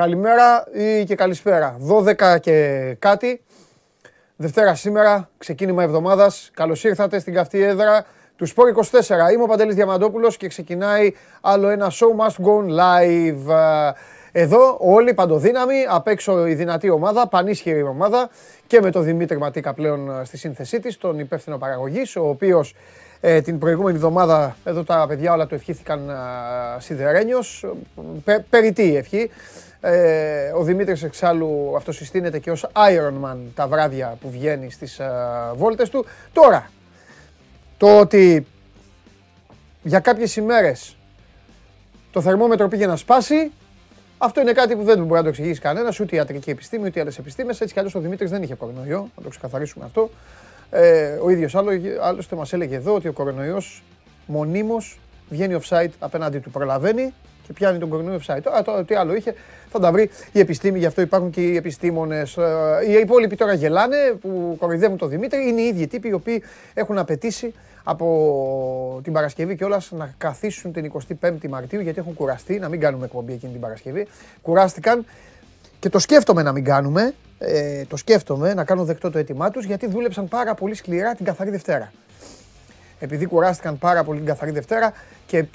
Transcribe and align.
καλημέρα 0.00 0.66
ή 0.72 1.04
και 1.04 1.14
καλησπέρα. 1.14 1.76
12 1.88 2.38
και 2.40 2.96
κάτι. 2.98 3.42
Δευτέρα 4.36 4.74
σήμερα, 4.74 5.30
ξεκίνημα 5.38 5.82
εβδομάδας. 5.82 6.50
Καλώς 6.54 6.84
ήρθατε 6.84 7.18
στην 7.18 7.34
καυτή 7.34 7.62
έδρα 7.62 8.04
του 8.36 8.46
Σπόρ 8.46 8.68
24. 8.68 9.32
Είμαι 9.32 9.42
ο 9.42 9.46
Παντελής 9.46 9.74
Διαμαντόπουλος 9.74 10.36
και 10.36 10.48
ξεκινάει 10.48 11.12
άλλο 11.40 11.68
ένα 11.68 11.90
show 11.90 12.26
must 12.26 12.44
go 12.44 12.64
live. 12.80 13.54
Εδώ 14.32 14.76
όλοι 14.80 15.14
παντοδύναμοι, 15.14 15.84
απ' 15.88 16.08
έξω 16.08 16.46
η 16.46 16.54
δυνατή 16.54 16.90
ομάδα, 16.90 17.28
πανίσχυρη 17.28 17.82
ομάδα 17.82 18.30
και 18.66 18.80
με 18.80 18.90
τον 18.90 19.04
Δημήτρη 19.04 19.38
Ματίκα 19.38 19.74
πλέον 19.74 20.24
στη 20.24 20.36
σύνθεσή 20.36 20.80
της, 20.80 20.98
τον 20.98 21.18
υπεύθυνο 21.18 21.58
παραγωγής, 21.58 22.16
ο 22.16 22.28
οποίος 22.28 22.74
ε, 23.20 23.40
την 23.40 23.58
προηγούμενη 23.58 23.96
εβδομάδα, 23.96 24.56
εδώ 24.64 24.84
τα 24.84 25.04
παιδιά 25.08 25.32
όλα 25.32 25.46
το 25.46 25.54
ευχήθηκαν 25.54 26.10
σιδερένιος, 26.78 27.66
πε, 28.24 28.44
περιττή 28.50 28.96
ευχή; 28.96 29.30
Ε, 29.80 30.50
ο 30.54 30.62
Δημήτρης 30.62 31.02
εξάλλου 31.02 31.72
αυτοσυστήνεται 31.76 32.38
και 32.38 32.50
ως 32.50 32.66
Iron 32.72 33.24
Man 33.24 33.36
τα 33.54 33.66
βράδια 33.66 34.16
που 34.20 34.30
βγαίνει 34.30 34.70
στις 34.70 35.00
α, 35.00 35.52
βόλτες 35.54 35.88
του. 35.88 36.06
Τώρα, 36.32 36.70
το 37.76 37.98
ότι 37.98 38.46
για 39.82 40.00
κάποιες 40.00 40.36
ημέρες 40.36 40.96
το 42.10 42.20
θερμόμετρο 42.20 42.68
πήγε 42.68 42.86
να 42.86 42.96
σπάσει, 42.96 43.50
αυτό 44.18 44.40
είναι 44.40 44.52
κάτι 44.52 44.76
που 44.76 44.82
δεν 44.82 44.98
μπορεί 44.98 45.12
να 45.12 45.22
το 45.22 45.28
εξηγήσει 45.28 45.60
κανένας, 45.60 46.00
ούτε 46.00 46.14
η 46.14 46.18
ιατρική 46.18 46.50
επιστήμη, 46.50 46.86
ούτε 46.86 46.98
οι 46.98 47.02
άλλες 47.02 47.18
επιστήμες. 47.18 47.60
Έτσι 47.60 47.72
κι 47.72 47.78
αλλιώς 47.78 47.94
ο 47.94 48.00
Δημήτρης 48.00 48.30
δεν 48.30 48.42
είχε 48.42 48.54
κορονοϊό, 48.54 49.10
να 49.16 49.22
το 49.22 49.28
ξεκαθαρίσουμε 49.28 49.84
αυτό. 49.84 50.10
Ε, 50.70 51.18
ο 51.22 51.30
ίδιος 51.30 51.54
άλλο, 51.54 51.70
άλλωστε 52.00 52.36
μας 52.36 52.52
έλεγε 52.52 52.76
εδώ 52.76 52.94
ότι 52.94 53.08
ο 53.08 53.12
κορονοϊός 53.12 53.82
μονίμως 54.26 55.00
βγαίνει 55.28 55.60
offside 55.62 55.90
απέναντι 55.98 56.38
του, 56.38 56.50
προλαβαίνει 56.50 57.14
και 57.46 57.52
πιάνει 57.52 57.78
τον 57.78 57.88
κορονοϊό 57.88 58.20
offside. 58.26 58.40
Τώρα 58.42 58.62
το, 58.62 58.84
τι 58.84 58.94
άλλο 58.94 59.14
είχε, 59.14 59.34
θα 59.70 59.78
τα 59.78 59.92
βρει 59.92 60.10
η 60.32 60.38
επιστήμη, 60.38 60.78
γι' 60.78 60.86
αυτό 60.86 61.00
υπάρχουν 61.00 61.30
και 61.30 61.40
οι 61.40 61.56
επιστήμονες. 61.56 62.36
Ε, 62.36 62.44
οι 62.88 62.92
υπόλοιποι 62.92 63.36
τώρα 63.36 63.52
γελάνε 63.52 63.96
που 64.20 64.56
κοροϊδεύουν 64.58 64.96
τον 64.96 65.08
Δημήτρη. 65.08 65.48
Είναι 65.48 65.60
οι 65.60 65.66
ίδιοι 65.66 65.86
τύποι 65.86 66.08
οι 66.08 66.12
οποίοι 66.12 66.42
έχουν 66.74 66.98
απαιτήσει 66.98 67.54
από 67.84 69.00
την 69.02 69.12
Παρασκευή 69.12 69.56
και 69.56 69.64
όλα 69.64 69.82
να 69.90 70.14
καθίσουν 70.18 70.72
την 70.72 70.92
25η 71.20 71.48
Μαρτίου 71.48 71.80
γιατί 71.80 71.98
έχουν 71.98 72.14
κουραστεί 72.14 72.58
να 72.58 72.68
μην 72.68 72.80
κάνουμε 72.80 73.04
εκπομπή 73.04 73.32
εκείνη 73.32 73.52
την 73.52 73.60
Παρασκευή. 73.60 74.06
Κουράστηκαν 74.42 75.04
και 75.78 75.88
το 75.88 75.98
σκέφτομαι 75.98 76.42
να 76.42 76.52
μην 76.52 76.64
κάνουμε. 76.64 77.14
Ε, 77.38 77.84
το 77.84 77.96
σκέφτομαι 77.96 78.54
να 78.54 78.64
κάνω 78.64 78.84
δεκτό 78.84 79.10
το 79.10 79.18
αίτημά 79.18 79.50
τους 79.50 79.64
γιατί 79.64 79.88
δούλεψαν 79.88 80.28
πάρα 80.28 80.54
πολύ 80.54 80.74
σκληρά 80.74 81.14
την 81.14 81.24
καθαρή 81.24 81.50
Δευτέρα. 81.50 81.92
Επειδή 82.98 83.26
κουράστηκαν 83.26 83.78
πάρα 83.78 84.04
πολύ 84.04 84.18
την 84.18 84.28
καθαρή 84.28 84.50
Δευτέρα 84.50 84.92
και 85.26 85.38
ε, 85.38 85.46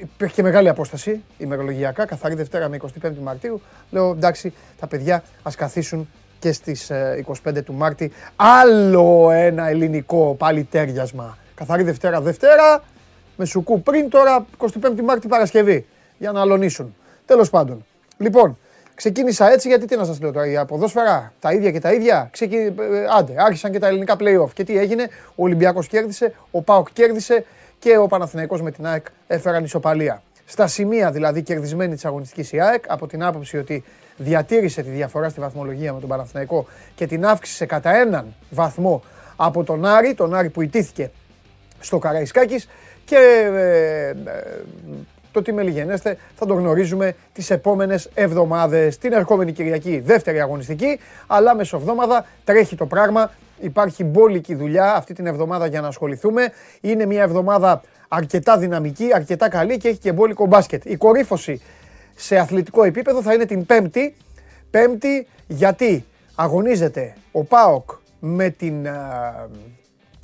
υπήρχε 0.00 0.34
και 0.34 0.42
μεγάλη 0.42 0.68
απόσταση 0.68 1.22
ημερολογιακά, 1.38 2.04
καθαρή 2.04 2.34
Δευτέρα 2.34 2.68
με 2.68 2.76
25η 3.02 3.18
Μαρτίου. 3.22 3.60
Λέω 3.90 4.10
εντάξει, 4.10 4.52
τα 4.80 4.86
παιδιά 4.86 5.22
ας 5.42 5.54
καθίσουν 5.54 6.08
και 6.38 6.52
στις 6.52 6.90
25 7.44 7.56
ε, 7.56 7.62
του 7.62 7.72
Μάρτη. 7.72 8.12
Άλλο 8.36 9.30
ένα 9.30 9.68
ελληνικό 9.68 10.34
πάλι 10.38 10.64
τέριασμα. 10.64 11.38
Καθαρή 11.54 11.82
Δευτέρα 11.82 12.20
Δευτέρα, 12.20 12.82
με 13.36 13.44
σουκού 13.44 13.82
πριν 13.82 14.08
τώρα 14.08 14.46
25 14.58 14.68
Μάρτη 15.04 15.28
Παρασκευή. 15.28 15.86
Για 16.18 16.32
να 16.32 16.40
αλωνίσουν. 16.40 16.94
Τέλος 17.26 17.50
πάντων. 17.50 17.84
Λοιπόν, 18.16 18.58
ξεκίνησα 18.94 19.52
έτσι 19.52 19.68
γιατί 19.68 19.86
τι 19.86 19.96
να 19.96 20.04
σας 20.04 20.20
λέω 20.20 20.32
τώρα, 20.32 20.46
η 20.46 20.64
ποδόσφαιρα 20.66 21.32
τα 21.40 21.52
ίδια 21.52 21.70
και 21.70 21.80
τα 21.80 21.92
ίδια. 21.92 22.28
Ξεκι... 22.32 22.56
Ε, 22.56 22.72
άντε, 23.18 23.34
άρχισαν 23.36 23.72
και 23.72 23.78
τα 23.78 23.86
ελληνικά 23.86 24.16
play-off. 24.20 24.50
Και 24.54 24.64
τι 24.64 24.78
έγινε, 24.78 25.08
ο 25.28 25.42
Ολυμπιακός 25.42 25.86
κέρδισε, 25.86 26.34
ο 26.50 26.62
ΠΑΟΚ 26.62 26.92
κέρδισε 26.92 27.44
και 27.80 27.98
ο 27.98 28.06
Παναθηναϊκός 28.06 28.62
με 28.62 28.70
την 28.70 28.86
ΑΕΚ 28.86 29.06
έφεραν 29.26 29.64
ισοπαλία. 29.64 30.22
Στα 30.44 30.66
σημεία 30.66 31.10
δηλαδή 31.10 31.42
κερδισμένη 31.42 31.94
της 31.94 32.04
αγωνιστικής 32.04 32.52
η 32.52 32.60
ΑΕΚ, 32.60 32.84
από 32.88 33.06
την 33.06 33.22
άποψη 33.22 33.56
ότι 33.56 33.84
διατήρησε 34.16 34.82
τη 34.82 34.90
διαφορά 34.90 35.28
στη 35.28 35.40
βαθμολογία 35.40 35.92
με 35.92 36.00
τον 36.00 36.08
Παναθηναϊκό 36.08 36.66
και 36.94 37.06
την 37.06 37.26
αύξησε 37.26 37.66
κατά 37.66 37.96
έναν 37.96 38.34
βαθμό 38.50 39.02
από 39.36 39.64
τον 39.64 39.84
Άρη, 39.84 40.14
τον 40.14 40.34
Άρη 40.34 40.48
που 40.48 40.62
ιτήθηκε 40.62 41.10
στο 41.80 41.98
Καραϊσκάκης 41.98 42.68
και 43.04 43.16
ε, 43.54 44.08
ε, 44.08 44.14
το 45.32 45.42
τι 45.42 45.52
μελιγενέστε 45.52 46.16
θα 46.34 46.46
το 46.46 46.54
γνωρίζουμε 46.54 47.14
τις 47.32 47.50
επόμενες 47.50 48.10
εβδομάδες. 48.14 48.98
Την 48.98 49.12
ερχόμενη 49.12 49.52
Κυριακή 49.52 50.00
δεύτερη 50.00 50.40
αγωνιστική, 50.40 50.98
αλλά 51.26 51.54
μεσοβδόμαδα 51.54 52.26
τρέχει 52.44 52.76
το 52.76 52.86
πράγμα. 52.86 53.30
Υπάρχει 53.60 54.04
μπόλικη 54.04 54.54
δουλειά 54.54 54.94
αυτή 54.94 55.14
την 55.14 55.26
εβδομάδα 55.26 55.66
για 55.66 55.80
να 55.80 55.88
ασχοληθούμε. 55.88 56.52
Είναι 56.80 57.06
μια 57.06 57.22
εβδομάδα 57.22 57.82
αρκετά 58.08 58.58
δυναμική, 58.58 59.08
αρκετά 59.14 59.48
καλή 59.48 59.76
και 59.76 59.88
έχει 59.88 59.98
και 59.98 60.12
μπόλικο 60.12 60.46
μπάσκετ. 60.46 60.84
Η 60.84 60.96
κορύφωση 60.96 61.60
σε 62.14 62.36
αθλητικό 62.36 62.84
επίπεδο 62.84 63.22
θα 63.22 63.34
είναι 63.34 63.44
την 63.44 63.66
Πέμπτη. 63.66 64.14
Πέμπτη 64.70 65.26
γιατί 65.46 66.04
αγωνίζεται 66.34 67.14
ο 67.32 67.44
ΠΑΟΚ 67.44 67.90
με 68.20 68.50
την, 68.50 68.86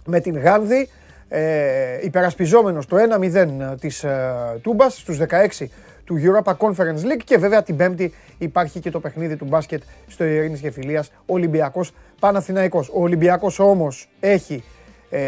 με 0.07 0.21
την 0.21 0.39
Γάνδη 0.39 0.89
ε, 1.29 1.99
υπερασπιζόμενος 2.03 2.87
το 2.87 2.97
1-0 2.97 3.75
της 3.81 4.05
ε, 4.05 4.33
Τούμπας 4.63 4.99
στους 4.99 5.19
16 5.59 5.67
του 6.05 6.17
Europa 6.23 6.53
Conference 6.57 7.03
League 7.03 7.23
και 7.25 7.39
βέβαια 7.39 7.63
την 7.63 7.77
Πέμπτη 7.77 8.15
υπάρχει 8.39 8.81
και 8.81 8.91
το 8.91 9.01
παιχνίδι 9.01 9.37
του 9.37 9.45
μπάσκετ 9.45 9.83
στο 10.07 10.25
Ειρήνης 10.25 10.61
και 10.61 10.71
Φιλίας 10.71 11.11
Ολυμπιακός 11.27 11.93
Παναθηναϊκός. 12.21 12.89
Ο 12.89 13.01
Ολυμπιακός 13.01 13.59
όμως 13.59 14.09
έχει 14.21 14.65
ε, 15.11 15.21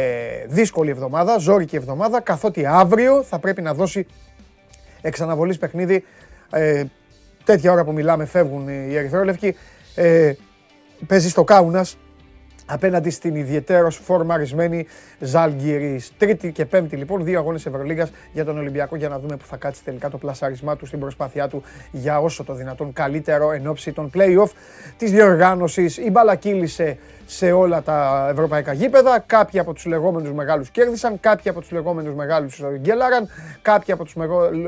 δύσκολη 0.46 0.90
εβδομάδα, 0.90 1.38
ζώρικη 1.38 1.76
εβδομάδα 1.76 2.20
καθότι 2.20 2.66
αύριο 2.66 3.22
θα 3.22 3.38
πρέπει 3.38 3.62
να 3.62 3.74
δώσει 3.74 4.06
εξαναβολής 5.00 5.58
παιχνίδι 5.58 6.04
ε, 6.50 6.84
τέτοια 7.44 7.72
ώρα 7.72 7.84
που 7.84 7.92
μιλάμε 7.92 8.24
φεύγουν 8.24 8.68
οι 8.68 8.94
Ερυθρόλευκοι. 8.96 9.56
Ε, 9.94 10.32
παίζει 11.06 11.28
στο 11.28 11.44
Κάουνας 11.44 11.96
απέναντι 12.68 13.10
στην 13.10 13.34
ιδιαίτερο 13.34 13.90
φορμαρισμένη 13.90 14.86
Ζάλγκυρη. 15.18 16.02
Τρίτη 16.18 16.52
και 16.52 16.64
πέμπτη 16.64 16.96
λοιπόν, 16.96 17.24
δύο 17.24 17.38
αγώνες 17.38 17.66
Ευρωλίγα 17.66 18.08
για 18.32 18.44
τον 18.44 18.58
Ολυμπιακό 18.58 18.96
για 18.96 19.08
να 19.08 19.18
δούμε 19.18 19.36
που 19.36 19.44
θα 19.46 19.56
κάτσει 19.56 19.84
τελικά 19.84 20.10
το 20.10 20.18
πλασάρισμά 20.18 20.76
του 20.76 20.86
στην 20.86 20.98
προσπάθειά 20.98 21.48
του 21.48 21.62
για 21.90 22.20
όσο 22.20 22.44
το 22.44 22.54
δυνατόν 22.54 22.92
καλύτερο 22.92 23.52
εν 23.52 23.66
ώψη 23.66 23.92
των 23.92 24.10
playoff 24.14 24.50
της 24.96 25.10
διοργάνωσης. 25.10 25.96
Η 25.96 26.10
μπάλα 26.10 26.34
κύλησε 26.34 26.98
σε 27.26 27.52
όλα 27.52 27.82
τα 27.82 28.28
ευρωπαϊκά 28.30 28.72
γήπεδα. 28.72 29.24
Κάποιοι 29.26 29.60
από 29.60 29.72
τους 29.72 29.86
λεγόμενους 29.86 30.32
μεγάλους 30.32 30.70
κέρδισαν, 30.70 31.20
κάποιοι 31.20 31.50
από 31.50 31.60
τους 31.60 31.70
λεγόμενους 31.70 32.14
μεγάλους 32.14 32.62
γκέλαραν, 32.80 33.28
κάποιοι 33.62 33.94
από 33.94 34.04
τους 34.04 34.14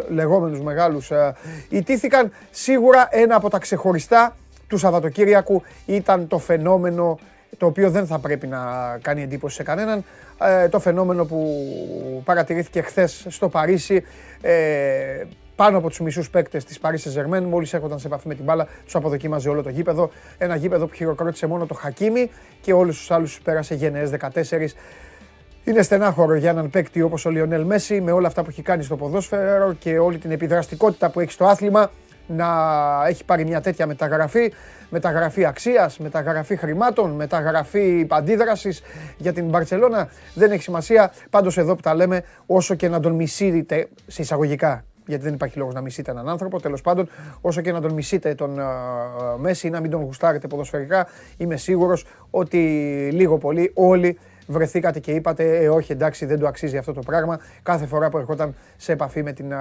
λεγόμενους 0.09 0.61
μεγάλους 0.61 1.11
ε, 1.11 1.35
ιτήθηκαν. 1.69 2.33
Σίγουρα 2.51 3.09
ένα 3.11 3.37
από 3.37 3.51
τα 3.51 3.59
ξεχωριστά 3.59 4.37
του 4.67 4.79
Σαββατοκύριακου 4.79 5.63
ήταν 5.87 6.27
το 6.27 6.39
φαινόμενο 6.39 7.19
το 7.57 7.67
οποίο 7.67 7.91
δεν 7.91 8.07
θα 8.07 8.19
πρέπει 8.19 8.47
να 8.47 8.59
κάνει 9.03 9.23
εντύπωση 9.23 9.57
σε 9.57 9.63
κανέναν. 9.63 10.05
Ε, 10.43 10.69
το 10.69 10.81
φαινόμενο 10.81 11.25
που 11.25 12.23
παρατηρήθηκε 12.25 12.81
χθες 12.81 13.27
στο 13.29 13.49
Παρίσι, 13.49 14.05
ε, 14.41 15.25
πάνω 15.57 15.79
από 15.79 15.89
τους 15.89 16.01
μισούς 16.01 16.31
παίκτες 16.31 16.65
της 16.65 16.79
Παρίσι 16.79 17.09
Ζερμέν, 17.09 17.45
μόλις 17.45 17.73
έρχονταν 17.73 17.99
σε 17.99 18.07
επαφή 18.07 18.29
με 18.29 18.35
την 18.35 18.45
μπάλα, 18.45 18.67
τους 18.85 18.95
αποδοκίμαζε 18.95 19.49
όλο 19.49 19.63
το 19.63 19.71
γήπεδο. 19.71 20.11
Ένα 20.39 20.57
γήπεδο 20.57 20.87
που 20.87 20.95
χειροκρότησε 20.95 21.47
μόνο 21.47 21.67
το 21.67 21.75
Χακίμι 21.75 22.31
και 22.61 22.73
όλους 22.73 22.99
τους 22.99 23.11
άλλους 23.11 23.41
πέρασε 23.41 23.75
γενναίες 23.75 24.11
14. 24.11 24.75
Είναι 25.65 25.83
στενάχωρο 25.83 26.35
για 26.35 26.51
έναν 26.51 26.71
παίκτη 26.71 27.03
όπως 27.03 27.25
ο 27.25 27.31
Λιονέλ 27.31 27.65
Μέση 27.65 28.01
με 28.01 28.13
όλα 28.13 28.27
αυτά 28.27 28.43
που 28.43 28.51
έχει 28.51 28.63
κάνει 28.63 28.83
στο 28.83 28.97
ποδόσφαιρο 28.97 29.73
και 29.73 29.99
όλη 29.99 30.19
την 30.19 30.31
επιδραστικότητα 30.31 31.11
που 31.11 31.21
έχει 31.21 31.33
στο 31.33 31.45
άθλημα 31.45 31.91
να 32.37 32.47
έχει 33.09 33.25
πάρει 33.25 33.45
μια 33.45 33.61
τέτοια 33.61 33.87
μεταγραφή 33.87 34.53
μεταγραφή 34.91 35.45
αξίας, 35.45 35.99
μεταγραφή 35.99 36.57
χρημάτων, 36.57 37.11
μεταγραφή 37.11 38.07
αντίδρασης 38.11 38.83
για 39.17 39.33
την 39.33 39.49
Μπαρσελόνα. 39.49 40.09
Δεν 40.35 40.51
έχει 40.51 40.63
σημασία. 40.63 41.13
Πάντως 41.31 41.59
εδώ 41.59 41.75
που 41.75 41.81
τα 41.81 41.95
λέμε, 41.95 42.23
όσο 42.47 42.75
και 42.75 42.89
να 42.89 43.01
τον 43.01 43.13
μισείτε 43.13 43.89
σε 44.07 44.23
εισαγωγικά, 44.23 44.85
γιατί 45.07 45.25
δεν 45.25 45.35
υπάρχει 45.35 45.59
λόγος 45.59 45.75
να 45.75 45.81
μισείτε 45.81 46.11
έναν 46.11 46.29
άνθρωπο. 46.29 46.61
Τέλος 46.61 46.81
πάντων, 46.81 47.09
όσο 47.41 47.61
και 47.61 47.73
να 47.73 47.81
τον 47.81 47.93
μισείτε 47.93 48.35
τον 48.35 48.57
uh, 48.59 49.37
Μέση 49.39 49.67
ή 49.67 49.71
να 49.71 49.81
μην 49.81 49.91
τον 49.91 50.03
γουστάρετε 50.03 50.47
ποδοσφαιρικά, 50.47 51.07
είμαι 51.37 51.57
σίγουρος 51.57 52.05
ότι 52.31 52.59
λίγο 53.13 53.39
πολύ 53.39 53.73
όλοι 53.75 54.19
βρεθήκατε 54.51 54.99
και 54.99 55.13
είπατε, 55.13 55.59
Ε, 55.59 55.69
όχι, 55.69 55.93
εντάξει, 55.93 56.27
δεν 56.27 56.39
του 56.39 56.47
αξίζει 56.47 56.77
αυτό 56.77 56.93
το 56.93 57.01
πράγμα. 57.01 57.41
Κάθε 57.63 57.87
φορά 57.87 58.09
που 58.09 58.19
ερχόταν 58.19 58.55
σε 58.77 58.93
επαφή 58.93 59.23
με 59.23 59.33
την 59.33 59.53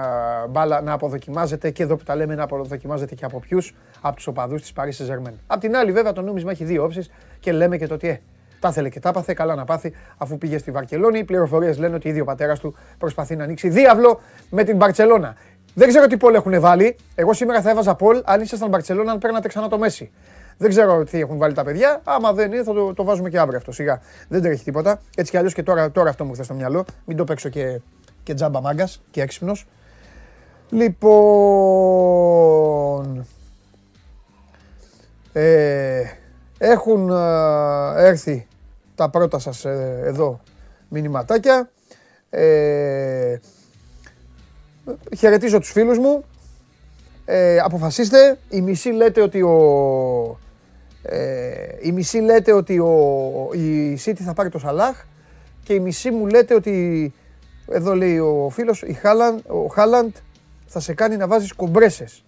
μπάλα 0.50 0.80
να 0.80 0.92
αποδοκιμάζεται 0.92 1.70
και 1.70 1.82
εδώ 1.82 1.96
που 1.96 2.04
τα 2.04 2.16
λέμε 2.16 2.34
να 2.34 2.42
αποδοκιμάζεται 2.42 3.14
και 3.14 3.24
από 3.24 3.38
ποιους, 3.38 3.74
από 4.00 4.16
τους 4.16 4.26
οπαδούς 4.26 4.60
της 4.62 4.72
Paris 4.76 5.04
Saint-Germain. 5.04 5.32
Απ' 5.46 5.60
την 5.60 5.76
άλλη, 5.76 5.92
βέβαια, 5.92 6.12
το 6.12 6.22
νόμισμα 6.22 6.50
έχει 6.50 6.64
δύο 6.64 6.84
όψεις 6.84 7.10
και 7.40 7.52
λέμε 7.52 7.76
και 7.76 7.86
το 7.86 7.94
ότι, 7.94 8.08
ε, 8.08 8.20
τα 8.60 8.68
ήθελε 8.68 8.88
και 8.88 9.00
τα 9.00 9.12
πάθε, 9.12 9.32
καλά 9.34 9.54
να 9.54 9.64
πάθει 9.64 9.92
αφού 10.16 10.38
πήγε 10.38 10.58
στη 10.58 10.70
Βαρκελόνη. 10.70 11.18
Οι 11.18 11.24
πληροφορίες 11.24 11.78
λένε 11.78 11.94
ότι 11.94 12.08
ήδη 12.08 12.20
ο 12.20 12.24
πατέρας 12.24 12.58
του 12.60 12.74
προσπαθεί 12.98 13.36
να 13.36 13.44
ανοίξει 13.44 13.68
διάβλο 13.68 14.20
με 14.50 14.64
την 14.64 14.76
Μπαρσελόνα. 14.76 15.36
Δεν 15.74 15.88
ξέρω 15.88 16.06
τι 16.06 16.16
πόλ 16.16 16.34
έχουν 16.34 16.60
βάλει. 16.60 16.96
Εγώ 17.14 17.32
σήμερα 17.32 17.60
θα 17.60 17.70
έβαζα 17.70 17.94
πόλ 17.94 18.22
αν 18.24 18.40
ήσασταν 18.40 18.68
Μπαρσελόνα, 18.68 19.12
αν 19.12 19.18
παίρνατε 19.18 19.48
ξανά 19.48 19.68
το 19.68 19.78
Μέση. 19.78 20.10
Δεν 20.60 20.70
ξέρω 20.70 21.04
τι 21.04 21.20
έχουν 21.20 21.38
βάλει 21.38 21.54
τα 21.54 21.64
παιδιά. 21.64 22.00
Άμα 22.04 22.32
δεν 22.32 22.52
είναι, 22.52 22.62
θα 22.62 22.72
το, 22.72 22.94
το 22.94 23.04
βάζουμε 23.04 23.30
και 23.30 23.38
αύριο 23.38 23.58
αυτό. 23.58 23.72
Σιγά. 23.72 24.00
Δεν 24.28 24.42
τρέχει 24.42 24.64
τίποτα. 24.64 25.00
Έτσι 25.16 25.30
κι 25.30 25.36
αλλιώς 25.36 25.54
και 25.54 25.62
τώρα, 25.62 25.90
τώρα 25.90 26.10
αυτό 26.10 26.24
μου 26.24 26.30
ήρθε 26.30 26.42
στο 26.42 26.54
μυαλό. 26.54 26.84
Μην 27.04 27.16
το 27.16 27.24
παίξω 27.24 27.48
και, 27.48 27.80
και 28.22 28.34
τζάμπα 28.34 28.60
μάγκας 28.60 29.02
και 29.10 29.22
έξυπνος. 29.22 29.66
Λοιπόν. 30.70 30.96
Ε, 35.32 36.02
έχουν 36.58 37.10
ε, 37.10 37.14
έρθει 37.96 38.46
τα 38.94 39.10
πρώτα 39.10 39.38
σας 39.38 39.64
ε, 39.64 40.00
εδώ 40.04 40.40
μηνυματάκια. 40.88 41.70
Ε, 42.30 43.36
χαιρετίζω 45.16 45.58
τους 45.58 45.70
φίλους 45.70 45.98
μου. 45.98 46.24
Ε, 47.24 47.58
αποφασίστε. 47.58 48.38
Η 48.48 48.60
μισή 48.60 48.90
λέτε 48.90 49.20
ότι 49.20 49.42
ο... 49.42 50.38
Ε, 51.02 51.78
η 51.80 51.92
μισή 51.92 52.18
λέτε 52.18 52.52
ότι 52.52 52.78
ο, 52.78 53.50
η 53.52 53.98
City 54.04 54.20
θα 54.20 54.34
πάρει 54.34 54.48
το 54.48 54.58
Σαλάχ 54.58 55.04
και 55.62 55.74
η 55.74 55.80
μισή 55.80 56.10
μου 56.10 56.26
λέτε 56.26 56.54
ότι 56.54 57.12
εδώ 57.68 57.94
λέει 57.94 58.18
ο 58.18 58.48
φίλος 58.50 58.82
η 58.82 58.92
Χάλαντ, 58.92 59.40
ο 59.46 59.66
Χάλαντ 59.66 60.14
θα 60.66 60.80
σε 60.80 60.94
κάνει 60.94 61.16
να 61.16 61.26
βάζεις 61.26 61.52
κομπρέσες. 61.52 62.24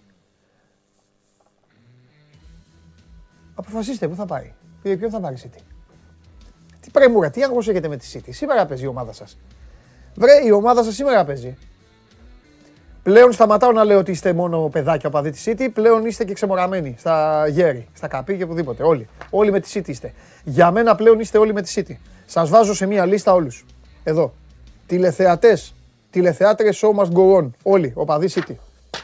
Αποφασίστε 3.55 4.07
πού 4.07 4.15
θα 4.15 4.25
πάει. 4.25 4.53
Ποιο 4.81 5.09
θα 5.09 5.19
πάρει 5.19 5.35
η 5.35 5.41
City. 5.43 5.61
Τι 6.81 6.89
πρέμουρα, 6.89 7.29
τι 7.29 7.43
άγχος 7.43 7.67
έχετε 7.67 7.87
με 7.87 7.97
τη 7.97 8.11
City. 8.13 8.29
Σήμερα 8.29 8.65
παίζει 8.65 8.83
η 8.83 8.87
ομάδα 8.87 9.13
σας. 9.13 9.37
Βρε, 10.15 10.45
η 10.45 10.51
ομάδα 10.51 10.83
σας 10.83 10.95
σήμερα 10.95 11.25
παίζει. 11.25 11.57
Πλέον 13.03 13.31
σταματάω 13.31 13.71
να 13.71 13.83
λέω 13.83 13.97
ότι 13.97 14.11
είστε 14.11 14.33
μόνο 14.33 14.69
παιδάκια 14.71 15.09
οπαδοί 15.09 15.29
της 15.29 15.43
City. 15.47 15.67
Πλέον 15.73 16.05
είστε 16.05 16.23
και 16.23 16.33
ξεμοραμένοι 16.33 16.95
στα 16.97 17.47
γέρι, 17.47 17.87
στα 17.93 18.07
καπί 18.07 18.37
και 18.37 18.43
οπουδήποτε. 18.43 18.83
Όλοι. 18.83 19.07
Όλοι 19.29 19.51
με 19.51 19.59
τη 19.59 19.71
City 19.73 19.87
είστε. 19.87 20.13
Για 20.43 20.71
μένα 20.71 20.95
πλέον 20.95 21.19
είστε 21.19 21.37
όλοι 21.37 21.53
με 21.53 21.61
τη 21.61 21.73
City. 21.75 21.95
Σας 22.25 22.49
βάζω 22.49 22.73
σε 22.73 22.85
μία 22.85 23.05
λίστα 23.05 23.33
όλους. 23.33 23.65
Εδώ. 24.03 24.33
Τηλεθεατές. 24.87 25.73
Τηλεθεάτρες 26.09 26.83
show 26.83 26.99
must 26.99 27.11
go 27.11 27.37
on. 27.37 27.49
Όλοι. 27.63 27.91
Οπαδοί 27.95 28.29
City. 28.33 28.55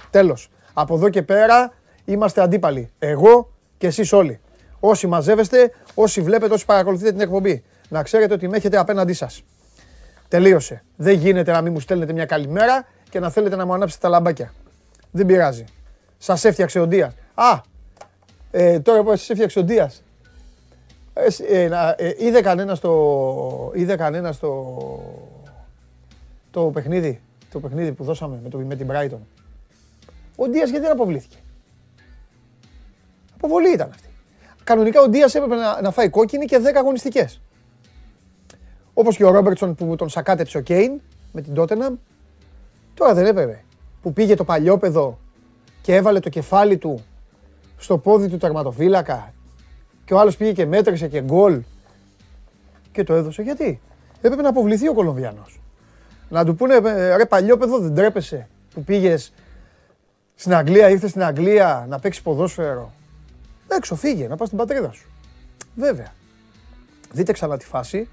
Τέλος. 0.09 0.49
Από 0.73 0.95
εδώ 0.95 1.09
και 1.09 1.21
πέρα 1.21 1.73
είμαστε 2.05 2.41
αντίπαλοι. 2.41 2.91
Εγώ 2.99 3.49
και 3.77 3.87
εσείς 3.87 4.13
όλοι. 4.13 4.39
Όσοι 4.79 5.07
μαζεύεστε, 5.07 5.71
όσοι 5.93 6.21
βλέπετε, 6.21 6.53
όσοι 6.53 6.65
παρακολουθείτε 6.65 7.11
την 7.11 7.21
εκπομπή. 7.21 7.63
Να 7.89 8.03
ξέρετε 8.03 8.33
ότι 8.33 8.47
με 8.47 8.57
έχετε 8.57 8.77
απέναντί 8.77 9.13
σας. 9.13 9.43
Τελείωσε. 10.27 10.83
Δεν 10.95 11.13
γίνεται 11.13 11.51
να 11.51 11.61
μην 11.61 11.73
μου 11.73 11.79
στέλνετε 11.79 12.13
μια 12.13 12.25
καλημέρα 12.25 12.85
και 13.09 13.19
να 13.19 13.29
θέλετε 13.29 13.55
να 13.55 13.65
μου 13.65 13.73
ανάψετε 13.73 14.01
τα 14.01 14.09
λαμπάκια. 14.09 14.53
Δεν 15.11 15.25
πειράζει. 15.25 15.63
Σας 16.17 16.45
έφτιαξε 16.45 16.79
ο 16.79 16.87
Ντία. 16.87 17.13
Α, 17.33 17.61
ε, 18.51 18.79
τώρα 18.79 19.03
που 19.03 19.09
σας 19.09 19.29
έφτιαξε 19.29 19.59
ο 19.59 19.63
Ντία. 19.63 19.91
Ε, 21.13 21.69
ε, 21.97 22.13
είδε 22.17 22.41
κανένα 22.41 22.77
το, 22.77 23.71
είδε 23.75 23.95
κανένα 23.95 24.33
το, 24.33 24.77
το 26.51 26.61
παιχνίδι, 26.61 27.21
το 27.51 27.59
παιχνίδι 27.59 27.91
που 27.91 28.03
δώσαμε 28.03 28.39
με, 28.43 28.49
το, 28.49 28.57
με 28.57 28.75
την 28.75 28.87
Brighton. 28.91 29.19
Ο 30.35 30.47
Ντία 30.47 30.63
γιατί 30.63 30.79
δεν 30.79 30.91
αποβλήθηκε; 30.91 31.37
Αποβολή 33.35 33.73
ήταν 33.73 33.89
αυτή. 33.89 34.07
Κανονικά 34.63 35.01
ο 35.01 35.09
Ντία 35.09 35.25
έπρεπε 35.25 35.55
να, 35.55 35.81
να 35.81 35.91
φάει 35.91 36.09
κόκκινη 36.09 36.45
και 36.45 36.59
10 36.63 36.73
αγωνιστικές. 36.75 37.41
Όπως 38.93 39.15
και 39.15 39.25
ο 39.25 39.31
Ρόμπερτσον 39.31 39.75
που 39.75 39.95
τον 39.95 40.09
σακάτεψε 40.09 40.57
ο 40.57 40.61
Κέιν 40.61 41.01
με 41.31 41.41
την 41.41 41.53
Τότεναμ. 41.53 41.95
Τώρα 42.99 43.13
δεν 43.13 43.25
έπρεπε. 43.25 43.63
Που 44.01 44.13
πήγε 44.13 44.35
το 44.35 44.43
παλιόπεδο 44.43 45.19
και 45.81 45.95
έβαλε 45.95 46.19
το 46.19 46.29
κεφάλι 46.29 46.77
του 46.77 47.03
στο 47.77 47.97
πόδι 47.97 48.29
του 48.29 48.37
τερματοφύλακα 48.37 49.33
και 50.05 50.13
ο 50.13 50.19
άλλος 50.19 50.37
πήγε 50.37 50.51
και 50.51 50.65
μέτρησε 50.65 51.07
και 51.07 51.21
γκολ 51.21 51.61
και 52.91 53.03
το 53.03 53.13
έδωσε. 53.13 53.41
Γιατί; 53.41 53.81
Έπρεπε 54.21 54.41
να 54.41 54.49
αποβληθεί 54.49 54.87
ο 54.87 54.93
Κολομβιάνος. 54.93 55.61
Να 56.29 56.45
του 56.45 56.55
πούνε 56.55 56.79
ρε 57.15 57.25
παλιόπεδο 57.25 57.79
δεν 57.79 57.95
τρέπεσαι 57.95 58.47
που 58.73 58.83
πήγες 58.83 59.33
στην 60.35 60.53
Αγγλία, 60.53 60.89
ήρθες 60.89 61.09
στην 61.09 61.23
Αγγλία 61.23 61.85
να 61.89 61.99
παίξεις 61.99 62.23
ποδόσφαιρο. 62.23 62.93
Έξω, 63.67 63.95
φύγε, 63.95 64.27
να 64.27 64.35
πας 64.35 64.47
στην 64.47 64.59
πατρίδα 64.59 64.91
σου. 64.91 65.09
Βέβαια. 65.75 66.13
Δείτε 67.11 67.31
ξανά 67.31 67.57
τη 67.57 67.65
φάση. 67.65 68.09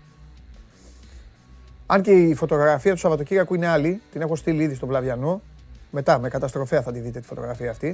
Αν 1.87 2.03
και 2.03 2.11
η 2.11 2.35
φωτογραφία 2.35 2.93
του 2.93 2.99
Σαββατοκύριακου 2.99 3.55
είναι 3.55 3.67
άλλη, 3.67 4.01
την 4.13 4.21
έχω 4.21 4.37
στείλει 4.37 4.63
ήδη 4.63 4.75
στο 4.75 4.87
Βλαβιανό. 4.87 5.43
Μετά, 5.91 6.19
με 6.19 6.29
καταστροφέα 6.29 6.83
θα 6.83 6.93
τη 6.93 6.99
δείτε 6.99 7.21
τη 7.21 7.27
φωτογραφία 7.27 7.71
αυτή. 7.71 7.87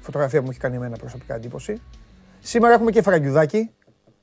Η 0.00 0.04
φωτογραφία 0.04 0.38
που 0.38 0.44
μου 0.44 0.50
έχει 0.50 0.60
κάνει 0.60 0.76
εμένα 0.76 0.96
προσωπικά 0.96 1.34
εντύπωση. 1.34 1.80
Σήμερα 2.40 2.74
έχουμε 2.74 2.90
και 2.90 3.02
φραγκιουδάκι. 3.02 3.70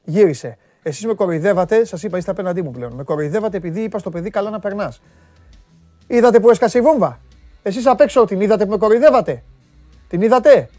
Γύρισε. 0.03 0.57
Εσείς 0.83 1.05
με 1.05 1.13
κοροϊδεύατε, 1.13 1.85
σας 1.85 2.03
είπα, 2.03 2.17
είστε 2.17 2.31
απέναντί 2.31 2.61
μου 2.61 2.71
πλέον. 2.71 2.93
Με 2.93 3.03
κοροϊδεύατε 3.03 3.57
επειδή 3.57 3.81
είπα 3.81 3.99
στο 3.99 4.09
παιδί 4.09 4.29
καλά 4.29 4.49
να 4.49 4.59
περνάς. 4.59 5.01
Είδατε 6.07 6.39
που 6.39 6.49
έσκασε 6.49 6.77
η 6.77 6.81
βόμβα; 6.81 7.19
Εσείς 7.61 7.85
απ' 7.85 8.01
έξω 8.01 8.25
την 8.25 8.41
είδατε 8.41 8.65
που 8.65 8.71
με 8.71 8.77
κοροϊδεύατε; 8.77 9.43
Την 10.07 10.21
είδατε; 10.21 10.69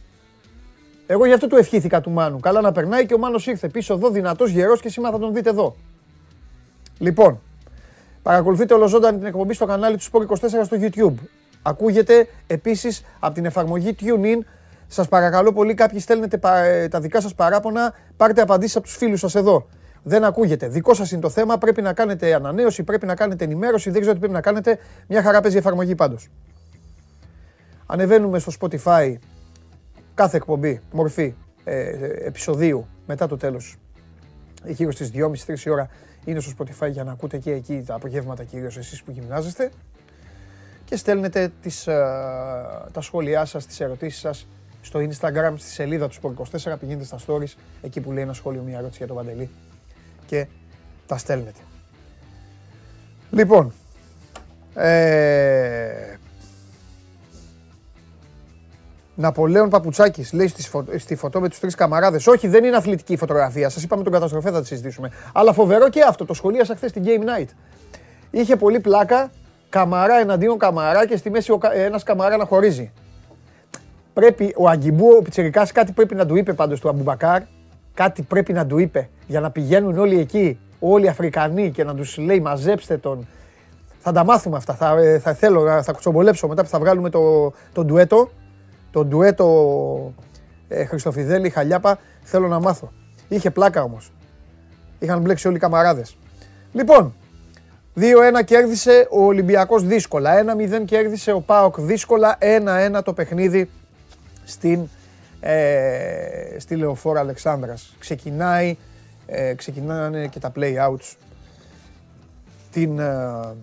Εγώ 1.06 1.26
γι' 1.26 1.32
αυτό 1.32 1.46
του 1.46 1.56
ευχήθηκα 1.56 2.00
του 2.00 2.10
Μάνου. 2.10 2.40
Καλά 2.40 2.60
να 2.60 2.72
περνάει 2.72 3.06
και 3.06 3.14
ο 3.14 3.18
Μάνος 3.18 3.46
ήρθε 3.46 3.68
πίσω 3.68 3.94
εδώ 3.94 4.10
δυνατός 4.10 4.50
γερός 4.50 4.80
και 4.80 4.88
σήμερα 4.88 5.12
θα 5.12 5.20
τον 5.20 5.34
δείτε 5.34 5.50
εδώ. 5.50 5.76
Λοιπόν, 6.98 7.40
Παρακολουθείτε 8.22 8.74
ολοζώντανη 8.74 9.18
την 9.18 9.26
εκπομπή 9.26 9.54
στο 9.54 9.66
κανάλι 9.66 9.96
του 9.96 10.04
Sport 10.12 10.26
24 10.26 10.36
στο 10.64 10.76
YouTube. 10.80 11.14
Ακούγεται 11.62 12.26
επίσης 12.46 13.04
από 13.20 13.34
την 13.34 13.44
εφαρμογή 13.44 13.96
TuneIn. 14.00 14.38
Σας 14.86 15.08
παρακαλώ 15.08 15.52
πολύ 15.52 15.74
κάποιοι 15.74 15.98
στέλνετε 15.98 16.38
ε, 16.64 16.88
τα 16.88 17.00
δικά 17.00 17.20
σας 17.20 17.34
παράπονα, 17.34 17.94
πάρτε 18.16 18.40
απαντήσεις 18.40 18.76
από 18.76 18.84
τους 18.86 18.96
φίλους 18.96 19.20
σας 19.20 19.34
εδώ. 19.34 19.66
Δεν 20.02 20.24
ακούγεται. 20.24 20.68
Δικό 20.68 20.94
σας 20.94 21.10
είναι 21.10 21.20
το 21.20 21.30
θέμα, 21.30 21.58
πρέπει 21.58 21.82
να 21.82 21.92
κάνετε 21.92 22.34
ανανέωση, 22.34 22.82
πρέπει 22.82 23.06
να 23.06 23.14
κάνετε 23.14 23.44
ενημέρωση, 23.44 23.90
δεν 23.90 24.00
ξέρω 24.00 24.14
τι 24.14 24.20
πρέπει 24.20 24.34
να 24.34 24.40
κάνετε. 24.40 24.78
Μια 25.08 25.22
χαρά 25.22 25.40
παίζει 25.40 25.56
η 25.56 25.58
εφαρμογή 25.58 25.94
πάντως. 25.94 26.28
Ανεβαίνουμε 27.86 28.38
στο 28.38 28.52
Spotify 28.60 29.14
κάθε 30.14 30.36
εκπομπή, 30.36 30.80
μορφή 30.92 31.34
ε, 31.64 31.88
επεισοδίου 32.26 32.86
μετά 33.06 33.26
το 33.26 33.36
τέλος. 33.36 33.76
Γύρω 34.64 34.92
στις 34.92 35.10
2.30-3 35.14 35.54
ώρα 35.70 35.88
είναι 36.24 36.40
στο 36.40 36.52
Spotify 36.58 36.90
για 36.90 37.04
να 37.04 37.12
ακούτε 37.12 37.38
και 37.38 37.52
εκεί 37.52 37.82
τα 37.86 37.94
απογεύματα 37.94 38.44
κυρίως 38.44 38.76
εσείς 38.76 39.02
που 39.02 39.10
γυμνάζεστε. 39.10 39.70
Και 40.84 40.96
στέλνετε 40.96 41.52
τις, 41.62 41.86
ε, 41.86 41.92
τα 42.92 43.00
σχόλιά 43.00 43.44
σας, 43.44 43.66
τις 43.66 43.80
ερωτήσεις 43.80 44.20
σας 44.20 44.46
στο 44.82 45.00
Instagram, 45.00 45.52
στη 45.56 45.68
σελίδα 45.68 46.08
του 46.08 46.14
Sport24, 46.22 46.76
πηγαίνετε 46.80 47.04
στα 47.04 47.18
stories, 47.26 47.54
εκεί 47.82 48.00
που 48.00 48.12
λέει 48.12 48.22
ένα 48.22 48.32
σχόλιο, 48.32 48.62
μια 48.62 48.78
ερώτηση 48.78 48.98
για 48.98 49.06
τον 49.06 49.16
Παντελή. 49.16 49.50
Και 50.26 50.46
τα 51.06 51.18
στέλνετε. 51.18 51.60
Λοιπόν, 53.30 53.72
ε, 54.74 56.16
Ναπολέον 59.20 59.68
Παπουτσάκης 59.68 60.32
λέει 60.32 60.48
στη, 60.48 60.62
φω... 60.62 60.84
στη 60.96 61.16
φωτό 61.16 61.40
με 61.40 61.48
τους 61.48 61.58
τρεις 61.58 61.74
καμαράδες. 61.74 62.26
Όχι, 62.26 62.48
δεν 62.48 62.64
είναι 62.64 62.76
αθλητική 62.76 63.16
φωτογραφία. 63.16 63.68
Σας 63.68 63.82
είπαμε 63.82 64.02
τον 64.02 64.12
καταστροφέ, 64.12 64.50
θα 64.50 64.60
τη 64.60 64.66
συζητήσουμε. 64.66 65.10
Αλλά 65.32 65.52
φοβερό 65.52 65.88
και 65.88 66.02
αυτό. 66.08 66.24
Το 66.24 66.34
σχολίασα 66.34 66.74
χθες 66.76 66.90
στην 66.90 67.02
Game 67.06 67.22
Night. 67.22 67.48
Είχε 68.30 68.56
πολύ 68.56 68.80
πλάκα. 68.80 69.30
Καμαρά 69.68 70.14
εναντίον 70.14 70.58
καμαρά 70.58 71.06
και 71.06 71.16
στη 71.16 71.30
μέση 71.30 71.58
ένας 71.74 72.02
καμαρά 72.02 72.36
να 72.36 72.44
χωρίζει. 72.44 72.92
Πρέπει 74.12 74.54
ο 74.56 74.68
Αγκιμπού, 74.68 75.06
ο 75.18 75.22
Πιτσερικά, 75.22 75.66
κάτι 75.72 75.92
πρέπει 75.92 76.14
να 76.14 76.26
του 76.26 76.36
είπε 76.36 76.52
πάντως 76.52 76.80
του 76.80 76.88
Αμπουμπακάρ. 76.88 77.42
Κάτι 77.94 78.22
πρέπει 78.22 78.52
να 78.52 78.66
του 78.66 78.78
είπε 78.78 79.08
για 79.26 79.40
να 79.40 79.50
πηγαίνουν 79.50 79.98
όλοι 79.98 80.18
εκεί, 80.18 80.58
όλοι 80.78 81.04
οι 81.04 81.08
Αφρικανοί 81.08 81.70
και 81.70 81.84
να 81.84 81.94
τους 81.94 82.18
λέει 82.18 82.40
μαζέψτε 82.40 82.96
τον. 82.96 83.26
Θα 83.98 84.12
τα 84.12 84.24
μάθουμε 84.24 84.56
αυτά. 84.56 84.74
Θα, 84.74 84.96
ε, 84.98 85.18
θα 85.18 85.34
θέλω, 85.34 85.82
θα 85.82 85.92
κουτσομπολέψω 85.92 86.48
μετά 86.48 86.62
που 86.62 86.68
θα 86.68 86.78
βγάλουμε 86.78 87.10
το, 87.10 87.52
το 87.72 87.84
ντουέτο 87.84 88.30
το 88.90 89.04
ντουέτο 89.04 90.14
ε, 90.68 90.84
Χριστοφιδέλη 90.84 91.50
Χαλιάπα 91.50 91.98
θέλω 92.22 92.48
να 92.48 92.60
μάθω. 92.60 92.92
Είχε 93.28 93.50
πλάκα 93.50 93.82
όμως. 93.82 94.12
Είχαν 94.98 95.20
μπλέξει 95.20 95.46
όλοι 95.46 95.56
οι 95.56 95.60
καμαράδες. 95.60 96.16
Λοιπόν, 96.72 97.14
2-1 97.96 98.02
κέρδισε 98.44 99.06
ο 99.10 99.24
Ολυμπιακός 99.24 99.86
δύσκολα. 99.86 100.30
1-0 100.80 100.84
κέρδισε 100.84 101.32
ο 101.32 101.40
Πάοκ 101.40 101.80
δύσκολα. 101.80 102.38
1-1 102.40 103.02
το 103.04 103.12
παιχνίδι 103.12 103.70
στην, 104.44 104.88
ε, 105.40 106.56
στη 106.58 106.76
Λεωφόρα 106.76 107.20
Αλεξάνδρας. 107.20 107.96
Ξεκινάει, 107.98 108.76
ε, 109.26 109.54
ξεκινάνε 109.54 110.26
και 110.26 110.38
τα 110.38 110.52
play-outs 110.56 111.16
την, 112.72 112.98
ε, 112.98 113.54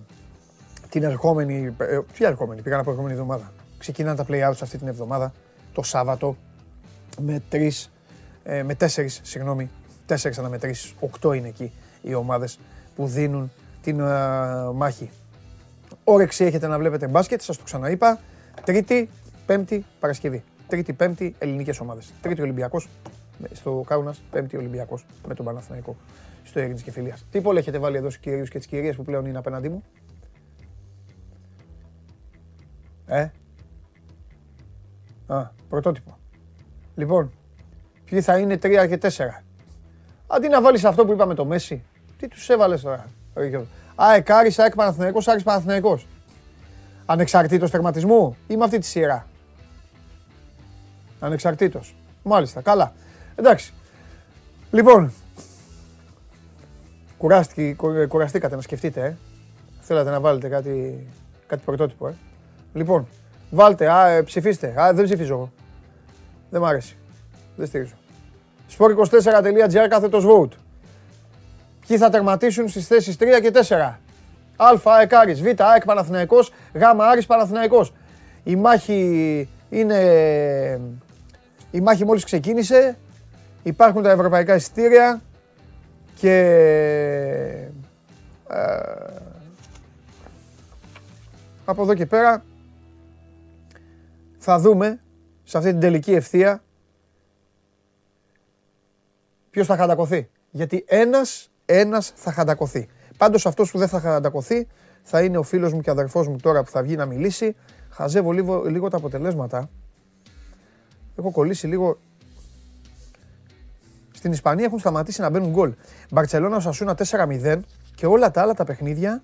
την 0.89 1.03
ερχόμενη, 1.03 1.75
ε, 1.77 2.00
ποια 2.13 2.27
ερχόμενη, 2.27 2.62
πήγαν 2.62 2.79
από 2.79 2.89
ερχόμενη 2.89 3.13
εβδομάδα. 3.13 3.51
Ξεκινάνε 3.77 4.15
τα 4.15 4.25
play-outs 4.27 4.60
αυτή 4.62 4.77
την 4.77 4.88
εβδομάδα, 4.88 5.34
το 5.74 5.81
Σάββατο, 5.81 6.38
με 7.22 7.43
τρεις, 7.50 7.91
ε, 8.43 8.63
με 8.63 8.75
τέσσερις, 8.75 9.19
συγγνώμη, 9.24 9.69
τέσσερις 10.05 10.38
αναμετρήσεις, 10.38 10.93
οκτώ 11.00 11.34
είναι 11.34 11.48
εκεί 11.48 11.72
οι 12.01 12.13
ομάδες 12.13 12.60
που 12.96 13.07
δίνουν 13.07 13.51
την 13.81 14.00
ε, 14.00 14.72
μάχη. 14.74 15.10
Όρεξη 16.03 16.46
έχετε 16.46 16.67
να 16.67 16.77
βλέπετε 16.77 17.07
μπάσκετ, 17.07 17.41
σας 17.41 17.57
το 17.57 17.63
ξαναείπα. 17.63 18.19
Τρίτη, 18.63 19.10
Πέμπτη, 19.46 19.86
Παρασκευή. 20.00 20.43
Τρίτη, 20.67 20.93
Πέμπτη, 20.93 21.36
ελληνικές 21.39 21.79
ομάδες. 21.79 22.13
Τρίτη 22.22 22.41
Ολυμπιακός 22.41 22.88
στο 23.51 23.84
Κάουνας, 23.88 24.22
Πέμπτη 24.31 24.57
Ολυμπιακός 24.57 25.05
με 25.27 25.34
τον 25.34 25.46
Παναθηναϊκό 25.46 25.96
στο 26.43 26.60
Ειρήνης 26.60 26.84
και 26.84 26.91
Φιλίας. 26.91 27.25
Τι 27.31 27.41
πόλη 27.41 27.60
έχετε 27.60 27.79
βάλει 27.79 27.98
εδώ 27.98 28.10
στους 28.10 28.22
κυρίους 28.22 28.50
και 28.50 28.57
τις 28.57 28.67
κυρίες 28.67 28.96
που 28.96 29.03
πλέον 29.03 29.25
είναι 29.25 29.38
απέναντί 29.38 29.69
μου; 29.69 29.84
Ε, 33.05 33.27
Α, 35.27 35.43
πρωτότυπο. 35.69 36.17
Λοιπόν, 36.96 37.31
ποιοι 38.05 38.22
θα 38.22 38.38
είναι 38.38 38.57
3 38.57 38.88
και 38.88 38.98
4. 38.98 39.43
Αντί 40.27 40.48
να 40.48 40.62
βάλεις 40.62 40.86
αυτό 40.86 41.05
που 41.05 41.12
είπαμε 41.12 41.34
το 41.34 41.46
Μέση, 41.46 41.84
τι 42.17 42.27
τους 42.27 42.50
έβαλες 42.50 42.81
τώρα. 42.81 43.05
ΑΕΚ 43.96 44.29
Άρης, 44.29 44.60
ΑΕΚ 44.60 44.75
Παναθηναϊκός, 44.75 45.27
Άρης 45.27 45.43
Παναθηναϊκός. 45.43 46.07
Ανεξαρτήτως 47.05 47.72
τερματισμού 47.72 48.38
ή 48.48 48.57
με 48.57 48.63
αυτή 48.63 48.77
τη 48.77 48.86
σειρά; 48.86 49.27
Ανεξαρτήτως. 51.19 51.96
Μάλιστα, 52.24 52.62
καλά. 52.62 52.93
Εντάξει. 53.36 53.74
Λοιπόν, 54.72 55.12
κουράστηκε, 57.17 57.75
κουραστήκατε 58.07 58.55
να 58.55 58.62
σκεφτείτε, 58.62 59.05
ε. 59.05 59.17
Θέλατε 59.79 60.10
να 60.10 60.19
βάλετε 60.19 60.48
κάτι, 60.48 61.07
κάτι 61.48 61.62
πρωτότυπο, 61.65 62.07
ε. 62.07 62.15
Λοιπόν, 62.74 63.07
βάλτε, 63.50 63.92
α, 63.92 64.08
ε, 64.08 64.22
ψηφίστε. 64.22 64.82
Α, 64.82 64.94
δεν 64.94 65.06
ψηφίζω 65.06 65.34
εγώ. 65.34 65.51
Δεν 66.50 66.62
μ' 66.62 66.66
αρέσει. 66.66 66.98
Δεν 67.56 67.68
στηρίζω. 67.68 67.94
Sport24.gr 68.77 69.88
κάθετος 69.89 70.25
vote. 70.27 70.58
Ποιοι 71.88 71.98
θα 71.98 72.10
τερματίσουν 72.10 72.70
στις 72.70 72.88
θέσεις 72.88 73.16
3 73.20 73.39
και 73.42 73.51
4. 73.51 74.00
Α, 74.56 74.66
ΑΕΚ 74.84 75.13
Άρης, 75.13 75.42
Β, 75.42 75.46
ΑΕΚ 75.58 75.86
Παναθηναϊκός, 75.86 76.51
Γ, 76.74 76.82
Άρης 76.98 77.25
Παναθηναϊκός. 77.25 77.94
Η 78.44 78.56
μάχη 78.56 79.50
είναι... 79.70 80.01
Η 81.72 81.82
μάχη 81.82 82.06
μόλις 82.06 82.24
ξεκίνησε. 82.24 82.98
Υπάρχουν 83.63 84.04
τα 84.04 84.12
ευρωπαϊκά 84.12 84.56
εισιτήρια 84.56 85.22
και... 86.16 86.38
Ε, 88.50 88.88
από 91.66 91.82
εδώ 91.82 91.94
και 91.94 92.06
πέρα 92.06 92.44
θα 94.38 94.60
δούμε 94.60 95.00
σε 95.44 95.58
αυτή 95.58 95.72
την 95.72 95.79
τελική 95.79 96.12
ευθεία 96.12 96.63
ποιος 99.50 99.67
θα 99.67 99.77
χαντακωθεί. 99.77 100.29
Γιατί 100.51 100.86
ένας 100.88 101.50
ένας 101.65 102.13
θα 102.15 102.32
χαντακωθεί. 102.32 102.88
Πάντως 103.17 103.46
αυτός 103.46 103.72
που 103.72 103.77
δεν 103.77 103.88
θα 103.88 104.00
χαντακωθεί 104.00 104.67
θα 105.03 105.24
είναι 105.24 105.38
ο 105.38 105.44
φίλος 105.44 105.74
μου 105.74 105.82
και 105.82 105.89
αδερφός 105.89 106.27
μου 106.27 106.36
τώρα 106.41 106.63
που 106.63 106.72
θα 106.72 106.82
βγει 106.82 106.96
να 106.96 107.06
μιλήσει. 107.06 107.56
Χαζεύω 107.89 108.32
λίγο, 108.32 108.63
λίγο 108.63 108.89
τα 108.89 108.98
αποτελέσματα. 108.98 109.70
Έχω 111.15 111.32
κολλήσει 111.32 111.67
λίγο. 111.67 111.98
Στην 114.12 114.32
Ισπανία 114.32 114.65
έχουν 114.65 114.79
σταματήσει 114.79 115.22
να 115.22 115.29
μπαίνουν 115.29 115.50
γκολ. 115.50 115.74
Μπαρτσελώνα 116.10 116.60
Σασούνα 116.60 116.96
4-0 117.10 117.60
και 117.96 118.06
όλα 118.06 118.32
τα 118.32 118.41
άλλα 118.41 118.53
τα 118.53 118.63
παιχνίδια. 118.63 119.24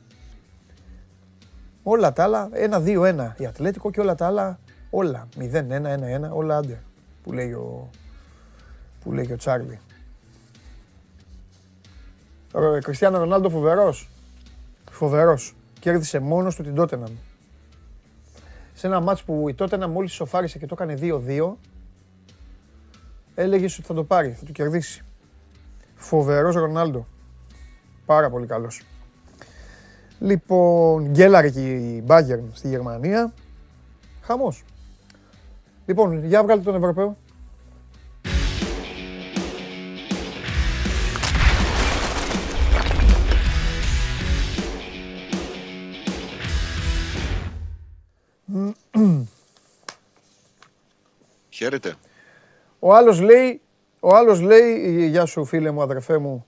Όλα 1.84 2.14
τα 2.14 2.24
άλλα 2.24 2.50
1-2-1 2.70 3.34
η 3.38 3.46
Ατλέτικο 3.46 3.92
και 3.92 4.00
όλα 4.00 4.16
τα 4.16 4.26
άλλα 4.26 4.60
όλα 4.96 5.28
0-1-1-1 5.40 6.30
όλα 6.32 6.58
άντε 6.58 6.84
που 7.24 7.32
λέει 7.32 7.52
ο, 7.52 7.90
που 9.04 9.12
λέει 9.12 9.32
ο 9.32 9.36
Τσάρλι. 9.36 9.80
Ο 12.54 12.80
Κριστιανό 12.80 13.18
Ρονάλντο 13.18 13.50
φοβερός. 13.50 14.10
Φοβερός. 14.92 15.56
Κέρδισε 15.80 16.20
μόνος 16.20 16.56
του 16.56 16.64
την 16.64 16.76
Τότεναμ. 16.76 17.12
Σε 18.74 18.88
ένα 18.88 19.00
μάτς 19.00 19.24
που 19.24 19.50
η 19.50 19.54
Τότεναμ 19.54 19.92
μόλις 19.92 20.14
σοφάρισε 20.14 20.58
και 20.58 20.66
το 20.66 20.76
έκανε 20.80 20.98
2-2, 21.02 21.58
έλεγε 23.36 23.66
ότι 23.66 23.82
θα 23.82 23.94
το 23.94 24.04
πάρει, 24.04 24.32
θα 24.32 24.46
το 24.46 24.52
κερδίσει. 24.52 25.04
Φοβερός 25.96 26.56
Ρονάλντο. 26.56 27.08
Πάρα 28.06 28.30
πολύ 28.30 28.46
καλός. 28.46 28.82
Λοιπόν, 30.20 31.06
γκέλαρε 31.06 31.50
και 31.50 31.74
η 31.74 32.02
Μπάγκερν 32.06 32.50
στη 32.54 32.68
Γερμανία. 32.68 33.34
Χαμός. 34.22 34.64
Λοιπόν, 35.86 36.26
για 36.26 36.44
βγάλτε 36.44 36.64
τον 36.64 36.76
Ευρωπαίο. 36.76 37.18
Χαίρετε. 51.50 51.96
Ο 52.80 52.94
άλλος 52.94 53.22
λέει, 53.22 53.62
ο 54.00 54.16
άλλος 54.16 54.42
λέει, 54.42 55.08
γεια 55.08 55.26
σου 55.26 55.46
φίλε 55.46 55.72
μου, 55.72 55.82
αδερφέ 55.82 56.18
μου, 56.18 56.46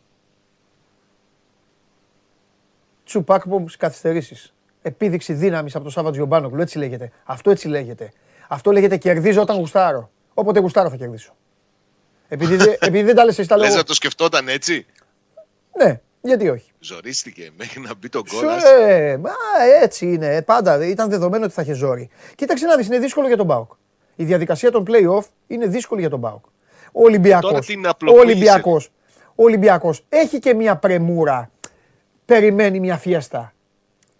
τσουπάκμπομ 3.04 3.66
καθυστερήσεις. 3.78 4.54
Επίδειξη 4.82 5.34
δύναμης 5.34 5.76
από 5.76 5.84
το 5.84 5.90
Σάββατ 5.90 6.14
Γιομπάνογλου, 6.14 6.62
έτσι 6.62 6.78
λέγεται. 6.78 7.12
Αυτό 7.24 7.52
έτσι 7.52 7.68
λέγεται. 7.68 8.12
Αυτό 8.48 8.72
λέγεται 8.72 8.98
κερδίζω 8.98 9.42
όταν 9.42 9.58
γουστάρω. 9.58 10.12
Όποτε 10.34 10.60
γουστάρω 10.60 10.90
θα 10.90 10.96
κερδίσω. 10.96 11.36
Επειδή, 12.28 12.56
επειδή 12.80 13.04
δεν 13.04 13.16
τα 13.16 13.26
λες 13.26 13.40
εσύ 13.40 13.48
τα 13.48 13.58
λέω. 13.58 13.68
Λες 13.68 13.76
να 13.76 13.84
το 13.84 13.94
σκεφτόταν 13.94 14.48
έτσι; 14.48 14.86
Ναι, 15.78 16.02
γιατί 16.22 16.50
όχι. 16.50 16.72
Ζορίστηκε 16.80 17.50
μέχρι 17.58 17.80
να 17.80 17.96
μπει 17.96 18.10
τον 18.10 18.24
κόλλο. 18.28 18.50
Ε, 18.80 19.18
μα 19.18 19.32
έτσι 19.82 20.06
είναι. 20.06 20.42
Πάντα 20.42 20.86
ήταν 20.86 21.10
δεδομένο 21.10 21.46
ότι 21.46 21.54
θα 21.54 21.62
είχε 21.62 21.74
ζόρι. 21.74 22.10
Κοίταξε 22.36 22.66
να 22.66 22.76
δεις, 22.76 22.88
είναι 22.88 23.00
δύσκολο 23.00 23.28
για 23.28 23.38
τον 23.38 23.46
Μπάουκ. 23.46 23.72
Η 24.16 24.24
διαδικασία 24.24 24.72
των 24.72 24.86
play-off 24.88 25.26
είναι 25.48 25.68
δύσκολη 25.68 26.02
για 26.02 26.10
τον 26.10 26.20
Μπάουκ. 26.20 26.46
Ο 26.92 27.02
Ολυμπιακό. 27.04 27.60
Ο 28.06 28.18
Ολυμπιακό. 28.20 28.82
Ο 29.36 29.44
Ολυμπιακός 29.44 30.06
έχει 30.10 30.40
και 30.40 30.54
μια 30.54 30.76
πρεμούρα. 30.76 31.52
Περιμένει 32.26 32.80
μια 32.80 32.98
φιέστα. 32.98 33.54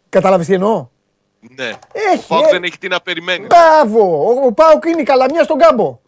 Κατάλαβε 0.10 0.44
τι 0.44 0.54
εννοώ; 0.54 0.90
Ναι. 1.56 1.70
Έχει, 2.14 2.24
ο 2.24 2.28
Πάουκ 2.28 2.46
ε... 2.46 2.50
δεν 2.52 2.64
έχει 2.64 2.78
τι 2.78 2.88
να 2.88 3.02
περιμένει. 3.02 3.46
Μπράβο. 3.46 4.34
Ο 4.46 4.52
Πάουκ 4.52 4.86
είναι 4.86 5.02
η 5.02 5.04
καλαμιά 5.04 5.44
στον 5.44 5.58
κάμπο. 5.58 6.00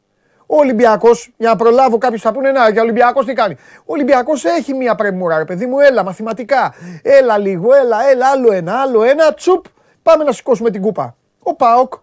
Ο 0.49 0.57
Ολυμπιακός, 0.57 1.33
για 1.37 1.49
να 1.49 1.55
προλάβω 1.55 1.97
κάποιου 1.97 2.19
θα 2.19 2.31
πούνε 2.31 2.51
να, 2.51 2.71
και 2.71 2.79
ο 2.79 2.81
Ολυμπιακός 2.81 3.25
τι 3.25 3.33
κάνει. 3.33 3.55
Ο 3.79 3.93
Ολυμπιακός 3.93 4.45
έχει 4.45 4.73
μια 4.73 4.95
πρεμούρα, 4.95 5.37
ρε 5.37 5.45
παιδί 5.45 5.65
μου, 5.65 5.79
έλα 5.79 6.03
μαθηματικά. 6.03 6.73
Έλα 7.01 7.37
λίγο, 7.37 7.73
έλα, 7.73 8.09
έλα, 8.09 8.29
άλλο 8.29 8.51
ένα, 8.51 8.81
άλλο 8.81 9.03
ένα, 9.03 9.33
τσουπ, 9.33 9.65
πάμε 10.03 10.23
να 10.23 10.31
σηκώσουμε 10.31 10.69
την 10.69 10.81
κούπα. 10.81 11.15
Ο 11.43 11.55
Πάοκ 11.55 11.93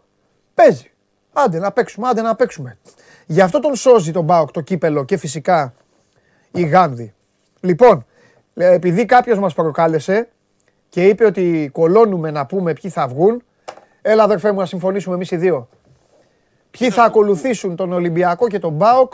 παίζει. 0.55 0.93
Άντε 1.33 1.59
να 1.59 1.73
παίξουμε, 1.73 2.09
άντε 2.09 2.23
να 2.23 2.35
παίξουμε. 2.35 2.79
Γι' 3.26 3.41
αυτό 3.41 3.61
τον 3.61 3.75
σώζει 3.75 4.12
τον 4.12 4.26
Πάοκ 4.26 4.50
το 4.50 4.61
κύπελο 4.61 5.05
και 5.05 5.17
φυσικά 5.17 5.75
η 6.50 6.62
Γάνδη. 6.62 7.14
Λοιπόν, 7.61 8.07
επειδή 8.55 9.05
κάποιος 9.05 9.38
μας 9.38 9.55
προκάλεσε 9.55 10.29
και 10.95 11.09
είπε 11.09 11.25
ότι 11.25 11.71
κολώνουμε 11.73 12.31
να 12.31 12.47
πούμε 12.47 12.73
ποιοι 12.73 12.91
θα 12.91 13.09
βγουν, 13.09 13.43
έλα 14.03 14.23
αδερφέ 14.23 14.53
μου 14.53 14.59
να 14.59 14.67
συμφωνήσουμε 14.67 15.15
εμείς 15.15 15.31
οι 15.31 15.37
δύο. 15.37 15.69
Ποιοι 16.71 16.91
θα 16.91 17.05
ακολουθήσουν 17.05 17.77
τον 17.77 17.93
Ολυμπιακό 17.93 18.49
και 18.49 18.59
τον 18.59 18.73
Μπάοκ 18.73 19.13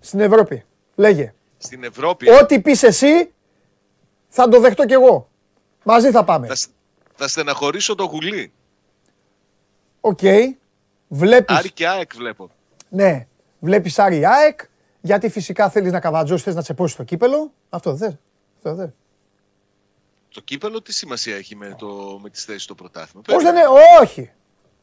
στην 0.00 0.20
Ευρώπη. 0.20 0.64
Λέγε. 0.94 1.34
Στην 1.56 1.84
Ευρώπη. 1.84 2.30
Ό,τι 2.30 2.60
πεις 2.60 2.82
εσύ 2.82 3.32
θα 4.28 4.48
το 4.48 4.60
δεχτώ 4.60 4.86
κι 4.86 4.92
εγώ. 4.92 5.28
Μαζί 5.84 6.10
θα 6.10 6.24
πάμε. 6.24 6.46
Θα, 6.46 6.56
θα 7.14 7.28
στεναχωρήσω 7.28 7.94
το 7.94 8.04
γουλί. 8.04 8.52
Ok. 10.00 10.18
Okay. 10.22 10.42
Βλέπεις... 11.08 11.56
Άρη 11.56 11.70
και 11.70 11.88
ΑΕΚ 11.88 12.14
βλέπω. 12.14 12.50
Ναι. 12.88 13.26
Βλέπεις 13.60 13.98
Άρη 13.98 14.26
ΑΕΚ. 14.26 14.60
Γιατί 15.00 15.28
φυσικά 15.28 15.70
θέλεις 15.70 15.92
να 15.92 16.00
καβατζώσεις, 16.00 16.44
θες 16.44 16.54
να 16.54 16.62
τσεπώσεις 16.62 16.96
το 16.96 17.02
κύπελο. 17.02 17.52
Αυτό 17.68 17.94
δεν 17.94 18.08
θες. 18.08 18.18
Αυτό 18.56 18.74
δεν 18.74 18.94
Το 20.34 20.40
κύπελο 20.40 20.82
τι 20.82 20.92
σημασία 20.92 21.36
έχει 21.36 21.56
με, 21.56 21.74
το, 21.78 22.18
με 22.22 22.30
τις 22.30 22.44
θέσεις 22.44 22.62
στο 22.62 22.74
πρωτάθλημα; 22.74 23.22
Πώς 23.26 23.42
δεν 23.42 23.56
είναι. 23.56 23.64
Όχι. 24.02 24.30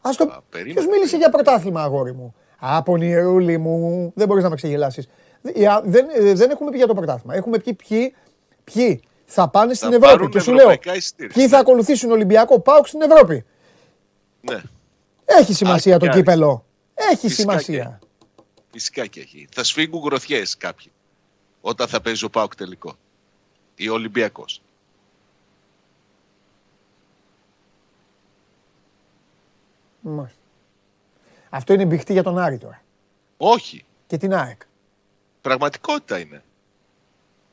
Ας 0.02 0.16
το... 0.16 0.44
Ποιος 0.50 0.88
μίλησε 0.88 1.18
για 1.18 1.30
πρωτάθλημα, 1.30 1.84
αγόρι 1.84 2.14
μου; 2.14 2.36
Α, 2.60 2.77
πονηρούλη 2.77 3.58
μου. 3.58 4.12
Δεν 4.16 4.28
μπορείς 4.28 4.44
να 4.44 4.50
με 4.50 4.56
ξεγελάσεις. 4.56 5.10
Δεν, 5.84 6.08
ε, 6.14 6.34
δεν 6.34 6.50
έχουμε 6.52 6.72
πει 6.72 6.78
για 6.78 6.88
το 6.88 6.94
πρωτάθλημα. 6.94 7.36
Έχουμε 7.36 7.60
πει 7.60 7.74
ποιοι, 7.74 8.16
ποιοι 8.64 9.02
θα 9.26 9.50
πάνε 9.50 9.74
στην 9.74 9.94
Ευρώπη. 9.94 10.30
Και 10.30 10.40
σου 10.40 10.54
λέω, 10.54 10.78
ποιοι 11.34 11.48
θα 11.48 11.58
ακολουθήσουν 11.60 12.12
Ολυμπιακό 12.12 12.60
Πάουκ 12.60 12.88
στην 12.88 13.02
Ευρώπη. 13.02 13.46
Ναι. 14.42 14.62
Έχει 15.26 15.54
σημασία 15.54 16.00
το 16.00 16.08
κύπελο. 16.08 16.66
Έχει 16.94 17.30
σημασία. 17.30 18.00
Φυσικά 18.72 19.06
και 19.06 19.20
έχει. 19.20 19.48
Θα 19.52 19.64
σφίγγουν 19.64 20.02
γροθιές 20.04 20.58
κάποιοι 20.58 20.92
όταν 21.62 21.88
θα 21.88 22.02
παίζει 22.02 22.26
ο 22.26 22.30
Πάουκ 22.30 22.56
τελικό. 22.56 22.96
Ή 23.76 23.90
ο 23.90 23.94
Ολυμπιακός. 23.94 24.62
Μάλιστα. 30.02 30.40
Αυτό 31.50 31.74
είναι 31.74 31.86
μπηχτή 31.86 32.14
για 32.14 32.24
τον 32.24 32.38
Άρη 32.38 32.58
τώρα. 32.58 32.82
Όχι. 33.38 33.86
Και 34.08 34.18
την 34.18 34.34
ΑΕΚ. 34.34 34.62
Πραγματικότητα 35.42 36.20
είναι. 36.20 36.44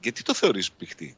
Γιατί 0.00 0.22
το 0.22 0.34
θεωρείς 0.34 0.70
μπηχτή; 0.78 1.16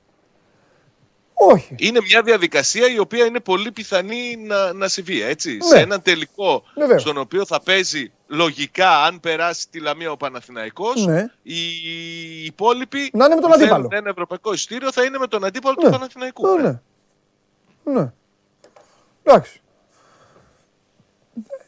Όχι. 1.32 1.74
Είναι 1.78 2.00
μια 2.00 2.22
διαδικασία 2.22 2.86
η 2.92 2.98
οποία 2.98 3.24
είναι 3.24 3.40
πολύ 3.40 3.72
πιθανή 3.72 4.36
να, 4.36 4.72
να 4.72 4.88
συμβεί, 4.88 5.22
έτσι. 5.22 5.56
Ναι. 5.56 5.64
Σε 5.64 5.78
έναν 5.78 6.02
τελικό 6.02 6.62
στον 6.96 7.16
οποίο 7.16 7.46
θα 7.46 7.60
παίζει 7.62 8.12
λογικά, 8.26 9.04
αν 9.04 9.20
περάσει 9.20 9.68
τη 9.68 9.80
Λαμία 9.80 10.10
ο 10.10 10.16
Παναθηναϊκός, 10.16 11.06
ναι. 11.06 11.26
οι 11.42 12.44
υπόλοιποι 12.44 13.10
να 13.12 13.24
είναι 13.24 13.34
με 13.34 13.40
τον 13.40 13.52
αντίπαλο. 13.52 13.88
ένα 13.90 14.08
ευρωπαϊκό 14.08 14.52
ειστήριο 14.52 14.92
θα 14.92 15.04
είναι 15.04 15.18
με 15.18 15.26
τον 15.26 15.44
αντίπαλο 15.44 15.74
του 15.74 15.84
ναι. 15.84 15.90
Παναθηναϊκού. 15.90 16.46
Ναι. 16.46 16.62
ναι. 16.62 16.80
ναι. 18.00 18.12
Εντάξει. 19.22 19.60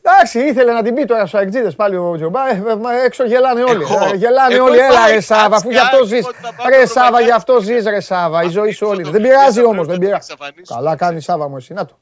Εντάξει, 0.04 0.40
ήθελε 0.40 0.72
να 0.72 0.82
την 0.82 0.94
πει 0.94 1.04
τώρα 1.04 1.26
στους 1.26 1.40
Αεκτζίδε 1.40 1.70
πάλι 1.70 1.96
ο 1.96 2.14
Τζομπά. 2.16 2.50
Ε, 2.50 2.62
έξω 3.04 3.24
γελάνε 3.24 3.62
όλοι. 3.62 3.84
Ε, 4.12 4.16
γελάνε 4.16 4.58
όλοι. 4.58 4.78
Έλα, 4.78 5.06
ρε 5.06 5.20
Σάβα, 5.20 5.56
αφού 5.56 5.70
γι' 5.70 5.78
αυτό 5.78 6.04
ζεις. 6.04 6.26
Ρε 6.68 6.86
Σάβα, 6.86 7.20
γι' 7.20 7.30
αυτό 7.30 7.60
ζεις, 7.60 7.84
ρε 7.84 8.00
Σάβα. 8.00 8.42
Η 8.42 8.48
ζωή 8.48 8.70
σου 8.70 8.86
όλη. 8.86 9.10
Δεν 9.10 9.22
πειράζει 9.22 9.64
όμως. 9.64 9.86
Δεν 9.86 9.98
πειράζει. 9.98 10.34
Καλά 10.74 10.96
κάνει 10.96 11.20
Σάβα 11.20 11.48
μου 11.48 11.56
εσύ. 11.56 11.72
Να 11.72 11.84
το. 11.84 11.98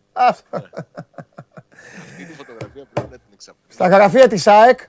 Στα 3.68 3.88
γραφεία 3.88 4.28
της 4.28 4.46
ΑΕΚ 4.46 4.80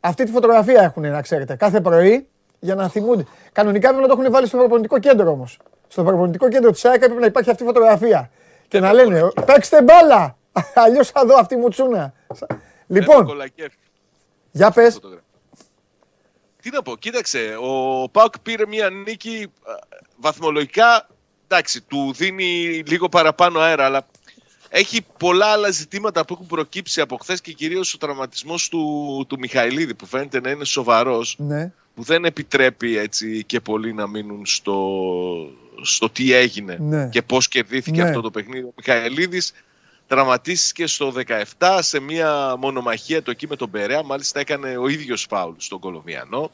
αυτή 0.00 0.24
τη 0.24 0.30
φωτογραφία 0.30 0.82
έχουν 0.82 1.10
να 1.10 1.22
ξέρετε 1.22 1.54
κάθε 1.54 1.80
πρωί 1.80 2.28
για 2.58 2.74
να 2.74 2.88
θυμούνται. 2.88 3.24
Κανονικά 3.52 3.88
πρέπει 3.88 4.02
να 4.02 4.14
το 4.14 4.20
έχουν 4.20 4.32
βάλει 4.32 4.46
στο 4.46 4.56
προπονητικό 4.56 4.98
κέντρο 4.98 5.30
όμως. 5.30 5.58
Στο 5.88 6.02
προπονητικό 6.02 6.48
κέντρο 6.48 6.70
της 6.70 6.84
ΑΕΚ 6.84 6.98
πρέπει 6.98 7.20
να 7.20 7.26
υπάρχει 7.26 7.50
αυτή 7.50 7.62
η 7.62 7.66
φωτογραφία. 7.66 8.30
Και 8.68 8.80
να 8.80 8.92
λένε, 8.92 9.28
παίξτε 9.46 9.82
μπάλα! 9.82 10.36
Αλλιώς 10.74 11.10
θα 11.10 11.24
δω 11.26 11.36
αυτή 11.38 11.54
η 11.54 11.58
μουτσούνα. 11.58 12.12
Λοιπόν, 12.86 13.42
για 14.50 14.70
πες. 14.70 15.00
Τι 16.62 16.70
να 16.70 16.82
πω, 16.82 16.96
κοίταξε, 16.96 17.56
ο 17.60 18.08
Πάουκ 18.08 18.38
πήρε 18.38 18.66
μια 18.66 18.90
νίκη 18.90 19.46
βαθμολογικά, 20.16 21.08
εντάξει, 21.48 21.80
του 21.80 22.12
δίνει 22.16 22.82
λίγο 22.86 23.08
παραπάνω 23.08 23.58
αέρα, 23.58 23.84
αλλά 23.84 24.06
έχει 24.68 25.06
πολλά 25.18 25.46
άλλα 25.46 25.70
ζητήματα 25.70 26.24
που 26.24 26.34
έχουν 26.34 26.46
προκύψει 26.46 27.00
από 27.00 27.16
χθες 27.16 27.40
και 27.40 27.52
κυρίως 27.52 27.94
ο 27.94 27.98
τραυματισμός 27.98 28.68
του, 28.68 29.24
του 29.28 29.38
Μιχαηλίδη 29.38 29.94
που 29.94 30.06
φαίνεται 30.06 30.40
να 30.40 30.50
είναι 30.50 30.64
σοβαρός. 30.64 31.34
Ναι. 31.38 31.72
Που 31.94 32.02
δεν 32.02 32.24
επιτρέπει 32.24 32.96
έτσι 32.96 33.44
και 33.44 33.60
πολλοί 33.60 33.92
να 33.92 34.06
μείνουν 34.06 34.46
στο, 34.46 35.00
στο 35.82 36.10
τι 36.10 36.32
έγινε 36.32 36.76
ναι. 36.80 37.08
και 37.08 37.22
πώς 37.22 37.48
κερδίθηκε 37.48 38.02
ναι. 38.02 38.08
αυτό 38.08 38.20
το 38.20 38.30
παιχνίδι. 38.30 38.64
Ο 38.64 38.72
Μιχαηλίδης 38.76 39.52
τραυματίστηκες 40.10 40.94
στο 40.94 41.12
17 41.58 41.78
σε 41.80 42.00
μια 42.00 42.56
μονομαχία 42.58 43.22
το 43.22 43.30
εκεί 43.30 43.46
με 43.48 43.56
τον 43.56 43.70
Περέα. 43.70 44.02
Μάλιστα 44.02 44.40
έκανε 44.40 44.76
ο 44.76 44.88
ίδιος 44.88 45.26
φάουλ 45.28 45.54
στον 45.56 45.78
κολομιανο 45.78 46.50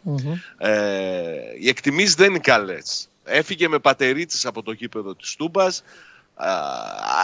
Ε, 0.58 0.72
οι 1.60 1.68
εκτιμήσεις 1.68 2.14
δεν 2.14 2.30
είναι 2.30 2.38
καλές. 2.38 3.08
Έφυγε 3.24 3.68
με 3.68 3.78
πατερίτσες 3.78 4.46
από 4.46 4.62
το 4.62 4.72
γήπεδο 4.72 5.14
της 5.14 5.36
Τούμπας 5.36 5.82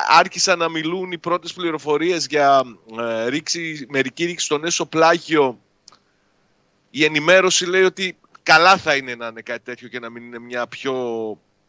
άρχισαν 0.09 0.59
να 0.59 0.69
μιλούν 0.69 1.13
οι 1.13 1.19
πρώτες 1.19 1.53
πληροφορίες 1.53 2.27
για 2.27 2.63
ε, 2.99 3.29
ρίξη, 3.29 3.87
μερική 3.89 4.25
ρίξη 4.25 4.45
στον 4.45 4.65
έσω 4.65 4.87
πλάγιο. 4.87 5.59
Η 6.91 7.05
ενημέρωση 7.05 7.67
λέει 7.67 7.83
ότι 7.83 8.17
καλά 8.43 8.77
θα 8.77 8.97
είναι 8.97 9.15
να 9.15 9.27
είναι 9.27 9.41
κάτι 9.41 9.65
τέτοιο 9.65 9.89
και 9.89 9.99
να 9.99 10.11
μην 10.11 10.23
είναι 10.23 10.39
μια 10.39 10.67
πιο, 10.67 10.95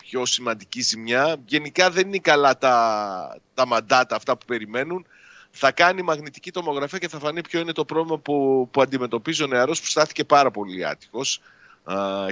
πιο 0.09 0.25
σημαντική 0.25 0.81
ζημιά. 0.81 1.35
Γενικά 1.45 1.89
δεν 1.89 2.07
είναι 2.07 2.17
καλά 2.17 2.57
τα, 2.57 3.37
τα 3.53 3.67
μαντάτα 3.67 4.15
αυτά 4.15 4.37
που 4.37 4.45
περιμένουν. 4.45 5.05
Θα 5.51 5.71
κάνει 5.71 6.01
μαγνητική 6.01 6.51
τομογραφία 6.51 6.97
και 6.97 7.07
θα 7.07 7.19
φανεί 7.19 7.41
ποιο 7.41 7.59
είναι 7.59 7.71
το 7.71 7.85
πρόβλημα 7.85 8.17
που, 8.17 8.67
που 8.71 8.81
αντιμετωπίζει 8.81 9.43
ο 9.43 9.47
νεαρός 9.47 9.79
που 9.81 9.87
στάθηκε 9.87 10.23
πάρα 10.23 10.51
πολύ 10.51 10.85
άτυχος 10.85 11.41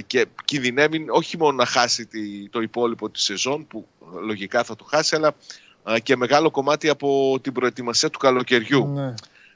και 0.07 0.25
κινδυνεύει 0.45 1.05
όχι 1.09 1.37
μόνο 1.37 1.51
να 1.51 1.65
χάσει 1.65 2.07
το 2.49 2.61
υπόλοιπο 2.61 3.09
της 3.09 3.23
σεζόν 3.23 3.67
που 3.67 3.87
λογικά 4.21 4.63
θα 4.63 4.75
το 4.75 4.83
χάσει 4.83 5.15
αλλά 5.15 5.35
και 6.03 6.15
μεγάλο 6.15 6.51
κομμάτι 6.51 6.89
από 6.89 7.39
την 7.41 7.53
προετοιμασία 7.53 8.09
του 8.09 8.19
καλοκαιριού. 8.19 8.87
Ναι. 8.87 9.13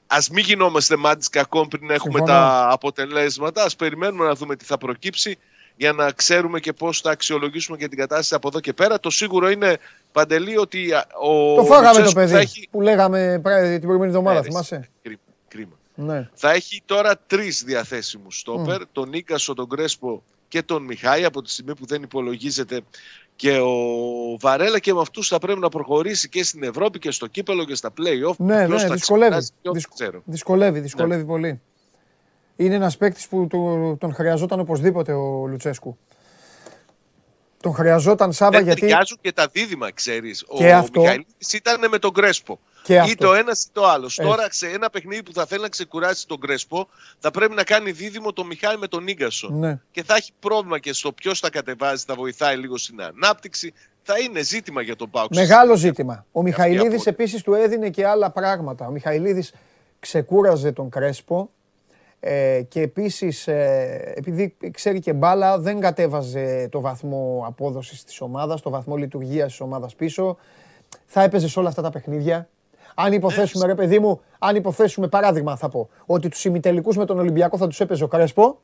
Α 0.07 0.17
μην 0.31 0.45
γινόμαστε 0.45 0.95
μάτι 0.95 1.29
κακών 1.29 1.67
πριν 1.67 1.89
έχουμε 1.89 2.21
τα 2.21 2.69
αποτελέσματα. 2.71 3.63
Α 3.63 3.69
περιμένουμε 3.77 4.25
να 4.25 4.35
δούμε 4.35 4.55
τι 4.55 4.65
θα 4.65 4.77
προκύψει 4.77 5.37
για 5.77 5.91
να 5.91 6.11
ξέρουμε 6.11 6.59
και 6.59 6.73
πώς 6.73 7.01
θα 7.01 7.11
αξιολογήσουμε 7.11 7.77
και 7.77 7.87
την 7.87 7.97
κατάσταση 7.97 8.35
από 8.35 8.47
εδώ 8.47 8.59
και 8.59 8.73
πέρα. 8.73 8.99
Το 8.99 9.09
σίγουρο 9.09 9.49
είναι 9.49 9.77
παντελή 10.11 10.57
ότι 10.57 10.93
ο. 11.21 11.55
Το 11.55 11.63
φάγαμε 11.63 12.01
το 12.01 12.11
παιδί 12.11 12.67
που 12.71 12.81
λέγαμε 12.81 13.41
την 13.43 13.81
προηγούμενη 13.81 14.05
εβδομάδα, 14.05 14.41
θυμάσαι; 14.41 14.89
Κρίμα. 15.47 15.77
Ναι. 15.95 16.29
Θα 16.33 16.51
έχει 16.51 16.81
τώρα 16.85 17.17
τρεις 17.27 17.63
διαθέσιμους 17.63 18.39
στόπερ, 18.39 18.81
mm. 18.81 18.85
τον 18.91 19.09
Νίκασο, 19.09 19.53
τον 19.53 19.69
Κρέσπο 19.69 20.23
και 20.47 20.63
τον 20.63 20.83
Μιχάη, 20.83 21.25
από 21.25 21.41
τη 21.41 21.51
στιγμή 21.51 21.75
που 21.75 21.85
δεν 21.85 22.03
υπολογίζεται 22.03 22.81
και 23.35 23.59
ο 23.59 23.75
Βαρέλα 24.39 24.79
και 24.79 24.93
με 24.93 25.01
αυτούς 25.01 25.27
θα 25.27 25.39
πρέπει 25.39 25.59
να 25.59 25.69
προχωρήσει 25.69 26.29
και 26.29 26.43
στην 26.43 26.63
Ευρώπη 26.63 26.99
και 26.99 27.11
στο 27.11 27.27
κύπελο 27.27 27.65
και 27.65 27.75
στα 27.75 27.93
play-off. 27.97 28.35
Ναι, 28.37 28.67
ναι, 28.67 28.87
δυσκολεύει. 28.89 29.47
Δυσκολεύει, 30.25 30.79
δυσκολεύει 30.79 31.21
ναι. 31.21 31.27
πολύ. 31.27 31.61
Είναι 32.55 32.75
ένας 32.75 32.97
παίκτης 32.97 33.27
που 33.27 33.47
τον 33.99 34.13
χρειαζόταν 34.13 34.59
οπωσδήποτε 34.59 35.13
ο 35.13 35.45
Λουτσέσκου. 35.45 35.97
Τον 37.61 37.73
χρειαζόταν 37.73 38.33
Σάβα 38.33 38.59
γιατί. 38.59 38.79
Ταιριάζουν 38.79 39.17
και 39.21 39.31
τα 39.31 39.47
δίδυμα, 39.51 39.91
ξέρεις. 39.91 40.45
Ο, 40.47 40.65
αυτό... 40.75 41.03
ήταν 41.53 41.89
με 41.89 41.99
τον 41.99 42.13
Κρέσπο. 42.13 42.59
Και 42.83 43.03
ή 43.07 43.15
το 43.15 43.33
ένας 43.33 43.63
ή 43.63 43.67
το 43.71 43.85
άλλος. 43.85 44.15
Τώρα 44.15 44.47
σε 44.49 44.67
ένα 44.67 44.89
παιχνίδι 44.89 45.23
που 45.23 45.33
θα 45.33 45.45
θέλει 45.45 45.61
να 45.61 45.69
ξεκουράσει 45.69 46.27
τον 46.27 46.39
Κρέσπο, 46.39 46.87
θα 47.19 47.31
πρέπει 47.31 47.53
να 47.55 47.63
κάνει 47.63 47.91
δίδυμο 47.91 48.33
το 48.33 48.45
Μιχάη 48.45 48.75
με 48.77 48.87
τον 48.87 49.03
Νίγκασο. 49.03 49.49
Ναι. 49.49 49.79
Και 49.91 50.03
θα 50.03 50.15
έχει 50.15 50.31
πρόβλημα 50.39 50.79
και 50.79 50.93
στο 50.93 51.11
ποιος 51.11 51.39
θα 51.39 51.49
κατεβάζει, 51.49 52.03
θα 52.07 52.15
βοηθάει 52.15 52.57
λίγο 52.57 52.77
στην 52.77 53.01
ανάπτυξη. 53.01 53.73
Θα 54.03 54.13
είναι 54.19 54.41
ζήτημα 54.41 54.81
για 54.81 54.95
τον 54.95 55.09
Πάουξ. 55.09 55.37
Μεγάλο 55.37 55.75
ζήτημα. 55.75 56.25
Ο 56.31 56.41
Μιχαηλίδης 56.41 57.05
επίσης 57.05 57.41
του 57.41 57.53
έδινε 57.53 57.89
και 57.89 58.05
άλλα 58.05 58.31
πράγματα. 58.31 58.87
Ο 58.87 58.91
Μιχαηλίδης 58.91 59.53
ξεκούραζε 59.99 60.71
τον 60.71 60.89
Κρέσπο. 60.89 61.49
Ε, 62.19 62.61
και 62.67 62.81
επίσης 62.81 63.47
ε, 63.47 64.13
επειδή 64.15 64.57
ξέρει 64.71 64.99
και 64.99 65.13
μπάλα 65.13 65.59
δεν 65.59 65.79
κατέβαζε 65.79 66.67
το 66.71 66.81
βαθμό 66.81 67.43
απόδοσης 67.47 68.03
της 68.03 68.21
ομάδας, 68.21 68.61
το 68.61 68.69
βαθμό 68.69 68.95
λειτουργίας 68.95 69.47
της 69.47 69.59
ομάδας 69.59 69.95
πίσω. 69.95 70.37
Θα 71.05 71.21
έπαιζες 71.23 71.51
σε 71.51 71.59
όλα 71.59 71.69
αυτά 71.69 71.81
τα 71.81 71.89
παιχνίδια. 71.89 72.49
Αν 72.95 73.13
υποθέσουμε, 73.13 73.65
ρε 73.65 73.75
παιδί 73.75 73.99
μου, 73.99 74.21
αν 74.39 74.55
υποθέσουμε 74.55 75.07
παράδειγμα 75.07 75.55
θα 75.55 75.69
πω, 75.69 75.89
ότι 76.05 76.29
τους 76.29 76.45
ημιτελικούς 76.45 76.97
με 76.97 77.05
τον 77.05 77.19
Ολυμπιακό 77.19 77.57
θα 77.57 77.67
τους 77.67 77.79
έπαιζε 77.79 78.03
ο 78.03 78.07
Κρέσπο. 78.07 78.59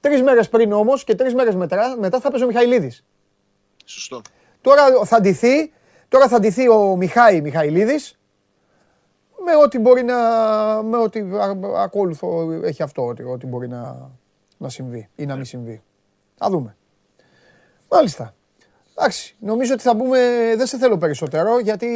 Τρεις 0.00 0.22
μέρες 0.22 0.48
πριν 0.48 0.72
όμως 0.72 1.04
και 1.04 1.14
τρεις 1.14 1.34
μέρες 1.34 1.54
μετά, 1.54 1.96
μετά 1.98 2.20
θα 2.20 2.28
έπαιζε 2.28 2.44
ο 2.44 2.46
Μιχαηλίδης. 2.46 3.04
Σωστό. 3.84 4.20
Τώρα 4.60 5.04
θα 5.04 5.20
ντυθεί, 5.20 5.72
τώρα 6.08 6.28
θα 6.28 6.38
ντυθεί 6.38 6.68
ο 6.68 6.96
Μιχάη 6.96 7.40
Μιχαηλίδης 7.40 8.19
με 9.44 9.56
ό,τι 9.64 9.78
μπορεί 9.78 10.02
να. 10.02 10.16
με 10.82 10.96
ό,τι 10.96 11.22
ακόλουθο 11.76 12.52
έχει 12.62 12.82
αυτό, 12.82 13.06
ότι, 13.06 13.22
ότι 13.22 13.46
μπορεί 13.46 13.68
να, 13.68 14.10
να 14.58 14.68
συμβεί 14.68 15.08
ή 15.16 15.26
να 15.26 15.36
μην 15.36 15.44
συμβεί. 15.44 15.82
Θα 16.36 16.50
δούμε. 16.50 16.76
Μάλιστα. 17.90 18.34
Εντάξει, 18.96 19.36
νομίζω 19.38 19.72
ότι 19.72 19.82
θα 19.82 19.94
μπούμε, 19.94 20.18
δεν 20.56 20.66
σε 20.66 20.78
θέλω 20.78 20.98
περισσότερο, 20.98 21.58
γιατί 21.58 21.88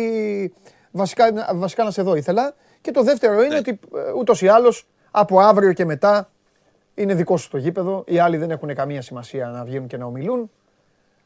βασικά, 0.90 1.24
βασικά 1.54 1.84
να 1.84 1.90
σε 1.90 2.02
δω 2.02 2.14
ήθελα. 2.14 2.54
Και 2.80 2.90
το 2.90 3.02
δεύτερο 3.02 3.34
είναι 3.34 3.46
ναι. 3.46 3.58
ότι 3.58 3.70
ε, 3.70 4.12
ούτως 4.18 4.42
ή 4.42 4.48
άλλως 4.48 4.86
από 5.10 5.40
αύριο 5.40 5.72
και 5.72 5.84
μετά 5.84 6.30
είναι 6.94 7.14
δικό 7.14 7.36
σου 7.36 7.50
το 7.50 7.56
γήπεδο. 7.56 8.04
Οι 8.06 8.18
άλλοι 8.18 8.36
δεν 8.36 8.50
έχουν 8.50 8.74
καμία 8.74 9.02
σημασία 9.02 9.46
να 9.46 9.64
βγαίνουν 9.64 9.86
και 9.86 9.96
να 9.96 10.04
ομιλούν, 10.04 10.50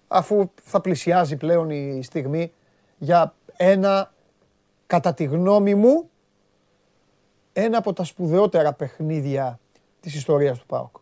αφού 0.09 0.50
θα 0.62 0.81
πλησιάζει 0.81 1.37
πλέον 1.37 1.70
η 1.70 2.02
στιγμή 2.02 2.52
για 2.98 3.35
ένα, 3.57 4.12
κατά 4.88 5.14
τη 5.14 5.24
γνώμη 5.24 5.74
μου, 5.74 6.11
ένα 7.53 7.79
από 7.79 7.92
τα 7.92 8.05
σπουδαιότερα 8.05 8.72
παιχνίδια 8.72 9.61
της 10.01 10.14
ιστορίας 10.14 10.59
του 10.59 10.66
ΠΑΟΚ. 10.66 10.96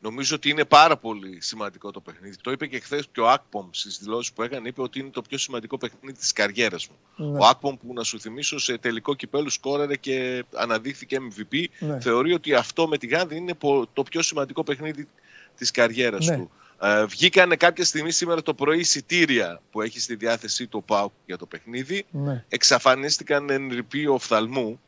Νομίζω 0.00 0.36
ότι 0.36 0.48
είναι 0.48 0.64
πάρα 0.64 0.96
πολύ 0.96 1.40
σημαντικό 1.40 1.90
το 1.90 2.00
παιχνίδι. 2.00 2.36
Το 2.36 2.50
είπε 2.50 2.66
και 2.66 2.80
χθες 2.80 3.08
και 3.12 3.20
ο 3.20 3.28
Ακπομ 3.28 3.68
στις 3.70 3.98
δηλώσεις 3.98 4.32
που 4.32 4.42
έκανε. 4.42 4.68
Είπε 4.68 4.82
ότι 4.82 4.98
είναι 4.98 5.10
το 5.10 5.22
πιο 5.22 5.38
σημαντικό 5.38 5.78
παιχνίδι 5.78 6.18
της 6.18 6.32
καριέρας 6.32 6.88
μου. 6.88 7.26
Ναι. 7.30 7.38
Ο 7.38 7.46
Ακπομ, 7.46 7.76
που 7.76 7.92
να 7.92 8.02
σου 8.02 8.20
θυμίσω, 8.20 8.58
σε 8.58 8.78
τελικό 8.78 9.14
κυπέλου 9.14 9.50
σκόραρε 9.50 9.96
και 9.96 10.44
αναδείχθηκε 10.54 11.18
MVP, 11.20 11.64
ναι. 11.78 12.00
θεωρεί 12.00 12.32
ότι 12.32 12.54
αυτό 12.54 12.88
με 12.88 12.98
τη 12.98 13.06
Γάνδη 13.06 13.36
είναι 13.36 13.54
το 13.92 14.02
πιο 14.02 14.22
σημαντικό 14.22 14.64
παιχνίδι 14.64 15.08
της 15.56 15.70
καριέρας 15.70 16.26
ναι. 16.26 16.36
του. 16.36 16.50
Ε, 16.80 17.04
βγήκανε 17.04 17.56
κάποια 17.56 17.84
στιγμή 17.84 18.10
σήμερα 18.10 18.42
το 18.42 18.54
πρωί 18.54 18.78
εισιτήρια 18.78 19.60
που 19.70 19.82
έχει 19.82 20.00
στη 20.00 20.14
διάθεσή 20.14 20.66
του 20.66 20.84
ο 20.88 21.12
για 21.26 21.36
το 21.36 21.46
παιχνίδι. 21.46 22.06
Ναι. 22.10 22.44
Εξαφανίστηκαν 22.48 23.50
εν 23.50 23.68
ρηπείο 23.68 24.14
οφθαλμού. 24.14 24.80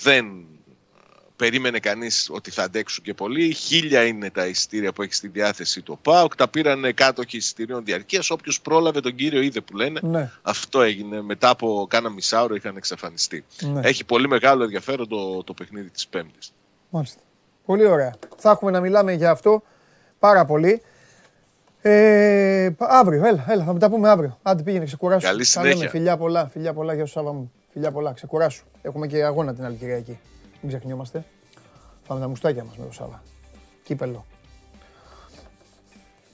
Δεν 0.00 0.46
περίμενε 1.38 1.78
κανείς 1.78 2.28
ότι 2.30 2.50
θα 2.50 2.62
αντέξουν 2.62 3.04
και 3.04 3.14
πολύ. 3.14 3.52
Χίλια 3.52 4.04
είναι 4.04 4.30
τα 4.30 4.46
εισιτήρια 4.46 4.92
που 4.92 5.02
έχει 5.02 5.14
στη 5.14 5.28
διάθεση 5.28 5.82
το 5.82 5.98
ΠΑΟΚ. 6.02 6.36
Τα 6.36 6.48
πήραν 6.48 6.94
κάτοχοι 6.94 7.36
εισιτηρίων 7.36 7.84
διαρκείας. 7.84 8.30
Όποιος 8.30 8.60
πρόλαβε 8.60 9.00
τον 9.00 9.14
κύριο 9.14 9.40
είδε 9.40 9.60
που 9.60 9.76
λένε. 9.76 10.00
Ναι. 10.02 10.30
Αυτό 10.42 10.82
έγινε. 10.82 11.22
Μετά 11.22 11.48
από 11.48 11.86
κάνα 11.88 12.08
μισάωρο 12.08 12.54
είχαν 12.54 12.76
εξαφανιστεί. 12.76 13.44
Ναι. 13.60 13.80
Έχει 13.84 14.04
πολύ 14.04 14.28
μεγάλο 14.28 14.62
ενδιαφέρον 14.62 15.08
το, 15.08 15.44
το 15.44 15.54
παιχνίδι 15.54 15.90
της 15.90 16.06
Πέμπτης. 16.06 16.52
Μάλιστα. 16.90 17.20
Πολύ 17.64 17.86
ωραία. 17.86 18.14
Θα 18.36 18.50
έχουμε 18.50 18.70
να 18.70 18.80
μιλάμε 18.80 19.12
για 19.12 19.30
αυτό 19.30 19.62
πάρα 20.18 20.44
πολύ. 20.44 20.82
Ε, 21.80 22.70
αύριο, 22.78 23.26
έλα, 23.26 23.44
έλα, 23.48 23.64
θα 23.64 23.72
τα 23.72 23.90
πούμε 23.90 24.08
αύριο. 24.08 24.38
Άντε 24.42 24.62
πήγαινε, 24.62 24.84
ξεκουράσου. 24.84 25.26
Καλή 25.26 25.44
συνέχεια. 25.44 25.88
Φιλιά 25.88 26.16
πολλά, 26.16 26.48
φιλιά 26.48 26.72
πολλά 26.72 26.94
για 26.94 27.06
σου 27.06 27.20
μου. 27.22 27.52
Φιλιά 27.72 27.90
πολλά, 27.90 28.12
ξεκουράσου. 28.12 28.64
Έχουμε 28.82 29.06
και 29.06 29.24
αγώνα 29.24 29.54
την 29.54 29.64
άλλη 29.64 29.76
Κυριακή. 29.76 30.18
Μην 30.60 30.68
ξεχνιόμαστε. 30.68 31.24
Πάμε 32.06 32.20
τα 32.20 32.28
μουστάκια 32.28 32.64
μας 32.64 32.76
με 32.76 32.84
το 32.86 32.92
Σάβα. 32.92 33.22
Κύπελο. 33.82 34.24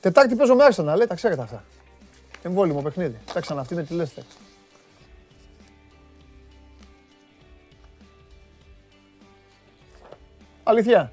Τετάρτη 0.01 0.35
παίζω 0.35 0.55
με 0.55 0.65
Arsenal, 0.71 0.97
λέει, 0.97 1.07
τα 1.07 1.15
ξέρετε 1.15 1.43
αυτά. 1.43 1.65
Εμβόλυμο 2.43 2.83
παιχνίδι. 2.83 3.19
να 3.55 3.61
αυτή 3.61 3.75
με 3.75 3.83
τη 3.83 3.95
λέστε. 3.95 4.23
Αλήθεια. 10.63 11.13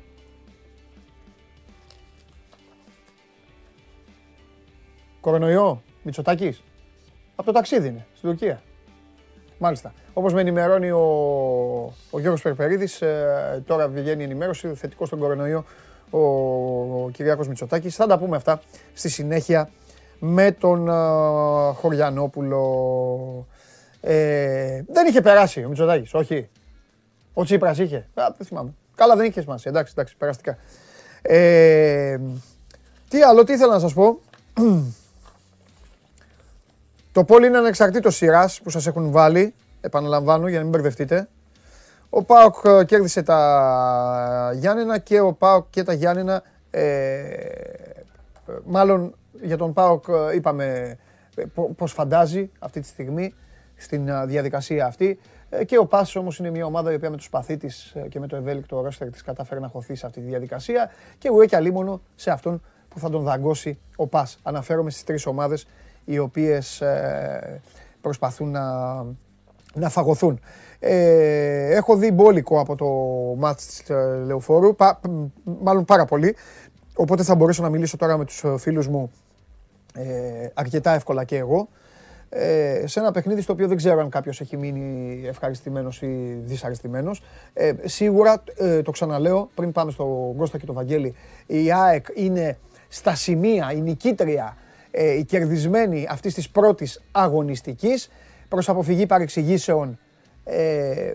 Κορονοϊό, 5.22 5.82
Μητσοτάκης. 6.04 6.64
Από 7.36 7.46
το 7.46 7.52
ταξίδι 7.52 7.88
είναι, 7.88 8.06
στην 8.16 8.30
Τουρκία. 8.30 8.62
Μάλιστα. 9.58 9.94
Όπως 10.14 10.34
με 10.34 10.42
ενημερώνει 10.42 10.92
ο, 10.92 11.00
ο 12.10 12.20
Γιώργος 12.20 12.42
Περπερίδης, 12.42 13.02
ε, 13.02 13.64
τώρα 13.66 13.88
βγαίνει 13.88 14.22
η 14.22 14.26
ενημέρωση 14.26 14.74
θετικό 14.76 15.06
στον 15.06 15.20
κορονοϊό 15.20 15.66
ο, 16.10 16.20
ο 17.04 17.10
Κυριάκος 17.14 17.48
Μητσοτάκης. 17.48 17.96
Θα 17.96 18.08
τα 18.08 18.18
πούμε 18.18 18.36
αυτά 18.36 18.62
στη 18.94 19.10
συνέχεια 19.10 19.70
με 20.20 20.52
τον 20.52 20.88
ε, 20.88 20.94
Χωριανόπουλο. 21.74 23.48
Ε, 24.02 24.84
δεν 24.88 25.08
είχε 25.08 25.22
περάσει 25.22 25.64
ο 25.64 25.68
Μητσοτάκης, 25.68 26.14
όχι. 26.14 26.50
Ο 27.34 27.44
Τσίπρας 27.44 27.78
είχε. 27.78 28.08
Α, 28.14 28.34
δεν 28.38 28.48
θυμάμαι. 28.48 28.74
Καλά 28.96 29.16
δεν 29.16 29.26
είχε 29.26 29.42
σημασία. 29.42 29.72
Εντάξει, 29.72 29.94
εντάξει, 29.96 30.16
περαστικά. 30.18 30.58
Ε, 31.22 32.18
τι 33.10 33.22
άλλο, 33.22 33.44
τι 33.44 33.54
ήθελα 33.54 33.74
να 33.74 33.80
σας 33.80 33.94
πω. 33.94 34.20
Το 37.12 37.24
πόλι 37.24 37.48
είναι 37.48 37.58
ανεξαρτήτως 37.58 38.16
σειράς 38.16 38.62
που 38.62 38.70
σας 38.70 38.88
έχουν 38.88 39.12
βάλει. 39.12 39.54
Επαναλαμβάνω 39.82 40.48
για 40.48 40.58
να 40.58 40.64
μην 40.64 40.72
μπερδευτείτε. 40.72 41.30
Ο 42.10 42.24
Πάοκ 42.24 42.56
ε, 42.64 42.86
κέρδισε 42.86 43.22
τα 43.22 44.52
Γιάννενα 44.56 44.98
και 44.98 45.20
ο 45.20 45.34
Πάοκ 45.34 45.66
και 45.70 45.84
τα 45.84 45.94
Γιάννενα. 45.94 46.44
Ε, 46.72 47.24
μάλλον 48.66 49.16
για 49.42 49.58
τον 49.58 49.74
Πάοκ 49.74 50.06
ε, 50.08 50.36
είπαμε 50.36 50.98
ε, 51.36 51.44
πώς 51.76 51.92
φαντάζει 51.92 52.52
αυτή 52.60 52.80
τη 52.80 52.88
στιγμή 52.88 53.34
στην 53.76 54.28
διαδικασία 54.28 54.86
αυτή. 54.86 55.20
Και 55.66 55.78
ο 55.78 55.86
Πάσος 55.86 56.16
όμως 56.16 56.40
είναι 56.40 56.50
μια 56.50 56.66
ομάδα 56.66 56.92
η 56.92 56.96
οποία 56.96 57.10
με 57.10 57.16
το 57.16 57.24
σπαθί 57.24 57.58
της 57.58 57.96
και 58.10 58.20
με 58.20 58.28
το 58.28 58.36
ευέλικτο 58.36 58.82
ρόστερ 58.82 59.10
της 59.10 59.22
κατάφερε 59.22 59.60
να 59.60 59.68
χωθεί 59.68 59.96
σε 59.96 60.06
αυτή 60.06 60.20
τη 60.20 60.28
διαδικασία 60.28 60.92
και 61.18 61.30
ουέ 61.30 61.46
και 61.46 61.56
αλίμονο 61.56 62.02
σε 62.16 62.32
αυτόν 62.32 62.62
που 62.90 63.00
θα 63.00 63.10
τον 63.10 63.24
δαγκώσει 63.24 63.80
ο 63.96 64.08
Πας. 64.08 64.40
Αναφέρομαι 64.44 64.90
στις 64.90 65.04
τρεις 65.04 65.26
ομάδες 65.26 65.68
οι 66.06 66.18
οποίες 66.18 66.84
προσπαθούν 68.02 68.52
να, 68.52 68.96
να 69.74 69.90
φαγωθούν. 69.90 70.40
Ε, 70.80 71.76
έχω 71.76 71.96
δει 71.96 72.12
μπόλικο 72.12 72.60
από 72.60 72.76
το 72.76 72.86
μάτς 73.38 73.66
της 73.66 73.90
ε, 73.90 74.22
Λεωφόρου, 74.26 74.76
μάλλον 75.44 75.86
πάρα 75.86 76.06
πολύ. 76.06 76.36
Οπότε 76.96 77.24
θα 77.24 77.36
μπορέσω 77.36 77.62
να 77.62 77.70
μιλήσω 77.70 77.98
τώρα 77.98 78.18
με 78.18 78.26
τους 78.26 78.44
ε, 78.44 78.58
φίλους 78.58 78.88
μου 78.88 79.12
ε, 79.94 80.48
αρκετά 80.54 80.94
εύκολα 80.94 81.24
και 81.24 81.38
εγώ. 81.38 81.68
Ε, 82.30 82.84
σε 82.88 83.00
ένα 83.00 83.12
παιχνίδι 83.12 83.42
στο 83.42 83.54
οποίο 83.54 83.68
δεν 83.68 83.78
ξέρω 83.78 84.00
αν 84.00 84.10
κάποιος 84.10 84.42
έχει 84.42 84.58
μείνει 84.58 85.22
ευχαριστημένος 85.28 86.02
ή 86.02 86.40
δυσαρεστημένος. 86.44 87.22
Ε, 87.54 87.74
σίγουρα, 87.84 88.44
το 88.84 88.92
ξαναλέω, 88.92 89.50
πριν 89.56 89.72
πάμε 89.72 89.92
στο 89.92 90.34
Κώστα 90.38 90.58
και 90.58 90.66
το 90.66 90.74
Βαγγέλη, 90.74 91.16
η 91.46 91.72
ΑΕΚ 91.72 92.06
είναι 92.16 92.58
στα 92.88 93.16
σημεία, 93.16 93.72
η 93.74 93.82
νικήτρια, 93.82 94.58
η 94.92 95.24
κερδισμένη 95.24 96.08
αυτής 96.10 96.34
της 96.34 96.50
πρώτης 96.50 97.02
αγωνιστικής, 97.12 98.10
προς 98.48 98.70
αποφυγή 98.70 99.06
παρεξηγήσεων 99.06 100.00
ε, 100.44 101.14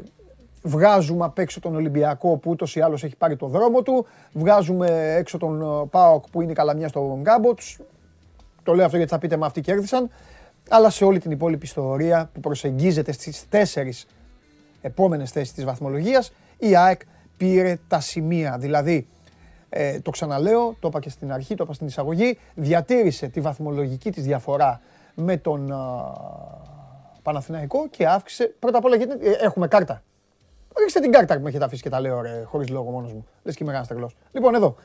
βγάζουμε 0.63 1.25
απ' 1.25 1.39
έξω 1.39 1.61
τον 1.61 1.75
Ολυμπιακό 1.75 2.37
που 2.37 2.51
ούτως 2.51 2.77
ή 2.77 2.81
άλλως 2.81 3.05
έχει 3.05 3.17
πάρει 3.17 3.37
το 3.37 3.47
δρόμο 3.47 3.83
του. 3.83 4.07
Βγάζουμε 4.33 5.15
έξω 5.17 5.39
τον 5.39 5.63
ε, 5.63 5.87
ΠΑΟΚ 5.91 6.25
που 6.31 6.43
είναι 6.43 6.53
καλαμιά 6.53 6.89
στον 6.89 7.21
γκάμπο. 7.21 7.55
Το 8.63 8.75
λέω 8.75 8.85
αυτό 8.85 8.97
γιατί 8.97 9.13
θα 9.13 9.19
πείτε 9.19 9.37
με 9.37 9.47
αυτοί 9.47 9.61
κέρδισαν. 9.61 10.11
Αλλά 10.69 10.91
σε 10.91 11.05
όλη 11.05 11.19
την 11.19 11.31
υπόλοιπη 11.31 11.65
ιστορία 11.65 12.31
που 12.33 12.41
προσεγγίζεται 12.41 13.13
στις 13.13 13.49
τέσσερις 13.49 14.07
επόμενες 14.81 15.31
θέσεις 15.31 15.53
της 15.53 15.65
βαθμολογίας 15.65 16.33
η 16.59 16.77
ΑΕΚ 16.77 17.01
πήρε 17.37 17.79
τα 17.89 18.01
σημεία. 18.01 18.57
Δηλαδή, 18.59 19.07
ε, 19.79 20.01
το 20.01 20.11
ξαναλέω, 20.11 20.77
το 20.81 20.89
είπα 20.89 21.01
και 21.01 21.11
στην 21.11 21.33
αρχή, 21.33 21.55
το 21.55 21.65
είπα 21.65 21.73
στην 21.73 21.87
εισαγωγή, 21.87 22.39
διατήρησε 22.55 23.29
τη 23.29 23.41
βαθμολογική 23.41 24.11
της 24.11 24.25
διαφορά 24.25 24.81
με 25.15 25.37
τον 25.37 25.73
Παναθηναϊκό 27.23 27.89
και 27.89 28.07
αύξησε. 28.07 28.55
Πρώτα 28.59 28.79
απ' 28.79 28.85
όλα 28.85 28.97
γιατί 28.97 29.29
ε, 29.29 29.31
έχουμε 29.31 29.69
κάρτα. 29.69 30.03
Ρίξτε 30.79 31.01
την 31.01 31.13
κάρτα 31.13 31.37
που 31.37 31.43
με 31.43 31.49
έχετε 31.49 31.65
αφήσει 31.65 31.83
και 31.83 31.89
τα 31.89 32.01
λέω 32.01 32.21
ρε, 32.21 32.43
χωρίς 32.47 32.69
λόγο 32.69 32.91
μόνος 32.91 33.13
μου. 33.13 33.27
Λες 33.43 33.55
και 33.55 33.63
είμαι 33.63 33.73
μεγάλος 33.73 33.89
τρελός. 33.89 34.17
Λοιπόν 34.33 34.55
εδώ, 34.55 34.77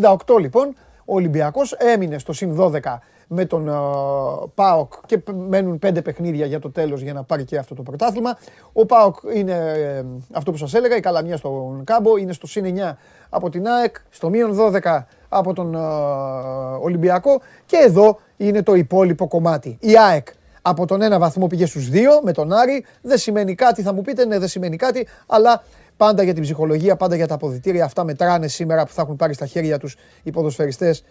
68 0.00 0.16
λοιπόν, 0.40 0.76
ο 1.06 1.14
Ολυμπιακός 1.14 1.72
έμεινε 1.72 2.18
στο 2.18 2.32
συν 2.32 2.56
12 2.60 2.80
με 3.28 3.44
τον 3.44 3.68
uh, 3.70 4.48
ΠΑΟΚ 4.54 4.92
και 5.06 5.18
μένουν 5.48 5.78
πέντε 5.78 6.02
παιχνίδια 6.02 6.46
για 6.46 6.58
το 6.58 6.70
τέλος 6.70 7.00
για 7.00 7.12
να 7.12 7.22
πάρει 7.22 7.44
και 7.44 7.56
αυτό 7.56 7.74
το 7.74 7.82
πρωτάθλημα. 7.82 8.38
Ο 8.72 8.86
ΠΑΟΚ 8.86 9.16
είναι 9.34 9.52
ε, 9.52 10.04
αυτό 10.32 10.50
που 10.50 10.56
σας 10.56 10.74
έλεγα, 10.74 10.96
η 10.96 11.00
Καλαμιά 11.00 11.36
στον 11.36 11.84
Κάμπο, 11.84 12.16
είναι 12.16 12.32
στο 12.32 12.46
συν 12.46 12.76
9 12.76 12.92
από 13.28 13.50
την 13.50 13.66
ΑΕΚ, 13.66 13.96
στο 14.10 14.28
μείον 14.28 14.58
12 14.60 15.04
από 15.28 15.52
τον 15.52 15.74
uh, 15.76 16.80
Ολυμπιακό 16.80 17.40
και 17.66 17.76
εδώ 17.76 18.18
είναι 18.36 18.62
το 18.62 18.74
υπόλοιπο 18.74 19.28
κομμάτι. 19.28 19.78
Η 19.80 19.98
ΑΕΚ 19.98 20.28
από 20.62 20.86
τον 20.86 21.02
ένα 21.02 21.18
βαθμό 21.18 21.46
πήγε 21.46 21.66
στους 21.66 21.88
δύο 21.88 22.20
με 22.22 22.32
τον 22.32 22.52
Άρη. 22.52 22.84
Δεν 23.02 23.18
σημαίνει 23.18 23.54
κάτι, 23.54 23.82
θα 23.82 23.92
μου 23.92 24.02
πείτε, 24.02 24.24
ναι, 24.24 24.38
δεν 24.38 24.48
σημαίνει 24.48 24.76
κάτι, 24.76 25.06
αλλά 25.26 25.62
πάντα 25.96 26.22
για 26.22 26.34
την 26.34 26.42
ψυχολογία, 26.42 26.96
πάντα 26.96 27.16
για 27.16 27.26
τα 27.26 27.34
αποδητήρια. 27.34 27.84
Αυτά 27.84 28.04
μετράνε 28.04 28.48
σήμερα 28.48 28.84
που 28.86 28.92
θα 28.92 29.02
έχουν 29.02 29.16
πάρει 29.16 29.34
στα 29.34 29.46
χέρια 29.46 29.78
τους 29.78 29.96
οι 30.22 30.30
ποδοσφαιριστές 30.30 31.04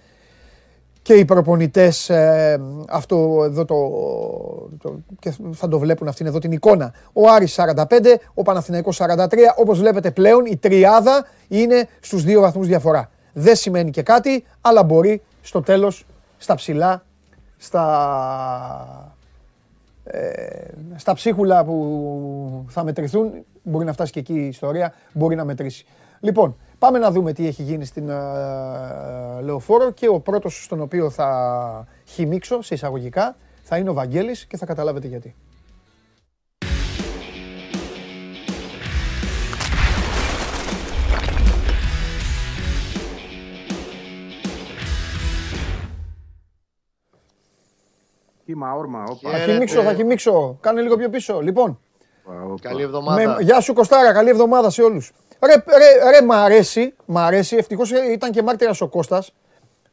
και 1.01 1.13
οι 1.13 1.25
προπονητές 1.25 2.09
ε, 2.09 2.61
αυτό 2.89 3.41
εδώ 3.43 3.65
το, 3.65 3.75
το, 4.81 4.99
και 5.19 5.33
θα 5.51 5.67
το 5.67 5.79
βλέπουν 5.79 6.07
αυτήν 6.07 6.25
εδώ 6.25 6.39
την 6.39 6.51
εικόνα. 6.51 6.93
Ο 7.13 7.29
Άρης 7.29 7.59
45, 7.75 7.83
ο 8.33 8.41
Παναθηναϊκός 8.41 9.01
43. 9.01 9.33
Όπως 9.55 9.79
βλέπετε 9.79 10.11
πλέον 10.11 10.45
η 10.45 10.57
τριάδα 10.57 11.25
είναι 11.47 11.87
στους 11.99 12.23
δύο 12.23 12.41
βαθμούς 12.41 12.67
διαφορά. 12.67 13.09
Δεν 13.33 13.55
σημαίνει 13.55 13.91
και 13.91 14.01
κάτι, 14.01 14.43
αλλά 14.61 14.83
μπορεί 14.83 15.21
στο 15.41 15.61
τέλος, 15.61 16.05
στα 16.37 16.55
ψηλά, 16.55 17.05
στα 17.57 19.15
ε, 20.03 20.67
στα 20.95 21.13
ψίχουλα 21.13 21.65
που 21.65 22.65
θα 22.67 22.83
μετρηθούν, 22.83 23.31
μπορεί 23.65 23.85
να 23.85 23.93
φτάσει 23.93 24.11
και 24.11 24.19
εκεί 24.19 24.33
η 24.33 24.47
ιστορία, 24.47 24.93
μπορεί 25.13 25.35
να 25.35 25.45
μετρήσει. 25.45 25.85
Λοιπόν, 26.19 26.57
πάμε 26.79 26.99
να 26.99 27.11
δούμε 27.11 27.33
τι 27.33 27.47
έχει 27.47 27.63
γίνει 27.63 27.85
στην 27.85 28.09
uh, 28.09 29.41
Λεωφόρο 29.41 29.91
και 29.91 30.07
ο 30.07 30.19
πρώτος 30.19 30.63
στον 30.63 30.81
οποίο 30.81 31.09
θα 31.09 31.87
χυμίξω 32.05 32.61
σε 32.61 32.73
εισαγωγικά 32.73 33.35
θα 33.67 33.77
είναι 33.77 33.89
ο 33.89 33.93
Βαγγέλης 33.93 34.45
και 34.45 34.57
θα 34.57 34.65
καταλάβετε 34.65 35.07
γιατί. 35.07 35.35
Κύμα, 48.45 48.73
όρμα. 48.73 49.03
Θα 49.21 49.37
χυμίξω, 49.37 49.81
θα 49.81 49.93
χυμίξω. 49.93 50.57
Κάνε 50.61 50.81
λίγο 50.81 50.97
πιο 50.97 51.09
πίσω. 51.09 51.41
Λοιπόν. 51.41 51.79
Καλή 52.61 52.81
εβδομάδα. 52.81 53.41
Γεια 53.41 53.59
σου 53.59 53.73
Κωστάρα, 53.73 54.13
καλή 54.13 54.29
εβδομάδα 54.29 54.69
σε 54.69 54.81
όλους. 54.81 55.11
Ρε, 55.39 55.53
ρε, 55.53 56.09
ρε, 56.09 56.25
μ' 56.25 56.31
αρέσει, 56.31 56.93
μ' 57.05 57.17
αρέσει, 57.17 57.55
ευτυχώς 57.55 57.91
ήταν 57.91 58.31
και 58.31 58.43
μάρτυρας 58.43 58.81
ο 58.81 58.87
Κώστας. 58.87 59.33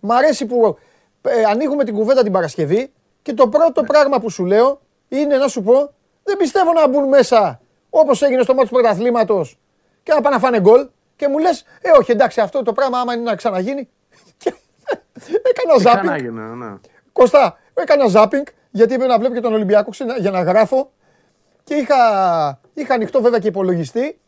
Μ' 0.00 0.12
αρέσει 0.12 0.46
που 0.46 0.78
ε, 1.22 1.44
ανοίγουμε 1.44 1.84
την 1.84 1.94
κουβέντα 1.94 2.22
την 2.22 2.32
Παρασκευή 2.32 2.92
και 3.22 3.32
το 3.32 3.48
πρώτο 3.48 3.80
ναι. 3.80 3.86
πράγμα 3.86 4.20
που 4.20 4.30
σου 4.30 4.44
λέω 4.44 4.80
είναι 5.08 5.36
να 5.36 5.48
σου 5.48 5.62
πω 5.62 5.92
δεν 6.22 6.36
πιστεύω 6.36 6.72
να 6.72 6.88
μπουν 6.88 7.08
μέσα 7.08 7.60
όπως 7.90 8.22
έγινε 8.22 8.42
στο 8.42 8.54
μάτι 8.54 8.68
του 8.68 8.74
πρωταθλήματος 8.74 9.58
και 10.02 10.12
να 10.12 10.20
πάνε 10.20 10.34
να 10.34 10.40
φάνε 10.40 10.60
γκολ 10.60 10.88
και 11.16 11.28
μου 11.28 11.38
λες 11.38 11.64
ε 11.80 11.90
όχι 11.98 12.10
εντάξει 12.10 12.40
αυτό 12.40 12.62
το 12.62 12.72
πράγμα 12.72 12.98
άμα 12.98 13.14
είναι 13.14 13.22
να 13.22 13.34
ξαναγίνει 13.34 13.88
και 14.36 14.54
έκανα 15.50 15.78
ζάπινγκ. 15.78 16.38
Ναι. 16.38 16.74
Κωστά, 17.12 17.58
Έκανα 17.74 18.08
ζάπινγκ 18.08 18.44
γιατί 18.70 18.94
έπρεπε 18.94 19.12
να 19.12 19.18
βλέπω 19.18 19.34
και 19.34 19.40
τον 19.40 19.52
Ολυμπιακό 19.52 19.90
για 20.18 20.30
να 20.30 20.42
γράφω. 20.42 20.90
Και 21.64 21.74
είχα, 21.74 22.60
είχα 22.74 22.94
ανοιχτό 22.94 23.20
βέβαια 23.20 23.38
και 23.38 23.48
υπολογιστή. 23.48 24.20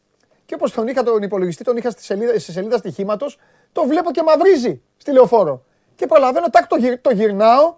Και 0.47 0.55
όπως 0.55 0.73
τον 0.73 0.89
είχα 0.89 1.03
τον 1.03 1.23
υπολογιστή, 1.23 1.65
τον 1.65 1.77
είχα 1.77 1.91
στη 1.91 2.05
σελίδα, 2.05 2.39
στη 2.39 2.53
σελίδα 2.53 2.77
στοιχήματος, 2.77 3.39
το 3.73 3.85
βλέπω 3.87 4.11
και 4.11 4.23
μαυρίζει 4.23 4.83
στη 4.97 5.13
λεωφόρο. 5.13 5.65
Και 5.95 6.07
προλαβαίνω, 6.07 6.51
τάκ 6.51 6.67
το, 6.67 6.77
γυρ, 6.77 7.01
το 7.01 7.11
γυρνάω 7.11 7.75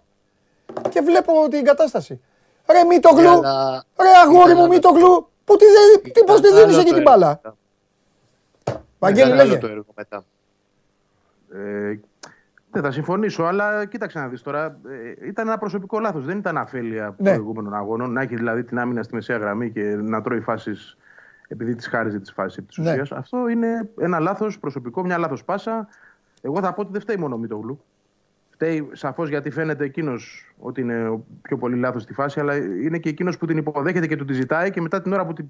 και 0.88 1.00
βλέπω 1.00 1.48
την 1.50 1.64
κατάσταση. 1.64 2.20
Ρε 2.70 2.84
μη 2.84 3.00
το 3.00 3.08
γλου, 3.08 3.40
ρε 4.00 4.08
αγόρι 4.24 4.54
μου 4.54 4.66
μη 4.66 4.78
το 4.78 4.90
γλου, 4.90 5.28
που 5.44 5.56
τι, 5.56 5.64
τι, 6.10 6.24
πώς 6.24 6.40
τη 6.40 6.52
δίνεις 6.52 6.78
εκεί 6.78 6.92
την 6.92 7.02
μπάλα; 7.02 7.40
Βαγγέλη 8.98 9.34
λέγε. 9.34 9.58
Ε, 11.52 11.98
δεν 12.76 12.84
θα 12.84 12.90
συμφωνήσω, 12.90 13.42
αλλά 13.42 13.84
κοίταξε 13.84 14.18
να 14.18 14.28
δεις 14.28 14.42
τώρα. 14.42 14.64
Ε, 15.20 15.26
ήταν 15.26 15.46
ένα 15.46 15.58
προσωπικό 15.58 16.00
λάθος. 16.00 16.24
Δεν 16.24 16.38
ήταν 16.38 16.56
αφέλεια 16.56 17.14
ναι. 17.18 17.30
προηγούμενων 17.30 17.74
αγώνων. 17.74 18.12
Να 18.12 18.20
έχει 18.20 18.36
δηλαδή 18.36 18.64
την 18.64 18.78
άμυνα 18.78 19.02
στη 19.02 19.14
μεσαία 19.14 19.36
γραμμή 19.36 19.70
και 19.70 19.82
να 19.82 20.20
τρώει 20.20 20.40
φάσεις 20.40 20.96
επειδή 21.48 21.74
τη 21.74 21.88
χάριζε 21.88 22.20
τη 22.20 22.32
φάση 22.32 22.62
της 22.62 22.78
ουσίας. 22.78 23.10
Ναι. 23.10 23.18
Αυτό 23.18 23.48
είναι 23.48 23.88
ένα 24.00 24.18
λάθος 24.18 24.58
προσωπικό, 24.58 25.02
μια 25.02 25.18
λάθος 25.18 25.44
πάσα. 25.44 25.88
Εγώ 26.42 26.60
θα 26.60 26.72
πω 26.72 26.80
ότι 26.80 26.92
δεν 26.92 27.00
φταίει 27.00 27.16
μόνο 27.18 27.34
ο 27.34 27.38
Μητογλου. 27.38 27.84
Φταίει 28.50 28.88
σαφώς 28.92 29.28
γιατί 29.28 29.50
φαίνεται 29.50 29.84
εκείνος 29.84 30.52
ότι 30.58 30.80
είναι 30.80 31.20
πιο 31.42 31.56
πολύ 31.56 31.76
λάθος 31.76 32.02
στη 32.02 32.12
φάση, 32.12 32.40
αλλά 32.40 32.56
είναι 32.56 32.98
και 32.98 33.08
εκείνος 33.08 33.38
που 33.38 33.46
την 33.46 33.56
υποδέχεται 33.56 34.06
και 34.06 34.16
του 34.16 34.24
τη 34.24 34.32
ζητάει 34.32 34.70
και 34.70 34.80
μετά 34.80 35.02
την 35.02 35.12
ώρα 35.12 35.26
που 35.26 35.32
την, 35.32 35.46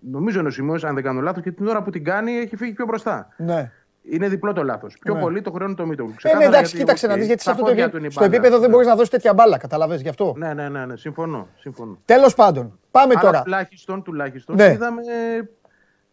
νομίζω 0.00 0.38
είναι 0.38 0.48
ο 0.48 0.50
Σιμώο, 0.50 0.76
αν 0.82 0.94
δεν 0.94 1.02
κάνω 1.02 1.20
λάθος, 1.20 1.42
και 1.42 1.50
την 1.50 1.66
ώρα 1.66 1.82
που 1.82 1.90
την 1.90 2.04
κάνει 2.04 2.32
έχει 2.32 2.56
φύγει 2.56 2.72
πιο 2.72 2.84
μπροστά. 2.84 3.28
Ναι. 3.36 3.70
Είναι 4.02 4.28
διπλό 4.28 4.52
το 4.52 4.62
λάθος. 4.62 4.96
Πιο 5.00 5.14
ναι. 5.14 5.20
πολύ 5.20 5.42
το 5.42 5.50
χρόνο 5.50 5.74
το 5.74 5.86
Μίτογλου. 5.86 6.14
Ε, 6.22 6.36
ναι, 6.36 6.44
εντάξει, 6.44 6.76
κοίταξε 6.76 7.06
να 7.06 7.14
δεις 7.14 7.26
γιατί 7.26 7.42
σε 7.42 7.50
αυτό 7.50 7.64
το 7.64 7.70
επίπεδο, 7.70 8.10
στο 8.10 8.24
επίπεδο 8.24 8.58
δεν 8.58 8.70
μπορεί 8.70 8.86
να 8.86 8.94
δώσεις 8.94 9.10
τέτοια 9.10 9.34
μπάλα. 9.34 9.58
Καταλαβέ 9.58 9.96
γι' 9.96 10.08
αυτό. 10.08 10.34
Ναι, 10.36 10.54
ναι, 10.54 10.68
ναι, 10.68 10.86
ναι. 10.86 10.96
συμφωνώ. 10.96 11.48
συμφωνώ. 11.58 11.98
Τέλος 12.04 12.34
πάντων, 12.34 12.78
πάμε 12.90 13.14
τώρα. 13.14 13.42
Τουλάχιστον, 13.42 14.02
τουλάχιστον 14.02 14.56
ναι. 14.56 14.70
είδαμε 14.70 15.02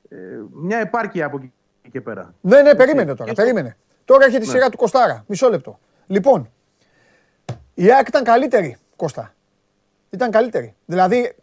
ε, 0.09 0.17
μια 0.51 0.77
επάρκεια 0.77 1.25
από 1.25 1.37
εκεί 1.37 1.51
και 1.91 2.01
πέρα. 2.01 2.33
Ναι, 2.41 2.61
ναι, 2.61 2.75
περίμενε 2.75 3.15
τώρα. 3.15 3.33
Περίμενε. 3.33 3.77
Τώρα 4.05 4.25
έρχεται 4.25 4.43
η 4.43 4.47
ναι. 4.47 4.53
σειρά 4.53 4.69
του 4.69 4.77
Κοστάρα. 4.77 5.23
Μισό 5.27 5.49
λεπτό. 5.49 5.79
Λοιπόν, 6.07 6.49
η 7.73 7.91
ΑΕΚ 7.91 8.07
ήταν 8.07 8.23
καλύτερη, 8.23 8.77
Κώστα. 8.95 9.33
Ήταν 10.09 10.31
καλύτερη. 10.31 10.75
Δηλαδή, 10.85 11.35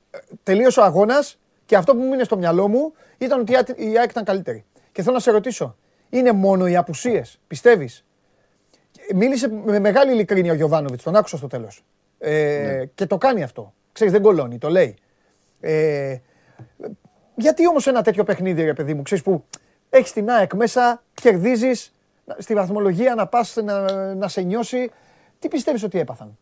τελείωσε 0.42 0.80
ο 0.80 0.82
αγώνας 0.82 1.38
και 1.66 1.76
αυτό 1.76 1.94
που 1.94 2.02
μου 2.02 2.12
είναι 2.12 2.24
στο 2.24 2.36
μυαλό 2.36 2.68
μου 2.68 2.92
ήταν 3.18 3.40
ότι 3.40 3.52
η 3.76 3.98
ΑΕΚ 3.98 4.10
ήταν 4.10 4.24
καλύτερη. 4.24 4.64
Και 4.92 5.02
θέλω 5.02 5.14
να 5.14 5.20
σε 5.20 5.30
ρωτήσω, 5.30 5.76
είναι 6.10 6.32
μόνο 6.32 6.66
οι 6.66 6.76
απουσίες, 6.76 7.38
πιστεύεις; 7.46 8.04
Μίλησε 9.14 9.48
με 9.48 9.78
μεγάλη 9.78 10.12
ειλικρίνεια 10.12 10.52
ο 10.52 10.54
Γιωβάνοβιτς, 10.54 11.02
τον 11.02 11.16
άκουσα 11.16 11.36
στο 11.36 11.46
τέλος. 11.46 11.84
Ε, 12.18 12.76
ναι. 12.76 12.84
Και 12.84 13.06
το 13.06 13.18
κάνει 13.18 13.42
αυτό. 13.42 13.74
Ξέρεις, 13.92 14.12
δεν 14.12 14.22
κολώνει, 14.22 14.58
το 14.58 14.68
λέει. 14.68 14.96
Ε, 15.60 16.16
γιατί 17.36 17.68
όμως 17.68 17.86
ένα 17.86 18.02
τέτοιο 18.02 18.24
παιχνίδι, 18.24 18.62
ρε 18.62 18.72
παιδί 18.72 18.94
μου, 18.94 19.02
ξέρεις 19.02 19.24
που 19.24 19.44
έχεις 19.90 20.12
την 20.12 20.30
ΑΕΚ 20.30 20.54
μέσα, 20.54 21.02
κερδίζεις, 21.14 21.92
στη 22.38 22.54
βαθμολογία 22.54 23.14
να 23.14 23.26
πας 23.26 23.56
να, 23.64 24.14
να 24.14 24.28
σε 24.28 24.40
νιώσει. 24.40 24.90
Τι 25.38 25.48
πιστεύεις 25.48 25.82
ότι 25.82 25.98
έπαθαν; 25.98 26.38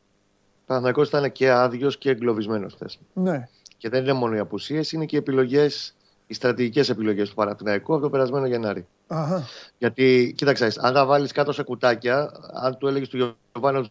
Παναγιώ 0.66 1.02
ήταν 1.02 1.32
και 1.32 1.50
άδειος 1.50 1.98
και 1.98 2.10
εγκλωβισμένος 2.10 2.74
χθες. 2.74 2.98
Ναι. 3.12 3.48
Και 3.76 3.88
δεν 3.88 4.02
είναι 4.02 4.12
μόνο 4.12 4.34
οι 4.34 4.38
απουσίες, 4.38 4.92
είναι 4.92 5.04
και 5.04 5.16
οι 5.16 5.18
επιλογές, 5.18 5.96
οι 6.34 6.36
στρατηγικές 6.36 6.88
επιλογές 6.88 7.28
του 7.28 7.34
Παναθηναϊκού 7.34 7.94
από 7.94 8.02
το 8.02 8.10
περασμένο 8.10 8.46
Γενάρη. 8.46 8.86
Αχα. 9.06 9.46
Γιατί, 9.78 10.34
κοίταξε, 10.36 10.72
αν 10.76 10.94
τα 10.94 11.06
βάλεις 11.06 11.32
κάτω 11.32 11.52
σε 11.52 11.62
κουτάκια, 11.62 12.32
αν 12.52 12.78
του 12.78 12.86
έλεγες 12.86 13.08
του 13.08 13.36
Γιωβάνο 13.52 13.86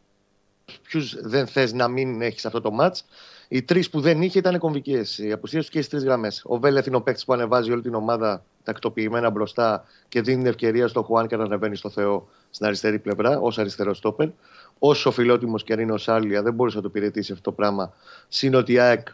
ποιους 0.81 1.15
δεν 1.21 1.47
θες 1.47 1.73
να 1.73 1.87
μην 1.87 2.21
έχεις 2.21 2.45
αυτό 2.45 2.61
το 2.61 2.71
ματ, 2.71 2.97
οι 3.47 3.61
τρεις 3.61 3.89
που 3.89 4.01
δεν 4.01 4.21
είχε 4.21 4.39
ήταν 4.39 4.59
κομβικές. 4.59 5.17
Οι 5.17 5.31
απουσίες 5.31 5.65
του 5.65 5.71
και 5.71 5.81
στι 5.81 5.89
τρεις 5.89 6.03
γραμμές. 6.03 6.41
Ο 6.45 6.57
Βέλεθ 6.57 6.85
είναι 6.85 6.95
ο 6.95 7.01
παίκτης 7.01 7.25
που 7.25 7.33
ανεβάζει 7.33 7.71
όλη 7.71 7.81
την 7.81 7.93
ομάδα 7.93 8.43
τακτοποιημένα 8.63 9.29
μπροστά 9.29 9.85
και 10.07 10.21
δίνει 10.21 10.37
την 10.37 10.47
ευκαιρία 10.47 10.87
στο 10.87 11.03
Χουάν 11.03 11.27
και 11.27 11.35
να 11.35 11.43
ανεβαίνει 11.43 11.75
στο 11.75 11.89
Θεό 11.89 12.27
στην 12.49 12.65
αριστερή 12.65 12.99
πλευρά 12.99 13.39
ως 13.39 13.57
αριστερό 13.57 13.93
στόπερ. 13.93 14.27
Όσο 14.79 15.11
φιλότιμος 15.11 15.63
και 15.63 15.73
αν 15.73 15.79
είναι 15.79 15.91
ο 15.91 15.97
Σάλια, 15.97 16.41
δεν 16.41 16.53
μπορούσε 16.53 16.75
να 16.75 16.81
το 16.81 16.87
υπηρετήσεις 16.89 17.31
αυτό 17.31 17.43
το 17.49 17.51
πράγμα. 17.51 17.93
Συν 18.27 18.55
ότι 18.55 18.73
η 18.73 18.79
ΑΕΚ 18.79 19.07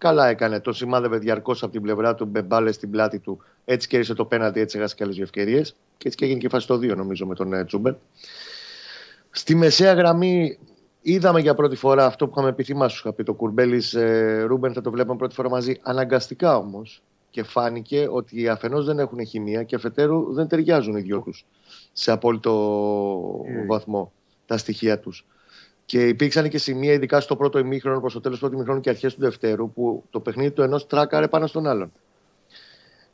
καλά 0.00 0.28
έκανε. 0.28 0.60
Το 0.60 0.72
σημάδευε 0.72 1.18
διαρκώς 1.18 1.62
από 1.62 1.72
την 1.72 1.82
πλευρά 1.82 2.14
του, 2.14 2.28
με 2.28 2.42
μπάλες 2.42 2.74
στην 2.74 2.90
πλάτη 2.90 3.18
του. 3.18 3.42
Έτσι 3.64 3.88
κέρδισε 3.88 4.14
το 4.14 4.24
πέναντι, 4.24 4.60
έτσι 4.60 4.78
έχασε 4.78 4.94
και 4.94 5.04
άλλες 5.04 5.18
ευκαιρίες. 5.18 5.76
Και 5.96 6.06
έτσι 6.06 6.16
και 6.16 6.24
έγινε 6.24 6.40
και 6.40 6.48
φάση 6.48 6.66
το 6.66 6.74
2, 6.74 6.96
νομίζω, 6.96 7.26
με 7.26 7.34
τον 7.34 7.52
ε, 7.52 7.64
Τσούμπερ. 7.64 7.94
Στη 9.30 9.54
μεσαία 9.54 9.92
γραμμή 9.92 10.58
είδαμε 11.02 11.40
για 11.40 11.54
πρώτη 11.54 11.76
φορά 11.76 12.06
αυτό 12.06 12.26
που 12.26 12.34
είχαμε 12.36 12.52
πει, 12.52 12.62
θυμάσου, 12.62 12.98
είχα 13.04 13.12
πει 13.12 13.22
το 13.22 13.34
Κουρμπέλης 13.34 13.94
ε, 13.94 14.42
Ρούμπεν, 14.46 14.72
θα 14.72 14.80
το 14.80 14.90
βλέπουμε 14.90 15.16
πρώτη 15.16 15.34
φορά 15.34 15.48
μαζί. 15.48 15.78
Αναγκαστικά 15.82 16.56
όμως. 16.56 17.02
Και 17.30 17.42
φάνηκε 17.42 18.06
ότι 18.10 18.48
αφενός 18.48 18.84
δεν 18.84 18.98
έχουν 18.98 19.26
χημεία 19.26 19.62
και 19.62 19.76
αφετέρου 19.76 20.32
δεν 20.32 20.48
ταιριάζουν 20.48 20.96
οι 20.96 21.00
δυο 21.00 21.20
τους 21.20 21.46
σε 21.92 22.12
απόλυτο 22.12 22.52
ε. 23.46 23.66
βαθμό 23.66 24.12
τα 24.46 24.56
στοιχεία 24.56 24.98
τους. 24.98 25.26
Και 25.90 26.08
υπήρξαν 26.08 26.48
και 26.48 26.58
σημεία, 26.58 26.92
ειδικά 26.92 27.20
στο 27.20 27.36
πρώτο 27.36 27.58
ημίχρονο, 27.58 28.00
προς 28.00 28.12
το 28.12 28.20
τέλος 28.20 28.36
του 28.36 28.42
πρώτου 28.42 28.56
ημίχρονου 28.56 28.80
και 28.80 28.90
αρχές 28.90 29.14
του 29.14 29.20
Δευτέρου, 29.20 29.70
που 29.70 30.04
το 30.10 30.20
παιχνίδι 30.20 30.50
του 30.50 30.62
ενός 30.62 30.86
τράκαρε 30.86 31.28
πάνω 31.28 31.46
στον 31.46 31.66
άλλον. 31.66 31.92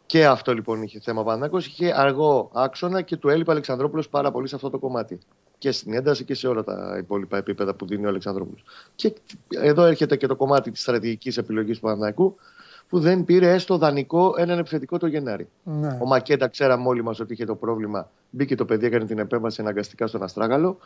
Και 0.06 0.26
αυτό 0.26 0.54
λοιπόν 0.54 0.82
είχε 0.82 1.00
θέμα 1.00 1.24
Πανάκο. 1.24 1.58
Είχε 1.58 1.92
αργό 1.96 2.50
άξονα 2.54 3.02
και 3.02 3.16
του 3.16 3.28
έλειπε 3.28 3.50
Αλεξανδρόπουλος 3.50 4.08
πάρα 4.08 4.30
πολύ 4.30 4.48
σε 4.48 4.54
αυτό 4.54 4.70
το 4.70 4.78
κομμάτι. 4.78 5.18
Και 5.58 5.70
στην 5.72 5.94
ένταση 5.94 6.24
και 6.24 6.34
σε 6.34 6.48
όλα 6.48 6.64
τα 6.64 6.96
υπόλοιπα 6.98 7.36
επίπεδα 7.36 7.74
που 7.74 7.86
δίνει 7.86 8.04
ο 8.04 8.08
Αλεξανδρόπουλος. 8.08 8.64
Και 8.94 9.12
εδώ 9.48 9.84
έρχεται 9.84 10.16
και 10.16 10.26
το 10.26 10.36
κομμάτι 10.36 10.70
της 10.70 10.80
στρατηγικής 10.80 11.36
επιλογής 11.36 11.78
του 11.78 11.86
Πανάκου, 11.86 12.36
που 12.88 13.00
δεν 13.00 13.24
πήρε 13.24 13.52
έστω 13.52 13.78
δανεικό 13.78 14.34
έναν 14.36 14.58
επιθετικό 14.58 14.98
το 14.98 15.06
Γενάρη. 15.06 15.48
Ναι. 15.62 15.98
Ο 16.02 16.06
Μακέτα, 16.06 16.48
ξέραμε 16.48 16.88
όλοι 16.88 17.02
μας 17.02 17.20
ότι 17.20 17.32
είχε 17.32 17.44
το 17.44 17.54
πρόβλημα. 17.54 18.10
Μπήκε 18.30 18.54
το 18.54 18.64
παιδί, 18.64 18.86
έκανε 18.86 19.04
την 19.04 19.18
επέμβαση 19.18 19.60
αναγκαστικά 19.60 20.06
στον 20.06 20.22
Αστράγαλο. 20.22 20.78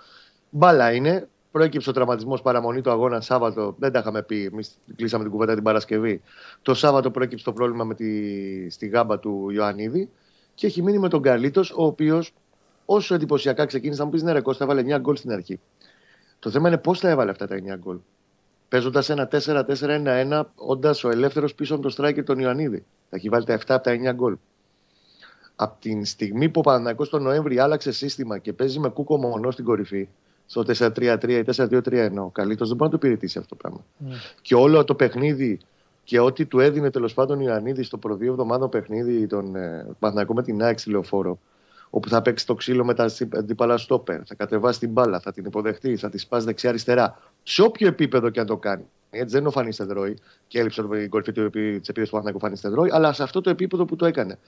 Μπάλα 0.50 0.92
είναι. 0.92 1.29
Προέκυψε 1.50 1.90
ο 1.90 1.92
τραυματισμός 1.92 2.42
παραμονή 2.42 2.80
του 2.80 2.90
αγώνα 2.90 3.20
Σάββατο. 3.20 3.74
Δεν 3.78 3.92
τα 3.92 3.98
είχαμε 3.98 4.22
πει. 4.22 4.44
Εμείς 4.52 4.78
κλείσαμε 4.96 5.22
την 5.22 5.32
κουβέντα 5.32 5.54
την 5.54 5.62
Παρασκευή. 5.62 6.22
Το 6.62 6.74
Σάββατο 6.74 7.10
προέκυψε 7.10 7.44
το 7.44 7.52
πρόβλημα 7.52 7.84
με 7.84 7.94
τη, 7.94 8.70
στη 8.70 8.86
γάμπα 8.86 9.18
του 9.18 9.50
Ιωαννίδη. 9.50 10.10
Και 10.54 10.66
έχει 10.66 10.82
μείνει 10.82 10.98
με 10.98 11.08
τον 11.08 11.22
Καλίτος, 11.22 11.70
ο 11.70 11.84
οποίος 11.84 12.32
όσο 12.84 13.14
εντυπωσιακά 13.14 13.66
ξεκίνησε, 13.66 13.98
θα 13.98 14.04
μου 14.04 14.10
πεις 14.10 14.22
ναι, 14.22 14.32
ρε 14.32 14.40
Κώστα, 14.40 14.64
έβαλε 14.64 14.96
9 14.96 15.00
γκολ 15.00 15.16
στην 15.16 15.32
αρχή. 15.32 15.60
Το 16.38 16.50
θέμα 16.50 16.68
είναι 16.68 16.78
πώς 16.78 16.98
θα 16.98 17.08
έβαλε 17.08 17.30
αυτά 17.30 17.46
τα 17.46 17.56
9 17.56 17.78
γκολ. 17.78 17.98
Παίζοντας 18.68 19.08
ένα 19.08 19.28
4-4-1-1, 19.32 20.42
όντας 20.54 21.04
ο 21.04 21.08
ελεύθερος 21.08 21.54
πίσω 21.54 21.74
από 21.74 21.90
τον 21.90 21.92
striker 21.96 22.24
τον 22.24 22.38
Ιωαννίδη. 22.38 22.84
Θα 23.10 23.16
έχει 23.16 23.28
βάλει 23.28 23.44
τα 23.44 23.58
7 23.58 23.62
από 23.66 23.82
τα 23.82 23.92
9 23.92 24.12
γκολ. 24.14 24.36
Από 25.56 25.80
την 25.80 26.04
στιγμή 26.04 26.48
που 26.48 26.60
ο 26.60 26.62
Παναγιώ 26.62 27.08
τον 27.08 27.22
Νοέμβρη 27.22 27.58
άλλαξε 27.58 27.92
σύστημα 27.92 28.38
και 28.38 28.52
παίζει 28.52 28.78
με 28.78 28.88
κούκο 28.88 29.16
μονό 29.16 29.50
στην 29.50 29.64
κορυφή, 29.64 30.08
στο 30.50 30.64
4-3-3 30.66 31.28
ή 31.28 31.44
4-2-3 31.56 31.92
εννοώ. 31.92 32.24
Ο 32.24 32.28
καλύτερος 32.28 32.68
δεν 32.68 32.76
μπορεί 32.76 32.90
να 32.92 32.98
το 32.98 33.06
υπηρετήσει 33.06 33.38
αυτό 33.38 33.56
το 33.56 33.56
πράγμα. 33.56 33.84
Mm. 34.00 34.12
Και 34.42 34.54
όλο 34.54 34.84
το 34.84 34.94
παιχνίδι 34.94 35.58
και 36.04 36.20
ό,τι 36.20 36.46
του 36.46 36.60
έδινε 36.60 36.90
τέλος 36.90 37.14
πάντων 37.14 37.38
ο 37.38 37.42
Ιωαννίδης 37.42 37.86
στο 37.86 37.98
προ 37.98 38.16
δύο 38.16 38.30
εβδομάδων 38.30 38.68
παιχνίδι 38.68 39.26
τον 39.26 39.56
ε, 39.56 39.86
με 40.34 40.42
την 40.42 40.62
ΑΕΚ 40.62 40.78
λεωφόρο, 40.86 41.38
όπου 41.90 42.08
θα 42.08 42.22
παίξει 42.22 42.46
το 42.46 42.54
ξύλο 42.54 42.84
με 42.84 42.94
τα 42.94 43.10
αντίπαλα 43.34 43.76
στόπερ, 43.76 44.20
θα 44.26 44.34
κατεβάσει 44.34 44.78
την 44.78 44.90
μπάλα, 44.90 45.20
θα 45.20 45.32
την 45.32 45.44
υποδεχτεί, 45.44 45.96
θα 45.96 46.08
τη 46.08 46.18
σπάσει 46.18 46.44
δεξιά-αριστερά. 46.44 47.18
Σε 47.42 47.62
όποιο 47.62 47.88
επίπεδο 47.88 48.30
και 48.30 48.40
αν 48.40 48.46
το 48.46 48.56
κάνει. 48.56 48.84
Έτσι 49.11 49.31
δεν 49.31 49.38
είναι 49.38 49.49
ο 49.49 49.51
Φανή 49.51 49.73
Στεδρόη 49.73 50.16
και 50.46 50.59
έλειψε 50.59 50.83
την 50.83 51.11
κορυφή 51.11 51.33
τη 51.33 51.40
επίδοση 51.61 52.11
του 52.11 52.11
Παναγικού 52.11 52.38
Φανή 52.38 52.57
Στεδρόη, 52.57 52.90
αλλά 52.92 53.12
σε 53.12 53.23
αυτό 53.23 53.40
το 53.40 53.51
επίπεδο 53.51 53.85
που 53.85 53.96
το 53.96 54.07
έκανε. 54.07 54.38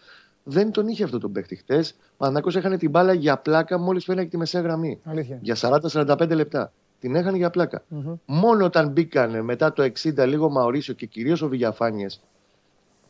Δεν 0.45 0.71
τον 0.71 0.89
είχε 0.89 1.05
αυτό 1.05 1.19
τον 1.19 1.33
παίχτη 1.33 1.57
χτες. 1.57 1.95
Πανακό 2.17 2.51
έχανε 2.55 2.77
την 2.79 2.91
μπάλα 2.91 3.13
για 3.13 3.37
πλάκα 3.37 3.79
μόλις 3.79 4.05
φαίνεται 4.05 4.29
τη 4.29 4.37
μεσαία 4.37 4.61
γραμμή. 4.61 5.01
Αλήθεια. 5.05 5.39
Για 5.41 5.57
40-45 5.61 6.31
λεπτά. 6.35 6.73
Την 7.01 7.15
έχανε 7.15 7.37
για 7.37 7.51
πλακα 7.51 7.85
Μόνο 8.25 8.65
όταν 8.65 8.89
μπήκανε 8.89 9.43
μετά 9.43 9.73
το 9.73 9.83
60 9.83 10.27
λίγο 10.27 10.51
Μαωρίσιο 10.51 10.95
και 10.95 11.07
κυρίως 11.07 11.43
ο 11.43 11.49
Βηγιαφάνιε 11.49 12.07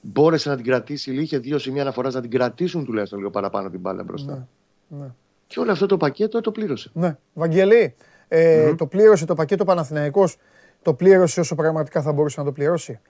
μπόρεσε 0.01 0.49
να 0.49 0.57
την 0.57 0.65
κρατήσει. 0.65 1.15
Είχε 1.15 1.38
δύο 1.38 1.59
σημεία 1.59 1.83
αναφοράς 1.83 2.15
να 2.15 2.21
την 2.21 2.31
κρατήσουν 2.31 2.85
τουλάχιστον 2.85 3.19
λίγο 3.19 3.31
παραπάνω 3.31 3.71
την 3.71 3.81
μπάλα 3.81 4.03
μπροστά. 4.03 4.49
Ναι. 4.88 4.99
ναι. 4.99 5.07
Και 5.47 5.61
όλο 5.61 5.73
αυτό 5.73 5.87
το 5.87 5.97
πακέτο 5.97 6.41
το 6.41 6.51
πλήρωσε. 6.51 6.91
Ναι. 6.95 7.17
Βαγγελή, 7.35 7.95
ε, 8.29 8.75
το 8.75 8.87
πλήρωσε 8.87 9.25
το 9.25 9.35
πακέτο 9.35 9.65
Παναθηναϊκός, 9.65 10.37
το 10.83 10.95
πλήρωσε 10.95 11.40
όσο 11.40 11.55
πραγματικά 11.55 12.03
θα 12.03 12.12
μπορούσε 12.12 12.40
να 12.40 12.47
το 12.47 12.53
πληρώσει. 12.53 13.01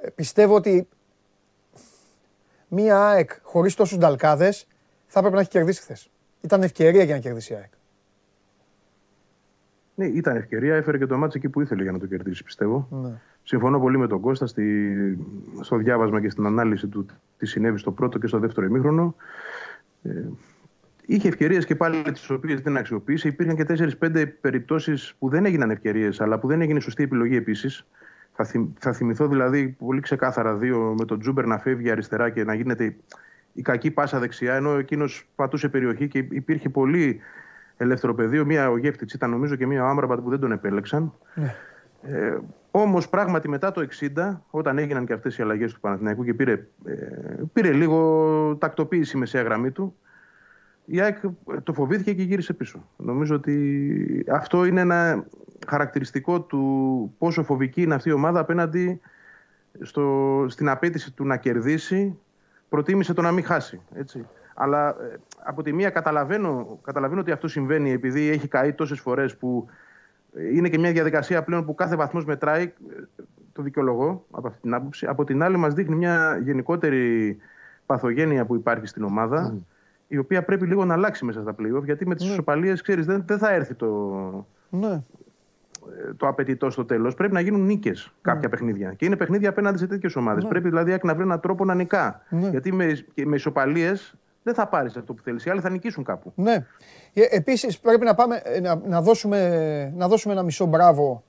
Ε, 0.00 0.10
πιστεύω 0.10 0.54
ότι 0.54 0.88
μία 2.68 3.06
ΑΕΚ 3.06 3.30
χωρίς 3.42 3.74
τόσους 3.74 3.98
νταλκάδες 3.98 4.66
θα 5.06 5.18
έπρεπε 5.18 5.34
να 5.34 5.40
έχει 5.40 5.50
κερδίσει 5.50 5.80
χθες. 5.80 6.10
Ήταν 6.40 6.62
ευκαιρία 6.62 7.02
για 7.02 7.14
να 7.14 7.20
κερδίσει 7.20 7.52
η 7.52 7.56
ΑΕΚ. 7.56 7.70
Ναι, 9.94 10.06
ήταν 10.06 10.36
ευκαιρία. 10.36 10.74
Έφερε 10.74 10.98
και 10.98 11.06
το 11.06 11.16
μάτσο 11.16 11.38
εκεί 11.38 11.48
που 11.48 11.60
ήθελε 11.60 11.82
για 11.82 11.92
να 11.92 11.98
το 11.98 12.06
κερδίσει, 12.06 12.44
πιστεύω. 12.44 12.88
Ναι. 12.90 13.20
Συμφωνώ 13.42 13.80
πολύ 13.80 13.98
με 13.98 14.06
τον 14.06 14.20
Κώστα 14.20 14.46
στη, 14.46 14.94
στο 15.60 15.76
διάβασμα 15.76 16.20
και 16.20 16.30
στην 16.30 16.46
ανάλυση 16.46 16.86
του 16.86 17.06
τι 17.36 17.46
συνέβη 17.46 17.78
στο 17.78 17.92
πρώτο 17.92 18.18
και 18.18 18.26
στο 18.26 18.38
δεύτερο 18.38 18.66
ημίχρονο. 18.66 19.14
Ε, 20.02 20.10
είχε 21.10 21.28
ευκαιρίες 21.28 21.64
και 21.64 21.74
πάλι 21.74 22.02
τις 22.02 22.30
οποίες 22.30 22.60
δεν 22.60 22.76
αξιοποίησε. 22.76 23.28
Υπήρχαν 23.28 23.56
και 23.56 23.64
4-5 24.00 24.26
περιπτώσεις 24.40 25.14
που 25.18 25.28
δεν 25.28 25.44
έγιναν 25.44 25.70
ευκαιρίες, 25.70 26.20
αλλά 26.20 26.38
που 26.38 26.46
δεν 26.46 26.60
έγινε 26.60 26.80
σωστή 26.80 27.02
επιλογή 27.02 27.36
επίσης. 27.36 27.86
Θα, 28.32 28.50
θα 28.78 28.92
θυμηθώ 28.92 29.28
δηλαδή 29.28 29.76
πολύ 29.78 30.00
ξεκάθαρα 30.00 30.54
δύο 30.54 30.94
με 30.98 31.04
τον 31.04 31.20
Τζούμπερ 31.20 31.46
να 31.46 31.58
φεύγει 31.58 31.90
αριστερά 31.90 32.30
και 32.30 32.44
να 32.44 32.54
γίνεται 32.54 32.96
η 33.52 33.62
κακή 33.62 33.90
πάσα 33.90 34.18
δεξιά, 34.18 34.54
ενώ 34.54 34.70
εκείνος 34.70 35.28
πατούσε 35.34 35.68
περιοχή 35.68 36.08
και 36.08 36.18
υπήρχε 36.18 36.68
πολύ 36.68 37.20
ελεύθερο 37.76 38.14
πεδίο. 38.14 38.44
Μία 38.44 38.70
ο 38.70 38.76
Γεύτιτ 38.76 39.12
ήταν 39.12 39.30
νομίζω 39.30 39.54
και 39.54 39.66
μία 39.66 39.84
ο 39.84 39.86
Άμραμπατ 39.86 40.20
που 40.20 40.30
δεν 40.30 40.40
τον 40.40 40.52
επέλεξαν. 40.52 41.12
Ναι. 41.34 41.54
Ε, 42.02 42.38
Όμως 42.70 43.08
πράγματι 43.08 43.48
μετά 43.48 43.72
το 43.72 43.86
60, 44.16 44.36
όταν 44.50 44.78
έγιναν 44.78 45.06
και 45.06 45.12
αυτές 45.12 45.38
οι 45.38 45.42
αλλαγές 45.42 45.72
του 45.72 45.80
Παναθηναϊκού 45.80 46.24
και 46.24 46.34
πήρε, 46.34 46.52
ε, 46.84 46.96
πήρε 47.52 47.72
λίγο 47.72 48.56
τακτοποίηση 48.60 49.16
η 49.16 49.20
μεσαία 49.20 49.42
γραμμή 49.42 49.70
του, 49.70 49.96
η 50.90 51.00
ΑΕΚ 51.00 51.16
το 51.62 51.72
φοβήθηκε 51.72 52.12
και 52.14 52.22
γύρισε 52.22 52.52
πίσω. 52.52 52.88
Νομίζω 52.96 53.34
ότι 53.34 54.24
αυτό 54.30 54.64
είναι 54.64 54.80
ένα 54.80 55.24
χαρακτηριστικό 55.66 56.40
του 56.40 57.14
πόσο 57.18 57.42
φοβική 57.42 57.82
είναι 57.82 57.94
αυτή 57.94 58.08
η 58.08 58.12
ομάδα 58.12 58.40
απέναντι 58.40 59.00
στο, 59.80 60.44
στην 60.48 60.68
απέτηση 60.68 61.12
του 61.12 61.24
να 61.24 61.36
κερδίσει, 61.36 62.18
προτίμησε 62.68 63.14
το 63.14 63.22
να 63.22 63.32
μην 63.32 63.44
χάσει. 63.44 63.80
Έτσι. 63.94 64.26
Αλλά 64.54 64.88
ε, 64.88 65.16
από 65.44 65.62
τη 65.62 65.72
μία 65.72 65.90
καταλαβαίνω, 65.90 66.78
καταλαβαίνω 66.82 67.20
ότι 67.20 67.30
αυτό 67.30 67.48
συμβαίνει 67.48 67.90
επειδή 67.92 68.28
έχει 68.28 68.48
καεί 68.48 68.72
τόσες 68.72 69.00
φορές 69.00 69.36
που 69.36 69.68
είναι 70.52 70.68
και 70.68 70.78
μια 70.78 70.92
διαδικασία 70.92 71.42
πλέον 71.42 71.64
που 71.64 71.74
κάθε 71.74 71.96
βαθμός 71.96 72.24
μετράει. 72.24 72.72
το 73.52 73.62
δικαιολογώ 73.62 74.24
από 74.30 74.46
αυτή 74.46 74.60
την 74.60 74.74
άποψη. 74.74 75.06
Από 75.06 75.24
την 75.24 75.42
άλλη, 75.42 75.56
μας 75.56 75.74
δείχνει 75.74 75.94
μια 75.94 76.40
γενικότερη 76.42 77.36
παθογένεια 77.86 78.44
που 78.44 78.54
υπάρχει 78.54 78.86
στην 78.86 79.04
ομάδα, 79.04 79.54
mm. 79.54 79.58
Η 80.08 80.18
οποία 80.18 80.44
πρέπει 80.44 80.66
λίγο 80.66 80.84
να 80.84 80.94
αλλάξει 80.94 81.24
μέσα 81.24 81.40
στα 81.42 81.54
playoff, 81.58 81.84
γιατί 81.84 82.06
με 82.06 82.14
τις 82.14 82.26
mm. 82.26 82.30
ισοπαλίες, 82.30 82.82
ξέρεις, 82.82 83.06
δεν, 83.06 83.22
δεν 83.26 83.38
θα 83.38 83.52
έρθει 83.52 83.74
το, 83.74 83.86
ναι. 84.70 85.02
το 86.16 86.28
απαιτητό 86.28 86.70
στο 86.70 86.84
τέλος. 86.84 87.14
Πρέπει 87.14 87.32
να 87.32 87.40
γίνουν 87.40 87.64
νίκες 87.64 88.12
κάποια 88.22 88.40
ναι. 88.42 88.48
παιχνίδια. 88.48 88.92
Και 88.92 89.04
είναι 89.04 89.16
παιχνίδια 89.16 89.48
απέναντι 89.48 89.78
σε 89.78 89.86
τέτοιες 89.86 90.16
ομάδες. 90.16 90.42
Ναι. 90.42 90.48
Πρέπει 90.48 90.68
δηλαδή 90.68 90.98
να 91.02 91.14
βρει 91.14 91.22
έναν 91.22 91.40
τρόπο 91.40 91.64
να 91.64 91.74
νικά. 91.74 92.22
Ναι. 92.28 92.48
Γιατί 92.48 92.72
με, 92.72 93.04
με 93.24 93.36
ισοπαλίες 93.36 94.14
δεν 94.42 94.54
θα 94.54 94.66
πάρεις 94.68 94.96
αυτό 94.96 95.14
που 95.14 95.22
θέλεις. 95.22 95.44
Οι 95.44 95.50
άλλοι 95.50 95.60
θα 95.60 95.70
νικήσουν 95.70 96.04
κάπου. 96.04 96.32
Ναι. 96.34 96.66
Ε, 97.12 97.22
Επίσης 97.30 97.78
πρέπει 97.78 98.04
να, 98.04 98.14
πάμε, 98.14 98.40
ε, 98.44 98.60
να, 98.60 98.80
να, 98.86 99.02
δώσουμε, 99.02 99.92
να 99.96 100.08
δώσουμε 100.08 100.34
ένα 100.34 100.42
μισό 100.42 100.66
μπράβο 100.66 101.22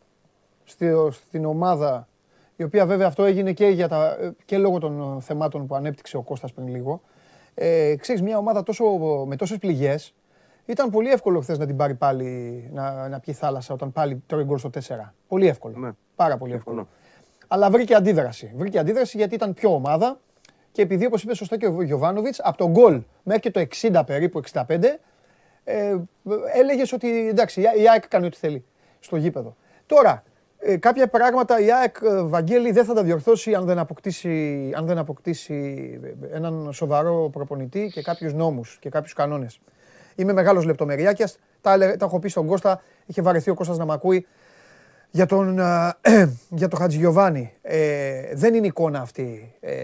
στη, 0.63 0.91
στην 1.09 1.45
ομάδα 1.45 2.07
η 2.55 2.63
οποία 2.63 2.85
βέβαια 2.85 3.07
αυτό 3.07 3.23
έγινε 3.23 3.53
και, 3.53 3.65
για 3.65 3.87
τα, 3.87 4.17
και 4.45 4.57
λόγω 4.57 4.77
των 4.79 5.21
θεμάτων 5.21 5.67
που 5.67 5.75
ανέπτυξε 5.75 6.17
ο 6.17 6.21
Κώστας 6.21 6.53
πριν 6.53 6.67
λίγο. 6.67 7.01
Ε, 7.61 7.95
ξέρεις, 7.95 8.21
μια 8.21 8.37
ομάδα 8.37 8.63
τόσο, 8.63 8.85
με 9.27 9.35
τόσες 9.35 9.57
πληγές, 9.57 10.13
ήταν 10.65 10.89
πολύ 10.89 11.09
εύκολο 11.09 11.39
χθες 11.39 11.57
να 11.57 11.65
την 11.65 11.75
πάρει 11.75 11.95
πάλι, 11.95 12.69
να, 12.73 13.07
να 13.07 13.19
πιει 13.19 13.33
θάλασσα 13.33 13.73
όταν 13.73 13.91
πάλι 13.91 14.23
τρώει 14.27 14.43
γκολ 14.43 14.57
στο 14.57 14.69
4. 14.73 14.79
Πολύ 15.27 15.47
εύκολο. 15.47 15.77
Ναι. 15.77 15.89
Πάρα 16.15 16.37
πολύ 16.37 16.53
εύκολο. 16.53 16.87
Αλλά 17.47 17.69
βρήκε 17.69 17.95
αντίδραση. 17.95 18.53
Βρήκε 18.55 18.79
αντίδραση 18.79 19.17
γιατί 19.17 19.35
ήταν 19.35 19.53
πιο 19.53 19.73
ομάδα 19.73 20.19
και 20.71 20.81
επειδή 20.81 21.05
όπως 21.05 21.23
είπε 21.23 21.35
σωστά 21.35 21.57
και 21.57 21.67
ο 21.67 21.81
Γιωβάνοβιτς, 21.81 22.39
από 22.43 22.57
τον 22.57 22.71
γκολ 22.71 23.01
μέχρι 23.23 23.41
και 23.41 23.51
το 23.51 23.65
60 23.81 24.01
περίπου, 24.05 24.41
65, 24.53 24.99
ε, 25.63 25.95
έλεγες 26.53 26.91
ότι 26.91 27.27
εντάξει 27.27 27.61
η 27.61 27.89
ΑΕΚ 27.89 28.07
κάνει 28.07 28.25
ό,τι 28.25 28.37
θέλει 28.37 28.65
στο 28.99 29.15
γήπεδο. 29.15 29.55
Τώρα, 29.85 30.23
ε, 30.59 30.77
κάποια 30.77 31.07
πράγματα 31.07 31.59
η 31.59 31.71
ΑΕΚ 31.71 31.95
ε, 32.03 32.21
Βαγγέλη 32.21 32.71
δεν 32.71 32.85
θα 32.85 32.93
τα 32.93 33.03
διορθώσει 33.03 33.53
αν 33.53 33.65
δεν 33.65 33.79
αποκτήσει, 33.79 34.71
αν 34.75 34.85
δεν 34.85 34.97
αποκτήσει 34.97 35.99
έναν 36.31 36.73
σοβαρό 36.73 37.29
προπονητή 37.31 37.89
και 37.93 38.01
κάποιους 38.01 38.33
νόμους 38.33 38.77
και 38.81 38.89
κάποιους 38.89 39.13
κανόνες. 39.13 39.59
Είμαι 40.15 40.33
μεγάλος 40.33 40.65
λεπτομεριάκιας, 40.65 41.37
τα, 41.61 41.77
τα 41.77 42.05
έχω 42.05 42.19
πει 42.19 42.29
στον 42.29 42.47
Κώστα, 42.47 42.81
είχε 43.05 43.21
βαρεθεί 43.21 43.49
ο 43.49 43.53
Κώστας 43.53 43.77
να 43.77 43.85
μ' 43.85 43.91
ακούει. 43.91 44.27
Για 45.11 45.25
τον, 45.25 45.59
ε, 45.59 45.95
για 46.49 46.67
τον 46.67 46.79
Χατζηγιοβάνη, 46.79 47.53
ε, 47.61 48.35
δεν 48.35 48.53
είναι 48.53 48.67
εικόνα 48.67 48.99
αυτή, 48.99 49.55
ε, 49.59 49.75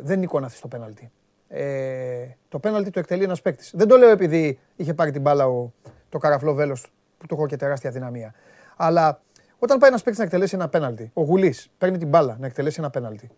δεν 0.00 0.16
είναι 0.16 0.24
εικόνα 0.24 0.46
αυτή 0.46 0.58
στο 0.58 0.68
πέναλτι. 0.68 1.10
Ε, 1.48 2.26
το 2.48 2.58
πέναλτι 2.58 2.90
το 2.90 2.98
εκτελεί 2.98 3.24
ένας 3.24 3.42
παίκτης. 3.42 3.72
Δεν 3.74 3.88
το 3.88 3.96
λέω 3.96 4.10
επειδή 4.10 4.58
είχε 4.76 4.94
πάρει 4.94 5.10
την 5.10 5.20
μπάλα 5.20 5.46
ο, 5.46 5.72
το 6.08 6.18
καραφλό 6.18 6.54
βέλος 6.54 6.92
που 7.18 7.26
του 7.26 7.34
έχω 7.34 7.46
και 7.46 7.56
τεράστια 7.56 7.90
δυναμία. 7.90 8.34
Αλλά 8.76 9.20
όταν 9.62 9.78
πάει 9.78 9.88
ένας 9.88 10.02
παίκτης 10.02 10.18
να 10.18 10.24
εκτελέσει 10.24 10.54
ένα 10.54 10.68
πέναλτι, 10.68 11.10
ο 11.14 11.22
Γουλής 11.22 11.70
παίρνει 11.78 11.98
την 11.98 12.08
μπάλα 12.08 12.36
να 12.40 12.46
εκτελέσει 12.46 12.76
ένα 12.78 12.90
πέναλτι. 12.90 13.30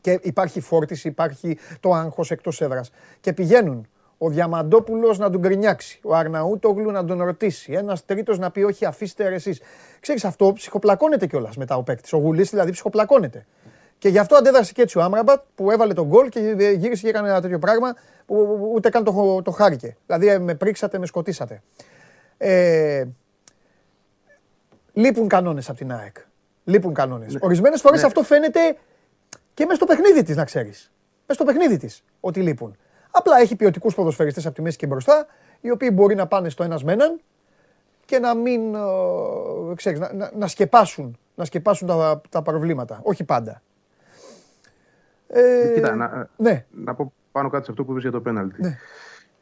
Και 0.00 0.18
υπάρχει 0.22 0.60
φόρτιση, 0.60 1.08
υπάρχει 1.08 1.58
το 1.80 1.92
άγχος 1.92 2.30
εκτός 2.30 2.60
έδρας. 2.60 2.90
Και 3.20 3.32
πηγαίνουν 3.32 3.86
ο 4.18 4.28
Διαμαντόπουλος 4.28 5.18
να 5.18 5.30
τον 5.30 5.40
γκρινιάξει, 5.40 6.00
ο 6.02 6.14
Αρναούτογλου 6.14 6.90
να 6.90 7.04
τον 7.04 7.22
ρωτήσει, 7.22 7.72
ένας 7.72 8.04
τρίτος 8.04 8.38
να 8.38 8.50
πει 8.50 8.62
όχι, 8.62 8.84
αφήστε 8.84 9.24
εσείς. 9.24 9.60
Ξέρεις 10.00 10.24
αυτό, 10.24 10.52
ψυχοπλακώνεται 10.52 11.26
κιόλας 11.26 11.56
μετά 11.56 11.76
ο 11.76 11.82
παίκτης. 11.82 12.12
Ο 12.12 12.18
Γουλής 12.18 12.50
δηλαδή 12.50 12.70
ψυχοπλακώνεται. 12.70 13.46
Και 13.98 14.08
γι' 14.08 14.18
αυτό 14.18 14.36
αντέδρασε 14.36 14.72
και 14.72 14.82
έτσι 14.82 14.98
ο 14.98 15.02
Άμραμπατ 15.02 15.42
που 15.54 15.70
έβαλε 15.70 15.92
τον 15.92 16.06
γκολ 16.06 16.28
και 16.28 16.40
γύρισε 16.76 17.02
και 17.02 17.08
έκανε 17.08 17.28
ένα 17.28 17.40
τέτοιο 17.40 17.58
πράγμα 17.58 17.94
που 18.26 18.58
ούτε 18.74 18.88
καν 18.88 19.04
το, 19.04 19.42
το 19.42 19.50
χάρηκε. 19.50 19.96
Δηλαδή 20.06 20.28
ε, 20.28 20.38
με 20.38 20.54
πρίξατε, 20.54 20.98
με 20.98 21.06
σκοτήσατε. 21.06 21.62
Ε, 22.36 23.04
Λείπουν 24.98 25.28
κανόνες 25.28 25.68
από 25.68 25.78
την 25.78 25.92
ΑΕΚ. 25.92 26.16
Λείπουν 26.64 26.94
κανόνες. 26.94 27.32
Ναι. 27.32 27.38
Ορισμένες 27.42 27.80
φορές 27.80 28.00
ναι. 28.00 28.06
αυτό 28.06 28.22
φαίνεται 28.22 28.60
και 29.54 29.64
μέσα 29.64 29.74
στο 29.74 29.86
παιχνίδι 29.86 30.22
της, 30.22 30.36
να 30.36 30.44
ξέρεις. 30.44 30.92
Μέσα 31.26 31.42
στο 31.42 31.44
παιχνίδι 31.44 31.76
της 31.76 32.04
ότι 32.20 32.42
λείπουν. 32.42 32.76
Απλά 33.10 33.38
έχει 33.38 33.56
ποιοτικούς 33.56 33.94
ποδοσφαιριστές 33.94 34.46
από 34.46 34.54
τη 34.54 34.62
μέση 34.62 34.76
και 34.76 34.86
μπροστά, 34.86 35.26
οι 35.60 35.70
οποίοι 35.70 35.90
μπορεί 35.92 36.14
να 36.14 36.26
πάνε 36.26 36.48
στο 36.48 36.62
ένας 36.64 36.84
με 36.84 36.92
έναν 36.92 37.20
και 38.04 38.18
να 38.18 38.34
μην. 38.34 38.74
Ε, 38.74 38.78
ξέρεις, 39.74 39.98
να, 40.00 40.12
να, 40.12 40.30
να, 40.34 40.46
σκεπάσουν, 40.46 41.18
να 41.34 41.44
σκεπάσουν 41.44 41.88
τα, 41.88 42.20
τα 42.28 42.42
προβλήματα. 42.42 43.00
Όχι 43.02 43.24
πάντα. 43.24 43.62
Ε, 45.28 45.72
Κοίτα, 45.74 45.94
να, 45.94 46.28
ναι. 46.36 46.64
να 46.70 46.94
πω 46.94 47.12
πάνω 47.32 47.48
κάτι 47.48 47.64
σε 47.64 47.70
αυτό 47.70 47.84
που 47.84 47.90
είπες 47.90 48.02
για 48.02 48.12
το 48.12 48.20
πέναλτι. 48.20 48.62
Ναι. 48.62 48.78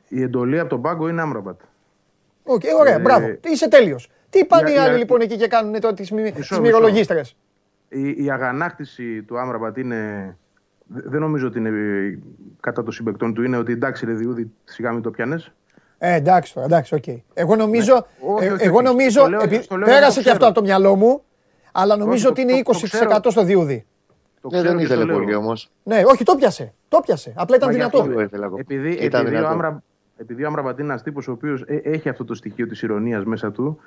Η 0.08 0.22
εντολή 0.22 0.58
από 0.58 0.68
τον 0.68 0.82
πάγκο 0.82 1.08
είναι 1.08 1.20
άμραμπατ. 1.20 1.60
Okay, 2.46 2.68
ωραία, 2.78 2.94
ε, 2.94 2.98
μπράβο. 2.98 3.26
Είσαι 3.44 3.68
τέλειος. 3.68 4.08
Τι 4.30 4.44
πάνε 4.44 4.70
οι 4.70 4.76
άλλοι 4.76 4.98
λοιπόν 4.98 5.20
εκεί 5.20 5.36
και 5.36 5.46
κάνουν 5.46 5.80
τώρα 5.80 5.94
τις, 5.94 6.10
μοιρολογίστρες; 6.60 7.36
Η, 7.88 8.24
η 8.24 8.30
αγανάκτηση 8.30 9.22
του 9.22 9.38
Άμραμπατ 9.38 9.76
είναι 9.76 10.36
δεν 10.86 11.20
νομίζω 11.20 11.46
ότι 11.46 11.58
είναι 11.58 11.70
κατά 12.60 12.82
των 12.82 12.92
συμπαικτών 12.92 13.34
του. 13.34 13.42
Είναι 13.42 13.56
ότι 13.56 13.72
εντάξει, 13.72 14.06
ρε 14.06 14.12
Διούδη, 14.12 14.52
σιγά 14.64 14.92
μην 14.92 15.02
το 15.02 15.10
πιάνες. 15.10 15.52
Ε, 15.98 16.14
εντάξει 16.14 16.54
τώρα, 16.54 16.66
εντάξει, 16.66 16.94
OK. 16.94 17.02
Okay. 17.06 17.16
Εγώ 17.34 17.56
νομίζω, 17.56 18.06
ναι. 18.40 18.46
ε, 18.46 18.56
εγώ 18.58 18.80
νομίζω 18.80 19.20
το 19.20 19.28
λέω, 19.28 19.40
επί, 19.42 19.58
το 19.58 19.76
λέω 19.76 19.86
πέρασε 19.86 20.22
και 20.22 20.30
αυτό 20.30 20.44
από 20.46 20.54
το 20.54 20.60
μυαλό 20.60 20.94
μου, 20.94 21.22
αλλά 21.72 21.96
νομίζω 21.96 22.28
όχι, 22.30 22.42
ότι 22.42 22.52
είναι 22.52 22.62
20% 23.20 23.26
στο 23.28 23.44
Διούδη. 23.44 23.86
Το 24.40 24.56
ε, 24.56 24.62
δεν 24.62 24.78
ήθελε 24.78 25.12
πολύ 25.12 25.34
όμως. 25.34 25.70
Ναι, 25.82 26.02
όχι, 26.06 26.24
το 26.24 26.34
πιάσε. 26.34 26.72
Το 26.88 27.00
πιάσε. 27.00 27.32
Απλά 27.36 27.56
ήταν 27.56 27.72
δυνατό. 27.72 28.08
Επειδή, 28.58 28.98
επειδή, 29.00 29.36
ο 29.36 29.48
Άμρα, 29.48 29.82
επειδή 30.16 30.44
ο 30.44 30.46
Άμραμπατ 30.46 30.78
είναι 30.78 30.88
ένας 30.88 31.02
τύπος 31.02 31.28
ο 31.28 31.32
οποίος 31.32 31.62
ε, 31.66 31.80
έχει 31.84 32.08
αυτό 32.08 32.24
το 32.24 32.34
στοιχείο 32.34 32.66
της 32.66 32.82
ηρωνίας 32.82 33.24
μέσα 33.24 33.52
του, 33.52 33.80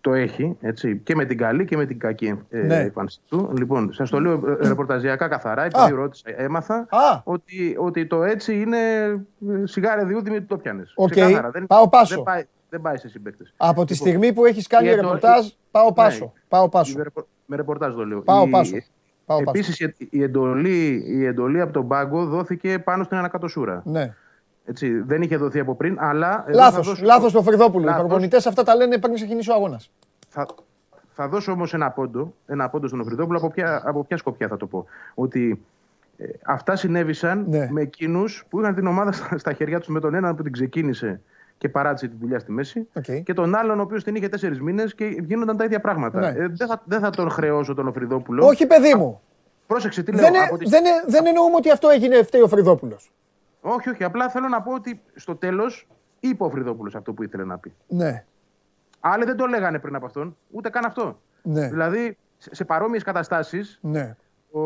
το 0.00 0.12
έχει 0.12 0.56
έτσι, 0.60 0.96
και 0.96 1.14
με 1.14 1.24
την 1.24 1.36
καλή 1.36 1.64
και 1.64 1.76
με 1.76 1.86
την 1.86 1.98
κακή 1.98 2.38
ε, 2.50 2.58
ναι. 2.58 2.76
εμφάνιση 2.76 3.20
του. 3.28 3.52
Λοιπόν, 3.56 3.92
σας 3.92 4.10
το 4.10 4.20
λέω 4.20 4.58
ε, 4.60 4.68
ρεπορταζιακά 4.68 5.28
καθαρά, 5.28 5.64
επειδή 5.64 5.92
ρώτησα, 5.92 6.24
έμαθα 6.36 6.86
ότι, 7.24 7.76
ότι 7.78 8.06
το 8.06 8.22
έτσι 8.22 8.60
είναι 8.60 8.78
ε, 8.78 9.64
σιγάρε 9.64 10.04
διούδη 10.04 10.30
με 10.30 10.40
το 10.40 10.56
πιάνε. 10.56 10.82
Okay. 10.96 11.50
Δεν, 11.52 11.66
πάω 11.66 11.88
πάσο. 11.88 12.14
Δεν 12.14 12.24
πάει, 12.24 12.44
δεν 12.68 12.80
πάει 12.80 12.96
σε 12.96 13.08
συμπαίκτες. 13.08 13.54
Από 13.56 13.84
τη 13.84 13.92
λοιπόν, 13.92 14.08
στιγμή 14.08 14.32
που 14.32 14.44
έχεις 14.44 14.66
κάνει 14.66 14.94
ρεπορτάζ, 14.94 15.46
πάω 15.70 15.84
ναι. 15.84 15.92
πάσο. 15.92 16.24
Ναι. 16.24 16.40
Πάω 16.48 16.68
πάσο. 16.68 16.98
Με 17.46 17.56
ρεπορτάζ 17.56 17.94
το 17.94 18.04
λέω. 18.04 18.20
Πάω 18.20 18.48
πάσο. 18.48 18.76
Επίσης, 19.46 19.80
η 20.10 20.22
εντολή, 20.22 21.04
η 21.06 21.24
εντολή 21.24 21.60
από 21.60 21.72
τον 21.72 21.88
πάγκο 21.88 22.24
δόθηκε 22.24 22.78
πάνω 22.78 23.04
στην 23.04 23.16
ανακατοσούρα. 23.16 23.82
Ναι. 23.84 24.14
Έτσι, 24.64 25.00
δεν 25.00 25.22
είχε 25.22 25.36
δοθεί 25.36 25.58
από 25.58 25.74
πριν, 25.74 25.96
αλλά. 26.00 26.44
Λάθος 26.48 26.86
δώσω... 26.86 27.04
λάθος 27.04 27.32
το 27.32 27.42
Φρυδόπουλο. 27.42 27.90
Οι 27.90 27.94
προπονητές 27.94 28.46
αυτά 28.46 28.62
τα 28.62 28.74
λένε 28.74 28.98
πριν 28.98 29.14
ξεκινήσει 29.14 29.50
ο 29.50 29.54
αγώνας. 29.54 29.90
Θα, 30.28 30.46
θα 31.12 31.28
δώσω 31.28 31.52
όμως 31.52 31.74
ένα 31.74 31.90
πόντο, 31.90 32.34
ένα 32.46 32.68
πόντο 32.68 32.88
στον 32.88 33.04
Φρυδόπουλο. 33.04 33.38
Από 33.38 33.50
ποια, 33.50 33.82
από 33.84 34.04
ποια 34.04 34.16
σκοπιά 34.16 34.48
θα 34.48 34.56
το 34.56 34.66
πω; 34.66 34.86
Ότι 35.14 35.62
ε, 36.18 36.26
αυτά 36.44 36.76
συνέβησαν 36.76 37.44
ναι. 37.48 37.68
με 37.70 37.80
εκείνους 37.80 38.44
που 38.48 38.60
είχαν 38.60 38.74
την 38.74 38.86
ομάδα 38.86 39.12
στα, 39.12 39.38
στα 39.38 39.52
χέρια 39.52 39.78
τους 39.78 39.88
με 39.88 40.00
τον 40.00 40.14
έναν 40.14 40.36
που 40.36 40.42
την 40.42 40.52
ξεκίνησε 40.52 41.20
και 41.58 41.68
παράτησε 41.68 42.08
τη 42.08 42.14
δουλειά 42.20 42.38
στη 42.38 42.52
μέση. 42.52 42.88
Okay. 42.98 43.22
Και 43.24 43.32
τον 43.32 43.54
άλλον 43.54 43.78
ο 43.78 43.82
οποίος 43.82 44.04
την 44.04 44.14
είχε 44.14 44.28
τέσσερις 44.28 44.60
μήνες 44.60 44.94
και 44.94 45.04
γίνονταν 45.04 45.56
τα 45.56 45.64
ίδια 45.64 45.80
πράγματα. 45.80 46.20
Ναι. 46.20 46.26
Ε, 46.26 46.48
δεν, 46.48 46.68
θα, 46.68 46.82
δεν 46.84 47.00
θα 47.00 47.10
τον 47.10 47.30
χρεώσω 47.30 47.74
τον 47.74 47.92
Φρυδόπουλο. 47.92 48.46
Όχι, 48.46 48.66
παιδί 48.66 48.94
μου. 48.94 49.20
Πρόσεξε 49.66 50.02
τι 50.02 50.12
λέω. 50.12 50.20
Δεν, 50.20 50.42
από 50.42 50.56
δεν, 50.56 50.82
δεν 51.06 51.26
εννοούμε 51.26 51.56
ότι 51.56 51.70
αυτό 51.70 51.88
έγινε 51.88 52.22
φταίει 52.22 52.40
ο 52.40 52.48
Φρυδόπουλο. 52.48 52.98
Όχι, 53.62 53.88
όχι. 53.88 54.04
Απλά 54.04 54.28
θέλω 54.28 54.48
να 54.48 54.62
πω 54.62 54.72
ότι 54.72 55.02
στο 55.14 55.36
τέλος 55.36 55.88
είπε 56.20 56.44
ο 56.44 56.50
Φρυδόπουλος 56.50 56.94
αυτό 56.94 57.12
που 57.12 57.22
ήθελε 57.22 57.44
να 57.44 57.58
πει. 57.58 57.74
Ναι. 57.88 58.24
Άλλοι 59.00 59.24
δεν 59.24 59.36
το 59.36 59.46
λέγανε 59.46 59.78
πριν 59.78 59.94
από 59.94 60.06
αυτόν, 60.06 60.36
ούτε 60.50 60.70
καν 60.70 60.84
αυτό. 60.84 61.20
Ναι. 61.42 61.68
Δηλαδή, 61.68 62.16
σε 62.38 62.64
παρόμοιες 62.64 63.02
καταστάσεις, 63.02 63.78
ναι. 63.82 64.16
ο, 64.50 64.60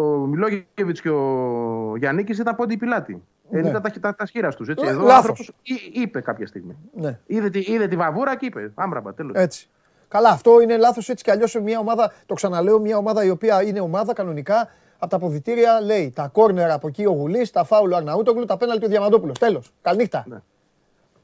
ο 0.00 0.26
Μιλόγεβιτς 0.26 1.00
και 1.00 1.10
ο 1.10 1.96
Γιάννη 1.96 2.24
ήταν 2.28 2.56
πόντι 2.56 2.76
πιλάτη. 2.76 3.22
Ναι. 3.50 3.58
Ήταν 3.58 3.82
τα, 3.82 3.90
τα, 4.00 4.14
τα 4.14 4.26
σχήρα 4.26 4.48
τους. 4.48 4.68
Εδώ 4.68 5.04
ο 5.04 5.12
άνθρωπος 5.12 5.52
είπε 5.92 6.20
κάποια 6.20 6.46
στιγμή. 6.46 6.76
Ναι. 6.94 7.18
Είδε, 7.26 7.50
τη, 7.50 7.58
είδε 7.58 7.88
τη 7.88 7.96
βαβούρα 7.96 8.36
και 8.36 8.46
είπε: 8.46 8.72
Άμπραμπα, 8.74 9.14
τέλος. 9.14 9.32
Έτσι. 9.36 9.68
Καλά, 10.08 10.28
αυτό 10.28 10.60
είναι 10.60 10.76
λάθος 10.76 11.08
έτσι 11.08 11.24
κι 11.24 11.30
αλλιώς 11.30 11.60
μια 11.62 11.78
ομάδα. 11.78 12.12
Το 12.26 12.34
ξαναλέω, 12.34 12.80
μια 12.80 12.96
ομάδα 12.96 13.24
η 13.24 13.30
οποία 13.30 13.62
είναι 13.62 13.80
ομάδα 13.80 14.12
κανονικά 14.12 14.68
από 15.02 15.10
τα 15.10 15.16
αποδητήρια 15.16 15.80
λέει 15.80 16.12
τα 16.14 16.28
κόρνερ 16.28 16.70
από 16.70 16.88
εκεί 16.88 17.06
ο 17.06 17.10
Γουλής, 17.10 17.50
τα 17.50 17.64
φάουλο 17.64 17.96
Αρναούτογλου, 17.96 18.44
τα 18.44 18.56
πέναλτι 18.56 18.84
ο 18.84 18.88
Διαμαντόπουλος. 18.88 19.38
Τέλος. 19.38 19.72
Καληνύχτα. 19.82 20.24
Ναι. 20.28 20.36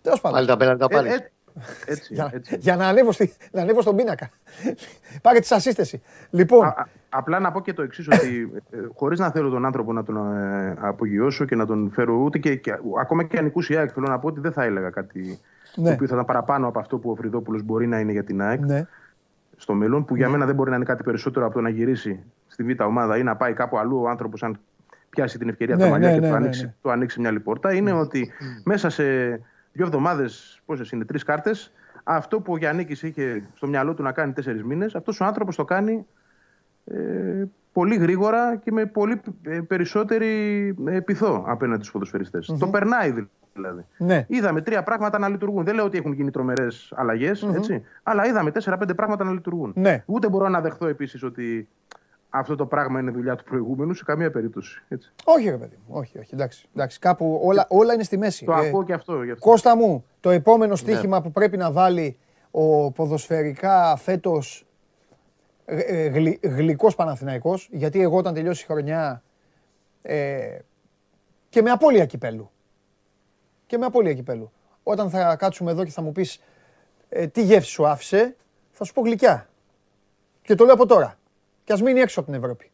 Τέλος 0.02 0.20
πάντων. 0.20 0.36
Πάλι 0.36 0.48
τα 0.48 0.56
πέναλτι 0.56 0.80
τα 0.80 0.88
πάλι. 0.88 1.08
Ε, 1.08 1.14
ε, 1.14 1.30
έτσι, 1.86 2.14
για, 2.14 2.30
έτσι. 2.32 2.56
για, 2.60 2.76
να 2.76 2.86
ανέβω 2.86 3.12
στη, 3.12 3.32
να 3.50 3.62
ανέβω 3.62 3.80
στον 3.80 3.96
πίνακα. 3.96 4.30
Πάρε 5.22 5.38
τη 5.38 5.54
ασύστεση. 5.54 6.02
Λοιπόν. 6.30 6.66
Α, 6.66 6.86
απλά 7.08 7.38
να 7.38 7.52
πω 7.52 7.60
και 7.60 7.72
το 7.72 7.82
εξής, 7.82 8.08
ότι 8.08 8.62
ε, 8.70 8.76
χωρίς 8.94 9.18
να 9.18 9.30
θέλω 9.30 9.50
τον 9.50 9.64
άνθρωπο 9.64 9.92
να 9.92 10.02
τον 10.02 10.36
ε, 10.36 10.76
απογειώσω 10.80 11.44
και 11.44 11.56
να 11.56 11.66
τον 11.66 11.90
φέρω 11.94 12.14
ούτε 12.14 12.38
και, 12.38 12.56
και 12.56 12.74
ακόμα 13.00 13.24
και 13.24 13.38
αν 13.38 13.52
η 13.68 13.76
ΑΕΚ, 13.76 13.90
θέλω 13.94 14.06
να 14.06 14.18
πω 14.18 14.26
ότι 14.26 14.40
δεν 14.40 14.52
θα 14.52 14.64
έλεγα 14.64 14.90
κάτι 14.90 15.40
ναι. 15.74 15.88
το 15.88 15.92
οποίο 15.92 16.06
θα 16.06 16.14
ήταν 16.14 16.26
παραπάνω 16.26 16.66
από 16.68 16.78
αυτό 16.78 16.98
που 16.98 17.10
ο 17.10 17.14
Φρυδόπουλος 17.14 17.62
μπορεί 17.62 17.86
να 17.86 18.00
είναι 18.00 18.12
για 18.12 18.24
την 18.24 18.42
ΑΕΚ. 18.42 18.60
Ναι. 18.60 18.86
Στο 19.60 19.74
μέλλον, 19.74 20.04
που 20.04 20.16
για 20.16 20.26
ναι. 20.26 20.32
μένα 20.32 20.46
δεν 20.46 20.54
μπορεί 20.54 20.70
να 20.70 20.76
είναι 20.76 20.84
κάτι 20.84 21.02
περισσότερο 21.02 21.46
από 21.46 21.54
το 21.54 21.60
να 21.60 21.68
γυρίσει 21.68 22.24
στη 22.46 22.62
β' 22.62 22.80
ομάδα 22.80 23.16
ή 23.16 23.22
να 23.22 23.36
πάει 23.36 23.52
κάπου 23.52 23.78
αλλού 23.78 24.00
ο 24.02 24.08
άνθρωπος, 24.08 24.42
αν 24.42 24.58
πιάσει 25.10 25.38
την 25.38 25.48
ευκαιρία 25.48 25.76
ναι, 25.76 25.82
από 25.82 25.92
τα 25.92 25.98
μαλλιά 25.98 26.08
ναι, 26.08 26.14
και 26.14 26.20
ναι, 26.20 26.28
του, 26.28 26.34
ανοίξει, 26.34 26.64
ναι, 26.64 26.74
του 26.82 26.90
ανοίξει 26.90 27.20
μια 27.20 27.28
άλλη 27.28 27.40
πόρτα, 27.40 27.74
είναι 27.74 27.92
ότι 27.92 28.32
μέσα 28.64 28.90
σε 28.90 29.04
δύο 29.72 29.84
εβδομάδες, 29.86 30.60
πόσες 30.66 30.90
είναι, 30.90 31.04
τρεις 31.04 31.22
κάρτες, 31.22 31.72
αυτό 32.04 32.40
που 32.40 32.52
ο 32.52 32.56
Γιάννη 32.56 32.86
είχε 32.88 33.48
στο 33.54 33.66
μυαλό 33.66 33.94
του 33.94 34.02
να 34.02 34.12
κάνει 34.12 34.32
τέσσερις 34.32 34.62
μήνες, 34.62 34.94
αυτός 34.94 35.20
ο 35.20 35.24
άνθρωπος 35.24 35.56
το 35.56 35.64
κάνει 35.64 36.06
ε, 36.84 37.44
πολύ 37.72 37.96
γρήγορα 37.96 38.56
και 38.56 38.72
με 38.72 38.86
πολύ 38.86 39.20
ε, 39.42 39.60
περισσότερη 39.60 40.28
ε, 40.86 41.00
πειθό 41.00 41.44
απέναντι 41.46 41.80
στους 41.80 41.92
ποδοσφαιριστές. 41.92 42.54
Το 42.58 42.68
περνάει 42.68 43.10
δηλαδή. 43.10 43.30
Ναι. 43.98 44.24
Είδαμε 44.28 44.60
τρία 44.60 44.82
πράγματα 44.82 45.18
να 45.18 45.28
λειτουργούν. 45.28 45.64
Δεν 45.64 45.74
λέω 45.74 45.84
ότι 45.84 45.98
έχουν 45.98 46.12
γίνει 46.12 46.30
τρομερές 46.30 46.92
αλλαγές, 46.96 47.46
mm-hmm. 47.46 47.80
αλλά 48.02 48.26
είδαμε 48.26 48.50
τέσσερα-πέντε 48.50 48.94
πράγματα 48.94 49.24
να 49.24 49.32
λειτουργούν. 49.32 49.72
Ναι. 49.76 50.02
Ούτε 50.06 50.28
μπορώ 50.28 50.48
να 50.48 50.60
δεχθώ 50.60 50.86
επίσης 50.86 51.22
ότι 51.22 51.68
αυτό 52.30 52.56
το 52.56 52.66
πράγμα 52.66 53.00
είναι 53.00 53.10
δουλειά 53.10 53.36
του 53.36 53.44
προηγούμενου 53.44 53.94
σε 53.94 54.04
καμία 54.04 54.30
περίπτωση. 54.30 54.82
Έτσι. 54.88 55.12
Όχι, 55.24 55.50
ρε 55.50 55.56
παιδί 55.56 55.76
μου. 55.86 55.94
Όχι, 55.98 56.18
όχι. 56.18 56.34
Εντάξει, 56.34 56.68
εντάξει. 56.74 56.98
Κάπου 56.98 57.40
όλα, 57.44 57.66
όλα 57.68 57.94
είναι 57.94 58.02
στη 58.02 58.18
μέση. 58.18 58.44
Το 58.44 58.52
ε, 58.52 58.66
ακούω 58.66 58.84
και 58.84 58.92
αυτό, 58.92 59.12
αυτό. 59.12 59.36
Κώστα 59.38 59.76
μου, 59.76 60.04
το 60.20 60.30
επόμενο 60.30 60.70
ναι. 60.70 60.76
στοίχημα 60.76 61.22
που 61.22 61.32
πρέπει 61.32 61.56
να 61.56 61.72
βάλει 61.72 62.18
ο 62.50 62.92
ποδοσφαιρικά 62.92 63.96
φέτος 63.96 64.66
ε, 65.64 65.78
ε, 65.80 66.08
γλυ, 66.08 66.40
γλυκός 66.42 66.94
Παναθηναϊκός, 66.94 67.68
γιατί 67.72 68.00
εγώ 68.00 68.16
όταν 68.16 68.34
τελειώσει 68.34 68.62
η 68.62 68.66
χρονιά 68.66 69.22
ε, 70.02 70.58
και 71.48 71.62
με 71.62 71.70
απώλεια 71.70 72.06
κυπέλου. 72.06 72.50
Και 73.68 73.78
με 73.78 73.86
απώλεια 73.86 74.14
κυπέλου. 74.14 74.52
Όταν 74.82 75.10
θα 75.10 75.36
κάτσουμε 75.36 75.70
εδώ 75.70 75.84
και 75.84 75.90
θα 75.90 76.02
μου 76.02 76.12
πεις 76.12 76.40
ε, 77.08 77.26
τι 77.26 77.42
γεύση 77.42 77.70
σου 77.70 77.86
άφησε, 77.86 78.36
θα 78.72 78.84
σου 78.84 78.92
πω 78.92 79.00
γλυκιά. 79.00 79.48
Και 80.42 80.54
το 80.54 80.64
λέω 80.64 80.74
από 80.74 80.86
τώρα. 80.86 81.18
Και 81.64 81.72
ας 81.72 81.82
μείνει 81.82 82.00
έξω 82.00 82.20
από 82.20 82.30
την 82.30 82.38
Ευρώπη. 82.38 82.70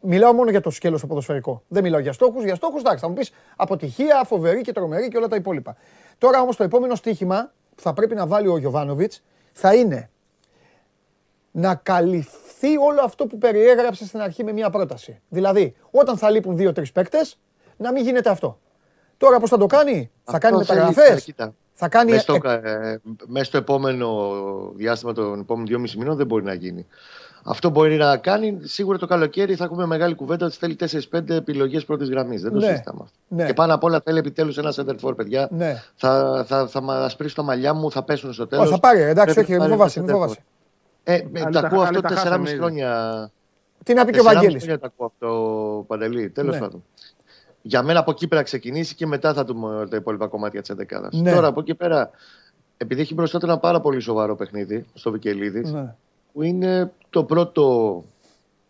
Μιλάω 0.00 0.32
μόνο 0.32 0.50
για 0.50 0.60
το 0.60 0.70
σκέλος 0.70 1.00
το 1.00 1.06
ποδοσφαιρικό. 1.06 1.62
Δεν 1.68 1.82
μιλάω 1.82 2.00
για 2.00 2.12
στόχους. 2.12 2.44
Για 2.44 2.54
στόχους, 2.54 2.80
εντάξει, 2.80 3.00
θα 3.00 3.08
μου 3.08 3.14
πεις 3.14 3.32
αποτυχία, 3.56 4.24
φοβερή 4.24 4.60
και 4.60 4.72
τρομερή 4.72 5.08
και 5.08 5.16
όλα 5.16 5.28
τα 5.28 5.36
υπόλοιπα. 5.36 5.76
Τώρα 6.18 6.40
όμως 6.40 6.56
το 6.56 6.62
επόμενο 6.62 6.94
στοίχημα 6.94 7.52
που 7.74 7.82
θα 7.82 7.92
πρέπει 7.92 8.14
να 8.14 8.26
βάλει 8.26 8.48
ο 8.48 8.58
Γιωβάνοβιτς 8.58 9.22
θα 9.52 9.74
είναι 9.74 10.10
να 11.50 11.74
καλυφθεί 11.74 12.76
όλο 12.76 13.00
αυτό 13.04 13.26
που 13.26 13.38
περιέγραψε 13.38 14.06
στην 14.06 14.20
αρχή 14.20 14.44
με 14.44 14.52
μια 14.52 14.70
πρόταση. 14.70 15.20
Δηλαδή, 15.28 15.76
όταν 15.90 16.18
θα 16.18 16.30
λείπουν 16.30 16.56
δύο-τρεις 16.56 16.92
παίκτες, 16.92 17.38
να 17.76 17.92
μην 17.92 18.04
γίνεται 18.04 18.30
αυτό. 18.30 18.58
Τώρα 19.18 19.40
πώς 19.40 19.50
θα 19.50 19.58
το 19.58 19.66
κάνει, 19.66 20.10
θα 20.24 20.38
κάνει 20.38 20.56
μεταγραφές; 20.56 21.34
Θα 21.72 21.88
κάνει... 21.88 22.10
Μέσα, 22.10 22.22
στο, 22.22 22.48
ε, 22.48 23.00
μέσα 23.26 23.44
στο 23.44 23.56
επόμενο 23.56 24.32
διάστημα 24.74 25.12
των 25.12 25.40
επόμενων 25.40 25.66
δυόμιση 25.66 25.98
μηνών 25.98 26.16
δεν 26.16 26.26
μπορεί 26.26 26.44
να 26.44 26.54
γίνει. 26.54 26.86
Αυτό 27.44 27.70
μπορεί 27.70 27.96
να 27.96 28.16
κάνει. 28.16 28.58
Σίγουρα 28.62 28.98
το 28.98 29.06
καλοκαίρι 29.06 29.54
θα 29.54 29.64
έχουμε 29.64 29.86
μεγάλη 29.86 30.14
κουβέντα 30.14 30.46
ότι 30.46 30.56
θέλει 30.56 30.76
4-5 31.12 31.30
επιλογές 31.30 31.84
πρώτης 31.84 32.08
γραμμής. 32.08 32.42
Δεν 32.42 32.52
το 32.52 32.58
ναι. 32.58 32.66
συζητάμε 32.66 33.00
αυτό. 33.02 33.18
Ναι. 33.28 33.46
Και 33.46 33.54
πάνω 33.54 33.74
απ' 33.74 33.84
όλα 33.84 34.00
θέλει 34.04 34.18
επιτέλους 34.18 34.58
ένα 34.58 34.72
center 34.76 35.16
παιδιά. 35.16 35.48
Ναι. 35.50 35.82
Θα, 35.94 36.44
θα, 36.48 36.66
θα 36.66 36.80
μας 36.80 37.16
πρίσει 37.16 37.34
το 37.34 37.42
μαλλιά 37.42 37.74
μου, 37.74 37.90
θα 37.90 38.02
πέσουν 38.02 38.32
στο 38.32 38.46
τέλος. 38.46 38.70
Θα 38.70 38.80
πάρει, 38.80 39.00
εντάξει, 39.00 39.38
όχι, 39.38 39.52
μην 39.52 39.68
φοβάσαι. 39.68 40.04
Ε, 41.04 41.14
ε 41.14 41.44
τα 41.52 41.60
ακούω 41.60 41.80
αυτό 41.80 42.00
4,5 42.02 42.46
χρόνια. 42.56 43.30
Τι 43.82 43.94
να 43.94 44.04
πει 44.04 44.12
και 44.12 44.20
ο 44.20 44.22
Βαγγέλης. 44.22 44.64
τα 44.64 44.78
ακούω 44.82 45.06
αυτό, 45.06 45.84
Παντελή. 45.86 46.30
Τέλος 46.30 46.54
ναι. 46.54 46.60
πάντων. 46.60 46.84
Για 47.68 47.82
μένα 47.82 47.98
από 47.98 48.10
εκεί 48.10 48.28
πέρα 48.28 48.42
ξεκινήσει 48.42 48.94
και 48.94 49.06
μετά 49.06 49.34
θα 49.34 49.44
δούμε 49.44 49.86
τα 49.90 49.96
υπόλοιπα 49.96 50.26
κομμάτια 50.26 50.62
της 50.62 50.74
11 50.76 51.08
ναι. 51.12 51.32
Τώρα 51.32 51.46
από 51.46 51.60
εκεί 51.60 51.74
πέρα, 51.74 52.10
επειδή 52.76 53.00
έχει 53.00 53.14
μπροστά 53.14 53.38
του 53.38 53.46
ένα 53.46 53.58
πάρα 53.58 53.80
πολύ 53.80 54.00
σοβαρό 54.00 54.36
παιχνίδι 54.36 54.86
στο 54.94 55.10
Βικελίδη, 55.10 55.60
ναι. 55.60 55.94
που 56.32 56.42
είναι 56.42 56.92
το 57.10 57.24
πρώτο 57.24 58.04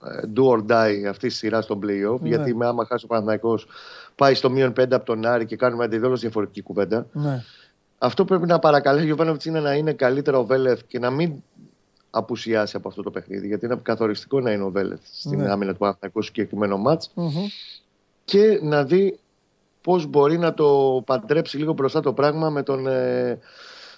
ε, 0.05 0.21
do 0.37 0.43
or 0.43 0.59
die 0.59 1.05
αυτής 1.09 1.29
της 1.29 1.37
σειράς 1.37 1.65
στο 1.65 1.79
playoff. 1.83 2.21
Ναι. 2.21 2.29
Γιατί 2.29 2.55
με 2.55 2.67
άμα 2.67 2.85
χάσει 2.85 3.05
ο 3.05 3.09
Παναθηναϊκός 3.09 3.67
πάει 4.15 4.35
στο 4.35 4.51
μείον 4.51 4.73
5 4.81 4.87
από 4.91 5.05
τον 5.05 5.27
Άρη 5.27 5.47
και 5.47 5.57
κάνουμε 5.57 5.85
αντιδόλω 5.85 6.17
διαφορετική 6.17 6.63
κουβέντα. 6.63 7.07
Ναι. 7.13 7.45
Αυτό 7.99 8.25
πρέπει 8.25 8.47
να 8.47 8.59
παρακαλέσει 8.59 9.03
ο 9.03 9.07
Γιωβάνοβιτς 9.07 9.45
είναι 9.45 9.61
να 9.61 9.75
είναι 9.75 9.93
καλύτερο 9.93 10.39
ο 10.39 10.45
Βέλεθ 10.45 10.81
και 10.87 10.99
να 10.99 11.11
μην 11.11 11.33
απουσιάσει 12.11 12.77
από 12.77 12.89
αυτό 12.89 13.03
το 13.03 13.11
παιχνίδι. 13.11 13.47
Γιατί 13.47 13.67
είναι 13.67 13.79
καθοριστικό 13.83 14.41
να 14.41 14.53
είναι 14.53 14.63
ο 14.63 14.71
Βέλεθ 14.71 15.01
στην 15.13 15.39
ναι. 15.39 15.51
άμυνα 15.51 15.73
του 15.73 15.79
Παναθηναϊκού 15.79 16.23
συγκεκριμένο 16.23 16.77
μάτς 16.77 17.13
και 18.29 18.59
να 18.63 18.85
δει 18.85 19.19
πώς 19.81 20.07
μπορεί 20.07 20.39
να 20.39 20.55
το 20.55 21.03
παντρέψει 21.07 21.57
λίγο 21.57 21.73
μπροστά 21.73 22.01
το 22.01 22.13
πράγμα 22.13 22.51
με 22.51 22.63
τον, 22.63 22.87
ε, 22.87 23.39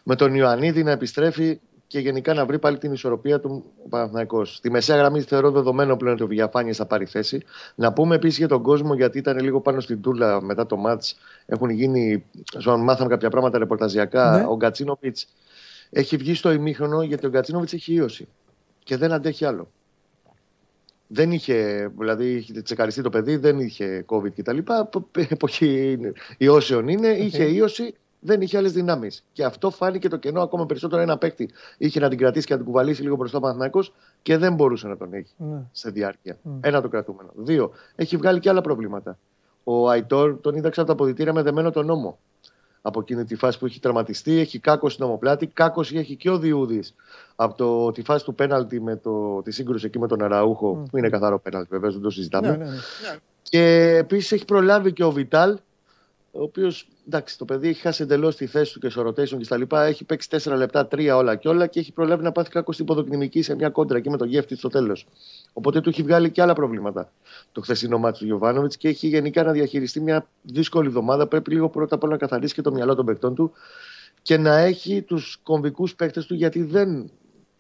με 0.03 0.17
τον 0.17 0.35
Ιωαννίδη 0.35 0.83
να 0.83 0.91
επιστρέφει 0.91 1.61
και 1.87 1.99
γενικά 1.99 2.35
να 2.35 2.47
βρει 2.47 2.59
πάλι 2.59 2.79
την 2.79 2.93
ισορροπία 2.93 3.41
του 3.41 3.65
ο 3.85 3.89
Παναθηναϊκός. 3.89 4.55
Στη 4.57 4.71
μεσαία 4.71 4.97
γραμμή 4.97 5.21
θεωρώ 5.21 5.51
δεδομένο 5.51 5.97
πλέον 5.97 6.15
ότι 6.15 6.23
ο 6.23 6.27
Βιαφάνιες 6.27 6.77
θα 6.77 6.87
πάρει 6.87 7.05
θέση. 7.05 7.43
Να 7.75 7.93
πούμε 7.93 8.15
επίσης 8.15 8.39
για 8.39 8.49
τον 8.49 8.63
κόσμο, 8.63 8.95
γιατί 8.95 9.19
ήταν 9.19 9.39
λίγο 9.39 9.61
πάνω 9.61 9.81
στην 9.81 10.01
τούλα 10.01 10.43
μετά 10.43 10.67
το 10.67 10.77
μάτς. 10.77 11.17
Έχουν 11.47 11.71
γίνει, 11.71 12.25
μάθαμε 12.79 13.11
κάποια 13.11 13.31
πράγματα 13.31 13.59
ρεπορταζιακά. 13.59 14.37
Ναι. 14.37 14.45
Ο 14.49 14.57
Γκατσίνοβιτς 14.57 15.27
έχει 15.91 16.17
βγει 16.17 16.35
στο 16.35 16.53
ημίχρονο 16.53 17.03
γιατί 17.03 17.27
ο 17.27 17.29
Γκατσίνοβιτς 17.29 17.73
έχει 17.73 17.95
ίωση 17.95 18.29
και 18.85 18.97
δεν 18.97 19.13
αντέχει 19.13 19.45
άλλο. 19.45 19.69
Δεν 21.13 21.33
είχε, 21.33 21.91
δηλαδή 21.99 22.35
είχε 22.35 22.63
τσεκαριστεί 22.63 23.03
το 23.03 23.11
παιδί, 23.11 23.37
δεν 23.37 23.59
είχε 23.59 24.05
COVID 24.09 24.33
κτλ. 24.37 24.59
Εποχή 25.29 25.99
ιώσεων 26.39 26.89
είναι, 26.89 27.13
okay. 27.13 27.19
είχε 27.19 27.45
ίωση, 27.45 27.95
δεν 28.21 28.41
είχε 28.41 28.57
άλλες 28.57 28.73
δυνάμεις. 28.73 29.25
Και 29.33 29.45
αυτό 29.45 29.71
φάνηκε 29.71 30.09
το 30.09 30.17
κενό 30.17 30.41
ακόμα 30.43 30.67
περισσότερο. 30.67 31.03
Ένα 31.03 31.19
παίκτη 31.19 31.51
είχε 31.79 32.01
να 32.01 32.09
την 32.09 32.19
κρατήσει 32.19 32.47
και 32.47 32.53
να 32.53 32.59
την 32.59 32.69
κουβαλήσει 32.69 33.03
λίγο 33.03 33.17
μπροστά 33.17 33.39
ο 33.39 33.41
Παναθηναϊκός 33.41 33.93
και 34.23 34.37
δεν 34.37 34.55
μπορούσε 34.55 34.89
να 34.89 34.97
τον 34.97 35.13
έχει 35.13 35.35
mm. 35.39 35.65
σε 35.73 35.91
διάρκεια. 35.91 36.39
Mm. 36.45 36.51
Ένα 36.61 36.81
το 36.81 36.89
κρατούμενο. 36.89 37.31
Δύο, 37.35 37.71
έχει 37.95 38.17
βγάλει 38.17 38.41
και 38.41 38.49
άλλα 38.49 38.61
προβλήματα. 38.61 39.19
Ο 39.65 39.89
Αϊτόρ 39.89 40.41
τον 40.41 40.55
είδαξε 40.55 40.81
από 40.81 40.89
τα 40.89 40.95
αποδητήρια 40.95 41.33
με 41.33 41.43
δεμένο 41.43 41.71
τον 41.71 41.87
νόμο 41.87 42.19
από 42.83 43.01
εκείνη 43.01 43.25
τη 43.25 43.37
φάση 43.37 43.59
που 43.59 43.67
έχει 43.67 43.81
τραυματιστεί. 43.81 44.39
Έχει 44.39 44.59
κάκος 44.59 44.93
στην 44.93 45.05
ομοπλάτη. 45.05 45.47
Κάκος 45.47 45.93
έχει 45.93 46.17
και 46.17 46.31
ο 46.31 46.39
Διούδης 46.39 46.95
από 47.37 47.55
το, 47.55 47.93
τη 47.93 48.03
φάση 48.03 48.25
του 48.25 48.35
πέναλτι 48.35 48.81
με 48.81 48.97
το, 48.97 49.43
τη 49.43 49.51
σύγκρουση 49.51 49.87
εκεί 49.87 49.99
με 49.99 50.07
τον 50.07 50.23
Αραούχο, 50.23 50.83
που 50.91 50.99
είναι 50.99 51.09
καθαρό 51.09 51.39
πέναλτι, 51.39 51.69
βεβαίως 51.71 51.93
δεν 51.93 52.03
το 52.03 52.11
συζητάμε. 52.11 52.49
Ναι, 52.49 52.57
ναι, 52.57 52.65
ναι. 52.65 52.77
Και 53.43 53.97
επίσης 53.97 54.33
έχει 54.33 54.45
προλάβει 54.45 54.93
και 54.93 55.05
ο 55.05 55.11
Βιτάλ, 55.13 55.59
ο 56.33 56.43
οποίος 56.43 56.89
εντάξει, 57.07 57.39
το 57.39 57.45
παιδί 57.45 57.69
έχει 57.69 57.81
χάσει 57.81 58.03
εντελώς 58.03 58.37
τη 58.37 58.47
θέση 58.47 58.73
του 58.73 58.79
και 58.79 58.89
στο 58.89 59.09
rotation 59.09 59.37
και 59.37 59.45
στα 59.45 59.57
λοιπά. 59.57 59.85
Έχει 59.85 60.05
παίξει 60.05 60.29
4 60.31 60.53
λεπτά, 60.57 60.89
3 60.91 61.17
όλα 61.17 61.37
και 61.37 61.49
όλα 61.49 61.67
και 61.67 61.81
έχει 61.81 61.93
προλάβει 61.93 62.23
να 62.23 62.33
πάθει 62.33 62.51
κάκος 62.51 62.75
στην 62.75 62.87
υποδοκνημικής 62.87 63.45
σε 63.45 63.55
μια 63.55 63.69
κόντρα 63.69 63.99
εκεί 63.99 64.11
με 64.11 64.17
τον 64.17 64.29
γεύτη 64.29 64.57
στο 64.57 64.69
τέλος. 64.69 65.07
Οπότε 65.53 65.81
του 65.81 65.89
έχει 65.89 66.03
βγάλει 66.03 66.31
και 66.31 66.43
άλλα 66.43 66.53
προβλήματα 66.53 67.13
το 67.53 67.61
χθεσινό 67.61 67.99
μάτι 67.99 68.19
του 68.19 68.25
Γιωβάνοβιτς 68.25 68.77
και 68.77 68.89
έχει 68.89 69.07
γενικά 69.09 69.43
να 69.43 69.53
διαχειριστεί 69.53 70.01
μια 70.01 70.27
δύσκολη 70.43 70.87
εβδομάδα. 70.87 71.27
Πρέπει 71.27 71.53
λίγο 71.53 71.69
πρώτα 71.69 71.95
απ' 71.95 72.03
όλα 72.03 72.13
να 72.13 72.19
καθαρίσει 72.19 72.55
και 72.55 72.63
το 72.63 72.73
μυαλό 72.73 72.95
των 72.95 73.07
παικτών 73.07 73.35
του 73.35 73.53
και 74.23 74.37
να 74.37 74.57
έχει 74.57 75.03
τους 75.03 75.41
κομβικούς 75.43 75.95
παίκτε 75.95 76.23
του 76.23 76.35
γιατί 76.35 76.63
δεν. 76.63 77.11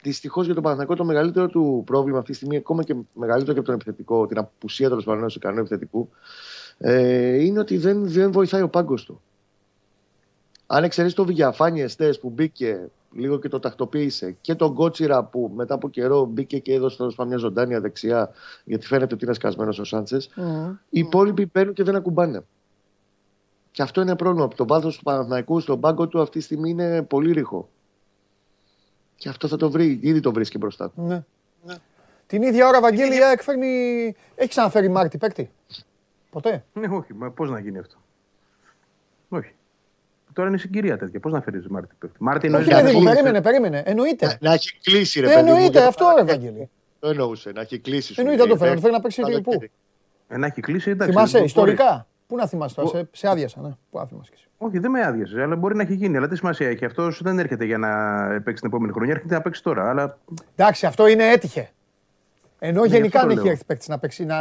Δυστυχώς 0.02 0.44
για 0.44 0.54
τον 0.54 0.62
Παναθηναϊκό 0.62 0.96
το 0.96 1.04
μεγαλύτερο 1.04 1.48
του 1.48 1.82
πρόβλημα 1.86 2.18
αυτή 2.18 2.30
τη 2.30 2.36
στιγμή, 2.36 2.56
ακόμα 2.56 2.82
και 2.82 2.94
μεγαλύτερο 3.12 3.52
και 3.52 3.58
από 3.58 3.66
τον 3.66 3.74
επιθετικό, 3.74 4.26
την 4.26 4.38
απουσία 4.38 4.88
τέλος 4.88 5.04
πάντων 5.04 5.20
ενός 5.20 5.36
ικανού 5.36 5.58
επιθετικού, 5.58 6.08
ε, 6.82 7.44
είναι 7.44 7.58
ότι 7.58 7.76
δεν, 7.76 8.08
δεν 8.08 8.32
βοηθάει 8.32 8.62
ο 8.62 8.68
πάγκος 8.68 9.04
του. 9.04 9.22
Αν 10.66 10.84
εξαιρέσει 10.84 11.14
το 11.14 11.24
Βηγιαφάνι 11.24 11.80
Εστέ 11.82 12.12
που 12.20 12.30
μπήκε 12.30 12.90
λίγο 13.12 13.38
και 13.38 13.48
το 13.48 13.58
τακτοποίησε 13.58 14.36
και 14.40 14.54
τον 14.54 14.74
Κότσιρα 14.74 15.24
που 15.24 15.52
μετά 15.54 15.74
από 15.74 15.88
καιρό 15.88 16.24
μπήκε 16.24 16.58
και 16.58 16.72
έδωσε 16.72 16.96
τέλος 16.96 17.16
μια 17.26 17.36
ζωντάνια 17.36 17.80
δεξιά, 17.80 18.30
γιατί 18.64 18.86
φαίνεται 18.86 19.14
ότι 19.14 19.24
είναι 19.24 19.34
σκασμένος 19.34 19.78
ο 19.78 19.84
Σάντσες, 19.84 20.30
mm. 20.36 20.76
οι 20.90 20.98
υπόλοιποι 20.98 21.46
παίρνουν 21.46 21.74
και 21.74 21.82
δεν 21.82 21.96
ακουμπάνε. 21.96 22.44
Και 23.70 23.82
αυτό 23.82 24.00
είναι 24.00 24.16
πρόβλημα. 24.16 24.48
Το 24.48 24.66
βάθο 24.66 24.88
του 24.88 25.02
Παναθηναϊκού 25.02 25.60
στον 25.60 25.80
πάγκο 25.80 26.08
του 26.08 26.20
αυτή 26.20 26.38
τη 26.38 26.44
στιγμή 26.44 26.70
είναι 26.70 27.02
πολύ 27.02 27.32
ρηχό. 27.32 27.68
Και 29.16 29.28
αυτό 29.28 29.48
θα 29.48 29.56
το 29.56 29.70
βρει, 29.70 29.98
ήδη 30.02 30.20
το 30.20 30.32
βρίσκει 30.32 30.58
μπροστά 30.58 30.90
του. 30.90 31.02
Ναι. 31.02 31.24
ναι. 31.64 31.74
Την 32.26 32.42
ίδια 32.42 32.66
ώρα, 32.66 32.80
Βαγγέλια, 32.80 33.28
εκφέρνει. 33.28 34.14
Έχει 34.34 34.48
ξαναφέρει 34.48 34.88
Μάρτι 34.88 35.18
παίκτη. 35.18 35.50
Ποτέ; 36.30 36.64
Ναι, 36.72 36.86
όχι. 36.90 37.14
Μα 37.14 37.30
πώς 37.30 37.50
να 37.50 37.58
γίνει 37.58 37.78
αυτό; 37.78 37.96
Όχι. 39.28 39.54
Τώρα 40.32 40.48
είναι 40.48 40.58
συγκυρία 40.58 40.98
τέτοια. 40.98 41.20
Πώς 41.20 41.32
να 41.32 41.40
φέρει 41.40 41.62
Μάρτι 41.68 41.94
παίκτη. 41.98 42.16
Μάρτι 42.18 42.46
εννοείται. 42.46 42.74
Όχι, 42.74 42.82
παιδί 42.84 43.04
περίμενε, 43.04 43.42
περίμενε. 43.42 43.82
Εννοείται. 43.86 44.26
Να, 44.26 44.36
να 44.40 44.52
έχει 44.52 44.78
κλείσει, 44.82 45.20
ρε 45.20 45.26
παιδί. 45.26 45.38
Εννοείται, 45.38 45.86
αυτό 45.86 46.12
ρε 46.16 46.20
Ευαγγέλη. 46.20 46.70
Το 46.98 47.08
εννοούσε, 47.08 47.52
να 47.52 47.60
έχει 47.60 47.78
κλείσει. 47.78 48.14
Εννοείται, 48.16 48.46
το 48.46 48.56
φέρει. 48.56 48.80
Θέλει 48.80 48.92
να 48.92 49.00
παίξει 49.00 49.22
πού. 49.42 49.52
Ε, 50.28 50.36
να 50.36 50.46
έχει 50.46 50.60
κλείσει, 50.60 50.90
εντάξει. 50.90 51.12
Θυμάσαι, 51.12 51.38
ιστορικά. 51.38 52.06
Πού 52.26 52.36
να 52.36 52.46
θυμάσαι 52.46 52.74
τώρα, 52.74 52.88
σε, 52.88 53.08
σε 53.12 53.28
άδειασα, 53.28 53.60
ναι. 53.60 53.76
Πού 53.90 53.98
να 53.98 54.06
θυμάσαι. 54.06 54.32
Όχι, 54.58 54.78
δεν 54.78 54.90
με 54.90 55.02
άδειασε, 55.02 55.42
αλλά 55.42 55.56
μπορεί 55.56 55.76
να 55.76 55.82
έχει 55.82 55.94
γίνει. 55.94 56.16
Αλλά 56.16 56.28
τι 56.28 56.36
σημασία 56.36 56.68
έχει. 56.68 56.84
Αυτός 56.84 57.22
δεν 57.22 57.38
έρχεται 57.38 57.64
για 57.64 57.78
να 57.78 57.88
παίξει 58.40 58.62
την 58.62 58.70
επόμενη 58.70 58.92
χρονιά, 58.92 59.14
έρχεται 59.14 59.34
να 59.34 59.40
παίξει 59.40 59.62
τώρα. 59.62 59.88
Αλλά... 59.88 60.18
Εντάξει, 60.56 60.86
αυτό 60.86 61.06
είναι 61.06 61.30
έτυχε. 61.30 61.70
Ενώ 62.62 62.80
ναι, 62.80 62.86
γενικά 62.86 63.26
δεν 63.26 63.38
έχει 63.38 63.48
έρθει 63.48 63.64
παίκτη 63.64 63.90
να 63.90 63.98
παίξει, 63.98 64.24
να, 64.24 64.36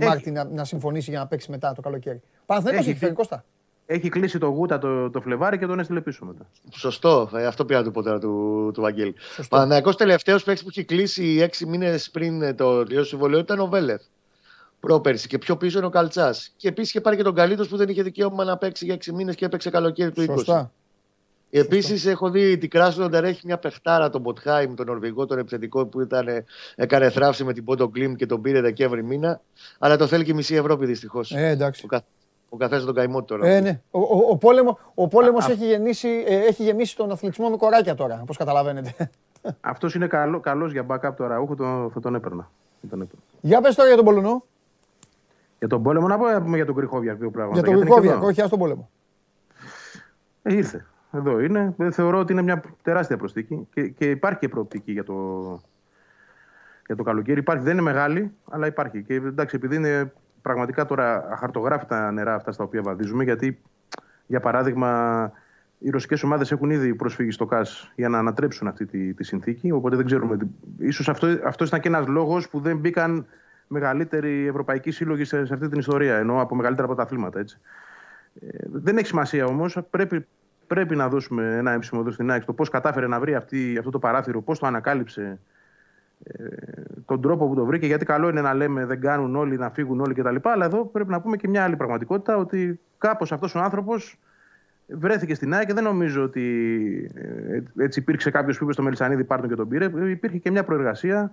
Μάρτι, 0.00 0.30
να, 0.30 0.44
να 0.44 0.64
συμφωνήσει 0.64 1.10
για 1.10 1.18
να 1.18 1.26
παίξει 1.26 1.50
μετά 1.50 1.72
το 1.72 1.80
καλοκαίρι. 1.80 2.20
Παναθηναϊκός 2.46 2.86
έχει 2.86 2.98
φέρει 2.98 3.12
Κώστα. 3.12 3.44
Έχει 3.86 4.08
κλείσει 4.08 4.38
το 4.38 4.46
Γούτα 4.46 4.78
το, 4.78 5.10
το 5.10 5.20
Φλεβάρι 5.20 5.58
και 5.58 5.66
τον 5.66 5.78
έστειλε 5.78 6.00
πίσω 6.00 6.24
μετά. 6.24 6.46
Σωστό. 6.72 7.30
Ε, 7.34 7.46
αυτό 7.46 7.64
πήρα 7.64 7.82
του 7.82 7.90
ποτέ 7.90 8.18
του, 8.18 8.70
του 8.74 8.80
Βαγγέλη. 8.80 9.14
Παναθηναϊκός 9.48 9.96
τελευταίος 9.96 10.44
παίκτης 10.44 10.62
που 10.62 10.68
έχει 10.70 10.84
κλείσει 10.84 11.38
έξι 11.40 11.66
μήνες 11.66 12.10
πριν 12.10 12.56
το 12.56 12.84
τελειώσει 12.84 13.08
συμβολέο 13.08 13.38
ήταν 13.38 13.60
ο 13.60 13.66
Βέλεθ. 13.66 14.02
Πρόπερση 14.80 15.28
και 15.28 15.38
πιο 15.38 15.56
πίσω 15.56 15.78
είναι 15.78 15.86
ο 15.86 15.90
Καλτσάς. 15.90 16.52
Και 16.56 16.68
επίσης 16.68 16.90
είχε 16.90 17.00
πάρει 17.00 17.16
και 17.16 17.22
τον 17.22 17.34
Καλίτο 17.34 17.66
που 17.66 17.76
δεν 17.76 17.88
είχε 17.88 18.02
δικαίωμα 18.02 18.44
να 18.44 18.56
παίξει 18.56 18.84
για 18.84 18.94
έξι 18.94 19.12
μήνες 19.12 19.34
και 19.34 19.44
έπαιξε 19.44 19.70
καλοκαίρι 19.70 20.10
του 20.10 20.22
20. 20.22 20.24
Σωστά. 20.24 20.72
Επίσης, 21.50 22.06
έχω 22.06 22.30
δει 22.30 22.58
την 22.58 22.70
Κράσνονταρ 22.70 23.24
έχει 23.24 23.40
μια 23.44 23.58
παιχτάρα 23.58 24.10
τον 24.10 24.20
Μποτχάιμ, 24.20 24.74
τον 24.74 24.86
Νορβηγό, 24.86 25.26
τον 25.26 25.38
επιθετικό 25.38 25.86
που 25.86 26.00
ήταν, 26.00 26.26
έκανε 26.74 27.10
θράψη 27.10 27.44
με 27.44 27.52
την 27.52 27.64
Πόντο 27.64 27.88
Κλίμ 27.88 28.14
και 28.14 28.26
τον 28.26 28.40
πήρε 28.40 28.60
Δεκέμβρη 28.60 29.04
μήνα. 29.04 29.40
Αλλά 29.78 29.96
το 29.96 30.06
θέλει 30.06 30.24
και 30.24 30.30
η 30.30 30.34
μισή 30.34 30.54
Ευρώπη 30.54 30.86
δυστυχώς. 30.86 31.32
Ε, 31.32 31.48
εντάξει. 31.48 31.84
Ο, 31.84 31.88
κα... 31.88 32.02
ο 32.48 32.56
καθένας 32.56 32.84
τον 32.84 32.94
καημό 32.94 33.22
τώρα. 33.22 33.48
Ε, 33.48 33.60
ναι. 33.60 33.80
Ο, 33.90 34.00
ο, 34.00 34.26
ο, 34.30 34.36
πόλεμο, 34.36 34.78
ο 34.94 35.08
πόλεμος 35.08 35.48
έχει, 35.48 35.66
γεννήσει, 35.66 36.24
ε, 36.26 36.36
έχει 36.36 36.62
γεμίσει 36.62 36.96
τον 36.96 37.10
αθλητισμό 37.10 37.48
με 37.48 37.56
κοράκια 37.56 37.94
τώρα, 37.94 38.18
όπως 38.22 38.36
καταλαβαίνετε. 38.36 39.10
Αυτός 39.60 39.94
είναι 39.94 40.06
καλό 40.06 40.40
καλός 40.40 40.72
για 40.72 40.86
backup 40.88 41.14
τώρα. 41.16 41.34
Εγώ 41.34 41.54
τον, 41.54 41.90
θα 41.90 42.00
τον 42.00 42.14
έπαιρνα. 42.14 42.50
Για 43.40 43.60
πες 43.60 43.74
τώρα 43.74 43.88
για 43.88 43.96
τον 43.96 44.04
Πολωνό. 44.04 44.44
Για 45.58 45.68
τον 45.68 45.82
πόλεμο 45.82 46.06
να 46.08 46.18
πω 46.18 46.54
για 46.54 46.66
τον 46.66 46.74
Κρυχόβια 46.74 47.14
δύο 47.14 47.30
πράγματα. 47.30 47.60
Για 47.60 47.70
τον 47.72 47.80
Κρυχόβια, 47.80 48.18
όχι, 48.18 48.40
ας 48.40 48.48
τον 48.48 48.58
πόλεμο. 48.58 48.90
Ε, 50.42 50.54
ήρθε. 50.54 50.86
Εδώ 51.10 51.40
είναι. 51.40 51.74
Ε, 51.78 51.90
θεωρώ 51.90 52.18
ότι 52.18 52.32
είναι 52.32 52.42
μια 52.42 52.62
τεράστια 52.82 53.16
προσθήκη 53.16 53.66
και, 53.72 53.88
και 53.88 54.10
υπάρχει 54.10 54.38
και 54.38 54.48
προοπτική 54.48 54.92
για 54.92 55.04
το, 55.04 55.60
για 56.86 56.96
το 56.96 57.02
καλοκαίρι. 57.02 57.40
Υπάρχει, 57.40 57.62
δεν 57.62 57.72
είναι 57.72 57.82
μεγάλη, 57.82 58.32
αλλά 58.50 58.66
υπάρχει. 58.66 59.02
Και 59.02 59.14
εντάξει, 59.14 59.56
επειδή 59.56 59.76
είναι 59.76 60.12
πραγματικά 60.42 60.84
τώρα 60.84 61.28
αχαρτογράφητα 61.30 62.10
νερά 62.10 62.34
αυτά 62.34 62.52
στα 62.52 62.64
οποία 62.64 62.82
βαδίζουμε, 62.82 63.24
γιατί 63.24 63.60
για 64.26 64.40
παράδειγμα 64.40 65.32
οι 65.78 65.90
ρωσικές 65.90 66.22
ομάδες 66.22 66.52
έχουν 66.52 66.70
ήδη 66.70 66.94
προσφύγει 66.94 67.30
στο 67.30 67.46
ΚΑΣ 67.46 67.92
για 67.94 68.08
να 68.08 68.18
ανατρέψουν 68.18 68.68
αυτή 68.68 68.86
τη, 68.86 69.14
τη 69.14 69.24
συνθήκη. 69.24 69.70
Οπότε 69.70 69.96
δεν 69.96 70.04
ξέρουμε. 70.04 70.36
σω 70.90 71.10
αυτό, 71.10 71.38
αυτός 71.44 71.68
ήταν 71.68 71.80
και 71.80 71.88
ένας 71.88 72.06
λόγος 72.06 72.48
που 72.48 72.60
δεν 72.60 72.78
μπήκαν 72.78 73.26
μεγαλύτεροι 73.66 74.46
ευρωπαϊκοί 74.46 74.90
σύλλογοι 74.90 75.24
σε, 75.24 75.44
σε 75.44 75.54
αυτή 75.54 75.68
την 75.68 75.78
ιστορία, 75.78 76.16
ενώ 76.16 76.40
από 76.40 76.54
μεγαλύτερα 76.54 76.86
πρωταθλήματα. 76.86 77.38
Έτσι. 77.38 77.60
Ε, 78.40 78.58
δεν 78.72 78.96
έχει 78.96 79.06
σημασία 79.06 79.44
όμως. 79.46 79.78
Πρέπει, 79.90 80.26
πρέπει 80.68 80.96
να 80.96 81.08
δώσουμε 81.08 81.56
ένα 81.56 81.70
έμψιμο 81.70 82.00
εδώ 82.00 82.10
στην 82.10 82.30
ΑΕΚ 82.30 82.44
το 82.44 82.52
πώς 82.52 82.68
κατάφερε 82.68 83.06
να 83.06 83.20
βρει 83.20 83.34
αυτή, 83.34 83.76
αυτό 83.78 83.90
το 83.90 83.98
παράθυρο, 83.98 84.42
πώς 84.42 84.58
το 84.58 84.66
ανακάλυψε, 84.66 85.38
ε, 86.22 86.44
τον 87.04 87.20
τρόπο 87.20 87.48
που 87.48 87.54
το 87.54 87.64
βρήκε. 87.64 87.86
Γιατί 87.86 88.04
καλό 88.04 88.28
είναι 88.28 88.40
να 88.40 88.54
λέμε 88.54 88.84
δεν 88.84 89.00
κάνουν 89.00 89.36
όλοι, 89.36 89.56
να 89.56 89.70
φύγουν 89.70 90.00
όλοι 90.00 90.14
κτλ. 90.14 90.36
Αλλά 90.42 90.64
εδώ 90.64 90.84
πρέπει 90.84 91.10
να 91.10 91.20
πούμε 91.20 91.36
και 91.36 91.48
μια 91.48 91.64
άλλη 91.64 91.76
πραγματικότητα 91.76 92.36
ότι 92.36 92.80
κάπως 92.98 93.32
αυτός 93.32 93.54
ο 93.54 93.58
άνθρωπος 93.58 94.18
βρέθηκε 94.86 95.34
στην 95.34 95.54
ΑΕΚ 95.54 95.66
και 95.66 95.74
δεν 95.74 95.84
νομίζω 95.84 96.22
ότι 96.22 97.10
ε, 97.14 97.84
έτσι 97.84 98.00
υπήρξε 98.00 98.30
κάποιος 98.30 98.58
που 98.58 98.64
είπε 98.64 98.72
στο 98.72 98.82
Μελισανίδη 98.82 99.24
πάρτον 99.24 99.48
και 99.48 99.54
τον 99.54 99.68
πήρε. 99.68 100.10
Υπήρχε 100.10 100.38
και 100.38 100.50
μια 100.50 100.64
προεργασία. 100.64 101.32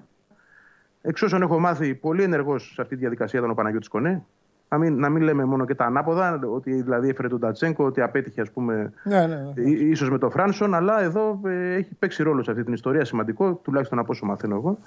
Εξ 1.01 1.21
όσων 1.21 1.41
έχω 1.41 1.59
μάθει, 1.59 1.95
πολύ 1.95 2.23
ενεργός 2.23 2.71
σε 2.73 2.81
αυτή 2.81 2.93
τη 2.93 2.99
διαδικασία 2.99 3.39
ήταν 3.39 3.51
ο 3.51 3.53
Παναγιώτης 3.53 3.87
Κονέ. 3.87 4.25
Να 4.69 4.77
μην, 4.77 4.99
να 4.99 5.09
μην 5.09 5.23
λέμε 5.23 5.45
μόνο 5.45 5.65
και 5.65 5.75
τα 5.75 5.85
ανάποδα, 5.85 6.39
ότι 6.53 6.81
δηλαδή 6.81 7.09
έφερε 7.09 7.27
τον 7.27 7.39
Τατσέγκο, 7.39 7.85
ότι 7.85 8.01
απέτυχε 8.01 8.41
ας 8.41 8.51
πούμε, 8.51 8.93
ναι, 9.03 9.27
ναι, 9.27 9.51
ναι. 9.55 9.69
ίσως 9.69 10.09
με 10.09 10.17
τον 10.17 10.31
Φράνσον, 10.31 10.73
αλλά 10.73 11.01
εδώ 11.01 11.41
ε, 11.45 11.73
έχει 11.73 11.95
παίξει 11.99 12.23
ρόλο 12.23 12.43
σε 12.43 12.51
αυτή 12.51 12.63
την 12.63 12.73
ιστορία 12.73 13.05
σημαντικό, 13.05 13.53
τουλάχιστον 13.63 13.99
από 13.99 14.11
όσο 14.11 14.25
μαθαίνω 14.25 14.55
εγώ. 14.55 14.77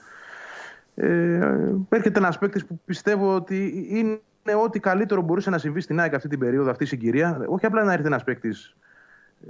Ε, 0.95 1.41
έρχεται 1.89 2.19
ένας 2.19 2.39
παίκτης 2.39 2.67
που 2.67 2.81
πιστεύω 2.85 3.35
ότι 3.35 3.87
είναι 3.89 4.21
ό,τι 4.65 4.81
καλύτερο 4.81 5.23
μπορούσε 5.23 5.51
να 5.51 5.59
συμβεί 5.59 5.81
στην 5.81 6.01
ΑΕΚ 6.01 6.15
αυτή 6.15 6.29
την 6.29 6.39
περίοδο, 6.39 6.71
αυτή 6.71 6.85
η 6.85 6.87
συγκυρία. 6.87 7.45
Όχι 7.47 7.67
απλά 7.67 7.85
να 7.85 7.93
έρθει 7.93 8.07
ένας 8.07 8.25
παίκτης 8.25 8.77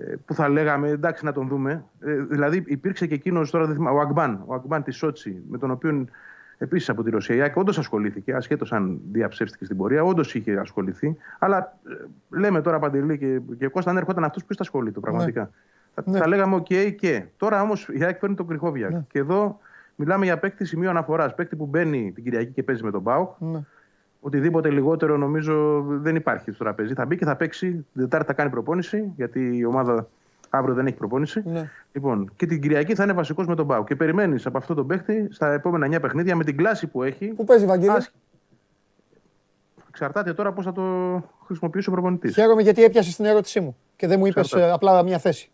ε, 0.00 0.14
που 0.24 0.34
θα 0.34 0.48
λέγαμε 0.48 0.88
εντάξει 0.88 1.24
να 1.24 1.32
τον 1.32 1.48
δούμε. 1.48 1.84
Ε, 2.00 2.12
δηλαδή 2.14 2.62
υπήρξε 2.66 3.06
και 3.06 3.14
εκείνος 3.14 3.50
τώρα, 3.50 3.76
ο 3.92 4.00
Αγμπάν, 4.00 4.42
ο 4.46 4.54
Αγμπάν 4.54 4.82
της 4.82 4.96
Σότσι, 4.96 5.42
με 5.48 5.58
τον 5.58 5.70
οποίο 5.70 6.06
επίσης 6.58 6.88
από 6.88 7.02
τη 7.02 7.10
Ρωσία 7.10 7.34
η 7.34 7.40
ΑΕΚ 7.40 7.56
όντως 7.56 7.78
ασχολήθηκε, 7.78 8.32
ασχέτως 8.32 8.72
αν 8.72 9.00
διαψεύστηκε 9.12 9.64
στην 9.64 9.76
πορεία, 9.76 10.04
όντως 10.04 10.34
είχε 10.34 10.56
ασχοληθεί. 10.56 11.16
Αλλά 11.38 11.78
ε, 11.88 12.36
λέμε 12.38 12.60
τώρα 12.60 12.78
Παντελή 12.78 13.18
και, 13.18 13.40
και 13.58 13.68
Κώστα, 13.68 13.90
αν 13.90 13.96
έρχονταν 13.96 14.24
αυτός, 14.24 14.44
ποιος 14.44 14.56
θα 14.56 14.62
ασχολείται 14.62 15.00
πραγματικά; 15.00 15.40
Ναι. 15.40 15.48
Θα, 15.94 16.02
ναι. 16.10 16.18
θα 16.18 16.28
λέγαμε 16.28 16.54
OK 16.54 16.66
okay, 16.70 16.94
και. 16.98 17.24
Τώρα 17.36 17.62
όμως 17.62 17.88
η 17.92 18.04
ΑΕΚ 18.04 18.18
φέρνει 18.18 18.34
τον 18.34 18.46
Κριχόβιακ. 18.46 18.88
Ναι. 18.88 19.04
Και 19.10 19.18
εδώ 19.18 19.58
μιλάμε 19.94 20.24
για 20.24 20.38
παίκτη 20.38 20.64
σημείο 20.64 20.90
αναφοράς. 20.90 21.34
Παίκτη 21.34 21.56
που 21.56 21.66
μπαίνει 21.66 22.12
την 22.12 22.24
Κυριακή 22.24 22.52
και 22.52 22.62
παίζει 22.62 22.84
με 22.84 22.90
τον 22.90 23.00
Μπάουκ. 23.00 23.30
Ναι. 23.38 23.60
Οτιδήποτε 24.20 24.70
λιγότερο 24.70 25.16
νομίζω 25.16 25.84
δεν 25.88 26.16
υπάρχει 26.16 26.50
στο 26.50 26.64
τραπέζι. 26.64 26.94
Θα 26.94 27.06
μπει 27.06 27.16
και 27.16 27.24
θα 27.24 27.36
παίξει. 27.36 27.70
Την 27.70 28.02
Τετάρτη 28.02 28.26
θα 28.26 28.32
κάνει 28.32 28.50
προπόνηση, 28.50 29.12
γιατί 29.16 29.56
η 29.56 29.64
ομάδα 29.64 30.08
αύριο 30.50 30.74
δεν 30.74 30.86
έχει 30.86 30.96
προπόνηση. 30.96 31.42
Ναι. 31.46 31.70
Λοιπόν, 31.92 32.32
και 32.36 32.46
την 32.46 32.60
Κυριακή 32.60 32.94
θα 32.94 33.02
είναι 33.02 33.12
βασικός 33.12 33.46
με 33.46 33.54
τον 33.54 33.66
Πάου. 33.66 33.84
Και 33.84 33.96
περιμένεις 33.96 34.46
από 34.46 34.58
αυτό 34.58 34.74
τον 34.74 34.86
παίχτη 34.86 35.28
στα 35.30 35.52
επόμενα 35.52 35.96
9 35.96 36.00
παιχνίδια 36.00 36.36
με 36.36 36.44
την 36.44 36.56
κλάση 36.56 36.86
που 36.86 37.02
έχει. 37.02 37.26
Πού 37.26 37.44
παίζει, 37.44 37.66
Βαγγέλη; 37.66 37.90
Άσχη. 37.90 38.12
Εξαρτάται 39.88 40.34
τώρα 40.34 40.52
πώς 40.52 40.64
θα 40.64 40.72
το 40.72 40.82
χρησιμοποιήσει 41.46 41.88
ο 41.88 41.92
προπονητής. 41.92 42.34
Χαίρομαι 42.34 42.62
γιατί 42.62 42.84
έπιασες 42.84 43.16
την 43.16 43.24
ερώτησή 43.24 43.60
μου 43.60 43.76
και 43.96 44.06
δεν 44.06 44.18
μου 44.18 44.26
είπες 44.26 44.52
ε, 44.52 44.70
απλά 44.70 45.02
μια 45.02 45.18
θέση. 45.18 45.50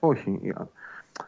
Όχι. 0.00 0.40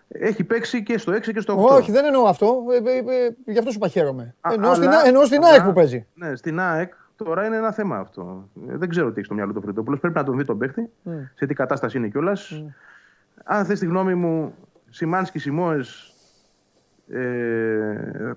Έχει 0.08 0.44
παίξει 0.44 0.82
και 0.82 0.98
στο 0.98 1.12
6 1.12 1.20
και 1.20 1.40
στο 1.40 1.66
8. 1.70 1.76
Όχι, 1.76 1.92
δεν 1.92 2.04
εννοώ 2.04 2.24
αυτό. 2.24 2.64
Ε, 2.70 2.90
ε, 2.90 2.98
ε, 2.98 3.34
γι' 3.44 3.58
αυτό 3.58 3.70
σου 3.70 3.76
είπα 3.76 3.88
χαίρομαι. 3.88 4.34
Εννοώ, 4.52 4.74
στην, 4.74 4.88
εννοώ 5.04 5.24
στην 5.24 5.44
ΑΕΚ 5.44 5.62
που 5.62 5.72
παίζει. 5.72 6.06
Ναι, 6.14 6.36
στην 6.36 6.60
ΑΕΚ 6.60 6.92
τώρα 7.16 7.46
είναι 7.46 7.56
ένα 7.56 7.72
θέμα 7.72 7.96
αυτό. 7.96 8.48
Δεν 8.54 8.88
ξέρω 8.88 9.06
τι 9.06 9.14
έχει 9.16 9.24
στο 9.24 9.34
μυαλό 9.34 9.52
του 9.52 9.60
Φρεντόπουλος. 9.60 10.00
Πρέπει 10.00 10.14
να 10.14 10.24
τον 10.24 10.36
δει 10.36 10.44
τον 10.44 10.58
παίχτη, 10.58 10.90
mm. 11.04 11.10
σε 11.34 11.46
τι 11.46 11.54
κατάσταση 11.54 11.96
είναι 11.96 12.08
κιόλας. 12.08 12.52
Mm. 12.54 12.72
Αν 13.50 13.64
θες 13.64 13.78
τη 13.78 13.86
γνώμη 13.86 14.14
μου, 14.14 14.54
Σιμάνσκι 14.88 15.38
Σιμόε 15.38 15.80
ε, 17.08 18.32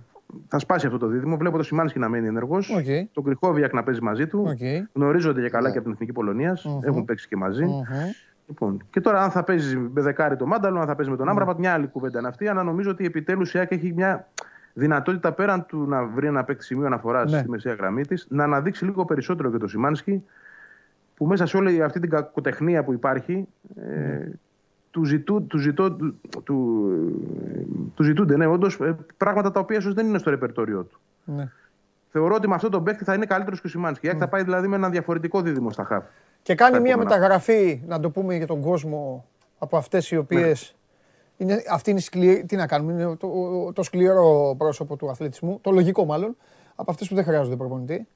θα 0.47 0.59
σπάσει 0.59 0.86
αυτό 0.86 0.97
το 0.97 1.07
δίδυμο. 1.07 1.38
Βλέπω 1.38 1.57
το 1.57 1.64
Σιμάνσκι 1.64 1.99
να 1.99 2.09
μένει 2.09 2.28
ενεργός. 2.28 2.74
Okay. 2.78 3.03
Τον 3.12 3.24
Κρυχόβιακ 3.24 3.74
να 3.74 3.84
παίζει 3.84 4.01
μαζί 4.01 4.28
του. 4.28 4.55
Okay. 4.57 4.82
Γνωρίζονται 4.93 5.39
για 5.39 5.49
καλά 5.49 5.70
yeah. 5.70 5.72
και 5.72 5.78
από 5.78 5.86
την 5.86 5.93
Εθνική 5.93 6.12
Πολωνίας. 6.14 6.66
Mm-hmm. 6.68 6.84
Έχουν 6.84 7.05
παίξει 7.05 7.28
και 7.28 7.36
μαζί. 7.36 7.64
Mm-hmm. 7.66 8.30
Λοιπόν, 8.47 8.84
και 8.89 9.01
τώρα, 9.01 9.24
αν 9.24 9.32
θα 9.32 9.43
παίζει 9.43 9.78
με 9.78 10.01
δεκάρι 10.01 10.36
το 10.36 10.45
Μάνταλο, 10.45 10.80
αν 10.80 10.88
θα 10.88 10.95
παίζει 10.95 11.12
με 11.12 11.18
τον 11.18 11.30
Άμπραπατ, 11.30 11.57
μια 11.57 11.74
άλλη 11.74 11.88
κουβέντα 11.88 12.20
είναι 12.20 12.28
αυτή. 12.28 12.47
Αλλά 12.47 12.64
νομίζω 12.64 12.89
ότι 12.89 13.05
επιτέλους 13.05 13.53
η 13.53 13.59
ΑΚ 13.59 13.72
έχει 13.72 13.93
μια 13.93 14.28
δυνατότητα 14.74 15.32
πέραν 15.32 15.66
του 15.66 15.86
να 15.88 16.05
βρει 16.05 16.28
ένα 16.28 16.43
παίκτη 16.43 16.64
σημείο 16.64 16.86
αναφοράς 16.86 17.32
ναι. 17.32 17.39
στη 17.39 17.49
μεσαία 17.49 17.74
γραμμή 17.74 18.05
της, 18.05 18.28
να 18.30 18.43
αναδείξει 18.43 18.86
λίγο 18.86 19.05
περισσότερο 19.05 19.51
και 19.51 19.57
το 19.57 19.68
Σιμάνσκι, 19.68 20.24
που 21.16 21.26
μέσα 21.26 21.45
σε 21.45 21.57
όλη 21.57 21.84
αυτή 21.84 21.99
την 21.99 22.09
κακοτεχνία 22.09 22.84
που 22.84 22.93
υπάρχει, 22.93 23.47
ε, 23.76 23.89
ναι. 23.89 24.32
Του, 24.92 25.04
ζητού, 25.06 25.48
του, 25.48 25.58
ζητώ, 25.58 25.92
του, 25.92 26.20
του, 26.44 26.88
του 27.96 28.04
ζητούνται 28.04 28.38
ναι, 28.38 28.46
όντως, 28.46 28.80
ε, 28.80 28.96
πράγματα 29.18 29.52
τα 29.52 29.60
οποία 29.60 29.78
ίσως 29.78 29.94
δεν 29.94 30.08
είναι 30.08 30.18
στο 30.18 30.30
ρεπερτόριό 30.30 30.84
του. 30.84 31.00
Ναι. 31.24 31.50
Θεωρώ 32.12 32.36
ότι 32.36 32.48
με 32.48 32.56
αυτό 32.56 32.70
τον 32.70 32.84
παίκτη 32.84 33.04
θα 33.04 33.14
είναι 33.14 33.26
καλύτερος 33.26 33.62
και 33.62 33.68
ο 33.68 33.70
Σιμάνσκι. 33.70 34.08
Ναι. 34.08 34.14
Θα 34.14 34.28
πάει 34.28 34.44
δηλαδή 34.44 34.68
με 34.68 34.76
ένα 34.76 34.89
διαφορετικό 34.89 35.42
δίδυμο 35.42 35.72
στα 35.72 35.84
χάφ. 35.84 36.04
Και 36.42 36.56
κάνει 36.56 36.80
μια 36.80 36.98
μεταγραφή, 36.98 37.82
να 37.88 38.00
το 38.00 38.10
πούμε 38.10 38.36
για 38.36 38.48
τον 38.48 38.62
κόσμο, 38.62 39.26
από 39.58 39.78
αυτές 39.78 40.12
οι 40.12 40.18
οποίες. 40.18 40.76
Ναι. 41.38 41.46
Είναι, 41.46 41.64
αυτή 41.70 41.92
είναι 41.92 42.00
σκληρή, 42.00 42.46
τι 42.46 42.56
να 42.56 42.68
κάνουμε, 42.68 42.94
είναι 42.94 43.16
το, 43.16 43.30
το 43.74 43.84
σκληρό 43.84 44.56
πρόσωπο 44.58 44.96
του 44.96 45.10
αθλητισμού, 45.10 45.60
το 45.62 45.72
λογικό 45.72 46.06
μάλλον, 46.06 46.38
από 46.76 46.92
αυτές 46.92 47.08
που 47.08 47.16
δεν 47.16 47.24
χρειάζονται 47.24 47.56
προπονητή. 47.56 48.08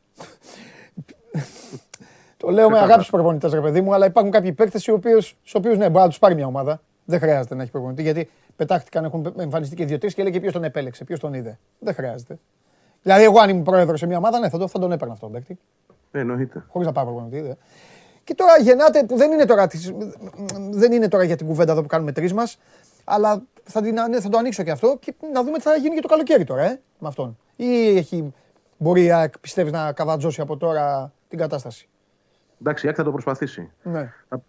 Το 2.37 2.49
λέω 2.49 2.69
με 2.69 2.79
αγάπης 2.79 3.05
στου 3.05 3.15
προπονητές, 3.15 3.53
ρε 3.53 3.61
παιδί 3.61 3.81
μου, 3.81 3.93
αλλά 3.93 4.05
υπάρχουν 4.05 4.31
κάποιοι 4.31 4.53
παίκτες 4.53 4.81
στους 4.81 5.53
οποίους 5.53 5.77
ναι, 5.77 5.89
μπορεί 5.89 6.03
να 6.03 6.07
τους 6.07 6.19
πάρει 6.19 6.35
μια 6.35 6.45
ομάδα. 6.45 6.81
Δεν 7.05 7.19
χρειάζεται 7.19 7.55
να 7.55 7.61
έχει 7.61 7.71
προπονητή, 7.71 8.01
γιατί 8.01 8.29
πετάχτηκαν, 8.55 9.05
έχουν 9.05 9.33
εμφανιστεί 9.37 9.75
και 9.75 9.85
δύο-τρεις 9.85 10.13
και 10.13 10.23
λέει 10.23 10.31
και 10.31 10.39
ποιος 10.39 10.53
τον 10.53 10.63
επέλεξε, 10.63 11.03
ποιος 11.03 11.19
τον 11.19 11.33
είδε. 11.33 11.59
Δεν 11.79 11.93
χρειάζεται. 11.93 12.39
Δηλαδή, 13.01 13.23
εγώ 13.23 13.39
αν 13.39 13.49
ήμουν 13.49 13.63
πρόεδρος 13.63 13.99
σε 13.99 14.05
μια 14.05 14.17
ομάδα, 14.17 14.39
ναι, 14.39 14.49
θα, 14.49 14.57
το, 14.57 14.67
θα 14.67 14.79
τον 14.79 14.91
έπαιρνα 14.91 15.13
αυτόν 15.13 15.31
τον 15.31 15.39
παίκτη. 15.39 15.59
Εννοείται. 16.11 16.65
Χωρίς 16.67 16.87
να 16.87 16.93
πάρω 16.93 17.07
προπονητή. 17.07 17.57
Και 18.23 18.35
τώρα 18.35 18.57
γεννάται, 18.61 19.03
που 19.03 19.17
δεν 19.17 19.31
είναι 19.31 19.45
τώρα, 19.45 19.67
δεν 20.71 20.91
είναι 20.91 21.07
τώρα 21.07 21.23
για 21.23 21.35
την 21.35 21.47
κουβέντα 21.47 21.71
εδώ 21.71 21.81
που 21.81 21.87
κάνουμε 21.87 22.11
τρεις 22.11 22.33
μας, 22.33 22.57
αλλά 23.03 23.43
θα, 23.63 23.81
την, 23.81 23.95
θα 24.21 24.29
το 24.29 24.37
ανοίξω 24.37 24.63
και 24.63 24.71
αυτό 24.71 24.97
και 24.99 25.13
να 25.33 25.43
δούμε 25.43 25.57
τι 25.57 25.63
θα 25.63 25.75
γίνει 25.75 25.95
και 25.95 26.01
το 26.01 26.07
καλοκαίρι 26.07 26.43
τώρα, 26.43 26.63
ε, 26.63 26.79
με 26.99 27.07
αυτόν. 27.07 27.37
Ή 27.55 27.97
έχει, 27.97 28.33
μπορεί, 28.77 29.11
πιστεύεις, 29.41 29.71
να 29.71 29.91
καβατζώσει 29.91 30.41
από 30.41 30.57
τώρα 30.57 31.13
την 31.27 31.37
κατάσταση. 31.37 31.89
Εντάξει, 32.61 32.87
η 32.87 32.91
θα 32.91 33.03
το 33.03 33.11
προσπαθήσει. 33.11 33.71
Ναι. 33.83 34.13
Θα, 34.29 34.41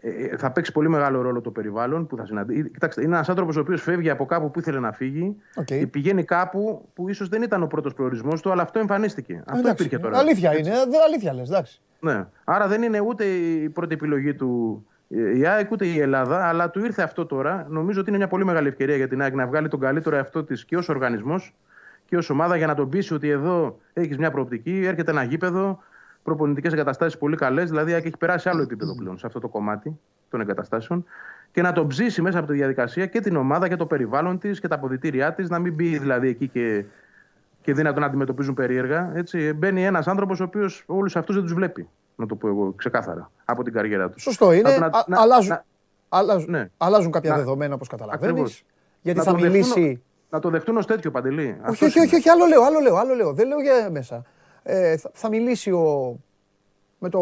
ε, 0.00 0.10
ε, 0.10 0.36
θα 0.36 0.50
παίξει 0.50 0.72
πολύ 0.72 0.88
μεγάλο 0.88 1.20
ρόλο 1.20 1.40
το 1.40 1.50
περιβάλλον 1.50 2.06
που 2.06 2.16
θα 2.16 2.26
συναντήσει. 2.26 2.70
Κοιτάξτε, 2.70 3.02
είναι 3.02 3.14
ένας 3.14 3.28
άνθρωπος 3.28 3.56
ο 3.56 3.60
οποίος 3.60 3.82
φεύγει 3.82 4.10
από 4.10 4.26
κάπου 4.26 4.50
που 4.50 4.58
ήθελε 4.58 4.78
να 4.78 4.92
φύγει 4.92 5.36
okay. 5.60 5.64
και 5.64 5.86
πηγαίνει 5.86 6.24
κάπου 6.24 6.88
που 6.94 7.08
ίσως 7.08 7.28
δεν 7.28 7.42
ήταν 7.42 7.62
ο 7.62 7.66
πρώτος 7.66 7.94
προορισμός 7.94 8.40
του, 8.40 8.50
αλλά 8.50 8.62
αυτό 8.62 8.78
εμφανίστηκε. 8.78 9.42
Αυτό 9.46 9.68
υπήρχε 9.68 9.98
τώρα. 9.98 10.18
Αλήθεια 10.18 10.58
είναι. 10.58 10.72
Αλήθεια 11.06 11.34
λες, 11.34 11.48
εντάξει. 11.48 11.80
Ναι. 12.00 12.26
Άρα 12.44 12.66
δεν 12.66 12.82
είναι 12.82 13.00
ούτε 13.00 13.24
η 13.24 13.68
πρώτη 13.68 13.94
επιλογή 13.94 14.34
του 14.34 14.84
η 15.34 15.46
ΑΕΚ 15.46 15.70
ούτε 15.70 15.86
η 15.86 16.00
Ελλάδα, 16.00 16.48
αλλά 16.48 16.70
του 16.70 16.84
ήρθε 16.84 17.02
αυτό 17.02 17.26
τώρα. 17.26 17.66
Νομίζω 17.68 18.00
ότι 18.00 18.08
είναι 18.08 18.18
μια 18.18 18.28
πολύ 18.28 18.44
μεγάλη 18.44 18.68
ευκαιρία 18.68 18.96
για 18.96 19.08
την 19.08 19.22
ΑΕΚ 19.22 19.34
να 19.34 19.46
βγάλει 19.46 19.68
τον 19.68 19.80
καλύτερο 19.80 20.16
εαυτό 20.16 20.44
της 20.44 20.64
και 20.64 20.76
ως 20.76 20.88
οργανισμός 20.88 21.54
και 22.04 22.16
ως 22.16 22.30
ομάδα 22.30 22.56
για 22.56 22.66
να 22.66 22.74
τον 22.74 22.88
πείσει 22.88 23.14
ότι 23.14 23.28
εδώ 23.28 23.78
έχεις 23.92 24.18
μια 24.18 24.30
προοπτική, 24.30 24.82
έρχεται 24.84 25.10
ένα 25.10 25.22
γήπεδο, 25.22 25.82
προπονητικές 26.22 26.72
εγκαταστάσεις 26.72 27.18
πολύ 27.18 27.36
καλές. 27.36 27.68
Δηλαδή 27.68 27.90
η 27.90 27.94
ΑΕΚ 27.94 28.04
έχει 28.04 28.16
περάσει 28.16 28.48
άλλο 28.48 28.62
επίπεδο 28.62 28.94
πλέον 28.94 29.18
σε 29.18 29.26
αυτό 29.26 29.40
το 29.40 29.48
κομμάτι 29.48 29.98
των 30.30 30.40
εγκαταστάσεων 30.40 31.04
και 31.52 31.62
να 31.62 31.72
τον 31.72 31.86
ψήσει 31.86 32.22
μέσα 32.22 32.38
από 32.38 32.46
τη 32.46 32.52
διαδικασία 32.52 33.06
και 33.06 33.20
την 33.20 33.36
ομάδα 33.36 33.68
και 33.68 33.76
το 33.76 33.86
περιβάλλον 33.86 34.38
της 34.38 34.60
και 34.60 34.68
τα 34.68 34.74
αποδητήριά 34.74 35.32
της, 35.32 35.48
να 35.48 35.58
μην 35.58 35.74
μπει 35.74 35.98
δηλαδή 35.98 36.28
εκεί 36.28 36.48
και 36.48 36.84
και 37.62 37.74
δυνατόν 37.74 38.00
να 38.00 38.06
αντιμετωπίζουν 38.06 38.54
περίεργα. 38.54 39.10
Έτσι. 39.14 39.52
Μπαίνει 39.52 39.84
ένας 39.84 40.08
άνθρωπος 40.08 40.40
ο 40.40 40.44
οποίος 40.44 40.84
όλους 40.86 41.16
αυτούς 41.16 41.34
δεν 41.34 41.44
τους 41.44 41.54
βλέπει. 41.54 41.88
Να 42.16 42.26
το 42.26 42.34
πω 42.34 42.48
εγώ 42.48 42.72
ξεκάθαρα 42.72 43.30
από 43.44 43.62
την 43.62 43.72
καριέρα 43.72 44.10
τους. 44.10 44.22
Σωστό 44.22 44.52
είναι. 44.52 44.78
Να, 44.78 44.90
να, 45.06 45.20
αλλάζουν. 45.20 45.48
Να, 45.48 45.64
Αλλάζουν, 46.12 46.50
ναι. 46.50 46.70
αλλάζουν 46.76 47.12
κάποια 47.12 47.30
να... 47.30 47.36
δεδομένα 47.36 47.74
όπως 47.74 47.88
καταλαβαίνεις. 47.88 48.62
Γιατί 49.02 49.18
να 49.18 49.24
θα 49.24 49.34
μιλήσει. 49.34 50.02
να 50.30 50.38
το 50.38 50.50
δεχτούν 50.50 50.76
ως 50.76 50.86
τέτοιο 50.86 51.10
παντελή. 51.10 51.60
Όχι, 51.68 51.84
όχι, 51.84 52.00
όχι, 52.00 52.14
όχι, 52.14 52.28
άλλο 52.28 52.46
λέω, 52.46 52.62
άλλο 52.62 52.80
λέω, 52.80 52.96
άλλο 52.96 53.14
λέω. 53.14 53.32
Δεν 53.32 53.48
λέω 53.48 53.60
για 53.60 53.90
μέσα. 53.90 54.24
Ε, 54.62 54.96
θα, 54.96 55.10
θα, 55.14 55.28
μιλήσει 55.28 55.70
ο, 55.70 56.16
με, 56.98 57.08
το, 57.08 57.20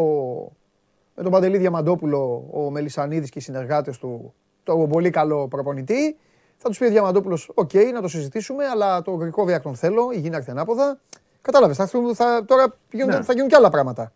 με 1.16 1.22
τον 1.22 1.32
Παντελή 1.32 1.58
Διαμαντόπουλο 1.58 2.48
ο 2.52 2.70
Μελισανίδης 2.70 3.30
και 3.30 3.38
οι 3.38 3.42
συνεργάτες 3.42 3.98
του, 3.98 4.34
το 4.62 4.76
πολύ 4.76 5.10
καλό 5.10 5.48
προπονητή. 5.48 6.16
Θα 6.56 6.68
τους 6.68 6.78
πει 6.78 6.84
ο 6.84 6.88
Διαμαντόπουλος: 6.88 7.50
Οκ, 7.54 7.70
okay, 7.72 7.90
να 7.92 8.00
το 8.00 8.08
συζητήσουμε, 8.08 8.64
αλλά 8.64 9.02
το 9.02 9.10
γρικό 9.10 9.44
βιάκ 9.44 9.62
τον 9.62 9.74
θέλω, 9.74 10.10
η 10.12 10.18
γυναίκα 10.18 10.50
ανάποδα. 10.50 11.00
Κατάλαβες, 11.42 11.76
θα, 11.76 11.86
θα, 12.14 12.44
τώρα 12.44 12.76
ναι. 12.90 13.22
θα 13.22 13.32
γίνουν 13.32 13.48
και 13.48 13.56
άλλα 13.56 13.70
πράγματα. 13.70 14.12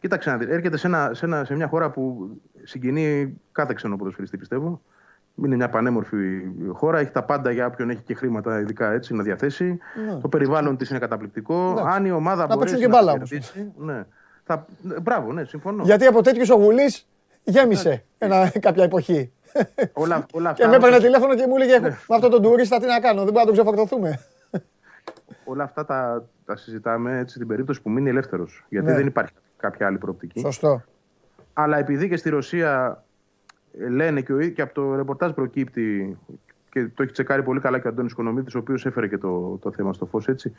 Κοίταξε 0.00 0.30
να 0.30 0.36
δεις. 0.36 0.48
Έρχεται 0.48 0.76
σε, 0.76 0.86
ένα, 0.86 1.10
σε, 1.14 1.24
ένα, 1.24 1.44
σε 1.44 1.54
μια 1.54 1.68
χώρα 1.68 1.90
που 1.90 2.28
συγκινεί 2.62 3.38
κάθε 3.52 3.72
ξένο 3.74 3.96
ποδοσφαιριστή, 3.96 4.36
πιστεύω. 4.36 4.80
Είναι 5.44 5.56
μια 5.56 5.68
πανέμορφη 5.68 6.42
χώρα. 6.72 6.98
Έχει 6.98 7.10
τα 7.10 7.22
πάντα 7.22 7.50
για 7.50 7.66
όποιον 7.66 7.90
έχει 7.90 8.02
και 8.02 8.14
χρήματα, 8.14 8.60
ειδικά 8.60 8.92
έτσι, 8.92 9.14
να 9.14 9.22
διαθέσει. 9.22 9.78
Ναι. 10.06 10.20
Το 10.20 10.28
περιβάλλον 10.28 10.76
της 10.76 10.90
είναι 10.90 10.98
καταπληκτικό. 10.98 11.72
Ναι. 11.74 11.90
Αν 11.90 12.04
η 12.04 12.10
ομάδα 12.10 12.46
να 12.46 12.56
μπορεί 12.56 12.78
να 12.78 12.88
μπάλα 12.88 13.12
όμως. 13.12 13.32
Ναι. 13.76 14.04
Θα... 14.44 14.66
Μπράβο, 15.02 15.32
ναι, 15.32 15.44
συμφωνώ. 15.44 15.84
Γιατί 15.84 16.06
από 16.06 16.22
τέτοιους 16.22 16.50
ο 16.50 16.54
Γουλή 16.54 16.94
γέμισε 17.42 18.04
ένα, 18.18 18.52
κάποια 18.60 18.84
εποχή. 18.84 19.32
Όλα, 19.92 20.26
όλα 20.32 20.50
αυτά. 20.50 20.62
Και 20.62 20.68
με 20.70 20.76
έπαιρνε 20.76 20.98
τηλέφωνο 20.98 21.34
και 21.34 21.46
μου 21.46 21.56
έλεγε 21.56 21.78
ναι. 21.78 21.88
Με 21.88 22.14
αυτόν 22.14 22.30
τον 22.30 22.42
τουρίστα 22.42 22.78
τι 22.78 22.86
να 22.86 23.00
κάνω, 23.00 23.24
δεν 23.24 23.32
μπορούμε 23.32 23.40
να 23.40 23.44
τον 23.44 23.54
ξεφορτωθούμε. 23.54 24.20
Όλα 25.44 25.64
αυτά 25.64 25.84
τα, 25.84 26.24
τα 26.44 26.56
συζητάμε 26.56 27.18
έτσι 27.18 27.38
την 27.38 27.46
περίπτωση 27.46 27.82
που 27.82 27.90
μείνει 27.90 28.08
ελεύθερος. 28.08 28.66
Γιατί 28.68 28.86
ναι. 28.86 28.94
δεν 28.94 29.06
υπάρχει 29.06 29.32
κάποια 29.56 29.86
άλλη 29.86 29.98
προοπτική. 29.98 30.40
Σωστό. 30.40 30.82
Αλλά 31.52 31.78
επειδή 31.78 32.08
και 32.08 32.16
στη 32.16 32.28
Ρωσία 32.28 33.02
ε, 33.05 33.05
λένε 33.90 34.20
και, 34.20 34.32
ο, 34.32 34.48
και 34.48 34.62
από 34.62 34.74
το 34.74 34.94
ρεπορτάζ 34.94 35.30
προκύπτει 35.30 36.18
και 36.70 36.88
το 36.94 37.02
έχει 37.02 37.12
τσεκάρει 37.12 37.42
πολύ 37.42 37.60
καλά 37.60 37.78
και 37.78 37.86
ο 37.86 37.90
Αντώνης 37.90 38.12
Οικονομίτης, 38.12 38.54
ο 38.54 38.58
οποίος 38.58 38.86
έφερε 38.86 39.08
και 39.08 39.18
το, 39.18 39.58
το 39.62 39.72
θέμα 39.72 39.92
στο 39.92 40.06
φως 40.06 40.28
έτσι, 40.28 40.52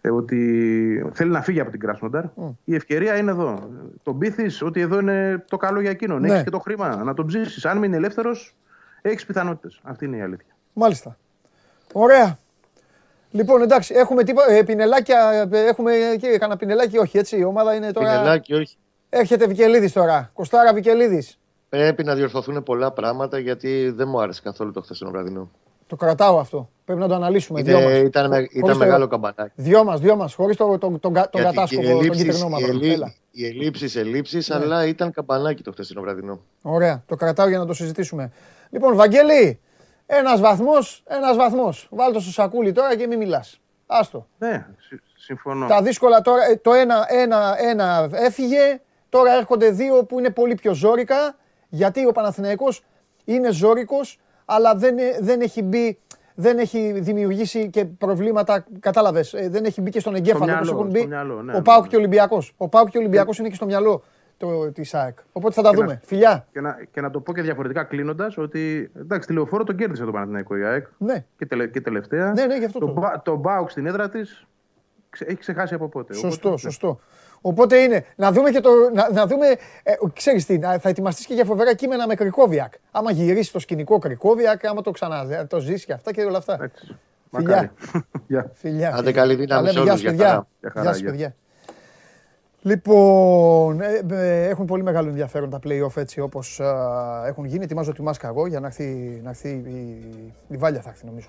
ε, 0.00 0.10
ότι 0.10 1.10
θέλει 1.12 1.30
να 1.30 1.42
φύγει 1.42 1.60
από 1.60 1.70
την 1.70 1.80
Κράσνονταρ. 1.80 2.24
Mm. 2.24 2.54
Η 2.64 2.74
ευκαιρία 2.74 3.16
είναι 3.16 3.30
εδώ. 3.30 3.70
Τον 4.02 4.18
πείθεις 4.18 4.62
ότι 4.62 4.80
εδώ 4.80 4.98
είναι 4.98 5.44
το 5.48 5.56
καλό 5.56 5.80
για 5.80 5.90
εκείνον. 5.90 6.20
Ναι. 6.20 6.28
Έχεις 6.28 6.42
και 6.42 6.50
το 6.50 6.58
χρήμα 6.58 6.96
να 6.96 7.14
τον 7.14 7.26
ψήσεις. 7.26 7.64
Αν 7.64 7.78
μείνει 7.78 7.96
ελεύθερος, 7.96 8.56
έχεις 9.02 9.26
πιθανότητες. 9.26 9.80
Αυτή 9.82 10.04
είναι 10.04 10.16
η 10.16 10.20
αλήθεια. 10.20 10.54
Μάλιστα. 10.72 11.16
Ωραία. 11.92 12.38
Λοιπόν, 13.30 13.62
εντάξει, 13.62 13.94
έχουμε 13.94 14.24
τίποτα. 14.24 14.52
Ε, 14.52 14.62
πινελάκια, 14.62 15.48
ε, 15.52 15.66
έχουμε 15.66 15.92
και 16.20 16.38
κανένα 16.38 16.58
πινελάκι, 16.58 16.98
όχι 16.98 17.18
έτσι. 17.18 17.38
Η 17.38 17.44
ομάδα 17.44 17.74
είναι 17.74 17.92
τώρα. 17.92 18.10
Πινελάκι, 18.10 18.54
όχι. 18.54 18.76
Έρχεται 19.08 19.46
Βικελίδης 19.46 19.92
τώρα. 19.92 20.30
Κοστάρα 20.34 20.74
Βικελίδης. 20.74 21.38
Πρέπει 21.70 22.04
να 22.04 22.14
διορθωθούν 22.14 22.62
πολλά 22.62 22.92
πράγματα 22.92 23.38
γιατί 23.38 23.90
δεν 23.90 24.08
μου 24.08 24.20
άρεσε 24.20 24.40
καθόλου 24.44 24.72
το 24.72 24.80
χθεσινό 24.80 25.10
βραδινό. 25.10 25.50
Το 25.86 25.96
κρατάω 25.96 26.38
αυτό. 26.38 26.70
Πρέπει 26.84 27.00
να 27.00 27.08
το 27.08 27.14
αναλύσουμε. 27.14 27.60
Είναι, 27.60 27.76
δυο 27.76 27.96
ήταν 27.96 28.28
με, 28.28 28.46
ήταν 28.50 28.76
μεγάλο 28.76 29.06
καμπανάκι. 29.06 29.52
Δυο 29.54 29.84
μας, 29.84 30.00
δυο 30.00 30.16
μας. 30.16 30.34
Χωρίς 30.34 30.56
τον 30.56 30.78
το, 30.78 30.98
το, 30.98 31.10
το, 31.30 31.38
κατάσκοπο, 31.38 31.88
τον 31.88 32.10
κυτρινό 32.10 32.48
μαύρο. 32.48 32.78
Οι 33.30 33.46
ελλείψει, 33.46 33.98
ελλείψεις, 33.98 34.48
ναι. 34.48 34.54
αλλά 34.54 34.86
ήταν 34.86 35.12
καμπανάκι 35.12 35.62
το 35.62 35.72
χθεσινό 35.72 36.00
βραδινό. 36.00 36.40
Ωραία. 36.62 37.02
Το 37.06 37.16
κρατάω 37.16 37.48
για 37.48 37.58
να 37.58 37.66
το 37.66 37.72
συζητήσουμε. 37.72 38.32
Λοιπόν, 38.70 38.94
Βαγγέλη, 38.94 39.60
ένας 40.06 40.40
βαθμός, 40.40 41.02
ένας 41.06 41.36
βαθμός. 41.36 41.88
Βάλτε 41.90 42.20
στο 42.20 42.30
σακούλι 42.30 42.72
τώρα 42.72 42.96
και 42.96 43.06
μην 43.06 43.18
μιλάς. 43.18 43.60
Άστο. 43.86 44.26
Ναι, 44.38 44.66
συμφωνώ. 45.16 45.66
Τα 45.66 45.82
δύσκολα 45.82 46.20
τώρα, 46.20 46.44
ε, 46.50 46.56
το 46.56 46.72
ένα, 46.72 47.06
ένα, 47.08 47.56
ένα 47.58 48.08
έφυγε. 48.12 48.80
Τώρα 49.08 49.32
έρχονται 49.32 49.70
δύο 49.70 50.04
που 50.04 50.18
είναι 50.18 50.30
πολύ 50.30 50.54
πιο 50.54 50.74
ζώρικα. 50.74 51.36
Γιατί 51.70 52.06
ο 52.06 52.12
Παναθηναϊκός 52.12 52.84
είναι 53.24 53.52
ζώρικος, 53.52 54.18
αλλά 54.44 54.74
δεν, 54.74 54.98
ε, 54.98 55.18
δεν 55.20 55.40
έχει 55.40 55.62
μπει 55.62 55.98
δεν 56.34 56.58
έχει 56.58 57.00
δημιουργήσει 57.00 57.70
και 57.70 57.84
προβλήματα. 57.84 58.66
Κατάλαβες. 58.80 59.34
Ε, 59.34 59.48
δεν 59.48 59.64
έχει 59.64 59.80
μπει 59.80 59.90
και 59.90 60.00
στον 60.00 60.14
εγκέφαλο 60.14 60.52
όπως 60.52 60.70
έχουν 60.70 60.86
μπει. 60.86 61.06
Μυαλό, 61.06 61.42
ναι, 61.42 61.56
ο 61.56 61.62
Πάουκ 61.62 61.86
και 61.86 61.96
ο 61.96 61.98
Ολυμπιακός. 61.98 62.54
Ο 62.56 62.68
Πάουκ 62.68 62.88
και 62.88 62.96
ο 62.96 63.00
Ολυμπιακός 63.00 63.38
είναι 63.38 63.48
και 63.48 63.54
στο 63.54 63.66
μυαλό 63.66 64.02
της 64.72 64.88
ΣΑΕΚ. 64.88 65.18
Οπότε 65.32 65.54
θα 65.54 65.62
τα 65.62 65.72
δούμε. 65.72 65.86
Να, 65.86 66.00
Φιλιά. 66.04 66.46
Και 66.52 66.60
να, 66.60 66.78
και 66.90 67.00
να 67.00 67.10
το 67.10 67.20
πω 67.20 67.34
και 67.34 67.42
διαφορετικά 67.42 67.84
κλείνοντας 67.84 68.38
ότι 68.38 68.90
εντάξει, 68.96 69.28
τη 69.28 69.34
λεωφόρο 69.34 69.64
τον 69.64 69.76
κέρδισε 69.76 70.04
το 70.04 70.10
Παναθηναϊκό 70.10 70.56
η 70.56 70.64
ΑΕΚ. 70.64 70.86
Ναι. 70.98 71.24
Και, 71.36 71.46
τελε, 71.46 71.66
και 71.66 71.80
τελευταία. 71.80 72.32
Ναι, 72.32 72.44
ναι, 72.44 72.56
γι 72.56 72.64
αυτό 72.64 72.78
το, 72.78 72.86
το, 72.86 73.20
το 73.24 73.38
Πάουκ 73.38 73.70
στην 73.70 73.86
έδρα 73.86 74.08
της 74.08 74.46
έχει 75.18 75.36
ξεχάσει 75.36 75.74
από 75.74 75.88
πότε. 75.88 76.14
Σωστό, 76.14 76.48
Οπότε, 76.48 76.60
σωστό. 76.60 77.00
Οπότε 77.40 77.76
είναι 77.76 78.04
να 78.16 78.32
δούμε 78.32 78.50
και 78.50 78.60
το. 78.60 78.70
Να, 78.94 79.12
να 79.12 79.26
δούμε, 79.26 79.46
ε, 79.82 79.92
ξέρεις 80.12 80.46
τι, 80.46 80.58
θα 80.58 80.88
ετοιμαστείς 80.88 81.26
και 81.26 81.34
για 81.34 81.44
φοβερά 81.44 81.74
κείμενα 81.74 82.06
με 82.06 82.14
κρικόβιακ. 82.14 82.72
Άμα 82.90 83.10
γυρίσεις 83.10 83.50
το 83.50 83.58
σκηνικό 83.58 83.98
κρικόβιακ, 83.98 84.66
άμα 84.66 84.82
το 84.82 84.90
ξανά 84.90 85.46
το 85.46 85.60
ζήσει 85.60 85.86
και 85.86 85.92
αυτά 85.92 86.12
και 86.12 86.22
όλα 86.22 86.38
αυτά. 86.38 86.58
Έτσι. 86.62 86.96
Φιλιά. 87.32 87.72
Φιλιά. 88.60 88.94
Άντε 88.94 89.12
καλή 89.12 89.34
δύναμη 89.34 89.68
σε 89.68 89.78
όλους. 89.78 90.00
Γεια 90.00 90.46
σας 90.82 91.02
παιδιά. 91.02 91.34
Λοιπόν, 92.62 93.80
ε, 93.80 94.02
ε, 94.10 94.48
έχουν 94.48 94.66
πολύ 94.66 94.82
μεγάλο 94.82 95.08
ενδιαφέρον 95.08 95.50
τα 95.50 95.58
play-off 95.64 95.96
έτσι 95.96 96.20
όπως 96.20 96.60
έχουν 97.26 97.44
γίνει. 97.44 97.64
Ετοιμάζω 97.64 97.92
τη 97.92 98.02
μάσκα 98.02 98.28
εγώ 98.28 98.46
για 98.46 98.60
να 98.60 98.66
έρθει, 98.66 99.20
να 99.22 99.30
έρθει 99.30 99.48
η, 99.48 100.04
η, 100.48 100.56
Βάλια 100.56 100.80
θα 100.80 100.88
έρθει 100.88 101.06
νομίζω 101.06 101.28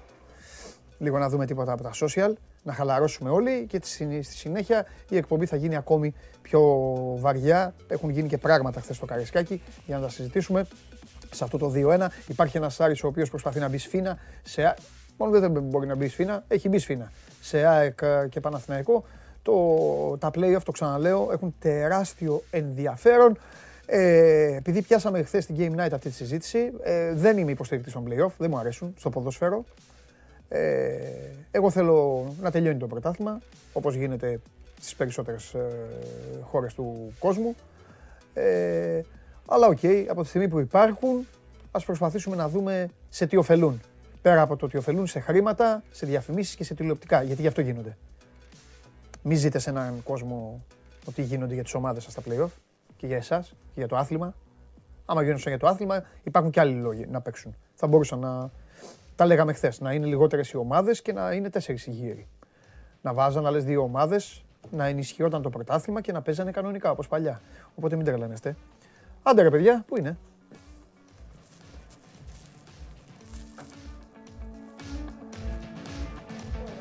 λίγο 1.01 1.17
να 1.17 1.29
δούμε 1.29 1.45
τίποτα 1.45 1.71
από 1.71 1.83
τα 1.83 1.91
social, 1.93 2.33
να 2.63 2.73
χαλαρώσουμε 2.73 3.29
όλοι 3.29 3.65
και 3.69 3.79
στη 3.83 4.21
συνέχεια 4.21 4.85
η 5.09 5.17
εκπομπή 5.17 5.45
θα 5.45 5.55
γίνει 5.55 5.75
ακόμη 5.75 6.13
πιο 6.41 6.61
βαριά. 7.19 7.73
Έχουν 7.87 8.09
γίνει 8.09 8.27
και 8.27 8.37
πράγματα 8.37 8.81
χθες 8.81 8.95
στο 8.95 9.05
Καρισκάκι 9.05 9.61
για 9.85 9.95
να 9.95 10.01
τα 10.01 10.09
συζητήσουμε. 10.09 10.67
Σε 11.31 11.43
αυτό 11.43 11.57
το 11.57 11.71
2-1 11.75 12.07
υπάρχει 12.27 12.57
ένας 12.57 12.79
Άρης 12.79 13.03
ο 13.03 13.07
οποίος 13.07 13.29
προσπαθεί 13.29 13.59
να 13.59 13.69
μπει 13.69 13.77
σφίνα 13.77 14.17
σε. 14.43 14.75
Μόνο 15.17 15.39
δεν 15.39 15.51
μπορεί 15.51 15.87
να 15.87 15.95
μπει 15.95 16.07
σφίνα, 16.07 16.43
έχει 16.47 16.69
μπει 16.69 16.79
σφήνα 16.79 17.11
σε 17.41 17.65
ΑΕΚ 17.65 17.99
και 18.29 18.39
Παναθηναϊκό. 18.39 19.05
Το, 19.41 20.17
τα 20.19 20.31
play-off, 20.33 20.61
το 20.65 20.71
ξαναλέω, 20.71 21.29
έχουν 21.31 21.55
τεράστιο 21.59 22.43
ενδιαφέρον. 22.49 23.37
Ε, 23.85 24.55
επειδή 24.55 24.81
πιάσαμε 24.81 25.23
χθες 25.23 25.43
στην 25.43 25.55
Game 25.59 25.83
Night 25.83 25.89
αυτή 25.93 26.09
τη 26.09 26.15
συζήτηση, 26.15 26.71
ε, 26.83 27.13
δεν 27.13 27.37
είμαι 27.37 27.51
υποστηρικτής 27.51 27.93
των 27.93 28.07
play-off, 28.09 28.31
δεν 28.37 28.49
μου 28.49 28.57
αρέσουν 28.57 28.93
στο 28.97 29.09
ποδόσφαιρο. 29.09 29.65
Ε, 30.53 30.97
εγώ 31.51 31.69
θέλω 31.69 32.25
να 32.41 32.51
τελειώνει 32.51 32.77
το 32.77 32.87
πρωτάθλημα, 32.87 33.41
όπως 33.73 33.95
γίνεται 33.95 34.39
στις 34.79 34.95
περισσότερες 34.95 35.53
ε, 35.53 35.69
χώρες 36.41 36.73
του 36.73 37.13
κόσμου. 37.19 37.55
Ε, 38.33 39.01
αλλά 39.47 39.67
OK, 39.67 39.77
okay, 39.81 40.05
από 40.09 40.21
τη 40.21 40.27
στιγμή 40.27 40.47
που 40.47 40.59
υπάρχουν, 40.59 41.27
ας 41.71 41.85
προσπαθήσουμε 41.85 42.35
να 42.35 42.49
δούμε 42.49 42.89
σε 43.09 43.27
τι 43.27 43.37
ωφελούν. 43.37 43.81
Πέρα 44.21 44.41
από 44.41 44.55
το 44.55 44.65
ότι 44.65 44.77
ωφελούν 44.77 45.07
σε 45.07 45.19
χρήματα, 45.19 45.83
σε 45.91 46.05
διαφημίσεις 46.05 46.55
και 46.55 46.63
σε 46.63 46.73
τηλεοπτικά, 46.73 47.21
γιατί 47.21 47.41
γι' 47.41 47.47
αυτό 47.47 47.61
γίνονται. 47.61 47.97
Μην 49.23 49.37
ζείτε 49.37 49.59
σε 49.59 49.69
έναν 49.69 50.03
κόσμο 50.03 50.65
ότι 51.05 51.21
γίνονται 51.21 51.53
για 51.53 51.63
τις 51.63 51.73
ομάδες 51.73 52.03
σας 52.03 52.13
τα 52.13 52.21
play-off 52.29 52.51
και 52.97 53.07
για 53.07 53.17
εσάς 53.17 53.49
και 53.49 53.79
για 53.79 53.87
το 53.87 53.95
άθλημα. 53.95 54.33
Άμα 55.05 55.23
γίνονται 55.23 55.49
για 55.49 55.59
το 55.59 55.67
άθλημα, 55.67 56.03
υπάρχουν 56.23 56.51
και 56.51 56.59
άλλοι 56.59 56.73
λόγοι 56.73 57.05
να 57.11 57.21
παίξουν. 57.21 57.55
Θα 57.75 57.87
μπορούσαν 57.87 58.19
να, 58.19 58.51
τα 59.21 59.27
λέγαμε 59.27 59.53
χθες. 59.53 59.79
Να 59.79 59.93
είναι 59.93 60.05
λιγότερες 60.05 60.49
οι 60.51 60.57
ομάδες 60.57 61.01
και 61.01 61.13
να 61.13 61.31
είναι 61.31 61.49
τέσσερις 61.49 61.85
οι 61.85 61.91
γύροι. 61.91 62.27
Να 63.01 63.13
βάζαν 63.13 63.45
άλλες 63.45 63.63
δύο 63.63 63.81
ομάδες, 63.81 64.43
να 64.69 64.85
ενισχυόταν 64.85 65.41
το 65.41 65.49
πρωτάθλημα 65.49 66.01
και 66.01 66.11
να 66.11 66.21
παίζανε 66.21 66.51
κανονικά 66.51 66.91
όπως 66.91 67.07
παλιά. 67.07 67.41
Οπότε 67.75 67.95
μην 67.95 68.05
τρελαίνεστε. 68.05 68.55
Άντε 69.23 69.41
ρε 69.41 69.49
παιδιά, 69.49 69.83
πού 69.87 69.97
είναι; 69.97 70.17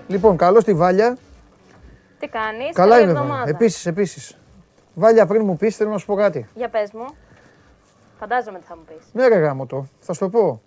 Λοιπόν, 0.09 0.37
καλώς 0.37 0.65
τη 0.65 0.75
Βάλια. 0.75 1.17
Τι 2.19 2.29
κάνεις, 2.29 2.75
Καλά 2.75 3.01
είμαι. 3.01 3.43
Επίσης, 3.47 3.87
επίσης. 3.87 4.39
Βάλια, 4.95 5.27
πριν 5.27 5.45
μου 5.45 5.57
πεις, 5.57 5.77
θέλω 5.77 5.91
να 5.91 5.99
σου 5.99 6.07
πω 6.07 6.15
κάτι. 6.15 6.49
Για 6.55 6.69
πες 6.69 6.93
μου. 6.93 7.07
Φαντάζομαι 8.19 8.59
τι 8.59 8.65
θα 8.65 8.77
μου 8.77 8.83
πεις. 8.87 9.07
Ναι, 9.13 9.29
ρε 9.29 9.39
γάμο 9.39 9.67
το. 9.67 9.87
Θα 10.01 10.13
σου 10.13 10.21
το 10.21 10.29
πω. 10.29 10.61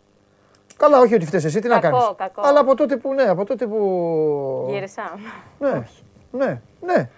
Καλά, 0.84 1.00
όχι 1.00 1.14
ότι 1.16 1.26
φταίει 1.26 1.42
εσύ, 1.44 1.60
τι 1.60 1.68
να 1.68 1.80
κάνεις. 1.80 2.14
Κακό. 2.16 2.42
Αλλά 2.46 2.60
από 2.60 2.76
τότε 2.76 2.98
που, 2.98 3.14
ναι, 3.14 3.24
από 3.24 3.46
τότε 3.46 3.68
που. 3.68 4.68
Γύρισα. 4.70 5.20
Ναι, 5.60 5.84
ναι, 6.32 6.62
ναι. 6.82 7.10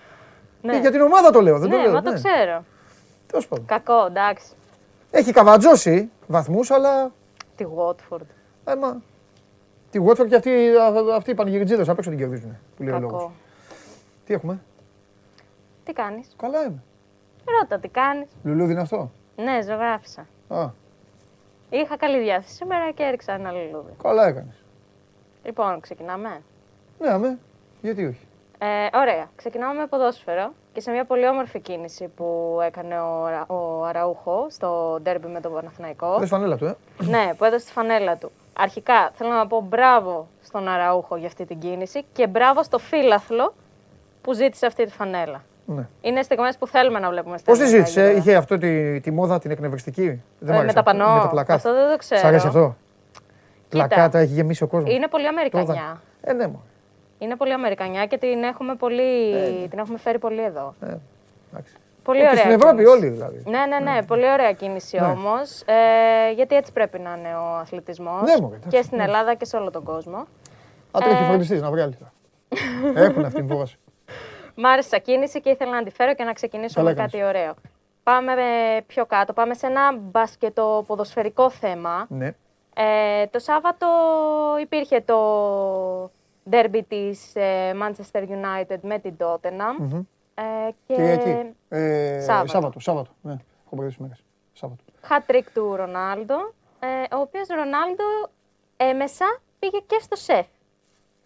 ναι. 0.61 0.79
για 0.79 0.91
την 0.91 1.01
ομάδα 1.01 1.31
το 1.31 1.41
λέω, 1.41 1.59
δεν 1.59 1.69
ναι, 1.69 1.75
το 1.75 1.81
λέω. 1.81 1.91
Μα 1.91 2.01
το 2.01 2.09
ναι. 2.09 2.15
ξέρω. 2.15 2.63
Τέλος 3.27 3.47
πάντων. 3.47 3.65
Κακό, 3.65 4.05
εντάξει. 4.05 4.45
Έχει 5.11 5.31
καβατζώσει 5.31 6.09
βαθμούς, 6.27 6.71
αλλά. 6.71 7.11
Τη 7.55 7.65
Watford. 7.77 8.25
Έμα. 8.65 9.01
Τη 9.91 9.99
Watford 10.07 10.27
και 10.27 10.35
αυτοί, 10.35 10.51
αυτοί 11.15 11.31
οι 11.31 11.33
πανηγυριτζίδε 11.33 11.91
απ' 11.91 11.97
έξω 11.97 12.09
την 12.09 12.19
κερδίζουν. 12.19 12.57
Που 12.77 12.83
λέει 12.83 12.91
Κακό. 12.91 13.31
Τι 14.25 14.33
έχουμε; 14.33 14.59
Τι 15.83 15.93
κάνεις; 15.93 16.27
Καλά 16.37 16.61
είμαι. 16.61 16.83
Ρώτα, 17.45 17.79
τι 17.79 17.87
κάνεις. 17.87 18.27
Λουλούδι 18.43 18.71
είναι 18.71 18.81
αυτό; 18.81 19.11
Ναι, 19.35 19.61
ζωγράφισα. 19.61 20.27
Α, 20.47 20.69
Είχα 21.69 21.97
καλή 21.97 22.19
διάθεση 22.19 22.55
σήμερα 22.55 22.91
και 22.91 23.03
έριξα 23.03 23.33
ένα 23.33 23.51
λουλούδι. 23.51 23.91
Καλά 24.03 24.27
έκανες. 24.27 24.63
Λοιπόν, 25.43 25.79
ξεκινάμε. 25.79 26.41
Ναι, 26.99 27.09
αμέ. 27.09 27.37
Γιατί 27.81 28.05
όχι; 28.05 28.27
Ε, 28.57 28.97
ωραία. 28.97 29.29
Ξεκινάμε 29.35 29.79
με 29.79 29.87
ποδόσφαιρο 29.87 30.53
και 30.73 30.79
σε 30.81 30.91
μια 30.91 31.05
πολύ 31.05 31.27
όμορφη 31.27 31.59
κίνηση 31.59 32.07
που 32.07 32.59
έκανε 32.65 32.99
ο, 32.99 33.29
ο 33.47 33.83
Αραούχο 33.85 34.47
στο 34.49 34.99
ντέρμπι 35.01 35.27
με 35.27 35.39
τον 35.41 35.53
Παναθηναϊκό. 35.53 36.07
Έδωσε 36.07 36.25
φανέλα 36.25 36.57
του, 36.57 36.65
ε. 36.65 36.75
Ναι, 36.97 37.33
που 37.37 37.43
έδωσε 37.45 37.65
τη 37.65 37.71
φανέλα 37.71 38.17
του. 38.17 38.31
Αρχικά 38.57 39.11
θέλω 39.13 39.29
να 39.31 39.47
πω 39.47 39.61
μπράβο 39.61 40.27
στον 40.43 40.67
Αραούχο 40.67 41.15
για 41.15 41.27
αυτή 41.27 41.45
την 41.45 41.59
κίνηση 41.59 42.05
και 42.13 42.27
μπράβο 42.27 42.63
στο 42.63 42.77
φίλαθλο 42.77 43.53
που 44.21 44.33
ζήτησε 44.33 44.65
αυτή 44.65 44.85
τη 44.85 44.91
φανέλα. 44.91 45.43
Ναι. 45.65 45.87
Είναι 46.01 46.21
στιγμές 46.21 46.57
που 46.57 46.67
θέλουμε 46.67 46.99
να 46.99 47.09
βλέπουμε 47.09 47.37
στην 47.37 47.53
Πώς 47.53 47.63
τη 47.63 47.67
ζήτησε, 47.67 48.11
είχε 48.11 48.35
αυτό 48.35 48.57
τη, 48.57 48.99
τη 48.99 49.11
μόδα 49.11 49.39
την 49.39 49.51
εκνευριστική; 49.51 50.21
Δεν 50.39 50.55
ε, 50.55 50.63
με 50.63 50.73
τα 50.73 50.83
πανό. 50.83 51.13
Με 51.13 51.19
τα 51.19 51.29
πλακάτα. 51.29 51.53
Αυτό 51.53 51.73
δεν 51.73 51.91
το 51.91 51.97
ξέρω. 51.97 52.21
Σ' 52.21 52.23
αρέσει 52.23 52.47
αυτό; 52.47 52.75
Κοίτα, 53.69 53.87
πλακάτα 53.87 54.19
έχει 54.19 54.33
γεμίσει 54.33 54.63
ο 54.63 54.67
κόσμος. 54.67 54.93
Είναι 54.93 55.07
πολύ 55.07 55.27
Αμερικανιά. 55.27 56.01
Ε, 56.21 56.33
ναι, 56.33 56.45
μόνο. 56.45 56.63
Είναι 57.17 57.35
πολύ 57.35 57.53
Αμερικανιά 57.53 58.05
και 58.05 58.17
την 58.17 58.43
έχουμε, 58.43 58.75
πολύ... 58.75 59.35
Ε, 59.35 59.67
την 59.67 59.79
έχουμε 59.79 59.97
φέρει 59.97 60.19
πολύ 60.19 60.43
εδώ. 60.43 60.73
Ε, 60.81 60.93
πολύ 62.03 62.19
ωραία. 62.19 62.31
Και 62.31 62.37
στην 62.37 62.51
Ευρώπη 62.51 62.75
κίνηση. 62.75 62.97
όλοι 62.97 63.07
δηλαδή. 63.07 63.43
Ναι, 63.45 63.59
ναι, 63.59 63.79
ναι. 63.79 63.91
ναι. 63.91 64.03
Πολύ 64.03 64.31
ωραία 64.31 64.51
κίνηση 64.51 64.97
ναι. 64.99 65.05
όμως. 65.05 65.61
Ε, 65.61 66.31
γιατί 66.35 66.55
έτσι 66.55 66.71
πρέπει 66.71 66.99
να 66.99 67.15
είναι 67.17 67.35
ο 67.35 67.55
αθλητισμός. 67.55 68.21
Ναι, 68.21 68.57
και 68.67 68.81
στην 68.81 68.99
Ελλάδα 68.99 69.35
και 69.35 69.45
σε 69.45 69.57
όλο 69.57 69.71
τον 69.71 69.83
κόσμο. 69.83 70.17
Α, 70.91 70.99
τρέχει 71.03 71.23
ε... 71.23 71.25
φροντιστή 71.25 71.55
να 71.55 71.69
βγάλει. 71.69 71.97
Έχουν 73.05 73.25
αυτή 73.25 73.39
την 73.39 73.49
φόβαση. 73.49 73.77
Μ' 74.55 74.65
άρεσε 74.65 74.99
κίνηση 74.99 75.41
και 75.41 75.49
ήθελα 75.49 75.71
να 75.71 75.83
τη 75.83 75.89
φέρω 75.89 76.13
και 76.13 76.23
να 76.23 76.33
ξεκινήσω 76.33 76.81
με 76.81 76.93
κάτι 76.93 77.23
ωραίο. 77.23 77.53
Πάμε 78.03 78.33
πιο 78.87 79.05
κάτω. 79.05 79.33
Πάμε 79.33 79.53
σε 79.53 79.67
ένα 79.67 79.97
μπασκετοποδοσφαιρικό 79.97 81.49
θέμα. 81.49 82.05
Ναι. 82.09 82.35
Ε, 82.75 83.27
το 83.27 83.39
Σάββατο 83.39 83.87
υπήρχε 84.61 85.01
το 85.01 86.11
derby 86.51 86.81
της 86.87 87.35
ε, 87.35 87.75
Manchester 87.81 88.21
United 88.21 88.79
με 88.81 88.99
την 88.99 89.15
Tottenham. 89.19 89.81
Mm-hmm. 89.81 90.05
Ε, 90.35 90.69
και 90.87 90.93
εκεί. 90.93 91.55
Ε, 91.69 92.19
Σάββατο. 92.19 92.47
Σάββατο, 92.47 92.79
Σάββατο. 92.79 93.09
Ναι, 93.21 93.35
έχω 93.65 93.75
περάσει 93.75 93.97
μέρες. 93.99 94.23
Σάββατο. 94.53 94.83
Hat-trick 95.09 95.45
του 95.53 95.75
Ρονάλντο, 95.75 96.53
ε, 96.79 97.15
ο 97.15 97.19
οποίος 97.19 97.47
Ρονάλντο 97.47 98.03
έμεσα 98.77 99.39
πήγε 99.59 99.79
και 99.87 99.97
στο 100.01 100.15
ΣΕΦ, 100.15 100.45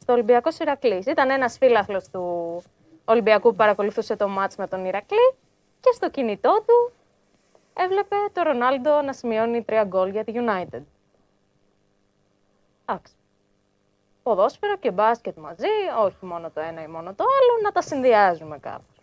στο 0.02 0.14
Ολυμπιακό 0.14 0.50
Ηρακλής. 0.62 1.06
Ήταν 1.06 1.30
ένας 1.30 1.58
φίλαθλος 1.58 2.10
του 2.10 2.64
Ολυμπιακού 3.10 3.49
που 3.49 3.55
παρακολουθούσε 3.55 4.16
το 4.16 4.28
μάτς 4.28 4.55
με 4.55 4.68
τον 4.68 4.86
Ηρακλή 4.86 5.34
και 5.80 5.89
στο 5.93 6.10
κινητό 6.10 6.64
του 6.66 6.91
έβλεπε 7.74 8.16
το 8.34 8.41
Ρονάλντο 8.41 9.01
να 9.01 9.14
σημειώνει 9.14 9.64
τρία 9.64 9.84
γκολ 9.84 10.10
για 10.10 10.24
τη 10.24 10.34
United. 10.36 10.82
Εντάξει. 12.86 13.14
Ποδόσφαιρο 14.24 14.78
και 14.78 14.91
μπάσκετ 14.91 15.38
μαζί, 15.38 15.68
όχι 16.05 16.26
μόνο 16.26 16.49
το 16.53 16.62
ένα 16.62 16.84
ή 16.84 16.88
μόνο 16.88 17.14
το 17.14 17.24
άλλο, 17.24 17.62
να 17.64 17.72
τα 17.72 17.82
συνδυάζουμε 17.82 18.57
κάπως. 18.57 19.01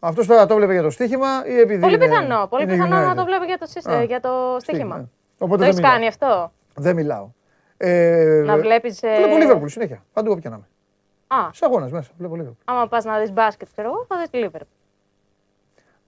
Αυτός 0.00 0.26
τώρα 0.26 0.46
το 0.46 0.54
βλέπει 0.54 0.72
για 0.72 0.82
το 0.82 0.90
στοίχημα 0.90 1.46
ή 1.46 1.58
επειδή. 1.58 1.80
Πολύ 1.80 1.98
πιθανό. 1.98 2.46
Πολύ 2.46 2.66
πιθανό 2.66 2.96
να 2.96 3.14
το 3.14 3.24
βλέπει 3.24 3.46
για 3.46 3.58
το, 3.58 3.66
σύστε, 3.66 4.02
για 4.02 4.20
το 4.20 4.56
στοίχημα. 4.60 5.08
Ναι. 5.38 5.56
το 5.56 5.64
έχεις 5.64 5.80
κάνει 5.80 6.06
αυτό; 6.06 6.52
Δεν 6.74 6.94
μιλάω. 6.94 7.28
Ε, 7.76 8.42
να 8.44 8.56
βλέπεις. 8.56 9.02
Ε... 9.02 9.14
Βλέπω 9.16 9.36
Λίβερπουλ 9.36 9.68
συνέχεια. 9.68 10.04
Παντού 10.12 10.30
όποια 10.30 10.50
να 10.50 10.56
είμαι. 10.56 10.66
Α. 11.26 11.36
Σε 11.52 11.64
αγώνα 11.64 11.88
μέσα. 11.90 12.10
Βλέπω 12.18 12.34
Λίβερπουλ. 12.34 12.60
Άμα 12.64 12.88
πας 12.88 13.04
να 13.04 13.18
δεις 13.18 13.32
μπάσκετ, 13.32 13.68
ξέρω 13.72 13.88
εγώ, 13.88 14.04
θα 14.08 14.16
δεις 14.18 14.28
Λίβερπουλ. 14.32 14.68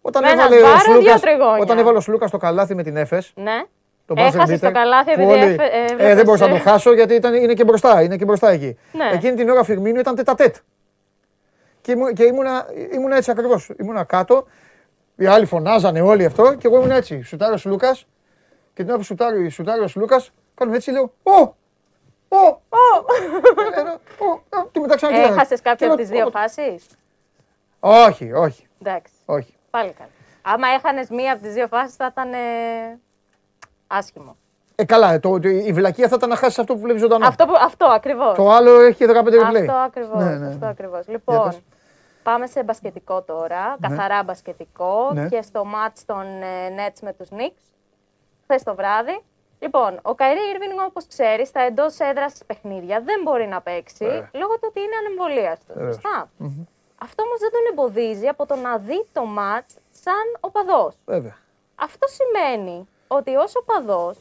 Όταν 0.01 0.25
έβαλε, 0.25 0.57
ο 0.62 0.79
Σλούκας, 0.79 1.23
όταν 1.61 1.79
έβαλε 1.79 1.97
ο 1.97 2.01
Σλούκας 2.01 2.29
στο 2.29 2.39
καλάθι 2.39 2.75
με 2.75 2.83
την 2.83 2.97
Έφε. 2.97 3.23
Ναι. 3.35 3.64
Το 4.07 4.14
Έχασε 4.17 4.59
το 4.59 4.71
καλάθι 4.71 5.11
επειδή 5.11 5.33
όλοι... 5.33 5.57
ε, 5.99 6.14
δεν 6.14 6.25
μπορούσα 6.25 6.49
να 6.49 6.57
το 6.57 6.62
χάσω 6.71 6.95
γιατί 6.95 7.14
ήταν, 7.14 7.35
είναι 7.35 7.55
και 7.55 7.64
μπροστά, 7.64 8.03
είναι 8.03 8.17
και 8.17 8.25
μπροστά 8.25 8.51
εκεί. 8.51 8.79
Ναι. 8.93 9.11
Εκείνη 9.12 9.37
την 9.37 9.49
ώρα 9.49 9.64
Φιρμίνου 9.64 10.01
ήταν 10.01 10.14
τετατέτ. 10.14 10.57
Και, 11.81 11.93
ήμουν, 11.93 12.14
και 12.14 12.25
ήμουνα, 12.25 12.67
ήμουνα 12.93 13.17
έτσι 13.17 13.31
ακριβώς. 13.31 13.71
Ήμουνα 13.79 14.05
κάτω, 14.05 14.47
οι 15.17 15.27
άλλοι 15.27 15.47
φωνάζανε 15.47 16.01
όλοι 16.01 16.25
αυτό 16.25 16.55
και 16.55 16.67
εγώ 16.67 16.77
ήμουν 16.77 16.91
έτσι. 16.91 17.23
Σουτάρο 17.23 17.57
Λούκα 17.64 17.97
και 18.73 18.83
την 18.83 18.89
ώρα 18.89 18.97
που 18.97 19.05
σουτάρει, 19.05 19.49
σουτάρει 19.49 19.83
ο 19.83 19.89
Λούκα, 19.95 20.23
κάνουμε 20.55 20.77
έτσι 20.77 20.91
λέω 20.91 21.12
Ω! 21.23 21.55
Ω! 22.29 22.47
Ω! 22.68 23.05
Και 24.72 24.81
μετά 24.81 24.97
ξανακοιτάω. 24.97 25.33
Έχασες 25.33 25.61
κάποια 25.62 25.87
από 25.87 25.97
τις 25.97 26.09
δύο 26.09 26.31
φάσεις; 26.31 26.87
Όχι, 27.81 28.33
όχι. 28.33 28.66
Εντάξει. 28.81 29.12
Όχι. 29.27 29.55
Πάλι 29.70 29.91
καλά. 29.91 30.11
Άμα 30.43 30.68
έχανες 30.68 31.09
μία 31.09 31.33
από 31.33 31.43
τις 31.43 31.53
δύο 31.53 31.66
φάσεις 31.66 31.97
θα 31.97 32.07
ήταν 32.12 32.31
άσχημο. 33.87 34.37
Ε, 34.79 34.85
καλά, 34.85 35.20
το, 35.20 35.39
η 35.43 35.72
βλακία 35.72 36.09
θα 36.09 36.14
ήταν 36.18 36.29
να 36.29 36.37
χάσεις 36.37 36.59
αυτό 36.59 36.74
που 36.74 36.81
βλέπεις 36.81 37.01
ζωντανό. 37.01 37.27
Αυτό, 37.27 37.47
αυτό 37.61 37.87
ακριβώς. 37.87 38.35
Το 38.35 38.51
άλλο 38.51 38.81
έχει 38.81 39.05
15 39.09 39.11
replay. 39.11 39.61
Αυτό 39.61 39.72
ακριβώς. 39.72 40.24
Ναι, 40.24 40.37
ναι. 40.37 40.47
Αυτό 40.49 40.66
ακριβώς. 40.66 41.09
Λοιπόν, 41.09 41.53
πάμε 42.22 42.47
σε 42.47 42.62
μπασκετικό 42.62 43.22
τώρα. 43.22 43.77
Ναι. 43.79 43.89
Καθαρά 43.89 44.22
μπασκετικό 44.22 45.11
ναι. 45.12 45.29
και 45.29 45.43
στο 45.43 45.64
match 45.74 46.01
των 46.07 46.24
ε, 46.43 46.68
Nets 46.77 46.99
με 47.03 47.12
τους 47.12 47.29
Knicks. 47.31 47.62
Χθες 48.43 48.62
το 48.62 48.74
βράδυ. 48.74 49.22
Λοιπόν, 49.59 49.99
ο 50.03 50.15
Καϊρή 50.15 50.41
Ήρβινγκ, 50.53 50.79
όπως 50.87 51.07
ξέρεις, 51.07 51.49
στα 51.49 51.61
εντός 51.61 51.99
έδρας 51.99 52.43
παιχνίδια 52.47 53.01
δεν 53.01 53.21
μπορεί 53.23 53.47
να 53.47 53.61
παίξει 53.61 54.05
ε. 54.05 54.29
λόγω 54.33 54.55
του 54.55 54.67
ότι 54.69 54.81
είναι 54.81 54.97
ανεμβολίαστο. 54.97 55.73
Σωστά. 55.79 56.31
Mm-hmm. 56.41 56.67
Αυτό 57.03 57.23
όμως 57.23 57.39
δεν 57.39 57.51
τον 57.51 57.61
εμποδίζει 57.71 58.27
από 58.29 58.47
το 58.47 58.57
να 58.57 58.79
δει 58.79 59.07
το 59.13 59.23
match 59.39 59.75
σαν 59.91 60.27
οπαδός. 60.41 60.95
Βέβαια. 61.05 61.37
Αυτό 61.75 62.07
σημαίνει 62.07 62.89
ότι 63.07 63.37
ως 63.37 63.57
οπαδός 63.57 64.19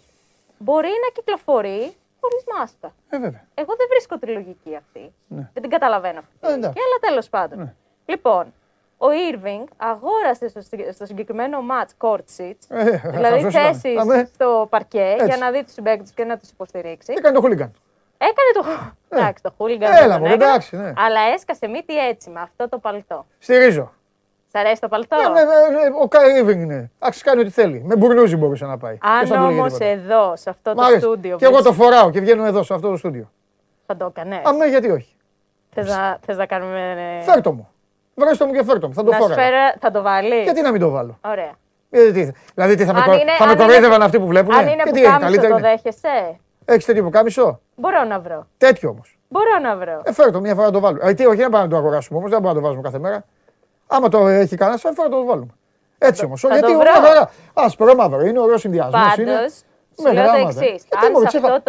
μπορεί 0.57 0.89
να 1.03 1.09
κυκλοφορεί 1.13 1.95
χωρίς 2.21 2.43
μάσκα. 2.57 2.93
Ε, 3.09 3.19
βέβαια. 3.19 3.47
Εγώ 3.53 3.75
δεν 3.75 3.87
βρίσκω 3.89 4.17
τη 4.17 4.27
λογική 4.27 4.75
αυτή. 4.75 5.13
Ναι. 5.27 5.49
Δεν 5.53 5.61
την 5.61 5.71
καταλαβαίνω 5.71 6.19
αυτή. 6.19 6.37
Ε, 6.41 6.53
αλλά 6.53 6.97
τέλος 6.99 7.29
πάντων. 7.29 7.59
Ναι. 7.59 7.73
Λοιπόν, 8.05 8.53
ο 8.97 9.07
Irving 9.31 9.63
αγόρασε 9.77 10.47
στο, 10.47 10.61
στο 10.93 11.05
συγκεκριμένο 11.05 11.57
match 11.71 12.07
court 12.07 12.25
seats, 12.37 12.65
ε, 12.67 13.09
δηλαδή 13.09 13.49
θέσεις 13.51 14.01
στο 14.33 14.67
παρκέ 14.69 15.15
για 15.25 15.37
να 15.37 15.51
δει 15.51 15.63
τους 15.63 15.73
συμπαίκτε 15.73 16.11
και 16.15 16.23
να 16.23 16.37
τους 16.37 16.49
υποστηρίξει. 16.49 17.13
Έκανε 17.17 17.35
το 17.35 17.41
χούλιγκαν. 17.41 17.73
Έκανε 18.17 18.51
το. 18.53 18.85
Ε. 19.09 19.19
Εντάξει, 19.19 19.43
το 19.43 19.53
χούλιγκαν. 19.57 19.93
Έλα, 20.03 20.19
μου, 20.19 20.25
εντάξει. 20.25 20.75
Ναι. 20.75 20.93
Αλλά 20.95 21.19
έσκασε 21.33 21.67
μύτη 21.67 21.97
έτσι 21.97 22.29
με 22.29 22.41
αυτό 22.41 22.69
το 22.69 22.77
παλτό. 22.77 23.25
Στηρίζω. 23.39 23.91
Σ' 24.51 24.55
αρέσει 24.55 24.81
το 24.81 24.87
παλτό; 24.87 25.17
Ναι, 25.17 25.29
ναι, 25.29 25.43
ναι, 25.43 25.89
ναι 25.89 25.95
ο 26.01 26.07
Κάι 26.07 26.31
Ρίβινγκ 26.31 26.61
είναι. 26.61 26.91
Άξι 26.99 27.23
κάνει 27.23 27.41
ό,τι 27.41 27.49
θέλει. 27.49 27.83
Με 27.85 27.95
μπουρνούζι 27.95 28.35
μπορούσε 28.35 28.65
να 28.65 28.77
πάει. 28.77 28.97
Αν 29.01 29.43
όμως 29.43 29.77
εδώ, 29.79 30.35
σε 30.35 30.49
αυτό 30.49 30.73
το 30.73 30.83
στούντιο. 30.97 31.37
Και 31.37 31.45
εγώ 31.45 31.61
το 31.61 31.73
φοράω 31.73 32.09
και 32.09 32.19
βγαίνω 32.19 32.45
εδώ, 32.45 32.63
σε 32.63 32.73
αυτό 32.73 32.89
το 32.89 32.97
στούντιο. 32.97 33.31
Θα 33.85 33.97
το 33.97 34.05
έκανες. 34.05 34.41
Αμέ, 34.43 34.65
γιατί 34.65 34.89
όχι. 34.89 35.15
Θες 35.69 35.87
να, 35.87 36.19
θες 36.25 36.37
να 36.37 36.45
κάνουμε. 36.45 36.93
Ναι. 36.93 37.23
Φέρτο 37.23 37.51
μου. 37.51 37.69
Βρέστο 38.15 38.45
μου 38.45 38.53
και 38.53 38.63
φέρτο 38.63 38.87
μου. 38.87 38.93
Θα 38.93 39.03
το 39.03 39.11
φοράω. 39.11 39.37
Θα 39.79 39.91
το 39.91 40.01
βάλει. 40.01 40.41
Γιατί 40.41 40.61
να 40.61 40.71
μην 40.71 40.81
το 40.81 40.89
βάλω; 40.89 41.19
Ωραία. 41.25 41.51
Γιατί, 41.89 42.33
δηλαδή 42.53 42.75
τι 42.75 42.85
θα, 42.85 42.93
με, 42.93 43.15
είναι, 43.15 43.31
θα 43.37 43.47
με 43.47 43.55
κοροϊδεύαν 43.55 44.01
αυτοί 44.01 44.19
που 44.19 44.27
βλέπουν. 44.27 44.55
Αν 44.55 44.67
είναι 44.67 44.83
που 44.83 45.01
κάμισο 45.01 45.41
το 45.41 45.57
δέχεσαι; 45.57 46.39
Έχεις 46.65 46.85
τέτοιο 46.85 47.03
που 47.03 47.09
κάμισο; 47.09 47.59
Μπορώ 47.75 48.03
να 48.03 48.19
βρω. 48.19 48.47
Τέτοιο 48.57 48.89
όμως. 48.89 49.17
Μπορώ 49.27 49.59
να 49.61 49.75
βρω. 49.75 50.01
Ε, 50.03 50.11
φέρτο 50.11 50.39
μια 50.39 50.53
φορά 50.55 50.65
να 50.65 50.71
το 50.71 50.79
βάλω. 50.79 50.97
Ε, 51.01 51.13
τι, 51.13 51.25
όχι 51.25 51.41
να 51.41 51.49
πάμε 51.49 51.63
να 51.63 51.69
το 51.69 51.77
αγοράσουμε 51.77 52.17
όμως, 52.17 52.31
δεν 52.31 52.41
μπορούμε 52.41 52.59
να 52.59 52.61
το 52.61 52.67
βάζουμε 52.67 52.89
κάθε 52.89 52.99
μέρα. 52.99 53.25
Άμα 53.87 54.09
το 54.09 54.27
έχει 54.27 54.55
κανένας, 54.55 54.81
θα 54.81 55.09
το 55.09 55.25
βάλουμε. 55.25 55.53
Έτσι 55.97 56.25
όμως. 56.25 56.41
Γιατί 56.41 56.71
είναι 56.71 56.79
ωραία. 56.79 57.29
Άσπρο 57.53 57.95
μαύρο 57.95 58.21
είναι 58.21 58.39
ωραίο 58.39 58.57
συνδυασμός. 58.57 59.15
Πάντως, 59.15 59.61
σου 60.01 60.13
λέω 60.13 60.31
το 60.31 60.37
εξής. 60.37 60.83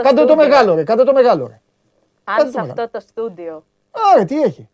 Κάντε 0.03 0.24
το 0.24 0.36
μεγάλο, 0.36 0.74
ρε. 0.74 0.84
Κάντε 0.84 1.05
το 1.05 1.12
μεγάλο. 1.12 1.61
Αν 2.24 2.51
σε 2.51 2.61
αυτό 2.61 2.88
το 2.90 3.01
στούντιο. 3.01 3.64
Άρα, 4.12 4.24
τι 4.24 4.42
έχει; 4.42 4.68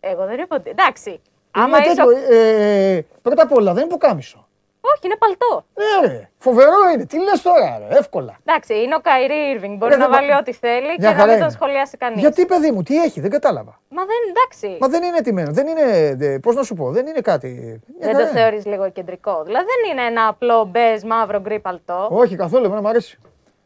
Εγώ 0.00 0.26
δεν 0.26 0.38
είπα 0.38 0.56
ότι. 0.56 0.70
Εντάξει. 0.70 1.20
Άμα 1.50 1.78
είσαι... 1.78 2.02
ε, 2.34 3.00
πρώτα 3.22 3.42
απ' 3.42 3.52
όλα 3.52 3.72
δεν 3.72 3.84
είναι 3.84 3.96
κάμισο. 3.96 4.42
Όχι, 4.80 5.00
είναι 5.04 5.16
παλτό. 5.16 5.64
Ναι, 5.74 6.06
ρε. 6.06 6.30
Φοβερό 6.38 6.72
είναι. 6.94 7.06
Τι 7.06 7.18
λες 7.18 7.42
τώρα, 7.42 7.78
ρε. 7.78 7.96
εύκολα. 7.98 8.38
Εντάξει, 8.44 8.74
είναι 8.82 8.94
ο 8.94 9.00
Καϊρή 9.00 9.50
Ήρβινγκ. 9.50 9.76
Μπορεί 9.76 9.96
να 9.96 10.08
βάλει 10.08 10.32
ό,τι 10.32 10.52
θέλει 10.52 10.96
και 10.96 11.08
να 11.08 11.26
μην 11.26 11.38
τον 11.38 11.50
σχολιάσει 11.50 11.96
κανείς. 11.96 12.20
Γιατί, 12.20 12.46
παιδί 12.46 12.70
μου, 12.70 12.82
τι 12.82 13.02
έχει, 13.02 13.20
δεν 13.20 13.30
κατάλαβα. 13.30 13.80
Μα 13.88 14.02
δεν 14.04 14.16
εντάξει. 14.28 14.78
Μα 14.80 14.88
δεν 14.88 15.02
είναι 15.02 15.16
ετοιμένο. 15.16 15.52
Δεν 15.52 15.66
είναι. 15.66 16.38
Πώς 16.40 16.54
να 16.54 16.62
σου 16.62 16.74
πω, 16.74 16.90
δεν 16.90 17.06
είναι 17.06 17.20
κάτι. 17.20 17.80
Δεν 18.00 18.16
το 18.16 18.26
θεωρείς 18.26 18.66
λίγο 18.66 18.90
κεντρικό. 18.90 19.42
Δηλαδή 19.44 19.66
δεν 19.66 19.92
είναι 19.92 20.06
ένα 20.06 20.26
απλό 20.26 20.64
μπες 20.64 21.04
μαύρο 21.04 21.40
γκρι 21.40 21.60
παλτό. 21.60 22.08
Όχι 22.10 22.36
καθόλου, 22.36 22.64
εμένα 22.64 22.80
μου 22.80 22.88
αρέσει. 22.88 23.18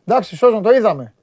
Εντάξει, 0.06 0.36
σώζον, 0.36 0.62
το 0.62 0.70
είδαμε. 0.72 1.14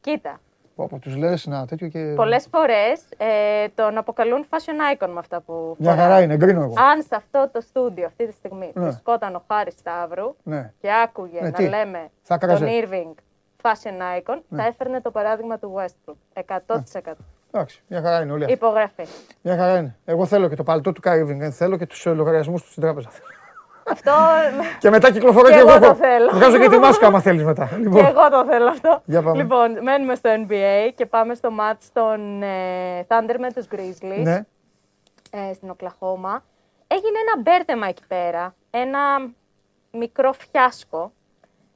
Κοίτα. 0.00 0.40
Από 0.84 0.98
τους 0.98 1.16
λες 1.16 1.46
να 1.46 1.66
τέτοιο 1.66 1.88
και. 1.88 2.12
Πολλές 2.16 2.48
φορές 2.50 3.02
ε, 3.16 3.68
τον 3.74 3.98
αποκαλούν 3.98 4.46
fashion 4.50 4.96
icon 4.96 5.08
με 5.08 5.18
αυτά 5.18 5.40
που. 5.40 5.76
Μια 5.78 5.96
χαρά 5.96 6.20
είναι, 6.20 6.36
γκρίνω 6.36 6.62
εγώ. 6.62 6.74
Αν 6.92 7.02
σε 7.02 7.14
αυτό 7.14 7.50
το 7.52 7.60
στούντιο 7.60 8.06
αυτή 8.06 8.26
τη 8.26 8.32
στιγμή 8.32 8.70
ναι. 8.74 8.82
βρισκόταν 8.82 9.34
ο 9.34 9.42
Χάρης 9.48 9.74
Σταύρου 9.78 10.36
ναι. 10.42 10.72
και 10.80 10.88
άκουγε 11.04 11.40
ναι, 11.40 11.48
να 11.48 11.52
τι; 11.52 11.68
λέμε 11.68 12.10
θα 12.22 12.38
τον 12.38 12.60
Irving 12.60 13.14
fashion 13.62 14.18
icon, 14.18 14.38
ναι. 14.48 14.62
θα 14.62 14.66
έφερνε 14.66 15.00
το 15.00 15.10
παράδειγμα 15.10 15.58
του 15.58 15.74
Westbrook. 15.76 16.42
100%. 16.66 17.12
Εντάξει, 17.50 17.82
μια 17.88 18.02
χαρά 18.02 18.22
είναι 18.22 18.32
όλοι 18.32 18.42
αυτοί. 18.42 18.54
Υπογραφή. 18.54 19.04
Μια 19.42 19.56
χαρά 19.56 19.78
είναι. 19.78 19.96
Εγώ 20.04 20.26
θέλω 20.26 20.48
και 20.48 20.56
το 20.56 20.62
παλτό 20.62 20.92
του 20.92 21.00
Irving, 21.04 21.48
θέλω 21.50 21.76
και 21.76 21.86
τους 21.86 22.06
λογαριασμούς 22.06 22.62
του 22.62 22.70
στην 22.70 22.82
τράπεζα. 22.82 23.08
Αυτό. 23.90 24.12
και 24.82 24.90
μετά 24.90 25.10
κυκλοφορώ 25.10 25.48
και, 25.48 25.54
εγώ. 25.54 25.78
το 25.78 25.94
θέλω. 25.94 26.30
Βγάζω 26.32 26.58
και 26.58 26.68
τη 26.68 26.78
μάσκα 26.78 27.06
άμα 27.06 27.20
θέλεις 27.20 27.44
μετά. 27.44 27.68
Λοιπόν. 27.78 28.02
Και 28.02 28.08
εγώ 28.08 28.28
το 28.30 28.44
θέλω 28.50 28.68
αυτό. 28.68 29.02
Για 29.04 29.22
πάμε. 29.22 29.42
Λοιπόν, 29.42 29.82
μένουμε 29.82 30.14
στο 30.14 30.30
NBA 30.30 30.90
και 30.94 31.06
πάμε 31.06 31.34
στο 31.34 31.48
match 31.60 31.86
των 31.92 32.42
ε, 32.42 33.06
Thunder 33.08 33.36
με 33.38 33.52
τους 33.52 33.66
Grizzlies. 33.72 34.22
Ναι. 34.22 34.44
ε, 35.30 35.52
στην 35.54 35.70
Οκλαχώμα. 35.70 36.44
Έγινε 36.86 37.18
ένα 37.18 37.42
μπέρδεμα 37.42 37.86
εκεί 37.86 38.02
πέρα, 38.08 38.54
ένα 38.70 39.00
μικρό 39.90 40.32
φιάσκο, 40.32 41.12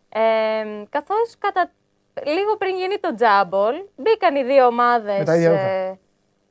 ε, 0.09 0.21
καθώς 0.91 1.35
κατά 1.39 1.71
λίγο 2.25 2.57
πριν 2.57 2.77
γίνει 2.77 2.99
το 2.99 3.15
τζάμπολ, 3.15 3.75
μπήκαν 3.97 4.37
οι 4.37 4.43
δύο 4.45 4.67
ομάδες 4.67 5.29
ε, 5.29 5.99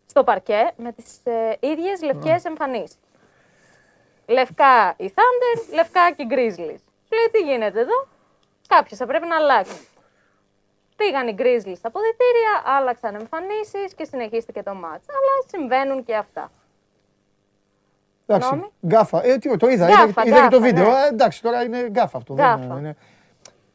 στο 0.05 0.23
παρκέ 0.23 0.71
με 0.75 0.91
τις 0.91 1.19
ε, 1.23 1.57
ίδιες 1.59 2.01
λευκές 2.01 2.45
εμφανίσεις. 2.45 2.99
Λευκά 4.31 4.93
η 4.97 5.13
Thunder, 5.15 5.73
λευκά 5.73 6.11
και 6.11 6.21
η 6.23 6.27
Grizzlies. 6.29 6.81
Λέει 7.15 7.27
τι 7.31 7.39
γίνεται 7.39 7.79
εδώ, 7.79 8.07
κάποιος 8.67 8.99
θα 8.99 9.05
πρέπει 9.05 9.27
να 9.27 9.35
αλλάξει. 9.35 9.87
Πήγαν 10.95 11.27
οι 11.27 11.35
Grizzlies 11.37 11.77
στα 11.77 11.91
αποδυτήρια, 11.91 12.53
άλλαξαν 12.65 13.15
εμφανίσεις 13.15 13.93
και 13.95 14.03
συνεχίστηκε 14.03 14.63
το 14.63 14.73
ματς. 14.73 15.05
Αλλά 15.09 15.33
συμβαίνουν 15.47 16.03
και 16.03 16.15
αυτά. 16.15 16.51
Εντάξει, 18.25 18.71
γκάφα. 18.87 19.25
Ε, 19.25 19.37
τι, 19.37 19.57
το 19.57 19.67
είδα, 19.67 19.87
γκάφα, 19.87 20.03
είδα, 20.03 20.23
είδα 20.25 20.41
και 20.41 20.55
το 20.55 20.61
βίντεο. 20.61 20.83
Ναι. 20.83 21.03
Ε, 21.05 21.07
εντάξει, 21.07 21.41
τώρα 21.41 21.63
είναι 21.63 21.87
γκάφα 21.89 22.17
αυτό. 22.17 22.33
Γκάφα. 22.33 22.57
Δεν, 22.57 22.77
είναι... 22.77 22.95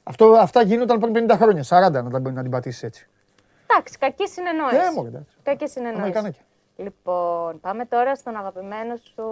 Αυτό, 0.02 0.32
αυτά 0.32 0.62
γίνονταν 0.62 1.00
πριν 1.00 1.26
50 1.30 1.34
χρόνια, 1.36 1.62
40 1.68 1.90
να, 1.90 2.18
να 2.18 2.42
την 2.42 2.50
πατήσεις 2.50 2.82
έτσι. 2.82 3.08
Εντάξει, 3.66 3.98
κακή 3.98 4.28
συνεννόηση. 4.28 4.76
Ε, 4.76 4.92
μόνο 4.94 5.08
εντάξει. 5.08 5.36
Κακή 5.42 5.68
συνεννόηση. 5.68 6.36
Λοιπόν, 6.76 7.60
πάμε 7.60 7.84
τώρα 7.84 8.14
στον 8.14 8.36
αγαπημένο 8.36 8.96
σου 8.96 9.24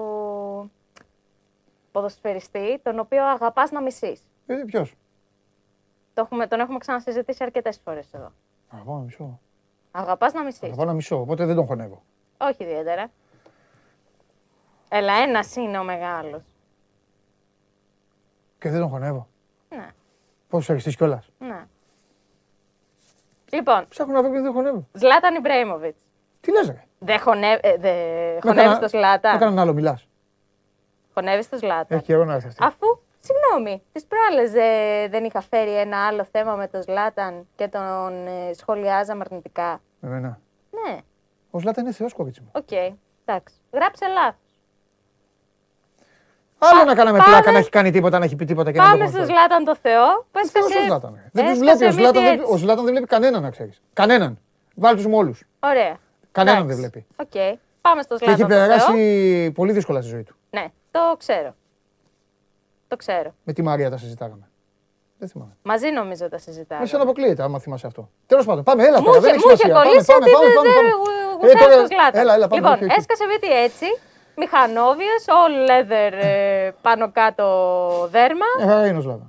ποδοσφαιριστή, 1.94 2.80
τον 2.82 2.98
οποίο 2.98 3.24
αγαπάς 3.24 3.70
να 3.70 3.82
μισείς. 3.82 4.20
Ε, 4.46 4.54
ποιος; 4.66 4.94
Το 6.14 6.20
έχουμε, 6.20 6.46
τον 6.46 6.60
έχουμε 6.60 6.78
ξανασυζητήσει 6.78 7.44
αρκετές 7.44 7.80
φορές 7.84 8.14
εδώ. 8.14 8.32
Αγαπάω 8.68 8.96
να 8.96 9.02
μισώ. 9.02 9.40
Αγαπάς 9.90 10.32
να 10.32 10.42
μισείς. 10.42 10.62
Αγαπάω 10.62 10.84
να 10.84 10.92
μισώ, 10.92 11.20
οπότε 11.20 11.44
δεν 11.46 11.54
τον 11.54 11.66
χωνεύω. 11.66 12.02
Όχι 12.38 12.62
ιδιαίτερα. 12.62 13.10
Έλα, 14.88 15.12
ένας 15.12 15.56
είναι 15.56 15.78
ο 15.78 15.84
μεγάλος. 15.84 16.42
Και 18.58 18.70
δεν 18.70 18.80
τον 18.80 18.88
χωνεύω. 18.88 19.28
Ναι. 19.68 19.88
Πώ 20.48 20.58
έχει 20.58 20.78
στήσει 20.78 20.96
κιόλας. 20.96 21.30
Ναι. 21.38 21.66
Λοιπόν. 23.52 23.86
Ψάχνω 23.88 24.12
να 24.12 24.22
βρω 24.22 24.32
και 24.32 24.40
δεν 24.40 24.52
χωνεύω. 24.52 24.86
Ζλάταν 24.92 25.34
Ιμπρέιμοβιτ. 25.34 25.96
Τι 26.40 26.52
λες, 26.52 26.66
ρε; 26.66 26.84
Δεν 26.98 27.20
χωνε... 27.20 27.58
ε, 27.62 27.76
δε... 27.76 28.40
χωνεύεις 28.40 28.78
το 28.78 28.88
Ζλάτα. 28.88 29.30
Έκανα 29.30 29.60
άλλο, 29.60 29.72
μιλάς. 29.72 30.08
Χωνεύει 31.14 31.46
το 31.46 31.56
Ζλάτα. 31.56 31.94
Έχει 31.94 32.04
καιρό 32.04 32.24
να 32.24 32.34
έρθει 32.34 32.48
Αφού 32.58 32.98
Συγγνώμη, 33.26 33.82
τις 33.92 34.04
προάλλες 34.04 34.50
δεν 35.10 35.24
είχα 35.24 35.40
φέρει 35.40 35.78
ένα 35.78 36.06
άλλο 36.06 36.24
θέμα 36.24 36.54
με 36.54 36.68
τον 36.68 36.82
Σλάταν 36.82 37.46
και 37.56 37.68
τον 37.68 38.26
ε, 38.26 38.52
σχολιάζαμε 38.52 39.24
αρνητικά. 39.26 39.80
Εμένα. 40.02 40.38
Ναι. 40.70 40.98
Ο 41.50 41.60
Σλάταν 41.60 41.84
είναι 41.84 41.94
θεός, 41.94 42.12
κορίτσι 42.12 42.40
μου. 42.40 42.50
Οκ, 42.52 42.66
okay. 42.70 42.94
εντάξει. 43.24 43.54
Γράψε 43.72 44.06
λάθος. 44.06 44.38
Άλλο 46.58 46.84
να 46.84 46.94
κάναμε 46.94 47.18
πλάκα, 47.18 47.52
να 47.52 47.58
έχει 47.58 47.70
κάνει 47.70 47.90
τίποτα, 47.90 48.18
να 48.18 48.24
έχει 48.24 48.36
πει 48.36 48.44
τίποτα 48.44 48.72
και 48.72 48.78
πάμε 48.78 48.90
να 48.90 48.96
το 48.96 49.12
Πάμε 49.12 49.24
στο 49.24 49.32
Σλάταν 49.32 49.64
το 49.64 49.76
Θεό. 49.76 50.26
Πες 50.32 50.50
και 50.52 50.60
σε... 50.60 51.10
Δεν 51.32 51.46
τους 51.46 51.58
βλέπει. 51.58 51.84
Ο 51.84 51.92
Σλάταν, 51.92 52.24
ο 52.50 52.56
Σλάταν 52.56 52.84
δεν 52.84 52.92
βλέπει 52.92 53.06
κανέναν, 53.06 53.42
να 53.42 53.50
ξέρεις. 53.50 53.82
Κανέναν. 53.92 54.38
Βάλει 54.74 54.96
τους 54.96 55.06
όλους. 55.12 55.44
Ωραία. 55.60 55.96
Κανέναν 56.32 56.66
δεν 56.66 56.76
βλέπει. 56.76 57.06
Okay. 57.16 57.54
Πάμε 57.80 58.02
στο 58.02 58.16
Σλάταν. 58.16 58.36
Και 58.36 58.42
έχει 58.42 58.50
περάσει 58.50 59.52
πολύ 59.54 59.72
δύσκολα 59.72 60.00
στη 60.00 60.10
ζωή 60.10 60.22
του. 60.22 60.36
Ναι, 60.50 60.66
το 60.94 61.16
ξέρω. 61.18 61.54
Το 62.88 62.96
ξέρω. 62.96 63.34
Με 63.44 63.52
τη 63.52 63.62
Μαρία 63.62 63.90
τα 63.90 63.96
συζητάγαμε. 63.96 64.48
Δεν 65.18 65.28
θυμάμαι. 65.28 65.56
Μαζί 65.62 65.90
νομίζω 65.90 66.28
τα 66.28 66.38
συζητάγαμε. 66.38 66.86
Εσύ 66.86 66.96
αποκλείεται, 66.96 67.42
άμα 67.42 67.58
θυμάσαι 67.58 67.86
αυτό. 67.86 68.10
Τέλος 68.26 68.44
πάντων, 68.44 68.62
πάμε, 68.62 68.84
έλα 68.84 69.00
τώρα. 69.00 69.20
Δεν 69.20 69.30
έχει 69.30 69.40
σημασία. 69.40 69.74
Πάμε, 69.74 69.90
πάμε, 70.06 70.26
πάμε. 70.30 70.68
πάμε, 71.52 71.88
πάμε. 71.98 72.20
Έλα, 72.20 72.34
έλα, 72.34 72.48
πάμε. 72.48 72.70
Λοιπόν, 72.70 72.90
έσκασε 72.98 73.26
βίτι 73.26 73.52
έτσι. 73.52 73.86
Μηχανόβιος, 74.36 75.24
all 75.26 75.70
leather 75.70 76.12
ε, 76.12 76.70
πάνω 76.82 77.10
κάτω 77.10 77.46
δέρμα. 78.10 78.74
Ε, 78.82 78.88
είναι 78.88 78.98
ο 78.98 79.28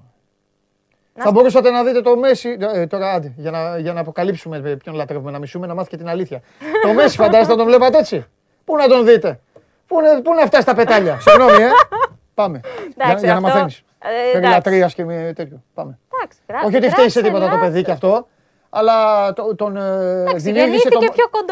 Θα 1.13 1.31
μπορούσατε 1.31 1.69
να 1.69 1.83
δείτε 1.83 2.01
το 2.01 2.17
Μέση. 2.17 2.57
Ε, 2.59 2.87
τώρα 2.87 3.11
άντε, 3.11 3.33
για 3.37 3.51
να, 3.51 3.77
για 3.77 3.93
να 3.93 3.99
αποκαλύψουμε 3.99 4.59
ποιον 4.83 4.95
λατρεύουμε 4.95 5.31
να 5.31 5.39
μισούμε, 5.39 5.67
να 5.67 5.73
μάθει 5.73 5.89
και 5.89 5.97
την 5.97 6.07
αλήθεια. 6.07 6.41
το 6.83 6.93
Μέση 6.93 7.15
φαντάζεστε 7.15 7.51
να 7.51 7.57
τον 7.57 7.67
βλέπατε 7.67 7.97
έτσι; 7.97 8.25
Πού 8.65 8.75
να 8.75 8.87
τον 8.87 9.05
δείτε; 9.05 9.39
Πού 9.87 9.99
είναι, 9.99 10.21
πού 10.21 10.31
είναι 10.31 10.41
αυτά 10.41 10.61
στα 10.61 10.75
πετάλια; 10.75 11.19
Συγγνώμη, 11.25 11.63
ε. 11.63 11.69
Πάμε. 12.33 12.59
για, 12.95 13.17
για 13.19 13.33
να 13.33 13.39
μαθαίνεις. 13.39 13.83
Ε, 13.99 14.31
Περί 14.31 14.47
λατρείας 14.47 14.93
και 14.93 15.05
με 15.05 15.33
τέτοιο. 15.35 15.63
Πάμε. 15.73 15.99
Εντάξει, 16.13 16.39
Όχι 16.65 16.75
ότι 16.75 16.89
φταίει 16.89 17.09
σε 17.09 17.21
τίποτα 17.21 17.49
το 17.49 17.57
παιδί 17.57 17.83
και 17.83 17.91
αυτό, 17.91 18.27
αλλά 18.69 19.33
το, 19.33 19.55
τον 19.55 19.77
ε, 19.77 20.33
δημιούργησε 20.35 20.89
το, 20.89 20.99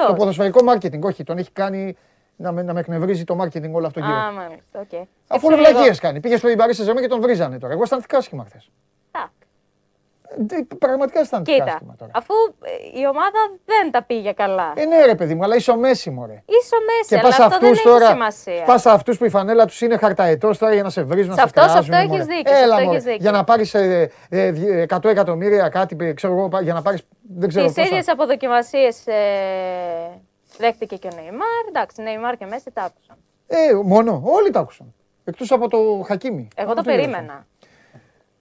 το 0.08 0.14
ποδοσφαιρικό 0.14 0.64
μάρκετινγκ. 0.64 1.04
Όχι, 1.04 1.24
τον 1.24 1.38
έχει 1.38 1.52
κάνει 1.52 1.98
να 2.36 2.52
με, 2.52 2.62
να 2.62 2.74
με 2.74 2.80
εκνευρίζει 2.80 3.24
το 3.24 3.36
μάρκετινγκ 3.36 3.76
όλο 3.76 3.88
αυτό 3.88 4.00
γύρω. 4.00 4.14
Α, 4.14 4.32
μάλιστα, 4.32 4.86
okay. 4.92 5.04
Αφού 5.28 5.48
βλαγίε 5.48 5.96
κάνει. 5.96 6.20
Πήγε 6.20 6.38
στο 6.38 6.50
Ιμπαρί 6.50 6.74
σε 6.74 6.94
και 6.94 7.08
τον 7.08 7.22
βρίζανε 7.22 7.58
τώρα. 7.60 7.74
Εγώ 7.74 7.82
αισθάνθηκα 7.84 8.18
άσχημα 8.18 8.46
χθες. 8.46 8.70
Πραγματικά 10.80 11.20
αισθάνεται 11.20 11.64
άσχημα 11.64 11.96
τώρα. 11.98 12.12
Αφού 12.16 12.34
ε, 12.62 13.00
η 13.00 13.08
ομάδα 13.08 13.40
δεν 13.66 13.92
τα 13.92 14.04
πήγε 14.04 14.32
καλά. 14.32 14.74
Ε, 14.76 14.86
ναι, 14.86 15.06
ρε 15.06 15.16
παιδί 15.16 15.36
μου, 15.36 15.44
αλλά 15.44 15.56
είσαι 15.56 15.72
ο 15.72 15.76
Μέση, 15.76 16.10
μωρέ. 16.10 16.44
Είσαι 16.46 16.76
ο 16.76 16.80
Μέση, 16.86 17.08
και 17.08 17.36
αλλά 17.36 17.46
αυτό 17.46 17.60
δεν 17.60 17.84
τώρα, 17.84 18.04
έχει 18.04 18.12
σημασία. 18.12 18.64
Πας 18.66 18.86
αυτούς 18.86 19.18
που 19.18 19.26
η 19.26 19.30
φανέλα 19.30 19.66
τους 19.66 19.82
είναι 19.82 19.98
χαρταετός 19.98 20.58
τώρα 20.58 20.74
για 20.74 20.84
να 20.84 20.90
σε 20.90 21.04
βρίζουν, 21.04 21.36
να 21.36 21.42
σε 21.42 21.50
κράζουν. 21.54 21.72
Σε 21.72 21.78
αυτό 21.78 21.96
έχεις 21.96 22.26
δίκιο. 22.26 22.58
Έλα, 22.58 22.76
αυτό 22.76 22.90
έχεις 22.90 23.04
δίκιο. 23.04 23.20
Για 23.22 23.32
να 23.32 23.44
πάρεις 23.44 23.74
ε, 23.74 24.12
ε, 24.30 24.86
100 24.90 25.06
εκατομμύρια 25.06 25.70
κάτι, 25.70 26.14
ξέρω 26.14 26.34
εγώ, 26.34 26.50
για 26.62 26.74
να 26.74 26.82
πάρεις. 26.82 27.02
Δεν 27.38 27.50
ξέρω 27.50 27.66
Τις 27.72 27.86
ίδιες 27.86 28.08
αποδοκιμασίες 28.08 29.08
ε, 29.08 29.14
δέχτηκε 30.58 30.96
και 30.96 31.08
ο 31.14 31.16
Νεϊμάρ. 31.16 31.68
Εντάξει, 31.68 32.02
Νεϊμάρ 32.02 32.38
και 32.38 32.46
Μέση 32.46 32.72
τα 32.72 32.82
άκουσαν. 32.82 33.18
Ε, 33.48 33.74
μόνο, 33.84 34.22
όλοι 34.26 34.50
τα 34.50 34.60
άκουσαν. 34.60 34.94
Εκτός 35.24 35.52
από 35.52 35.70
το 35.70 36.04
Χακίμι. 36.08 36.48
Εγώ 36.56 36.74
το 36.74 36.82
περίμενα. 36.82 37.46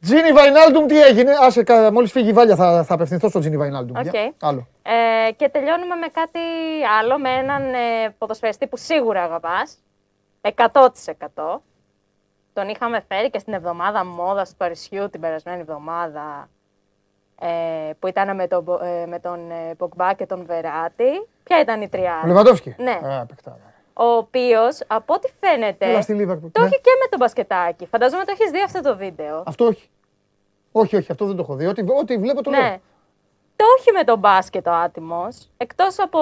Τζίνι 0.02 0.32
Βαϊνάλντουμ, 0.32 0.86
τι 0.86 1.02
έγινε; 1.02 1.32
Άσε, 1.40 1.64
μόλις 1.92 2.10
φύγει 2.10 2.28
η 2.28 2.32
Βάλια 2.32 2.56
θα, 2.56 2.84
θα 2.84 2.94
απευθυνθώ 2.94 3.28
στο 3.28 3.38
Τζίνι 3.38 3.56
Βαϊνάλντουμ. 3.56 4.00
Okay. 4.04 4.30
Άλλο. 4.40 4.68
Ε, 4.82 5.32
και 5.32 5.48
τελειώνουμε 5.48 5.94
με 5.94 6.06
κάτι 6.06 6.38
άλλο, 7.00 7.18
με 7.18 7.30
έναν 7.30 7.74
ε, 7.74 8.14
ποδοσφαιριστή 8.18 8.66
που 8.66 8.76
σίγουρα 8.76 9.22
αγαπάς. 9.22 9.78
100%. 10.40 10.88
Τον 12.52 12.68
είχαμε 12.68 13.04
φέρει 13.08 13.30
και 13.30 13.38
στην 13.38 13.52
εβδομάδα 13.52 14.04
μόδας 14.04 14.50
του 14.50 14.56
Παρισιού 14.56 15.10
την 15.10 15.20
περασμένη 15.20 15.60
εβδομάδα 15.60 16.48
ε, 17.40 17.90
που 17.98 18.06
ήταν 18.06 18.36
με, 18.36 18.46
το, 18.46 18.80
ε, 18.82 19.06
με 19.06 19.18
τον 19.18 19.50
ε, 19.50 19.74
Ποκμπά 19.74 20.12
και 20.12 20.26
τον 20.26 20.44
Βεράτη. 20.46 21.28
Ποια 21.42 21.60
ήταν 21.60 21.82
η 21.82 21.88
τριάδα. 21.88 22.26
Λεβαντόφσκι. 22.26 22.74
Ναι. 22.78 22.90
Α, 22.90 23.26
ο 23.92 24.04
οποίος 24.04 24.78
από 24.86 25.14
ό,τι 25.14 25.32
φαίνεται. 25.40 25.86
Το 25.86 25.92
ναι. 26.60 26.66
έχει 26.66 26.80
και 26.80 26.90
με 27.00 27.08
τον 27.10 27.18
μπασκετάκι. 27.18 27.86
Φαντάζομαι 27.86 28.24
το 28.24 28.32
έχεις 28.38 28.50
δει 28.50 28.62
αυτό 28.62 28.80
το 28.80 28.96
βίντεο. 28.96 29.42
Αυτό 29.46 29.64
όχι. 29.64 29.90
Όχι, 30.72 30.96
όχι, 30.96 31.12
αυτό 31.12 31.26
δεν 31.26 31.36
το 31.36 31.42
έχω 31.42 31.54
δει. 31.54 31.66
Ό,τι, 31.66 31.82
ό,τι 32.00 32.16
βλέπω 32.16 32.42
το 32.42 32.50
ναι. 32.50 32.58
λέω. 32.58 32.80
Το 33.56 33.64
όχι 33.78 33.92
με 33.92 34.04
τον 34.04 34.18
μπάσκετ 34.18 34.66
ο 34.66 34.72
άτιμος. 34.72 35.50
Εκτός 35.56 35.98
από 35.98 36.18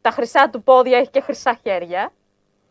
τα 0.00 0.10
χρυσά 0.10 0.50
του 0.50 0.62
πόδια, 0.62 0.98
έχει 0.98 1.10
και 1.10 1.20
χρυσά 1.20 1.58
χέρια. 1.62 2.12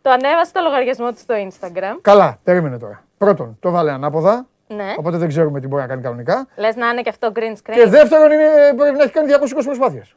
Το 0.02 0.10
ανέβασε 0.10 0.52
το 0.52 0.62
λογαριασμό 0.62 1.12
του 1.12 1.18
στο 1.18 1.36
Instagram. 1.50 1.98
Καλά, 2.02 2.40
περίμενε 2.44 2.78
τώρα. 2.78 3.04
Πρώτον, 3.18 3.58
το 3.60 3.72
βάλε 3.72 3.92
ανάποδα. 3.92 4.48
Ναι. 4.68 4.94
Οπότε 4.98 5.18
δεν 5.18 5.28
ξέρουμε 5.28 5.60
τι 5.60 5.68
μπορεί 5.68 5.82
να 5.82 5.88
κάνει 5.88 6.02
κανονικά. 6.02 6.48
Λες 6.56 6.76
να 6.76 6.90
είναι 6.90 7.02
και 7.02 7.10
αυτό 7.10 7.32
green 7.36 7.52
screen. 7.52 7.74
Και 7.74 7.86
δεύτερον, 7.88 8.32
είναι, 8.32 8.74
πρέπει 8.78 8.98
να 8.98 9.04
έχει 9.04 9.12
κάνει 9.12 9.34
220 9.34 9.64
προσπάθειες. 9.64 10.16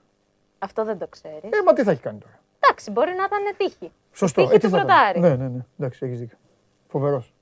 Αυτό 0.58 0.84
δεν 0.84 0.98
το 0.98 1.06
ξέρεις. 1.06 1.42
Ε, 1.42 1.62
μα 1.66 1.72
τι 1.72 1.82
θα 1.82 1.90
έχει 1.90 2.00
κάνει 2.00 2.18
τώρα. 2.18 2.39
Εντάξει, 2.60 2.90
μπορεί 2.90 3.14
να 3.14 3.24
ήταν 3.24 3.54
τύχη. 3.56 3.92
Σωστό. 4.12 4.42
Τύχη 4.42 4.54
ε, 4.54 4.58
του 4.58 4.70
πρωτάρι. 4.70 5.20
Ναι, 5.20 5.34
ναι, 5.36 5.48
ναι. 5.48 5.64
Εντάξει, 5.78 6.06
έχεις 6.06 6.18
δίκιο. 6.18 6.36
Φοβερός. 6.88 7.34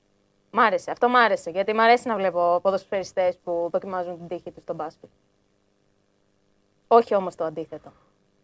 Μ' 0.51 0.59
άρεσε. 0.59 0.91
Αυτό 0.91 1.09
μ' 1.09 1.15
άρεσε. 1.15 1.49
Γιατί 1.49 1.73
μ' 1.73 1.79
αρέσει 1.79 2.07
να 2.07 2.15
βλέπω 2.15 2.59
ποδοσφαιριστές 2.61 3.37
που 3.43 3.69
δοκιμάζουν 3.71 4.17
την 4.17 4.27
τύχη 4.27 4.51
τους 4.51 4.63
στον 4.63 4.75
μπάσκετ. 4.75 5.09
Όχι 6.87 7.15
όμως 7.15 7.35
το 7.35 7.43
αντίθετο. 7.43 7.91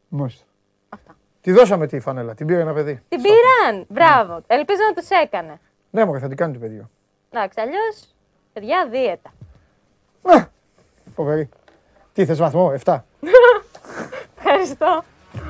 Μάλιστα. 0.08 0.46
Αυτά. 0.90 1.16
Τη 1.42 1.52
δώσαμε 1.52 1.88
τη 1.88 2.00
φανέλα. 2.00 2.34
Την 2.34 2.48
πήρε 2.48 2.60
ένα 2.60 2.74
παιδί. 2.74 3.02
Την 3.10 3.22
πήραν. 3.22 3.86
Μπράβο. 3.88 4.34
Ναι. 4.34 4.40
Ελπίζω 4.48 4.80
να 4.88 5.02
τους 5.02 5.10
έκανε. 5.10 5.60
Ναι, 5.92 6.06
μόνο 6.06 6.20
θα 6.20 6.28
την 6.28 6.38
κάνει 6.38 6.54
το 6.54 6.60
παιδί. 6.60 6.88
Εντάξει, 7.30 7.62
αλλιώς 7.62 8.16
παιδιά 8.54 8.88
δίαιτα. 8.90 9.34
Ναι. 10.22 10.48
Φοβερή. 11.16 11.50
Τι 12.14 12.26
θες 12.26 12.38
βαθμό, 12.38 12.74
7. 12.84 13.00
Ευχαριστώ. 14.38 15.04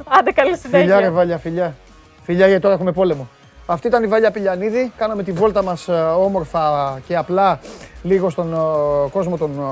Άντε 0.07 0.31
καλή 0.31 0.57
συνέχεια. 0.57 0.79
Φιλιά, 0.79 0.99
ρε 0.99 1.09
Βάλια, 1.09 1.37
φιλιά. 1.37 1.75
Φιλιά, 2.21 2.47
γιατί 2.47 2.61
τώρα 2.61 2.73
έχουμε 2.73 2.91
πόλεμο. 2.91 3.27
Αυτή 3.65 3.87
ήταν 3.87 4.03
η 4.03 4.07
Βάλια 4.07 4.31
Πηλιανίδη. 4.31 4.91
Κάναμε 4.97 5.23
τη 5.23 5.31
βόλτα 5.31 5.63
μας 5.63 5.87
ε, 5.87 5.91
όμορφα 6.01 6.99
και 7.07 7.15
απλά 7.15 7.59
λίγο 8.03 8.29
στον 8.29 8.53
ε, 8.53 9.09
κόσμο 9.11 9.37
των 9.37 9.59
ε, 9.59 9.63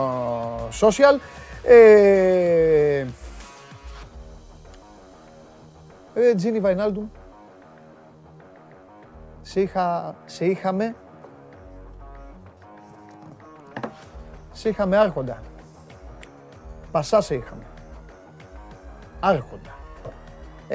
social. 0.79 1.19
Ε, 1.63 3.05
ε, 6.13 6.35
Τζίνι 6.35 6.59
Βαϊνάλντουμ, 6.59 7.05
σε, 9.41 9.61
είχα, 9.61 10.15
σε 10.25 10.45
είχαμε, 10.45 10.95
σε 14.51 14.69
είχαμε 14.69 14.97
άρχοντα. 14.97 15.41
Πασά 16.91 17.21
σε 17.21 17.35
είχαμε. 17.35 17.63
Άρχοντα. 19.19 19.72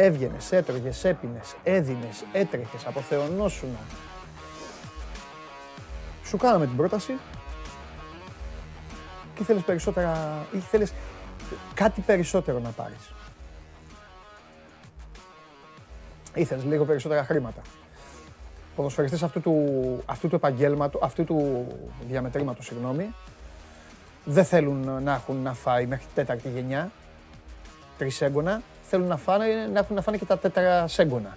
Έβγαινες, 0.01 0.53
έτρωγες, 0.53 1.05
έπινες, 1.05 1.57
έδινες, 1.62 2.24
έτρεχες, 2.32 2.86
αποθεωνόσουν. 2.86 3.68
Σου 6.24 6.36
κάναμε 6.36 6.66
την 6.66 6.76
πρόταση 6.76 7.18
και 9.34 9.42
ήθελε 9.42 9.61
περισσότερα, 9.61 10.46
ήθελε 10.53 10.86
κάτι 11.74 12.01
περισσότερο 12.01 12.59
να 12.59 12.68
πάρεις; 12.68 13.12
Ήθελες 16.34 16.64
λίγο 16.64 16.84
περισσότερα 16.84 17.24
χρήματα. 17.24 17.61
Ποδοσφαιριστές 18.76 19.22
αυτού 19.22 19.40
του, 19.40 20.03
αυτού 20.07 20.28
του 20.28 20.34
επαγγέλματο, 20.34 20.99
αυτού 21.03 21.24
του 21.24 21.66
διαμετρήματος, 22.09 22.66
συγγνώμη, 22.66 23.14
δεν 24.24 24.44
θέλουν 24.44 25.03
να 25.03 25.14
έχουν 25.14 25.36
να 25.36 25.55
φάει 25.55 25.86
μέχρι 25.86 26.07
τέταρτη 26.14 26.49
γενιά, 26.49 26.90
τρισέγγωνα, 27.99 28.62
θέλουν 28.89 29.07
να, 29.07 29.16
φάνε, 29.16 29.47
να 29.72 29.78
έχουν 29.78 29.95
να 29.97 30.03
φάνε 30.03 30.16
και 30.16 30.24
τα 30.24 30.39
τέτρα 30.39 30.89
σέγγωνα. 30.89 31.36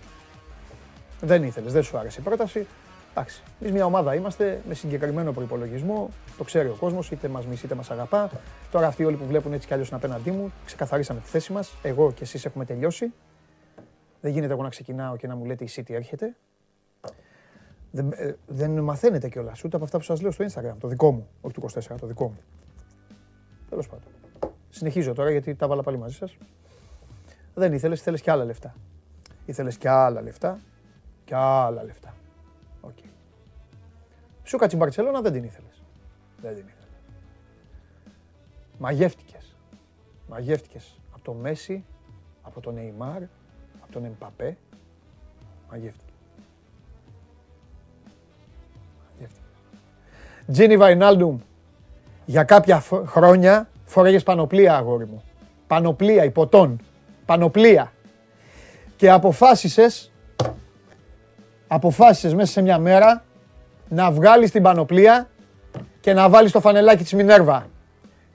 Δεν 1.22 1.44
ήθελες, 1.44 1.74
δεν 1.74 1.84
σου 1.84 1.98
άρεσε 1.98 2.20
η 2.20 2.24
πρόταση. 2.24 2.68
Εντάξει, 3.12 3.42
εμείς 3.62 3.74
μια 3.74 3.86
ομάδα 3.86 4.16
είμαστε 4.16 4.62
με 4.68 4.74
συγκεκριμένο 4.74 5.32
προπολογισμό. 5.32 6.10
Το 6.38 6.44
ξέρει 6.44 6.68
ο 6.68 6.76
κόσμος, 6.80 7.12
είτε 7.12 7.28
μας 7.28 7.46
μισεί 7.46 7.66
είτε 7.66 7.76
μας 7.76 7.92
αγαπά. 7.92 8.30
Τώρα 8.72 8.88
αυτοί 8.88 9.04
όλοι 9.04 9.16
που 9.16 9.26
βλέπουν 9.26 9.54
έτσι 9.54 9.68
κι 9.68 9.74
αλλιώς 9.74 9.94
απέναντί 9.94 10.32
μου, 10.32 10.52
ξεκαθαρίσαμε 10.66 11.20
τη 11.20 11.28
θέση 11.28 11.52
μας. 11.52 11.74
Εγώ 11.82 12.12
και 12.12 12.24
εσείς 12.24 12.46
έχουμε 12.46 12.66
τελειώσει. 12.66 13.14
Δεν 14.22 14.32
γίνεται 14.32 14.54
εγώ 14.54 14.62
να 14.62 14.70
ξεκινάω 14.70 15.16
και 15.16 15.28
να 15.28 15.36
μου 15.36 15.46
λέτε 15.46 15.64
η 15.64 15.70
City 15.76 15.92
έρχεται. 15.92 16.36
Δεν, 17.92 18.12
ε, 18.16 18.36
δεν 18.48 18.80
μαθαίνετε 18.80 19.30
κιόλας 19.30 19.64
ούτε 19.64 19.76
από 19.76 19.86
αυτά 19.86 19.98
που 19.98 20.04
σας 20.04 20.22
λέω 20.22 20.32
στο 20.32 20.46
Instagram. 20.46 20.76
Το 20.80 20.88
δικό 20.88 21.12
μου, 21.12 21.28
όχι 21.42 21.54
του 21.54 21.62
24, 21.62 22.00
το 22.00 22.08
δικό 22.08 22.24
μου. 22.24 22.38
Τέλος 23.70 23.88
πάντων. 23.88 24.06
Συνεχίζω 24.70 25.14
τώρα 25.14 25.32
γιατί 25.32 25.56
τα 25.56 25.68
βάλα 25.68 25.82
πάλι 25.82 25.98
μαζί 25.98 26.16
σας. 26.16 26.38
Δεν 27.54 27.74
ήθελες, 27.74 28.00
ήθελες 28.00 28.22
και 28.22 28.32
άλλα 28.32 28.46
λεφτά. 28.46 28.76
Ήθελες 29.46 29.78
και 29.78 29.90
άλλα 29.90 30.22
λεφτά. 30.22 30.60
Και 31.26 31.36
άλλα 31.36 31.84
λεφτά. 31.84 32.14
Okay. 32.82 33.10
Σου 34.44 34.58
κάτσει 34.58 34.76
η 34.76 34.80
Μπαρσελόνα, 34.82 35.22
δεν 35.22 35.32
την 35.32 35.44
ήθελες. 35.44 35.84
Δεν 36.42 36.56
την 36.56 36.66
ήθελες. 36.68 36.98
Μαγεύτηκες. 38.78 39.56
Μαγεύτηκες 40.30 41.00
από 41.12 41.24
το 41.24 41.34
Μέση, 41.34 41.86
από 42.42 42.62
τον 42.62 42.74
Νεϊμάρ, 42.74 43.22
από 43.82 43.92
τον 43.92 44.06
Εμπαπέ. 44.06 44.58
Μαγεύτηκες. 45.70 46.10
Τζίνι 50.52 50.78
Βαϊνάλντουμ, 50.78 51.40
για 52.26 52.44
κάποια 52.44 52.80
χρόνια 53.06 53.70
φορέγες 53.86 54.24
πανοπλία, 54.24 54.76
αγόρι 54.76 55.06
μου. 55.06 55.24
Πανοπλία, 55.68 56.24
υποτών. 56.24 56.80
Πανοπλία. 57.32 57.92
Και 58.96 59.10
αποφάσισες, 59.10 60.12
αποφάσισες 61.68 62.34
μέσα 62.34 62.52
σε 62.52 62.62
μια 62.62 62.78
μέρα 62.78 63.24
να 63.90 64.12
βγάλεις 64.12 64.52
την 64.52 64.62
πανοπλία 64.64 65.30
και 66.00 66.14
να 66.14 66.30
βάλεις 66.30 66.52
το 66.52 66.60
φανελάκι 66.60 67.04
της 67.04 67.14
Μινέρβα. 67.14 67.68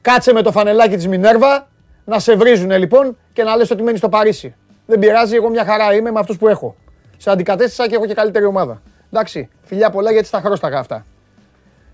Κάτσε 0.01 0.33
με 0.33 0.43
το 0.43 0.53
φανελάκι 0.53 0.97
της 0.97 1.09
Μινέρβα, 1.09 1.69
να 2.05 2.19
σε 2.19 2.37
βρίζουνε 2.37 2.79
λοιπόν 2.79 3.17
και 3.33 3.43
να 3.43 3.57
λες 3.57 3.71
ότι 3.71 3.83
μένεις 3.83 3.99
στο 3.99 4.09
Παρίσι. 4.09 4.55
Δεν 4.87 4.99
πειράζει, 4.99 5.35
εγώ 5.35 5.49
μια 5.49 5.65
χαρά 5.65 5.95
είμαι 5.95 6.11
με 6.11 6.19
αυτούς 6.19 6.37
που 6.37 6.49
έχω. 6.49 6.77
Σε 7.17 7.31
αντικατέστησα 7.31 7.89
και 7.89 7.95
έχω 7.95 8.07
και 8.07 8.15
καλύτερη 8.15 8.45
ομάδα. 8.45 8.83
Εντάξει, 9.13 9.49
φιλιά 9.63 9.91
πολλά 9.91 10.13
γιατί 10.13 10.27
στα 10.27 10.41
χρώσταγα 10.41 10.79
αυτά. 10.79 11.07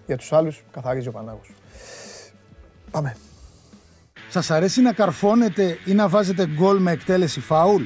Για 0.07 0.17
τους 0.17 0.33
άλλους 0.33 0.63
καθαρίζει 0.71 1.09
ο 1.09 1.13
Πανάγος. 1.13 1.53
Πάμε. 2.91 3.17
Σας 4.29 4.51
αρέσει 4.51 4.81
να 4.81 4.93
καρφώνετε 4.93 5.79
ή 5.85 5.93
να 5.95 6.09
βάζετε 6.09 6.47
γκολ 6.47 6.79
με 6.79 6.91
εκτέλεση 6.93 7.41
φάουλ; 7.41 7.83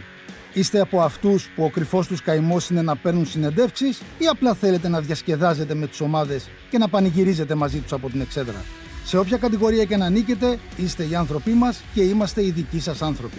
Είστε 0.53 0.81
από 0.81 1.01
αυτούς 1.01 1.49
που 1.55 1.65
ο 1.65 1.71
κρυφός 1.71 2.07
τους 2.07 2.23
καημός 2.23 2.71
είναι 2.71 2.83
να 2.83 2.97
παίρνουν 2.97 3.27
συνεντεύξεις 3.27 4.01
ή 4.19 4.27
απλά 4.31 4.55
θέλετε 4.55 4.89
να 4.89 5.01
διασκεδάζετε 5.01 5.75
με 5.75 5.87
τις 5.87 6.01
ομάδες 6.01 6.51
και 6.71 6.79
να 6.79 6.89
πανηγυρίζετε 6.89 7.55
μαζί 7.55 7.79
τους 7.79 7.93
από 7.93 8.11
την 8.11 8.21
εξέδρα; 8.21 8.65
Σε 9.05 9.19
όποια 9.19 9.37
κατηγορία 9.37 9.85
και 9.85 9.97
να 9.97 10.11
νίκετε, 10.11 10.59
είστε 10.77 11.05
οι 11.07 11.15
άνθρωποι 11.15 11.51
μας 11.51 11.83
και 11.95 12.03
είμαστε 12.03 12.45
οι 12.45 12.51
δικοί 12.51 12.81
σας 12.81 13.03
άνθρωποι. 13.03 13.39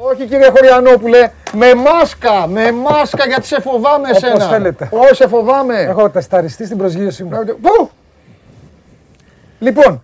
Όχι 0.00 0.26
κύριε 0.26 0.50
Χωριανόπουλε, 0.50 1.30
με 1.52 1.74
μάσκα, 1.74 2.46
με 2.46 2.72
μάσκα 2.72 3.26
γιατί 3.26 3.46
σε 3.46 3.60
φοβάμαι 3.60 4.08
Όπως 4.08 4.22
εσένα. 4.22 4.48
θέλετε. 4.48 4.88
Όχι, 4.92 5.14
σε 5.14 5.28
φοβάμαι. 5.28 5.80
Έχω 5.80 6.10
τεσταριστεί 6.10 6.64
στην 6.64 6.76
προσγείωσή 6.78 7.24
μου. 7.24 7.30
Πού; 7.60 7.90
Λοιπόν. 9.58 10.02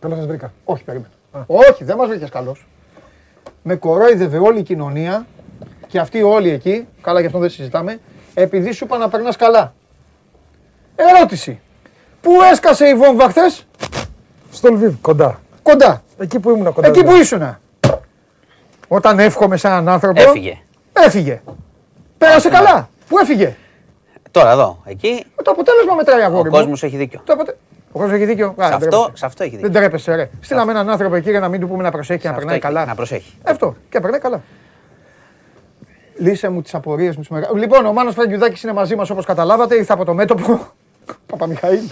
Καλώς 0.00 0.16
σας 0.18 0.26
βρήκα. 0.26 0.52
Όχι, 0.64 0.84
περίμενα. 0.84 1.10
Όχι, 1.46 1.84
δεν 1.84 1.96
μας 1.96 2.08
βρήκες 2.08 2.30
καλός. 2.30 2.66
Με 3.62 3.74
κορόιδευε 3.74 4.38
όλη 4.38 4.58
η 4.58 4.62
κοινωνία 4.62 5.26
και 5.86 5.98
αυτοί 5.98 6.22
όλοι 6.22 6.50
εκεί, 6.50 6.88
καλά 7.00 7.20
γι' 7.20 7.26
αυτό 7.26 7.38
δεν 7.38 7.50
συζητάμε, 7.50 8.00
επειδή 8.34 8.72
σου 8.72 8.84
είπα 8.84 8.98
να 8.98 9.08
περνάς 9.08 9.36
καλά. 9.36 9.74
Ερώτηση. 10.96 11.60
Πού 12.20 12.30
έσκασε 12.52 12.86
η 12.86 12.94
βόμβα 12.94 13.28
χθες, 13.28 13.66
Στο 14.52 14.68
Λβίβ, 14.68 14.94
κοντά. 15.00 15.40
Κοντά. 15.62 16.02
Εκεί 16.18 16.38
που 16.38 16.50
ήμουν 16.50 16.72
κοντά. 16.72 16.88
Εκεί 16.88 17.04
που 17.04 17.12
δηλαδή. 17.12 17.58
Ήσουν. 18.84 18.96
Όταν 18.96 19.18
εύχομαι 19.18 19.56
σε 19.56 19.66
έναν 19.66 19.88
άνθρωπο. 19.88 20.22
Έφυγε. 20.22 20.58
Έφυγε. 20.92 21.42
Πέρασε 22.18 22.48
καλά. 22.48 22.88
Πού 23.08 23.18
έφυγε; 23.18 23.56
Τώρα 24.30 24.50
εδώ, 24.50 24.78
εκεί. 24.84 25.24
Το 25.44 25.50
αποτέλεσμα 25.50 25.94
μετράει 25.94 26.22
αγόρι 26.22 26.48
Ο 26.48 26.50
μου. 26.50 26.56
κόσμος 26.56 26.82
έχει 26.82 26.96
δίκιο. 26.96 27.20
Το 27.24 27.32
αποτε... 27.32 27.56
Ο 27.92 27.98
κόσμος 27.98 28.12
έχει 28.16 28.24
δίκιο. 28.24 28.54
Σε 28.58 28.64
αυτό, 28.74 29.10
σε 29.14 29.26
αυτό 29.26 29.42
έχει 29.42 29.56
Δεν 29.56 29.60
δίκιο. 29.64 29.78
τρέπεσαι, 29.80 30.14
ρε. 30.14 30.30
Στείλαμε 30.40 30.72
έναν 30.72 30.90
άνθρωπο 30.90 31.14
εκεί 31.14 31.30
για 31.30 31.40
να 31.40 31.48
μην 31.48 31.60
του 31.60 31.68
πούμε 31.68 31.82
να 31.82 31.90
προσέχει 31.90 32.20
και 32.20 32.26
Σε 32.26 32.32
να 32.32 32.38
αυτό 32.38 32.46
περνάει 32.48 32.56
έχει- 32.68 32.74
καλά. 32.74 32.86
Να 32.86 32.94
προσέχει. 32.94 33.34
Αυτό. 33.44 33.76
Και 33.88 34.00
περνάει 34.00 34.20
καλά. 34.20 34.42
Λύσε 36.18 36.48
μου 36.48 36.62
τις 36.62 36.74
απορίες 36.74 37.14
μου. 37.16 37.20
τις 37.20 37.30
μεγα- 37.30 37.48
Λοιπόν, 37.54 37.86
ο 37.86 37.92
Μάνος 37.92 38.14
Φραγκιουδάκης 38.14 38.62
είναι 38.62 38.72
μαζί 38.72 38.96
μας 38.96 39.10
όπως 39.10 39.24
καταλάβατε. 39.24 39.74
Ήρθε 39.76 39.92
από 39.92 40.04
το 40.04 40.14
μέτωπο. 40.14 40.60
Παπαμιχαήλ. 41.30 41.82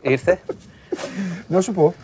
Ήρθε. 0.00 0.38
Να 1.46 1.60
σου 1.60 1.72
πω. 1.72 1.94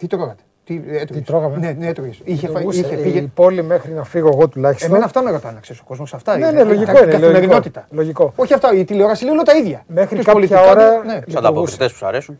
Τι, 0.00 0.06
τι 0.06 0.16
τρώγατε, 0.16 0.42
Τι, 0.64 0.80
έτρωγες. 0.90 1.24
τρώγαμε; 1.26 1.56
Ναι, 1.56 1.74
ναι, 1.78 1.86
έτρωγες. 1.86 2.20
Είχε, 2.24 2.46
φα... 2.46 2.52
Λειτουργούσε 2.58 2.80
είχε 2.80 2.94
η 2.94 3.02
πήγε... 3.02 3.20
πόλη 3.34 3.62
μέχρι 3.62 3.92
να 3.92 4.04
φύγω 4.04 4.28
εγώ 4.28 4.48
τουλάχιστον. 4.48 4.88
Εμένα 4.90 5.04
αυτά 5.04 5.22
με 5.22 5.30
ρωτάνε, 5.30 5.58
ξέρεις, 5.60 5.80
ο 5.80 5.84
κόσμος. 5.84 6.14
Αυτά 6.14 6.36
Ναι, 6.38 6.46
είναι. 6.46 6.56
ναι, 6.56 6.64
λογικό 6.64 6.92
Κα- 6.92 7.02
είναι, 7.02 7.10
Καθημερινότητα. 7.12 7.86
λογικό. 7.90 8.32
Όχι 8.36 8.54
αυτά, 8.54 8.72
η 8.74 8.84
τηλεόραση 8.84 9.24
λέει 9.24 9.32
όλα 9.32 9.42
τα 9.42 9.56
ίδια. 9.56 9.84
Μέχρι 9.86 10.16
Τους 10.16 10.24
κάποια 10.24 10.32
πολιτικά, 10.32 10.70
ώρα- 10.70 11.04
Ναι, 11.04 11.20
Σαν 11.28 11.42
τα 11.42 11.48
αποκριτές 11.48 11.90
που 11.92 11.96
σου 11.98 12.06
αρέσουν. 12.06 12.38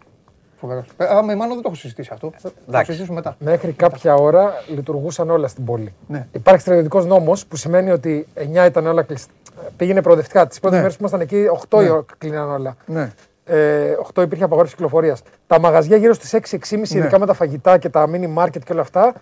φοβερός. 0.57 0.85
Ε, 0.97 1.05
Α, 1.05 1.23
με 1.23 1.35
μάλλον 1.35 1.53
δεν 1.55 1.63
το 1.63 1.69
έχω 1.69 1.75
συζητήσει 1.75 2.11
αυτό. 2.13 2.33
Θα 2.37 2.49
το 2.49 2.55
Εντάξει. 2.69 2.87
συζητήσουμε 2.87 3.17
μετά. 3.17 3.37
Μέχρι 3.39 3.73
κάποια 3.73 4.15
ώρα 4.15 4.53
λειτουργούσαν 4.75 5.31
όλα 5.31 5.49
στην 5.49 5.65
πόλη. 5.65 5.95
Ναι. 6.09 6.27
Υπάρχει 6.33 6.61
στρατιωτικός 6.61 7.07
νόμος 7.07 7.47
που 7.47 7.57
σημαίνει 7.57 7.91
ότι 7.91 8.27
9 8.35 8.67
ήταν 8.67 8.87
όλα 8.87 9.03
κλειστά. 9.03 9.33
Πήγαινε 9.77 10.03
προοδευτικά. 10.03 10.47
Τις 10.47 10.61
πρώτες 10.61 10.77
Ναι. 10.77 10.83
μέρες 10.83 10.97
που 10.97 11.03
ήμασταν 11.07 11.21
εκεί, 11.21 11.47
8 11.69 11.79
Ναι. 11.79 11.85
η 11.85 11.89
ώρα 11.91 12.05
κλείναν 12.19 12.51
όλα. 12.51 12.77
Ναι. 12.87 13.13
Ε, 13.53 13.97
8 14.15 14.23
υπήρχε 14.23 14.45
απαγόρευση 14.45 14.75
κυκλοφορίας. 14.75 15.23
Τα 15.47 15.61
μαγαζιά 15.61 15.97
γύρω 15.97 16.13
στις 16.13 16.33
6-6.30, 16.35 16.95
Ναι. 16.95 16.99
ειδικά 16.99 17.19
με 17.19 17.27
τα 17.27 17.33
φαγητά 17.35 17.79
και 17.79 17.89
τα 17.89 18.07
mini 18.13 18.43
market 18.45 18.59
και 18.65 18.73
όλα 18.73 18.81
αυτά, 18.81 19.13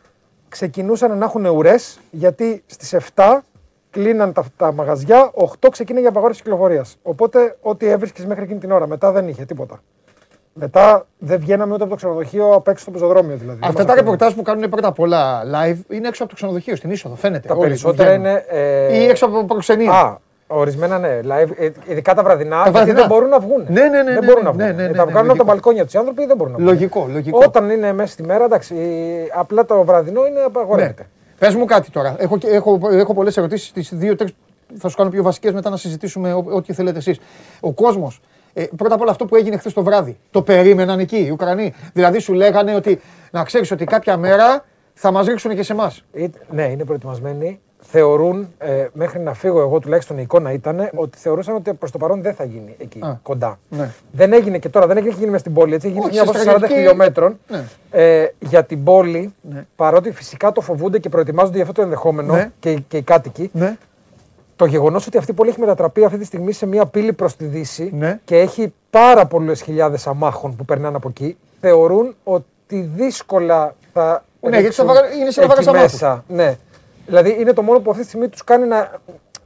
ξεκινούσαν 0.48 1.18
να 1.18 1.24
έχουν 1.24 1.44
ουρές 1.46 1.98
γιατί 2.10 2.62
στις 2.66 2.92
7 3.14 3.44
κλείναν 3.90 4.32
τα, 4.32 4.44
τα 4.56 4.72
μαγαζιά, 4.72 5.30
8 5.34 5.68
ξεκίνησε 5.70 6.04
η 6.04 6.08
απαγόρευση 6.08 6.42
κυκλοφορίας. 6.42 6.96
Οπότε 7.02 7.56
ό,τι 7.60 7.86
έβρισκες 7.86 8.26
μέχρι 8.26 8.42
εκείνη 8.42 8.58
την 8.58 8.70
ώρα. 8.70 8.86
Μετά 8.86 9.12
δεν 9.12 9.28
είχε 9.28 9.44
τίποτα. 9.44 9.80
Μετά 10.52 11.06
δεν 11.18 11.38
βγαίναμε 11.40 11.72
ούτε 11.72 11.82
από 11.82 11.90
το 11.90 11.96
ξενοδοχείο 11.96 12.52
απ' 12.54 12.68
έξω 12.68 12.82
στο 12.82 12.90
πεζοδρόμιο 12.90 13.36
δηλαδή. 13.36 13.58
Δεν 13.58 13.68
Αυτά 13.68 13.72
μας 13.72 13.74
τα 13.74 13.80
αφήνανε. 13.82 14.00
ρεπορτάζ 14.00 14.32
που 14.34 14.42
κάνουν 14.42 14.68
πρώτα 14.70 14.88
απ' 14.88 14.98
όλα 14.98 15.42
live 15.42 15.78
είναι 15.88 16.08
έξω 16.08 16.22
από 16.22 16.30
το 16.32 16.36
ξενοδοχείο, 16.36 16.76
στην 16.76 16.90
είσοδο. 16.90 17.14
Φαίνεται. 17.14 17.48
Τα 17.48 17.54
Όλοι 17.54 17.62
περισσότερα 17.66 18.08
βγαίνουν. 18.10 18.26
είναι. 18.26 18.44
ε, 18.48 18.96
Ή 19.02 19.04
έξω 19.08 19.26
από 19.26 19.44
προξενία. 19.44 19.92
Α, 19.92 20.16
ορισμένα 20.50 20.98
ναι. 20.98 21.20
Live, 21.24 21.48
ε, 21.56 21.70
ειδικά 21.86 22.14
τα 22.14 22.22
βραδινά, 22.22 22.56
γιατί 22.56 22.70
βραδινά. 22.72 22.98
δεν 22.98 23.06
μπορούν 23.06 23.28
να 23.28 23.38
βγουν. 23.40 23.64
Ναι, 23.68 23.80
ναι, 23.80 23.88
ναι, 23.88 24.02
Δεν 24.04 24.14
ναι, 24.14 24.26
μπορούν 24.26 24.34
ναι, 24.42 24.48
να 24.48 24.52
βγουν. 24.52 24.64
ναι, 24.66 24.72
ναι, 24.72 24.82
Ε, 24.82 24.86
ναι, 24.88 24.92
τα 24.94 25.04
ναι, 25.04 25.10
βγάλουν 25.10 25.14
από 25.16 25.22
τα 25.22 25.24
λογικό. 25.26 25.44
μπαλκόνια 25.44 25.84
τους 25.84 25.92
οι 25.94 25.98
άνθρωποι 25.98 26.26
δεν 26.26 26.36
μπορούν 26.36 26.52
να 26.52 26.58
βγουν. 26.58 26.70
Λογικό, 26.72 27.08
λογικό. 27.12 27.38
Όταν 27.46 27.70
είναι 27.70 27.92
μέσα 27.92 28.12
στη 28.12 28.22
μέρα, 28.22 28.44
εντάξει, 28.44 28.74
η- 28.74 29.30
απλά 29.34 29.64
το 29.64 29.84
βραδινό 29.84 30.26
είναι 30.26 30.40
απαγορεύεται. 30.40 31.06
Πες 31.38 31.54
μου 31.54 31.64
κάτι 31.64 31.90
τώρα. 31.90 32.16
Έχω, 32.18 32.38
και- 32.38 32.48
έχω, 32.48 32.78
έχω 32.90 33.14
πολλές 33.14 33.36
ερωτήσεις. 33.36 33.72
Τι 33.72 33.96
δύο-τρει 33.96 34.34
θα 34.78 34.88
σου 34.88 34.96
κάνω 34.96 35.10
πιο 35.10 35.22
βασικές 35.22 35.52
μετά 35.52 35.70
να 35.70 35.76
συζητήσουμε 35.76 36.32
ό- 36.32 36.44
ό,τι 36.50 36.72
θέλετε 36.72 36.98
εσείς. 36.98 37.18
Ο 37.60 37.72
κόσμος. 37.72 38.20
Ε, 38.52 38.64
πρώτα 38.76 38.94
απ' 38.94 39.00
όλα 39.00 39.10
αυτό 39.10 39.24
που 39.24 39.36
έγινε 39.36 39.56
χθες 39.56 39.72
το 39.72 39.82
βράδυ. 39.82 40.18
Το 40.30 40.42
περίμεναν 40.42 40.98
εκεί 40.98 41.16
οι 41.16 41.30
Ουκρανοί. 41.30 41.74
Δηλαδή 41.92 42.18
σου 42.18 42.32
λέγανε 42.32 42.74
ότι 42.74 43.00
να 43.30 43.44
ξέρεις 43.44 43.70
ότι 43.70 43.84
κάποια 43.84 44.16
μέρα 44.16 44.64
θα 44.94 45.10
μας 45.10 45.26
ρίξουν 45.26 45.54
και 45.54 45.62
σε 45.62 45.72
εμάς. 45.72 46.04
Ε, 46.12 46.24
ναι, 46.50 46.62
είναι 46.64 46.84
προετοιμασμένοι. 46.84 47.60
Θεωρούν, 47.90 48.48
ε, 48.58 48.86
μέχρι 48.92 49.18
να 49.20 49.34
φύγω 49.34 49.60
εγώ 49.60 49.78
τουλάχιστον 49.78 50.16
η 50.18 50.20
εικόνα 50.22 50.52
ήταν, 50.52 50.88
ότι 50.94 51.18
θεωρούσαν 51.18 51.54
ότι 51.54 51.72
προς 51.74 51.90
το 51.90 51.98
παρόν 51.98 52.22
δεν 52.22 52.34
θα 52.34 52.44
γίνει 52.44 52.74
εκεί 52.78 52.98
Α, 53.02 53.18
κοντά. 53.22 53.58
ναι. 53.68 53.90
Δεν 54.12 54.32
έγινε 54.32 54.58
και 54.58 54.68
τώρα, 54.68 54.86
δεν 54.86 54.96
έχει 54.96 55.08
γίνει 55.08 55.26
μέσα 55.26 55.38
στην 55.38 55.52
πόλη, 55.52 55.74
έτσι, 55.74 55.86
έχει 55.86 55.94
γίνει 55.96 56.06
Όχι, 56.06 56.14
μια 56.14 56.24
σε 56.24 56.28
απόσταση 56.30 56.48
40 56.48 56.56
στρατιωτική- 56.56 56.88
χιλιόμετρων. 56.88 57.38
Ναι. 57.48 57.64
Ε, 57.90 58.32
για 58.38 58.64
την 58.64 58.84
πόλη, 58.84 59.34
Ναι. 59.40 59.66
παρότι 59.76 60.12
φυσικά 60.12 60.52
το 60.52 60.60
φοβούνται 60.60 60.98
και 60.98 61.08
προετοιμάζονται 61.08 61.54
για 61.54 61.62
αυτό 61.62 61.74
το 61.74 61.82
ενδεχόμενο 61.82 62.34
Ναι. 62.34 62.50
και, 62.60 62.74
και 62.88 62.96
οι 62.96 63.02
κάτοικοι, 63.02 63.50
Ναι. 63.52 63.76
το 64.56 64.64
γεγονός 64.64 65.06
ότι 65.06 65.18
αυτή 65.18 65.30
η 65.30 65.34
πόλη 65.34 65.50
έχει 65.50 65.60
μετατραπεί 65.60 66.04
αυτή 66.04 66.18
τη 66.18 66.24
στιγμή 66.24 66.52
σε 66.52 66.66
μια 66.66 66.86
πύλη 66.86 67.12
προς 67.12 67.36
τη 67.36 67.44
Δύση 67.44 67.90
Ναι. 67.94 68.20
και 68.24 68.38
έχει 68.38 68.72
πάρα 68.90 69.26
πολλές 69.26 69.62
χιλιάδες 69.62 70.06
αμάχων 70.06 70.56
που 70.56 70.64
περνάνε 70.64 70.96
από 70.96 71.08
εκεί, 71.08 71.36
θεωρούν 71.60 72.14
ότι 72.24 72.80
δύσκολα 72.94 73.74
θα. 73.92 74.24
Ναι, 74.40 74.48
γιατί 74.50 74.64
ρίξουν 74.64 74.86
θα 74.86 74.92
βάγα- 74.92 75.12
είναι 75.14 75.30
σαν 75.30 75.46
να 75.46 75.52
εκεί 75.54 75.64
βάγας 75.64 75.66
αμάχους. 75.66 75.92
μέσα. 75.92 76.24
Ναι. 76.28 76.56
Δηλαδή 77.08 77.36
είναι 77.40 77.52
το 77.52 77.62
μόνο 77.62 77.80
που 77.80 77.90
αυτή 77.90 78.02
τη 78.02 78.08
στιγμή 78.08 78.28
τους 78.28 78.44
κάνει 78.44 78.66
να, 78.66 78.90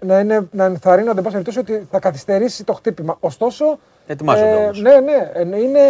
να, 0.00 0.18
είναι, 0.20 0.48
να 0.50 0.64
ενθαρρύνονται, 0.64 1.18
εν 1.18 1.24
πάση 1.24 1.30
περιπτώσει, 1.42 1.58
ότι 1.58 1.86
θα 1.90 1.98
καθυστερήσει 1.98 2.64
το 2.64 2.72
χτύπημα. 2.72 3.16
Ωστόσο. 3.20 3.78
Ετοιμάζονται 4.06 4.54
όμως. 4.54 4.80
Ναι, 4.82 4.90
ναι, 5.00 5.30
ε, 5.56 5.58
είναι 5.60 5.80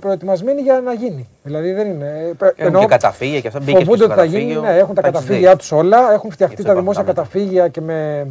προετοιμασμένοι 0.00 0.60
για 0.60 0.80
να 0.80 0.92
γίνει. 0.92 1.28
Δηλαδή 1.42 1.72
δεν 1.72 1.86
είναι. 1.86 2.34
ε, 2.56 2.64
Έχουν 2.66 2.80
και 2.80 2.86
καταφύγια 2.86 3.40
και 3.40 3.46
αυτά. 3.46 3.58
Μπήκε 3.58 3.72
και 3.72 3.78
Φοβούνται 3.78 4.02
στο 4.04 4.12
ότι 4.12 4.20
θα 4.20 4.24
γίνει, 4.24 4.40
καταφύγιο. 4.54 4.60
ναι, 4.72 4.78
έχουν 4.78 4.94
τα 4.94 5.00
θα 5.02 5.08
έχεις 5.08 5.20
καταφύγια 5.20 5.50
δει. 5.50 5.56
τους 5.56 5.72
όλα, 5.72 6.12
έχουν 6.12 6.30
φτιαχτεί 6.30 6.54
Έτσι 6.54 6.66
τα 6.66 6.72
δεν 6.72 6.80
δημόσια 6.82 7.02
υπάρχουν 7.02 7.24
καταφύγια 7.24 7.68
και 7.68 7.80
με, 7.80 8.26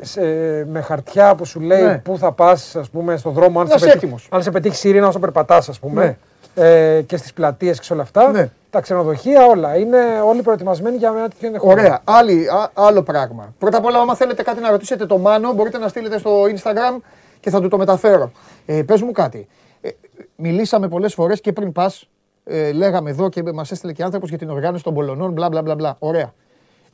σε, 0.00 0.20
με 0.64 0.80
χαρτιά 0.80 1.34
που 1.34 1.44
σου 1.44 1.60
λέει 1.60 1.82
Ναι. 1.82 1.98
πού 1.98 2.18
θα 2.18 2.32
πας, 2.32 2.76
ας 2.76 2.90
πούμε, 2.90 3.16
στον 3.16 3.32
δρόμο, 3.32 3.60
αν, 3.60 3.66
Να 3.66 3.70
σε, 3.70 3.76
είσαι 3.76 3.84
πετύχει, 3.84 4.04
έτοιμος. 4.04 4.28
αν 4.30 4.42
σε 4.42 4.50
πετύχει 4.50 4.76
σιρήνα 4.76 5.06
όσο 5.08 5.18
περπατάς, 5.18 5.68
ας 5.68 5.78
πούμε. 5.78 6.18
Ε, 6.54 7.02
και 7.06 7.16
στις 7.16 7.32
πλατείες 7.32 7.78
και 7.78 7.84
σε 7.84 7.92
όλα 7.92 8.02
αυτά. 8.02 8.30
Ναι. 8.30 8.50
Τα 8.70 8.80
ξενοδοχεία, 8.80 9.46
όλα. 9.46 9.76
Είναι 9.76 10.20
όλοι 10.24 10.42
προετοιμασμένοι 10.42 10.96
για 10.96 11.08
ένα 11.08 11.28
τέτοιο 11.28 11.46
ενδεχόμενο. 11.46 11.80
Ωραία. 11.80 12.00
Άλλη, 12.04 12.48
α- 12.48 12.70
άλλο 12.74 13.02
πράγμα. 13.02 13.54
Πρώτα 13.58 13.78
απ' 13.78 13.84
όλα, 13.84 13.98
άμα 13.98 14.14
θέλετε 14.14 14.42
κάτι 14.42 14.60
να 14.60 14.70
ρωτήσετε 14.70 15.06
το 15.06 15.18
Μάνο, 15.18 15.52
μπορείτε 15.52 15.78
να 15.78 15.88
στείλετε 15.88 16.18
στο 16.18 16.42
Instagram 16.42 17.00
και 17.40 17.50
θα 17.50 17.60
του 17.60 17.68
το 17.68 17.78
μεταφέρω. 17.78 18.32
Ε, 18.66 18.82
πες 18.82 19.02
μου 19.02 19.12
κάτι. 19.12 19.48
Ε, 19.80 19.88
μιλήσαμε 20.36 20.88
πολλές 20.88 21.14
φορές 21.14 21.40
και 21.40 21.52
πριν 21.52 21.72
πας, 21.72 22.08
ε, 22.44 22.72
λέγαμε 22.72 23.10
εδώ 23.10 23.28
και 23.28 23.42
μας 23.52 23.70
έστειλε 23.70 23.92
και 23.92 24.02
άνθρωπος 24.02 24.28
για 24.28 24.38
την 24.38 24.50
οργάνωση 24.50 24.84
των 24.84 24.94
Πολωνών, 24.94 25.32
μπλα 25.32 25.48
μπλα 25.48 25.62
μπλα. 25.62 25.74
μπλα. 25.74 25.96
Ωραία. 25.98 26.32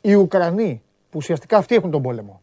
Οι 0.01 0.15
Ουκρανοί, 0.15 0.83
που 1.11 1.17
ουσιαστικά 1.19 1.57
αυτοί 1.57 1.75
έχουν 1.75 1.91
τον 1.91 2.03
πόλεμο, 2.03 2.41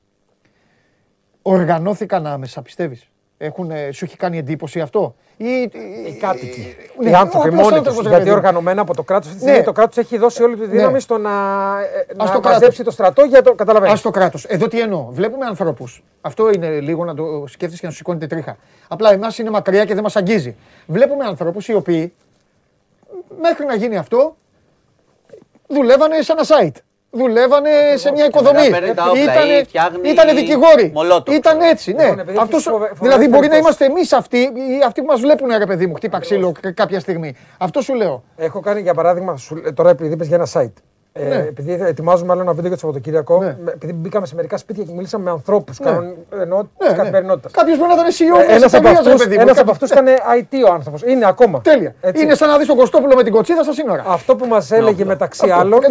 οργανώθηκαν 1.42 2.28
άμεσα, 2.28 2.62
πιστεύεις; 2.62 3.10
Έχουν, 3.40 3.72
ε, 3.72 3.92
σου 3.92 4.06
έχει 4.06 4.18
κάνει 4.18 4.38
εντύπωση 4.38 4.80
αυτό; 4.80 5.16
Ή, 5.38 5.46
Οι 5.46 6.18
κάτοικοι. 6.22 6.76
Ναι, 7.00 7.10
οι 7.10 7.14
άνθρωποι 7.14 7.48
ο 7.48 7.50
απλός 7.52 7.64
μόνοι 7.64 7.78
άνθρωπος, 7.78 7.94
τους. 7.94 8.02
ρε 8.04 8.10
Γιατί 8.10 8.18
παιδί 8.24 8.30
μου. 8.30 8.36
οργανωμένα 8.36 8.82
από 8.82 8.96
το 8.96 9.04
κράτος. 9.04 9.28
Αυτή 9.28 9.40
τη 9.40 9.46
Ναι. 9.46 9.50
στιγμή 9.52 9.68
το 9.68 9.74
κράτος 9.74 9.98
έχει 9.98 10.18
δώσει 10.18 10.44
όλη 10.44 10.56
τη 10.56 10.66
δύναμη 10.66 10.94
Ναι. 10.94 11.00
στο 11.00 11.18
να, 11.18 11.30
ε, 12.10 12.14
να 12.16 12.26
το 12.32 12.40
μαζέψει 12.44 12.60
κράτος. 12.60 12.84
το 12.84 12.92
στρατό 12.92 13.24
για 13.24 13.42
το. 13.42 13.54
Καταλαβαίνεις. 13.54 14.00
Α 14.00 14.02
το 14.04 14.10
κράτος. 14.10 14.46
Εδώ 14.46 14.68
τι 14.68 14.80
εννοώ. 14.80 15.08
Βλέπουμε 15.12 15.46
ανθρώπους. 15.46 16.04
Αυτό 16.22 16.52
είναι 16.52 16.80
λίγο 16.80 17.06
να 17.06 17.14
το 17.16 17.44
σκέφτεσαι 17.48 17.80
και 17.80 17.86
να 17.86 17.92
σου 17.92 17.98
σηκώνεται 17.98 18.28
τρίχα. 18.28 18.58
Απλά 18.88 19.12
εμάς 19.14 19.38
είναι 19.38 19.50
μακριά 19.50 19.86
και 19.86 19.94
δεν 19.94 20.04
μας 20.04 20.16
αγγίζει. 20.16 20.56
Βλέπουμε 20.88 21.26
ανθρώπους 21.26 21.68
οι 21.68 21.74
οποίοι 21.74 22.14
μέχρι 23.42 23.66
να 23.66 23.76
γίνει 23.76 23.98
αυτό 23.98 24.36
δουλεύανε 25.68 26.22
σε 26.22 26.32
ένα 26.32 26.44
site. 26.44 26.78
Δουλεύανε 27.12 27.70
σε 27.96 28.12
μια 28.12 28.26
οικοδομή. 28.26 28.60
μετά 28.70 28.80
παίρνει 28.80 28.94
τα 28.94 29.04
όπλα 29.10 29.22
Ήτανε, 29.24 29.54
ή 29.54 29.64
φτιάχνει 29.64 30.10
ήτανε 30.10 30.34
δικηγόροι. 30.34 30.92
μολότοφ. 30.94 31.36
Ήταν 31.36 31.60
έτσι, 31.62 31.94
ναι. 31.94 32.02
Λοιπόν, 32.04 32.20
επειδή 32.20 32.38
Αυτός- 32.38 32.54
έχεις 32.54 32.64
φοβε- 32.72 32.88
φοβερές 32.96 33.00
δηλαδή 33.00 33.28
μπορεί 33.28 33.48
να 33.48 33.50
περιπτώσεις. 33.50 33.80
είμαστε 33.80 33.86
εμείς 33.86 34.14
αυτοί, 34.14 34.38
ή 34.38 34.84
αυτοί 34.86 35.02
που 35.02 35.08
μας 35.08 35.20
βλέπουν, 35.20 35.50
ρε 35.58 35.66
παιδί 35.66 35.88
μου, 35.88 35.94
χτύπα 35.96 36.20
ξύλο 36.20 36.52
κα- 36.62 36.72
κάποια 36.72 37.00
στιγμή. 37.00 37.36
Αυτό 37.58 37.82
σου 37.82 37.94
λέω. 37.94 38.24
Έχω 38.36 38.60
κάνει 38.60 38.82
για 38.82 38.94
παράδειγμα, 38.94 39.38
σου- 39.38 39.62
ε, 39.66 39.72
τώρα 39.72 39.90
επειδή 39.90 40.14
είπες 40.14 40.28
για 40.28 40.36
ένα 40.36 40.48
site. 40.54 40.74
Ε, 41.20 41.24
Ναι. 41.28 41.36
Επειδή 41.36 41.72
ετοιμάζουμε 41.82 42.32
άλλο 42.32 42.42
ένα 42.42 42.52
βίντεο 42.52 42.68
για 42.68 42.78
το 42.78 42.86
Σαββατοκύριακο, 42.86 43.40
Ναι. 43.44 43.56
με- 43.64 43.72
επειδή 43.72 43.94
μπήκαμε 43.94 44.26
σε 44.26 44.36
μερικά 44.36 44.58
σπίτια 44.58 44.84
και 44.84 44.92
μιλήσαμε 44.94 45.24
με 45.24 45.30
ανθρώπους 45.30 45.80
Ναι. 45.80 45.90
ενώ 45.90 46.62
τη 46.78 46.84
Ναι, 46.86 46.90
ναι. 46.90 46.96
καθημερινότητας. 46.98 47.52
Κάποιος 47.52 47.78
μπορεί 47.78 47.90
να 47.90 47.96
ήταν 47.96 48.12
CEO 48.12 48.40
Ε, 48.40 48.46
μιας 48.46 48.58
Ένας 48.58 48.74
από 48.74 48.78
εταιρείας, 48.88 49.06
ρε 49.06 49.12
αυτού 49.12 49.24
παιδί 49.24 49.36
μου. 49.36 49.42
ένας 49.42 49.58
από 49.58 49.72
Κάποιος- 49.72 49.92
αυτούς 49.92 50.16
ήταν 50.16 50.34
IT 50.40 50.64
ο 50.70 50.74
άνθρωπος. 50.74 51.02
Είναι 51.06 51.26
ακόμα. 51.28 51.62
Τέλεια. 51.62 51.96
Έτσι. 52.02 52.24
Είναι 52.24 52.36
σαν 52.36 52.50
να 52.50 52.58
δεις 52.58 52.68
τον 52.68 52.78
Κωστόπουλο 52.78 53.16
με 53.16 53.24
την 53.24 53.32
κοτσίδα 53.34 53.64
στα 53.64 53.74
σύνορα. 53.74 54.04
Αυτό 54.08 54.36
που 54.36 54.46
μας 54.48 54.72
έλεγε 54.72 55.06
μεταξύ 55.06 55.46
Αυτό, 55.46 55.56
άλλων. 55.60 55.82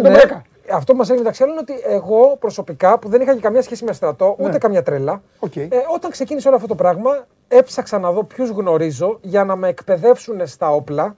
Έκανε 0.67 0.75
τον 0.75 0.75
ναι, 0.75 0.75
Μπρέκα. 0.75 0.75
αυτό 0.75 0.91
που 0.91 0.97
μας 0.97 1.07
έλεγε 1.07 1.23
μεταξύ 1.23 1.43
άλλων 1.43 1.55
είναι 1.55 1.65
ότι 1.69 1.95
εγώ 1.95 2.37
προσωπικά 2.39 2.99
που 2.99 3.09
δεν 3.09 3.21
είχα 3.21 3.33
και 3.33 3.39
καμία 3.39 3.61
σχέση 3.61 3.83
με 3.83 3.93
στρατό, 3.93 4.35
ούτε 4.39 4.57
καμιά 4.57 4.83
τρέλα. 4.83 5.13
Ναι. 5.13 5.19
Οκ. 5.39 5.55
Ε, 5.55 5.69
όταν 5.93 6.11
ξεκίνησε 6.11 6.47
όλο 6.47 6.55
αυτό 6.55 6.67
το 6.67 6.75
πράγμα, 6.75 7.25
έψαξα 7.47 7.99
να 7.99 8.11
δω 8.11 8.23
ποιους 8.23 8.49
γνωρίζω 8.49 9.17
για 9.21 9.43
να 9.43 9.55
με 9.55 9.67
εκπαιδεύσουν 9.67 10.47
στα 10.47 10.71
όπλα 10.71 11.15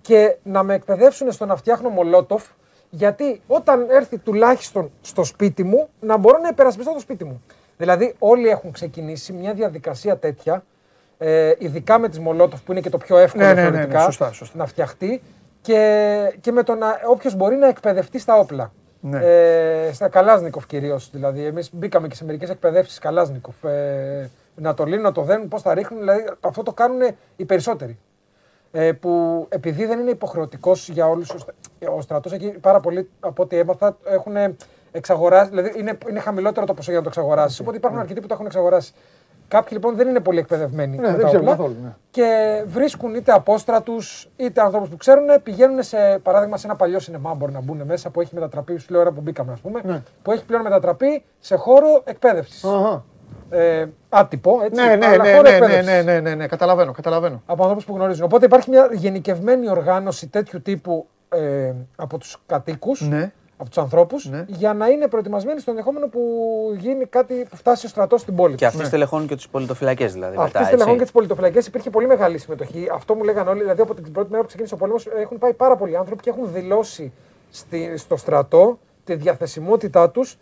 και 0.00 0.36
να 0.42 0.62
με 0.62 0.74
εκπαιδεύσουν 0.74 1.32
στο 1.32 1.46
να 1.46 1.56
φτιάχνω 1.56 1.88
μολότοφ. 1.88 2.44
Γιατί 2.90 3.40
όταν 3.46 3.86
έρθει 3.90 4.18
τουλάχιστον 4.18 4.90
στο 5.00 5.24
σπίτι 5.24 5.64
μου, 5.64 5.88
να 6.00 6.16
μπορώ 6.16 6.38
να 6.38 6.48
υπερασπιστώ 6.48 6.92
το 6.92 7.00
σπίτι 7.00 7.24
μου. 7.24 7.42
Δηλαδή, 7.76 8.14
όλοι 8.18 8.48
έχουν 8.48 8.72
ξεκινήσει 8.72 9.32
μια 9.32 9.52
διαδικασία 9.52 10.16
τέτοια, 10.16 10.64
ε, 11.18 11.52
ειδικά 11.58 11.98
με 11.98 12.08
τις 12.08 12.18
μολότοφ 12.18 12.60
που 12.62 12.72
είναι 12.72 12.80
και 12.80 12.90
το 12.90 12.98
πιο 12.98 13.18
εύκολο 13.18 13.44
Ναι, 13.44 13.52
ναι, 13.52 13.60
ναι, 13.62 13.68
ναι, 13.68 13.72
θεωρητικά, 13.74 14.00
σωστά, 14.00 14.32
σωστά. 14.32 14.58
να 14.58 14.66
φτιαχτεί 14.66 15.22
και, 15.68 16.36
και 16.40 16.52
με 16.52 16.62
το 16.62 16.74
να 16.74 17.00
όποιος 17.06 17.34
μπορεί 17.34 17.56
να 17.56 17.68
εκπαιδευτεί 17.68 18.18
στα 18.18 18.38
όπλα. 18.38 18.72
Ναι. 19.00 19.18
Ε, 19.22 19.92
στα 19.92 20.08
Καλάζνικοφ 20.08 20.66
κυρίως. 20.66 21.10
Δηλαδή, 21.10 21.44
εμείς 21.44 21.74
μπήκαμε 21.74 22.08
και 22.08 22.14
σε 22.14 22.24
μερικές 22.24 22.50
εκπαιδεύσεις 22.50 22.98
Καλάζνικοφ. 22.98 23.64
Ε, 23.64 24.30
να 24.54 24.74
το 24.74 24.84
λύνουν, 24.84 25.02
να 25.02 25.12
το 25.12 25.22
δένουν, 25.22 25.48
πώς 25.48 25.62
θα 25.62 25.74
ρίχνουν. 25.74 26.00
Δηλαδή, 26.00 26.24
αυτό 26.40 26.62
το 26.62 26.72
κάνουν 26.72 27.00
οι 27.36 27.44
περισσότεροι. 27.44 27.98
Ε, 28.70 28.92
που 28.92 29.46
επειδή 29.48 29.86
δεν 29.86 29.98
είναι 29.98 30.10
υποχρεωτικός 30.10 30.88
για 30.88 31.08
όλους, 31.08 31.34
ο 31.96 32.00
στρατός 32.00 32.32
εκεί 32.32 32.48
πάρα 32.48 32.80
πολλοί 32.80 33.10
από 33.20 33.42
ό,τι 33.42 33.56
έμαθα 33.56 33.96
έχουν 34.04 34.34
εξαγοράσει. 34.90 35.50
Δηλαδή, 35.50 35.72
είναι, 35.78 35.98
είναι 36.08 36.20
χαμηλότερο 36.20 36.66
το 36.66 36.74
ποσό 36.74 36.90
για 36.90 37.00
να 37.00 37.04
το 37.04 37.10
εξαγοράσει. 37.12 37.62
Οπότε 37.62 37.76
υπάρχουν 37.76 38.00
αρκετοί 38.00 38.20
που 38.20 38.26
το 38.26 38.34
έχουν 38.34 38.46
εξαγοράσει. 38.46 38.92
Κάποιοι 39.48 39.70
λοιπόν 39.72 39.96
δεν 39.96 40.08
είναι 40.08 40.20
πολύ 40.20 40.38
εκπαιδευμένοι 40.38 40.96
Ναι, 40.96 41.02
με 41.02 41.12
δεν 41.12 41.20
τα 41.20 41.26
ξέρουν 41.26 41.48
όπλα 41.48 41.56
καθόλου, 41.56 41.76
ναι. 41.82 41.94
και 42.10 42.62
βρίσκουν 42.66 43.14
είτε 43.14 43.32
απόστρατου 43.32 43.94
είτε 44.36 44.60
ανθρώπους 44.60 44.88
που 44.88 44.96
ξέρουν, 44.96 45.24
πηγαίνουν 45.42 45.82
σε 45.82 46.18
παράδειγμα 46.22 46.56
σε 46.56 46.66
ένα 46.66 46.76
παλιό 46.76 46.98
σινεμά. 46.98 47.34
Μπορεί 47.34 47.52
να 47.52 47.60
μπουν 47.60 47.82
μέσα 47.84 48.10
που 48.10 48.20
έχει 48.20 48.34
μετατραπεί, 48.34 48.76
σου 48.78 48.86
λέω 48.90 49.00
ώρα 49.00 49.10
που 49.12 49.20
μπήκαμε, 49.20 49.52
ας 49.52 49.60
πούμε, 49.60 49.80
Ναι. 49.84 50.02
που 50.22 50.32
έχει 50.32 50.44
πλέον 50.44 50.62
μετατραπεί 50.62 51.24
σε 51.38 51.56
χώρο 51.56 52.02
εκπαίδευσης. 52.04 52.64
Αχα. 52.64 53.04
Ε, 53.50 53.86
άτυπο, 54.08 54.60
έτσι. 54.64 54.84
Ναι, 54.84 54.96
ναι, 54.96 55.06
αλλά 55.06 55.22
ναι, 55.24 55.30
χώρο 55.30 55.42
ναι, 55.42 55.48
ναι, 55.50 55.54
εκπαίδευσης. 55.56 55.86
ναι, 55.86 56.02
ναι, 56.02 56.20
ναι, 56.20 56.34
ναι, 56.34 56.46
καταλαβαίνω, 56.46 56.92
καταλαβαίνω. 56.92 57.42
Από 57.46 57.62
ανθρώπους 57.62 57.84
που 57.84 57.94
γνωρίζουν. 57.94 58.24
Οπότε 58.24 58.44
υπάρχει 58.44 58.70
μια 58.70 58.88
γενικευμένη 58.92 59.70
οργάνωση 59.70 60.26
τέτοιου 60.28 60.62
τύπου 60.62 61.06
ε, 61.28 61.72
από 61.96 62.18
τους 62.18 62.36
κατοίκους. 62.46 63.00
Ναι. 63.00 63.32
Από 63.60 63.68
τους 63.68 63.78
ανθρώπους 63.78 64.28
ναι. 64.28 64.44
για 64.48 64.74
να 64.74 64.86
είναι 64.88 65.08
προετοιμασμένοι 65.08 65.60
στο 65.60 65.70
ενδεχόμενο 65.70 66.08
που 66.08 66.20
γίνει 66.78 67.06
κάτι 67.06 67.46
που 67.50 67.56
φτάσει 67.56 67.86
ο 67.86 67.88
στρατός 67.88 68.20
στην 68.20 68.36
πόλη. 68.36 68.54
Και 68.54 68.66
αυτοί 68.66 68.78
ναι. 68.78 68.84
στελεχώνουν 68.84 69.26
και 69.26 69.36
τι 69.36 69.44
πολιτοφυλακές 69.50 70.12
δηλαδή. 70.12 70.36
Αυτοί 70.38 70.64
στελεχώνουν 70.64 70.96
και 70.96 71.02
τις 71.02 71.12
πολιτοφυλακέ. 71.12 71.58
Υπήρχε 71.58 71.90
πολύ 71.90 72.06
μεγάλη 72.06 72.38
συμμετοχή. 72.38 72.88
Αυτό 72.92 73.14
μου 73.14 73.22
λέγανε 73.22 73.50
όλοι. 73.50 73.60
Δηλαδή 73.60 73.80
από 73.80 73.94
την 73.94 74.12
πρώτη 74.12 74.30
μέρα 74.30 74.42
που 74.42 74.48
ξεκίνησε 74.48 74.74
ο 74.74 74.76
πόλεμος 74.76 75.06
έχουν 75.06 75.38
πάει 75.38 75.52
πάρα 75.52 75.76
πολλοί 75.76 75.96
άνθρωποι 75.96 76.22
και 76.22 76.30
έχουν 76.30 76.52
δηλώσει 76.52 77.12
στη, 77.50 77.96
στο 77.96 78.16
στρατό 78.16 78.78
τη 79.04 79.14
διαθεσιμότητά 79.14 80.10
τους 80.10 80.38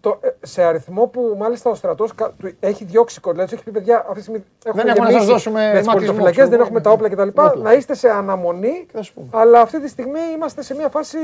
το, 0.00 0.18
ε, 0.20 0.28
σε 0.46 0.62
αριθμό 0.62 1.06
που 1.06 1.34
μάλιστα 1.38 1.70
ο 1.70 1.74
στρατός 1.74 2.12
έχει 2.60 2.84
διώξει 2.84 3.20
κοντά. 3.20 3.42
έχει 3.42 3.62
πει 3.64 3.70
παιδιά, 3.70 3.98
αυτή 3.98 4.14
τη 4.14 4.20
στιγμή 4.20 4.44
έχουμε 4.64 4.82
δεν 4.82 4.92
έχουμε 4.92 5.10
να 5.10 5.18
σας 5.18 5.26
δώσουμε 5.26 5.82
πολιτοφυλακέ, 5.92 6.44
δεν 6.44 6.60
έχουμε 6.60 6.80
τα 6.80 6.90
όπλα 6.90 7.08
κτλ. 7.08 7.28
Να 7.62 7.72
είστε 7.72 7.94
σε 7.94 8.08
αναμονή, 8.08 8.86
αλλά 9.30 9.60
αυτή 9.60 9.80
τη 9.80 9.88
στιγμή 9.88 10.20
είμαστε 10.34 10.62
σε 10.62 10.74
μια 10.74 10.88
φάση 10.88 11.18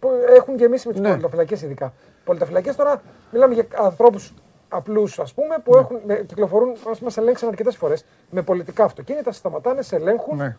που 0.00 0.10
έχουν 0.36 0.56
γεμίσει 0.56 0.86
με 0.86 0.92
τις 0.92 1.02
ναι. 1.02 1.08
πολιτοφυλακές 1.08 1.62
ειδικά. 1.62 1.92
Πολιτοφυλακές 2.24 2.76
τώρα 2.76 3.02
μιλάμε 3.32 3.54
για 3.54 3.66
ανθρώπους 3.76 4.34
απλούς, 4.68 5.18
ας 5.18 5.34
πούμε, 5.34 5.56
που 5.64 5.74
ναι. 5.74 5.80
έχουν, 5.80 6.26
κυκλοφορούν, 6.26 6.72
μα 6.84 7.08
ελέγξαν 7.16 7.48
αρκετές 7.48 7.76
φορές 7.76 8.04
με 8.30 8.42
πολιτικά 8.42 8.84
αυτοκίνητα, 8.84 9.32
σταματάνε, 9.32 9.82
σε 9.82 9.96
ελέγχουν. 9.96 10.36
Ναι. 10.36 10.56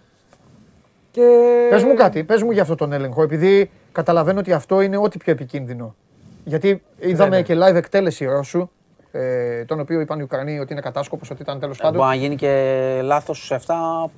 Και... 1.12 1.68
Πες 1.70 1.84
μου 1.84 1.94
κάτι, 1.94 2.24
πες 2.24 2.44
μου 2.44 2.52
για 2.52 2.62
αυτό 2.62 2.76
τον 2.76 2.92
έλεγχο, 2.92 3.22
επειδή 3.24 3.72
καταλαβαίνω 3.92 4.40
ότι 4.40 4.54
αυτό 4.54 4.82
είναι 4.82 4.98
ό,τι 4.98 5.18
πιο 5.18 5.32
επικίνδυνο. 5.32 5.96
Γιατί 6.44 6.84
είδαμε 7.00 7.36
ναι, 7.36 7.42
και 7.42 7.56
live 7.58 7.76
εκτέλεση 7.76 8.26
Ρώσου, 8.26 8.70
ε, 9.12 9.66
τον 9.66 9.80
οποίο 9.80 10.00
είπαν 10.00 10.20
οι 10.20 10.24
Ουκρανοί 10.24 10.60
ότι 10.60 10.72
είναι 10.72 10.82
κατάσκοπος, 10.82 11.30
ότι 11.30 11.42
ήταν 11.42 11.60
τέλος 11.60 11.78
πάντων. 11.78 11.98
Μπορεί 11.98 12.10
να 12.10 12.16
γίνει 12.16 12.36
και 12.36 13.00
λάθος 13.04 13.46
σε 13.46 13.56
αυτά. 13.56 14.10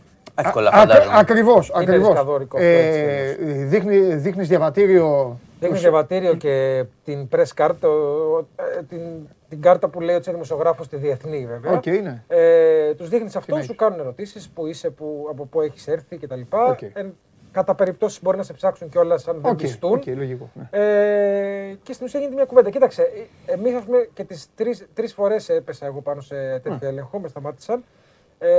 Εύκολα 0.46 0.72
φαντάζομαι. 0.72 1.18
Ακριβώς. 1.18 1.72
Ακριβώς. 1.74 2.16
Ε, 2.54 3.36
δείχνει, 3.66 3.98
δείχνεις 3.98 4.48
διαβατήριο. 4.48 5.40
Δείχνεις 5.60 5.82
διαβατήριο 5.82 6.34
και 6.34 6.84
την 7.04 7.28
press 7.32 7.64
card, 7.64 7.76
ε, 8.56 8.84
την, 8.90 9.02
την 9.50 9.62
κάρτα 9.62 9.88
που 9.88 10.02
λέει 10.02 10.16
ότι 10.16 10.22
είσαι 10.22 10.32
δημοσιογράφος 10.32 10.86
στη 10.86 10.96
διεθνή 10.96 11.46
βέβαια. 11.46 11.80
Okay, 11.80 12.02
ναι. 12.02 12.24
ε, 12.28 12.94
Τους 12.94 13.10
δείχνεις 13.10 13.36
αυτό, 13.36 13.62
σου 13.62 13.76
κάνουν 13.76 14.00
ερωτήσεις 14.00 14.50
που 14.50 14.68
είσαι, 14.68 14.90
που, 14.90 15.28
από 15.30 15.46
πού 15.46 15.62
έχεις 15.62 15.88
έρθει 15.88 16.18
κτλ. 16.18 16.42
Okay. 16.50 17.06
Κατά 17.52 17.76
περιπτώσεις 17.76 18.22
μπορεί 18.22 18.38
να 18.38 18.44
σε 18.44 18.54
ψάξουν 18.54 18.90
κιόλας 18.90 19.28
αν 19.28 19.40
δεν 19.42 19.56
πιστούν. 19.56 20.00
Okay, 20.00 20.16
λογικό, 20.16 20.50
ναι. 20.54 20.80
ε, 20.80 21.76
και 21.84 21.94
στην 21.94 22.06
ουσία 22.06 22.20
γίνεται 22.20 22.36
μια 22.36 22.46
κουβέντα. 22.46 22.70
Κοίταξε, 22.70 23.12
εμείς 23.46 23.76
ας 23.76 23.84
πούμε 23.84 24.10
και 24.14 24.24
τις 24.24 24.48
τρεις 24.94 25.14
φορές 25.14 25.50
έπεσα 25.50 25.86
εγώ 25.86 26.02
πάνω 26.02 26.22
σε 26.22 26.36
τέτοιο 26.36 26.78
ναι. 26.82 26.88
έλεγχο, 26.88 27.20
με 27.20 27.28
σταμάτησαν. 27.28 27.84
Ε, 28.40 28.50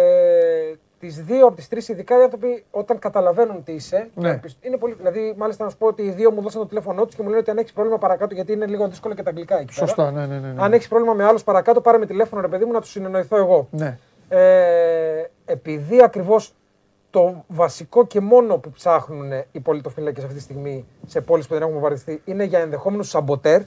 τις 1.06 1.22
δύο 1.22 1.46
από 1.46 1.56
τις 1.56 1.68
τρεις, 1.68 1.88
ειδικά 1.88 2.18
οι 2.18 2.22
άνθρωποι 2.22 2.64
όταν 2.70 2.98
καταλαβαίνουν 2.98 3.64
τι 3.64 3.72
είσαι. 3.72 4.10
Ναι. 4.14 4.40
Είναι 4.60 4.76
πολύ, 4.76 4.94
δηλαδή, 4.94 5.34
μάλιστα 5.36 5.64
να 5.64 5.70
σου 5.70 5.76
πω 5.76 5.86
ότι 5.86 6.02
οι 6.02 6.10
δύο 6.10 6.30
μου 6.30 6.42
δώσαν 6.42 6.60
το 6.60 6.66
τηλέφωνό 6.66 7.04
τους 7.04 7.14
και 7.14 7.22
μου 7.22 7.28
λένε 7.28 7.40
ότι 7.40 7.50
αν 7.50 7.58
έχεις 7.58 7.72
πρόβλημα 7.72 7.98
παρακάτω, 7.98 8.34
γιατί 8.34 8.52
είναι 8.52 8.66
λίγο 8.66 8.88
δύσκολο 8.88 9.14
και 9.14 9.22
τα 9.22 9.30
αγγλικά 9.30 9.58
εκεί. 9.58 9.72
Σωστά, 9.74 10.10
ναι, 10.10 10.26
ναι, 10.26 10.38
ναι, 10.38 10.52
ναι. 10.52 10.62
Αν 10.62 10.72
έχεις 10.72 10.88
πρόβλημα 10.88 11.14
με 11.14 11.24
άλλους 11.24 11.44
παρακάτω, 11.44 11.80
πάρε 11.80 11.98
με 11.98 12.06
τηλέφωνο, 12.06 12.42
ρε 12.42 12.48
παιδί 12.48 12.64
μου, 12.64 12.72
να 12.72 12.80
τους 12.80 12.90
συνεννοηθώ 12.90 13.36
εγώ. 13.36 13.68
Ναι. 13.70 13.98
Ε, 14.28 15.30
επειδή 15.44 16.02
ακριβώς 16.02 16.54
το 17.10 17.44
βασικό 17.46 18.06
και 18.06 18.20
μόνο 18.20 18.58
που 18.58 18.70
ψάχνουν 18.70 19.32
οι 19.52 19.60
πολιτοφύλακες 19.60 20.24
αυτή 20.24 20.36
τη 20.36 20.42
στιγμή 20.42 20.86
σε 21.06 21.20
πόλεις 21.20 21.46
που 21.46 21.54
δεν 21.54 21.62
έχουν 21.62 21.80
βαρεθεί 21.80 22.20
είναι 22.24 22.44
για 22.44 22.58
ενδεχόμενους 22.58 23.08
σαμποτέρ. 23.08 23.60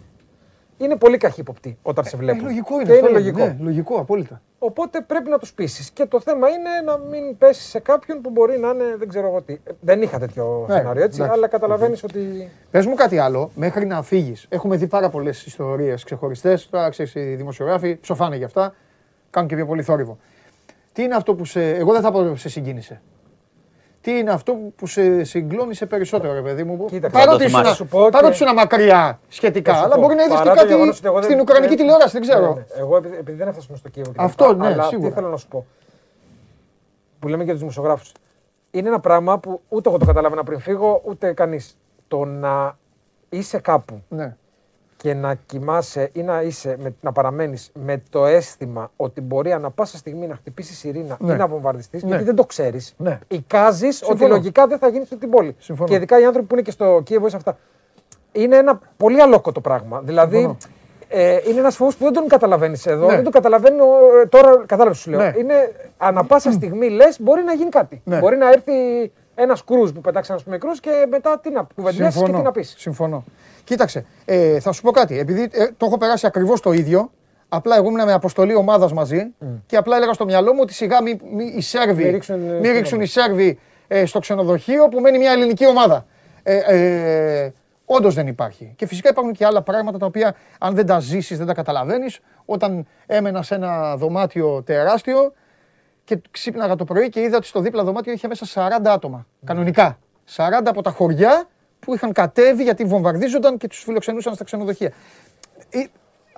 Είναι 0.78 0.96
πολύ 0.96 1.18
καχύποπτοι 1.18 1.78
όταν 1.82 2.06
σε 2.06 2.18
βλέπουν. 2.18 2.40
Ε, 2.40 2.44
λογικό 2.44 2.74
είναι. 2.76 2.92
Και 2.92 2.98
είναι 2.98 3.10
λογικό. 3.10 3.46
Ναι, 3.46 3.56
λογικό, 3.60 4.00
απόλυτα. 4.00 4.42
Οπότε 4.60 5.02
πρέπει 5.02 5.30
να 5.30 5.38
τους 5.38 5.54
πείσει. 5.54 5.92
Και 5.94 6.06
το 6.06 6.20
θέμα 6.20 6.50
είναι 6.50 6.70
να 6.86 6.98
μην 6.98 7.38
πέσει 7.38 7.62
σε 7.62 7.80
κάποιον 7.80 8.22
που 8.22 8.30
μπορεί 8.30 8.60
να 8.60 8.70
είναι 8.70 8.96
δεν 8.98 9.08
ξέρω 9.08 9.28
εγώ 9.28 9.42
τι. 9.42 9.54
Ε, 9.54 9.72
δεν 9.82 10.02
είχα 10.02 10.20
τέτοιο 10.20 10.66
ναι, 10.68 10.76
σενάριο 10.76 11.04
έτσι, 11.04 11.24
αλλά 11.24 11.48
καταλαβαίνεις 11.48 12.04
ότι. 12.04 12.50
Πες 12.72 12.86
μου 12.86 12.94
κάτι 12.94 13.18
άλλο, 13.18 13.52
μέχρι 13.56 13.86
να 13.86 14.02
φύγεις. 14.02 14.46
Έχουμε 14.50 14.76
δει 14.76 14.88
πάρα 14.88 15.10
πολλές 15.10 15.46
ιστορίες 15.46 16.04
ξεχωριστές. 16.04 16.70
Τώρα 16.70 16.90
ξέρεις, 16.90 17.16
οι 17.16 17.36
δημοσιογράφοι 17.36 18.00
ψοφάνε 18.00 18.36
γι' 18.36 18.44
αυτά. 18.44 18.76
Κάνουν 19.30 19.50
και 19.50 19.56
πιο 19.56 19.66
πολύ 19.66 19.82
θόρυβο. 19.82 20.18
Τι 20.92 21.04
είναι 21.04 21.16
αυτό 21.16 21.36
που 21.36 21.46
σε. 21.46 21.70
Εγώ 21.70 21.92
δεν 21.92 22.02
θα 22.02 22.12
πω 22.12 22.36
σε 22.36 22.50
συγκίνησε 22.50 23.02
τι 24.06 24.18
είναι 24.18 24.32
αυτό 24.32 24.54
που 24.76 24.88
σε 24.88 25.24
συγκλώνησε 25.24 25.86
περισσότερο, 25.86 26.34
ρε 26.34 26.42
παιδί 26.42 26.64
μου. 26.64 26.86
Κοίτα, 26.86 27.10
παρότι 27.10 27.50
σου, 27.50 27.76
σου 27.76 27.88
πω 27.88 28.10
παρότι 28.10 28.38
και... 28.38 28.54
μακριά 28.56 29.20
σχετικά, 29.28 29.74
αλλά 29.74 29.98
μπορεί 29.98 30.16
να 30.16 30.24
είδες 30.24 30.42
και 30.42 30.50
κάτι 30.50 30.94
στην 31.24 31.40
Ουκρανική 31.40 31.76
τηλεόραση, 31.76 32.12
δεν 32.12 32.22
ξέρω. 32.22 32.54
Ναι, 32.54 32.54
ναι. 32.54 32.66
Εγώ 32.78 32.98
επειδή 32.98 33.38
δεν 33.38 33.48
έφτασα 33.48 33.76
στο 33.76 33.90
Κίεβο. 33.90 34.12
Αυτό, 34.16 34.54
ναι, 34.54 34.68
αλλά 34.68 34.84
σίγουρα. 34.84 35.08
Τι 35.08 35.14
θέλω 35.14 35.30
να 35.30 35.38
σου 35.38 35.48
πω. 35.48 35.66
Που 37.20 37.28
λέμε 37.28 37.44
για 37.44 37.52
τους 37.52 37.62
δημοσιογράφους. 37.62 38.12
Είναι 38.72 38.88
ένα 38.88 39.00
πράγμα 39.00 39.40
που 39.40 39.62
ούτε 39.70 39.90
εγώ 39.90 39.98
το 39.98 40.06
καταλάβαινα 40.06 40.44
πριν 40.44 40.60
φύγω, 40.60 41.02
ούτε 41.06 41.34
κανείς. 41.34 41.78
Το 42.08 42.26
να 42.26 42.78
είσαι 43.30 43.60
κάπου 43.60 44.04
ναι 44.10 44.36
και 45.06 45.14
να 45.14 45.34
κοιμάσαι 45.34 46.10
ή 46.14 46.22
να, 46.22 46.42
είσαι, 46.42 46.78
με, 46.80 46.96
να 47.02 47.12
παραμένεις 47.12 47.72
με 47.74 48.02
το 48.10 48.26
αίσθημα 48.26 48.92
ότι 48.96 49.22
μπορεί 49.22 49.52
ανα 49.52 49.70
πάσα 49.70 49.98
στιγμή 49.98 50.28
να 50.28 50.36
χτυπήσεις 50.36 50.78
σιρήνα 50.78 51.18
ναι. 51.20 51.34
ή 51.34 51.36
να 51.36 51.48
βομβαρδιστείς, 51.48 52.04
ναι. 52.04 52.10
γιατί 52.10 52.24
δεν 52.24 52.36
το 52.36 52.46
ξέρεις, 52.46 52.94
ναι. 52.98 53.20
εικάζεις 53.28 54.04
ότι 54.10 54.26
λογικά 54.26 54.68
δεν 54.68 54.78
θα 54.78 54.88
γίνει 54.88 55.06
στην 55.06 55.30
πόλη. 55.30 55.56
Συμφωνώ. 55.60 55.90
Και 55.90 55.96
ειδικά 55.96 56.20
οι 56.20 56.26
άνθρωποι 56.26 56.48
που 56.48 56.54
είναι 56.54 56.64
και 56.64 56.72
στο 56.72 57.02
Κίεβο 57.04 57.30
σε 57.30 57.36
αυτά. 57.36 57.58
Είναι 58.32 58.56
ένα 58.56 58.80
πολύ 58.98 59.22
αλόκοτο 59.22 59.62
πράγμα. 59.62 60.02
Δηλαδή, 60.02 60.58
ε, 61.08 61.40
είναι 61.48 61.60
ένας 61.60 61.76
φόβος 61.76 61.96
που 61.96 62.04
δεν 62.04 62.14
τον 62.14 62.28
καταλαβαίνεις 62.28 62.86
εδώ. 62.86 63.06
Ναι. 63.06 63.14
Δεν 63.14 63.24
τον 63.24 63.32
καταλαβαίνω 63.32 63.86
ε, 64.24 64.26
τώρα, 64.26 64.64
κατάλαβες 64.66 64.98
σου 64.98 65.10
λέω. 65.10 65.20
Ναι. 65.20 65.34
Είναι 65.38 65.72
ανα 65.98 66.24
πάσα 66.24 66.52
στιγμή 66.52 66.90
λες, 66.90 67.22
μπορεί 67.22 67.44
να 67.44 67.54
γίνει 67.54 67.70
κάτι. 67.70 68.02
Ναι. 68.06 68.20
Μπορεί 68.20 68.38
να 68.38 68.50
έρθει 68.50 68.72
ένας 69.36 69.64
κρούζ 69.64 69.92
που 69.92 70.02
πετάξει 70.02 70.32
ένα 70.34 70.42
μικρό 70.46 70.72
και 70.82 71.06
μετά 71.10 71.40
τι 71.40 71.50
να 71.50 71.68
κουβεντιάσεις 71.76 72.22
και 72.22 72.32
τι 72.32 72.42
να 72.42 72.52
πεις. 72.52 72.76
Συμφωνώ. 72.78 73.24
Κοίταξε, 73.66 74.06
ε, 74.26 74.60
θα 74.60 74.72
σου 74.72 74.82
πω 74.82 74.92
κάτι. 74.92 75.20
Επειδή 75.20 75.50
ε, 75.52 75.66
το 75.78 75.86
έχω 75.86 75.98
περάσει 75.98 76.26
ακριβώς 76.28 76.62
το 76.62 76.72
ίδιο, 76.72 77.12
απλά 77.50 77.76
εγώ 77.76 77.88
ήμουν 77.88 78.06
με 78.06 78.14
αποστολή 78.14 78.56
ομάδας 78.56 78.94
μαζί 78.94 79.34
mm. 79.42 79.46
και 79.66 79.78
απλά 79.78 79.96
έλεγα 79.96 80.14
στο 80.14 80.26
μυαλό 80.26 80.54
μου 80.54 80.60
ότι 80.62 80.74
σιγά 80.74 81.02
μη, 81.02 81.20
μη 81.32 81.54
οι 81.58 81.62
Σέρβοι, 81.62 82.04
μη 82.04 82.10
ρίξουν, 82.10 82.40
μη 82.40 82.72
ρίξουν 82.72 83.02
οι 83.02 83.06
Σέρβοι 83.06 83.60
ε, 83.88 84.06
στο 84.06 84.20
ξενοδοχείο 84.20 84.88
που 84.88 85.00
μένει 85.00 85.18
μια 85.18 85.32
ελληνική 85.32 85.68
ομάδα. 85.68 86.06
Ε, 86.44 86.58
ε, 86.58 87.54
Όντως 87.86 88.14
δεν 88.14 88.28
υπάρχει. 88.28 88.74
Και 88.76 88.88
φυσικά 88.88 89.10
υπάρχουν 89.10 89.34
και 89.34 89.46
άλλα 89.46 89.62
πράγματα 89.62 89.98
τα 89.98 90.06
οποία 90.06 90.36
αν 90.60 90.76
δεν 90.76 90.86
τα 90.86 91.00
ζήσεις, 91.00 91.38
δεν 91.38 91.48
τα 91.48 91.54
καταλαβαίνεις. 91.54 92.20
Όταν 92.46 92.86
έμενα 93.06 93.42
σε 93.42 93.56
ένα 93.56 93.96
δωμάτιο 93.98 94.64
τεράστιο 94.64 95.34
και 96.04 96.22
ξύπναγα 96.32 96.76
το 96.76 96.84
πρωί 96.84 97.10
και 97.10 97.22
είδα 97.22 97.38
ότι 97.38 97.48
στο 97.48 97.60
δίπλα 97.60 97.84
δωμάτιο 97.84 98.14
είχε 98.14 98.28
μέσα 98.28 98.70
40 98.84 98.86
άτομα. 98.86 99.26
Κανονικά. 99.46 99.98
40 100.36 100.64
από 100.66 100.82
τα 100.82 100.92
χωριά 100.92 101.48
που 101.86 101.94
είχαν 101.94 102.12
κατέβει 102.12 102.64
γιατί 102.64 102.84
βομβαρδίζονταν 102.84 103.58
και 103.58 103.68
τους 103.68 103.84
φιλοξενούσαν 103.84 104.34
στα 104.34 104.44
ξενοδοχεία. 104.44 104.92
Ε, 105.70 105.80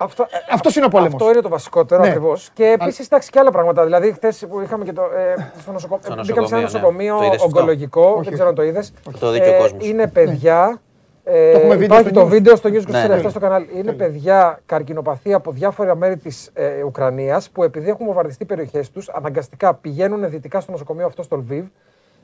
αυτό, 0.00 0.22
ε, 0.22 0.36
αυτός 0.50 0.76
είναι 0.76 0.84
ο 0.84 0.88
πόλεμος. 0.88 1.14
Αυτό 1.14 1.30
είναι 1.30 1.40
το 1.40 1.48
βασικότερο 1.48 2.02
ναι. 2.02 2.08
ακριβώς. 2.08 2.50
Και 2.54 2.64
επίσης 2.80 3.06
εντάξει 3.06 3.30
και 3.30 3.38
άλλα 3.38 3.50
πράγματα. 3.50 3.84
Δηλαδή, 3.84 4.12
χθες 4.12 4.46
που 4.48 4.60
είχαμε 4.60 4.84
και 4.84 4.92
το. 4.92 5.02
Ε, 5.02 5.50
στο 5.60 5.72
νοσοκομείο. 5.72 6.22
Μπήκαμε 6.26 6.46
σε 6.46 6.54
ένα 6.54 6.62
νοσοκομείο 6.62 7.18
ναι. 7.18 7.28
ογκολογικό. 7.40 8.20
Δεν 8.24 8.32
ξέρω 8.32 8.48
αν 8.48 8.54
το 8.54 8.62
είδες. 8.62 8.92
Το 9.20 9.30
δίκιο 9.30 9.54
ε, 9.54 9.58
κόσμος. 9.58 9.86
Είναι 9.88 10.06
παιδιά. 10.06 10.80
Ε, 11.24 11.52
το 11.52 11.58
έχουμε 11.58 11.84
υπάρχει 11.84 12.10
το 12.10 12.26
βίντεο 12.26 12.56
στο 12.56 12.70
News 12.72 12.88
24 12.88 13.22
ναι, 13.22 13.28
στο 13.28 13.40
κανάλι. 13.40 13.68
Είναι 13.74 13.92
παιδιά 13.92 14.60
καρκινοπαθή 14.66 15.32
από 15.32 15.52
διάφορα 15.52 15.94
μέρη 15.94 16.16
της 16.16 16.50
ε, 16.54 16.82
Ουκρανίας 16.82 17.50
που 17.50 17.62
επειδή 17.62 17.88
έχουν 17.88 18.06
βομβαρδιστεί 18.06 18.44
περιοχές 18.44 18.90
τους, 18.90 19.08
αναγκαστικά 19.08 19.74
πηγαίνουν 19.74 20.30
δυτικά 20.30 20.60
στο 20.60 20.72
νοσοκομείο 20.72 21.06
αυτό 21.06 21.22
στο 21.22 21.36
Λβίβ. 21.36 21.64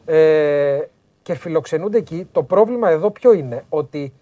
Ε, 0.04 0.78
και 1.24 1.34
φιλοξενούνται 1.34 1.98
εκεί. 1.98 2.28
Το 2.32 2.42
πρόβλημα 2.42 2.88
εδώ 2.88 3.10
ποιο 3.10 3.32
είναι, 3.32 3.64
ότι 3.68 4.12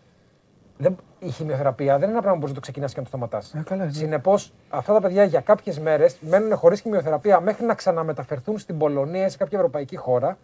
δεν, 0.78 0.96
η 1.18 1.30
χημειοθεραπεία 1.30 1.92
δεν 1.92 2.02
είναι 2.02 2.12
ένα 2.12 2.20
πράγμα 2.20 2.32
που 2.32 2.38
μπορείς 2.38 2.48
να 2.48 2.54
το 2.54 2.60
ξεκινάς 2.60 2.92
και 2.92 2.96
να 2.98 3.02
το 3.02 3.08
σταματάς. 3.08 3.54
Ε, 3.70 3.74
ναι. 3.74 3.90
Συνεπώς, 3.90 4.52
αυτά 4.68 4.92
τα 4.92 5.00
παιδιά 5.00 5.24
για 5.24 5.40
κάποιες 5.40 5.78
μέρες 5.78 6.16
μένουν 6.20 6.56
χωρίς 6.56 6.80
χημειοθεραπεία 6.80 7.40
μέχρι 7.40 7.64
να 7.66 7.74
ξαναμεταφερθούν 7.74 8.58
στην 8.58 8.78
Πολωνία 8.78 9.26
ή 9.26 9.28
σε 9.28 9.36
κάποια 9.36 9.58
ευρωπαϊκή 9.58 9.96
χώρα 9.96 10.38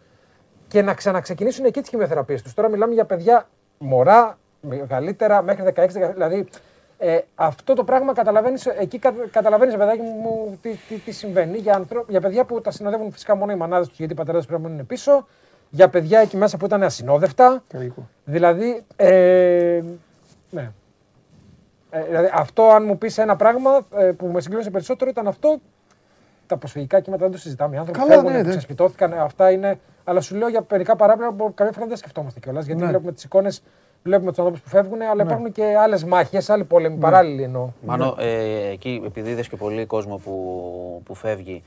και 0.68 0.82
να 0.82 0.94
ξαναξεκινήσουν 0.94 1.64
εκεί 1.64 1.80
τις 1.80 1.88
χημειοθεραπείες 1.88 2.42
τους. 2.42 2.54
Τώρα 2.54 2.68
μιλάμε 2.68 2.94
για 2.94 3.04
παιδιά 3.04 3.48
μωρά, 3.78 4.38
μεγαλύτερα, 4.60 5.42
μέχρι 5.42 5.72
16, 5.74 5.88
δηλαδή 6.12 6.48
ε, 6.98 7.18
αυτό 7.34 7.74
το 7.74 7.84
πράγμα 7.84 8.12
καταλαβαίνεις, 8.12 8.66
εκεί 8.66 9.00
καταλαβαίνεις, 9.30 9.76
παιδάκι 9.76 10.00
μου, 10.00 10.58
τι, 10.62 10.70
τι, 10.88 10.94
τι 10.94 11.10
συμβαίνει 11.10 11.58
για, 11.58 11.74
άνθρω... 11.74 12.04
για 12.08 12.20
παιδιά 12.20 12.44
που 12.44 12.60
τα 12.60 12.70
συνοδεύουν 12.70 13.12
φυσικά 13.12 13.34
μόνο 13.34 13.52
οι 13.52 13.56
μανάδες 13.56 13.88
τους, 13.88 13.98
γιατί 13.98 14.12
οι 14.12 14.16
πατέρες 14.16 14.46
πρέπει 14.46 14.62
να 14.62 14.68
είναι 14.68 14.84
πίσω 14.84 15.26
για 15.70 15.88
παιδιά 15.88 16.20
εκεί 16.20 16.36
μέσα 16.36 16.56
που 16.56 16.64
ήταν 16.64 16.82
ασυνόδευτα. 16.82 17.62
Δηλαδή, 18.24 18.84
ε, 18.96 19.82
ναι. 20.50 20.70
Ε, 21.90 22.04
δηλαδή, 22.04 22.30
αυτό 22.32 22.62
αν 22.62 22.84
μου 22.84 22.98
πεις 22.98 23.18
ένα 23.18 23.36
πράγμα 23.36 23.86
ε, 23.96 24.04
που 24.04 24.26
με 24.26 24.40
συγκλώνησε 24.40 24.70
περισσότερο 24.70 25.10
ήταν 25.10 25.26
αυτό. 25.26 25.60
Τα 26.46 26.56
προσφυγικά 26.56 27.00
κύματα 27.00 27.22
δεν 27.22 27.32
το 27.32 27.38
συζητάμε. 27.38 27.74
Οι 27.74 27.78
άνθρωποι 27.78 27.98
Καλά, 27.98 28.12
φεύγουν, 28.12 28.32
ναι, 28.32 28.48
ξεσπιτώθηκαν. 28.48 29.12
Αυτά 29.12 29.50
είναι. 29.50 29.78
Αλλά 30.04 30.20
σου 30.20 30.36
λέω 30.36 30.48
για 30.48 30.62
περικά 30.62 30.96
παράπλευρα 30.96 31.34
που 31.34 31.54
καμιά 31.54 31.72
φορά 31.72 31.86
δεν 31.86 31.96
σκεφτόμαστε 31.96 32.40
κιόλας. 32.40 32.66
Γιατί 32.66 32.80
ναι. 32.80 32.88
βλέπουμε 32.88 33.12
τις 33.12 33.24
εικόνες, 33.24 33.62
βλέπουμε 34.02 34.30
τους 34.30 34.38
ανθρώπους 34.38 34.60
που 34.62 34.68
φεύγουν, 34.68 35.02
αλλά 35.02 35.14
ναι. 35.14 35.22
υπάρχουν 35.22 35.52
και 35.52 35.64
άλλες 35.78 36.04
μάχες, 36.04 36.50
άλλοι 36.50 36.64
πόλεμοι 36.64 36.94
ναι. 36.94 37.00
παράλληλοι 37.00 37.42
εννοώ. 37.42 37.70
Μάνο, 37.80 38.14
ε, 38.18 38.70
εκεί 38.70 39.02
επειδή 39.04 39.30
είδες 39.30 39.48
και 39.48 39.56
πολύ 39.56 39.86
κόσμο 39.86 40.16
που, 40.16 41.02
που 41.04 41.14
φεύγει, 41.14 41.62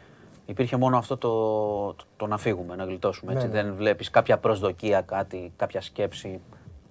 Υπήρχε 0.51 0.77
μόνο 0.77 0.97
αυτό 0.97 1.17
το, 1.17 1.95
το, 2.17 2.27
να 2.27 2.37
φύγουμε, 2.37 2.75
να 2.75 2.83
γλιτώσουμε. 2.83 3.33
Έτσι. 3.33 3.47
Ναι, 3.47 3.53
ναι. 3.53 3.61
Δεν 3.61 3.75
βλέπεις 3.75 4.09
κάποια 4.09 4.37
προσδοκία, 4.37 5.01
κάτι, 5.01 5.51
κάποια 5.55 5.81
σκέψη. 5.81 6.39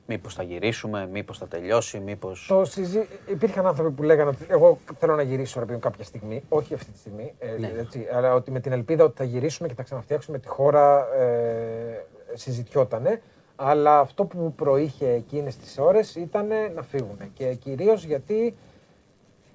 Μήπως 0.07 0.35
θα 0.35 0.43
γυρίσουμε, 0.43 1.09
μήπως 1.13 1.39
θα 1.39 1.47
τελειώσει, 1.47 1.99
μήπω. 1.99 2.33
Το 2.47 2.65
συζή... 2.65 3.07
Υπήρχαν 3.27 3.67
άνθρωποι 3.67 3.91
που 3.91 4.03
λέγανε 4.03 4.29
ότι 4.31 4.47
εγώ 4.49 4.79
θέλω 4.99 5.15
να 5.15 5.23
γυρίσω 5.23 5.65
ρε, 5.65 5.77
κάποια 5.77 6.05
στιγμή, 6.05 6.43
όχι 6.49 6.75
αυτή 6.75 6.91
τη 6.91 6.99
στιγμή, 6.99 7.35
ε, 7.39 7.59
ναι. 7.59 7.73
έτσι, 7.79 8.07
αλλά 8.13 8.35
ότι 8.35 8.51
με 8.51 8.61
την 8.61 8.73
ελπίδα 8.73 9.05
ότι 9.05 9.17
θα 9.17 9.25
γυρίσουμε 9.25 9.69
και 9.69 9.75
θα 9.75 9.83
ξαναφτιάξουμε 9.83 10.39
τη 10.39 10.49
χώρα 10.49 11.15
ε, 11.15 12.05
συζητιότανε. 12.35 13.23
Αλλά 13.57 13.99
αυτό 13.99 14.25
που 14.25 14.53
προείχε 14.55 15.11
εκείνες 15.11 15.57
τις 15.57 15.79
ώρες 15.79 16.15
ήταν 16.15 16.49
να 16.75 16.83
φύγουν. 16.83 17.19
Και 17.35 17.55
κυρίως 17.55 18.05
γιατί 18.05 18.55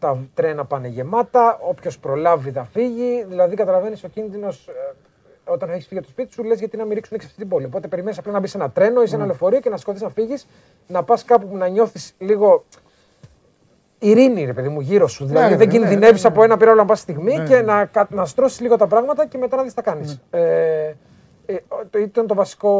τα 0.05 0.27
τρένα 0.33 0.65
πάνε 0.65 0.87
γεμάτα, 0.87 1.57
όποιος 1.61 1.99
προλάβει 1.99 2.51
θα 2.51 2.63
φύγει. 2.63 3.25
Δηλαδή, 3.27 3.55
καταλαβαίνεις 3.55 4.03
ο 4.03 4.07
κίνδυνος 4.07 4.67
ε, 4.67 5.51
όταν 5.51 5.69
έχεις 5.69 5.87
φύγει 5.87 5.97
από 5.97 6.07
το 6.07 6.13
σπίτι 6.13 6.33
σου, 6.33 6.43
λες 6.43 6.59
γιατί 6.59 6.77
να 6.77 6.85
μην 6.85 6.93
ρίξουν 6.93 7.15
έξω 7.15 7.27
αυτή 7.27 7.39
την 7.39 7.49
πόλη. 7.49 7.65
Οπότε 7.65 7.87
περιμένεις 7.87 8.17
απλά 8.17 8.31
να 8.31 8.39
μπεις 8.39 8.51
σε 8.51 8.57
ένα 8.57 8.69
τρένο 8.69 9.01
ή 9.01 9.07
σε 9.07 9.15
ένα 9.15 9.23
ναι. 9.23 9.29
λεωφορείο 9.29 9.59
και 9.59 9.69
να 9.69 9.77
σηκωθεί 9.77 10.03
να 10.03 10.09
φύγεις, 10.09 10.47
να 10.87 11.03
πας 11.03 11.23
κάπου 11.23 11.47
που 11.47 11.57
να 11.57 11.67
νιώθεις 11.67 12.13
λίγο 12.17 12.63
ειρήνη, 13.99 14.45
ρε 14.45 14.53
παιδί 14.53 14.67
μου, 14.69 14.79
γύρω 14.79 15.07
σου. 15.07 15.25
Δηλαδή 15.25 15.49
ναι, 15.49 15.57
δεν 15.57 15.67
ναι, 15.67 15.73
κινδυνεύεις 15.73 16.23
ναι, 16.23 16.29
από 16.29 16.43
ένα 16.43 16.57
πύραυλο 16.57 16.81
να 16.81 16.87
πας 16.87 16.99
στιγμή 16.99 17.43
και 17.47 17.61
να, 17.61 17.89
να 18.09 18.25
στρώσεις 18.25 18.59
λίγο 18.59 18.77
τα 18.77 18.87
πράγματα 18.87 19.25
και 19.25 19.37
μετά 19.37 19.55
να 19.55 19.63
δεις 19.63 19.73
τι 19.73 19.81
θα 19.81 19.91
κάνεις. 19.91 20.21
Ε, 20.29 20.93
ε, 21.45 21.55
το, 21.89 21.99
ήταν 21.99 22.27
το 22.27 22.33
βασικό, 22.33 22.71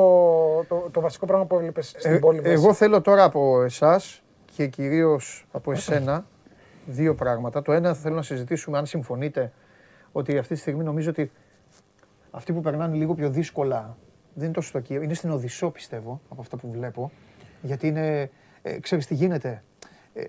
το, 0.68 0.90
το 0.92 1.02
βασικό 1.02 1.26
πράγμα 1.26 1.46
που 1.46 1.56
έβλεπες 1.56 1.96
στην 1.98 2.14
ε, 2.14 2.18
πόλη. 2.18 2.42
Εγώ 2.44 2.74
θέλω 2.74 3.02
τώρα 3.02 3.24
από 3.24 3.62
εσάς 3.62 4.24
και 4.56 4.68
κυρίως 4.68 5.48
από 5.52 5.72
εσένα 5.72 6.26
δύο 6.86 7.16
πράγματα. 7.16 7.62
Το 7.62 7.72
ένα 7.72 7.94
θέλω 7.94 8.16
να 8.16 8.22
συζητήσουμε 8.22 8.78
αν 8.78 8.86
συμφωνείτε 8.86 9.52
ότι 10.12 10.38
αυτή 10.38 10.54
τη 10.54 10.60
στιγμή 10.60 10.84
νομίζω 10.84 11.10
ότι 11.10 11.32
αυτοί 12.32 12.54
που 12.54 12.62
περνάνε 12.62 12.96
λίγο 12.96 13.14
πιο 13.14 13.30
δύσκολα 13.30 13.98
δεν 14.34 14.44
είναι 14.44 14.54
τόσο 14.54 14.68
στο 14.68 14.80
Κίεβο, 14.80 15.04
είναι 15.04 15.14
στην 15.14 15.32
Οδυσσό 15.32 15.70
πιστεύω 15.70 16.22
από 16.30 16.42
αυτά 16.42 16.58
που 16.58 16.72
βλέπω. 16.72 17.12
Γιατί 17.62 17.88
είναι, 17.88 18.30
ε, 18.62 18.80
ξέρεις 18.80 19.06
τι 19.06 19.14
γίνεται. 19.14 19.64
Ε, 20.14 20.24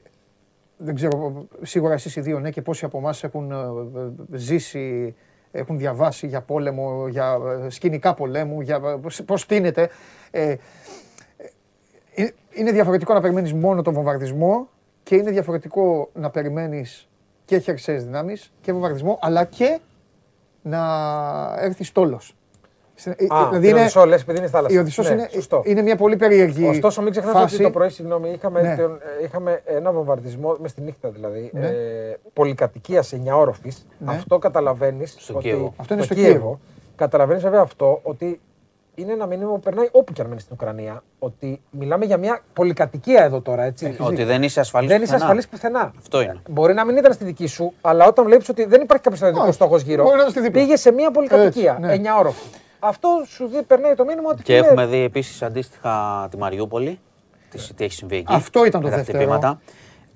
δεν 0.77 0.95
ξέρω, 0.95 1.47
σίγουρα 1.63 1.93
εσείς 1.93 2.17
οι 2.17 2.21
δύο 2.21 2.41
ναι 2.41 2.51
και 2.51 2.63
πόσοι 2.63 2.85
από 2.85 2.99
εμά 2.99 3.15
έχουν 3.21 3.51
ε, 3.51 3.55
ε, 3.55 4.37
ζήσει, 4.37 5.15
έχουν 5.51 5.79
διαβάσει 5.79 6.27
για 6.27 6.41
πόλεμο, 6.41 7.09
για 7.09 7.39
ε, 7.65 7.71
σκηνικά 7.71 8.15
πολέμου, 8.15 8.61
για 8.61 8.81
πώς 9.27 9.47
τίνεται. 9.47 9.89
Ε, 10.31 10.57
είναι 12.51 12.73
διαφορετικό 12.73 13.15
να 13.15 13.21
περιμένεις 13.21 13.53
μόνο 13.53 13.83
τον 13.83 13.95
βομβαρδισμό 13.95 14.69
και 15.07 15.15
είναι 15.17 15.31
διαφορετικό 15.31 16.11
να 16.13 16.31
περιμένεις 16.31 17.09
και 17.45 17.59
χερσαίες 17.59 18.05
δυνάμεις 18.05 18.53
και 18.61 18.73
βομβαρδισμό, 18.73 19.19
αλλά 19.21 19.45
και 19.45 19.79
να 20.63 20.81
έρθεις 21.59 21.89
στόλος. 21.89 22.37
Α, 23.29 23.49
δηλαδή 23.49 23.69
είναι, 23.69 23.81
Οδυσσό, 23.81 24.05
λες, 24.05 24.21
επειδή 24.23 24.39
είναι 24.39 24.49
θάλασσα. 24.49 24.75
Η 24.75 24.79
Οδυσσός 24.79 25.09
ναι, 25.09 25.13
είναι, 25.13 25.29
είναι 25.65 25.83
μια 25.83 25.97
πολύ 25.97 26.17
περίεργη 26.17 26.69
Ωστόσο, 26.69 27.03
μην 27.03 27.11
ξεχνάτε 27.11 27.39
ότι 27.39 27.63
το 27.63 27.71
πρωί, 27.71 27.89
συγγνώμη, 27.89 28.31
είχαμε, 28.31 28.63
ναι. 28.63 28.77
τον, 28.77 28.99
είχαμε 29.25 29.63
ένα 29.65 29.93
βομβαρδισμό, 29.93 30.57
μες 30.61 30.71
στη 30.71 30.81
νύχτα 30.81 31.09
δηλαδή, 31.09 31.51
ναι. 31.53 31.67
ε, 31.67 32.19
πολυκατοικίας 32.33 33.07
σε 33.07 33.23
9 33.27 33.33
όροφης. 33.33 33.87
Ναι. 33.99 34.13
Αυτό 34.13 34.39
καταλαβαίνεις 34.39 35.17
στο 35.19 35.35
ότι, 35.37 35.73
Αυτό 35.77 35.95
είναι 35.95 36.03
στο, 36.03 36.15
στο 36.15 36.23
Κίεβο. 36.23 36.61
Καταλαβαίνεις 36.97 37.43
βέβαια 37.43 37.61
αυτό, 37.61 38.01
ότι 38.03 38.41
είναι 38.97 39.13
ένα 39.13 39.27
μήνυμα 39.27 39.51
που 39.51 39.61
περνάει 39.61 39.89
όπου 39.93 40.13
και 40.13 40.21
αν 40.23 40.29
μένει 40.29 40.41
στην 40.41 40.57
Ουκρανία. 40.61 41.03
Ότι 41.19 41.61
μιλάμε 41.71 42.05
για 42.05 42.17
μια 42.17 42.41
πολυκατοικία 42.53 43.25
εδώ 43.25 43.41
τώρα. 43.41 43.63
Έτσι. 43.63 43.97
Ε, 43.99 44.03
ότι 44.03 44.25
δεν 44.25 44.43
είσαι 44.43 44.61
ασφαλής 44.61 44.91
Δεν 44.91 45.03
είσαι 45.03 45.15
ασφαλής 45.15 45.49
πουθενά. 45.49 45.93
Αυτό 45.99 46.21
είναι. 46.21 46.41
Μπορεί 46.49 46.75
να 46.75 46.85
μην 46.85 46.97
ήταν 46.97 47.13
στη 47.13 47.25
δική 47.25 47.47
σου, 47.47 47.73
αλλά 47.81 48.07
όταν 48.07 48.25
βλέπεις 48.25 48.49
ότι 48.49 48.65
δεν 48.65 48.81
υπάρχει 48.81 49.03
κάποιος 49.03 49.19
στρατιωτικός 49.19 49.55
στόχος 49.55 49.83
γύρω, 49.83 50.07
πήγε 50.53 50.77
σε 50.77 50.93
μια 50.93 51.11
πολυκατοικία. 51.11 51.79
Ναι. 51.81 51.95
9 51.95 52.01
όροφη. 52.19 52.47
Αυτό 52.79 53.23
σου 53.27 53.47
δει, 53.47 53.63
περνάει 53.63 53.95
το 53.95 54.05
μήνυμα 54.05 54.29
ότι. 54.31 54.43
Και 54.43 54.57
έχουμε 54.57 54.87
δει 54.87 54.99
επίσης 54.99 55.43
αντίστοιχα 55.43 56.27
τη 56.31 56.37
Μαριούπολη. 56.37 56.99
Τι 57.77 57.85
έχει 57.85 57.95
συμβεί 57.95 58.17
εκεί. 58.17 58.35
Αυτό 58.35 58.65
ήταν 58.65 58.81
το 58.81 58.89
δεύτερο. 58.89 59.59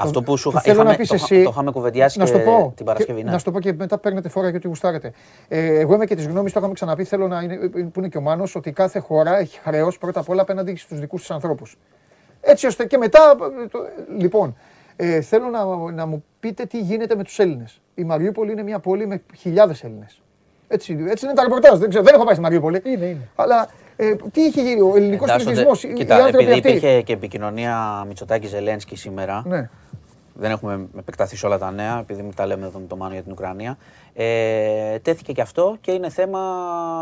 Αυτό 0.02 0.22
που 0.22 0.36
σου 0.36 0.52
είχαμε, 0.64 0.96
το, 0.96 1.14
εσύ, 1.14 1.42
το 1.42 1.50
είχαμε 1.50 1.70
κουβεντιάσει 1.70 2.18
να 2.18 2.24
και 2.24 2.38
πω, 2.38 2.72
την 2.76 2.84
Παρασκευή. 2.84 3.22
Ναι. 3.22 3.30
Να 3.30 3.38
σου 3.38 3.44
το 3.44 3.50
πω 3.50 3.60
και 3.60 3.72
μετά 3.72 3.98
παίρνετε 3.98 4.28
φορά 4.28 4.48
γιατί 4.48 4.68
γουστάρετε. 4.68 5.12
Ε, 5.48 5.78
εγώ 5.78 5.94
είμαι 5.94 6.04
και 6.04 6.14
της 6.14 6.26
γνώμης, 6.26 6.52
το 6.52 6.58
είχαμε 6.58 6.74
ξαναπεί, 6.74 7.04
θέλω 7.04 7.28
να 7.28 7.40
είναι, 7.40 7.56
που 7.68 7.98
είναι 7.98 8.08
και 8.08 8.18
ο 8.18 8.20
Μάνος, 8.20 8.54
ότι 8.54 8.72
κάθε 8.72 8.98
χώρα 8.98 9.38
έχει 9.38 9.58
χρέος 9.58 9.98
πρώτα 9.98 10.20
απ' 10.20 10.28
όλα 10.28 10.42
απέναντι 10.42 10.76
στους 10.76 11.00
δικούς 11.00 11.20
της 11.20 11.30
ανθρώπους. 11.30 11.78
Έτσι 12.40 12.66
ώστε 12.66 12.86
και 12.86 12.98
μετά. 12.98 13.36
Το, 13.70 13.78
λοιπόν, 14.18 14.56
ε, 14.96 15.20
θέλω 15.20 15.48
να, 15.48 15.64
να 15.92 16.06
μου 16.06 16.24
πείτε 16.40 16.64
τι 16.64 16.80
γίνεται 16.80 17.16
με 17.16 17.24
τους 17.24 17.38
Έλληνες. 17.38 17.80
Η 17.94 18.04
Μαριούπολη 18.04 18.52
είναι 18.52 18.62
μια 18.62 18.78
πόλη 18.78 19.06
με 19.06 19.22
χιλιάδες 19.36 19.84
Έλληνες. 19.84 20.22
Έτσι, 20.68 21.04
έτσι 21.08 21.24
είναι 21.24 21.34
τα 21.34 21.42
ρεπορτάζ. 21.42 21.78
Δεν, 21.78 21.88
ξέρω, 21.88 22.04
δεν 22.04 22.14
έχω 22.14 22.24
πάει 22.24 22.34
στη 22.34 22.42
Μαριούπολη. 22.42 22.82
Είναι, 22.84 23.04
είναι. 23.04 23.28
Αλλά 23.34 23.68
ε, 23.96 24.14
τι 24.32 24.40
είχε 24.40 24.62
γίνει, 24.62 24.80
ο 24.80 24.92
ελληνικός 24.96 25.32
πληθυσμός. 25.34 25.86
Κοίτα, 25.94 26.26
επειδή 26.26 26.56
υπήρχε 26.56 27.02
και 27.02 27.12
επικοινωνία 27.12 28.04
Μητσοτάκη 28.06 28.46
Ζελένσκι 28.46 28.96
σήμερα. 28.96 29.42
Ναι 29.46 29.68
δεν 30.40 30.50
έχουμε 30.50 30.88
επεκταθεί 30.98 31.36
σε 31.36 31.46
όλα 31.46 31.58
τα 31.58 31.70
νέα, 31.70 31.98
επειδή 31.98 32.22
μην 32.22 32.34
τα 32.34 32.46
λέμε 32.46 32.66
εδώ 32.66 32.78
με 32.78 32.86
το 32.86 32.96
Μάνο 32.96 33.12
για 33.12 33.22
την 33.22 33.32
Ουκρανία. 33.32 33.76
Ε, 34.12 34.98
τέθηκε 34.98 35.32
και 35.32 35.40
αυτό 35.40 35.76
και 35.80 35.92
είναι 35.92 36.08
θέμα 36.08 36.40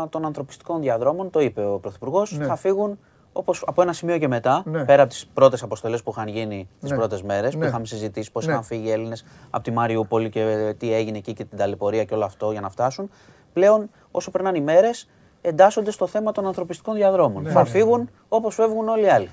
των 0.09 0.25
ανθρωπιστικών 0.25 0.81
διαδρόμων. 0.81 1.29
Το 1.29 1.39
είπε 1.39 1.65
ο 1.65 1.79
Πρωθυπουργός. 1.79 2.31
Ναι. 2.31 2.45
Θα 2.45 2.55
φύγουν 2.55 2.99
όπως 3.33 3.63
από 3.67 3.81
ένα 3.81 3.93
σημείο 3.93 4.17
και 4.17 4.27
μετά, 4.27 4.63
ναι. 4.65 4.85
πέρα 4.85 5.01
από 5.01 5.11
τις 5.11 5.27
πρώτες 5.33 5.63
αποστολές 5.63 6.03
που 6.03 6.11
είχαν 6.11 6.27
γίνει 6.27 6.69
τις 6.79 6.89
ναι. 6.89 6.97
πρώτες 6.97 7.21
μέρες, 7.21 7.53
που 7.53 7.59
ναι. 7.59 7.67
είχαμε 7.67 7.85
συζητήσει 7.85 8.31
πώς 8.31 8.45
ναι. 8.45 8.51
είχαν 8.51 8.63
φύγει 8.63 8.87
οι 8.87 8.91
Έλληνες 8.91 9.25
από 9.49 9.63
τη 9.63 9.71
Μαριούπολη 9.71 10.29
και 10.29 10.73
τι 10.77 10.93
έγινε 10.93 11.17
εκεί 11.17 11.33
και 11.33 11.43
την 11.43 11.57
ταλαιπωρία 11.57 12.03
και 12.03 12.13
όλο 12.13 12.25
αυτό 12.25 12.51
για 12.51 12.61
να 12.61 12.69
φτάσουν. 12.69 13.09
Πλέον, 13.53 13.89
όσο 14.11 14.31
περνάνε 14.31 14.57
οι 14.57 14.61
μέρες, 14.61 15.09
εντάσσονται 15.41 15.91
στο 15.91 16.07
θέμα 16.07 16.31
των 16.31 16.45
ανθρωπιστικών 16.45 16.95
διαδρόμων. 16.95 17.45
Θα 17.45 17.65
φύγουν 17.65 18.09
όπως 18.29 18.55
φεύγουν 18.55 18.87
όλοι 18.87 19.03
οι 19.05 19.09
άλλοι. 19.09 19.29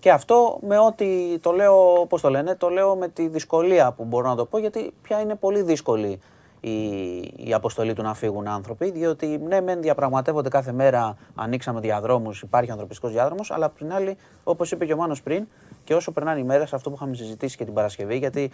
Και 0.00 0.10
αυτό 0.10 0.58
με 0.66 0.78
ό,τι 0.78 1.38
το 1.38 1.52
λέω, 1.52 2.06
πώς 2.08 2.20
το 2.20 2.30
λένε, 2.30 2.54
το 2.54 2.68
λέω 2.68 2.96
με 2.96 3.08
τη 3.08 3.28
δυσκολία 3.28 3.92
που 3.92 4.04
μπορώ 4.04 4.28
να 4.28 4.36
το 4.36 4.44
πω, 4.44 4.58
γιατί 4.58 4.92
πια 5.02 5.20
είναι 5.20 5.34
πολύ 5.34 5.62
δύσκολη 5.62 6.20
η, 6.60 7.18
η 7.36 7.52
αποστολή 7.54 7.92
του 7.92 8.02
να 8.02 8.14
φύγουν 8.14 8.48
άνθρωποι, 8.48 8.90
διότι 8.90 9.26
ναι, 9.46 9.60
μεν 9.60 9.82
διαπραγματεύονται 9.82 10.48
κάθε 10.48 10.72
μέρα, 10.72 11.16
ανοίξαμε 11.34 11.80
διαδρόμους, 11.80 12.42
υπάρχει 12.42 12.70
ανθρωπιστικός 12.70 13.12
διάδρομος, 13.12 13.50
αλλά 13.50 13.66
απ' 13.66 13.76
την 13.76 13.92
άλλη, 13.92 14.16
όπως 14.44 14.70
είπε 14.70 14.86
και 14.86 14.92
ο 14.92 14.96
Μάνος 14.96 15.22
πριν, 15.22 15.46
και 15.84 15.94
όσο 15.94 16.12
περνάνε 16.12 16.40
οι 16.40 16.44
μέρες, 16.44 16.72
αυτό 16.72 16.90
που 16.90 16.96
είχαμε 16.96 17.14
συζητήσει 17.14 17.56
και 17.56 17.64
την 17.64 17.74
Παρασκευή, 17.74 18.16
γιατί 18.16 18.50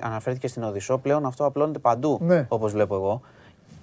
αναφέρθηκε 0.00 0.48
στην 0.48 0.62
Οδυσσό, 0.62 0.98
πλέον 0.98 1.26
αυτό 1.26 1.44
απλώνεται 1.44 1.78
παντού, 1.78 2.18
ναι. 2.22 2.46
όπως 2.48 2.72
βλέπω 2.72 2.94
εγώ. 2.94 3.20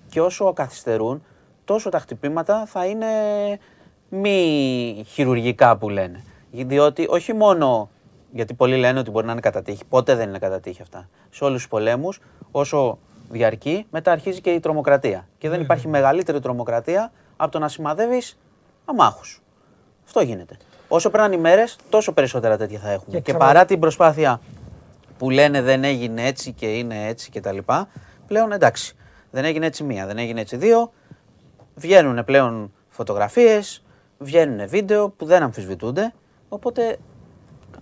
Και 0.10 0.22
όσο 0.22 0.54
καθυστερούν, 0.54 1.24
τόσο 1.66 1.90
τα 1.90 2.00
χτυπήματα 2.00 2.66
θα 2.66 2.86
είναι 2.86 3.08
μη 4.10 5.04
χειρουργικά 5.08 5.78
που 5.78 5.90
λένε. 5.90 6.24
Διότι 6.52 7.06
όχι 7.10 7.34
μόνο 7.34 7.90
γιατί 8.32 8.54
πολλοί 8.54 8.76
λένε 8.76 9.00
ότι 9.00 9.12
μπορεί 9.12 9.26
να 9.26 9.32
είναι 9.32 9.42
κατά 9.42 9.62
τύχη, 9.62 9.86
ποτέ 9.90 10.16
δεν 10.16 10.30
είναι 10.30 10.40
κατά 10.40 10.60
τύχη 10.60 10.82
αυτά. 10.82 11.10
Σε 11.30 11.44
όλους 11.44 11.58
τους 11.58 11.68
πολέμους, 11.68 12.20
όσο 12.52 12.98
διαρκεί, 13.30 13.86
μετά 13.92 14.12
αρχίζει 14.12 14.42
και 14.42 14.50
η 14.50 14.60
τρομοκρατία. 14.60 15.28
Και 15.38 15.50
δεν 15.50 15.58
ναι, 15.58 15.64
υπάρχει 15.64 15.86
ναι. 15.86 15.92
μεγαλύτερη 15.92 16.40
τρομοκρατία 16.40 17.12
από 17.38 17.52
το 17.52 17.60
να 17.60 17.68
σημαδεύεις 17.68 18.38
αμάχους. 18.86 19.42
Αυτό 20.06 20.22
γίνεται. 20.22 20.58
Όσο 20.88 21.10
περνάνε 21.10 21.36
οι 21.36 21.38
μέρες, 21.38 21.78
τόσο 21.90 22.12
περισσότερα 22.12 22.58
τέτοια 22.58 22.80
θα 22.80 22.92
έχουμε. 22.92 23.20
Και, 23.20 23.34
παρά 23.34 23.66
την 23.66 23.80
προσπάθεια 23.80 24.42
που 25.18 25.30
λένε 25.30 25.62
δεν 25.62 25.84
έγινε 25.84 26.26
έτσι 26.26 26.52
και 26.52 26.66
είναι 26.66 27.08
έτσι 27.08 27.32
κτλ. 27.32 27.58
Πλέον 28.28 28.52
εντάξει. 28.52 28.96
Δεν 29.32 29.46
έγινε 29.46 29.66
έτσι 29.66 29.84
μία, 29.84 30.06
δεν 30.06 30.18
έγινε 30.18 30.42
έτσι 30.42 30.56
δύο. 30.56 30.92
Βγαίνουν 31.76 32.26
πλέον 32.26 32.74
φωτογραφίες, 32.90 33.84
βγαίνουν 34.18 34.68
βίντεο 34.68 35.10
που 35.10 35.26
δεν 35.26 35.44
αμφισβητούνται 35.44 36.14
Οπότε 36.50 36.98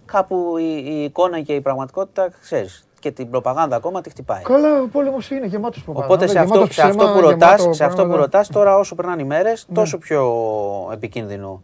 κάπου 0.05 0.57
η, 0.57 0.83
η 0.85 1.03
εικόνα 1.03 1.41
και 1.41 1.53
η 1.53 1.61
πραγματικότητα, 1.61 2.29
ξέρεις, 2.41 2.87
και 2.99 3.11
την 3.11 3.29
προπαγάνδα 3.29 3.75
ακόμα 3.75 4.01
τη 4.01 4.09
χτυπάει. 4.09 4.41
Καλά, 4.41 4.81
ο 4.81 4.87
πόλεμος 4.87 5.29
είναι 5.29 5.45
γεμάτος 5.45 5.83
προπαγάνδα. 5.83 6.15
Οπότε 6.15 6.31
σε 6.31 6.39
αυτό, 6.39 6.67
ψέμα, 6.67 6.91
σε 6.91 6.97
αυτό 6.97 7.13
που 7.13 7.21
ρωτάς, 7.21 7.67
σε 7.69 7.83
αυτό 7.83 8.07
που 8.07 8.15
ρωτάς, 8.15 8.47
τώρα 8.47 8.77
όσο 8.77 8.95
περνάνε 8.95 9.21
οι 9.21 9.25
μέρες, 9.25 9.65
ναι. 9.67 9.75
τόσο 9.75 9.97
πιο 9.97 10.33
επικίνδυνο 10.93 11.61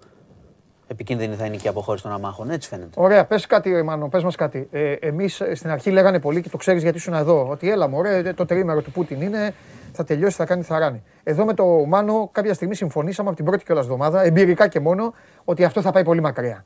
επικίνδυνη 0.88 1.36
θα 1.36 1.46
είναι 1.46 1.56
και 1.56 1.68
η 1.68 1.70
αποχώρηση 1.70 2.04
των 2.04 2.12
αμάχων. 2.12 2.50
Έτσι 2.50 2.70
φαίνεται. 2.70 2.90
Ωραία, 2.96 3.26
πες 3.26 3.46
κάτι, 3.46 3.84
Μάνο, 3.84 4.08
πες 4.08 4.24
μας 4.24 4.36
κάτι. 4.36 4.68
Ε, 4.72 4.92
Εμείς 4.92 5.42
ε, 5.42 5.56
στην 5.56 5.70
αρχή 5.70 5.92
λέγανε 5.92 6.20
πολύ 6.20 6.42
και 6.42 6.50
το 6.50 6.58
ξέρεις 6.58 6.82
γιατί 6.82 6.98
ήσουν 6.98 7.14
εδώ. 7.14 7.48
Ότι 7.50 7.70
έλα, 7.70 7.88
μωρέ, 7.88 8.34
το 8.34 8.46
τρίμερο 8.46 8.82
του 8.82 8.92
Πούτιν 8.92 9.22
είναι, 9.22 9.54
θα 9.92 10.04
τελειώσει, 10.04 10.36
θα 10.36 10.46
κάνει 10.46 10.64
θαράνι. 10.64 11.04
Εδώ 11.24 11.46
με 11.46 11.54
το 11.54 11.66
Μάνο 11.66 12.30
κάποια 12.32 12.54
στιγμή 12.54 12.76
συμφωνήσαμε 12.76 13.28
από 13.28 13.38
την 13.38 13.46
πρώτη 13.46 13.64
κιόλας 13.64 13.84
εβδομάδα, 13.84 14.24
εμπειρικά 14.24 14.68
και 14.68 14.80
μόνο, 14.80 15.14
ότι 15.44 15.64
αυτό 15.64 15.82
θα 15.82 15.92
πάει 15.92 16.04
πολύ 16.04 16.22
μακριά. 16.22 16.66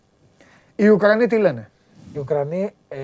Οι 0.79 0.89
Ουκρανοί 0.89 1.27
τι 1.27 1.37
λένε; 1.37 1.69
Οι 2.13 2.19
Ουκρανοί 2.19 2.73
ε, 2.89 2.97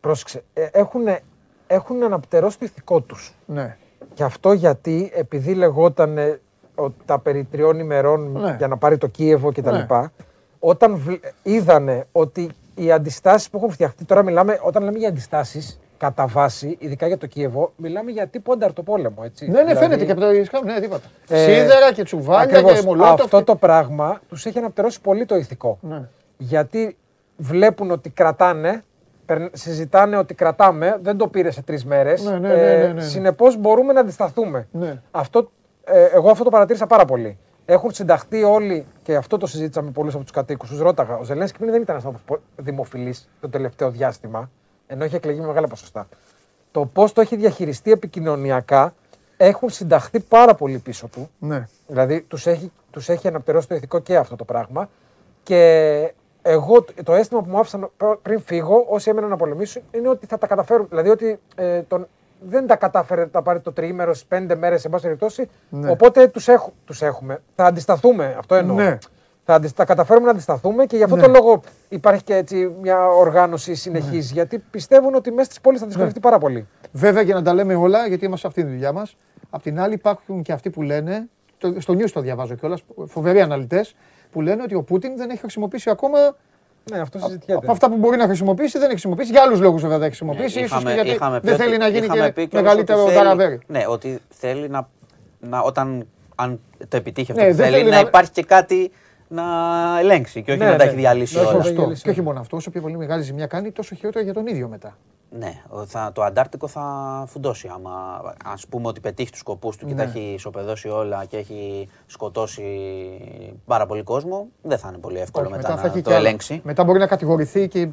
πρόσεξε, 0.00 0.42
ε, 0.52 0.68
έχουν, 0.72 1.02
έχουν 1.66 2.02
αναπτερώσει 2.02 2.58
το 2.58 2.64
ηθικό 2.64 3.00
τους. 3.00 3.34
Ναι. 3.46 3.76
Και 4.14 4.24
αυτό 4.24 4.52
γιατί, 4.52 5.10
επειδή 5.14 5.54
λεγόταν 5.54 6.18
ότι 6.74 6.94
τα 7.04 7.18
περί 7.18 7.44
τριών 7.44 7.78
ημερών 7.78 8.32
ναι. 8.32 8.54
για 8.58 8.68
να 8.68 8.76
πάρει 8.76 8.98
το 8.98 9.06
Κίεβο 9.06 9.52
κτλ. 9.52 9.74
Ναι. 9.74 9.86
Όταν 10.58 10.96
β, 10.96 11.08
είδανε 11.42 12.06
ότι 12.12 12.50
οι 12.74 12.92
αντιστάσεις 12.92 13.50
που 13.50 13.56
έχουν 13.56 13.70
φτιαχτεί, 13.70 14.04
τώρα 14.04 14.22
μιλάμε, 14.22 14.60
όταν 14.62 14.82
λέμε 14.82 14.98
για 14.98 15.08
αντιστάσεις, 15.08 15.80
κατά 16.04 16.26
βάση, 16.26 16.76
ειδικά 16.80 17.06
για 17.06 17.18
το 17.18 17.26
Κίεβο, 17.26 17.72
μιλάμε 17.76 18.10
για 18.10 18.26
τύπο 18.26 18.52
ανταρτοπόλεμο. 18.52 19.22
Έτσι. 19.24 19.46
Ναι, 19.46 19.52
ναι, 19.52 19.58
δηλαδή... 19.58 19.78
φαίνεται 19.78 20.04
και 20.04 20.12
από 20.12 20.20
το 20.20 20.32
Ισχάμ, 20.32 20.64
ναι, 20.64 20.80
τίποτα. 20.80 21.06
Ε, 21.28 21.38
Σίδερα 21.38 21.92
και 21.92 22.02
τσουβάλια 22.02 22.62
και 22.62 22.82
μολότοφ. 22.84 23.20
Αυτό 23.20 23.44
το 23.44 23.56
πράγμα 23.56 24.20
τους 24.28 24.46
έχει 24.46 24.58
αναπτερώσει 24.58 25.00
πολύ 25.00 25.24
το 25.26 25.36
ηθικό. 25.36 25.78
Ναι. 25.80 26.08
Γιατί 26.36 26.96
βλέπουν 27.36 27.90
ότι 27.90 28.10
κρατάνε, 28.10 28.82
συζητάνε 29.52 30.16
ότι 30.16 30.34
κρατάμε, 30.34 30.98
δεν 31.02 31.16
το 31.16 31.28
πήρε 31.28 31.50
σε 31.50 31.62
τρεις 31.62 31.84
μέρες. 31.84 32.24
Ναι, 32.24 32.38
ναι, 32.38 32.48
ναι, 32.48 32.54
ναι, 32.54 32.76
ναι, 32.76 32.92
ναι. 32.92 33.00
Συνεπώς 33.00 33.56
μπορούμε 33.56 33.92
να 33.92 34.00
αντισταθούμε. 34.00 34.68
Ναι. 34.70 35.00
Αυτό, 35.10 35.50
ε, 35.84 36.04
εγώ 36.04 36.30
αυτό 36.30 36.44
το 36.44 36.50
παρατήρησα 36.50 36.86
πάρα 36.86 37.04
πολύ. 37.04 37.38
Έχουν 37.64 37.92
συνταχθεί 37.92 38.42
όλοι, 38.42 38.86
και 39.02 39.16
αυτό 39.16 39.36
το 39.36 39.46
συζήτησα 39.46 39.82
με 39.82 39.90
πολλούς 39.90 40.14
από 40.14 40.22
τους 40.22 40.32
κατοίκους. 40.32 40.68
Τους 40.68 40.80
ρώταγα. 40.80 41.16
Ο 41.16 41.24
Ζελένσκι 41.24 41.58
πριν 41.58 41.70
δεν 41.70 41.82
ήταν 41.82 42.00
ένας 42.04 42.14
δημοφιλής 42.56 43.28
το 43.40 43.48
τελευταίο 43.48 43.90
διάστημα, 43.90 44.50
ενώ 44.94 45.04
έχει 45.04 45.14
εκλεγεί 45.16 45.40
με 45.40 45.46
μεγάλα 45.46 45.66
ποσοστά. 45.66 46.08
Το 46.70 46.84
πώς 46.84 47.12
το 47.12 47.20
έχει 47.20 47.36
διαχειριστεί 47.36 47.90
επικοινωνιακά 47.90 48.94
έχουν 49.36 49.70
συνταχθεί 49.70 50.20
πάρα 50.20 50.54
πολύ 50.54 50.78
πίσω 50.78 51.06
του. 51.06 51.30
Ναι. 51.38 51.68
Δηλαδή 51.86 52.20
τους 52.20 52.46
έχει, 52.46 52.72
τους 52.90 53.08
έχει 53.08 53.28
αναπτερώσει 53.28 53.68
το 53.68 53.74
ηθικό 53.74 53.98
και 53.98 54.16
αυτό 54.16 54.36
το 54.36 54.44
πράγμα. 54.44 54.88
Και 55.42 56.12
εγώ 56.42 56.84
το 57.04 57.14
αίσθημα 57.14 57.42
που 57.42 57.50
μου 57.50 57.58
άφησαν 57.58 57.90
πριν 58.22 58.40
φύγω, 58.40 58.86
όσοι 58.88 59.10
έμεναν 59.10 59.30
να 59.30 59.36
πολεμήσουν, 59.36 59.82
είναι 59.90 60.08
ότι 60.08 60.26
θα 60.26 60.38
τα 60.38 60.46
καταφέρουν. 60.46 60.86
Δηλαδή 60.88 61.08
ότι 61.08 61.38
ε, 61.54 61.80
τον, 61.80 62.06
δεν 62.40 62.66
τα 62.66 62.76
κατάφερε 62.76 63.28
να 63.32 63.42
πάρει 63.42 63.60
το 63.60 63.72
τριήμερο 63.72 64.14
στις 64.14 64.26
πέντε 64.26 64.54
μέρες, 64.54 64.80
σε 64.80 64.88
πάση 64.88 65.02
περιπτώσει. 65.02 65.48
Ναι. 65.68 65.90
Οπότε 65.90 66.28
τους 66.28 66.48
τους 66.84 67.02
έχουμε. 67.02 67.42
Θα 67.56 67.64
αντισταθούμε. 67.64 68.34
Αυτό 68.38 68.54
εννοώ. 68.54 68.76
Ναι. 68.76 68.98
Θα, 69.44 69.60
θα 69.74 69.84
καταφέρουμε 69.84 70.26
να 70.26 70.30
αντισταθούμε 70.30 70.86
και 70.86 70.96
γι' 70.96 71.02
αυτό 71.02 71.16
ναι. 71.16 71.22
το 71.22 71.28
λόγο 71.28 71.60
υπάρχει 71.88 72.22
και 72.22 72.34
έτσι 72.34 72.72
μια 72.80 73.06
οργάνωση 73.06 73.74
συνεχής. 73.74 74.26
Ναι. 74.26 74.32
Γιατί 74.32 74.58
πιστεύουν 74.58 75.14
ότι 75.14 75.30
μέσα 75.30 75.44
στις 75.44 75.60
πόλεις 75.60 75.80
θα 75.80 75.86
δυσκολευτεί 75.86 76.18
ναι. 76.18 76.24
πάρα 76.24 76.38
πολύ. 76.38 76.68
Βέβαια 76.92 77.22
για 77.22 77.34
να 77.34 77.42
τα 77.42 77.54
λέμε 77.54 77.74
όλα, 77.74 78.06
γιατί 78.06 78.24
είμαστε 78.24 78.48
αυτή 78.48 78.62
τη 78.62 78.68
δουλειά 78.68 78.92
μας. 78.92 79.16
Απ' 79.50 79.62
την 79.62 79.80
άλλη, 79.80 79.94
υπάρχουν 79.94 80.42
και 80.42 80.52
αυτοί 80.52 80.70
που 80.70 80.82
λένε, 80.82 81.28
στο 81.78 81.92
νιου 81.92 82.10
το 82.12 82.20
διαβάζω 82.20 82.54
κιόλας, 82.54 82.82
φοβεροί 83.06 83.40
αναλυτές, 83.40 83.94
που 84.32 84.40
λένε 84.40 84.62
ότι 84.62 84.74
ο 84.74 84.82
Πούτιν 84.82 85.16
δεν 85.16 85.30
έχει 85.30 85.40
χρησιμοποιήσει 85.40 85.90
ακόμα 85.90 86.18
ναι, 86.90 86.98
αυτό 87.00 87.18
συζητιέται. 87.18 87.60
Από 87.62 87.72
αυτά 87.72 87.88
που 87.88 87.96
μπορεί 87.96 88.16
να 88.16 88.24
χρησιμοποιήσει 88.24 88.72
δεν 88.72 88.82
έχει 88.82 88.90
χρησιμοποιήσει. 88.90 89.30
Για 89.30 89.42
άλλους 89.42 89.60
λόγους 89.60 89.82
βέβαια 89.82 89.98
δεν 89.98 90.06
έχει 90.06 90.16
χρησιμοποιήσει. 90.16 90.58
Ναι, 90.58 90.64
είχαμε, 90.64 90.90
ίσως 90.90 91.02
γιατί 91.02 91.46
δεν 91.46 91.56
θέλει 91.56 91.76
να 91.76 91.88
γίνει 91.88 92.06
και, 92.06 92.46
και 92.46 92.48
μεγαλύτερο 92.52 93.04
ταραβέρι. 93.04 93.60
Ναι, 93.66 93.84
ότι 93.88 94.18
θέλει 94.28 94.68
να, 94.68 94.88
να 95.40 95.60
όταν 95.60 96.06
αν 96.34 96.60
το 96.88 96.96
επιτύχει 96.96 97.30
αυτό 97.30 97.44
ναι, 97.44 97.50
που 97.50 97.56
θέλει, 97.56 97.90
να, 97.90 97.98
υπάρχει 97.98 98.30
και 98.30 98.42
κάτι 98.42 98.90
να 99.28 99.44
ελέγξει 99.98 100.42
και 100.42 100.50
όχι 100.50 100.60
ναι, 100.60 100.70
να 100.70 100.76
τα 100.76 100.84
έχει 100.84 100.96
διαλύσει 100.96 101.38
όλα. 101.38 101.94
Και 102.02 102.10
όχι 102.10 102.22
μόνο 102.22 102.40
αυτό, 102.40 102.56
όσο 102.56 102.70
πιο 102.70 102.80
πολύ 102.80 102.96
μεγάλη 102.96 103.22
ζημιά 103.22 103.46
κάνει, 103.46 103.70
τόσο 103.70 103.94
χειρότερα 103.94 104.24
για 104.24 104.34
τον 104.34 104.46
ίδιο 104.46 104.68
μετά. 104.68 104.96
Ναι, 105.38 105.62
θα, 105.86 106.10
το 106.14 106.22
Αντάρτικο 106.22 106.68
θα 106.68 106.84
φουντώσει. 107.26 107.70
Άμα 107.74 107.90
ας 108.44 108.66
πούμε 108.66 108.88
ότι 108.88 109.00
πετύχει 109.00 109.30
τους 109.30 109.40
σκοπούς 109.40 109.76
του 109.76 109.86
και 109.86 109.94
τα 109.94 110.04
ναι. 110.04 110.10
έχει 110.10 110.20
ισοπεδώσει 110.20 110.88
όλα 110.88 111.24
και 111.24 111.36
έχει 111.36 111.88
σκοτώσει 112.06 112.62
πάρα 113.66 113.86
πολύ 113.86 114.02
κόσμο, 114.02 114.46
δεν 114.62 114.78
θα 114.78 114.88
είναι 114.88 114.98
πολύ 114.98 115.18
εύκολο 115.18 115.50
μετά, 115.50 115.74
μετά 115.74 115.92
να 115.94 116.02
το 116.02 116.12
ελέγξει. 116.12 116.60
Μετά 116.64 116.84
μπορεί 116.84 116.98
να 116.98 117.06
κατηγορηθεί 117.06 117.68
και 117.68 117.88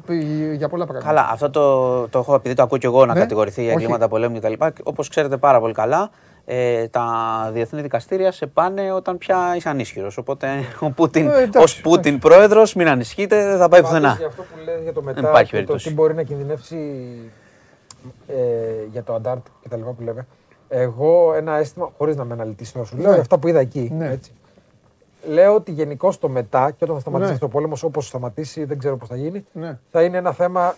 για 0.54 0.68
πολλά 0.68 0.86
πράγματα. 0.86 1.08
Καλά, 1.08 1.28
αυτό 1.30 1.50
το, 1.50 2.08
το 2.08 2.18
έχω 2.18 2.34
επειδή 2.34 2.54
το 2.54 2.62
ακούω 2.62 2.78
και 2.78 2.86
εγώ 2.86 3.06
να 3.06 3.14
ναι. 3.14 3.20
κατηγορηθεί 3.20 3.62
για 3.62 3.72
εγκλήματα 3.72 4.08
πολέμου 4.08 4.38
κτλ. 4.38 4.52
Όπως 4.82 5.08
ξέρετε 5.08 5.36
πάρα 5.36 5.60
πολύ 5.60 5.74
καλά, 5.74 6.10
ε, 6.44 6.88
τα 6.88 7.06
διεθνή 7.52 7.82
δικαστήρια 7.82 8.32
σε 8.32 8.46
πάνε 8.46 8.92
όταν 8.92 9.18
πια 9.18 9.56
είσαι 9.56 9.68
ανίσχυρος. 9.68 10.16
Οπότε 10.16 10.48
ο 10.80 10.90
Πούτιν, 10.90 11.28
ε, 11.28 11.50
ως 11.56 11.80
Πούτιν 11.80 12.18
πρόεδρος, 12.18 12.74
μην 12.74 12.88
ανισχύετε, 12.88 13.46
δεν 13.46 13.58
θα 13.58 13.68
πάει 13.68 13.82
πουθενά. 13.82 14.14
Για 14.18 14.26
αυτό 14.26 14.42
που 14.42 14.64
λέει 14.64 14.82
για 14.82 14.92
το 14.92 15.02
μετά, 15.02 15.42
και 15.42 15.64
το 15.64 15.74
τι 15.74 15.92
μπορεί 15.92 16.14
να 16.14 16.22
κινδυνεύσει 16.22 16.76
ε, 18.26 18.34
για 18.90 19.02
το 19.02 19.14
Αντάρτ 19.14 19.46
και 19.62 19.68
τα 19.68 19.76
λοιπά 19.76 19.90
που 19.90 20.02
λέμε. 20.02 20.26
Εγώ 20.68 21.34
ένα 21.34 21.56
αίσθημα, 21.56 21.90
χωρίς 21.98 22.16
να 22.16 22.24
με 22.24 22.32
αναλυτήσει 22.32 22.72
τώρα, 22.72 22.86
σου 22.86 22.96
λέω 22.96 23.10
ναι. 23.10 23.18
αυτά 23.18 23.38
που 23.38 23.48
είδα 23.48 23.60
εκεί. 23.60 23.92
Ναι. 23.96 24.10
Έτσι. 24.10 24.32
Λέω 25.26 25.54
ότι 25.54 25.72
γενικώ 25.72 26.12
το 26.20 26.28
μετά 26.28 26.70
και 26.70 26.84
όταν 26.84 26.94
θα 26.94 27.00
σταματήσει 27.00 27.28
ναι. 27.28 27.34
αυτό 27.34 27.46
ο 27.46 27.48
πόλεμος, 27.48 27.82
όπως 27.82 28.06
σταματήσει, 28.06 28.64
δεν 28.64 28.78
ξέρω 28.78 28.96
πώς 28.96 29.08
θα 29.08 29.16
γίνει, 29.16 29.46
ναι. 29.52 29.78
θα 29.90 30.02
είναι 30.02 30.16
ένα 30.16 30.32
θέμα 30.32 30.76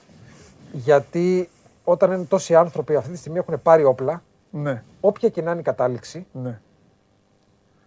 γιατί 0.73 1.49
όταν 1.85 2.13
είναι 2.13 2.25
τόσοι 2.25 2.55
άνθρωποι 2.55 2.97
αυτή 2.97 3.11
τη 3.11 3.19
στιγμή 3.19 3.39
έχουν 3.39 3.63
πάρει 3.63 3.85
όπλα, 3.85 4.23
ναι. 4.55 4.83
Όποια 5.01 5.29
και 5.29 5.43
να 5.43 5.51
είναι 5.51 5.61
η 5.61 5.63
κατάληξη, 5.63 6.27
ναι. 6.33 6.61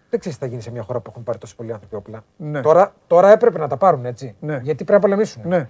δεν 0.10 0.20
ξέρεις 0.20 0.38
τι 0.38 0.44
θα 0.44 0.50
γίνει 0.50 0.62
σε 0.62 0.72
μια 0.72 0.82
χώρα 0.82 1.00
που 1.00 1.10
έχουν 1.10 1.24
πάρει 1.24 1.38
τόσοι 1.38 1.56
πολλοί 1.56 1.72
άνθρωποι 1.72 1.96
όπλα. 1.96 2.24
Ναι. 2.38 2.62
Τώρα, 2.62 2.94
τώρα 3.08 3.32
έπρεπε 3.32 3.60
να 3.60 3.68
τα 3.68 3.78
πάρουν 3.78 4.06
έτσι. 4.06 4.36
Ναι. 4.40 4.60
Γιατί 4.64 4.84
πρέπει 4.84 4.92
να 4.92 5.00
πολεμήσουν. 5.00 5.42
Ναι. 5.46 5.70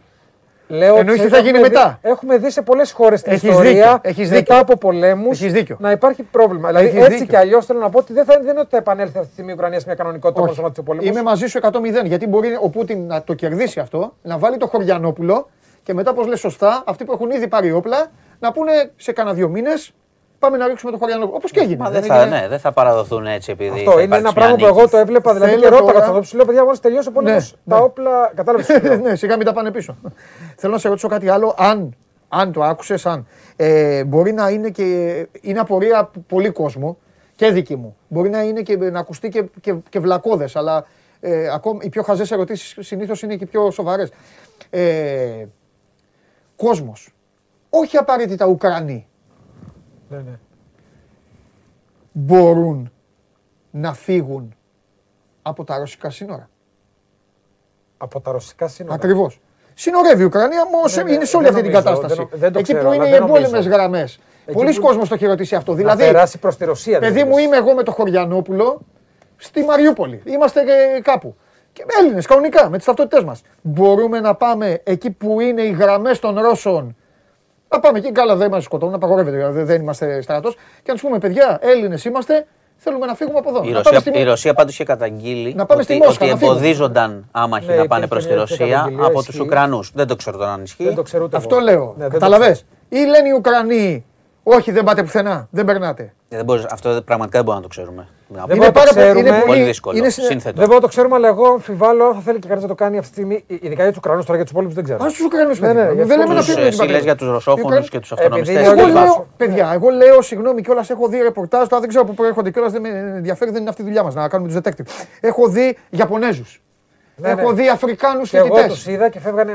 Λέω 0.67 0.97
Εννοείς 0.97 1.21
τι 1.21 1.27
θα 1.27 1.37
γίνει 1.37 1.59
μετά; 1.59 1.99
Δει, 2.01 2.09
έχουμε 2.09 2.37
δει 2.37 2.51
σε 2.51 2.61
πολλές 2.61 2.91
χώρες 2.91 3.19
στην 3.19 3.33
ιστορία 3.33 3.99
Έχεις 4.01 4.31
μετά 4.31 4.59
από 4.59 4.77
πολέμους 4.77 5.41
να 5.77 5.91
υπάρχει 5.91 6.23
πρόβλημα. 6.23 6.67
Δηλαδή 6.67 6.85
Έχεις 6.85 7.05
έτσι 7.05 7.25
κι 7.25 7.35
αλλιώς 7.35 7.65
θέλω 7.65 7.79
να 7.79 7.89
πω 7.89 7.99
ότι 7.99 8.13
δεν, 8.13 8.25
θα, 8.25 8.33
δεν 8.39 8.49
είναι 8.49 8.59
ότι 8.59 8.69
θα 8.69 8.77
επανέλθει 8.77 9.17
αυτή 9.17 9.27
τη 9.27 9.33
στιγμή 9.33 9.51
η 9.51 9.53
Ουκρανία 9.53 9.79
σε 9.79 9.85
μια 9.87 9.95
κανονικότητα 9.95 10.41
όπως 10.41 10.53
σταμάτησε 10.53 10.81
ο 10.81 10.83
πόλεμος. 10.83 11.09
Είμαι 11.09 11.21
μαζί 11.21 11.45
σου 11.47 11.59
100-0 11.61 12.05
γιατί 12.05 12.27
μπορεί 12.27 12.57
ο 12.61 12.69
Πούτιν 12.69 13.05
να 13.05 13.23
το 13.23 13.33
κερδίσει 13.33 13.79
αυτό, 13.79 14.13
να 14.21 14.37
βάλει 14.37 14.57
το 14.57 14.67
Χωριανόπουλο 14.67 15.49
και 15.83 15.93
μετά, 15.93 16.11
όπως 16.11 16.27
λες 16.27 16.39
σωστά, 16.39 16.83
αυτοί 16.85 17.05
που 17.05 17.11
έχουν 17.11 17.31
ήδη 17.31 17.47
πάρει 17.47 17.71
όπλα 17.71 18.07
να 18.39 18.51
πούνε 18.51 18.91
σε 18.95 19.11
κανένα 19.11 19.35
δύο 19.35 19.49
μήνες 19.49 19.93
πάμε 20.39 20.57
να 20.57 20.67
ρίξουμε 20.67 20.91
το 20.91 20.97
Χωριανό. 20.97 21.29
Όπως 21.33 21.51
και 21.51 21.59
έγινε. 21.59 21.83
Μα 21.83 21.89
δεν, 21.89 22.03
θα, 22.03 22.25
ναι, 22.25 22.47
δεν 22.49 22.59
θα 22.59 22.71
παραδοθούν 22.71 23.25
έτσι 23.25 23.51
επειδή. 23.51 23.79
Αυτό 23.79 23.99
είναι 23.99 24.15
ένα 24.15 24.33
πράγμα 24.33 24.55
που 24.55 24.65
εγώ 24.65 24.89
το 24.89 24.97
έβλεπα. 24.97 25.33
Δηλαδή 25.33 25.55
και 25.55 25.67
ρώταγα 25.67 26.11
του 26.11 26.23
σου 26.23 26.35
λέω 26.35 26.45
παιδιά, 26.45 26.63
μόλις 26.63 26.79
τελειώσει 26.79 27.07
ο 27.07 27.11
πόλεμος. 27.11 27.51
Ναι, 27.51 27.73
τα 27.73 27.79
ναι. 27.79 27.85
όπλα. 27.85 28.31
Κατάλαβες. 28.35 28.67
ναι, 29.01 29.15
σιγά 29.15 29.37
μην 29.37 29.45
τα 29.45 29.53
πάνε 29.53 29.71
πίσω. 29.71 29.97
Θέλω 30.55 30.73
να 30.73 30.79
σε 30.79 30.87
ρωτήσω 30.87 31.07
κάτι 31.07 31.29
άλλο. 31.29 31.55
Αν, 31.57 31.95
αν 32.27 32.51
το 32.51 32.63
άκουσες, 32.63 33.05
αν. 33.05 33.27
Ε, 33.55 34.03
μπορεί 34.03 34.33
να 34.33 34.49
είναι 34.49 34.69
και. 34.69 35.27
Είναι 35.41 35.59
απορία 35.59 35.99
από 35.99 36.23
πολύ 36.27 36.49
κόσμο 36.49 36.97
και 37.35 37.51
δική 37.51 37.75
μου. 37.75 37.97
Μπορεί 38.07 38.29
να 38.29 38.41
είναι 38.41 38.61
και 38.61 38.77
να 38.77 38.99
ακουστεί 38.99 39.29
και, 39.29 39.43
και, 39.61 39.75
και 39.89 39.99
βλακώδες, 39.99 40.55
αλλά 40.55 40.85
ε, 41.19 41.49
ακόμα, 41.53 41.79
οι 41.83 41.89
πιο 41.89 42.03
χαζές 42.03 42.31
ερωτήσεις 42.31 42.77
συνήθως 42.79 43.21
είναι 43.21 43.35
και 43.35 43.43
οι 43.43 43.47
πιο 43.47 43.71
σοβαρές. 43.71 44.11
Ε, 44.69 45.45
Κόσμος. 46.55 47.13
Όχι 47.69 47.97
απαραίτητα 47.97 48.45
Ουκρανοί. 48.45 49.07
Ναι, 50.09 50.17
ναι. 50.17 50.39
Μπορούν 52.11 52.91
να 53.71 53.93
φύγουν 53.93 54.55
από 55.41 55.63
τα 55.63 55.77
ρωσικά 55.77 56.09
σύνορα. 56.09 56.49
Από 57.97 58.21
τα 58.21 58.31
ρωσικά 58.31 58.67
σύνορα. 58.67 58.95
Ακριβώς. 58.95 59.39
Συνορεύει 59.73 60.21
η 60.21 60.25
Ουκρανία, 60.25 60.61
όμω 60.61 61.09
είναι 61.09 61.25
σε 61.25 61.37
όλη 61.37 61.47
αυτή 61.47 61.61
την 61.61 61.71
κατάσταση. 61.71 62.29
Εκεί 62.55 62.75
που 62.75 62.91
είναι 62.91 63.07
οι 63.07 63.13
εμπόλεμες 63.13 63.67
γραμμές. 63.67 64.19
Πολλοί 64.53 64.73
που... 64.73 64.81
κόσμοι 64.81 65.07
το 65.07 65.13
έχει 65.13 65.25
ρωτήσει 65.25 65.55
αυτό. 65.55 65.71
Να 65.71 65.77
δηλαδή, 65.77 66.05
περάσει 66.05 66.37
προς 66.37 66.57
τη 66.57 66.65
Ρωσία. 66.65 66.99
Παιδί 66.99 67.23
μου, 67.23 67.37
είμαι 67.37 67.57
εγώ 67.57 67.73
με 67.73 67.83
το 67.83 67.91
Χωριανόπουλο 67.91 68.81
στη 69.37 69.63
Μαριούπολη. 69.63 70.21
Είμαστε 70.25 70.63
κάπου. 71.01 71.35
Και 71.73 71.85
Έλληνες, 71.99 72.25
κανονικά, 72.25 72.69
με 72.69 72.77
τις 72.77 72.85
ταυτότητές 72.85 73.23
μας. 73.23 73.41
Μπορούμε 73.61 74.19
να 74.19 74.35
πάμε 74.35 74.81
εκεί 74.83 75.11
που 75.11 75.39
είναι 75.39 75.61
οι 75.61 75.71
γραμμές 75.71 76.19
των 76.19 76.39
Ρώσων 76.39 76.95
να 77.69 77.79
πάμε 77.79 77.97
εκεί, 77.97 78.11
καλά 78.11 78.35
δεν 78.35 78.49
μας 78.51 78.63
σκοτώνουν, 78.63 78.95
απαγορεύεται, 78.95 79.37
δηλαδή 79.37 79.61
δεν 79.61 79.81
είμαστε 79.81 80.21
στρατός. 80.21 80.55
Και 80.83 80.91
να 80.91 80.93
του 80.93 81.01
πούμε, 81.01 81.17
παιδιά, 81.17 81.59
Έλληνες 81.61 82.05
είμαστε, 82.05 82.45
θέλουμε 82.77 83.05
να 83.05 83.15
φύγουμε 83.15 83.37
από 83.37 83.49
εδώ. 83.49 83.63
Η 83.63 83.71
Ρωσία, 83.71 83.99
στη... 83.99 84.23
Ρωσία 84.23 84.53
πάντως 84.53 84.73
είχε 84.73 84.83
καταγγείλει 84.83 85.53
να 85.53 85.65
πάμε 85.65 85.81
ότι, 85.81 85.97
Μόσχα, 85.97 86.25
ότι 86.25 86.45
εμποδίζονταν 86.45 87.27
άμαχοι 87.31 87.65
ναι, 87.65 87.75
να 87.75 87.87
πάνε 87.87 88.07
προς 88.07 88.27
τη 88.27 88.33
Ρωσία 88.33 88.91
από 89.01 89.23
τους 89.23 89.39
Ουκρανούς. 89.39 89.91
Δεν 89.93 90.07
το 90.07 90.15
ξέρω 90.15 90.37
τώρα 90.37 90.51
αν 90.51 90.63
ισχύει. 90.63 90.95
Αυτό 91.31 91.59
λέω. 91.59 91.95
Ναι, 91.97 92.07
Καταλαβέ. 92.07 92.59
Ή 92.89 92.97
λένε 92.97 93.27
οι 93.27 93.31
Ουκρανοί, 93.37 94.05
όχι 94.49 94.71
δεν 94.71 94.83
πάτε 94.83 95.03
πουθενά, 95.03 95.47
δεν 95.51 95.65
περνάτε. 95.65 96.13
Ε, 96.29 96.35
δεν 96.35 96.45
μπορείς, 96.45 96.65
αυτό 96.69 97.01
πραγματικά 97.05 97.37
δεν 97.37 97.45
μπορούμε 97.45 97.55
να 97.55 97.61
το 97.61 97.67
ξέρουμε. 97.67 98.07
Δεν 98.47 98.55
είναι, 98.55 98.71
πάρα, 98.71 98.89
ξέρουμε, 98.89 99.19
είναι 99.19 99.43
πολύ 99.45 99.63
δύσκολο. 99.63 99.97
Είναι 99.97 100.09
σύνθετο. 100.09 100.41
Δεν 100.41 100.53
μπορούμε 100.53 100.75
να 100.75 100.81
το 100.81 100.87
ξέρουμε, 100.87 101.15
αλλά 101.15 101.27
εγώ 101.27 101.47
αμφιβάλλω 101.47 102.05
αν 102.05 102.21
θέλει 102.21 102.39
και 102.39 102.47
κανείς 102.47 102.63
να 102.63 102.69
το 102.69 102.75
κάνει 102.75 102.97
αυτή 102.97 103.09
τη 103.09 103.15
στιγμή. 103.15 103.43
Ειδικά 103.47 103.81
για 103.81 103.87
τους 103.87 103.97
Ουκρανούς, 103.97 104.25
τώρα 104.25 104.35
για 104.35 104.43
τους 104.43 104.51
υπόλοιπους 104.51 104.75
δεν 104.75 104.83
ξέρω. 104.83 105.03
Α 105.03 105.07
τους 105.07 105.19
Ουκρανούς, 105.19 105.59
ναι, 105.59 105.73
ναι, 105.73 105.93
δεν 105.93 106.17
λέμε 106.17 106.33
να 106.33 106.41
φύγουμε. 106.41 106.65
Εσύ 106.65 106.87
λες 106.87 107.03
για 107.03 107.15
τους 107.15 107.27
Ρωσόφωνους 107.27 107.89
και 107.89 107.99
τους 107.99 108.11
αυτονομιστές. 108.11 108.67
Εγώ 108.67 108.87
λέω, 108.87 109.27
παιδιά, 109.37 109.71
εγώ 109.73 109.89
λέω 109.89 110.21
συγγνώμη 110.21 110.61
κιόλας, 110.61 110.89
έχω 110.89 111.07
δει 111.07 111.17
ρεπορτάζ, 111.21 111.67
τώρα 111.67 111.79
δεν 111.79 111.89
ξέρω 111.89 112.05
πού 112.05 112.13
προέρχονται 112.13 112.51
κιόλας, 112.51 112.71
δεν 112.71 112.81
με 112.81 112.89
ενδιαφέρει, 112.89 113.51
δεν 113.51 113.61
είναι 113.61 113.69
αυτή 113.69 113.81
η 113.81 113.85
δουλειά 113.85 114.03
μας 114.03 114.13
να 114.13 114.27
κάνουμε 114.27 114.51
τους 114.51 114.61
detective. 114.61 115.05
Έχω 115.19 115.47
δει 115.47 115.77
Ιαπωνέζους. 115.89 116.61
Ναι, 117.15 117.29
Έχω 117.29 117.53
δει 117.53 117.69
Αφρικάνους 117.69 118.29
φοιτητέ. 118.29 118.59
Εγώ 118.59 118.67
τους 118.67 118.87
είδα 118.87 119.09
και 119.09 119.19
φεύγανε 119.19 119.51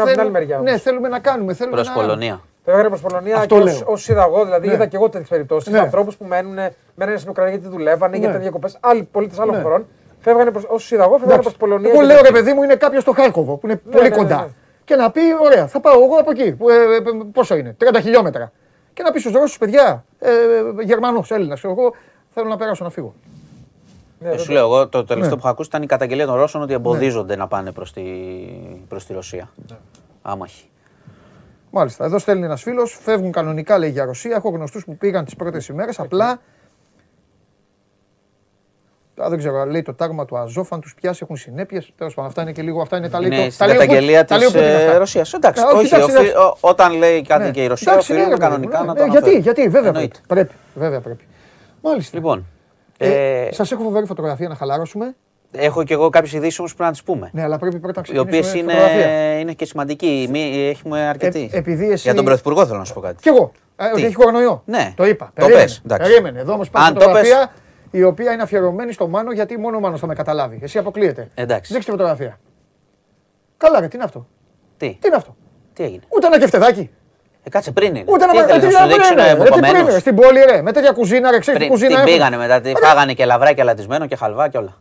από 0.00 0.10
την 0.10 0.20
άλλη 0.20 0.30
μεριά. 0.30 0.58
Ναι, 0.58 0.78
θέλουμε 0.78 1.08
να 1.08 1.18
κάνουμε. 1.18 1.54
Προς 1.70 1.90
Πολωνία. 1.90 2.40
Φεύγανε 2.64 2.88
προς 2.88 3.00
Πολωνία 3.00 3.46
και 3.46 3.54
ω 3.54 3.94
είδα 4.08 4.28
δηλαδή 4.44 4.66
ναι. 4.66 4.72
είδα 4.72 4.86
και 4.86 4.96
εγώ 4.96 5.08
τέτοιες 5.08 5.28
περιπτώσεις. 5.28 5.72
Ναι. 5.72 5.78
Ανθρώπους 5.78 6.16
που 6.16 6.24
μένουν, 6.24 6.58
μένουν 6.94 7.18
στην 7.18 7.30
Ουκρανία 7.30 7.52
γιατί 7.54 7.68
δουλεύανε, 7.68 8.16
ναι. 8.16 8.24
γιατί 8.24 8.38
διακοπέ. 8.38 8.68
Άλλοι 8.80 9.08
πολίτες 9.12 9.38
άλλων 9.38 9.54
ναι. 9.54 9.62
χωρών. 9.62 9.86
Φεύγανε 10.20 10.50
ως 10.68 10.90
είδαγό, 10.90 11.18
φεύγανε 11.18 11.42
προς 11.42 11.56
Πολωνία. 11.56 11.90
Εγώ 11.90 12.00
λέω 12.00 12.22
ρε 12.22 12.30
παιδί 12.30 12.52
μου 12.52 12.62
είναι 12.62 12.74
κάποιος 12.74 13.02
στο 13.02 13.12
Χάρκοβο 13.12 13.56
που 13.56 13.66
είναι 13.66 13.80
ναι, 13.84 13.92
πολύ 13.92 14.08
ναι, 14.08 14.16
κοντά. 14.16 14.48
Και 14.84 14.96
να 14.96 15.10
πει, 15.10 15.20
ωραία, 15.40 15.66
θα 15.66 15.80
πάω 15.80 16.02
εγώ 16.02 16.14
από 16.14 16.30
εκεί. 16.30 16.42
Ε, 16.42 16.52
ε, 16.52 16.56
πόσο 17.32 17.56
είναι, 17.56 17.76
30 17.80 17.98
χιλιόμετρα. 18.02 18.52
Και 18.92 19.02
να 19.02 19.10
πει 19.10 19.18
στους 19.18 19.32
Ρώσους, 19.32 19.58
παιδιά, 19.58 20.04
ε, 20.18 20.30
Γερμανό, 20.82 21.24
Έλληνας, 21.28 21.64
εγώ 21.64 21.94
θέλω 22.30 22.48
να 22.48 22.56
περάσω 22.56 22.84
να 22.84 22.90
φύγω. 22.90 23.14
Ναι, 24.18 24.36
σου 24.36 24.52
λέω, 24.52 24.64
εγώ 24.64 24.88
το 24.88 25.04
τελευταίο 25.04 25.34
που 25.34 25.40
είχα 25.42 25.50
ακούσει 25.50 25.68
ήταν 25.68 25.82
η 25.82 25.86
καταγγελία 25.86 26.26
των 26.26 26.34
Ρώσων 26.34 26.62
ότι 26.62 26.72
εμποδίζονται 26.72 27.36
να 27.36 27.48
πάνε 27.48 27.72
προς 27.72 27.92
τη, 27.92 28.02
προς 28.88 29.06
τη 29.06 29.12
Ρωσία. 29.12 29.50
Άμαχοι. 30.22 30.64
Μάλιστα. 31.70 32.04
Εδώ 32.04 32.18
στέλνει 32.18 32.44
ένας 32.44 32.62
φίλος. 32.62 32.98
Φεύγουν 33.02 33.32
κανονικά 33.32 33.78
λέει 33.78 33.90
για 33.90 34.04
Ρωσία. 34.04 34.36
Έχω 34.36 34.48
γνωστούς 34.48 34.84
που 34.84 34.96
πήγαν 34.96 35.24
τις 35.24 35.36
πρώτες 35.36 35.68
ημέρες. 35.68 35.98
Απλά. 35.98 36.40
Α, 39.24 39.28
δεν 39.28 39.38
ξέρω, 39.38 39.64
λέει 39.64 39.82
το 39.82 39.94
τάγμα 39.94 40.24
του 40.24 40.38
Αζόφ, 40.38 40.72
αν 40.72 40.80
τους 40.80 40.94
πιάσει 40.94 41.20
έχουν 41.22 41.36
συνέπειες. 41.36 41.92
Τέλος 41.96 42.14
πάντων, 42.14 42.30
αυτά 42.30 42.42
είναι 42.42 42.52
και 42.52 42.62
λίγο. 42.62 42.80
Αυτά 42.80 42.96
είναι 42.96 43.08
τα 43.08 43.20
λίγο. 43.20 43.34
Είναι 43.34 43.50
στην 43.50 43.66
καταγγελία 43.66 44.24
της 44.24 44.36
Ρωσίας. 44.98 45.32
Εντάξει, 45.32 45.62
όχι, 45.74 45.94
όταν 46.60 46.92
λέει 46.92 47.22
κάτι 47.22 47.44
ναι. 47.44 47.50
και 47.50 47.62
η 47.62 47.66
Ρωσία, 47.66 47.96
οφείλουμε 47.96 48.36
κανονικά 48.36 48.84
να 48.84 48.94
το 48.94 49.02
ε, 49.02 49.06
Γιατί, 49.06 49.38
γιατί, 49.38 49.68
βέβαια 49.68 49.92
πρέπει. 50.26 50.54
Βέβαια 50.74 51.00
πρέπει. 51.00 51.24
Μάλιστα. 51.82 52.16
Λοιπόν. 52.16 52.46
Ε, 52.98 53.44
ε, 53.44 53.52
Σας 53.52 53.72
έχω 53.72 53.82
φοβερή 53.82 54.06
φωτογραφία 54.06 54.48
να 54.48 54.54
χαλάρωσουμε. 54.54 55.14
Έχω 55.52 55.84
και 55.84 55.94
εγώ 55.94 56.08
κάποιες 56.08 56.32
ειδήσεις 56.32 56.58
όμως 56.58 56.74
που 56.74 56.82
να 56.82 56.90
τις 56.90 57.02
πούμε. 57.02 57.30
Ναι, 57.32 57.42
αλλά 57.42 57.58
πρέπει 57.58 57.78
πρώτα 57.78 58.02
να 58.08 58.14
Οι 58.14 58.18
οποίες 58.18 58.54
είναι, 58.54 58.74
είναι 59.40 59.52
και 59.52 59.64
σημαντικοί. 59.64 60.30
Έχουμε 60.70 61.00
αρκετή. 61.00 61.50
Ε, 61.52 61.62
εσύ... 61.66 61.94
Για 61.94 62.14
τον 62.14 62.24
Πρωθυπουργό 62.24 62.66
θέλω 62.66 62.78
να 62.78 62.84
σου 62.84 62.94
πω 62.94 63.00
κάτι. 63.00 63.22
Κι 63.22 63.28
εγώ. 63.28 63.52
Ε, 63.76 63.86
ότι 63.92 64.04
έχει 64.04 64.14
κορονοϊό. 64.14 64.62
Ναι. 64.64 64.92
Το 64.96 65.06
είπα. 65.06 65.32
Το 65.34 65.46
περίμενε. 65.46 65.64
Πες, 65.64 65.82
περίμενε. 65.98 66.40
Εδώ 66.40 66.52
όμως 66.52 66.66
υπάρχει 66.66 66.92
φωτογραφία 66.92 67.52
η 67.90 68.02
οποία 68.02 68.32
είναι 68.32 68.42
αφιερωμένη 68.42 68.92
στο 68.92 69.08
Μάνο 69.08 69.32
γιατί 69.32 69.58
μόνο 69.58 69.76
ο 69.76 69.80
Μάνος 69.80 70.00
θα 70.00 70.06
με 70.06 70.14
καταλάβει. 70.14 70.58
Εσύ 70.62 70.78
αποκλείεται. 70.78 71.28
Εντάξει. 71.34 71.72
Δείξτε 71.72 71.92
τη 71.92 71.98
φωτογραφία. 71.98 72.38
Καλά, 73.56 73.80
ρε, 73.80 73.88
τι 73.88 73.96
είναι 73.96 74.04
αυτό; 74.04 74.26
Τι; 74.76 74.88
Τι 75.00 75.06
είναι 75.06 75.16
αυτό; 75.16 75.36
Τι 75.72 75.82
έγινε; 75.82 76.02
Ούτε 76.08 76.26
ένα 76.26 76.38
κεφτεδάκι. 76.38 76.90
Ε, 77.42 77.50
κάτσε 77.50 77.70
πριν 77.70 77.94
είναι. 77.94 78.04
Ούτε 78.06 78.26
να 78.26 78.32
μην 78.32 78.44
πριν 79.60 80.00
Στην 80.00 80.14
πόλη, 80.14 80.40
ρε. 80.40 80.62
Με 80.62 80.72
τέτοια 80.72 80.92
κουζίνα, 80.92 81.30
ρε. 81.30 81.38
Ξέρεις 81.38 81.68
κουζίνα. 81.68 81.94
Την 81.94 82.04
πήγανε 82.04 82.36
μετά. 82.36 82.60
Φάγανε 82.82 83.12
και 83.12 83.24
λαβράκι 83.24 83.60
αλατισμένο 83.60 84.06
και 84.06 84.16
χαλβά 84.16 84.48
και 84.48 84.58
όλα. 84.58 84.76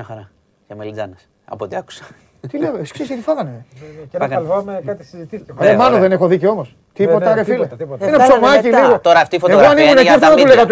Μια 0.00 0.08
χαρά. 0.08 0.30
Για 0.66 0.76
μελιτζάνες. 0.76 1.28
Από 1.44 1.64
ό,τι 1.64 1.76
άκουσα. 1.76 2.04
Τι 2.48 2.58
λέω, 2.58 2.76
εσύ 2.76 2.92
ξέρεις 2.92 3.12
τι 3.12 3.20
φάγανε. 3.20 3.64
Και 4.10 4.16
ένα 4.16 4.28
χαλβά 4.28 4.64
με 4.64 4.82
κάτι 4.86 5.04
συζητήθηκε. 5.04 5.52
Ε, 5.58 5.76
μάλλον 5.76 6.00
δεν 6.00 6.12
έχω 6.12 6.26
δίκιο 6.26 6.50
όμως. 6.50 6.76
Τίποτα, 6.92 7.34
ρε 7.34 7.44
φίλε. 7.44 7.68
Είναι 8.00 8.16
ψωμάκι 8.16 8.68
λίγο. 8.68 9.00
Τώρα 9.00 9.20
αυτή 9.20 9.36
η 9.36 9.38
φωτογραφία 9.38 9.90
είναι 9.90 10.02
για 10.02 10.18
τα 10.18 10.34
μίντια. 10.34 10.66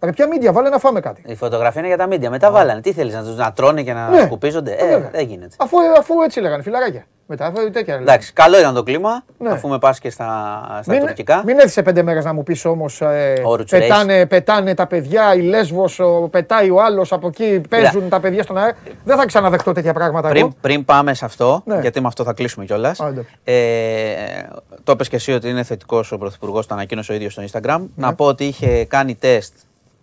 Ρε 0.00 0.12
ποια 0.12 0.26
μίντια, 0.26 0.52
βάλε 0.52 0.68
να 0.68 0.78
φάμε 0.78 1.00
κάτι. 1.00 1.22
Η 1.26 1.34
φωτογραφία 1.34 1.80
είναι 1.80 1.88
για 1.88 1.98
τα 1.98 2.06
μίντια. 2.06 2.30
Μετά 2.30 2.50
βάλανε. 2.50 2.80
Τι 2.80 2.92
θέλεις 2.92 3.14
να 3.14 3.22
τους 3.24 3.36
να 3.36 3.52
τρώνε 3.52 3.82
και 3.82 3.92
να 3.92 4.08
ναι. 4.08 4.20
σκουπίζονται; 4.20 4.72
Ε, 4.72 5.08
δεν 5.12 5.26
γίνεται. 5.26 5.56
Αφού 5.98 6.20
έτσι 6.24 6.40
λέγανε, 6.40 6.62
φιλαράκια. 6.62 7.04
Μετά 7.32 7.52
τέτοια. 7.72 7.94
Εντάξει, 7.94 8.32
καλό 8.32 8.58
ήταν 8.58 8.74
το 8.74 8.82
κλίμα, 8.82 9.24
ναι. 9.38 9.50
αφού 9.50 9.68
με 9.68 9.78
πας 9.78 9.98
και 9.98 10.10
στα, 10.10 10.80
στα 10.82 10.92
μην, 10.92 11.00
τουρκικά. 11.00 11.42
Μην 11.46 11.58
έρθει 11.58 11.70
σε 11.70 11.82
πέντε 11.82 12.02
μέρες 12.02 12.24
να 12.24 12.32
μου 12.32 12.42
πεις 12.42 12.64
όμως. 12.64 13.00
Ε, 13.00 13.42
πετάνε, 13.70 14.26
πετάνε 14.26 14.74
τα 14.74 14.86
παιδιά, 14.86 15.34
η 15.34 15.40
Λέσβος, 15.40 16.00
πετάει 16.30 16.70
ο 16.70 16.82
άλλος 16.82 17.12
από 17.12 17.26
εκεί, 17.26 17.60
παίζουν 17.68 18.08
τα 18.08 18.20
παιδιά 18.20 18.42
στον 18.42 18.58
αέρα. 18.58 18.76
Δεν 19.04 19.16
θα 19.16 19.26
ξαναδεχτώ 19.26 19.72
τέτοια 19.72 19.92
πράγματα. 19.92 20.28
Πριν, 20.28 20.42
εγώ. 20.42 20.54
πριν 20.60 20.84
πάμε 20.84 21.14
σε 21.14 21.24
αυτό, 21.24 21.62
ναι. 21.64 21.80
γιατί 21.80 22.00
με 22.00 22.06
αυτό 22.06 22.24
θα 22.24 22.32
κλείσουμε 22.32 22.64
κιόλας. 22.64 23.00
Ε, 23.44 23.54
το 24.84 24.92
είπε 24.92 25.04
και 25.04 25.16
εσύ 25.16 25.32
ότι 25.32 25.48
είναι 25.48 25.62
θετικός 25.62 26.12
ο 26.12 26.18
Πρωθυπουργός, 26.18 26.66
το 26.66 26.74
ανακοίνωσε 26.74 27.12
ο 27.12 27.14
ίδιος 27.14 27.32
στο 27.32 27.42
Instagram. 27.42 27.78
Ναι. 27.78 27.86
Να 27.94 28.14
πω 28.14 28.24
ότι 28.24 28.44
είχε 28.44 28.84
κάνει 28.84 29.14
τεστ 29.14 29.52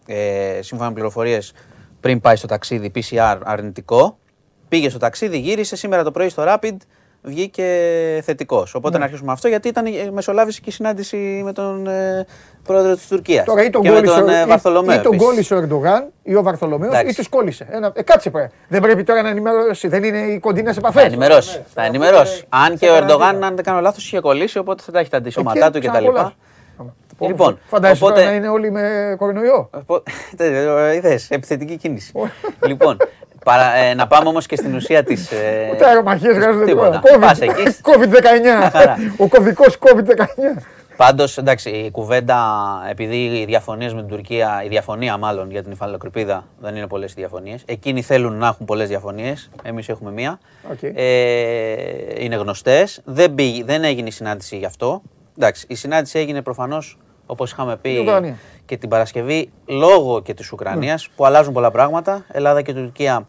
ε, 0.05 0.59
σύμφωνα 0.61 0.89
με 0.89 0.93
πληροφορίες 0.93 1.53
πριν 1.99 2.21
πάει 2.21 2.35
στο 2.35 2.47
ταξίδι 2.47 2.91
PCR 2.95 3.37
αρνητικό. 3.43 4.17
Πήγε 4.69 4.89
στο 4.89 4.99
ταξίδι, 4.99 5.37
γύρισε 5.37 5.75
σήμερα 5.75 6.03
το 6.03 6.11
πρωί 6.11 6.29
στο 6.29 6.43
Rapid 6.47 6.75
βγήκε 7.27 7.65
θετικός. 8.23 8.75
Οπότε 8.75 8.93
ναι. 8.93 8.99
να 8.99 9.03
αρχίσουμε 9.05 9.31
αυτό 9.31 9.47
γιατί 9.47 9.67
ήταν, 9.67 9.85
μεσολάβησε 10.13 10.59
και 10.59 10.69
η 10.69 10.71
συνάντηση 10.71 11.41
με 11.43 11.53
τον 11.53 11.87
ε, 11.87 12.25
πρόεδρο 12.63 12.95
της 12.95 13.07
Τουρκίας. 13.07 13.45
Τώρα 13.45 13.63
ή 13.63 13.69
τον 13.69 13.81
και 13.81 13.89
με 13.89 14.01
τον 14.01 14.29
ε, 14.29 14.45
Βαρθολομέο. 14.45 14.99
Ή 14.99 15.01
τον 15.01 15.17
κόλλησε 15.17 15.55
ο 15.55 15.57
Ερντογάν 15.57 16.07
ή 16.23 16.35
ο 16.35 16.41
Βαρθολομέος 16.41 17.01
ή 17.01 17.13
τους 17.15 17.29
κόλλησε. 17.29 17.67
Ένα, 17.69 17.91
ε, 17.95 18.01
κάτσε 18.01 18.29
πρέπει. 18.29 18.51
Δεν 18.67 18.81
πρέπει 18.81 19.03
τώρα 19.03 19.21
να 19.21 19.29
ενημερώσει. 19.29 19.87
Δεν 19.87 20.03
είναι 20.03 20.17
οι 20.17 20.39
κοντινέ 20.39 20.73
επαφές. 20.77 21.01
Θα 21.01 21.07
ενημερώσει. 21.07 21.63
Θα 21.73 21.83
ενημερώσει. 21.83 22.43
Αν 22.49 22.77
και 22.77 22.89
ο 22.89 22.95
Ερντογάν, 22.95 23.43
αν 23.43 23.55
δεν 23.55 23.63
κάνω 23.63 23.81
λάθος, 23.81 24.05
είχε 24.05 24.19
κολλήσει, 24.19 24.57
οπότε 24.57 24.83
θα 24.85 24.91
τα 24.91 24.99
έχει 24.99 25.09
τα 25.09 25.17
αντισώματά 25.17 25.71
του 25.71 25.79
κτλ. 25.79 26.05
Λοιπόν, 27.19 27.59
φαντάζεσαι 27.67 28.03
οπότε... 28.03 28.25
να 28.25 28.31
είναι 28.31 28.47
όλοι 28.47 28.71
με 28.71 29.15
κορονοϊό. 29.17 29.69
Είδες, 30.95 31.29
επιθετική 31.29 31.77
κίνηση. 31.77 32.11
λοιπόν, 32.65 32.97
Παρα, 33.47 33.75
ε, 33.75 33.93
να 33.93 34.07
πάμε 34.07 34.29
όμως 34.29 34.45
και 34.45 34.55
στην 34.55 34.75
ουσία 34.75 35.03
της. 35.03 35.31
Ε, 35.31 35.69
Ούτε 35.73 35.85
αερομαχίε 35.85 36.33
χρειάζονται 36.33 36.65
τίποτα. 36.65 37.01
COVID-19. 37.81 38.97
Ο 39.17 39.27
κωδικός 39.27 39.77
COVID-19. 39.79 40.63
Πάντως, 40.97 41.37
εντάξει, 41.37 41.69
η 41.69 41.91
κουβέντα, 41.91 42.39
επειδή 42.89 43.15
οι 43.15 43.45
διαφωνίες 43.45 43.93
με 43.93 43.99
την 43.99 44.09
Τουρκία, 44.09 44.61
η 44.65 44.67
διαφωνία 44.67 45.17
μάλλον 45.17 45.51
για 45.51 45.63
την 45.63 45.71
υφαλοκρηπίδα 45.71 46.47
δεν 46.59 46.75
είναι 46.75 46.87
πολλές 46.87 47.13
διαφωνίες. 47.13 47.63
Εκείνοι 47.65 48.01
θέλουν 48.01 48.37
να 48.37 48.47
έχουν 48.47 48.65
πολλές 48.65 48.87
διαφωνίες. 48.87 49.49
Εμείς 49.63 49.89
έχουμε 49.89 50.11
μία. 50.11 50.39
Okay. 50.71 50.91
Ε, 50.95 52.23
είναι 52.23 52.35
γνωστές. 52.35 53.01
Δεν, 53.05 53.35
δεν 53.65 53.83
έγινε 53.83 54.07
η 54.07 54.11
συνάντηση 54.11 54.57
γι' 54.57 54.65
αυτό. 54.65 55.01
Εντάξει, 55.37 55.65
η 55.69 55.75
συνάντηση 55.75 56.19
έγινε 56.19 56.41
προφανώς 56.41 56.97
όπως 57.25 57.51
είχαμε 57.51 57.77
πει 57.77 58.05
και 58.65 58.77
την 58.77 58.89
Παρασκευή 58.89 59.49
λόγω 59.65 60.21
και 60.21 60.33
της 60.33 60.51
Ουκρανίας 60.51 61.07
ναι. 61.07 61.13
που 61.15 61.25
αλλάζουν 61.25 61.53
πολλά 61.53 61.71
πράγματα. 61.71 62.25
Ελλάδα 62.31 62.61
και 62.61 62.73
Τουρκία 62.73 63.27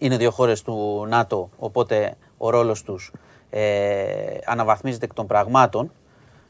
είναι 0.00 0.16
δύο 0.16 0.30
χώρες 0.30 0.62
του 0.62 1.06
ΝΑΤΟ, 1.08 1.48
οπότε 1.58 2.14
ο 2.36 2.50
ρόλος 2.50 2.82
τους 2.82 3.12
ε, 3.50 4.38
αναβαθμίζεται 4.44 5.04
εκ 5.04 5.14
των 5.14 5.26
πραγμάτων 5.26 5.92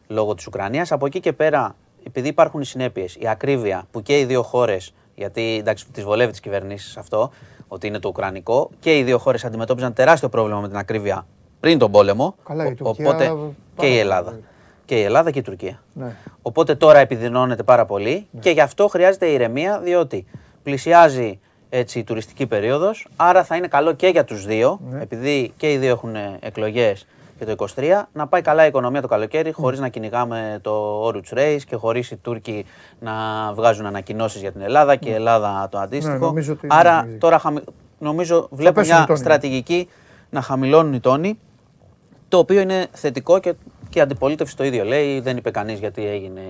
λόγω 0.06 0.34
της 0.34 0.46
Ουκρανίας. 0.46 0.92
Από 0.92 1.06
εκεί 1.06 1.20
και 1.20 1.32
πέρα, 1.32 1.76
επειδή 2.06 2.28
υπάρχουν 2.28 2.60
οι 2.60 2.64
συνέπειες, 2.64 3.16
η 3.20 3.28
ακρίβεια 3.28 3.84
που 3.90 4.02
και 4.02 4.18
οι 4.18 4.24
δύο 4.24 4.42
χώρες, 4.42 4.94
γιατί 5.14 5.56
εντάξει, 5.58 5.90
τις 5.90 6.04
βολεύει 6.04 6.30
τις 6.30 6.40
κυβερνήσεις 6.40 6.96
αυτό, 6.96 7.30
ότι 7.68 7.86
είναι 7.86 7.98
το 7.98 8.08
Ουκρανικό, 8.08 8.70
και 8.80 8.98
οι 8.98 9.02
δύο 9.02 9.18
χώρες 9.18 9.44
αντιμετώπιζαν 9.44 9.92
τεράστιο 9.92 10.28
πρόβλημα 10.28 10.60
με 10.60 10.68
την 10.68 10.76
ακρίβεια 10.76 11.26
πριν 11.60 11.78
τον 11.78 11.90
πόλεμο. 11.90 12.34
Καλά, 12.44 12.66
η 12.66 12.74
οπότε 12.82 13.34
και 13.76 13.86
η 13.86 13.98
Ελλάδα. 13.98 14.38
Και 14.84 14.98
η 14.98 15.02
Ελλάδα 15.02 15.30
και 15.30 15.38
η 15.38 15.42
Τουρκία. 15.42 15.82
Ναι. 15.92 16.16
Οπότε 16.42 16.74
τώρα 16.74 16.98
επιδεινώνεται 16.98 17.62
πάρα 17.62 17.84
πολύ 17.84 18.26
ναι. 18.30 18.40
και 18.40 18.50
γι' 18.50 18.60
αυτό 18.60 18.88
χρειάζεται 18.88 19.26
ηρεμία, 19.26 19.80
διότι 19.80 20.26
πλησιάζει 20.62 21.40
έτσι, 21.74 21.98
η 21.98 22.04
τουριστική 22.04 22.46
περίοδος. 22.46 23.06
Άρα 23.16 23.44
θα 23.44 23.56
είναι 23.56 23.66
καλό 23.66 23.92
και 23.92 24.06
για 24.06 24.24
τους 24.24 24.46
δύο, 24.46 24.80
ναι. 24.90 25.02
επειδή 25.02 25.52
και 25.56 25.72
οι 25.72 25.76
δύο 25.76 25.90
έχουν 25.90 26.16
εκλογές 26.40 27.06
και 27.38 27.44
το 27.44 27.66
23, 27.76 28.02
να 28.12 28.26
πάει 28.26 28.42
καλά 28.42 28.64
η 28.64 28.66
οικονομία 28.66 29.00
το 29.00 29.08
καλοκαίρι, 29.08 29.48
ναι. 29.48 29.52
χωρίς 29.52 29.80
να 29.80 29.88
κυνηγάμε 29.88 30.58
το 30.62 31.06
Oruch 31.06 31.38
Race 31.38 31.60
και 31.66 31.76
χωρίς 31.76 32.10
οι 32.10 32.16
Τούρκοι 32.16 32.66
να 33.00 33.12
βγάζουν 33.54 33.86
ανακοινώσεις 33.86 34.40
για 34.40 34.52
την 34.52 34.60
Ελλάδα 34.60 34.96
και 34.96 35.08
η 35.08 35.10
ναι. 35.10 35.16
Ελλάδα 35.16 35.68
το 35.70 35.78
αντίστοιχο. 35.78 36.32
Ναι, 36.32 36.44
Άρα 36.66 37.08
τώρα 37.18 37.40
νομίζω 37.98 38.48
βλέπω 38.50 38.80
μια 38.80 39.06
στρατηγική 39.14 39.88
να 40.30 40.40
χαμηλώνουν 40.40 40.92
οι 40.92 41.00
τόνοι, 41.00 41.38
το 42.28 42.38
οποίο 42.38 42.60
είναι 42.60 42.86
θετικό 42.92 43.38
και 43.38 43.54
και 43.92 43.98
η 43.98 44.02
αντιπολίτευση 44.02 44.56
το 44.56 44.64
ίδιο 44.64 44.84
λέει. 44.84 45.20
Δεν 45.20 45.36
είπε 45.36 45.50
κανείς 45.50 45.78
γιατί 45.78 46.06
έγινε, 46.06 46.40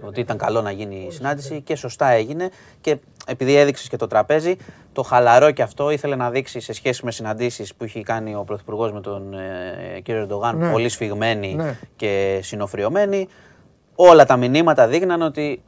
ότι 0.00 0.20
ήταν 0.20 0.36
καλό 0.38 0.62
να 0.62 0.70
γίνει 0.70 1.06
η 1.08 1.12
συνάντηση 1.12 1.60
και 1.60 1.76
σωστά 1.76 2.08
έγινε. 2.08 2.50
Και 2.80 2.96
επειδή 3.26 3.54
έδειξες 3.56 3.88
και 3.88 3.96
το 3.96 4.06
τραπέζι, 4.06 4.56
το 4.92 5.02
χαλαρό 5.02 5.50
και 5.50 5.62
αυτό 5.62 5.90
ήθελε 5.90 6.16
να 6.16 6.30
δείξει 6.30 6.60
σε 6.60 6.72
σχέση 6.72 7.04
με 7.04 7.10
συναντήσεις 7.10 7.74
που 7.74 7.84
είχε 7.84 8.02
κάνει 8.02 8.34
ο 8.34 8.42
Πρωθυπουργός 8.46 8.92
με 8.92 9.00
τον 9.00 9.34
ε, 9.34 10.00
κύριο 10.00 10.20
Ερντογάν, 10.20 10.56
ναι. 10.58 10.70
πολύ 10.70 10.88
σφιγμένοι 10.88 11.54
ναι. 11.54 11.78
και 11.96 12.40
συνοφριωμένοι. 12.42 13.28
Όλα 13.94 14.24
τα 14.26 14.36
μηνύματα 14.36 14.86
δείχναν 14.86 15.22
ότι 15.22 15.62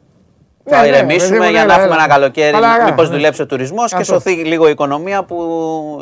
θα 0.64 0.76
ναι, 0.76 0.82
ναι 0.82 0.96
ηρεμήσουμε 0.96 1.38
ναι, 1.38 1.50
για 1.50 1.64
να 1.64 1.74
έχουμε 1.74 1.94
ένα 1.94 2.06
καλοκαίρι. 2.06 2.56
Μήπως 2.84 3.10
δουλέψει 3.10 3.42
ο 3.42 3.46
τουρισμός 3.46 3.94
και 3.94 4.02
σωθεί 4.02 4.32
λίγο 4.32 4.66
η 4.66 4.70
οικονομία 4.70 5.24
που 5.24 5.36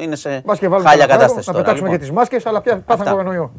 είναι 0.00 0.16
σε 0.16 0.42
χάλια 0.84 1.06
κατάσταση. 1.06 1.50
Να 1.50 1.56
πετάξουμε 1.56 1.88
και 1.88 1.98
τις 1.98 2.10
μάσκες, 2.10 2.46
αλλά 2.46 2.60
πια 2.60 2.78
πάθαμε 2.86 3.10
κορονοϊό. 3.10 3.52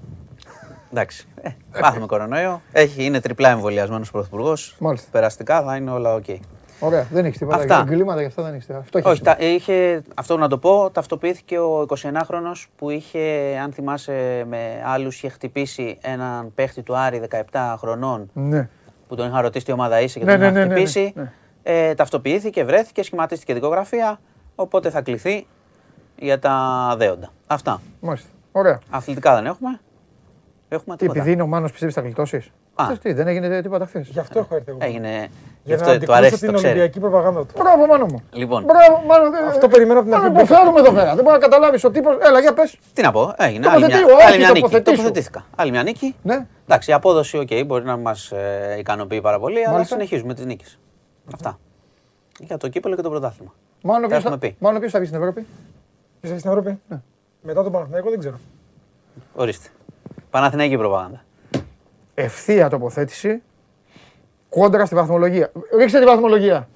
Εντάξει. 0.92 1.28
Ε, 1.42 1.50
πάθουμε 1.80 2.06
κορονοϊό. 2.06 2.62
Έχει, 2.72 3.04
είναι 3.06 3.20
τριπλά 3.20 3.50
εμβολιασμένος 3.50 4.08
ο 4.08 4.12
Πρωθυπουργός. 4.12 4.78
Περαστικά 5.12 5.62
θα 5.64 5.76
είναι 5.76 5.92
όλα 5.92 6.14
OK. 6.14 6.24
Okay. 6.28 6.40
Ωραία, 6.84 7.08
δεν 7.12 7.26
έχεις 7.26 7.38
τίποτα. 7.38 7.58
Αυτά. 7.58 7.80
Εγκλήματα 7.80 8.20
γι' 8.20 8.28
αυτό 8.28 8.44
δεν 8.44 8.54
έχεις 8.54 8.66
τίποτα. 8.66 8.84
Αυτό 8.84 9.10
Όχι, 9.10 9.22
τα, 9.22 9.36
είχε, 9.40 10.04
αυτό 10.16 10.38
να 10.38 10.48
το 10.48 10.58
πω, 10.58 10.90
ταυτοποιήθηκε 10.92 11.60
ο 11.60 11.86
21χρονο 11.90 12.52
που 12.76 12.90
είχε, 12.90 13.20
αν 13.64 13.72
θυμάσαι, 13.72 14.44
με 14.48 14.82
άλλους 14.86 15.16
είχε 15.16 15.30
χτυπήσει 15.30 15.98
έναν 16.02 16.54
παίχτη 16.56 16.82
του 16.82 16.98
Άρη 16.98 17.22
17 17.52 17.76
χρονών. 17.78 18.30
Ναι. 18.34 18.70
Που 19.08 19.16
τον 19.16 19.28
είχα 19.28 19.42
ρωτήσει 19.42 19.66
τι 19.66 19.72
ομάδα 19.72 20.02
είσαι 20.02 20.20
και 20.20 20.26
ναι, 20.26 20.32
τον 20.32 20.40
ναι, 20.40 20.46
είχα 20.46 20.56
ναι, 20.56 20.66
ναι 20.66 20.72
χτυπήσει. 20.74 21.14
Ναι, 21.16 21.32
ε, 21.64 21.94
ταυτοποιήθηκε, 21.94 22.64
βρέθηκε, 22.64 23.04
σχηματίστηκε 23.04 23.54
δικογραφία. 23.54 24.20
Οπότε 24.56 24.90
θα 24.90 25.02
κληθεί 25.02 25.48
για 26.18 26.40
τα 26.40 26.96
δέοντα. 26.98 27.30
Αυτά. 27.48 27.82
Μάλιστα. 28.00 28.30
Ωραία. 28.52 28.80
Αθλητικά 28.90 29.36
δεν 29.36 29.46
έχουμε. 29.46 29.80
Έχουμε 30.74 30.96
τι, 30.96 31.06
επειδή 31.06 31.32
είναι 31.32 31.42
ο 31.42 31.48
Μάνος 31.48 31.72
πιστεύεις 31.72 31.96
θα 31.96 32.02
γλιτώσεις; 32.02 32.52
τι, 33.02 33.14
δεν 33.14 33.28
έγινε 33.28 33.62
τίποτα 33.62 33.86
χθες. 33.86 34.08
Γι' 34.08 34.20
αυτό 34.20 34.40
έχω 34.40 34.56
έρθει 34.56 34.70
εγώ. 34.70 34.78
Έγινε. 34.82 35.28
Για 35.64 35.78
να 35.78 36.00
το 36.00 36.14
αρέσει 36.14 36.38
την 36.38 36.56
Ολυμπιακή 36.56 37.00
προπαγάνδα 37.00 37.46
του. 37.46 37.54
Μπράβο, 37.58 37.86
Μάνο 37.86 38.06
μου. 38.06 38.24
Λοιπόν. 38.32 38.64
Μπράβο, 38.64 39.04
Μάνο, 39.08 39.48
αυτό 39.48 39.68
περιμένω 39.68 40.00
από 40.00 40.10
την 40.10 40.18
αρχή. 40.18 40.32
Δεν 40.32 40.46
φέρουμε 40.46 40.80
εδώ 40.80 40.92
πέρα. 40.92 41.16
Δεν 41.16 41.24
μπορεί 41.24 41.36
να 41.36 41.38
καταλάβεις 41.38 41.84
ο 41.84 41.92
τύπος. 41.92 42.18
Έλα, 42.22 42.40
για 42.40 42.54
πες. 42.54 42.80
Τι 42.94 43.02
να 43.02 43.12
πω. 43.12 43.34
Έγινε. 43.38 43.68
Άλλη 43.70 43.86
μια, 43.86 43.98
άλλη 44.28 44.38
μια 44.38 44.52
νίκη. 44.52 44.82
Τοποθετήθηκα. 44.82 45.46
Άλλη 45.56 45.72
μια 45.72 45.84
νίκη. 45.84 46.16
Ναι. 46.22 46.46
Εντάξει, 46.66 46.90
η 46.90 46.94
απόδοση 46.94 47.40
okay, 47.42 47.64
μπορεί 47.66 47.86
να 47.86 47.98
μας 47.98 48.32
ε, 48.32 48.76
ικανοποιεί 48.80 49.22
πάρα 49.22 49.40
πολύ, 49.40 49.68
αλλά 49.68 49.84
συνεχίζουμε 49.84 50.34
τις 50.34 50.46
νίκες. 50.46 50.80
Αυτά. 51.34 51.60
Για 52.40 52.58
το 52.58 52.68
κύπελο 52.68 52.96
και 52.96 53.02
το 53.02 53.10
πρωτάθλημα. 53.10 53.54
Μάνο 53.82 54.08
ποιος 54.08 54.92
θα 54.92 55.00
βγει 55.00 55.08
στην 55.08 55.20
Ευρώπη. 55.20 55.42
Ποιος 55.42 55.48
θα 56.22 56.30
βγει 56.30 56.40
στην 56.40 56.50
Ευρώπη; 56.50 56.80
Ναι. 56.88 57.02
Μετά 57.42 57.64
τον 57.64 57.72
Παναθηναϊκό 57.72 58.10
δεν 58.10 58.20
ξέρω. 58.20 58.40
Ορίστε. 59.36 59.70
Παναθηναϊκή 60.32 60.78
προπαγάνδα. 60.78 61.24
ευθεία 62.14 62.70
τοποθέτηση 62.70 63.42
κόντρα 64.50 64.86
στη 64.86 64.96
βαθμολογία. 64.96 65.52
Ρίξτε 65.78 66.00
τη 66.00 66.06
βαθμολογία. 66.06 66.68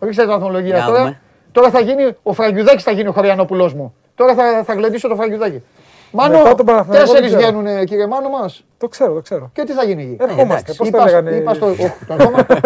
Ρίξτε 0.00 0.22
τη 0.22 0.28
βαθμολογία. 0.28 0.84
Τώρα, 0.84 1.20
τώρα 1.52 1.70
θα 1.70 1.80
γίνει, 1.80 2.16
ο 2.22 2.32
Φραγκιουδάκης 2.32 2.82
θα 2.82 2.90
γίνει 2.90 3.08
ο 3.08 3.12
Χωριανόπουλός 3.12 3.74
μου. 3.74 3.94
Τώρα 4.14 4.34
θα, 4.34 4.62
θα 4.64 4.74
γλεντήσω 4.74 5.08
το 5.08 5.14
Φραγκιουδάκη. 5.14 5.62
Μάνο, 6.10 6.54
τέσσερις 6.90 7.36
βγαίνουν, 7.36 7.84
κύριε 7.84 8.06
Μάνο 8.06 8.28
μας; 8.28 8.64
Το 8.78 8.88
ξέρω, 8.88 9.14
το 9.14 9.20
ξέρω. 9.20 9.50
Και 9.52 9.64
τι 9.64 9.72
θα 9.72 9.84
γίνει 9.84 10.02
εκεί; 10.02 10.16
Ερχόμαστε. 10.20 10.72
Πώς 10.72 10.90
το 10.90 11.02
λέγανε. 11.04 11.30
Είπα 11.30 11.54
στο. 11.54 11.74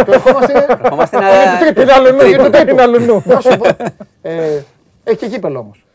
Το 0.05 0.13
ερχόμαστε. 0.13 0.67
Ερχόμαστε 0.69 1.19
Είναι 2.71 2.83
αλλού. 2.83 3.23
Έχει 5.05 5.17
και 5.17 5.29
κύπελο 5.29 5.59
όμως. 5.59 5.86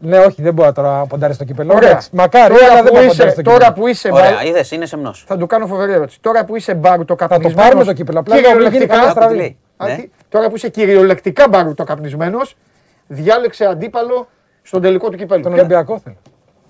Ναι, 0.00 0.18
όχι, 0.18 0.42
δεν 0.42 0.54
μπορώ 0.54 0.72
τώρα 0.72 0.98
να 0.98 1.06
ποντάρει 1.06 1.34
στο 1.34 1.44
κύπελο. 1.44 1.74
Ωραία. 1.74 2.02
Μακάρι, 2.12 2.54
τώρα 2.54 2.66
αλλά 2.70 2.82
δεν 2.82 2.92
μπορώ 2.92 3.06
να 3.06 3.30
στο 3.30 3.42
Τώρα 3.42 3.72
που 3.72 3.86
είσαι 3.86 4.08
μπαρ. 4.08 4.26
Ωραία, 4.26 4.44
είδες, 4.44 4.70
είναι 4.70 4.86
σεμνός. 4.86 5.24
Θα 5.26 5.36
του 5.36 5.46
κάνω 5.46 5.66
φοβερή 5.66 5.92
ερώτηση. 5.92 6.20
Τώρα 6.20 6.44
που 6.44 6.56
είσαι 6.56 6.74
μπαρ 6.74 7.04
το 7.04 7.14
καπνισμένο. 7.14 7.54
Θα 7.54 7.62
το 7.62 7.62
πάρουμε 7.62 7.84
το 7.84 7.92
κύπελο. 7.92 8.18
Απλά 8.18 8.36
κυριολεκτικά. 8.36 8.96
Ναι. 9.32 10.04
Τώρα 10.28 10.48
που 10.48 10.56
είσαι 10.56 10.68
κυριολεκτικά 10.68 11.48
μπαρ 11.48 11.74
το 11.74 11.84
καπνισμένος, 11.84 12.56
διάλεξε 13.06 13.64
αντίπαλο 13.64 14.28
στον 14.62 14.82
τελικό 14.82 15.08
του 15.08 15.16
κυπέλου. 15.16 15.42
Τον 15.42 15.52
Ολυμπιακό 15.52 15.98
θέλω. 15.98 16.16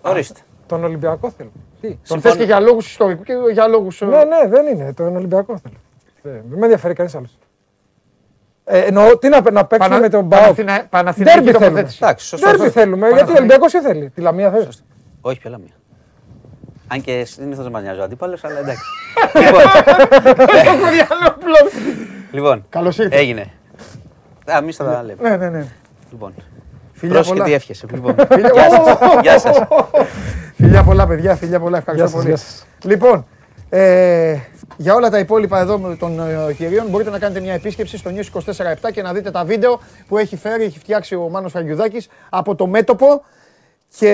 Ορίστε. 0.03 0.41
Τον 0.67 0.85
Ολυμπιακό 0.85 1.31
θέλω. 1.31 1.51
Τον 2.09 2.21
θε 2.21 2.37
και 2.37 2.45
για 2.45 2.61
λόγους 2.61 2.91
ιστορικούς 2.91 3.27
και 3.27 3.35
για 3.53 3.67
λόγους. 3.67 4.03
Ε, 4.03 4.05
ναι, 4.05 4.25
ναι, 4.25 4.49
δεν 4.49 4.67
είναι. 4.67 4.93
Τον 4.93 5.17
Ολυμπιακό 5.17 5.59
θέλω. 5.59 5.75
Δεν 6.23 6.59
με 6.59 6.63
ενδιαφέρει 6.63 6.95
κανείς 6.95 7.15
άλλος. 7.15 7.39
Ε, 8.65 8.79
εννοώ 8.79 9.19
τι 9.19 9.29
να, 9.29 9.51
να 9.51 9.65
παίξουμε 9.65 10.01
με 10.01 10.09
τον 10.09 10.25
Μπάουκ. 10.25 10.59
Παναθηναϊκή 10.89 11.53
τοποθέτηση. 11.53 11.99
Εντάξει, 12.03 12.37
Δέρμπι 12.37 12.71
θέλουμε. 12.71 13.09
Γιατί 13.09 13.33
ο 13.33 13.35
Ολυμπιακός 13.37 13.73
τι 13.73 13.81
θέλει. 13.81 14.11
Τη 14.11 14.21
Λαμία 14.21 14.51
θέλει. 14.51 14.69
Όχι, 15.21 15.39
ποια 15.39 15.51
Λαμία. 15.51 15.73
Αν 16.89 17.01
και 17.01 17.25
συνήθως 17.25 17.63
δεν 17.63 17.73
μα 17.75 17.81
νοιάζει 17.81 18.01
ο 18.01 18.03
αντίπαλο, 18.03 18.39
αλλά 18.43 18.59
εντάξει. 18.59 18.85
λοιπόν, 22.33 22.65
Καλώς 22.69 22.99
ήρθατε. 22.99 23.17
Έγινε. 23.17 23.51
Εμείς 24.45 24.77
θα 24.77 24.85
τα 24.85 25.03
λέμε. 25.03 25.29
Ναι, 25.29 25.37
ναι, 25.37 25.49
ναι. 25.49 25.67
Λοιπόν. 26.11 26.35
Φιλιά 26.93 27.23
πολλά. 27.23 27.45
διεύχεσαι. 27.45 27.87
Λοιπόν. 27.93 28.15
Γεια 29.23 29.39
σας. 29.39 29.59
Φιλιά 30.57 30.83
πολλά, 30.83 31.07
παιδιά. 31.07 31.37
Φιλιά 31.37 31.61
πολλά. 31.61 31.79
Ευχαριστώ 31.79 32.19
πολύ. 32.19 32.37
Λοιπόν, 32.83 33.27
ε, 33.75 34.37
για 34.77 34.95
όλα 34.95 35.11
τα 35.11 35.19
υπόλοιπα 35.19 35.59
εδώ 35.59 35.97
των 35.99 36.21
ε, 36.21 36.53
κυρίων 36.53 36.89
μπορείτε 36.89 37.11
να 37.11 37.19
κάνετε 37.19 37.41
μια 37.41 37.53
επίσκεψη 37.53 37.97
στο 37.97 38.11
News 38.15 38.53
24-7 38.87 38.93
και 38.93 39.03
να 39.03 39.13
δείτε 39.13 39.31
τα 39.31 39.45
βίντεο 39.45 39.81
που 40.09 40.19
έχει 40.19 40.37
φέρει, 40.37 40.65
έχει 40.65 40.79
φτιάξει 40.79 41.15
ο 41.15 41.29
Μάνος 41.29 41.53
Φραγκιουδάκης 41.53 42.09
από 42.29 42.55
το 42.55 42.67
μέτωπο 42.67 43.25
και 43.99 44.11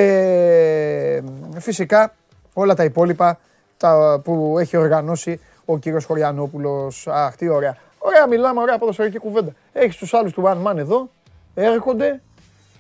ε, 1.55 1.61
φυσικά 1.61 2.15
όλα 2.53 2.75
τα 2.75 2.85
υπόλοιπα 2.85 3.39
τα, 3.77 4.21
που 4.25 4.57
έχει 4.59 4.77
οργανώσει 4.77 5.41
ο 5.65 5.79
κύριος 5.79 6.05
Χωριανόπουλος. 6.05 7.07
Αχ, 7.07 7.37
τι 7.37 7.49
ωραία. 7.49 7.77
Ωραία 7.99 8.27
μιλάμε, 8.27 8.61
ωραία 8.61 8.79
ποδοσφαιρική 8.79 9.19
κουβέντα. 9.19 9.53
Έχεις 9.73 9.97
τους 9.97 10.15
άλλους 10.15 10.33
του 10.33 10.43
One 10.47 10.71
Man 10.71 10.77
εδώ, 10.77 11.11
έρχονται 11.55 12.21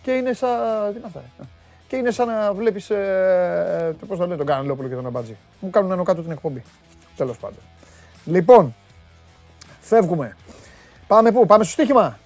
και 0.02 0.10
είναι 0.10 0.32
σαν... 0.32 0.50
Τι 0.92 0.96
είναι 0.98 1.06
αυτά, 1.06 1.22
και 1.88 1.96
είναι 1.96 2.10
σαν 2.10 2.26
να 2.28 2.52
βλέπεις. 2.52 2.90
Ε, 2.90 3.96
Πώς 4.08 4.18
θα 4.18 4.24
λένε 4.24 4.36
τον 4.36 4.46
Κανελόπουλο 4.46 4.88
και 4.88 4.94
τον 4.94 5.06
Αμπατζή. 5.06 5.36
Μου 5.60 5.70
κάνουν 5.70 5.90
ένα 5.92 6.02
κάτω 6.02 6.22
την 6.22 6.30
εκπομπή. 6.30 6.62
Τέλος 7.16 7.38
πάντων. 7.38 7.58
Λοιπόν, 8.24 8.74
φεύγουμε. 9.80 10.36
Πάμε 11.06 11.32
πού, 11.32 11.46
πάμε 11.46 11.64
στο 11.64 11.72
στοίχημα; 11.72 12.18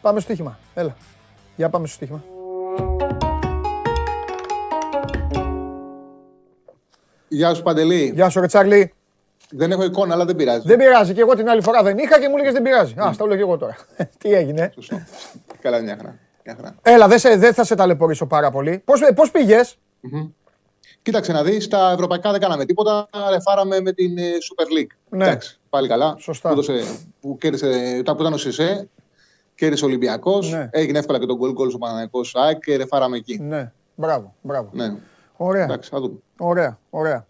Πάμε 0.00 0.20
στο 0.20 0.28
στοίχημα. 0.28 0.58
Έλα. 0.74 0.96
Για 1.56 1.68
πάμε 1.70 1.86
στο 1.86 1.94
στοίχημα. 1.94 2.22
Γεια 7.28 7.54
σου 7.54 7.62
Παντελή. 7.62 8.10
Γεια 8.14 8.28
σου 8.28 8.40
Ρετσάρλι. 8.40 8.92
Δεν 9.50 9.70
έχω 9.70 9.84
εικόνα, 9.84 10.14
αλλά 10.14 10.24
δεν 10.24 10.36
πειράζει. 10.36 10.66
Δεν 10.66 10.78
πειράζει. 10.78 11.14
Και 11.14 11.20
εγώ 11.20 11.34
την 11.34 11.48
άλλη 11.48 11.62
φορά 11.62 11.82
δεν 11.82 11.98
είχα 11.98 12.20
και 12.20 12.28
μου 12.28 12.34
έλεγες 12.34 12.52
δεν 12.52 12.62
πειράζει. 12.62 12.94
Α, 12.96 13.14
τα 13.16 13.26
λέω 13.26 13.36
και 13.36 13.42
εγώ 13.42 13.56
τώρα. 13.58 13.76
Τι 14.18 14.32
έγινε. 14.32 14.72
Σωστό. 14.74 15.02
Καλά, 15.60 15.80
μια 15.80 15.96
χαρά. 15.96 16.18
Έλα, 16.82 17.08
δεν 17.08 17.40
δε 17.40 17.52
θα 17.52 17.64
σε 17.64 17.74
ταλαιπωρήσω 17.74 18.26
πάρα 18.26 18.50
πολύ. 18.50 18.82
Πώς 18.84 19.00
πώς 19.14 19.28
ε, 19.28 19.30
πήγες; 19.32 19.78
Mm-hmm. 20.04 20.30
Κοίταξε 21.02 21.32
να 21.32 21.42
δεις, 21.42 21.64
στα 21.64 21.90
ευρωπαϊκά 21.92 22.30
δεν 22.30 22.40
κάναμε 22.40 22.64
τίποτα. 22.64 23.08
Ρεφάραμε 23.30 23.80
με 23.80 23.92
την 23.92 24.18
ε, 24.18 24.22
Super 24.22 24.78
League. 24.78 24.96
Ναι. 25.08 25.24
Εντάξει, 25.24 25.58
πάλι 25.68 25.88
καλά. 25.88 26.16
Σωστά. 26.18 26.48
Που, 26.48 26.54
δώσε, 26.54 26.84
που 27.20 27.36
κέρδισε, 27.40 28.00
που 28.04 28.20
ήταν 28.20 28.32
ο 28.32 28.36
Σισε, 28.36 28.88
κέρδισε 29.54 29.84
ο 29.84 29.88
Ολυμπιακός. 29.88 30.52
Ναι. 30.52 30.68
Έγινε 30.72 30.98
εύκολα 30.98 31.18
και 31.18 31.26
τον 31.26 31.36
γκολ 31.36 31.52
γκολ 31.52 31.68
στο 31.68 31.78
Παναγενικός 31.78 32.34
ΑΕΚ 32.34 32.58
και 32.58 32.76
ρεφάραμε 32.76 33.16
εκεί. 33.16 33.38
Ναι, 33.38 33.72
μπράβο. 33.94 34.34
μπράβο. 34.40 34.68
Ναι. 34.72 34.94
Ωραία. 35.36 35.64
Εντάξει, 35.64 35.90
θα 35.90 36.00
δούμε. 36.00 36.18
Ωραία, 36.38 36.78
ωραία. 36.90 37.26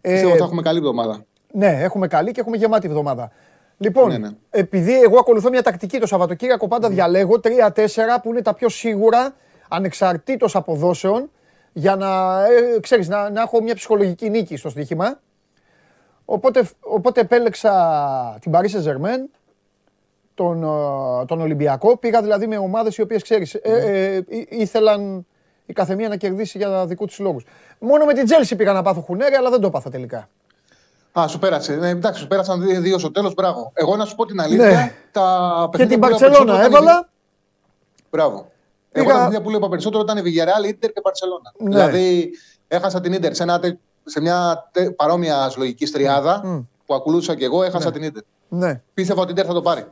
Πιστεύω 0.00 0.34
ε, 0.34 0.36
θα 0.36 0.44
έχουμε 0.44 0.62
καλή 0.62 0.78
εβδομάδα. 0.78 1.24
Ναι, 1.52 1.78
έχουμε 1.80 2.06
καλή 2.06 2.32
και 2.32 2.40
έχουμε 2.40 2.56
γεμάτη 2.56 2.86
εβδομάδα. 2.86 3.30
Λοιπόν, 3.82 4.08
ναι, 4.08 4.18
ναι. 4.18 4.28
επειδή 4.50 5.00
εγώ 5.00 5.18
ακολουθώ 5.18 5.50
μια 5.50 5.62
τακτική 5.62 5.98
το 5.98 6.06
Σαββατοκύριακο, 6.06 6.68
πάντα 6.68 6.88
ναι. 6.88 6.94
διαλέγω 6.94 7.40
3-4 7.42 7.48
που 8.22 8.30
είναι 8.30 8.42
τα 8.42 8.54
πιο 8.54 8.68
σίγουρα, 8.68 9.34
ανεξαρτήτως 9.68 10.56
αποδόσεων, 10.56 11.30
για 11.72 11.96
να, 11.96 12.42
ε, 12.44 12.80
ξέρεις, 12.80 13.08
να, 13.08 13.30
να 13.30 13.40
έχω 13.40 13.62
μια 13.62 13.74
ψυχολογική 13.74 14.30
νίκη 14.30 14.56
στο 14.56 14.68
στοίχημα. 14.68 15.20
Οπότε, 16.24 16.68
οπότε 16.80 17.20
επέλεξα 17.20 18.38
την 18.40 18.52
Paris 18.54 18.68
Saint-Germain, 18.68 19.28
τον, 20.34 20.62
ε, 20.62 21.24
τον 21.24 21.40
Ολυμπιακό. 21.40 21.96
Πήγα 21.96 22.22
δηλαδή 22.22 22.46
με 22.46 22.58
ομάδες 22.58 22.96
οι 22.96 23.02
οποίες, 23.02 23.22
ξέρεις, 23.22 23.54
ε, 23.54 24.24
ε, 24.28 24.46
ήθελαν 24.48 25.26
η 25.66 25.72
καθεμία 25.72 26.08
να 26.08 26.16
κερδίσει 26.16 26.58
για 26.58 26.86
δικού 26.86 27.06
τους 27.06 27.18
λόγους. 27.18 27.44
Μόνο 27.78 28.04
με 28.04 28.12
την 28.14 28.24
Τζέλση 28.24 28.56
πήγα 28.56 28.72
να 28.72 28.82
πάθω 28.82 29.00
χουνέρι, 29.00 29.34
αλλά 29.34 29.50
δεν 29.50 29.60
το 29.60 29.66
έπαθα 29.66 29.90
τελικά. 29.90 30.28
Α, 31.12 31.26
σου 31.28 31.38
πέρασε. 31.38 31.74
Ναι, 31.74 31.88
εντάξει, 31.88 32.20
σου 32.20 32.26
πέρασαν 32.26 32.82
δύο 32.82 32.98
στο 32.98 33.10
τέλος. 33.10 33.34
Μπράβο. 33.34 33.70
Εγώ 33.74 33.96
να 33.96 34.04
σου 34.04 34.14
πω 34.14 34.26
την 34.26 34.40
αλήθεια. 34.40 34.66
Ναι. 34.66 34.94
Τα 35.12 35.70
και 35.76 35.86
την 35.86 36.00
Παρσελώνα 36.00 36.64
έβαλα. 36.64 37.08
Μπράβο. 38.10 38.50
Πήγα... 38.92 39.10
Εγώ 39.10 39.18
τα 39.18 39.24
παιδιά 39.24 39.40
που 39.42 39.50
λέω 39.50 39.68
περισσότερο 39.68 40.02
ήταν 40.02 40.16
η 40.16 40.22
Βιγεράλ, 40.22 40.64
Ιντερ 40.64 40.92
και 40.92 41.00
Παρσελώνα. 41.00 41.52
Ναι. 41.58 41.68
Δηλαδή, 41.68 42.30
έχασα 42.68 43.00
την 43.00 43.12
Ιντερ 43.12 43.34
σε, 43.34 43.44
σε 44.04 44.20
μια 44.20 44.70
παρόμοια 44.96 45.52
λογική 45.56 45.86
τριάδα 45.86 46.42
mm. 46.44 46.64
που 46.86 46.94
ακολούθησα 46.94 47.34
και 47.34 47.44
εγώ, 47.44 47.62
έχασα 47.62 47.86
ναι. 47.86 47.92
την 47.92 48.02
Ιντερ. 48.02 48.22
Ναι. 48.48 48.80
Πίστευα 48.94 49.20
ότι 49.20 49.30
η 49.30 49.34
Ιντερ 49.36 49.46
θα 49.48 49.54
το 49.54 49.62
πάρει. 49.62 49.84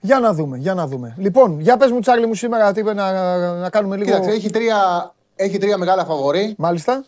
Για 0.00 0.20
να 0.20 0.32
δούμε, 0.32 0.56
για 0.56 0.74
να 0.74 0.86
δούμε. 0.86 1.14
Λοιπόν, 1.18 1.60
για 1.60 1.76
πες 1.76 1.90
μου 1.90 2.00
Τσάρλι 2.00 2.26
μου 2.26 2.34
σήμερα 2.34 2.72
τι, 2.72 2.82
να, 2.82 3.52
να 3.52 3.70
κάνουμε 3.70 3.96
λίγο... 3.96 4.10
Κοίταξε, 4.10 4.30
έχει 4.30 4.50
τρία, 4.50 5.12
έχει 5.36 5.58
τρία 5.58 5.78
μεγάλα 5.78 6.04
φαβορή. 6.04 6.54
Μάλιστα 6.58 7.04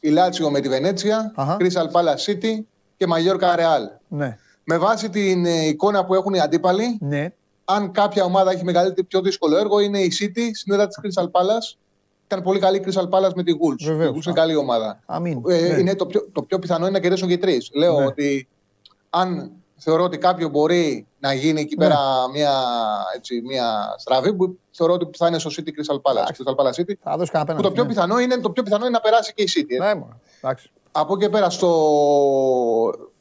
η 0.00 0.08
Λάτσιο 0.08 0.50
με 0.50 0.60
τη 0.60 0.68
Βενέτσια, 0.68 1.32
Crystal 1.36 1.90
Palace 1.92 2.32
City 2.32 2.64
και 2.96 3.06
Μαγιόρκα 3.06 3.56
Ρεάλ. 3.56 3.82
Ναι. 4.08 4.38
Με 4.64 4.78
βάση 4.78 5.10
την 5.10 5.46
ε, 5.46 5.66
εικόνα 5.66 6.04
που 6.04 6.14
έχουν 6.14 6.34
οι 6.34 6.40
αντίπαλοι, 6.40 6.98
ναι. 7.00 7.32
αν 7.64 7.92
κάποια 7.92 8.24
ομάδα 8.24 8.50
έχει 8.50 8.64
μεγαλύτερο 8.64 9.06
πιο 9.06 9.20
δύσκολο 9.20 9.56
έργο, 9.56 9.80
είναι 9.80 9.98
η 9.98 10.12
City 10.20 10.50
στην 10.54 10.72
έδρα 10.72 10.86
της 10.86 10.98
Crystal 11.02 11.24
Palace. 11.24 11.76
Ήταν 12.26 12.42
πολύ 12.42 12.58
καλή 12.58 12.76
η 12.76 12.84
Crystal 12.86 13.08
Palace 13.08 13.32
με 13.34 13.42
τη 13.42 13.52
Wolves. 13.52 13.82
Η 13.82 13.88
Wolves 13.88 14.24
είναι 14.24 14.34
καλή 14.34 14.56
ομάδα. 14.56 15.00
Αμήν. 15.06 15.42
Ε, 15.48 15.60
ναι. 15.60 15.80
είναι 15.80 15.94
το, 15.94 16.06
πιο, 16.06 16.28
το 16.32 16.42
πιο 16.42 16.58
πιθανό 16.58 16.84
είναι 16.84 16.94
να 16.94 17.00
κερδίσουν 17.00 17.28
και 17.28 17.34
οι 17.34 17.38
τρεις. 17.38 17.70
Λέω 17.74 17.98
ναι. 17.98 18.06
ότι 18.06 18.48
αν 19.10 19.52
θεωρώ 19.78 20.04
ότι 20.04 20.18
κάποιο 20.18 20.48
μπορεί 20.48 21.06
να 21.18 21.32
γίνει 21.32 21.60
εκεί 21.60 21.76
ναι. 21.76 21.84
πέρα 21.86 21.98
μια, 22.32 22.52
έτσι, 23.16 23.42
μια 23.44 23.94
στραβή 23.98 24.34
που 24.34 24.58
θεωρώ 24.70 24.92
ότι 24.92 25.18
θα 25.18 25.26
είναι 25.26 25.38
στο 25.38 25.50
City 25.56 25.68
Crystal 25.68 25.96
Palace. 25.96 26.26
Crystal 26.26 26.54
Palace 26.54 26.80
City. 26.80 26.92
Θα 27.02 27.16
δώσει 27.16 27.30
κανένα 27.30 27.60
το, 27.60 27.72
πιο 27.72 27.82
ναι. 27.82 27.88
πιθανό 27.88 28.18
είναι, 28.18 28.36
το 28.36 28.50
πιο 28.50 28.62
πιθανό 28.62 28.84
είναι 28.84 28.94
να 28.94 29.00
περάσει 29.00 29.34
και 29.34 29.42
η 29.42 29.48
City. 29.56 29.78
Ναι, 29.78 30.04
εντάξει. 30.40 30.70
Από 30.92 31.14
εκεί 31.14 31.28
πέρα 31.28 31.50
στο... 31.50 31.70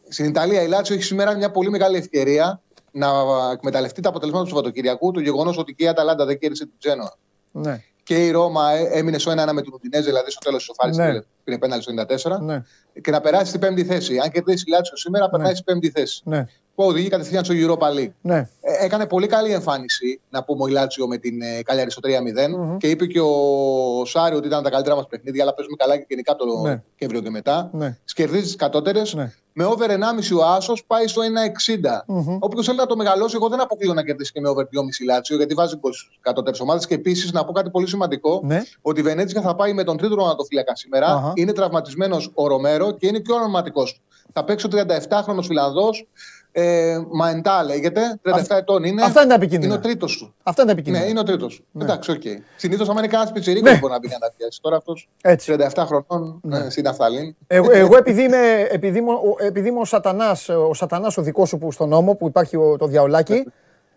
στην 0.07 0.25
Ιταλία 0.25 0.61
η 0.61 0.67
Λάτσιο 0.67 0.95
έχει 0.95 1.03
σήμερα 1.03 1.35
μια 1.35 1.51
πολύ 1.51 1.69
μεγάλη 1.69 1.97
ευκαιρία 1.97 2.61
να 2.91 3.07
εκμεταλλευτεί 3.51 4.01
τα 4.01 4.09
αποτελέσματα 4.09 4.45
του 4.47 4.55
Σαββατοκυριακού. 4.55 5.11
Το 5.11 5.19
γεγονός 5.19 5.57
ότι 5.57 5.73
και 5.73 5.83
η 5.83 5.87
Αταλάντα 5.87 6.25
δεν 6.25 6.39
κέρδισε 6.39 6.65
την 6.65 6.73
Τζένοα. 6.79 7.15
Ναι. 7.51 7.83
Και 8.07 8.25
η 8.25 8.31
Ρώμα 8.31 8.71
ε, 8.71 8.89
έμεινε 8.91 9.17
στο 9.17 9.31
1-1 9.31 9.35
με 9.53 9.61
την 9.61 9.73
Ουντινέζε, 9.73 10.05
δηλαδή 10.05 10.31
στο 10.31 10.39
τέλος 10.39 10.65
της 10.65 10.65
Σοφάρη 10.65 10.95
ναι. 10.95 11.21
πήρε 11.43 11.57
πέναλ 11.57 11.81
στο 11.81 11.93
94. 12.37 12.41
Ναι. 12.41 12.63
Και 13.01 13.11
να 13.11 13.21
περάσει 13.21 13.45
στην 13.45 13.59
πέμπτη 13.59 13.83
θέση. 13.85 14.17
Αν 14.17 14.31
κερδίσει 14.31 14.63
η 14.67 14.71
Λάτσιο 14.71 14.97
σήμερα, 14.97 15.25
ναι. 15.25 15.31
περνάει 15.31 15.53
στην 15.53 15.65
πέμπτη 15.65 15.89
θέση. 15.89 16.21
Ναι 16.25 16.45
που 16.77 16.83
οδηγεί 16.83 17.07
κατευθείαν 17.07 17.43
στο 17.43 17.53
Europa 17.57 17.99
League. 17.99 18.11
Ναι. 18.21 18.49
Ε, 18.61 18.85
έκανε 18.85 19.05
πολύ 19.05 19.27
καλή 19.27 19.51
εμφάνιση, 19.51 20.21
να 20.29 20.43
πούμε, 20.43 20.63
ο 20.63 20.67
Ιλάτσιο 20.67 21.07
με 21.07 21.17
την 21.17 21.41
ε, 21.41 21.61
Καλιάρη 21.63 21.91
στο 21.91 22.01
3-0 22.03 22.09
mm-hmm. 22.09 22.77
και 22.77 22.89
είπε 22.89 23.05
και 23.05 23.19
ο 23.19 24.05
Σάριο 24.05 24.37
ότι 24.37 24.47
ήταν 24.47 24.63
τα 24.63 24.69
καλύτερα 24.69 24.95
μας 24.95 25.07
παιχνίδια, 25.07 25.43
αλλά 25.43 25.53
παίζουμε 25.53 25.75
καλά 25.79 25.97
και 25.97 26.05
γενικά 26.07 26.35
το 26.35 26.45
ναι. 26.61 26.81
Κέμβριο 26.95 27.21
και 27.21 27.29
μετά. 27.29 27.69
Ναι. 27.73 27.97
Σκερδίζει 28.03 28.43
τις 28.43 28.55
κατώτερες. 28.55 29.13
Ναι. 29.13 29.33
Με 29.53 29.65
over 29.65 29.89
1,5 29.89 29.95
ο 30.39 30.43
Άσος 30.43 30.83
πάει 30.87 31.07
στο 31.07 31.21
1,60. 31.21 31.25
Mm-hmm. 31.25 32.37
Όποιος 32.39 32.65
θέλει 32.65 32.77
να 32.77 32.85
το 32.85 32.95
μεγαλώσει, 32.95 33.35
εγώ 33.35 33.49
δεν 33.49 33.61
αποκλείω 33.61 33.93
να 33.93 34.03
κερδίσει 34.03 34.31
και 34.31 34.39
με 34.39 34.49
over 34.49 34.63
2,5 34.63 34.67
Λάτσιο, 35.05 35.37
γιατί 35.37 35.53
βάζει 35.53 35.79
κατώτερες 36.21 36.59
ομάδες. 36.59 36.87
Και 36.87 36.93
επίσης 36.93 37.31
να 37.31 37.45
πω 37.45 37.51
κάτι 37.51 37.69
πολύ 37.69 37.87
σημαντικό: 37.87 38.41
ναι. 38.43 38.61
ότι 38.81 38.99
η 38.99 39.03
Βενέτσια 39.03 39.41
θα 39.41 39.55
πάει 39.55 39.73
με 39.73 39.83
τον 39.83 39.97
τρίτο 39.97 40.15
ονατοφύλακα 40.19 40.75
σήμερα. 40.75 41.07
Uh-huh. 41.07 41.37
Είναι 41.37 41.53
τραυματισμένος 41.53 42.31
ο 42.33 42.47
Ρομέρο 42.47 42.91
και 42.91 43.07
είναι 43.07 43.19
και 43.19 43.31
ο 43.31 43.35
ονοματικός. 43.35 44.01
Θα 44.33 44.43
παίξει 44.43 44.65
ο 44.65 44.69
37χρονο 44.73 45.43
Φιλανδός 45.43 46.07
Ε, 46.51 46.97
Μαεντά 47.11 47.63
λέγεται, 47.63 48.19
37 48.23 48.57
ετών 48.57 48.83
είναι. 48.83 49.03
Αυτά 49.03 49.19
είναι 49.19 49.29
τα 49.29 49.35
επικίνδυνα. 49.35 49.73
Είναι 49.73 49.81
ο 49.83 49.87
τρίτος 49.87 50.11
σου. 50.11 50.33
Αυτά 50.43 50.61
είναι 50.61 50.71
τα 50.71 50.77
επικίνδυνα. 50.77 51.05
Ναι, 51.05 51.11
είναι 51.11 51.19
ο 51.19 51.23
τρίτος. 51.23 51.63
Ναι. 51.71 51.83
Εντάξει, 51.83 52.11
οκ. 52.11 52.21
Okay. 52.23 52.41
Συνήθως, 52.55 52.89
άμα 52.89 52.99
είναι 52.99 53.07
κανένας 53.07 53.31
πιτσιρίκος, 53.31 53.71
ναι. 53.71 53.77
μπορεί 53.77 53.93
να 53.93 53.99
μπει 53.99 54.07
να 54.07 54.31
πιάσει. 54.37 54.61
Τώρα 54.61 54.75
αυτός 54.77 55.09
37 55.21 55.83
χρονών 55.85 56.39
ναι. 56.43 56.57
ε, 56.57 56.69
στην 56.69 56.87
Αφθαλήν. 56.87 57.35
Εγώ, 57.47 57.71
εγώ 57.71 57.97
επειδή, 57.97 58.23
είμαι, 58.23 58.67
επειδή, 58.71 58.97
είμαι, 58.97 59.11
επειδή 59.39 59.69
είμαι 59.69 59.79
ο 59.79 59.85
Σατανάς, 59.85 60.49
ο, 60.49 60.73
σατανάς, 60.73 61.17
ο 61.17 61.21
δικός 61.21 61.49
σου 61.49 61.57
που 61.57 61.71
στον 61.71 61.89
νόμο 61.89 62.15
που 62.15 62.27
υπάρχει 62.27 62.55
ο, 62.55 62.77
το 62.77 62.87
διαολάκι. 62.87 63.33
Ναι. 63.33 63.43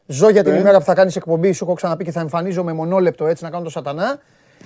Ζω 0.07 0.29
για 0.29 0.45
την 0.45 0.55
ημέρα 0.55 0.79
που 0.79 0.85
θα 0.85 0.95
κάνεις 0.95 1.17
εκπομπή, 1.17 1.53
σου 1.53 1.65
έχω 1.65 1.75
ξαναπεί 1.75 2.05
και 2.05 2.11
θα 2.11 2.21
εμφανίζομαι 2.21 2.73
μονόλεπτο 2.73 3.27
έτσι 3.27 3.45
να 3.45 3.51
κάνω 3.51 3.65
το 3.65 3.71
Σατανά. 3.71 4.19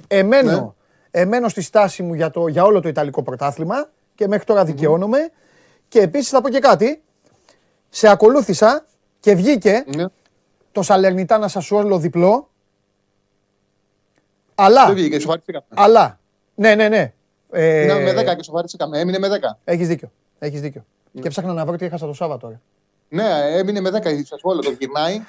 Εμένω, 0.08 0.74
εμένω 1.10 1.48
στη 1.48 1.62
στάση 1.62 2.02
μου 2.02 2.14
για, 2.14 2.30
το, 2.30 2.48
για 2.48 2.64
όλο 2.64 2.80
το 2.80 2.88
Ιταλικό 2.88 3.22
πρωτάθλημα 3.22 3.90
και 4.14 4.28
μέχρι 4.28 4.44
τώρα 4.44 4.64
δικαιώνομαι. 4.64 5.18
Και 5.88 6.00
επίσης 6.00 6.28
θα 6.28 6.40
πω 6.40 6.48
και 6.48 6.58
κάτι 6.58 7.02
σε 7.94 8.08
ακολούθησα 8.08 8.86
και 9.20 9.34
βγήκε 9.34 9.84
ναι. 9.96 10.04
το 10.72 10.82
Σαλερνιτάνα 10.82 11.48
Σασουόλο 11.48 11.98
διπλό. 11.98 12.48
Αλλά. 14.54 14.86
Δεν 14.86 14.94
βγήκε, 14.94 15.26
Αλλά. 15.74 16.18
Ναι, 16.54 16.74
ναι, 16.74 16.88
ναι. 16.88 17.12
Ε... 17.50 18.12
με 18.12 18.32
10 18.32 18.36
και 18.36 18.42
σοβαρήσαμε. 18.42 18.98
Έμεινε 19.00 19.18
με 19.18 19.28
10. 19.28 19.32
Έχεις 19.64 19.88
δίκιο. 19.88 20.12
Έχεις 20.38 20.60
δίκιο. 20.60 20.84
Ναι. 21.12 21.22
Και 21.22 21.28
ψάχνα 21.28 21.52
να 21.52 21.64
βρω 21.64 21.76
τι 21.76 21.84
έχασα 21.84 22.06
το 22.06 22.12
Σάββατο 22.12 22.46
τώρα. 22.46 22.60
Ναι, 23.08 23.58
έμεινε 23.58 23.80
με 23.80 23.90
10 24.02 24.06
η 24.06 24.24
Σασουόλο, 24.24 24.60
το 24.60 24.70
γυρνάει 24.70 25.22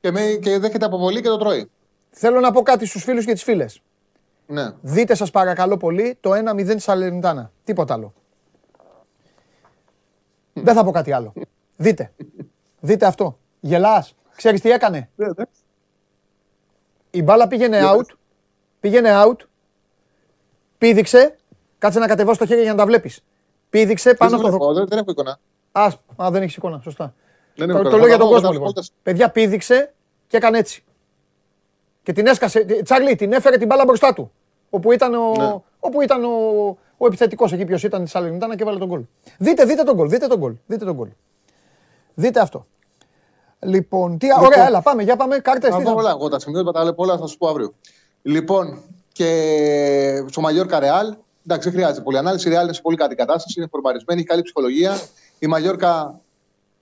και, 0.00 0.10
με, 0.10 0.20
και 0.20 0.58
δέχεται 0.58 0.84
αποβολή 0.84 1.20
και 1.20 1.28
το 1.28 1.36
τρώει. 1.36 1.70
Θέλω 2.10 2.40
να 2.40 2.50
πω 2.50 2.62
κάτι 2.62 2.86
στους 2.86 3.02
φίλους 3.02 3.24
και 3.24 3.32
τις 3.32 3.42
φίλες. 3.42 3.80
Ναι. 4.46 4.72
Δείτε 4.80 5.14
σας 5.14 5.30
παρακαλώ 5.30 5.76
πολύ 5.76 6.16
το 6.20 6.30
1-0 6.56 6.66
τη 6.66 6.78
Σαλερνιτάνα. 6.78 7.50
Τίποτα 7.64 7.94
άλλο. 7.94 8.12
Δεν 10.52 10.74
θα 10.74 10.84
πω 10.84 10.90
κάτι 10.90 11.12
άλλο. 11.12 11.32
Δείτε. 11.76 12.12
Δείτε 12.80 13.06
αυτό. 13.06 13.38
Γελάς. 13.60 14.14
Ξέρεις 14.36 14.60
τι 14.60 14.70
έκανε; 14.70 15.10
Ναι, 15.14 15.26
ναι. 15.26 15.44
Η 17.10 17.22
μπάλα 17.22 17.48
πήγαινε 17.48 17.80
out. 17.82 18.14
Πήγαινε 18.80 19.10
out. 19.14 19.36
Πήδηξε. 20.78 21.36
Κάτσε 21.78 21.98
να 21.98 22.06
κατεβάσει 22.06 22.38
το 22.38 22.46
χέρι 22.46 22.62
για 22.62 22.70
να 22.70 22.76
τα 22.76 22.86
βλέπεις. 22.86 23.24
Πήδηξε 23.70 24.14
πάνω 24.14 24.36
από 24.36 24.58
το. 24.58 24.86
Δεν 24.86 24.98
έχω 24.98 25.10
εικόνα. 25.10 25.38
Α, 25.72 25.90
α 26.16 26.30
δεν 26.30 26.42
έχεις 26.42 26.56
εικόνα. 26.56 26.80
Σωστά. 26.80 27.14
Δεν 27.54 27.68
το, 27.68 27.82
το 27.82 27.96
λέω 27.96 28.06
για 28.06 28.18
τον 28.18 28.28
κόσμο 28.28 28.52
λοιπόν. 28.52 28.72
Παιδιά 29.02 29.30
πήδηξε 29.30 29.92
και 30.26 30.36
έκανε 30.36 30.58
έτσι. 30.58 30.84
Και 32.02 32.12
την 32.12 32.26
έσκασε. 32.26 32.64
Τσάρλι, 32.82 33.14
την 33.14 33.32
έφερε 33.32 33.56
την 33.56 33.66
μπάλα 33.66 33.84
μπροστά 33.84 34.12
του. 34.12 34.32
Όπου 34.70 34.92
ήταν 34.92 35.14
ο, 35.14 35.32
ναι. 35.36 35.54
όπου 35.80 36.02
ήταν 36.02 36.24
ο, 36.24 36.28
ο 36.96 37.06
επιθετικός 37.06 37.52
εκεί, 37.52 37.64
ποιος 37.64 37.82
ήταν 37.82 38.04
τη 38.04 38.10
Σαλενιτάνα 38.10 38.56
και 38.56 38.64
βάλε 38.64 38.78
τον 38.78 38.88
γκολ. 38.88 39.02
Δείτε, 39.38 39.64
δείτε 39.64 39.82
τον 39.82 39.94
γκολ. 39.94 40.08
Δείτε 40.08 40.26
τον 40.26 40.38
γκολ. 40.38 40.54
Δείτε 40.66 40.84
τον 40.84 40.94
γκολ. 40.94 41.08
Δείτε 42.18 42.40
αυτό. 42.40 42.66
Λοιπόν, 43.60 44.18
τι, 44.18 44.26
λοιπόν, 44.26 44.44
ωραία, 44.44 44.66
έλα, 44.66 44.82
πάμε, 44.82 45.02
για 45.02 45.16
πάμε, 45.16 45.38
κάρτες. 45.38 45.70
Θα 45.70 45.82
πω 45.82 45.92
όλα, 45.92 46.10
εγώ 46.10 46.28
τα 46.28 46.38
σημεία, 46.38 46.62
τα 46.62 46.84
λέω 46.84 46.94
όλα, 46.96 47.18
θα 47.18 47.26
σου 47.26 47.36
πω 47.36 47.48
αύριο. 47.48 47.74
Λοιπόν, 48.22 48.82
και 49.12 50.24
στο 50.30 50.40
Μαλλιόρκα 50.40 50.78
Ρεάλ, 50.78 51.14
εντάξει, 51.46 51.68
δεν 51.68 51.78
χρειάζεται 51.78 52.02
πολύ 52.02 52.18
ανάλυση. 52.18 52.48
Η 52.48 52.50
Ρεάλ 52.50 52.64
είναι 52.64 52.72
σε 52.72 52.80
πολύ 52.80 52.96
καλή 52.96 53.14
κατάσταση, 53.14 53.54
είναι 53.58 53.68
φορμαρισμένη, 53.70 54.20
έχει 54.20 54.28
καλή 54.28 54.42
ψυχολογία. 54.42 55.00
Η 55.38 55.46
Μαλλιόρκα 55.46 56.20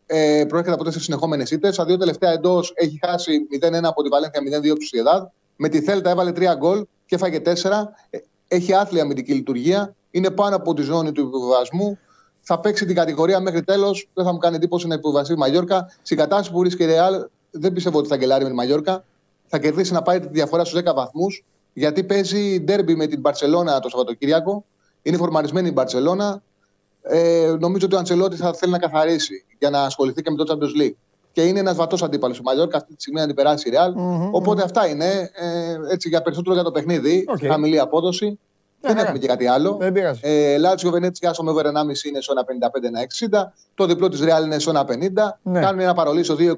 ε, 0.07 0.45
προέρχεται 0.49 0.75
από 0.75 0.85
τέσσερις 0.85 1.07
συνεχόμενες 1.07 1.51
ήττες. 1.51 1.75
Στα 1.75 1.85
δύο 1.85 1.97
τελευταία 1.97 2.33
εντός 2.33 2.73
έχει 2.77 2.99
χάσει 3.07 3.47
0-1 3.63 3.81
από 3.83 4.03
τη 4.03 4.09
Βαλένθια, 4.09 4.61
0-2 4.61 4.75
του 4.75 4.87
Σιεδάδ. 4.87 5.23
Με 5.57 5.69
τη 5.69 5.81
Θέλτα 5.81 6.11
έβαλε 6.11 6.31
3 6.31 6.55
γκολ 6.57 6.87
και 7.07 7.15
έφαγε 7.15 7.41
4. 7.45 7.51
Ε, 8.11 8.19
έχει 8.49 8.75
άθλια 8.75 9.03
αμυντική 9.03 9.33
λειτουργία. 9.33 9.95
Είναι 10.11 10.31
πάνω 10.31 10.57
από 10.57 10.75
τη 10.75 10.83
ζώνη 10.83 11.13
του 11.13 11.21
υποβιβασμού 11.21 11.99
θα 12.47 12.61
παίξει 12.61 12.85
την 12.85 12.95
κατηγορία 12.95 13.41
μέχρι 13.41 13.63
τέλος. 13.63 14.09
Δεν 14.15 14.25
θα 14.25 14.33
μου 14.33 14.39
κάνει 14.39 14.57
εντύπωση 14.57 14.87
να 14.87 14.95
υποβασεί 14.95 15.33
η 15.33 15.37
Μαγιόρκα. 15.37 15.93
Στην 16.03 16.17
κατάσταση 16.17 16.51
που 16.51 16.59
βρίσκεται 16.59 16.91
η 16.91 16.95
Ρεάλ, 16.95 17.27
δεν 17.51 17.73
πιστεύω 17.73 17.99
ότι 17.99 18.09
θα 18.09 18.17
γκελάρει 18.17 18.43
με 18.43 18.51
τη 18.51 18.57
Μαγιόρκα. 18.57 19.05
Θα 19.47 19.59
κερδίσει 19.59 19.93
να 19.93 20.03
πάει 20.03 20.21
τη 20.21 20.29
διαφορά 20.29 20.65
στους 20.65 20.81
10 20.81 20.95
βαθμούς. 20.95 21.45
Γιατί 21.73 22.05
παίζει 22.05 22.61
ντέρμπι 22.61 22.95
με 22.95 23.07
την 23.07 23.21
Μπαρσελόνα 23.21 23.81
το 23.81 23.89
Σαββατοκύριακο. 23.89 24.65
Είναι 25.03 25.17
φορμαρισμένη 25.17 25.69
η 25.69 25.73
Μπαρσελόνα. 25.75 26.43
Ε, 27.03 27.57
νομίζω 27.59 27.87
ότι 27.87 27.95
ο 27.95 27.99
Αντσελότη 27.99 28.37
θα 28.37 28.53
θέλει 28.53 28.73
να 28.73 28.79
καθαρίσει 28.79 29.45
για 29.59 29.71
να 29.71 29.83
ασχοληθεί 29.83 30.23
και 30.23 30.31
με 30.31 30.37
το 30.37 30.45
Champions 30.53 30.83
League. 30.83 30.95
Και 31.33 31.43
είναι 31.43 31.59
ένας 31.59 31.77
βατός 31.77 32.03
αντίπαλος. 32.03 32.39
Η 32.39 32.43
Μαγιόρκα 32.45 32.77
αυτή 32.77 32.95
τη 32.95 33.01
στιγμή 33.01 33.21
να 33.21 33.27
την 33.27 33.35
περάσει 33.35 33.69
η 33.69 33.71
Ρεάλ. 33.71 33.95
Mm-hmm, 33.97 34.31
Οπότε 34.31 34.63
mm-hmm. 34.63 34.65
αυτά 34.65 34.87
είναι. 34.87 35.31
Ε, 35.35 35.77
έτσι 35.93 36.09
για 36.09 36.23
περισσότερο 36.23 36.55
για 36.55 36.65
το 36.65 36.71
παιχνίδι. 36.71 37.25
Okay. 37.29 37.47
Χαμηλή 37.47 37.79
απόδοση. 37.79 38.39
Δεν 38.87 38.99
έχουμε 38.99 39.19
και 39.19 39.27
κάτι 39.27 39.47
άλλο. 39.47 39.77
Δεν 39.81 39.93
πειράζει. 39.93 40.21
Ε, 40.23 40.59
Λάτσιο 40.59 40.91
Βενέτσια 40.91 41.33
στο 41.33 41.45
over 41.47 41.65
1,5 41.65 42.05
είναι 42.05 42.21
στο 42.21 42.35
1,55-1,60. 43.31 43.43
Το 43.75 43.87
διπλό 43.87 44.09
της 44.09 44.21
Ρεάλ 44.21 44.45
είναι 44.45 44.59
στο 44.59 44.73
1,50. 44.73 45.39
Ναι. 45.43 45.61
Κάνουμε 45.61 45.83
ένα 45.83 45.95
παρολί 45.95 46.25
στο 46.25 46.37
2,25. 46.39 46.55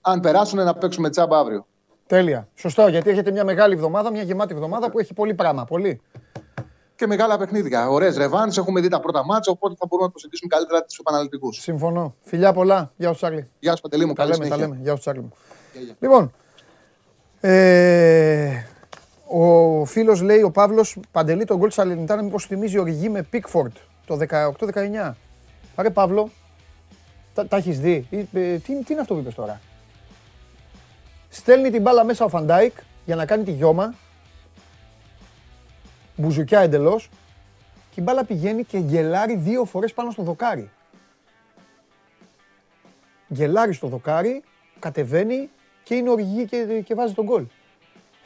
Αν 0.00 0.20
περάσουν 0.20 0.64
να 0.64 0.74
παίξουμε 0.74 1.10
τσάμπα 1.10 1.38
αύριο. 1.38 1.66
Τέλεια. 2.06 2.48
Σωστό, 2.54 2.86
γιατί 2.88 3.10
έχετε 3.10 3.30
μια 3.30 3.44
μεγάλη 3.44 3.74
εβδομάδα, 3.74 4.10
μια 4.10 4.22
γεμάτη 4.22 4.54
εβδομάδα 4.54 4.90
που 4.90 4.98
έχει 4.98 5.14
πολύ 5.14 5.34
πράγμα. 5.34 5.64
Πολύ. 5.64 6.00
Και 6.96 7.06
μεγάλα 7.06 7.38
παιχνίδια. 7.38 7.88
Ωραίες 7.88 8.16
ρεβάν, 8.16 8.52
έχουμε 8.56 8.80
δει 8.80 8.88
τα 8.88 9.00
πρώτα 9.00 9.24
μάτσα, 9.24 9.50
οπότε 9.50 9.74
θα 9.78 9.86
μπορούμε 9.88 10.06
να 10.06 10.12
προσεγγίσουμε 10.12 10.54
καλύτερα 10.54 10.80
του 10.80 10.94
επαναληπτικούς. 11.00 11.60
Συμφωνώ. 11.60 12.14
Φιλιά 12.22 12.52
πολλά. 12.52 12.92
Γεια 12.96 13.08
σου, 13.08 13.14
Τσάρλι. 13.14 13.50
Γεια 13.58 13.76
σου, 13.76 13.82
Παντελή 13.82 14.04
μου. 14.04 14.12
Τα 14.12 14.26
λέμε, 14.26 14.48
τα 14.48 14.56
λέμε. 14.56 14.78
Γεια 14.82 14.94
σου, 14.94 15.00
Τσάρλι 15.00 15.20
μου. 15.20 15.32
Λοιπόν, 15.98 16.32
ε, 17.40 18.62
ο 19.28 19.84
φίλος 19.84 20.20
λέει, 20.20 20.42
ο 20.42 20.50
Παύλος, 20.50 20.98
παντελεί 21.10 21.44
τον 21.44 21.56
γκολ 21.56 21.68
της 21.68 21.78
Αλενιτάνα, 21.78 22.22
μήπως 22.22 22.46
θυμίζει 22.46 22.78
οργή 22.78 23.08
με 23.08 23.22
Πίκφορντ 23.22 23.72
το 24.06 24.18
18-19. 24.28 25.12
Άρε 25.74 25.90
Παύλο, 25.90 26.30
τα, 27.34 27.46
τα 27.46 27.56
έχεις 27.56 27.80
δει; 27.80 28.06
Ε, 28.10 28.18
τι, 28.58 28.58
τι 28.58 28.92
είναι 28.92 29.00
αυτό 29.00 29.14
που 29.14 29.20
είπες 29.20 29.34
τώρα; 29.34 29.60
Στέλνει 31.28 31.70
την 31.70 31.82
μπάλα 31.82 32.04
μέσα 32.04 32.24
ο 32.24 32.28
Φαντάικ 32.28 32.72
για 33.04 33.16
να 33.16 33.26
κάνει 33.26 33.44
τη 33.44 33.50
γιώμα. 33.50 33.94
Μπουζουκιά 36.16 36.60
εντελώς. 36.60 37.10
Και 37.90 38.00
η 38.00 38.04
μπάλα 38.06 38.24
πηγαίνει 38.24 38.64
και 38.64 38.78
γελάρει 38.78 39.36
δύο 39.36 39.64
φορές 39.64 39.92
πάνω 39.92 40.10
στο 40.10 40.22
δοκάρι. 40.22 40.70
Γελάρει 43.28 43.72
στο 43.72 43.86
δοκάρι, 43.86 44.42
κατεβαίνει 44.78 45.50
και 45.82 45.94
είναι 45.94 46.10
οργή 46.10 46.46
και, 46.46 46.82
και 46.84 46.94
βάζει 46.94 47.14
τον 47.14 47.24
γκολ. 47.24 47.44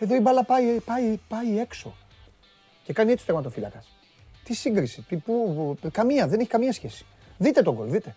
Εδώ 0.02 0.14
η 0.14 0.20
μπάλα 0.20 0.44
πάει, 0.44 0.80
πάει, 0.80 1.18
πάει 1.28 1.58
έξω. 1.58 1.94
Και 2.82 2.92
κάνει 2.92 3.12
έτσι 3.12 3.26
τερματοφύλακα. 3.26 3.82
Τι 4.44 4.54
σύγκριση, 4.54 5.02
τι, 5.08 5.16
που, 5.16 5.76
καμία, 5.92 6.28
δεν 6.28 6.40
έχει 6.40 6.48
καμία 6.48 6.72
σχέση. 6.72 7.06
Δείτε 7.38 7.62
τον 7.62 7.74
γκολ, 7.74 7.90
δείτε. 7.90 8.14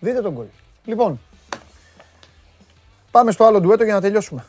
Δείτε 0.00 0.20
τον 0.20 0.32
γκολ. 0.32 0.46
Λοιπόν, 0.84 1.20
πάμε 3.10 3.30
στο 3.30 3.44
άλλο 3.44 3.60
ντουέτο 3.60 3.84
για 3.84 3.94
να 3.94 4.00
τελειώσουμε. 4.00 4.44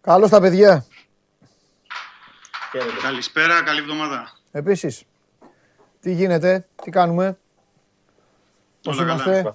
Καλώς 0.00 0.30
τα 0.30 0.40
παιδιά. 0.40 0.84
Καλησπέρα, 3.02 3.62
καλή 3.62 3.78
εβδομάδα. 3.78 4.32
Επίσης, 4.50 5.04
τι 6.00 6.12
γίνεται, 6.12 6.66
τι 6.82 6.90
κάνουμε, 6.90 7.38
πώς 8.82 9.00
είμαστε; 9.00 9.52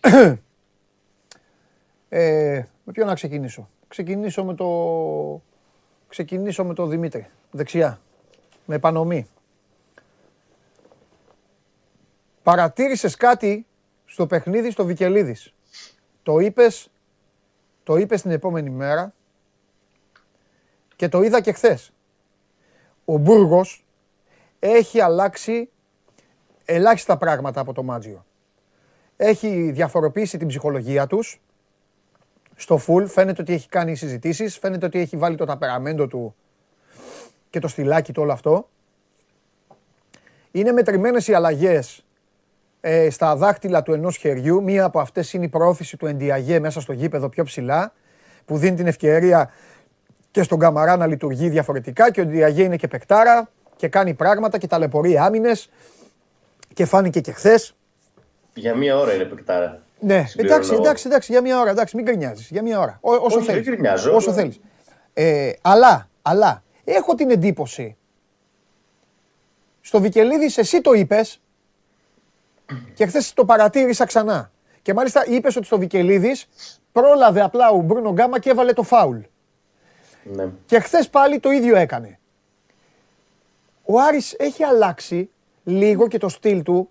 ε, 2.08 2.64
με 2.84 2.92
ποιο 2.92 3.04
να 3.04 3.14
ξεκινήσω; 3.14 3.68
Ξεκινήσω 3.88 4.44
με 4.44 4.54
το, 4.54 5.42
ξεκινήσω 6.08 6.64
με 6.64 6.74
το 6.74 6.86
Δημήτρη, 6.86 7.26
δεξιά, 7.50 8.00
με 8.64 8.74
επανομή. 8.74 9.28
Παρατήρησες 12.42 13.16
κάτι 13.16 13.66
στο 14.04 14.26
παιχνίδι 14.26 14.70
στο 14.70 14.84
Βικελίδης; 14.84 15.52
Το 16.22 16.38
είπες, 16.38 16.90
το 17.82 17.96
είπες 17.96 18.22
την 18.22 18.30
επόμενη 18.30 18.70
μέρα 18.70 19.12
και 20.96 21.08
το 21.08 21.22
είδα 21.22 21.40
και 21.40 21.52
χθες 21.52 21.92
ο 23.10 23.16
Μπούργος 23.16 23.84
έχει 24.58 25.00
αλλάξει 25.00 25.70
ελάχιστα 26.64 27.16
πράγματα 27.16 27.60
από 27.60 27.72
το 27.72 27.82
Μάτζιο. 27.82 28.24
Έχει 29.16 29.70
διαφοροποιήσει 29.70 30.38
την 30.38 30.48
ψυχολογία 30.48 31.06
τους 31.06 31.40
στο 32.56 32.76
φουλ. 32.76 33.04
Φαίνεται 33.04 33.42
ότι 33.42 33.52
έχει 33.52 33.68
κάνει 33.68 33.94
συζητήσεις, 33.94 34.58
φαίνεται 34.58 34.86
ότι 34.86 34.98
έχει 34.98 35.16
βάλει 35.16 35.36
το 35.36 35.44
ταπεραμέντο 35.44 36.06
του 36.06 36.34
και 37.50 37.58
το 37.58 37.68
στυλάκι 37.68 38.12
του 38.12 38.22
όλο 38.22 38.32
αυτό. 38.32 38.68
Είναι 40.50 40.72
μετρημένες 40.72 41.28
οι 41.28 41.34
αλλαγές 41.34 42.04
ε, 42.80 43.10
στα 43.10 43.36
δάχτυλα 43.36 43.82
του 43.82 43.92
ενός 43.92 44.16
χεριού. 44.16 44.62
Μία 44.62 44.84
από 44.84 45.00
αυτές 45.00 45.32
είναι 45.32 45.44
η 45.44 45.48
προώθηση 45.48 45.96
του 45.96 46.06
Εντιαγέ 46.06 46.58
μέσα 46.58 46.80
στο 46.80 46.92
γήπεδο 46.92 47.28
πιο 47.28 47.44
ψηλά, 47.44 47.92
που 48.44 48.58
δίνει 48.58 48.76
την 48.76 48.86
ευκαιρία 48.86 49.50
και 50.38 50.44
στον 50.44 50.58
Καμαρά 50.58 50.96
να 50.96 51.06
λειτουργεί 51.06 51.48
διαφορετικά 51.48 52.10
και 52.10 52.20
ο 52.20 52.24
Διαγέ 52.24 52.62
είναι 52.62 52.76
και 52.76 52.88
παικτάρα 52.88 53.50
και 53.76 53.88
κάνει 53.88 54.14
πράγματα 54.14 54.58
και 54.58 54.66
ταλαιπωρεί 54.66 55.18
άμυνες. 55.18 55.70
Και 56.74 56.84
φάνηκε 56.84 57.20
και 57.20 57.32
χθες. 57.32 57.74
Για 58.54 58.74
μία 58.74 58.98
ώρα 58.98 59.14
είναι 59.14 59.24
παικτάρα. 59.24 59.82
Ναι, 60.00 60.24
εντάξει, 60.36 60.74
εντάξει, 60.74 61.06
εντάξει, 61.06 61.32
για 61.32 61.40
μία 61.40 61.60
ώρα, 61.60 61.70
εντάξει, 61.70 61.96
μην 61.96 62.04
κρινιάζει. 62.04 62.46
Για 62.50 62.62
μία 62.62 62.80
ώρα. 62.80 62.98
Ό, 63.00 63.14
όσο 63.14 63.42
θέλεις. 63.42 64.06
Όσο 64.06 64.32
θέλεις. 64.32 64.60
Ε, 65.12 65.50
αλλά, 65.62 66.08
αλλά, 66.22 66.62
έχω 66.84 67.14
την 67.14 67.30
εντύπωση. 67.30 67.96
Στο 69.80 70.00
Βικελίδης, 70.00 70.58
εσύ 70.58 70.80
το 70.80 70.92
είπες. 70.92 71.40
Και 72.94 73.06
χθες 73.06 73.32
το 73.32 73.44
παρατήρησα 73.44 74.04
ξανά. 74.04 74.50
Και 74.82 74.94
μάλιστα 74.94 75.24
είπες 75.26 75.56
ότι 75.56 75.66
στο 75.66 75.78
Βικελίδης 75.78 76.48
πρόλαβε 76.92 77.40
απλά 77.40 77.70
ο 77.70 77.80
Μπρούνο 77.80 78.12
Γκάμα 78.12 78.38
και 78.38 78.50
έβαλε 78.50 78.72
το 78.72 78.82
φάουλ. 78.82 79.18
Ναι. 80.34 80.48
Και 80.66 80.80
χθες 80.80 81.08
πάλι 81.08 81.38
το 81.38 81.50
ίδιο 81.50 81.76
έκανε. 81.76 82.18
Ο 83.84 84.00
Άρης 84.00 84.34
έχει 84.38 84.64
αλλάξει 84.64 85.30
λίγο 85.64 86.08
και 86.08 86.18
το 86.18 86.28
στυλ 86.28 86.62
του 86.62 86.90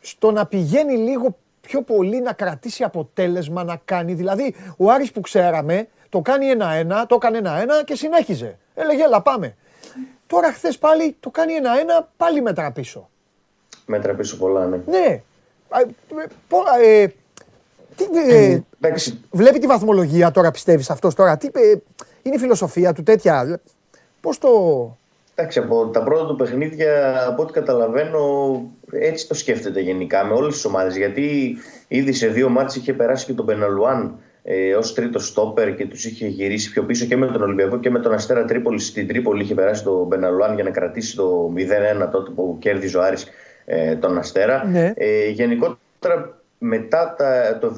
στο 0.00 0.30
να 0.30 0.46
πηγαίνει 0.46 0.96
λίγο 0.96 1.36
πιο 1.60 1.82
πολύ 1.82 2.20
να 2.20 2.32
κρατήσει 2.32 2.84
αποτέλεσμα 2.84 3.64
να 3.64 3.80
κάνει. 3.84 4.14
Δηλαδή, 4.14 4.54
ο 4.76 4.90
Άρης 4.90 5.12
που 5.12 5.20
ξέραμε 5.20 5.88
το 6.08 6.20
κάνει 6.20 6.46
ένα-ένα, 6.46 7.06
το 7.06 7.14
έκανε 7.14 7.38
ένα-ένα 7.38 7.84
και 7.84 7.94
συνέχιζε. 7.94 8.58
Έλεγε, 8.74 9.02
έλα 9.02 9.22
πάμε. 9.22 9.56
Τώρα 10.26 10.52
χθες 10.52 10.78
πάλι 10.78 11.16
το 11.20 11.30
κάνει 11.30 11.52
ένα-ένα, 11.52 12.08
πάλι 12.16 12.42
μέτρα 12.42 12.72
πίσω. 12.72 13.08
Μέτρα 13.86 14.14
πίσω 14.14 14.36
πολλά, 14.36 14.66
ναι. 14.66 14.80
Ναι. 14.86 15.22
Ε, 15.68 17.02
ε, 17.02 17.08
τι, 17.96 18.04
ε, 18.34 18.60
βλέπει 19.30 19.58
τη 19.58 19.66
βαθμολογία 19.66 20.30
τώρα, 20.30 20.50
πιστεύεις 20.50 20.90
αυτός 20.90 21.14
τώρα; 21.14 21.36
Τι, 21.36 21.48
είναι 22.22 22.34
η 22.34 22.38
φιλοσοφία 22.38 22.92
του 22.92 23.02
τέτοια. 23.02 23.60
Πώς 24.20 24.38
το... 24.38 24.48
Εντάξει, 25.34 25.58
από 25.58 25.86
τα 25.86 26.02
πρώτα 26.02 26.26
του 26.26 26.36
παιχνίδια, 26.36 27.24
από 27.26 27.42
ό,τι 27.42 27.52
καταλαβαίνω, 27.52 28.20
έτσι 28.90 29.28
το 29.28 29.34
σκέφτεται 29.34 29.80
γενικά 29.80 30.24
με 30.24 30.34
όλες 30.34 30.54
τις 30.54 30.64
ομάδες. 30.64 30.96
Γιατί 30.96 31.56
ήδη 31.88 32.12
σε 32.12 32.26
δύο 32.26 32.48
μάτς 32.48 32.76
είχε 32.76 32.92
περάσει 32.92 33.26
και 33.26 33.32
τον 33.32 33.44
Μπεναλουάν 33.44 34.18
ε, 34.42 34.74
ως 34.74 34.94
τρίτο 34.94 35.18
στόπερ 35.18 35.74
και 35.74 35.86
τους 35.86 36.04
είχε 36.04 36.26
γυρίσει 36.26 36.70
πιο 36.70 36.82
πίσω 36.82 37.06
και 37.06 37.16
με 37.16 37.26
τον 37.26 37.42
Ολυμπιακό 37.42 37.78
και 37.78 37.90
με 37.90 37.98
τον 37.98 38.12
Αστέρα 38.12 38.44
Τρίπολη. 38.44 38.78
Στην 38.78 39.08
Τρίπολη 39.08 39.42
είχε 39.42 39.54
περάσει 39.54 39.84
τον 39.84 40.06
Μπεναλουάν 40.06 40.54
για 40.54 40.64
να 40.64 40.70
κρατήσει 40.70 41.16
το 41.16 41.52
0-1 42.02 42.08
τότε 42.12 42.30
που 42.30 42.56
κέρδιζε 42.58 42.98
ο 42.98 43.02
Άρης 43.02 43.26
ε, 43.64 43.96
τον 43.96 44.18
Αστέρα. 44.18 44.66
Ναι. 44.66 44.92
Ε, 44.96 45.28
γενικότερα 45.28 46.40
μετά 46.58 47.14
τα, 47.18 47.58
το 47.60 47.76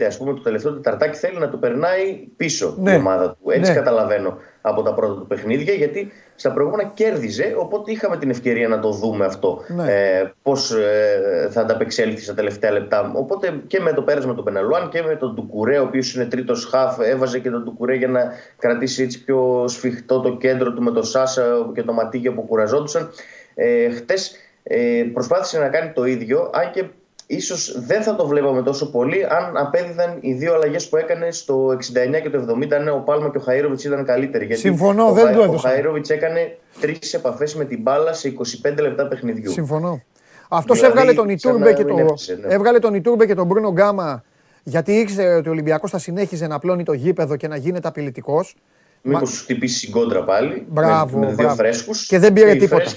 75, 0.00 0.02
ας 0.06 0.16
πούμε, 0.16 0.32
το 0.34 0.40
τελευταίο 0.40 0.72
τεταρτάκι 0.72 1.18
θέλει 1.18 1.38
να 1.38 1.48
το 1.48 1.56
περνάει 1.56 2.28
πίσω 2.36 2.74
ναι. 2.78 2.92
η 2.92 2.96
ομάδα 2.96 3.30
του. 3.30 3.50
Έτσι 3.50 3.70
ναι. 3.70 3.76
καταλαβαίνω 3.76 4.36
από 4.60 4.82
τα 4.82 4.94
πρώτα 4.94 5.14
του 5.14 5.26
παιχνίδια, 5.26 5.74
γιατί 5.74 6.12
στα 6.34 6.52
προηγούμενα 6.52 6.90
κέρδιζε, 6.94 7.54
οπότε 7.58 7.90
είχαμε 7.90 8.16
την 8.16 8.30
ευκαιρία 8.30 8.68
να 8.68 8.78
το 8.78 8.90
δούμε 8.90 9.24
αυτό. 9.24 9.60
Ναι. 9.68 9.92
Ε, 9.92 10.32
Πώς 10.42 10.70
ε, 10.70 11.48
θα 11.50 11.60
ανταπεξέλθει 11.60 12.22
στα 12.22 12.34
τελευταία 12.34 12.70
λεπτά. 12.70 13.12
Οπότε 13.14 13.62
και 13.66 13.80
με 13.80 13.92
το 13.92 14.02
πέρασμα 14.02 14.34
του 14.34 14.42
Πεναλουάν 14.42 14.88
και 14.88 15.02
με 15.02 15.16
τον 15.16 15.34
Ντουκουρέ, 15.34 15.78
ο 15.78 15.82
οποίος 15.82 16.14
είναι 16.14 16.24
τρίτος 16.24 16.64
χαφ, 16.64 16.98
έβαζε 17.00 17.38
και 17.38 17.50
τον 17.50 17.64
Ντουκουρέ 17.64 17.94
για 17.94 18.08
να 18.08 18.32
κρατήσει 18.58 19.02
έτσι 19.02 19.24
πιο 19.24 19.64
σφιχτό 19.68 20.20
το 20.20 20.36
κέντρο 20.36 20.72
του 20.72 20.82
με 20.82 20.90
τον 20.90 21.04
Σάσα 21.04 21.70
και 21.74 21.82
το 21.82 21.92
Ματίγια 21.92 22.34
που 22.34 22.42
κουραζόντουσαν. 22.42 23.10
Ε, 23.54 23.90
Χτες 23.90 24.36
ε, 24.62 25.02
προσπάθησε 25.12 25.58
να 25.58 25.68
κάνει 25.68 25.92
το 25.92 26.04
ίδιο, 26.04 26.50
αν 26.54 26.70
και 26.70 26.84
ίσως 27.30 27.80
δεν 27.86 28.02
θα 28.02 28.16
το 28.16 28.26
βλέπαμε 28.26 28.62
τόσο 28.62 28.90
πολύ 28.90 29.24
αν 29.24 29.56
απέδιδαν 29.56 30.18
οι 30.20 30.32
δύο 30.32 30.54
αλλαγές 30.54 30.88
που 30.88 30.96
έκανε 30.96 31.30
στο 31.30 31.68
69 31.68 31.76
και 32.22 32.30
το 32.30 32.56
70. 32.58 32.82
Ναι, 32.82 32.90
ο 32.90 32.98
Πάλμα 32.98 33.30
και 33.30 33.38
ο 33.38 33.42
Χαΐροβιτς 33.46 33.84
ήταν 33.84 34.04
καλύτεροι. 34.04 34.44
Γιατί 34.44 34.60
Συμφωνώ, 34.60 35.08
ο, 35.08 35.12
δεν 35.12 35.32
το 35.32 35.42
έδωσα. 35.42 35.68
Ο 35.68 35.72
Χαΐροβιτς 35.72 36.10
έκανε 36.10 36.58
τρεις 36.80 37.14
επαφές 37.14 37.54
με 37.54 37.64
την 37.64 37.80
μπάλα 37.80 38.12
σε 38.12 38.32
25 38.64 38.80
λεπτά 38.80 39.06
παιχνιδιού. 39.08 39.50
Συμφωνώ. 39.50 40.02
Αυτός 40.48 40.76
δηλαδή, 40.76 40.98
έβγαλε 40.98 41.16
τον 41.16 41.28
Ιτούρμπε 41.28 41.72
και, 41.72 41.84
το... 41.84 41.94
ναι. 41.94 42.54
έβγαλε 42.54 42.78
τον 42.78 42.94
Ιτούρμπε 42.94 43.26
και 43.26 43.34
τον 43.34 43.46
Μπρούνο 43.46 43.70
Γκάμα 43.70 44.24
γιατί 44.62 44.92
ήξερε 44.92 45.34
ότι 45.34 45.48
ο 45.48 45.52
Ολυμπιακός 45.52 45.90
θα 45.90 45.98
συνέχιζε 45.98 46.46
να 46.46 46.58
πλώνει 46.58 46.82
το 46.82 46.92
γήπεδο 46.92 47.36
και 47.36 47.48
να 47.48 47.56
γίνεται 47.56 47.88
απειλητικός. 47.88 48.54
Μήπως 49.02 49.30
σου 49.30 49.42
χτυπήσει 49.42 49.86
η 49.86 49.90
κόντρα 49.90 50.24
πάλι. 50.24 50.66
Μπράβο. 50.68 51.18
Με, 51.18 51.26
με 51.26 51.32
δύο 51.34 51.48
φρέσκους. 51.48 52.06
Και 52.06 52.18
δεν 52.18 52.32
πήρε 52.32 52.54
τίποτα. 52.54 52.90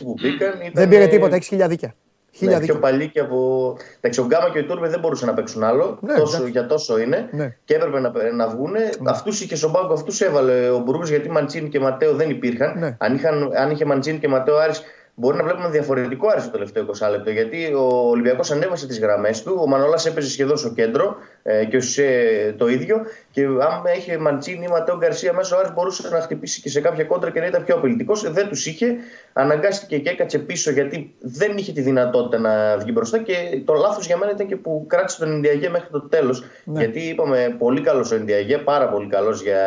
Δεν 0.73 0.89
πήρε 0.89 1.07
τίποτα, 1.07 1.35
έχεις 1.35 1.47
χιλιαδίκια. 1.47 1.95
Ναι, 2.39 2.59
πιο 2.59 2.75
παλιοί 2.75 3.07
και 3.07 3.19
από. 3.19 3.77
Εντάξει, 3.97 4.19
ο 4.19 4.25
Γκάμα 4.25 4.49
και 4.49 4.59
ο 4.59 4.65
Τούρμπε 4.65 4.87
δεν 4.87 4.99
μπορούσαν 4.99 5.27
να 5.27 5.33
παίξουν 5.33 5.63
άλλο. 5.63 5.97
Ναι, 6.01 6.13
τόσο, 6.13 6.47
για 6.47 6.65
τόσο 6.65 6.99
είναι. 6.99 7.29
Ναι. 7.31 7.55
Και 7.65 7.75
έπρεπε 7.75 7.99
να, 7.99 8.11
να 8.33 8.47
βγουν. 8.47 8.71
Ναι. 8.71 8.89
Αυτούς 9.03 9.41
είχε 9.41 9.55
στον 9.55 9.71
πάγκο, 9.71 9.93
αυτούς 9.93 10.21
έβαλε 10.21 10.69
ο 10.69 10.79
Μπρούζ 10.79 11.09
γιατί 11.09 11.29
Μαντσίνη 11.29 11.69
και 11.69 11.79
Ματέο 11.79 12.15
δεν 12.15 12.29
υπήρχαν. 12.29 12.79
Ναι. 12.79 12.95
Αν, 12.99 13.15
είχαν, 13.15 13.51
αν 13.55 13.71
είχε 13.71 13.85
Μαντσίνη 13.85 14.17
και 14.17 14.27
Ματέο 14.27 14.57
Άρης 14.57 14.83
μπορεί 15.15 15.37
να 15.37 15.43
βλέπουμε 15.43 15.69
διαφορετικό 15.69 16.27
Άρης 16.27 16.43
το 16.43 16.51
τελευταίο 16.51 16.85
20 17.01 17.09
λεπτό. 17.11 17.29
Γιατί 17.29 17.73
ο 17.73 18.09
Ολυμπιακός 18.09 18.51
ανέβασε 18.51 18.87
τις 18.87 18.99
γραμμές 18.99 19.43
του, 19.43 19.57
ο 19.61 19.67
Μανολά 19.67 20.01
έπαιζε 20.07 20.29
σχεδόν 20.29 20.57
στο 20.57 20.69
κέντρο 20.69 21.15
ε, 21.43 21.65
και 21.65 21.77
ο 21.77 21.81
Σισε 21.81 22.55
το 22.57 22.67
ίδιο. 22.67 23.01
Και 23.31 23.43
αν 23.43 23.83
είχε 23.97 24.17
Μαντσίνη 24.17 24.65
ή 24.65 24.67
Ματέο 24.67 24.97
Γκαρσία 24.97 25.33
μέσα, 25.33 25.55
ο 25.55 25.59
Άρης 25.59 25.73
μπορούσε 25.73 26.09
να 26.11 26.19
χτυπήσει 26.19 26.61
και 26.61 26.69
σε 26.69 26.81
κάποια 26.81 27.03
κόντρα 27.03 27.31
και 27.31 27.39
να 27.39 27.45
ήταν 27.45 27.63
πιο 27.63 27.75
απειλητικός. 27.75 28.31
Δεν 28.31 28.47
τους 28.47 28.65
είχε. 28.65 28.95
Αναγκάστηκε 29.33 29.97
και 29.97 30.09
έκατσε 30.09 30.37
πίσω 30.37 30.71
γιατί 30.71 31.15
δεν 31.19 31.57
είχε 31.57 31.71
τη 31.71 31.81
δυνατότητα 31.81 32.37
να 32.37 32.77
βγει 32.77 32.91
μπροστά. 32.93 33.17
Και 33.17 33.61
το 33.65 33.73
λάθος 33.73 34.05
για 34.05 34.17
μένα 34.17 34.31
ήταν 34.31 34.47
και 34.47 34.55
που 34.55 34.85
κράτησε 34.87 35.19
τον 35.19 35.31
Ινδιαγέ 35.31 35.69
μέχρι 35.69 35.89
το 35.91 36.01
τέλος. 36.01 36.43
Ναι. 36.63 36.79
Γιατί 36.79 36.99
είπαμε 36.99 37.55
πολύ 37.57 37.81
καλός 37.81 38.11
ο 38.11 38.15
Ινδιαγέ, 38.15 38.57
πάρα 38.57 38.89
πολύ 38.89 39.07
καλός 39.07 39.41
για 39.41 39.57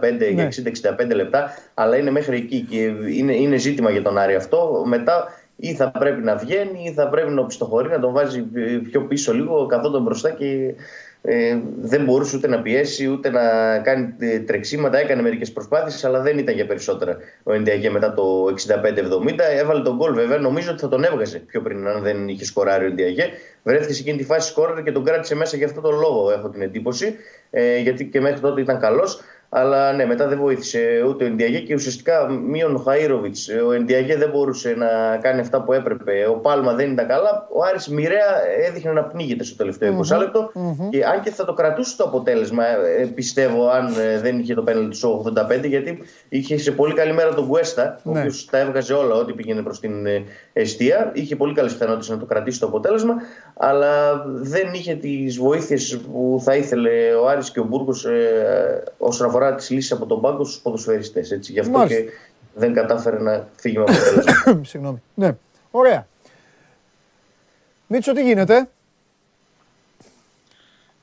65, 0.00 0.18
ναι. 0.18 0.26
για 0.26 0.48
60-65 1.08 1.14
λεπτά, 1.14 1.50
αλλά 1.74 1.96
είναι 1.96 2.10
μέχρι 2.10 2.36
εκεί 2.36 2.60
και 2.60 2.76
είναι, 3.16 3.34
είναι 3.34 3.56
ζήτημα 3.56 3.90
για 3.90 4.02
τον 4.02 4.18
Άρη 4.18 4.34
αυτό. 4.34 4.82
Μετά 4.86 5.28
ή 5.60 5.74
θα 5.74 5.90
πρέπει 5.90 6.22
να 6.22 6.36
βγαίνει 6.36 6.82
ή 6.84 6.92
θα 6.92 7.08
πρέπει 7.08 7.30
να 7.30 7.40
οπισθοχωρεί, 7.40 7.88
να 7.88 8.00
τον 8.00 8.12
βάζει 8.12 8.42
πιο 8.90 9.02
πίσω 9.02 9.32
λίγο, 9.34 9.66
καθόταν 9.66 10.02
μπροστά 10.02 10.30
και 10.30 10.74
ε, 11.22 11.58
δεν 11.80 12.04
μπορούσε 12.04 12.36
ούτε 12.36 12.48
να 12.48 12.62
πιέσει 12.62 13.06
ούτε 13.06 13.30
να 13.30 13.78
κάνει 13.78 14.14
ε, 14.18 14.38
τρεξίματα. 14.38 14.98
Έκανε 14.98 15.22
μερικές 15.22 15.52
προσπάθειες, 15.52 16.04
αλλά 16.04 16.20
δεν 16.20 16.38
ήταν 16.38 16.54
για 16.54 16.66
περισσότερα 16.66 17.16
ο 17.42 17.52
Ενδιαγέ 17.52 17.90
μετά 17.90 18.14
το 18.14 18.44
65-70. 18.44 19.38
Έβαλε 19.58 19.82
τον 19.82 19.96
γκολ 19.96 20.14
βέβαια. 20.14 20.38
Νομίζω 20.38 20.70
ότι 20.70 20.80
θα 20.80 20.88
τον 20.88 21.04
έβγαζε 21.04 21.38
πιο 21.38 21.60
πριν, 21.62 21.86
αν 21.86 22.02
δεν 22.02 22.28
είχε 22.28 22.44
σκοράρει 22.44 22.84
ο 22.84 22.86
Ενδιαγέ. 22.86 23.28
Βρέθηκε 23.62 23.92
σε 23.92 24.00
εκείνη 24.00 24.18
τη 24.18 24.24
φάση 24.24 24.48
σκόραρε 24.48 24.82
και 24.82 24.92
τον 24.92 25.04
κράτησε 25.04 25.34
μέσα 25.34 25.56
για 25.56 25.66
αυτόν 25.66 25.82
τον 25.82 25.98
λόγο, 25.98 26.30
έχω 26.30 26.48
την 26.48 26.62
εντύπωση. 26.62 27.14
Ε, 27.50 27.78
γιατί 27.78 28.04
και 28.04 28.20
μέχρι 28.20 28.40
τότε 28.40 28.60
ήταν 28.60 28.80
καλός. 28.80 29.20
Αλλά 29.52 29.92
ναι, 29.92 30.06
μετά 30.06 30.28
δεν 30.28 30.38
βοήθησε 30.38 31.04
ούτε 31.08 31.24
ο 31.24 31.26
Ενδιαγέ 31.26 31.58
και 31.58 31.74
ουσιαστικά 31.74 32.30
μείον 32.30 32.74
ο 32.74 32.84
Χαΐροβιτς. 32.86 33.66
Ο 33.66 33.72
Ενδιαγέ 33.72 34.16
δεν 34.16 34.30
μπορούσε 34.30 34.74
να 34.76 35.16
κάνει 35.16 35.40
αυτά 35.40 35.62
που 35.62 35.72
έπρεπε. 35.72 36.26
Ο 36.30 36.32
Πάλμα 36.32 36.74
δεν 36.74 36.92
ήταν 36.92 37.06
καλά. 37.06 37.48
Ο 37.52 37.64
Άρης 37.64 37.88
μοιραία 37.88 38.46
έδειχνε 38.68 38.92
να 38.92 39.02
πνίγεται 39.02 39.44
στο 39.44 39.56
τελευταίο 39.56 40.00
20 40.12 40.18
λεπτο 40.18 40.50
Και 40.90 41.04
αν 41.04 41.20
και 41.20 41.30
θα 41.30 41.44
το 41.44 41.52
κρατούσε 41.52 41.96
το 41.96 42.04
αποτέλεσμα, 42.04 42.64
ε, 42.66 43.04
πιστεύω, 43.04 43.68
αν 43.68 43.86
ε, 43.98 44.20
δεν 44.20 44.38
είχε 44.38 44.54
το 44.54 44.62
πέναλτι 44.62 45.00
του 45.00 45.32
85, 45.62 45.64
γιατί 45.64 45.98
είχε 46.28 46.58
σε 46.58 46.72
πολύ 46.72 46.94
καλή 46.94 47.12
μέρα 47.12 47.34
τον 47.34 47.46
Κουέστα, 47.46 48.00
ο 48.02 48.12
ναι. 48.12 48.18
οποίος 48.18 48.44
τα 48.50 48.58
έβγαζε 48.58 48.92
όλα 48.92 49.14
ό,τι 49.14 49.32
πήγαινε 49.32 49.62
προς 49.62 49.80
την 49.80 50.06
ε, 50.06 50.24
αιστεία. 50.52 51.10
Είχε 51.14 51.36
πολύ 51.36 51.54
καλές 51.54 51.72
πιθανότητες 51.72 52.08
να 52.08 52.18
το 52.18 52.24
κρατήσει 52.24 52.60
το 52.60 52.66
αποτέλεσμα, 52.66 53.14
αλλά 53.62 54.22
δεν 54.26 54.72
είχε 54.72 54.94
τις 54.94 55.38
βοήθειες 55.38 55.98
που 55.98 56.40
θα 56.44 56.56
ήθελε 56.56 57.14
ο 57.14 57.28
Άρης 57.28 57.50
και 57.50 57.60
ο 57.60 57.64
Μπούργος 57.64 58.04
ε, 58.04 58.84
όσον 58.98 59.26
αφορά 59.26 59.46
αφορά 59.46 59.58
τις 59.58 59.70
λύσεις 59.70 59.92
από 59.92 60.06
τον 60.06 60.20
πάγκο 60.20 60.44
στους 60.44 60.60
ποδοσφαιριστές. 60.60 61.38
Γι' 61.40 61.60
αυτό 61.60 61.78
Μάλιστα. 61.78 62.00
και 62.00 62.10
δεν 62.54 62.74
κατάφερε 62.74 63.18
να 63.18 63.48
φύγει 63.56 63.78
με 63.78 63.82
αποτέλεσμα. 63.82 64.60
Συγγνώμη. 64.70 65.02
Ναι. 65.14 65.36
Ωραία. 65.70 66.06
Μίτσο, 67.86 68.12
τι 68.12 68.22
γίνεται; 68.22 68.68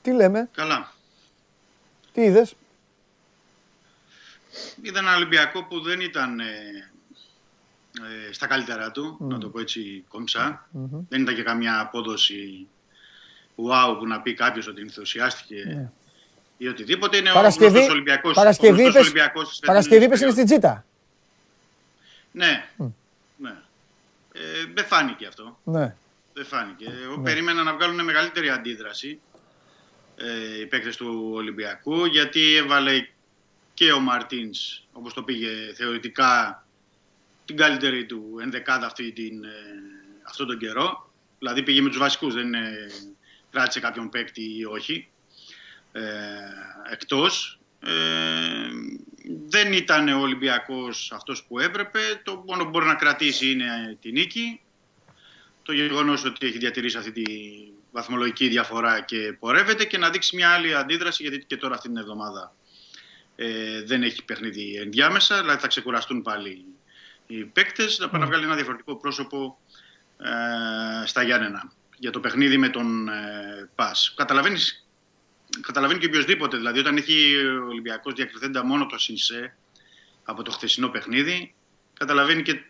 Τι 0.01 0.11
λέμε; 0.11 0.49
Καλά. 0.53 0.91
Τι 2.13 2.21
είδες; 2.21 2.55
Είδα 4.81 4.99
ένα 4.99 5.15
Ολυμπιακό 5.15 5.63
που 5.63 5.81
δεν 5.81 5.99
ήταν 5.99 6.39
ε, 6.39 6.43
ε, 8.29 8.33
στα 8.33 8.47
καλύτερα 8.47 8.91
του, 8.91 9.17
να 9.19 9.37
το 9.37 9.49
πω 9.49 9.59
έτσι 9.59 10.03
κομψά. 10.07 10.67
Δεν 11.09 11.21
ήταν 11.21 11.35
και 11.35 11.43
καμιά 11.43 11.79
απόδοση 11.79 12.67
wow 13.55 13.97
που 13.99 14.07
να 14.07 14.21
πει 14.21 14.33
κάποιος 14.33 14.67
ότι 14.67 14.81
ενθουσιάστηκε 14.81 15.63
ναι 15.65 15.91
ή 16.57 16.67
οτιδήποτε. 16.67 17.17
Είναι 17.17 17.31
Παρασκευή, 17.31 17.79
ο 17.79 17.91
Ολυμπιακός. 17.91 18.33
Παρασκευή, 18.33 18.83
ο 18.83 18.99
Ολυμπιακός 18.99 19.59
Παρασκευή 19.65 20.05
είναι 20.05 20.15
στην 20.15 20.45
Τζίτα. 20.45 20.85
Ναι. 22.31 22.69
ναι. 23.37 23.55
Ε, 24.33 24.39
δεν 24.73 24.85
φάνηκε 24.85 25.25
αυτό. 25.25 25.59
Ναι. 25.63 25.95
Δεν 26.33 26.45
φάνηκε. 26.45 26.85
Εγώ 27.03 27.15
ναι. 27.15 27.23
περίμενα 27.23 27.63
να 27.63 27.73
βγάλουν 27.73 28.03
μεγαλύτερη 28.03 28.49
αντίδραση 28.49 29.19
ε, 30.15 30.59
οι 30.61 30.65
παίκτες 30.65 30.97
του 30.97 31.31
Ολυμπιακού 31.33 32.05
γιατί 32.05 32.55
έβαλε 32.55 33.07
και 33.73 33.91
ο 33.91 33.99
Μαρτίνς 33.99 34.83
όπως 34.91 35.13
το 35.13 35.23
πήγε 35.23 35.73
θεωρητικά 35.75 36.63
την 37.47 37.57
καλύτερη 37.57 38.05
του 38.05 38.37
ενδεκάδα 38.41 38.85
αυτή 38.85 39.11
την, 39.11 39.43
ε, 39.43 39.49
αυτό 40.27 40.45
τον 40.45 40.57
καιρό. 40.57 41.11
Δηλαδή 41.39 41.63
πήγε 41.63 41.81
με 41.81 41.89
τους 41.89 41.97
βασικούς, 41.97 42.33
δεν 42.33 42.53
ε, 42.53 42.87
κράτησε 43.51 43.79
κάποιον 43.79 44.09
παίκτη 44.09 44.57
ή 44.57 44.65
όχι. 44.65 45.09
Ε, 45.91 46.01
εκτός. 46.91 47.59
Ε, 47.79 47.89
δεν 49.47 49.73
ήταν 49.73 50.07
ο 50.07 50.19
Ολυμπιακός 50.19 51.11
αυτός 51.11 51.43
που 51.43 51.59
έπρεπε. 51.59 51.99
Το 52.23 52.43
μόνο 52.47 52.63
που 52.63 52.69
μπορεί 52.69 52.85
να 52.85 52.95
κρατήσει 52.95 53.51
είναι 53.51 53.97
τη 54.01 54.11
νίκη. 54.11 54.61
Το 55.63 55.73
γεγονός 55.73 56.25
ότι 56.25 56.47
έχει 56.47 56.57
διατηρήσει 56.57 56.97
αυτή 56.97 57.11
τη 57.11 57.23
βαθμολογική 57.91 58.47
διαφορά 58.47 59.01
και 59.01 59.35
πορεύεται 59.39 59.85
και 59.85 59.97
να 59.97 60.09
δείξει 60.09 60.35
μια 60.35 60.49
άλλη 60.49 60.75
αντίδραση 60.75 61.23
γιατί 61.23 61.45
και 61.45 61.57
τώρα 61.57 61.75
αυτή 61.75 61.87
την 61.87 61.97
εβδομάδα 61.97 62.55
ε, 63.35 63.83
δεν 63.83 64.03
έχει 64.03 64.23
παιχνίδι 64.23 64.75
ενδιάμεσα, 64.75 65.41
δηλαδή 65.41 65.59
θα 65.59 65.67
ξεκουραστούν 65.67 66.21
πάλι 66.21 66.65
οι 67.27 67.43
παίκτες, 67.43 67.97
να 67.99 68.09
πάνε 68.09 68.23
να 68.23 68.29
βγάλει 68.29 68.43
ένα 68.43 68.55
διαφορετικό 68.55 68.95
πρόσωπο 68.95 69.59
ε, 70.17 71.05
στα 71.05 71.23
Γιάννενα 71.23 71.71
για 71.97 72.11
το 72.11 72.19
παιχνίδι 72.19 72.57
με 72.57 72.69
τον 72.69 73.09
ε, 73.09 73.69
ΠΑΣ. 73.75 74.13
Καταλαβαίνεις, 74.15 74.87
καταλαβαίνει 75.61 75.99
και 75.99 76.05
οποιοδήποτε, 76.05 76.57
δηλαδή 76.57 76.79
όταν 76.79 76.97
έχει 76.97 77.35
ο 77.45 77.65
Ολυμπιακός 77.65 78.13
διακριθέντα 78.13 78.65
μόνο 78.65 78.85
το 78.85 78.97
ΣΥΝΣΕ 78.97 79.55
από 80.23 80.43
το 80.43 80.51
χθεσινό 80.51 80.89
παιχνίδι, 80.89 81.53
καταλαβαίνει 81.93 82.41
και 82.41 82.61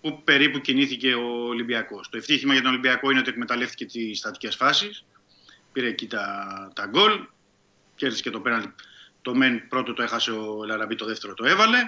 πού 0.00 0.22
περίπου 0.24 0.58
κινήθηκε 0.60 1.14
ο 1.14 1.46
Ολυμπιακός. 1.46 2.08
Το 2.08 2.16
ευτύχημα 2.16 2.52
για 2.52 2.62
τον 2.62 2.70
Ολυμπιακό 2.70 3.10
είναι 3.10 3.20
ότι 3.20 3.30
εκμεταλλεύτηκε 3.30 3.84
τις 3.84 4.18
στατικές 4.18 4.56
φάσεις, 4.56 5.04
πήρε 5.72 5.88
εκεί 5.88 6.06
τα, 6.06 6.72
τα 6.74 6.86
γκολ, 6.86 7.26
κέρδισε 7.94 8.22
και 8.22 8.30
το 8.30 8.40
πέναλτι. 8.40 8.74
Το 9.22 9.34
μεν 9.34 9.68
πρώτο 9.68 9.92
το 9.92 10.02
έχασε 10.02 10.30
ο 10.30 10.64
Λαραμπή, 10.64 10.94
το 10.94 11.06
δεύτερο 11.06 11.34
το 11.34 11.44
έβαλε. 11.44 11.78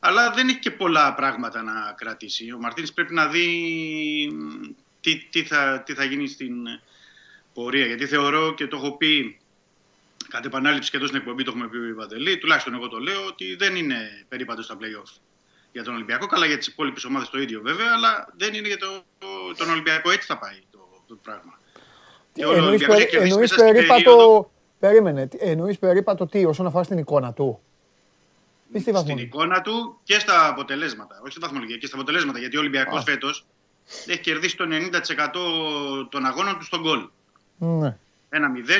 Αλλά 0.00 0.30
δεν 0.30 0.48
έχει 0.48 0.58
και 0.58 0.70
πολλά 0.70 1.14
πράγματα 1.14 1.62
να 1.62 1.94
κρατήσει. 1.96 2.52
Ο 2.52 2.58
Μαρτίνης 2.58 2.92
πρέπει 2.92 3.14
να 3.14 3.28
δει 3.28 3.46
τι, 5.00 5.16
τι, 5.30 5.42
θα, 5.42 5.82
τι 5.86 5.94
θα 5.94 6.04
γίνει 6.04 6.28
στην 6.28 6.54
πορεία. 7.54 7.86
Γιατί 7.86 8.06
θεωρώ 8.06 8.54
και 8.54 8.66
το 8.66 8.76
έχω 8.76 8.96
πει 8.96 9.40
κατ' 10.28 10.44
επανάληψη 10.44 10.90
και 10.90 10.96
εδώ 10.96 11.06
στην 11.06 11.18
εκπομπή, 11.18 11.44
το 11.44 11.50
έχουμε 11.50 11.68
πει 11.68 11.76
ο 11.76 11.94
Βαντελή, 11.96 12.38
τουλάχιστον 12.38 12.74
εγώ 12.74 12.88
το 12.88 12.98
λέω, 12.98 13.26
ότι 13.26 13.56
δεν 13.56 13.76
είναι 13.76 14.24
περίπατος 14.28 14.64
στα 14.64 14.76
playoff 14.80 15.20
για 15.72 15.84
τον 15.84 15.94
Ολυμπιακό. 15.94 16.26
Καλά 16.26 16.46
για 16.46 16.58
τις 16.58 16.66
υπόλοιπες 16.66 17.04
ομάδες 17.04 17.30
το 17.30 17.40
ίδιο 17.40 17.60
βέβαια, 17.60 17.86
αλλά 17.94 18.28
δεν 18.36 18.54
είναι 18.54 18.66
για 18.66 18.78
το, 18.78 19.04
τον 19.56 19.70
Ολυμπιακό. 19.70 20.10
Έτσι 20.10 20.26
θα 20.26 20.38
πάει 20.38 20.58
το, 20.70 20.78
το 21.06 21.18
πράγμα. 21.22 21.58
Εννοείς 22.32 23.54
περίπατο, 23.54 24.50
περίμενε, 24.78 25.28
εννοείς 25.38 25.78
περίπατο 25.78 26.26
τι 26.26 26.44
όσον 26.44 26.66
αφορά 26.66 26.84
στην 26.84 26.98
εικόνα 26.98 27.32
του; 27.32 27.60
Στην 28.78 29.18
εικόνα 29.18 29.60
του 29.60 30.00
και 30.02 30.18
στα 30.18 30.48
αποτελέσματα. 30.48 31.18
Όχι 31.22 31.30
στη 31.30 31.40
βαθμολογία, 31.40 31.76
και 31.76 31.86
στα 31.86 31.96
αποτελέσματα. 31.96 32.38
Γιατί 32.38 32.56
ο 32.56 32.60
Ολυμπιακός 32.60 33.02
φέτος 33.04 33.46
έχει 34.06 34.20
κερδίσει 34.20 34.56
το 34.56 34.64
90% 34.64 36.08
των 36.10 36.26
αγώνων 36.26 36.58
του 36.58 36.64
στον 36.64 36.80
γκολ. 36.80 37.08
Ναι. 37.58 37.96
1-0, 38.30 38.36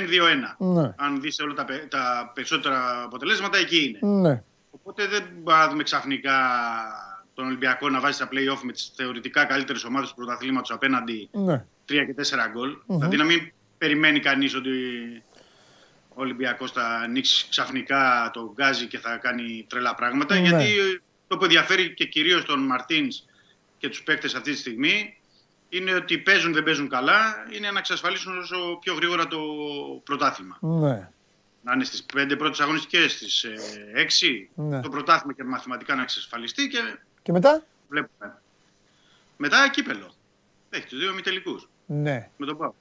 2-1. 0.09 0.57
Ναι. 0.59 0.95
Αν 0.97 1.21
δεις 1.21 1.41
όλα 1.41 1.55
τα, 1.55 1.67
τα 1.89 2.31
περισσότερα 2.35 3.03
αποτελέσματα, 3.03 3.59
εκεί 3.59 3.85
είναι. 3.85 4.19
Ναι. 4.19 4.43
Οπότε 4.71 5.07
δεν 5.07 5.23
μπορούμε 5.43 5.65
να 5.65 5.71
δούμε 5.71 5.83
ξαφνικά 5.83 6.33
τον 7.35 7.47
Ολυμπιακό 7.47 7.89
να 7.89 8.01
βάζει 8.01 8.17
στα 8.17 8.29
play-off 8.33 8.61
με 8.63 8.73
τις 8.73 8.93
θεωρητικά 8.97 9.45
καλύτερες 9.45 9.85
ομάδες 9.85 10.09
του 10.09 10.15
πρωταθλήματος 10.15 10.71
απέναντι 10.71 11.29
ναι. 11.33 11.65
3 11.89 11.93
και 12.07 12.15
4 12.17 12.51
γκολ. 12.53 12.71
Mm-hmm. 12.71 12.97
Δηλαδή 12.99 13.17
να 13.17 13.25
μην 13.25 13.53
περιμένει 13.79 14.21
κανείς 14.21 14.55
ότι 14.55 14.71
ο 16.21 16.23
Ολυμπιακός 16.23 16.73
θα 16.73 16.87
ανοίξει 16.87 17.47
ξαφνικά 17.51 18.31
το 18.33 18.53
γκάζι 18.55 18.87
και 18.87 18.99
θα 18.99 19.17
κάνει 19.17 19.67
τρελά 19.69 19.95
πράγματα. 19.95 20.35
Ναι. 20.35 20.41
Γιατί 20.41 21.03
το 21.29 21.37
που 21.37 21.45
ενδιαφέρει 21.45 21.95
και 21.95 22.05
κυρίως 22.05 22.45
τον 22.45 22.61
Μαρτίνς 22.61 23.25
και 23.79 23.89
τους 23.89 24.03
παίκτες 24.03 24.35
αυτή 24.35 24.53
τη 24.53 24.59
στιγμή 24.59 25.19
είναι 25.69 25.95
ότι 25.95 26.19
παίζουν 26.19 26.53
δεν 26.53 26.63
παίζουν 26.63 26.89
καλά, 26.89 27.47
είναι 27.53 27.71
να 27.71 27.79
εξασφαλίσουν 27.79 28.39
όσο 28.39 28.79
πιο 28.81 28.95
γρήγορα 28.95 29.27
το 29.27 29.39
πρωτάθλημα. 30.05 30.59
Ναι. 30.61 31.09
Να 31.63 31.73
είναι 31.73 31.85
στις 31.85 32.03
πέντε 32.03 32.37
πρώτες 32.37 32.61
αγωνιστικές, 32.61 33.13
στις 33.13 33.45
ε, 33.45 33.57
έξι, 33.95 34.49
ναι. 34.55 34.81
το 34.81 34.89
πρωτάθλημα 34.89 35.33
και 35.33 35.45
μαθηματικά 35.45 35.95
να 35.95 36.03
εξασφαλιστεί. 36.03 36.69
Και, 36.69 36.99
και 37.23 37.33
μετά; 37.33 37.65
Βλέπουμε. 37.89 38.39
Μετά 39.37 39.69
κύπελο. 39.69 40.15
Έχει 40.71 40.87
τους 40.87 40.99
δύο 40.99 41.13
μη 41.13 41.21
τελικούς. 41.21 41.69
Ναι. 41.87 42.31
Με 42.37 42.47
τον 42.47 42.57
Πάο. 42.57 42.73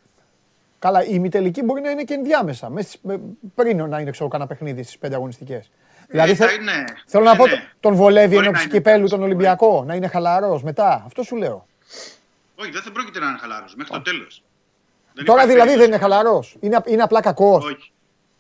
Καλά, 0.80 1.04
η 1.04 1.10
ημιτελική 1.12 1.64
μπορεί 1.64 1.82
να 1.82 1.90
είναι 1.90 2.04
και 2.04 2.14
ενδιάμεσα. 2.14 2.72
πριν 3.56 3.88
να 3.88 4.00
είναι 4.00 4.12
ξέρω, 4.12 4.30
κανένα 4.30 4.50
παιχνίδι 4.50 4.84
στις 4.84 4.98
πέντε 4.98 5.16
αγωνιστικές. 5.16 5.66
Ε, 5.66 6.06
δηλαδή 6.08 6.36
θε, 6.36 6.54
είναι, 6.54 6.84
θέλω 7.06 7.24
να 7.24 7.36
πω, 7.36 7.48
ναι. 7.48 7.68
τον 7.80 7.94
βολεύει 7.94 8.38
ενώπιση 8.38 8.70
κυπέλου 8.70 9.08
τον 9.08 9.24
Ολυμπιακό, 9.24 9.84
να 9.88 9.96
είναι 9.96 10.08
χαλαρός 10.08 10.64
μετά. 10.64 11.04
Αυτό 11.06 11.24
σου 11.24 11.36
λέω. 11.36 11.68
Όχι, 12.56 12.72
δεν 12.72 12.82
θα 12.82 12.92
πρόκειται 12.92 13.20
να 13.20 13.28
είναι 13.28 13.38
χαλαρός 13.38 13.76
μέχρι 13.76 13.94
το 13.94 14.02
τέλος. 14.02 14.44
Τώρα 15.26 15.48
δηλαδή 15.48 15.76
δεν 15.76 15.86
είναι 15.86 15.98
χαλαρός. 15.98 16.58
Είναι, 16.60 16.82
είναι 16.86 17.02
απλά 17.02 17.22
κακός. 17.22 17.66
Όχι. 17.66 17.92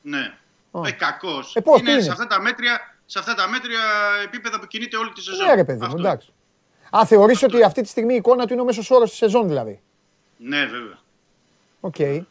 Ναι. 0.01 0.33
Όχι 0.71 0.93
κακός. 0.93 1.55
Ε, 1.55 1.61
είναι, 1.79 1.91
είναι, 1.91 2.01
Σε, 2.01 2.11
αυτά 2.11 2.27
τα 2.27 2.41
μέτρια, 2.41 2.95
σε 3.05 3.19
αυτά 3.19 3.33
τα 3.33 3.47
μέτρια 3.47 3.79
επίπεδα 4.23 4.59
που 4.59 4.67
κινείται 4.67 4.97
όλη 4.97 5.11
τη 5.11 5.21
σεζόν. 5.21 5.47
Ναι, 5.47 5.53
ρε 5.53 5.63
παιδί 5.63 5.85
μου, 5.85 5.95
εντάξει. 5.97 6.33
Α, 6.97 7.05
θεωρείς 7.05 7.43
ότι 7.43 7.63
αυτή 7.63 7.81
τη 7.81 7.87
στιγμή 7.87 8.13
η 8.13 8.17
εικόνα 8.17 8.45
του 8.45 8.53
είναι 8.53 8.61
ο 8.61 8.65
μέσος 8.65 8.91
όρος 8.91 9.09
της 9.09 9.17
σεζόν 9.17 9.47
δηλαδή; 9.47 9.81
Ναι, 10.37 10.65
βέβαια. 10.65 10.97
OK. 11.79 11.95
Okay. 11.97 12.21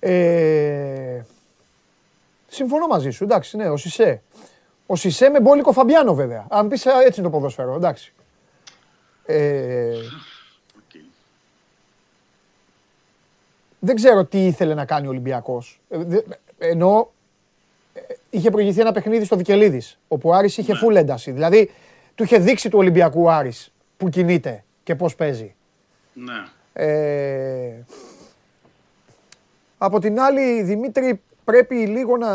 Ε, 0.00 1.20
συμφωνώ 2.46 2.86
μαζί 2.86 3.10
σου, 3.10 3.24
εντάξει, 3.24 3.56
ναι, 3.56 3.68
ο 3.68 3.76
Σισέ. 3.76 4.22
Ο 4.86 4.96
Σισέ 4.96 5.28
με 5.28 5.40
μπόλικο 5.40 5.72
Φαμπιάνο 5.72 6.14
βέβαια. 6.14 6.46
Αν 6.50 6.68
πεις 6.68 6.86
έτσι 6.86 7.20
είναι 7.20 7.28
το 7.28 7.30
ποδόσφαιρο, 7.30 7.74
εντάξει. 7.74 8.12
Ε, 9.26 9.96
Δεν 13.84 13.94
ξέρω 13.94 14.24
τι 14.24 14.46
ήθελε 14.46 14.74
να 14.74 14.84
κάνει 14.84 15.06
ο 15.06 15.10
Ολυμπιακός. 15.10 15.80
Ε, 15.88 15.98
ενώ 16.58 17.12
ε, 17.92 18.00
είχε 18.30 18.50
προηγηθεί 18.50 18.80
ένα 18.80 18.92
παιχνίδι 18.92 19.24
στο 19.24 19.36
Βικελίδης, 19.36 19.98
όπου 20.08 20.28
ο 20.28 20.32
Άρης 20.32 20.56
είχε 20.56 20.72
ναι. 20.72 20.78
φουλ 20.78 20.96
ένταση. 20.96 21.30
Δηλαδή, 21.30 21.70
του 22.14 22.22
είχε 22.22 22.38
δείξει 22.38 22.68
του 22.68 22.78
Ολυμπιακού 22.78 23.30
Άρης 23.30 23.72
που 23.96 24.08
κινείται 24.08 24.64
και 24.82 24.94
πώς 24.94 25.14
παίζει. 25.14 25.54
Ναι. 26.12 26.44
Ε, 26.72 27.84
από 29.84 29.98
την 29.98 30.20
άλλη, 30.20 30.62
Δημήτρη, 30.62 31.20
πρέπει 31.44 31.74
λίγο 31.74 32.16
να, 32.16 32.30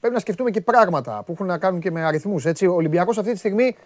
πρέπει 0.00 0.14
να 0.14 0.20
σκεφτούμε 0.20 0.50
και 0.50 0.60
πράγματα 0.60 1.22
που 1.26 1.32
έχουν 1.32 1.46
να 1.46 1.58
κάνουν 1.58 1.80
και 1.80 1.90
με 1.90 2.04
αριθμούς. 2.04 2.44
Έτσι. 2.44 2.66
Ο 2.66 2.74
Ολυμπιακός 2.74 3.18
αυτή 3.18 3.32
τη 3.32 3.38
στιγμή, 3.38 3.76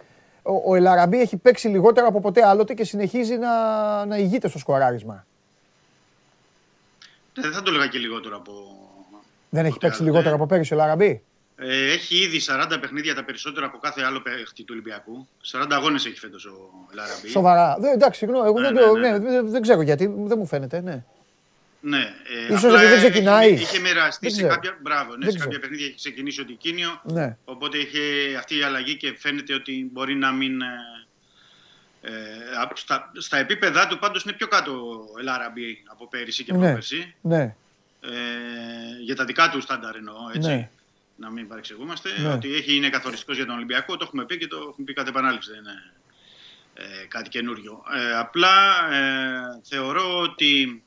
ο, 0.41 0.71
ο 0.71 0.75
Ελαραμπή 0.75 1.21
έχει 1.21 1.37
παίξει 1.37 1.67
λιγότερο 1.67 2.07
από 2.07 2.21
ποτέ 2.21 2.45
άλλοτε 2.45 2.73
και 2.73 2.83
συνεχίζει 2.83 3.37
να, 3.37 4.05
να 4.05 4.17
ηγείται 4.17 4.47
στο 4.47 4.57
σκοράρισμα. 4.57 5.25
Ε, 7.37 7.41
δεν 7.41 7.51
θα 7.51 7.61
το 7.61 7.71
έλεγα 7.71 7.87
και 7.87 7.97
λιγότερο 7.97 8.37
από... 8.37 8.51
Δεν 9.49 9.65
έχει 9.65 9.77
παίξει 9.77 10.03
λιγότερο 10.03 10.35
από 10.35 10.45
πέρυσι 10.45 10.73
ο 10.73 10.77
Ελαραμπή; 10.77 11.23
Ε, 11.55 11.91
έχει 11.91 12.15
ήδη 12.15 12.39
40 12.73 12.77
παιχνίδια 12.81 13.15
τα 13.15 13.23
περισσότερα 13.23 13.65
από 13.65 13.77
κάθε 13.77 14.01
άλλο 14.03 14.21
παίχτη 14.21 14.63
του 14.63 14.69
Ολυμπιακού. 14.71 15.27
40 15.51 15.65
αγώνες 15.69 16.05
έχει 16.05 16.19
φέτος 16.19 16.45
ο 16.45 16.69
Λαραμπή. 16.93 17.27
Σοβαρά. 17.27 17.77
εντάξει, 17.93 18.19
συγγνώμη, 18.19 18.45
εγώ 18.45 18.59
ναι, 18.59 18.71
δεν, 18.71 18.91
ναι, 18.91 19.09
ναι, 19.09 19.17
ναι. 19.17 19.41
δεν, 19.41 19.61
ξέρω 19.61 19.81
γιατί, 19.81 20.05
δεν 20.17 20.37
μου 20.37 20.45
φαίνεται. 20.45 20.81
Ναι. 20.81 21.03
Ναι, 21.81 22.13
ε, 22.49 22.53
Ίσως 22.53 22.73
δεν 22.73 22.97
ξεκινάει. 22.97 23.51
Είχε, 23.51 23.61
είχε 23.63 23.79
μοιραστεί 23.79 24.31
σε 24.31 24.43
κάποια, 24.43 24.77
μπράβο, 24.81 25.15
ναι, 25.15 25.31
σε 25.31 25.37
κάποια 25.37 25.59
παιχνίδια 25.59 25.85
έχει 25.85 25.95
ξεκινήσει 25.95 26.41
ο 26.41 26.45
Τικίνιο. 26.45 27.01
Ναι. 27.03 27.37
Οπότε 27.45 27.77
είχε 27.77 27.99
αυτή 28.37 28.57
η 28.57 28.63
αλλαγή 28.63 28.95
και 28.95 29.15
φαίνεται 29.17 29.53
ότι 29.53 29.89
μπορεί 29.91 30.15
να 30.15 30.31
μην. 30.31 30.61
Ε, 30.61 30.67
ε 32.01 32.11
στα, 32.73 33.11
στα 33.17 33.37
επίπεδά 33.37 33.87
του 33.87 33.99
πάντως 33.99 34.23
είναι 34.23 34.33
πιο 34.33 34.47
κάτω 34.47 34.71
ο 35.15 35.19
Ελάραμπη 35.19 35.83
από 35.91 36.07
πέρυσι 36.07 36.43
και 36.43 36.53
ναι, 36.53 36.59
πρόπερσι. 36.59 37.15
Ναι. 37.21 37.55
Ε, 38.01 38.09
για 39.03 39.15
τα 39.15 39.25
δικά 39.25 39.49
του 39.49 39.61
στάνταρ 39.61 39.95
εννοώ, 39.95 40.15
έτσι. 40.35 40.49
Ναι. 40.49 40.69
Να 41.15 41.31
μην 41.31 41.47
παρεξηγούμαστε. 41.47 42.09
Ναι. 42.21 42.33
Ότι 42.33 42.55
έχει, 42.55 42.75
είναι 42.75 42.89
καθοριστικός 42.89 43.35
για 43.35 43.45
τον 43.45 43.55
Ολυμπιακό, 43.55 43.97
το 43.97 44.03
έχουμε 44.07 44.25
πει 44.25 44.37
και 44.37 44.47
το 44.47 44.57
έχουμε 44.57 44.85
πει 44.85 44.93
κατά 44.93 45.09
επανάληψη. 45.09 45.51
Δεν 45.51 45.59
είναι 45.59 45.91
ε, 46.73 47.05
κάτι 47.07 47.29
καινούριο. 47.29 47.83
Ε, 47.95 48.17
απλά 48.17 48.87
ε, 48.91 49.59
θεωρώ 49.63 50.19
ότι 50.19 50.83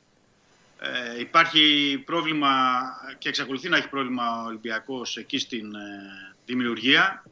ε, 0.92 1.20
υπάρχει 1.20 2.02
πρόβλημα 2.04 2.82
και 3.18 3.28
εξακολουθεί 3.28 3.68
να 3.68 3.76
έχει 3.76 3.88
πρόβλημα 3.88 4.42
ο 4.42 4.46
Ολυμπιακός 4.46 5.16
εκεί 5.16 5.38
στην 5.38 5.74
ε, 5.74 6.34
δημιουργία 6.46 7.24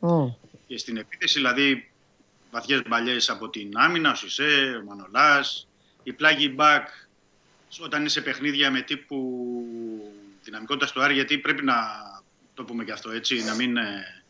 και 0.66 0.78
στην 0.78 0.96
επίθεση, 0.96 1.38
δηλαδή 1.38 1.90
βαθιές 2.50 2.82
μπαλιές 2.88 3.30
από 3.30 3.48
την 3.48 3.70
άμυνα, 3.74 4.10
ο 4.10 4.14
Σισε, 4.14 4.80
ο 4.82 4.84
Μανολάς, 4.84 5.68
η 6.02 6.12
πλάγη 6.12 6.52
μπακ 6.54 6.88
όταν 7.80 8.00
είναι 8.00 8.08
σε 8.08 8.20
παιχνίδια 8.20 8.70
με 8.70 8.80
τύπου 8.80 9.44
δυναμικότητα 10.42 10.92
του 10.92 11.02
Άρη, 11.02 11.14
γιατί 11.14 11.38
πρέπει 11.38 11.64
να 11.64 11.74
το 12.54 12.64
πούμε 12.64 12.84
και 12.84 12.92
αυτό 12.92 13.10
έτσι, 13.10 13.44
να 13.44 13.54
μην... 13.54 13.76
Ε, 13.76 14.22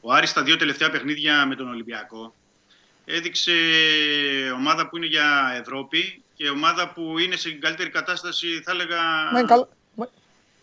ο 0.00 0.12
Άρης 0.12 0.30
στα 0.30 0.42
δύο 0.42 0.56
τελευταία 0.56 0.90
παιχνίδια 0.90 1.46
με 1.46 1.54
τον 1.54 1.68
Ολυμπιακό 1.68 2.34
έδειξε 3.04 3.52
ομάδα 4.54 4.88
που 4.88 4.96
είναι 4.96 5.06
για 5.06 5.56
Ευρώπη 5.60 6.22
και 6.40 6.48
ομάδα 6.48 6.92
που 6.92 7.18
είναι 7.18 7.36
σε 7.36 7.52
καλύτερη 7.52 7.90
κατάσταση, 7.90 8.62
θα 8.64 8.70
έλεγα. 8.70 8.98
Μα 9.32 9.38
είναι, 9.38 9.48
καλ... 9.48 9.66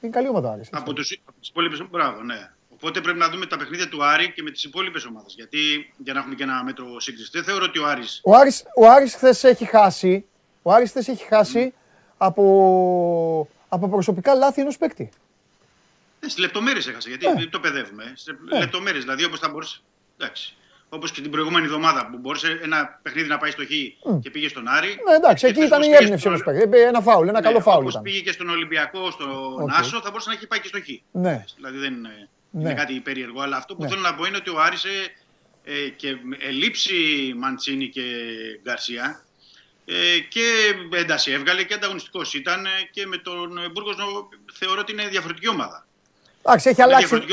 είναι 0.01 0.11
καλή 0.11 0.27
ομάδα 0.27 0.51
Άρης. 0.51 0.69
Από, 0.71 0.93
τους, 0.93 1.19
από 1.25 1.39
τις 1.39 1.49
υπόλοιπες, 1.49 1.83
μπράβο, 1.89 2.23
ναι. 2.23 2.51
Οπότε 2.69 3.01
πρέπει 3.01 3.17
να 3.17 3.29
δούμε 3.29 3.45
τα 3.45 3.57
παιχνίδια 3.57 3.89
του 3.89 4.03
Άρη 4.03 4.31
και 4.31 4.41
με 4.43 4.51
τις 4.51 4.63
υπόλοιπες 4.63 5.05
ομάδες. 5.05 5.33
Γιατί 5.35 5.93
για 5.97 6.13
να 6.13 6.19
έχουμε 6.19 6.35
και 6.35 6.43
ένα 6.43 6.63
μέτρο 6.63 6.99
σύγκριση. 6.99 7.29
Δεν 7.33 7.43
θεωρώ 7.43 7.63
ότι 7.63 7.79
ο 7.79 7.87
Άρης... 7.87 8.21
Ο 8.23 8.35
Άρης, 8.35 8.63
ο 8.75 8.89
Άρης 8.89 9.15
χθες 9.15 9.43
έχει 9.43 9.65
χάσει, 9.65 10.25
ο 10.61 10.71
Άρης 10.71 10.89
χθες 10.89 11.07
έχει 11.07 11.23
χάσει 11.23 11.73
από, 12.17 13.49
από 13.69 13.89
προσωπικά 13.89 14.33
λάθη 14.33 14.61
ενός 14.61 14.77
παίκτη. 14.77 15.09
Ε, 16.19 16.27
Στις 16.29 16.37
λεπτομέρειες 16.37 16.87
έχασε, 16.87 17.09
γιατί 17.09 17.25
ε. 17.25 17.47
το 17.47 17.59
παιδεύουμε. 17.59 18.13
Σε 18.15 18.37
ε. 18.51 18.59
λεπτομέρειες, 18.59 19.03
δηλαδή 19.03 19.23
όπως 19.23 19.39
θα 19.39 19.49
μπορούσε. 19.49 19.79
Εντάξει. 20.17 20.55
Όπως 20.89 21.11
και 21.11 21.21
την 21.21 21.31
προηγούμενη 21.31 21.65
εβδομάδα 21.65 22.09
που 22.11 22.17
μπορούσε 22.17 22.59
ένα 22.63 22.99
παιχνίδι 23.01 23.27
να 23.27 23.37
πάει 23.37 23.51
στο 23.51 23.63
Χ 23.63 23.69
και 24.21 24.29
πήγε 24.29 24.47
στον 24.47 24.67
Άρη. 24.67 24.87
Ναι, 24.87 25.15
εντάξει, 25.15 25.47
εκεί 25.47 25.61
ήταν 25.61 25.81
η 25.81 25.89
έμπνευση 26.01 26.27
όμω. 26.27 26.37
Ένα 26.87 27.01
φάουλ, 27.01 27.27
ένα 27.27 27.39
ναι, 27.39 27.47
καλό 27.47 27.59
φάουλ. 27.59 27.81
Όπως 27.81 27.99
πήγε 28.03 28.19
και 28.19 28.31
στον 28.31 28.49
Ολυμπιακό, 28.49 29.11
στον 29.11 29.63
okay. 29.63 29.79
Άσο, 29.79 30.01
θα 30.01 30.09
μπορούσε 30.09 30.29
να 30.29 30.35
έχει 30.35 30.47
πάει 30.47 30.59
και 30.59 30.67
στο 30.67 30.79
Χ. 30.79 30.87
Ναι. 31.11 31.45
Δηλαδή 31.55 31.77
δεν 31.77 31.93
είναι, 31.93 32.29
ναι. 32.49 32.73
κάτι 32.73 32.99
περίεργο. 32.99 33.41
Αλλά 33.41 33.57
αυτό 33.57 33.75
που 33.75 33.81
ναι. 33.81 33.89
θέλω 33.89 34.01
να 34.01 34.15
πω 34.15 34.25
είναι 34.25 34.37
ότι 34.37 34.49
ο 34.49 34.61
Άρης 34.61 34.83
ε, 34.83 34.89
ε 35.63 35.89
και 35.89 36.17
ελείψει 36.39 36.93
Μαντσίνη 37.37 37.89
και 37.89 38.03
Γκαρσία 38.63 39.23
ε, 39.85 40.19
και 40.29 40.41
ένταση 40.93 41.31
έβγαλε 41.31 41.63
και 41.63 41.73
ανταγωνιστικός 41.73 42.33
ήταν 42.33 42.65
ε, 42.65 42.69
και 42.91 43.05
με 43.05 43.17
τον 43.17 43.71
Μπούργος 43.71 43.95
θεωρώ 44.53 44.79
ότι 44.79 44.91
είναι 44.91 45.07
διαφορετική 45.07 45.47
ομάδα. 45.47 45.85
Εντάξει, 46.43 46.69
έχει 46.69 46.81
αλλάξει. 46.81 47.23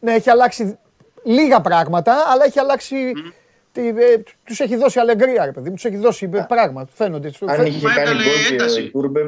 Ναι, 0.00 0.12
έχει 0.14 0.30
αλλάξει 0.30 0.78
λίγα 1.24 1.60
πράγματα, 1.60 2.14
αλλά 2.32 2.44
έχει 2.44 2.58
αλλάξει. 2.58 3.12
Mm. 3.16 3.78
ε, 3.78 4.22
τους 4.44 4.60
έχει 4.60 4.76
δώσει 4.76 4.98
αλεγκρία, 4.98 5.44
ρε 5.44 5.52
παιδί 5.52 5.68
μου. 5.68 5.74
Τους 5.74 5.84
έχει 5.84 5.96
δώσει 5.96 6.28
πράγματα. 6.48 6.88
Φαίνονται. 6.94 7.32
Αν 7.46 7.66
είχε 7.66 7.86
κάνει 7.94 8.10
γκολ 8.10 8.90
Τούρμπε, 8.90 9.20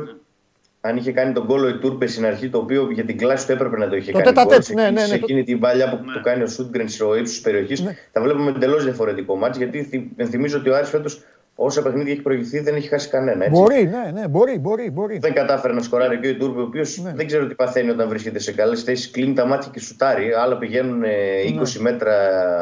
αν 0.81 0.97
είχε 0.97 1.13
κάνει 1.13 1.33
τον 1.33 1.47
κόλλο 1.47 1.69
η 1.69 1.79
Τούρμπε 1.79 2.07
στην 2.07 2.27
αρχή, 2.27 2.49
το 2.49 2.59
οποίο 2.59 2.91
για 2.91 3.05
την 3.05 3.19
κλάση 3.19 3.47
του 3.47 3.53
έπρεπε 3.53 3.79
να 3.79 3.89
το 3.89 3.97
είχε 3.97 4.13
το 4.13 4.19
κάνει. 4.19 4.41
Γκολ, 4.43 4.59
ναι, 4.75 4.83
ναι, 4.83 4.91
ναι, 4.91 5.07
σε 5.07 5.15
εκείνη 5.15 5.45
την 5.45 5.59
παλιά 5.59 5.91
που 5.91 6.05
ναι. 6.05 6.13
το 6.13 6.21
κάνει 6.21 6.43
ο 6.43 6.47
Σούτγκρεν 6.47 6.89
στο 6.89 7.17
ύψος 7.17 7.31
της 7.31 7.41
περιοχής, 7.41 7.81
ναι. 7.81 7.97
θα 8.13 8.21
βλέπουμε 8.21 8.51
εντελώς 8.51 8.85
διαφορετικό 8.85 9.37
μάτι. 9.37 9.59
Γιατί 9.59 10.09
θυμίζω 10.29 10.59
ότι 10.59 10.69
ο 10.69 10.77
Άρης 10.77 10.89
φέτος 10.89 11.23
όσα 11.55 11.83
παιχνίδια 11.83 12.13
έχει 12.13 12.23
προηγηθεί 12.23 12.61
δεν 12.61 12.75
έχει 12.75 12.89
χάσει 12.89 13.09
κανένα. 13.09 13.45
Έτσι. 13.45 13.61
Μπορεί, 13.61 13.85
ναι, 13.85 14.21
ναι, 14.21 14.29
μπορεί, 14.29 14.59
μπορεί, 14.59 14.91
μπορεί. 14.91 15.19
Δεν 15.19 15.35
κατάφερε 15.35 15.73
να 15.73 15.83
σκοράρει 15.83 16.19
και 16.19 16.29
ο 16.29 16.37
Τούρμπε, 16.37 16.61
ο 16.61 16.65
οποίος 16.65 16.99
ναι. 16.99 17.13
δεν 17.15 17.27
ξέρω 17.27 17.47
τι 17.47 17.55
παθαίνει 17.55 17.91
όταν 17.91 18.09
βρίσκεται 18.09 18.39
σε 18.39 18.53
καλές 18.53 18.83
θέσεις. 18.83 19.11
Κλείνει 19.11 19.35
τα 19.35 19.47
μάτια 19.47 19.71
και 19.73 19.81
σουτάρει. 19.81 20.33
Άλλα 20.33 20.59
πηγαίνουν 20.59 21.03
20 21.03 21.05
ναι. 21.05 21.63
μέτρα 21.81 22.15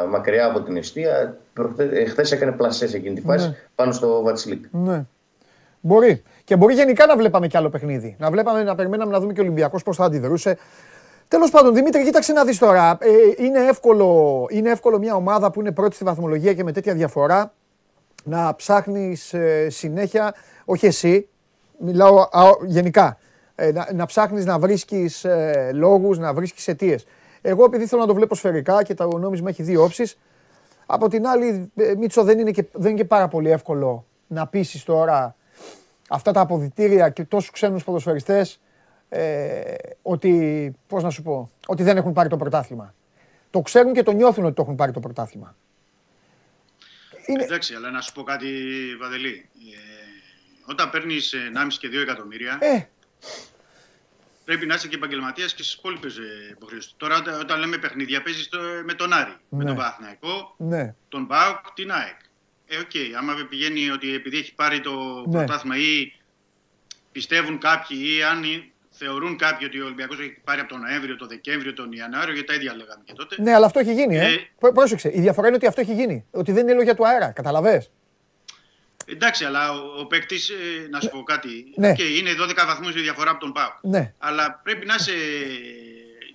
μακριά 0.09 0.45
από 0.45 0.61
την 0.61 0.77
αιστεία. 0.77 1.37
Χθες 2.07 2.31
έκανε 2.31 2.51
πλασέ 2.51 2.85
εκείνη 2.85 3.15
τη 3.15 3.21
φάση 3.21 3.47
ναι. 3.47 3.55
πάνω 3.75 3.91
στο 3.91 4.21
Βατσιλίκ. 4.23 4.65
Ναι. 4.71 5.05
Μπορεί. 5.81 6.23
Και 6.43 6.55
μπορεί 6.55 6.73
γενικά 6.73 7.05
να 7.05 7.17
βλέπαμε 7.17 7.47
κι 7.47 7.57
άλλο 7.57 7.69
παιχνίδι. 7.69 8.15
Να 8.19 8.31
βλέπαμε, 8.31 8.63
να 8.63 8.75
περιμέναμε 8.75 9.11
να 9.11 9.19
δούμε 9.19 9.33
και 9.33 9.39
ο 9.39 9.43
Ολυμπιακός 9.43 9.83
πώς 9.83 9.95
θα 9.95 10.05
αντιδρούσε. 10.05 10.57
Τέλος 11.27 11.49
πάντων, 11.49 11.73
Δημήτρη, 11.73 12.03
κοίταξε 12.03 12.33
να 12.33 12.43
δεις 12.43 12.57
τώρα. 12.57 12.97
Ε, 12.99 13.43
είναι, 13.43 13.59
εύκολο, 13.59 14.45
είναι 14.49 14.69
εύκολο 14.69 14.99
μια 14.99 15.15
ομάδα 15.15 15.51
που 15.51 15.59
είναι 15.59 15.71
πρώτη 15.71 15.95
στη 15.95 16.03
βαθμολογία 16.03 16.53
και 16.53 16.63
με 16.63 16.71
τέτοια 16.71 16.93
διαφορά 16.93 17.53
να 18.23 18.55
ψάχνεις 18.55 19.33
ε, 19.33 19.69
συνέχεια, 19.69 20.33
όχι 20.65 20.85
εσύ, 20.85 21.27
μιλάω 21.79 22.27
γενικά, 22.65 23.17
ε, 23.55 23.71
να, 23.71 23.87
να 23.93 24.05
ψάχνεις 24.05 24.45
να 24.45 24.59
βρίσκεις 24.59 25.23
ε, 25.23 25.71
λόγους, 25.73 26.17
να 26.17 26.33
βρίσκεις 26.33 26.67
αιτίες. 26.67 27.05
Εγώ 27.41 27.63
επειδή 27.63 27.85
θέλω 27.85 28.01
να 28.01 28.07
το 28.07 28.13
βλέπω 28.13 28.35
σφαιρικά 28.35 28.83
και 28.83 28.93
το 28.93 29.17
νόμισμα 29.17 29.49
έχει 29.49 29.63
δύο 29.63 29.83
όψεις, 29.83 30.17
από 30.85 31.07
την 31.07 31.27
άλλη, 31.27 31.71
Μίτσο, 31.97 32.23
δεν 32.23 32.39
είναι, 32.39 32.51
και, 32.51 32.65
δεν 32.71 32.89
είναι 32.89 32.99
και 32.99 33.05
πάρα 33.05 33.27
πολύ 33.27 33.51
εύκολο 33.51 34.05
να 34.27 34.47
πείσει 34.47 34.85
τώρα 34.85 35.35
αυτά 36.09 36.31
τα 36.31 36.41
αποδητήρια 36.41 37.09
και 37.09 37.23
τόσους 37.23 37.51
ξένους 37.51 37.83
ποδοσφαιριστές 37.83 38.61
ε, 39.09 39.73
ότι, 40.01 40.73
πώς 40.87 41.03
να 41.03 41.09
σου 41.09 41.21
πω, 41.21 41.49
ότι 41.67 41.83
δεν 41.83 41.97
έχουν 41.97 42.13
πάρει 42.13 42.29
το 42.29 42.37
πρωτάθλημα. 42.37 42.93
Το 43.49 43.61
ξέρουν 43.61 43.93
και 43.93 44.03
το 44.03 44.11
νιώθουν 44.11 44.45
ότι 44.45 44.53
το 44.53 44.61
έχουν 44.61 44.75
πάρει 44.75 44.91
το 44.91 44.99
πρωτάθλημα. 44.99 45.55
Είναι... 47.25 47.43
Εντάξει, 47.43 47.73
αλλά 47.73 47.91
να 47.91 48.01
σου 48.01 48.13
πω 48.13 48.23
κάτι, 48.23 48.47
Παντελή. 48.99 49.49
Ε, 49.73 50.71
όταν 50.71 50.89
παίρνεις 50.89 51.33
1,5 51.35 51.67
και 51.79 51.87
2 51.87 51.93
εκατομμύρια, 51.93 52.57
ε. 52.61 52.87
πρέπει 54.45 54.65
να 54.65 54.73
είσαι 54.73 54.87
και 54.87 54.95
επαγγελματίας 54.95 55.53
και 55.53 55.63
στις 55.63 55.75
υπόλοιπες 55.75 56.19
υποχρεώσεις. 56.51 56.93
Τώρα, 56.97 57.23
όταν 57.39 57.59
λέμε 57.59 57.77
παιχνίδια, 57.77 58.21
παίζεις 58.21 58.49
με 58.85 58.93
τον 58.93 59.13
Άρη, 59.13 59.35
ναι. 59.49 59.57
με 59.57 59.63
τον 59.63 59.75
Παναθηναϊκό, 59.75 60.55
ναι. 60.57 60.95
τον 61.09 61.25
ΠΑΟΚ, 61.25 61.71
την 61.73 61.91
ΑΕΚ. 61.91 62.19
Ε, 62.67 62.77
okay. 62.77 63.11
Άμα 63.17 63.33
πηγαίνει 63.49 63.89
ότι 63.89 64.13
επειδή 64.13 64.37
έχει 64.37 64.55
πάρει 64.55 64.81
το 64.81 65.25
ναι. 65.27 65.37
πρωτάθλημα 65.37 65.77
ή 65.77 66.13
πιστεύουν 67.11 67.57
κάποιοι 67.57 67.97
ή 68.17 68.23
αν 68.23 68.70
θεωρούν 69.03 69.37
κάποιοι 69.37 69.67
ότι 69.69 69.81
ο 69.81 69.85
Ολυμπιακός 69.85 70.19
έχει 70.19 70.37
πάρει 70.43 70.59
από 70.59 70.69
τον 70.69 70.79
Νοέμβριο, 70.79 71.15
τον 71.15 71.27
Δεκέμβριο, 71.27 71.73
τον 71.73 71.91
Ιανουάριο, 71.91 72.33
γιατί 72.33 72.47
τα 72.47 72.53
ίδια 72.53 72.75
λέγαμε 72.75 73.03
και 73.05 73.13
τότε. 73.13 73.35
Ναι, 73.41 73.53
αλλά 73.53 73.65
αυτό 73.65 73.79
έχει 73.79 73.93
γίνει. 73.93 74.17
Ε. 74.17 74.33
ε. 74.33 74.71
Πρόσεξε. 74.73 75.11
Η 75.13 75.19
διαφορά 75.19 75.47
είναι 75.47 75.55
ότι 75.55 75.67
αυτό 75.67 75.81
έχει 75.81 75.93
γίνει. 75.93 76.25
Ότι 76.31 76.51
δεν 76.51 76.63
είναι 76.63 76.73
λόγια 76.73 76.95
του 76.95 77.07
αέρα. 77.07 77.31
Καταλαβέ. 77.31 77.87
Εντάξει, 79.05 79.45
αλλά 79.45 79.71
ο, 79.71 79.99
ο 79.99 80.05
παίκτης, 80.05 80.49
ε, 80.49 80.87
να 80.89 80.99
σου 80.99 81.05
ναι. 81.05 81.11
πω 81.11 81.23
κάτι. 81.23 81.73
Ναι. 81.75 81.91
Okay, 81.91 82.17
είναι 82.19 82.31
12 82.39 82.65
βαθμούς 82.65 82.95
η 82.95 83.01
διαφορά 83.01 83.31
από 83.31 83.39
τον 83.39 83.51
Πάο. 83.51 83.71
Ναι. 83.81 84.13
Αλλά 84.17 84.59
πρέπει 84.63 84.85
να 84.85 84.95
είσαι, 84.99 85.13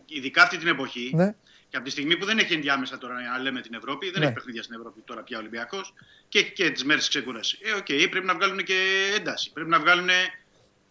ειδικά 0.06 0.42
αυτή 0.42 0.56
την 0.56 0.68
εποχή, 0.68 1.10
ναι. 1.14 1.34
και 1.68 1.76
από 1.76 1.84
τη 1.84 1.90
στιγμή 1.90 2.16
που 2.16 2.24
δεν 2.24 2.38
έχει 2.38 2.54
ενδιάμεσα 2.54 2.98
τώρα 2.98 3.14
να 3.14 3.38
λέμε 3.38 3.60
την 3.60 3.74
Ευρώπη, 3.74 4.10
δεν 4.10 4.20
ναι. 4.20 4.24
έχει 4.24 4.34
παιχνίδια 4.34 4.62
στην 4.62 4.74
Ευρώπη 4.74 5.00
τώρα 5.04 5.22
πια 5.22 5.38
Ολυμπιακός 5.38 5.94
και 6.28 6.38
έχει 6.38 6.52
και 6.52 6.70
τις 6.70 6.84
μέρες 6.84 7.08
ξεκούρασης. 7.08 7.58
Ε, 7.62 7.78
okay, 7.78 8.10
πρέπει 8.10 8.26
να 8.26 8.34
βγάλουν 8.34 8.58
και 8.58 8.74
ένταση. 9.16 9.52
Πρέπει 9.52 9.70
να 9.70 9.80
βγάλουν 9.80 10.08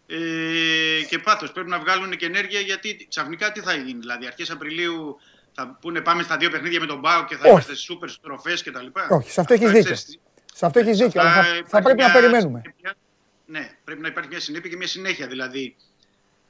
ε, 0.07 1.03
και 1.07 1.19
πάθος. 1.19 1.51
Πρέπει 1.51 1.69
να 1.69 1.79
βγάλουν 1.79 2.11
και 2.11 2.25
ενέργεια 2.25 2.59
γιατί 2.59 3.05
ξαφνικά 3.09 3.51
τι 3.51 3.59
θα 3.59 3.73
γίνει. 3.73 3.99
Δηλαδή 3.99 4.25
αρχές 4.25 4.51
Απριλίου 4.51 5.19
θα 5.53 5.77
πούνε 5.81 6.01
πάμε 6.01 6.23
στα 6.23 6.37
δύο 6.37 6.49
παιχνίδια 6.49 6.79
με 6.79 6.85
τον 6.85 6.99
Μπάου 6.99 7.25
και 7.25 7.35
θα 7.35 7.47
είμαστε 7.47 7.71
στις 7.73 7.85
σούπερ 7.85 8.09
στροφές 8.09 8.63
κτλ. 8.63 8.85
Όχι, 9.09 9.31
σε 9.31 9.41
αυτό 9.41 9.53
έχεις 9.53 9.71
δίκιο. 9.71 9.95
Σε 10.53 10.65
αυτό 10.65 10.79
έχεις 10.79 10.97
δίκιο, 10.97 11.21
αλλά 11.21 11.43
θα, 11.65 11.81
πρέπει 11.81 12.01
να 12.01 12.11
περιμένουμε. 12.11 12.61
ναι, 13.45 13.69
πρέπει 13.83 14.01
να 14.01 14.07
υπάρχει 14.07 14.29
μια 14.29 14.39
συνέπεια 14.39 14.69
και 14.69 14.75
μια 14.75 14.87
συνέχεια. 14.87 15.27
Δηλαδή 15.27 15.75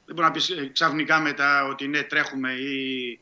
δεν 0.06 0.14
μπορεί 0.14 0.26
να 0.26 0.32
πεις 0.32 0.50
ε, 0.50 0.70
ξαφνικά 0.72 1.20
μετά 1.20 1.64
ότι 1.64 1.88
ναι, 1.88 2.02
τρέχουμε 2.02 2.52
ή 2.52 3.18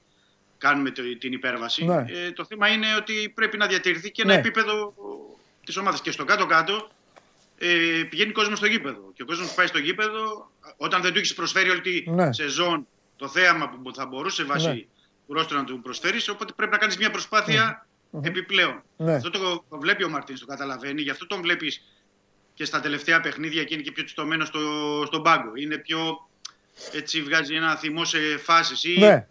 κάνουμε 0.59 0.90
την 1.19 1.32
υπέρβαση. 1.32 1.85
Ναι. 1.85 2.05
Ε, 2.09 2.32
το 2.32 2.44
θέμα 2.44 2.69
είναι 2.69 2.86
ότι 2.98 3.32
πρέπει 3.35 3.56
να 3.56 3.66
διατηρηθεί 3.66 4.11
και 4.11 4.23
ένα 4.23 4.32
ναι. 4.32 4.39
επίπεδο 4.39 4.94
της 5.65 5.77
ομάδας. 5.77 6.01
Και 6.01 6.11
στο 6.11 6.24
κάτω-κάτω 6.24 6.90
ε, 7.59 8.02
πηγαίνει 8.10 8.32
κόσμος 8.32 8.59
στο 8.59 8.66
γήπεδο. 8.66 9.10
Και 9.14 9.22
ο 9.22 9.26
κόσμος 9.26 9.48
που 9.48 9.55
πάει 9.55 9.66
στο 9.66 9.78
γήπεδο, 9.78 10.51
όταν 10.76 11.02
δεν 11.02 11.12
του 11.12 11.18
έχεις 11.18 11.35
προσφέρει 11.35 11.70
όλη 11.70 11.81
τη 11.81 12.10
ναι. 12.10 12.32
σεζόν 12.32 12.86
το 13.16 13.28
θέαμα 13.28 13.68
που 13.68 13.94
θα 13.94 14.06
μπορούσε 14.06 14.44
βάσει 14.44 14.68
ναι. 14.68 15.35
ρόστρο 15.35 15.59
να 15.59 15.64
του 15.64 15.81
προσφέρεις, 15.81 16.28
οπότε 16.28 16.52
πρέπει 16.56 16.72
να 16.72 16.78
κάνεις 16.78 16.97
μια 16.97 17.10
προσπάθεια 17.10 17.86
ναι. 18.10 18.28
επιπλέον. 18.28 18.82
Ναι. 18.97 19.14
Αυτό 19.14 19.31
το, 19.31 19.64
το 19.68 19.78
βλέπει 19.78 20.05
ο 20.05 20.09
Μαρτίν, 20.09 20.39
το 20.39 20.47
καταλαβαίνει, 20.47 21.02
γι' 21.02 21.10
αυτό 21.10 21.26
τον 21.26 21.40
βλέπεις 21.40 21.82
και 22.55 22.64
στα 22.64 22.81
τελευταία 22.81 23.20
παιχνίδια 23.20 23.64
και 23.64 23.74
είναι 23.74 23.82
και 23.82 23.93
πιο 23.93 24.05
τσιτωμένος 24.05 24.48
στο, 24.48 24.60
στον 25.06 25.22
πάγκο. 25.22 25.52
Είναι 25.55 25.76
πιο. 25.76 26.28
Έτσι 26.93 27.22
βγάζει 27.22 27.55
ένα 27.55 27.76
θυμό 27.76 28.05
σε 28.05 28.18
φάσεις 28.39 28.85
ή 28.85 28.98
ναι. 28.98 29.26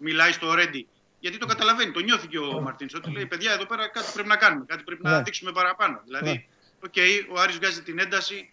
μιλάει 0.00 0.32
στο 0.32 0.54
ρέντι. 0.54 0.86
Γιατί 1.20 1.38
το 1.38 1.46
καταλαβαίνει, 1.46 1.90
το 1.90 2.00
νιώθει 2.00 2.26
και 2.26 2.38
ο 2.38 2.60
Μαρτίν. 2.60 2.88
Ότι 2.96 3.10
λέει: 3.10 3.26
Παιδιά, 3.26 3.52
εδώ 3.52 3.66
πέρα 3.66 3.88
κάτι 3.88 4.10
πρέπει 4.14 4.28
να 4.28 4.36
κάνουμε, 4.36 4.64
κάτι 4.68 4.82
πρέπει 4.82 5.02
να 5.02 5.22
δείξουμε 5.22 5.52
παραπάνω. 5.52 6.00
Δηλαδή, 6.04 6.48
okay, 6.84 7.34
ο 7.36 7.40
Άρης 7.40 7.56
βγάζει 7.56 7.82
την 7.82 7.98
ένταση, 7.98 8.50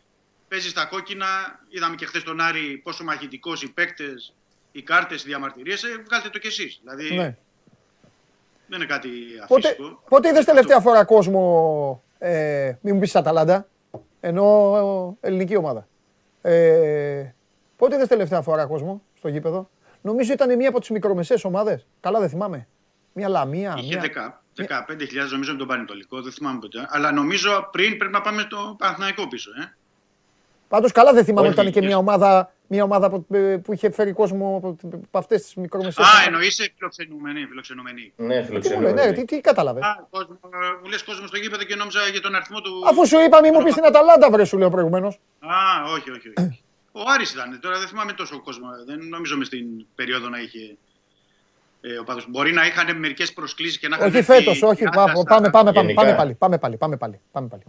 παίζει 0.48 0.70
στα 0.70 0.86
κόκκινα. 0.86 1.26
Είδαμε 1.70 1.96
και 1.96 2.06
χθες 2.06 2.24
τον 2.24 2.42
Άρη 2.42 2.82
πόσο 2.84 3.04
μαχητικό 3.04 3.54
οι 3.62 3.70
παίκτες, 3.70 4.34
οι 4.72 4.82
κάρτες, 4.82 5.24
οι 5.24 5.26
διαμαρτυρίες. 5.28 5.84
Ε, 5.84 6.04
βγάλτε 6.06 6.30
το 6.30 6.40
κι 6.40 6.48
εσείς. 6.48 6.80
Δηλαδή 6.82 7.16
ναι. 7.16 7.38
δεν 8.68 8.80
είναι 8.80 8.86
κάτι 8.86 9.10
αφύσικο. 9.44 9.48
Πότε, 9.48 9.78
πότε 10.10 10.30
είδε 10.30 10.44
τελευταία 10.44 10.80
φορά 10.80 11.04
κόσμο. 11.04 12.04
Ε, 12.18 12.74
μην 12.82 12.94
μου 12.94 13.00
πεις 13.00 13.16
Αταλάντα, 13.16 13.68
εννοώ 14.20 15.18
ελληνική 15.22 15.56
ομάδα. 15.56 15.88
Ε, 16.42 17.34
πότε 17.78 17.96
είδες 17.96 18.08
τελευταία 18.08 18.42
φορά 18.42 18.66
κόσμο 18.66 19.02
στο 19.18 19.28
γήπεδο; 19.28 19.70
Νομίζω 20.02 20.34
ήταν 20.34 20.56
μία 20.56 20.70
από 20.70 20.80
τις 20.80 20.90
μικρομεσαίες 20.90 21.44
ομάδες. 21.44 21.86
Καλά 22.00 22.20
δεν 22.20 22.30
θυμάμαι. 22.30 22.68
Μια 23.14 23.30
Λαμία. 23.30 23.76
Είχε 23.78 24.00
μια... 24.00 24.42
15.000 24.58 24.68
νομίζω 25.32 25.52
με 25.52 25.58
τον 25.58 25.68
Πανετολικό, 25.68 26.22
δεν 26.22 26.32
θυμάμαι 26.32 26.60
ποτέ. 26.60 26.88
Αλλά 26.90 27.12
νομίζω 27.12 27.70
πριν 27.72 27.98
πρέπει 27.98 28.14
να 28.14 28.22
πάμε 28.22 28.42
στο 28.42 28.76
Παναθηναϊκό 28.78 29.28
πίσω. 29.28 29.52
Ε. 29.62 29.74
Πάντως 30.68 30.92
καλά 30.92 31.14
δεν 31.14 31.26
θυμάμαι 31.26 31.48
ότι 31.48 31.60
ήταν 31.60 31.72
και 31.72 31.82
μια 31.82 31.98
ομάδα, 31.98 32.54
μια 32.68 32.84
ομάδα 32.84 33.10
που, 33.10 33.26
που 33.64 33.74
είχε 33.74 33.92
φέρει 33.92 34.14
κόσμο 34.14 34.56
από, 34.58 34.78
από 34.92 35.18
αυτές 35.18 35.42
τις 35.42 35.56
μικρομεσαίες. 35.56 36.08
Α, 36.08 36.12
εννοεί 36.26 36.50
φιλοξενούμενοι. 36.78 37.46
φιλοξενούμενοι. 37.46 38.14
Ναι, 38.16 38.44
φιλοξενούμενοι. 38.44 38.94
Ναι, 38.94 39.12
τι, 39.12 39.26
τι 39.26 39.42
κατάλαβες. 39.42 39.84
Μου 40.84 40.90
λες 40.90 41.04
κόσμο 41.04 41.28
στο 41.28 41.38
γήπεδο 41.38 41.64
και 41.64 41.76
νόμιζα 41.76 42.08
για 42.12 42.22
τον 42.22 42.36
αριθμό 42.36 42.62
του. 42.62 42.84
Αφού 42.90 43.08
σου 43.08 43.20
είπα, 43.20 43.42
μη 43.42 43.52
μου 43.52 43.64
πεις 43.64 43.74
την 43.74 43.86
Αταλάντα, 43.86 44.30
βρε 44.32 44.46
σου 44.46 44.58
λέω 44.58 44.70
προηγουμένως. 44.70 45.20
Α, 45.40 45.92
όχι, 45.92 46.12
όχι. 46.12 46.34
όχι. 46.38 46.64
Ο 46.92 47.02
Άρης 47.14 47.34
ήταν. 47.34 47.60
Τώρα 47.60 47.80
δεν 47.80 47.88
θυμάμαι 47.88 48.14
τόσο 48.14 48.42
κόσμο. 48.42 48.68
Δεν 48.86 49.08
νομίζω 49.08 49.38
μες 49.38 49.48
στην 49.48 49.66
περίοδο 49.96 50.30
να 50.30 50.40
είχε 50.40 50.78
ε, 51.94 51.98
ο 51.98 52.04
Πάδος. 52.04 52.28
Μπορεί 52.30 52.52
να 52.52 52.66
είχαν 52.66 52.98
μερικές 52.98 53.34
προσκλήσεις 53.34 53.80
και 53.80 53.88
να 53.88 53.96
είχαν. 53.96 54.08
Όχι 54.08 54.22
φέτος, 54.22 54.62
όχι. 54.62 54.84
Πάμε, 54.84 55.50
πάμε, 55.50 55.50
πάμε, 55.50 55.72
πάμε, 55.72 55.94
πάλι. 55.94 56.34
Πάμε 56.34 56.58
πάλι, 56.58 56.78
πάμε 56.78 56.98
πάλι, 56.98 57.20
πάμε 57.32 57.48
πάλι. 57.48 57.64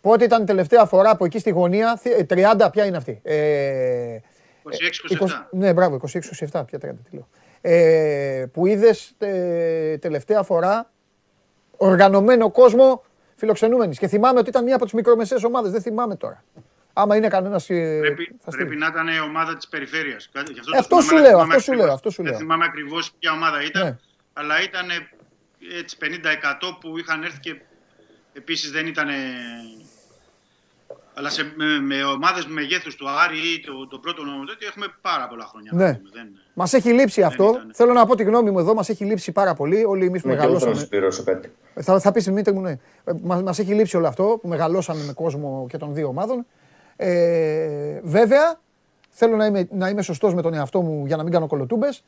Πότε 0.00 0.24
ήταν 0.24 0.42
η 0.42 0.44
τελευταία 0.44 0.84
φορά 0.84 1.10
από 1.10 1.24
εκεί 1.24 1.38
στη 1.38 1.50
γωνία, 1.50 2.00
30, 2.28 2.68
ποια 2.72 2.84
είναι 2.84 2.96
αυτή; 2.96 3.20
Ε, 3.22 4.18
26-27. 4.62 5.48
Ναι, 5.50 5.72
μπράβο, 5.72 6.00
26-27, 6.50 6.64
ποια 6.66 6.78
30, 6.78 6.90
τι 7.10 7.16
λέω. 7.16 7.28
Ε, 7.60 8.46
που 8.52 8.66
είδες 8.66 9.14
ε, 9.18 9.98
τελευταία 9.98 10.42
φορά 10.42 10.90
οργανωμένο 11.76 12.50
κόσμο 12.50 13.02
φιλοξενούμενης. 13.34 13.98
Και 13.98 14.08
θυμάμαι 14.08 14.38
ότι 14.38 14.48
ήταν 14.48 14.64
μία 14.64 14.74
από 14.74 14.84
τις 14.84 14.92
μικρομεσαίες 14.94 15.44
ομάδες, 15.44 15.70
δεν 15.70 15.82
θυμάμαι 15.82 16.16
τώρα. 16.16 16.44
Άμα 16.98 17.16
είναι 17.16 17.28
κανένας. 17.28 17.70
Ε, 17.70 17.98
πρέπει, 18.00 18.36
πρέπει 18.50 18.76
να 18.76 18.86
ήταν 18.86 19.08
η 19.08 19.20
ομάδα 19.20 19.56
της 19.56 19.68
περιφέρειας. 19.68 20.30
Αυτό, 20.34 20.78
αυτό, 20.78 21.00
σου 21.00 21.16
λέω, 21.16 21.38
αυτό 21.38 21.58
σου 21.58 21.72
λέω. 21.72 21.92
Αυτό 21.92 22.10
σου 22.10 22.22
λέω. 22.22 22.32
Δεν 22.32 22.40
θυμάμαι 22.40 22.64
ακριβώς 22.64 23.12
ποια 23.18 23.32
ομάδα 23.32 23.62
ήταν, 23.62 23.84
ναι. 23.84 23.98
αλλά 24.32 24.62
ήταν 24.62 24.86
έτσι 25.78 25.96
50% 26.00 26.04
που 26.80 26.98
είχαν 26.98 27.22
έρθει 27.22 27.40
και 27.40 27.60
επίσης 28.32 28.70
δεν 28.70 28.86
ήταν 28.86 29.08
αλλά 31.18 31.30
σε, 31.30 31.52
με, 31.56 31.80
με 31.80 32.04
ομάδες 32.04 32.46
μεγέθους 32.46 32.94
του 32.96 33.08
Άρη 33.08 33.36
ή 33.36 33.60
το, 33.60 33.86
το 33.88 33.98
πρώτο 33.98 34.22
τέτοιο 34.46 34.68
έχουμε 34.68 34.86
πάρα 35.00 35.28
πολλά 35.28 35.44
χρόνια. 35.44 35.70
Ναι. 35.74 36.00
Δεν... 36.12 36.28
Μας 36.54 36.72
έχει 36.72 36.92
λείψει 36.92 37.22
αυτό. 37.22 37.56
Θέλω 37.72 37.92
να 37.92 38.06
πω 38.06 38.14
τη 38.14 38.22
γνώμη 38.22 38.50
μου 38.50 38.58
εδώ, 38.58 38.74
μας 38.74 38.88
έχει 38.88 39.04
λείψει 39.04 39.32
πάρα 39.32 39.54
πολύ. 39.54 39.84
Όλοι 39.84 40.06
εμείς 40.06 40.22
που 40.22 40.28
ναι, 40.28 40.34
μεγαλώσαμε. 40.34 40.88
κάτι. 41.24 41.52
Θα, 41.74 42.00
θα 42.00 42.12
πεις 42.12 42.24
Δημήτρη 42.24 42.52
μου, 42.52 42.60
ναι. 42.60 42.78
Μα 43.22 43.36
μας 43.36 43.58
έχει 43.58 43.74
λείψει 43.74 43.96
όλο 43.96 44.06
αυτό 44.06 44.38
που 44.42 44.48
μεγαλώσαμε 44.48 45.04
με 45.04 45.12
κόσμο 45.12 45.66
και 45.70 45.76
των 45.76 45.94
δύο 45.94 46.08
ομάδων. 46.08 46.46
Ε, 46.96 48.00
βέβαια, 48.02 48.60
θέλω 49.10 49.36
να 49.36 49.46
είμαι, 49.46 49.68
να 49.70 49.88
είμαι 49.88 50.02
σωστός 50.02 50.34
με 50.34 50.42
τον 50.42 50.54
εαυτό 50.54 50.80
μου 50.80 51.06
για 51.06 51.16
να 51.16 51.22
μην 51.22 51.32
κάνω 51.32 51.46
κολοτούμπες. 51.46 52.04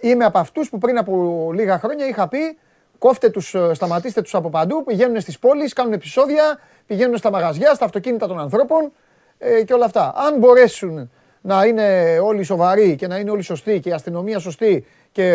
Είμαι 0.00 0.24
από 0.24 0.38
αυτούς 0.38 0.70
που 0.70 0.78
πριν 0.78 0.98
από 0.98 1.50
λίγα 1.54 1.78
χρόνια 1.78 2.06
είχα 2.06 2.28
πει 2.28 2.58
κόφτε 2.98 3.28
τους, 3.28 3.54
ε, 3.54 3.74
σταματήστε 3.74 4.22
τους 4.22 4.34
από 4.34 4.50
παντού, 4.50 4.84
πηγαίνουν 4.84 5.20
στις 5.20 5.38
πόλεις, 5.38 5.72
κάνουν 5.72 5.92
επεισόδια, 5.92 6.58
πηγαίνουν 6.86 7.16
στα 7.16 7.30
μαγαζιά, 7.30 7.74
στα 7.74 7.84
αυτοκίνητα 7.84 8.26
των 8.26 8.38
ανθρώπων 8.38 8.92
ε, 9.38 9.62
και 9.62 9.72
όλα 9.72 9.84
αυτά. 9.84 10.12
Αν 10.16 10.38
μπορέσουν 10.38 11.10
να 11.40 11.64
είναι 11.64 12.18
όλοι 12.22 12.42
σοβαροί 12.42 12.96
και 12.96 13.06
να 13.06 13.18
είναι 13.18 13.30
όλοι 13.30 13.42
σωστοί 13.42 13.80
και 13.80 13.88
η 13.88 13.92
αστυνομία 13.92 14.38
σωστή 14.38 14.86
και 15.12 15.28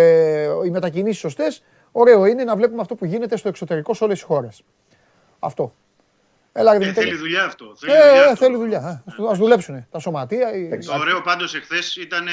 οι 0.66 0.70
μετακινήσεις 0.70 1.20
σωστές, 1.20 1.64
ωραίο 1.92 2.26
είναι 2.26 2.44
να 2.44 2.56
βλέπουμε 2.56 2.82
αυτό 2.82 2.96
που 2.96 3.06
γίνεται 3.06 3.38
στο 3.38 3.48
εξωτερικό 3.48 3.94
σε 3.94 4.04
όλες 4.04 4.18
τις 4.18 4.28
χώρες. 4.28 4.64
Αυτό. 5.40 5.74
Έλα, 6.54 6.76
ε, 6.76 6.94
θέλει 6.94 7.16
δουλειά 7.16 7.44
αυτό. 7.44 7.76
Θέλει 7.80 7.94
ε, 7.94 8.10
δουλειά, 8.10 8.36
θέλει 8.36 8.56
δουλειά. 8.56 9.04
Ας 9.30 9.38
δουλέψουν 9.38 9.88
τα 9.92 10.00
σωματεία. 10.00 10.48
Το 10.86 10.94
ωραίο 11.00 11.22
πάντως 11.22 11.56
εχθές 11.56 11.96
ήταν 11.96 12.28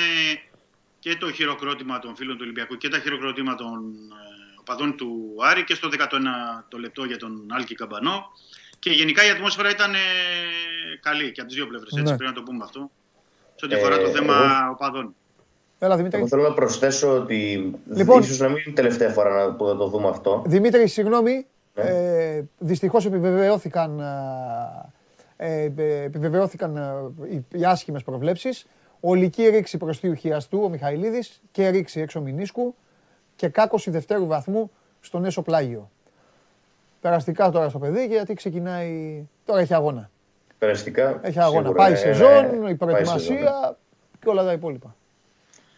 και 0.99 1.17
το 1.17 1.33
χειροκρότημα 1.33 1.99
των 1.99 2.17
φίλων 2.17 2.35
του 2.37 2.43
Ολυμπιακού 2.43 2.77
και 2.77 2.89
τα 2.89 2.99
χειροκρότημα 2.99 3.55
των 3.55 3.95
παδών 4.65 4.97
του 4.97 5.37
Άρη 5.51 5.65
και 5.65 5.75
στο 5.75 5.89
11 5.93 5.97
το 6.69 6.79
λεπτό 6.79 7.05
για 7.05 7.17
τον 7.17 7.47
Άλκη 7.51 7.75
Καμπανό. 7.75 8.33
Και 8.79 8.91
γενικά 8.91 9.27
η 9.27 9.31
ατμόσφαιρα 9.31 9.71
ήταν 9.71 9.95
ε, 9.95 9.99
καλή 11.01 11.33
και 11.33 11.41
από 11.41 11.49
τις 11.49 11.59
δύο 11.59 11.67
πλευρές. 11.67 11.93
Έτσι 11.93 12.11
ναι. 12.11 12.17
πρέπει 12.17 12.31
να 12.31 12.37
το 12.37 12.43
πούμε 12.43 12.65
αυτό. 12.65 12.91
Σε 13.55 13.65
ό,τι 13.65 13.75
αφορά 13.75 13.99
το 13.99 14.09
ε, 14.09 14.11
θέμα 14.11 14.35
εγώ... 14.35 14.71
οπαδών. 14.71 15.15
Έλα, 15.79 15.97
Δημήτρη. 15.97 16.19
Εγώ 16.19 16.29
θέλω 16.29 16.43
να 16.43 16.53
προσθέσω 16.53 17.17
ότι 17.17 17.71
λοιπόν, 17.89 18.21
ίσως 18.23 18.39
να 18.39 18.49
μην 18.49 18.57
είναι 18.57 18.71
η 18.71 18.73
τελευταία 18.73 19.09
φορά 19.09 19.55
που 19.55 19.67
θα 19.67 19.77
το 19.77 19.87
δούμε 19.89 20.09
αυτό. 20.09 20.43
Δημήτρη, 20.47 20.89
συγγνώμη. 20.89 21.47
Ναι. 21.83 21.91
Ε, 21.91 22.45
δυστυχώς 22.59 23.07
επιβεβαιώθηκαν, 23.07 24.01
ε, 25.37 25.63
ε 25.63 26.05
επιβεβαιώθηκαν 26.05 26.77
ε, 26.77 27.59
οι 27.59 27.65
άσχημες 27.65 28.03
προβλέψεις. 28.03 28.67
Ολική 29.01 29.49
ρήξη 29.49 29.77
προστίου 29.77 30.15
χιαστού 30.15 30.63
ο 30.63 30.69
Μιχαηλίδης 30.69 31.43
και 31.51 31.69
ρήξη 31.69 32.01
έξω 32.01 32.21
Μινίσκου 32.21 32.75
και 33.37 33.49
κάκωση 33.49 33.91
δευτέρου 33.91 34.27
βαθμού 34.27 34.71
στον 35.01 35.25
έσω 35.25 35.43
πλάγιο. 35.43 35.91
Περαστικά 37.01 37.51
τώρα 37.51 37.69
στο 37.69 37.79
παιδί 37.79 38.07
γιατί 38.07 38.35
ξεκινάει. 38.35 39.23
Τώρα 39.45 39.61
έχει 39.61 39.75
αγώνα. 39.75 40.11
Περαστικά. 40.59 41.19
Έχει 41.23 41.41
αγώνα. 41.41 41.73
Πάει 41.73 41.93
η 41.93 41.97
σεζόν, 41.97 42.67
η 42.69 42.75
προετοιμασία 42.75 43.77
και 44.21 44.29
όλα 44.29 44.45
τα 44.45 44.53
υπόλοιπα. 44.53 44.97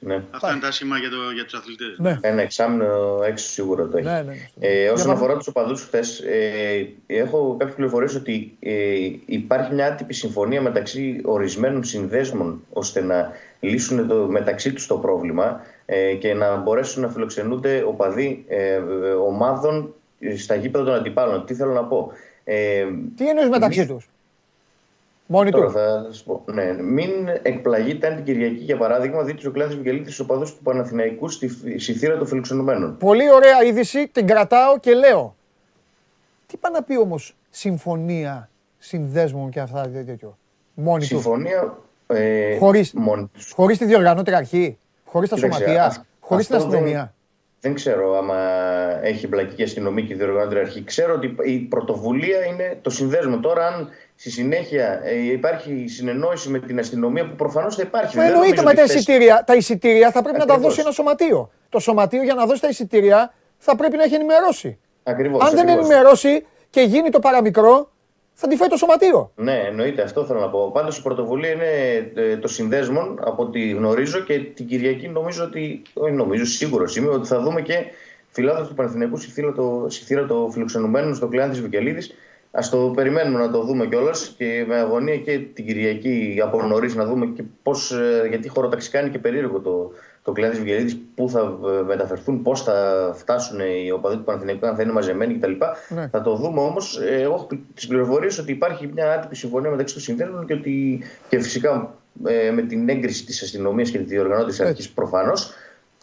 Ναι. 0.02 0.22
Αυτά 0.31 0.51
είναι 0.51 0.60
τα 0.60 0.70
σήμα 0.70 0.98
για, 0.98 1.10
το, 1.10 1.16
για 1.35 1.44
τους 1.44 1.55
αθλητές. 1.55 1.98
Ναι. 1.98 2.18
Ένα 2.20 2.43
εξάμεινο 2.43 3.20
έξω 3.24 3.48
σίγουρα 3.48 3.89
το 3.89 3.97
έχει. 3.97 4.06
Ναι, 4.06 4.12
ναι, 4.12 4.22
ναι. 4.22 4.66
Ε, 4.68 4.89
όσον 4.89 5.10
αφορά 5.10 5.36
τους 5.36 5.47
οπαδούς 5.47 5.82
χθες, 5.82 6.18
ε, 6.20 6.89
έχω 7.06 7.56
κάποιες 7.59 7.77
πληροφορίες 7.77 8.14
ότι 8.14 8.56
ε, 8.60 8.72
υπάρχει 9.27 9.74
μια 9.74 9.86
άτυπη 9.86 10.14
συμφωνία 10.14 10.62
μεταξύ 10.62 11.20
ορισμένων 11.24 11.85
συνδέσμων 11.85 12.64
ώστε 12.72 13.01
να 13.01 13.32
λύσουν 13.60 14.09
το, 14.09 14.14
μεταξύ 14.14 14.72
τους 14.72 14.86
το 14.86 14.97
πρόβλημα 14.98 15.60
ε, 15.86 16.14
και 16.14 16.35
να 16.35 16.56
μπορέσουν 16.56 17.02
να 17.02 17.09
φιλοξενούνται 17.09 17.82
οπαδοί 17.86 18.44
ε, 18.48 18.77
ομάδων 19.27 19.94
στα 20.36 20.55
γήπεδα 20.55 20.85
των 20.85 20.94
αντιπάλων. 20.94 21.47
Τι 21.47 21.55
θέλω 21.55 21.72
να 21.72 21.85
πω. 21.85 22.12
Ε, 22.44 22.85
Τι 23.16 23.28
εννοείς 23.28 23.48
μεταξύ 23.48 23.86
τους; 23.86 24.09
Μόνοι 25.32 25.51
του. 25.51 25.70
Θα 25.70 26.07
σας 26.11 26.23
πω. 26.23 26.43
Ναι, 26.47 26.73
μην 26.82 27.11
εκπλαγείτε 27.43 28.07
αν 28.07 28.15
την 28.15 28.24
Κυριακή, 28.24 28.62
για 28.62 28.77
παράδειγμα, 28.77 29.23
δείτε 29.23 29.48
ο 29.48 29.51
κλάδο 29.51 29.77
Βικελίδη 29.77 30.11
στου 30.11 30.27
οπαδούς 30.28 30.55
του 30.55 30.62
Παναθηναϊκού 30.62 31.28
στη, 31.28 31.78
στη 31.81 31.93
θύρα 31.93 32.16
των 32.16 32.27
φιλοξενουμένων. 32.27 32.97
Πολύ 32.97 33.32
ωραία 33.32 33.62
είδηση, 33.65 34.09
την 34.09 34.27
κρατάω 34.27 34.78
και 34.78 34.94
λέω. 34.94 35.36
Τι 36.47 36.57
πάει 36.57 36.73
να 36.73 36.82
πει 36.82 36.98
όμως 36.98 37.36
συμφωνία 37.51 38.51
συνδέσμων 38.78 39.51
και 39.51 39.61
αυτά 39.61 39.89
τέτοιο. 39.89 40.39
Μόνοι 40.74 41.05
συμφωνία, 41.05 41.78
Ε, 42.07 42.57
χωρίς, 43.55 43.78
τη 43.78 43.85
διοργανώτρια 43.85 44.36
αρχή. 44.36 44.78
Χωρίς 45.05 45.28
τα 45.28 45.36
σωματεία, 45.36 46.07
χωρίς 46.20 46.47
την 46.47 46.57
αστυνομία. 46.57 47.15
Δεν, 47.61 47.74
ξέρω 47.74 48.16
άμα 48.16 48.39
έχει 49.02 49.27
μπλακή 49.28 49.55
και 49.55 49.62
αστυνομία 49.62 50.05
και 50.05 50.15
διοργανώτρια 50.15 50.61
αρχή. 50.61 50.85
Ξέρω 50.85 51.15
ότι 51.15 51.36
η 51.44 51.59
πρωτοβουλία 51.59 52.44
είναι 52.44 52.78
το 52.82 52.90
συνδέσμο. 52.90 53.39
Τώρα, 53.40 53.66
αν 53.66 53.89
στη 54.20 54.30
συνέχεια 54.30 55.01
ε, 55.05 55.32
υπάρχει 55.32 55.84
συνεννόηση 55.88 56.48
με 56.48 56.59
την 56.59 56.78
αστυνομία 56.78 57.28
που 57.28 57.34
προφανώς 57.34 57.74
θα 57.76 57.82
υπάρχει. 57.82 58.16
Μα 58.16 58.24
εννοείται 58.24 58.62
με 58.62 58.74
τα 58.74 58.82
εισιτήρια. 58.82 59.44
Τα 59.47 59.55
εισιτήρια 59.55 60.10
θα 60.10 60.22
πρέπει 60.22 60.38
να 60.38 60.44
τα 60.44 60.59
δώσει 60.59 60.80
ένα 60.80 60.90
σωματείο. 60.90 61.51
Το 61.68 61.78
σωματείο 61.78 62.22
για 62.22 62.34
να 62.34 62.47
δώσει 62.47 62.60
τα 62.60 62.68
εισιτήρια 62.68 63.34
θα 63.59 63.76
πρέπει 63.76 63.97
να 63.97 64.02
έχει 64.02 64.14
ενημερώσει. 64.14 64.78
Ακριβώς, 65.02 65.44
Αν 65.44 65.55
δεν 65.55 65.68
ενημερώσει 65.68 66.47
και 66.70 66.80
γίνει 66.80 67.10
το 67.10 67.18
παραμικρό, 67.18 67.90
θα 68.32 68.48
τη 68.48 68.56
φάει 68.56 68.68
το 68.68 68.76
σωματείο. 68.76 69.32
Ναι, 69.34 69.62
εννοείται, 69.66 70.02
αυτό 70.02 70.24
θέλω 70.24 70.40
να 70.40 70.48
πω. 70.48 70.70
Πάντως 70.70 70.98
η 70.98 71.02
πρωτοβουλία 71.02 71.51
είναι 71.51 72.12
ε, 72.14 72.36
το 72.36 72.48
συνδέσμων 72.48 73.18
από 73.24 73.42
ό,τι 73.42 73.70
γνωρίζω 73.70 74.20
και 74.20 74.38
την 74.38 74.66
Κυριακή 74.66 75.09
νομίζω 75.09 75.44
ότι. 75.44 75.82
Όχι, 75.94 76.12
νομίζω, 76.12 76.44
σίγουρος 76.44 76.97
είμαι 76.97 77.09
ότι 77.09 77.28
θα 77.28 77.40
δούμε 77.40 77.60
και 77.60 77.84
φιλάδο 78.30 78.66
του 78.66 78.74
Παναθηναϊκού 78.74 79.16
στη 79.16 80.05
θύρα 80.05 80.26
το 80.26 80.48
φιλοξενουμένου 80.52 81.14
στο 81.14 81.26
κλειάν 81.26 81.51
τη 81.51 81.60
Βικελίδης. 81.60 82.14
Α 82.52 82.60
το 82.70 82.93
περιμένουμε 82.94 83.39
να 83.39 83.51
το 83.51 83.62
δούμε 83.62 83.86
κιόλας 83.86 84.35
και 84.36 84.64
με 84.68 84.77
αγωνία 84.77 85.16
και 85.16 85.39
την 85.39 85.66
Κυριακή 85.66 86.40
από 86.43 86.62
νωρίς 86.62 86.94
να 86.94 87.05
δούμε 87.05 87.27
και 87.27 87.43
πώς. 87.62 87.93
Ε, 87.93 88.27
γιατί 88.28 88.48
χωροταξικά 88.48 89.01
είναι 89.01 89.09
και 89.09 89.18
περίεργο 89.18 89.60
το, 89.60 89.93
το 90.22 90.32
κλειδί 90.32 90.51
της 90.51 90.59
Βικελίδη, 90.59 90.94
πού 91.14 91.28
θα 91.28 91.40
ε, 91.40 91.82
μεταφερθούν, 91.82 92.43
πώς 92.43 92.62
θα 92.62 93.10
φτάσουν 93.16 93.60
οι 93.60 93.90
οπαδοί 93.90 94.16
του 94.16 94.24
Παναθηναϊκού, 94.24 94.66
αν 94.66 94.77
θα 94.77 94.82
είναι 94.82 94.93
μαζεμένοι 94.93 95.35
κτλ. 95.35 95.52
Ναι. 95.89 96.09
Θα 96.09 96.22
το 96.22 96.35
δούμε 96.35 96.60
όμως. 96.60 97.01
Ε, 97.01 97.20
εγώ 97.20 97.35
έχω 97.35 97.48
τις 97.74 97.86
πληροφορίες 97.86 98.39
ότι 98.39 98.52
υπάρχει 98.52 98.90
μια 98.94 99.12
άτυπη 99.12 99.36
συμφωνία 99.36 99.70
μεταξύ 99.70 99.94
των 99.94 100.02
συνδέσμων 100.02 100.47
και 100.47 100.52
ότι 100.52 101.02
και 101.28 101.40
φυσικά 101.40 101.94
ε, 102.24 102.51
με 102.51 102.62
την 102.62 102.89
έγκριση 102.89 103.24
της 103.24 103.43
αστυνομίας 103.43 103.90
και 103.90 103.98
τη 103.98 104.05
διοργανώτηση 104.05 104.62
αρχής 104.62 104.90
προφανώς. 104.90 105.52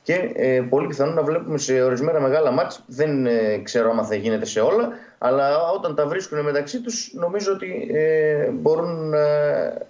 Και 0.03 0.32
ε, 0.36 0.61
πολύ 0.69 0.88
πιθανό 0.88 1.11
να 1.11 1.24
βλέπουμε 1.24 1.57
σε 1.57 1.82
ορισμένα 1.82 2.19
μεγάλα 2.19 2.52
μάτς, 2.52 2.84
δεν 2.88 3.26
ε, 3.26 3.57
ξέρω 3.64 3.90
άμα 3.90 4.03
θα 4.03 4.15
γίνεται 4.15 4.45
σε 4.45 4.60
όλα, 4.60 4.90
αλλά 5.18 5.69
όταν 5.72 5.95
τα 5.95 6.07
βρίσκουν 6.07 6.39
μεταξύ 6.39 6.81
τους 6.81 7.14
νομίζω 7.14 7.53
ότι 7.53 7.89
ε, 7.94 8.49
μπορούν 8.49 9.10
να 9.10 9.18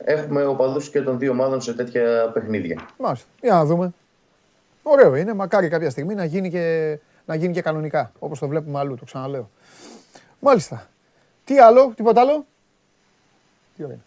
έχουμε 0.05 0.45
οπαδούς 0.45 0.89
και 0.89 1.01
των 1.01 1.19
δύο 1.19 1.31
ομάδων 1.31 1.61
σε 1.61 1.73
τέτοια 1.73 2.31
παιχνίδια. 2.33 2.87
Μάλιστα. 2.97 3.27
Για 3.41 3.53
να 3.53 3.65
δούμε. 3.65 3.93
Ωραίο 4.83 5.15
είναι, 5.15 5.33
μακάρι 5.33 5.67
κάποια 5.69 5.89
στιγμή 5.89 6.15
να 6.15 6.25
γίνει 6.25 6.49
και, 6.49 6.97
να 7.25 7.35
γίνει 7.35 7.53
και 7.53 7.61
κανονικά, 7.61 8.11
όπως 8.19 8.39
το 8.39 8.47
βλέπουμε 8.47 8.79
αλλού, 8.79 8.95
το 8.95 9.05
ξαναλέω. 9.05 9.49
Μάλιστα. 10.39 10.87
Τι 11.43 11.59
άλλο, 11.59 11.93
τίποτα 11.95 12.21
άλλο; 12.21 12.45
Τι 13.75 13.83
ωραία. 13.83 13.99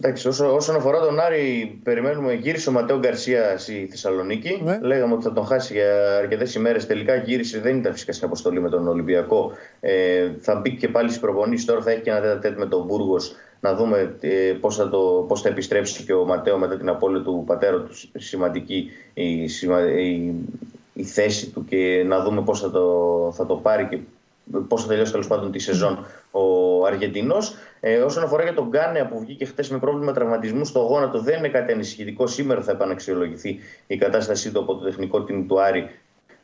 Εντάξει, 0.00 0.28
όσο, 0.28 0.54
όσον 0.54 0.76
αφορά 0.76 1.00
τον 1.00 1.20
Άρη, 1.20 1.78
περιμένουμε. 1.82 2.32
Γύρισε 2.32 2.68
ο 2.68 2.72
Ματέο 2.72 2.98
Γκαρσία 2.98 3.58
στη 3.58 3.86
Θεσσαλονίκη. 3.90 4.60
Ναι. 4.64 4.78
Λέγαμε 4.82 5.14
ότι 5.14 5.22
θα 5.22 5.32
τον 5.32 5.44
χάσει 5.44 5.72
για 5.72 6.16
αρκετές 6.16 6.54
ημέρες. 6.54 6.86
Τελικά 6.86 7.14
γύρισε, 7.14 7.60
δεν 7.60 7.76
ήταν 7.76 7.92
φυσικά 7.92 8.12
στην 8.12 8.26
αποστολή 8.26 8.60
με 8.60 8.68
τον 8.68 8.88
Ολυμπιακό. 8.88 9.52
Ε, 9.80 10.30
θα 10.40 10.54
μπει 10.54 10.76
και 10.76 10.88
πάλι 10.88 11.08
στις 11.08 11.20
προπονήσεις. 11.20 11.66
Τώρα 11.66 11.82
θα 11.82 11.90
έχει 11.90 12.00
και 12.00 12.10
ένα 12.10 12.38
τέτοιο 12.38 12.58
με 12.58 12.66
τον 12.66 12.84
Μπούργο 12.84 13.16
να 13.60 13.74
δούμε 13.74 14.16
ε, 14.20 14.52
πώς, 14.60 14.76
θα 14.76 14.88
το, 14.88 15.24
πώς 15.28 15.40
θα 15.40 15.48
επιστρέψει 15.48 16.04
και 16.04 16.12
ο 16.12 16.24
Ματέο 16.24 16.58
μετά 16.58 16.76
την 16.76 16.88
απώλεια 16.88 17.22
του 17.22 17.42
πατέρα 17.46 17.82
του 17.82 17.94
σημαντική 18.18 18.90
η, 19.14 19.42
η, 19.42 20.34
η 20.92 21.04
θέση 21.04 21.50
του 21.50 21.64
και 21.64 22.04
να 22.06 22.22
δούμε 22.22 22.42
πώς 22.42 22.60
θα 22.60 22.70
το, 22.70 23.32
θα 23.34 23.46
το 23.46 23.54
πάρει 23.54 23.86
και 23.86 23.98
πώς 24.68 24.82
θα 24.82 24.88
τελειώσει 24.88 25.12
τέλος 25.12 25.26
πάντων 25.26 25.52
τη 25.52 25.58
σεζόν 25.58 26.06
ο 26.30 26.84
Αργεντινός. 26.86 27.54
Ε, 27.80 27.98
όσον 27.98 28.22
αφορά 28.22 28.42
για 28.42 28.54
τον 28.54 28.68
Γκάνεα 28.68 29.06
που 29.06 29.18
βγήκε 29.18 29.44
χθες 29.44 29.70
με 29.70 29.78
πρόβλημα 29.78 30.12
τραυματισμού 30.12 30.64
στο 30.64 30.78
γόνατο, 30.78 31.20
δεν 31.20 31.38
είναι 31.38 31.48
κάτι 31.48 31.72
ανησυχητικό. 31.72 32.26
Σήμερα 32.26 32.62
θα 32.62 32.72
επαναξιολογηθεί 32.72 33.58
η 33.86 33.96
κατάστασή 33.96 34.52
του 34.52 34.60
από 34.60 34.74
το 34.74 34.84
τεχνικό 34.84 35.24
team 35.28 35.44
του 35.48 35.60
Άρη 35.60 35.90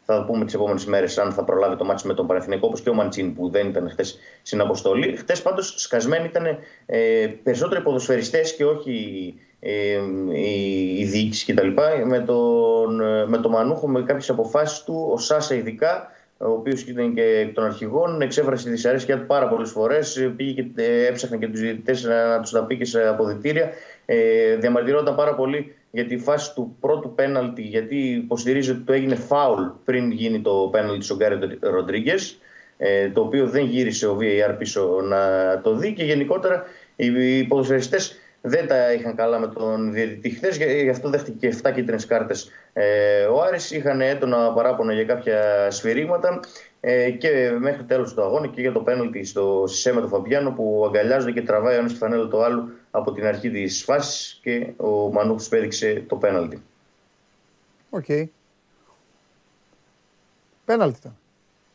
θα 0.04 0.24
πούμε 0.24 0.44
τις 0.44 0.54
επόμενες 0.54 0.84
μέρες 0.84 1.18
αν 1.18 1.32
θα 1.32 1.44
προλάβει 1.44 1.76
το 1.76 1.84
μάτι 1.84 2.06
με 2.06 2.14
τον 2.14 2.26
Παναθηναϊκό, 2.26 2.66
όπως 2.66 2.80
και 2.80 2.90
ο 2.90 2.94
Μαντσίν 2.94 3.34
που 3.34 3.50
δεν 3.50 3.68
ήταν 3.68 3.90
χθες 3.90 4.18
στην 4.42 4.60
αποστολή. 4.60 5.16
Χθες 5.16 5.42
πάντως 5.42 5.74
σκασμένοι 5.76 6.24
ήταν 6.24 6.46
ε, 6.86 7.26
περισσότερο 7.42 7.80
οι 7.80 7.84
ποδοσφαιριστές 7.84 8.54
και 8.54 8.64
όχι 8.64 9.34
ε, 9.60 10.00
η, 10.32 10.98
η 10.98 11.04
διοίκησης 11.04 11.44
κτλ. 11.44 11.68
Με 12.06 12.18
τον, 12.20 12.94
με 13.28 13.38
τον 13.38 13.50
Μανούχο, 13.50 13.88
με 13.88 14.02
κάποιες 14.02 14.30
αποφάσεις 14.30 14.82
του, 14.82 15.08
ο 15.12 15.18
Σάσα 15.18 15.54
ειδικά, 15.54 16.10
ο 16.44 16.50
οποίος 16.50 16.82
ήταν 16.82 17.14
και 17.14 17.22
εκ 17.22 17.54
των 17.54 17.64
αρχηγών, 17.64 18.20
εξέφρασε 18.20 18.64
τη 18.64 18.70
δυσαρέσκεια 18.70 19.18
του 19.18 19.26
πάρα 19.26 19.48
πολλές 19.48 19.70
φορές. 19.70 20.32
Πήγε 20.36 20.62
και 20.62 20.82
ε, 20.82 21.06
έψαχνε 21.06 21.36
και 21.36 21.48
τους 21.48 21.60
διαιτητές 21.60 22.02
να, 22.02 22.28
να 22.28 22.40
τους 22.40 22.50
τα 22.50 22.64
πει 22.64 22.76
και 22.76 22.84
σε 22.84 23.06
αποδητήρια. 23.08 23.70
Ε, 24.06 24.56
διαμαρτυρόταν 24.56 25.14
πάρα 25.14 25.34
πολύ 25.34 25.74
για 25.90 26.06
τη 26.06 26.18
φάση 26.18 26.54
του 26.54 26.76
πρώτου 26.80 27.14
πέναλτη, 27.14 27.62
γιατί 27.62 27.96
υποστηρίζει 27.96 28.70
ότι 28.70 28.80
το 28.80 28.92
έγινε 28.92 29.14
φάουλ 29.14 29.62
πριν 29.84 30.10
γίνει 30.10 30.40
το 30.40 30.68
πέναλτι 30.72 31.04
στον 31.04 31.16
Γκάρι 31.16 31.58
Ροντρίγκες, 31.60 32.38
ε, 32.76 33.08
το 33.08 33.20
οποίο 33.20 33.46
δεν 33.46 33.64
γύρισε 33.64 34.06
ο 34.06 34.18
VAR 34.20 34.54
πίσω 34.58 35.00
να 35.02 35.20
το 35.60 35.74
δει 35.74 35.92
και 35.92 36.04
γενικότερα 36.04 36.64
οι 36.96 37.44
ποδοσφαιριστές 37.44 38.16
δεν 38.42 38.66
τα 38.66 38.92
είχαν 38.92 39.14
καλά 39.14 39.38
με 39.38 39.46
τον 39.46 39.92
διαιτητή 39.92 40.30
χθες, 40.30 40.56
γι' 40.56 40.88
αυτό 40.88 41.08
δέχτηκε 41.10 41.58
7 41.62 41.72
κίτρινες 41.74 42.06
κάρτες. 42.06 42.50
Ε, 42.72 43.24
ο 43.24 43.42
Άρης 43.42 43.70
είχαν 43.70 44.00
έντονα 44.00 44.52
παράπονα 44.52 44.92
για 44.92 45.04
κάποια 45.04 45.70
σφυρίγματα 45.70 46.40
ε, 46.80 47.10
και 47.10 47.56
μέχρι 47.58 47.84
τέλος 47.84 48.14
του 48.14 48.22
αγώνα 48.22 48.46
και 48.46 48.60
για 48.60 48.72
το 48.72 48.80
πέναλτι 48.80 49.24
στο 49.24 49.64
Σέμα 49.66 50.00
του 50.00 50.08
Φαμπιάνο 50.08 50.50
που 50.50 50.84
αγκαλιάζονται 50.86 51.32
και 51.32 51.42
τραβάει 51.42 51.76
ο 51.76 51.78
ένας 51.78 51.92
φανέλο 51.92 52.28
το 52.28 52.42
άλλο 52.42 52.68
από 52.90 53.12
την 53.12 53.26
αρχή 53.26 53.50
της 53.50 53.84
φάσης 53.84 54.38
και 54.42 54.72
ο 54.76 55.12
Μανούχος 55.12 55.48
πέδειξε 55.48 56.04
το 56.08 56.16
πέναλτι. 56.16 56.62
Okay. 57.90 58.24
Πέναλτι 60.64 60.98
ήταν. 60.98 61.16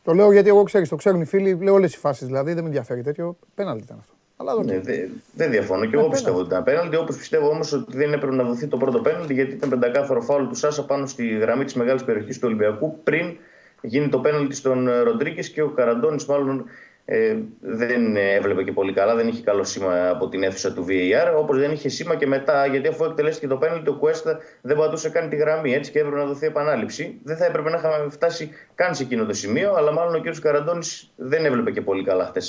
Το 0.04 0.14
λέω 0.14 0.32
γιατί 0.32 0.50
εγώ 0.50 0.64
ξέρεις, 0.64 0.90
το 0.90 0.96
ξέρουν 0.96 1.22
οι 1.22 1.26
φίλοι, 1.26 1.58
λέω 1.62 1.74
όλες 1.74 1.94
οι 1.94 1.98
φάσεις 1.98 2.26
δηλαδή, 2.26 2.54
δεν 2.54 2.62
με 2.62 2.68
ενδιαφέρει 2.68 3.02
τέτοιο. 3.02 3.38
Πέναλτι 3.56 3.84
ήταν 3.84 3.98
αυτό. 4.00 4.14
Αλλά 4.38 4.64
ναι, 4.64 4.80
δεν 4.80 5.48
διαφωνώ 5.48 5.86
και 5.86 5.96
εγώ 5.96 6.10
πιστεύω 6.10 6.38
ότι 6.38 6.48
ήταν 6.48 6.64
πέναλτι. 6.64 6.96
Όπως 6.96 7.18
πιστεύω 7.18 7.50
όμως 7.50 7.74
ότι 7.74 7.98
δεν 7.98 8.14
έπρεπε 8.14 8.36
να 8.36 8.44
δοθεί 8.44 8.68
το 8.68 8.78
πρώτο 8.78 9.00
πέναλτι 9.00 9.34
γιατί 9.34 9.54
ήταν 9.54 9.70
πεντακάθαρο 9.70 10.22
φάουλ 10.22 10.48
του 10.48 10.56
Σάσα 10.56 10.86
πάνω 10.86 11.06
στη 11.06 11.28
γραμμή 11.28 11.64
της 11.64 11.74
μεγάλης 11.74 12.04
περιοχής 12.04 12.40
του 12.40 12.44
Ολυμπιακού 12.48 13.00
πριν 13.04 13.38
γίνει 13.82 14.10
το 14.10 14.20
πέναλτι 14.20 14.56
στον 14.56 14.90
Ροντρίγκες 15.04 15.50
και 15.50 15.62
ο 15.62 15.70
Καραντώνης 15.70 16.26
μάλλον 16.26 16.66
ε, 17.10 17.38
δεν 17.60 18.16
έβλεπε 18.16 18.64
και 18.64 18.72
πολύ 18.72 18.94
καλά, 18.94 19.16
δεν 19.16 19.28
είχε 19.28 19.42
καλό 19.42 19.64
σήμα 19.64 20.10
από 20.10 20.30
την 20.30 20.44
αίθουσα 20.44 20.74
του 20.74 20.86
VAR. 20.90 21.38
Όπως 21.38 21.58
δεν 21.58 21.72
είχε 21.72 21.90
σήμα 21.90 22.16
και 22.16 22.28
μετά, 22.28 22.66
γιατί 22.66 22.88
αφού 22.88 23.04
εκτελέστηκε 23.06 23.48
το 23.48 23.58
πέναλτι, 23.58 23.90
ο 23.90 23.94
Κουέστα 23.94 24.40
δεν 24.62 24.78
πατούσε 24.78 25.10
καν 25.10 25.30
τη 25.30 25.36
γραμμή 25.36 25.74
έτσι 25.74 25.92
και 25.92 26.00
έπρεπε 26.00 26.18
να 26.18 26.26
δοθεί 26.26 26.46
επανάληψη. 26.46 27.20
Δεν 27.24 27.38
θα 27.38 27.46
έπρεπε 27.46 27.70
να 27.70 27.78
είχαμε 27.78 28.10
φτάσει 28.10 28.52
καν 28.76 28.96
σε 28.96 29.04
εκείνο 29.04 29.26
το 29.26 29.34
σημείο, 29.34 29.74
αλλά 29.74 29.92
μάλλον 29.92 30.16
ο 30.16 30.20
κ. 30.20 30.40
Καραντώνης 30.40 31.12
δεν 31.16 31.46
έβλεπε 31.46 31.72
και 31.72 31.82
πολύ 31.82 32.04
καλά 32.04 32.26
χθες. 32.26 32.42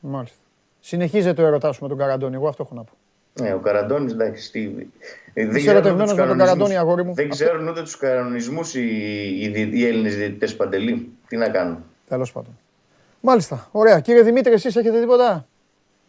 Μάλιστα. 0.00 0.43
Συνεχίζεται 0.86 1.42
ο 1.42 1.46
ερωτάς 1.46 1.78
με 1.78 1.88
τον 1.88 1.98
Καραντώνη. 1.98 2.34
Εγώ 2.34 2.48
αυτό 2.48 2.62
έχω 2.66 2.74
να 2.74 2.84
πω. 2.84 2.92
Ναι, 3.42 3.54
ο 3.54 3.58
Καραντώνης, 3.58 4.12
εντάξει. 4.12 4.50
Τι... 4.50 4.70
Είσαι 5.34 5.70
ερωτευμένος 5.70 6.14
με 6.14 6.26
τον 6.26 6.38
Καραντώνη, 6.38 6.76
αγόρι 6.76 7.04
μου. 7.04 7.14
Δεν 7.14 7.28
ξέρουν 7.28 7.68
ούτε 7.68 7.82
τους 7.82 7.96
κανονισμούς 7.96 8.74
οι, 8.74 8.80
οι, 8.80 9.70
οι 9.72 9.86
Έλληνες 9.86 10.16
διαιτητές 10.16 10.56
παντελή. 10.56 11.12
Τι 11.28 11.36
να 11.36 11.48
κάνουν. 11.48 11.84
Τέλος 12.08 12.32
πάντων. 12.32 12.58
Μάλιστα. 13.20 13.68
Ωραία. 13.70 14.00
Κύριε 14.00 14.22
Δημήτρη, 14.22 14.52
εσείς 14.52 14.76
έχετε 14.76 15.00
τίποτα; 15.00 15.46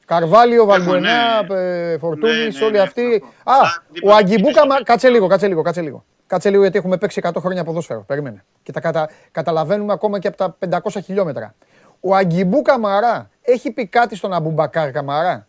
Καρβάλιο, 0.05 0.65
Βαλμπουενά, 0.65 1.41
ναι. 1.41 1.97
Φορτούνη, 1.97 2.33
ναι, 2.33 2.59
ναι, 2.59 2.65
όλοι 2.65 2.79
αυτοί. 2.79 3.23
Α, 3.43 3.55
ο 4.03 4.13
Αγκιμπούκα. 4.13 4.61
Κάτσε 4.83 5.09
λίγο, 5.09 5.27
κάτσε 5.27 5.47
λίγο, 5.47 5.61
κάτσε 5.61 5.81
λίγο. 5.81 6.05
Κάτσε 6.27 6.49
λίγο 6.49 6.61
γιατί 6.61 6.77
έχουμε 6.77 6.97
παίξει 6.97 7.21
100 7.23 7.31
χρόνια 7.37 7.63
ποδόσφαιρο. 7.63 8.03
Περίμενε. 8.07 8.43
Και 8.63 8.71
τα 8.71 8.79
κατα... 8.79 9.09
καταλαβαίνουμε 9.31 9.93
ακόμα 9.93 10.19
και 10.19 10.27
από 10.27 10.37
τα 10.37 10.57
500 10.93 11.01
χιλιόμετρα. 11.03 11.55
Ο 11.99 12.15
Αγκιμπού 12.15 12.61
Καμαρά 12.61 13.29
έχει 13.45 13.71
πει 13.71 13.85
κάτι 13.87 14.15
στον 14.15 14.33
Αμπουμπακάρ 14.33 14.91
Καμαρά; 14.91 15.47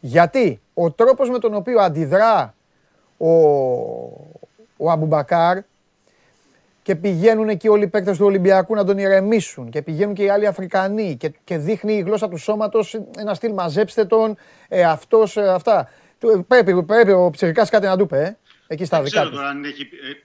Γιατί 0.00 0.60
ο 0.74 0.90
τρόπος 0.90 1.30
με 1.30 1.38
τον 1.38 1.54
οποίο 1.54 1.80
αντιδρά 1.80 2.54
ο, 3.18 3.30
ο 4.76 4.90
Αμπουμπακάρ 4.90 5.58
και 6.82 6.94
πηγαίνουν 6.94 7.48
εκεί 7.48 7.68
όλοι 7.68 7.84
οι 7.84 7.88
παίκτες 7.88 8.16
του 8.16 8.24
Ολυμπιακού 8.24 8.74
να 8.74 8.84
τον 8.84 8.98
ηρεμήσουν 8.98 9.70
και 9.70 9.82
πηγαίνουν 9.82 10.14
και 10.14 10.22
οι 10.22 10.28
άλλοι 10.28 10.46
Αφρικανοί 10.46 11.16
και, 11.16 11.32
και 11.44 11.58
δείχνει 11.58 11.94
η 11.94 12.00
γλώσσα 12.00 12.28
του 12.28 12.36
σώματος 12.36 13.00
ένα 13.18 13.34
στυλ 13.34 13.52
μαζέψτε 13.52 14.04
τον, 14.04 14.36
ε, 14.68 14.84
αυτός, 14.84 15.36
ε, 15.36 15.48
αυτά. 15.48 15.90
Πρέπει, 16.46 16.82
πρέπει 16.82 17.12
ο 17.12 17.30
Ψερικάς 17.30 17.70
κάτι 17.70 17.86
να 17.86 17.96
του 17.96 18.06
πει, 18.06 18.16
ε. 18.16 18.36
Εκεί 18.66 18.84
στα 18.84 19.02
δικά 19.02 19.22
τους. 19.22 19.38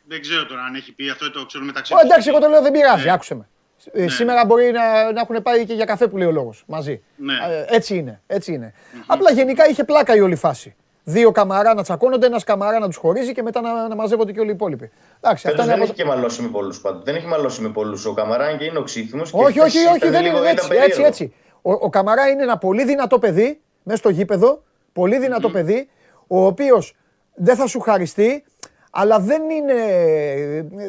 Δεν 0.08 0.22
ξέρω 0.22 0.46
τώρα 0.46 0.62
αν 0.62 0.76
έχει 0.76 0.94
πει 0.94 1.10
αυτό 1.10 1.32
το 1.32 1.46
ξέρω 1.46 1.64
μεταξύ. 1.64 1.94
Εντάξει, 2.04 2.30
εγώ 2.30 2.40
το 2.40 2.48
λέω 2.48 2.62
δεν 2.62 2.72
πειράζει, 2.72 3.10
άκουσε 3.10 3.36
με. 3.36 3.48
Ε, 3.92 4.02
ναι. 4.02 4.10
Σήμερα 4.10 4.46
μπορεί 4.46 4.72
να, 4.72 5.12
να 5.12 5.20
έχουν 5.22 5.42
πάει 5.42 5.66
και 5.66 5.74
για 5.74 5.86
καφέ 5.86 6.08
που 6.08 6.18
λέει 6.18 6.28
ο 6.28 6.32
λόγος 6.32 6.64
μαζί. 6.68 7.04
Ναι. 7.16 7.34
Ε, 7.34 7.76
έτσι 7.76 7.96
είναι. 7.96 8.22
Έτσι 8.28 8.54
είναι. 8.54 8.74
Απλά 9.08 9.32
γενικά 9.32 9.68
είχε 9.68 9.84
πλάκα 9.84 10.16
η 10.16 10.20
όλη 10.20 10.36
φάση. 10.36 10.76
Δύο 11.04 11.32
καμαρά 11.32 11.74
να 11.74 11.84
τσακώνονται, 11.84 12.26
ένας 12.26 12.44
καμαρά 12.44 12.80
να 12.80 12.88
τους 12.88 12.96
χωρίζει 12.96 13.32
και 13.32 13.42
μετά 13.42 13.62
να, 13.62 13.88
να 13.88 13.96
μαζεύονται 13.96 14.32
και 14.32 14.40
όλοι 14.40 14.50
οι 14.50 14.54
υπόλοιποι. 14.54 14.92
Εντάξει, 15.22 15.52
δεν 15.56 15.72
από... 15.72 15.84
έχει 15.84 15.94
και 15.94 16.06
μαλώσει 16.06 16.42
με 16.42 16.48
πολλούς 16.48 16.82
πάντως. 16.82 17.04
Δεν 17.04 17.16
έχει 17.16 17.26
μαλώσει 17.26 17.62
με 17.62 17.70
πολλούς. 17.70 18.06
Ο 18.06 18.14
Καμαρά 18.14 18.58
και 18.58 18.66
είναι 18.66 18.78
οξύθυμος. 18.78 19.34
Όχι, 19.34 19.60
όχι, 19.60 19.78
όχι, 19.88 20.10
δεν 20.10 20.26
είναι 20.26 20.50
έτσι. 20.50 20.70
έτσι, 20.72 21.02
έτσι. 21.02 21.34
Ο, 21.62 21.72
ο 21.72 21.90
Καμαρά 21.90 22.30
είναι 22.30 22.44
ένα 22.44 22.58
πολύ 22.58 22.86
δυνατό 22.86 23.20
παιδί 23.20 23.62
μέσα 23.84 23.98
στο 23.98 24.10
γήπεδο. 24.10 24.64
Πολύ 24.94 25.20
δυνατό 25.20 25.50
παιδί, 25.50 25.90
ο 26.28 26.46
οποίος 26.46 26.96
δεν 27.34 27.56
θα 27.56 27.68
σου 27.68 27.80
χαριστεί, 27.80 28.44
αλλά 28.92 29.20
δεν 29.20 29.42
είναι. 29.50 29.76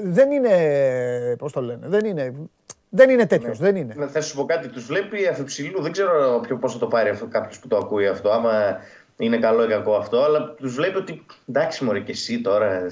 Δεν 0.03 0.31
είναι. 0.31 0.57
Πώς 1.39 1.53
το 1.53 1.61
λένε. 1.61 1.87
Δεν 1.87 2.05
είναι. 2.05 2.35
Δεν 2.97 3.11
είναι 3.11 3.27
τέτοιος. 3.27 3.59
Ναι. 3.59 3.71
Δεν 3.71 3.77
είναι. 3.77 4.07
Θα 4.07 4.21
σου 4.21 4.37
πω 4.37 4.45
κάτι, 4.45 4.69
τους 4.69 4.87
βλέπει 4.87 5.27
αφιψηλού. 5.27 5.83
Δεν 5.83 5.93
ξέρω 5.93 6.41
πώ 6.61 6.69
θα 6.69 6.79
το 6.79 6.87
πάρει 6.87 7.09
αυτό 7.09 7.27
κάποιος 7.27 7.59
που 7.59 7.69
το 7.69 7.77
ακούει 7.77 8.07
αυτό. 8.07 8.31
Άμα 8.31 8.79
είναι 9.17 9.39
καλό 9.39 9.65
ή 9.65 9.69
κακό 9.69 9.95
αυτό, 9.95 10.23
αλλά 10.23 10.55
τους 10.55 10.75
βλέπει 10.75 10.97
ότι 10.97 11.27
εντάξει, 11.49 11.85
Μωρή, 11.85 12.03
και 12.03 12.13
εσύ 12.13 12.41
τώρα. 12.41 12.83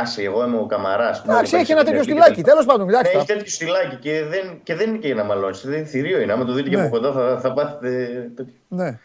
Άσε, 0.00 0.22
εγώ 0.22 0.44
είμαι 0.44 0.58
ο 0.58 0.66
Καμαράς. 0.66 1.22
Εντάξει, 1.24 1.56
έχει 1.56 1.72
ένα 1.72 1.84
τέτοιο 1.84 2.02
στυλάκι. 2.02 2.42
Τέλος 2.42 2.64
πάντων, 2.64 2.88
εντάξει. 2.88 3.12
Έχει 3.16 3.26
τέτοιο 3.26 3.46
στυλάκι 3.46 3.96
και 3.96 4.24
δεν, 4.24 4.60
και 4.62 4.74
δεν 4.74 4.88
είναι 4.88 4.98
και 4.98 5.06
για 5.06 5.16
να 5.16 5.24
μαλώσεις. 5.24 5.70
Δεν 5.70 5.86
θηρίο 5.86 6.20
είναι. 6.20 6.32
Άμα 6.32 6.44
το 6.44 6.52
δείτε 6.52 6.68
και 6.68 6.76
ναι. 6.76 6.82
από 6.82 6.90
κοντά 6.90 7.12
θα, 7.12 7.40
θα 7.40 7.52
πάθετε. 7.52 8.30
Ναι. 8.68 8.98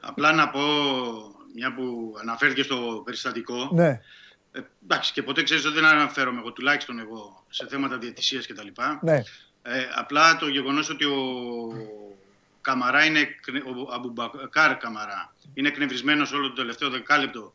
Απλά 0.00 0.32
να 0.32 0.48
πω, 0.48 0.60
μια 1.54 1.74
που 1.74 2.14
αναφέρθηκε 2.20 2.62
στο 2.62 2.76
περιστατικό. 3.04 3.54
Ναι. 3.72 4.00
Ε, 4.56 4.60
εντάξει, 4.82 5.12
και 5.12 5.22
ποτέ 5.22 5.42
ξέρεις 5.42 5.64
ότι 5.64 5.74
δεν 5.74 5.84
αναφέρομαι 5.84 6.40
εγώ, 6.40 6.52
τουλάχιστον 6.52 6.98
εγώ, 6.98 7.44
σε 7.50 7.66
θέματα 7.66 7.98
διαιτησία 7.98 8.40
κτλ. 8.40 8.68
Ναι. 9.00 9.22
Ε, 9.62 9.88
απλά 9.94 10.36
το 10.36 10.48
γεγονός 10.48 10.90
ότι 10.90 11.04
ο 11.04 11.16
Καμαρά 12.60 13.04
είναι, 13.04 13.28
ο 13.64 13.92
Αμπουμπακάρ 13.92 14.76
Καμαρά 14.76 15.34
είναι 15.54 15.68
εκνευρισμένος 15.68 16.32
όλο 16.32 16.48
το 16.48 16.54
τελευταίο 16.54 16.90
δεκάλεπτο 16.90 17.54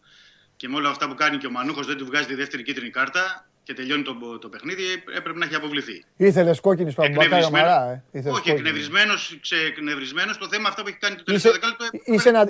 και 0.58 0.70
με 0.70 0.76
όλα 0.76 0.90
αυτά 0.90 1.08
που 1.08 1.16
κάνει 1.16 1.38
και 1.38 1.48
ο 1.48 1.52
Μανούχος 1.52 1.86
δεν 1.86 1.98
του 1.98 2.06
βγάζει 2.06 2.28
τη 2.28 2.36
δεύτερη 2.36 2.64
κίτρινη 2.64 2.90
κάρτα 2.90 3.50
και 3.70 3.76
τελειώνει 3.76 4.04
το, 4.04 4.40
το 4.40 4.50
παιχνίδι, 4.50 4.84
έπρεπε 5.18 5.40
να 5.40 5.46
έχει 5.46 5.56
αποβληθεί. 5.56 6.04
Ήθελες 6.16 6.60
κόκκινη 6.60 6.92
στο 6.92 7.02
Αμπουμπακάρ 7.02 7.42
Καμαρά. 7.42 8.04
Ε; 8.12 8.30
Όχι, 8.30 8.50
εκνευρισμένος 8.50 10.34
στο 10.34 10.48
θέμα 10.48 10.70
αυτό 10.70 10.82
που 10.82 10.88
έχει 10.88 10.98
κάνει 10.98 11.16
το 11.16 11.24
τελευταίο 11.24 11.52
δεκάλεπτο. 11.52 11.86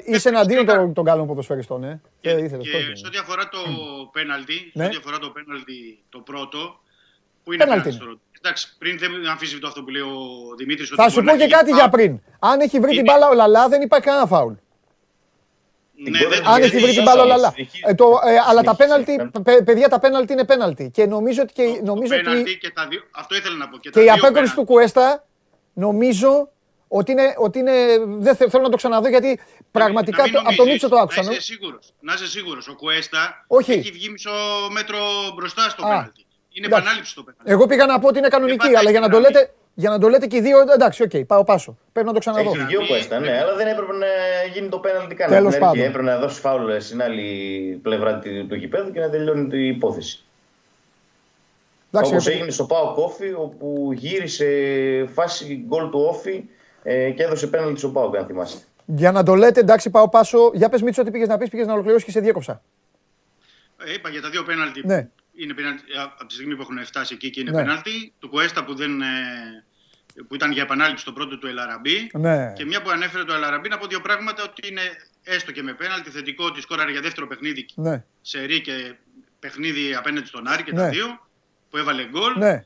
Είσαι 0.05 0.29
εναντίον 0.29 0.65
των, 0.65 0.93
των 0.93 1.05
καλών 1.05 1.27
ποδοσφαιριστών, 1.27 1.83
ε; 1.83 2.01
Και, 2.21 2.33
και, 2.33 2.57
και 2.57 2.91
σε 2.93 3.07
ό,τι 3.07 3.17
αφορά 3.17 3.49
το 3.49 3.59
πέναλτι, 4.11 4.53
σε 4.53 4.71
ναι. 4.73 4.85
ό,τι 4.85 4.95
αφορά 4.95 5.17
το 5.19 5.29
πέναλτι 5.29 5.99
το 6.09 6.19
πρώτο, 6.19 6.79
που 7.43 7.53
είναι 7.53 7.63
πέναλτι. 7.63 7.97
Εντάξει, 8.41 8.75
πριν 8.77 8.97
δεν 8.97 9.27
αμφισβητώ 9.27 9.67
αυτό 9.67 9.83
που 9.83 9.89
λέει 9.89 10.01
ο 10.01 10.15
Δημήτρης. 10.57 10.89
Θα 10.89 11.09
σου 11.09 11.23
πω 11.23 11.35
και 11.35 11.47
κάτι 11.47 11.71
για 11.71 11.89
πριν. 11.89 12.21
Αν 12.39 12.59
έχει 12.59 12.79
βρει 12.79 12.95
την 12.95 13.03
μπάλα 13.03 13.29
ο 13.29 13.33
Λαλά, 13.33 13.67
δεν 13.67 13.81
υπάρχει 13.81 14.05
κανένα 14.05 14.25
φάουλ. 14.25 14.53
Ναι, 16.01 16.19
Αν 16.45 16.61
έχει 16.61 16.77
βρει 16.77 16.93
την 16.93 17.03
μπάλα 17.03 17.23
ο 17.23 17.26
Λαλά. 17.26 17.53
Ε, 17.81 17.91
ε, 17.91 17.95
αλλά 18.47 18.61
τα 18.61 18.76
πέναλτι, 18.76 19.31
παιδιά, 19.65 19.89
τα 19.89 19.99
πέναλτι 19.99 20.34
είναι 20.34 20.45
πέναλτι. 20.45 20.89
Και 20.93 21.05
νομίζω 21.05 21.41
ότι. 21.41 21.53
Και, 21.53 21.81
νομίζω 21.84 22.15
ότι 22.15 22.57
και 22.57 22.69
τα 22.69 22.88
δύο, 22.88 23.01
αυτό 23.11 23.35
ήθελα 23.35 23.55
να 23.55 23.67
πω. 23.69 23.77
Και, 23.77 23.89
και 23.89 24.01
η 24.03 24.09
απέκρουση 24.09 24.55
του 24.55 24.63
Κουέστα 24.65 25.26
νομίζω 25.73 26.49
ότι 26.88 27.11
είναι, 27.11 27.34
ότι 27.38 27.59
είναι, 27.59 27.71
δεν 28.07 28.35
θέλω 28.35 28.63
να 28.63 28.69
το 28.69 28.77
ξαναδώ 28.77 29.07
γιατί 29.09 29.39
πραγματικά 29.71 30.23
το, 30.23 30.39
από 30.39 30.55
τον 30.55 30.67
Μίτσο 30.67 30.89
το 30.89 30.97
άκουσα. 30.97 31.23
Να 31.23 31.31
είσαι 31.31 31.41
σίγουρος, 31.41 31.93
να 31.99 32.13
είσαι 32.13 32.27
σίγουρος. 32.27 32.67
Ο 32.67 32.76
Κουέστα 32.76 33.45
Όχι. 33.47 33.71
έχει 33.71 33.91
βγει 33.91 34.09
μισό 34.09 34.31
μέτρο 34.71 34.97
μπροστά 35.35 35.69
στο 35.69 35.81
πέναλτι. 35.81 36.26
Είναι 36.51 36.67
επανάληψη 36.67 37.15
το 37.15 37.23
πέναλτι. 37.23 37.51
Εγώ 37.51 37.65
πήγα 37.65 37.85
να 37.85 37.99
πω 37.99 38.07
ότι 38.07 38.17
είναι 38.17 38.27
κανονική, 38.27 38.76
αλλά 38.76 38.89
για 38.89 38.99
να, 38.99 39.09
το 39.09 39.19
λέτε, 39.19 39.53
για 39.80 39.89
να 39.89 39.99
το 39.99 40.07
λέτε 40.10 40.27
και 40.27 40.38
οι 40.38 40.41
δύο, 40.41 40.60
εντάξει, 40.73 41.03
okay, 41.03 41.26
πάω 41.27 41.43
πάσο. 41.43 41.77
Πρέπει 41.91 42.07
να 42.07 42.14
το 42.14 42.19
ξαναδώ. 42.19 42.49
Έχει 42.49 42.64
βγει 42.64 42.76
ο 42.76 42.85
Κουέστα, 42.88 43.19
ναι, 43.19 43.38
αλλά 43.39 43.56
δεν 43.56 43.68
έπρεπε 43.68 43.93
να 43.93 44.07
γίνει 44.53 44.69
το 44.69 44.80
πέναλτι 44.80 45.15
καν. 45.15 45.30
Τέλος 45.30 45.57
πάντων. 45.57 45.84
Έπρεπε 45.84 46.01
να 46.01 46.18
δώσει 46.18 46.39
φάουλ 46.39 46.77
στην 46.80 47.01
άλλη 47.01 47.80
πλευρά 47.81 48.19
του 48.19 48.56
γηπέδου 48.56 48.91
και 48.91 48.99
να 48.99 49.10
τελειώνει 49.10 49.47
την 49.47 49.69
υπόθεση. 49.69 50.23
Όπως 51.91 52.27
έγινε 52.27 52.51
στο 52.51 52.65
Πάο 52.65 52.93
Κόφι, 52.93 53.34
όπου 53.34 53.89
γύρισε 53.93 54.47
φάση 55.14 55.64
γκολ 55.68 55.89
του 55.89 56.06
Όφι 56.10 56.43
ε, 56.84 57.10
και 57.10 57.23
έδωσε 57.23 57.47
πέναλτι 57.47 57.80
στον 57.80 57.93
Πάο, 57.93 58.11
αν 58.18 58.26
θυμάσαι. 58.26 58.57
Για 58.85 59.11
να 59.11 59.23
το 59.23 59.35
λέτε, 59.35 59.60
εντάξει, 59.60 59.89
πάω 59.89 60.10
πάσο. 60.10 60.51
Για 60.53 60.69
πες 60.69 60.81
Μίτσο, 60.81 61.01
ό,τι 61.01 61.11
πήγες 61.11 61.27
να 61.27 61.38
πεις, 61.38 61.49
πήγες 61.49 61.68
να 61.68 61.73
ολοκληρώσεις 61.73 62.06
και 62.06 62.11
σε 62.11 62.19
διέκοψα. 62.19 62.61
Ε, 63.85 63.93
είπα 63.93 64.10
για 64.10 64.22
τα 64.22 64.30
δύο 64.30 64.43
πέναλτι. 64.43 64.81
Ναι. 64.85 65.07
Είναι 65.35 65.53
πέναλτι 65.53 65.84
από 66.18 66.26
τη 66.26 66.34
στιγμή 66.34 66.56
που 66.56 66.61
έχουν 66.61 66.85
φτάσει 66.85 67.14
εκεί 67.14 67.30
και 67.30 67.39
είναι 67.39 67.51
ναι. 67.51 67.57
πέναλτι. 67.57 68.14
Του 68.19 68.30
Κουέστα 68.30 68.64
που, 68.64 68.76
δεν, 68.76 69.01
ε, 69.01 69.06
που 70.27 70.36
ήταν 70.36 70.52
για 70.52 70.61
επανάληψη 70.61 71.06
το 71.06 71.14
πρώτο 71.14 71.38
του 71.38 71.48
Ελαραμπή. 71.48 72.11
Ναι. 72.14 72.53
Και 72.56 72.65
μια 72.65 72.81
που 72.81 72.90
ανέφερε 72.90 73.23
το 73.23 73.34
Ελαραμπή, 73.34 73.69
να 73.69 73.77
πω 73.77 73.88
δύο 73.88 74.02
πράγματα 74.02 74.44
ότι 74.44 74.68
είναι 74.68 74.81
έστω 75.23 75.52
και 75.52 75.64
με 75.64 75.73
πέναλτι 75.73 76.10
θετικό 76.10 76.45
ότι 76.45 76.61
σκόραρε 76.61 76.91
για 76.91 77.02
δεύτερο 77.02 77.27
παιχνίδι 77.27 77.65
ναι. 77.76 78.03
σε 78.22 78.44
ρί 78.44 78.61
και 78.61 78.95
παιχνίδι 79.40 79.95
απέναντι 79.95 80.27
στον 80.27 80.48
Άρη 80.48 80.64
και 80.64 80.72
ναι. 80.72 80.77
τα 80.77 80.90
δύο 80.90 81.27
που 81.69 81.77
έβαλε 81.77 82.06
γκολ. 82.06 82.38
Ναι. 82.38 82.65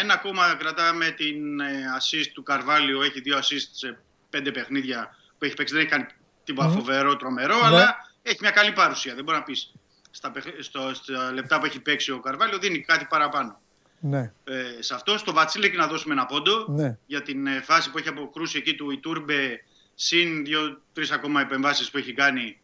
Ένα 0.00 0.14
ακόμα 0.14 0.54
κρατάμε 0.58 1.10
την 1.10 1.60
ε, 1.60 1.84
assist 1.98 2.30
του 2.34 2.42
Καρβάλιο. 2.42 3.02
Έχει 3.02 3.20
δύο 3.20 3.38
assist 3.38 3.68
σε 3.70 3.98
πέντε 4.30 4.50
παιχνίδια 4.50 5.16
που 5.38 5.44
έχει 5.44 5.54
παίξει. 5.54 5.74
Δεν 5.74 5.82
έχει 5.82 5.92
κάνει 5.92 6.06
τίποτα 6.44 6.68
mm. 6.68 6.72
φοβερό, 6.72 7.16
τρομερό, 7.16 7.56
ναι. 7.56 7.66
αλλά 7.66 7.96
έχει 8.22 8.38
μια 8.40 8.50
καλή 8.50 8.72
παρουσία. 8.72 9.14
Δεν 9.14 9.24
μπορεί 9.24 9.38
να 9.38 9.42
πεις 9.42 9.72
στα, 10.10 10.32
στο, 10.58 10.94
στα 10.94 11.32
λεπτά 11.32 11.58
που 11.58 11.64
έχει 11.64 11.80
παίξει 11.80 12.10
ο 12.10 12.20
Καρβάλιο 12.20 12.58
δίνει 12.58 12.80
κάτι 12.80 13.06
παραπάνω. 13.08 13.60
Ναι. 14.00 14.32
Ε, 14.44 14.82
σε 14.82 14.94
αυτό 14.94 15.18
στο 15.18 15.32
Βατσίλεκ 15.32 15.76
να 15.76 15.86
δώσουμε 15.86 16.14
ένα 16.14 16.26
πόντο 16.26 16.66
ναι. 16.68 16.98
για 17.06 17.22
την 17.22 17.46
ε, 17.46 17.60
φάση 17.60 17.90
που 17.90 17.98
έχει 17.98 18.08
αποκρούσει 18.08 18.58
εκεί 18.58 18.74
του 18.74 18.90
Ιτούρμπε 18.90 19.64
συν 19.94 20.44
δύο-τρει 20.44 21.06
ακόμα 21.10 21.40
επεμβάσεις 21.40 21.90
που 21.90 21.98
έχει 21.98 22.12
κάνει 22.12 22.60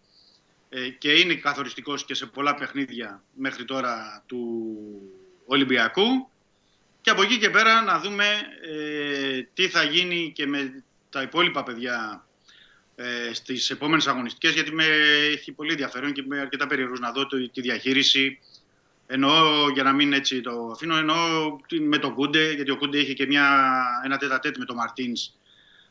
ε, 0.69 0.89
και 0.89 1.13
είναι 1.13 1.35
καθοριστικός 1.35 2.05
και 2.05 2.15
σε 2.15 2.27
πολλά 2.27 2.55
παιχνίδια 2.55 3.23
μέχρι 3.35 3.65
τώρα 3.65 4.23
του 4.27 4.67
Ολυμπιακού. 5.47 6.29
Και 7.01 7.11
από 7.11 7.23
εκεί 7.23 7.39
και 7.39 7.51
πέρα 7.51 7.83
να 7.83 8.01
δούμε 8.01 8.25
ε, 8.63 9.43
τι 9.55 9.69
θα 9.69 9.83
γίνει 9.83 10.33
και 10.35 10.47
με 10.47 10.85
τα 11.11 11.23
υπόλοιπα 11.23 11.63
παιδιά 11.63 12.27
ε, 12.95 13.33
στις 13.33 13.71
επόμενες 13.71 14.07
αγωνιστικές 14.07 14.53
γιατί 14.53 14.73
με 14.73 14.85
έχει 15.33 15.53
πολύ 15.53 15.71
ενδιαφέρον 15.71 16.13
και 16.13 16.25
με 16.27 16.39
αρκετά 16.39 16.67
περίεργος 16.67 17.01
να 17.01 17.13
δω 17.13 17.27
τη 17.27 17.61
διαχείριση 17.61 18.39
Εννοώ, 19.07 19.69
για 19.69 19.83
να 19.83 19.93
μην 19.93 20.13
έτσι 20.13 20.41
το 20.41 20.71
αφήνω, 20.73 20.97
εννοώ 20.97 21.17
με 21.81 21.99
τον 21.99 22.15
Κούντε, 22.15 22.53
γιατί 22.53 22.71
ο 22.71 22.77
Κούντε 22.77 22.99
είχε 22.99 23.13
και 23.13 23.27
μια, 23.27 23.77
ένα 24.05 24.17
τέτα 24.17 24.39
τέτ 24.39 24.57
με 24.57 24.65
τον 24.65 24.77
Μαρτίνς 24.77 25.31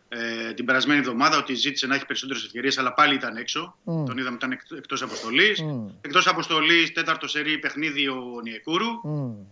ε, 0.09 0.53
την 0.53 0.65
περασμένη 0.65 0.99
εβδομάδα, 0.99 1.37
ότι 1.37 1.53
ζήτησε 1.53 1.87
να 1.87 1.95
έχει 1.95 2.05
περισσότερες 2.05 2.43
ευκαιρίες, 2.43 2.77
αλλά 2.77 2.93
πάλι 2.93 3.13
ήταν 3.13 3.37
έξω. 3.37 3.77
Mm. 3.85 4.05
Τον 4.05 4.17
είδαμε 4.17 4.35
ήταν 4.35 4.51
εκτός 4.77 5.01
αποστολής. 5.01 5.61
Mm. 5.61 5.91
Εκτός 6.01 6.27
αποστολής, 6.27 6.91
τέταρτο 6.91 7.27
σερή 7.27 7.57
παιχνίδι 7.57 8.07
ο 8.07 8.39
Νιεκούρου. 8.43 8.87
Mm. 8.87 9.45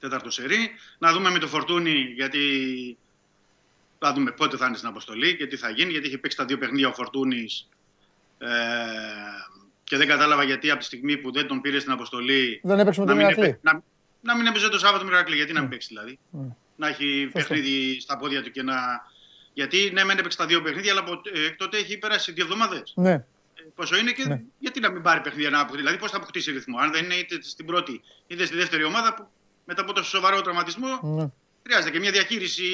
Τέταρτο 0.00 0.30
σερή. 0.30 0.70
Να 0.98 1.12
δούμε 1.12 1.30
με 1.30 1.38
το 1.38 1.46
Φορτούνι, 1.46 2.12
γιατί 2.14 2.96
θα 3.98 4.12
δούμε 4.12 4.30
πότε 4.30 4.56
θα 4.56 4.66
είναι 4.66 4.76
στην 4.76 4.88
αποστολή 4.88 5.36
και 5.36 5.46
τι 5.46 5.56
θα 5.56 5.70
γίνει, 5.70 5.90
γιατί 5.90 6.06
είχε 6.06 6.18
παίξει 6.18 6.36
τα 6.36 6.44
δύο 6.44 6.58
παιχνίδια 6.58 6.88
ο 6.88 6.92
Φορτούνης. 6.92 7.68
Ε, 8.38 8.48
και 9.92 9.98
δεν 9.98 10.08
κατάλαβα 10.08 10.44
γιατί 10.44 10.70
από 10.70 10.78
τη 10.78 10.84
στιγμή 10.84 11.16
που 11.16 11.32
δεν 11.32 11.46
τον 11.46 11.60
πήρε 11.60 11.78
στην 11.78 11.92
αποστολή. 11.92 12.60
Δεν 12.62 12.78
έπαιξε 12.78 13.00
με 13.00 13.06
τον 13.06 13.20
Ηρακλή. 13.20 13.58
Να, 13.62 13.82
να 14.20 14.36
μην 14.36 14.46
έπαιζε 14.46 14.68
το 14.68 14.78
Σάββατο 14.78 15.04
με 15.04 15.10
τον 15.10 15.18
Ηρακλή. 15.18 15.36
Γιατί 15.36 15.52
να 15.52 15.60
μην 15.60 15.68
παίξει 15.68 15.88
δηλαδή. 15.88 16.18
Να 16.76 16.88
έχει 16.88 17.30
παιχνίδι 17.32 18.00
στα 18.00 18.16
πόδια 18.16 18.42
του 18.42 18.50
και 18.50 18.62
να. 18.62 18.74
Γιατί 19.52 19.90
ναι, 19.92 20.04
μεν 20.04 20.18
έπαιξε 20.18 20.38
τα 20.38 20.46
δύο 20.46 20.62
παιχνίδια, 20.62 20.92
αλλά 20.92 21.00
από 21.00 21.12
ε, 21.12 21.50
τότε 21.50 21.76
έχει 21.76 21.98
πέρασει 21.98 22.32
δύο 22.32 22.44
εβδομάδες. 22.44 22.92
Ναι. 22.96 23.12
Ε, 23.12 23.24
πόσο 23.74 23.96
είναι 23.96 24.12
και 24.12 24.24
ναι. 24.24 24.40
γιατί 24.58 24.80
να 24.80 24.90
μην 24.90 25.02
πάρει 25.02 25.20
παιχνίδια 25.20 25.50
να 25.50 25.56
αποκτήσει. 25.56 25.82
Δηλαδή, 25.82 25.98
πώς 25.98 26.10
θα 26.10 26.16
αποκτήσει 26.16 26.50
ρυθμό. 26.50 26.78
Αν 26.78 26.92
δεν 26.92 27.04
είναι 27.04 27.14
είτε 27.14 27.42
στην 27.42 27.66
πρώτη 27.66 28.02
είτε 28.26 28.44
στη 28.44 28.56
δεύτερη 28.56 28.84
ομάδα 28.84 29.14
που 29.14 29.28
μετά 29.64 29.82
από 29.82 29.92
τόσο 29.92 30.08
σοβαρό 30.08 30.40
τραυματισμό 30.40 31.00
ναι. 31.02 31.30
χρειάζεται 31.62 31.90
και 31.90 31.98
μια 31.98 32.10
διαχείριση 32.10 32.64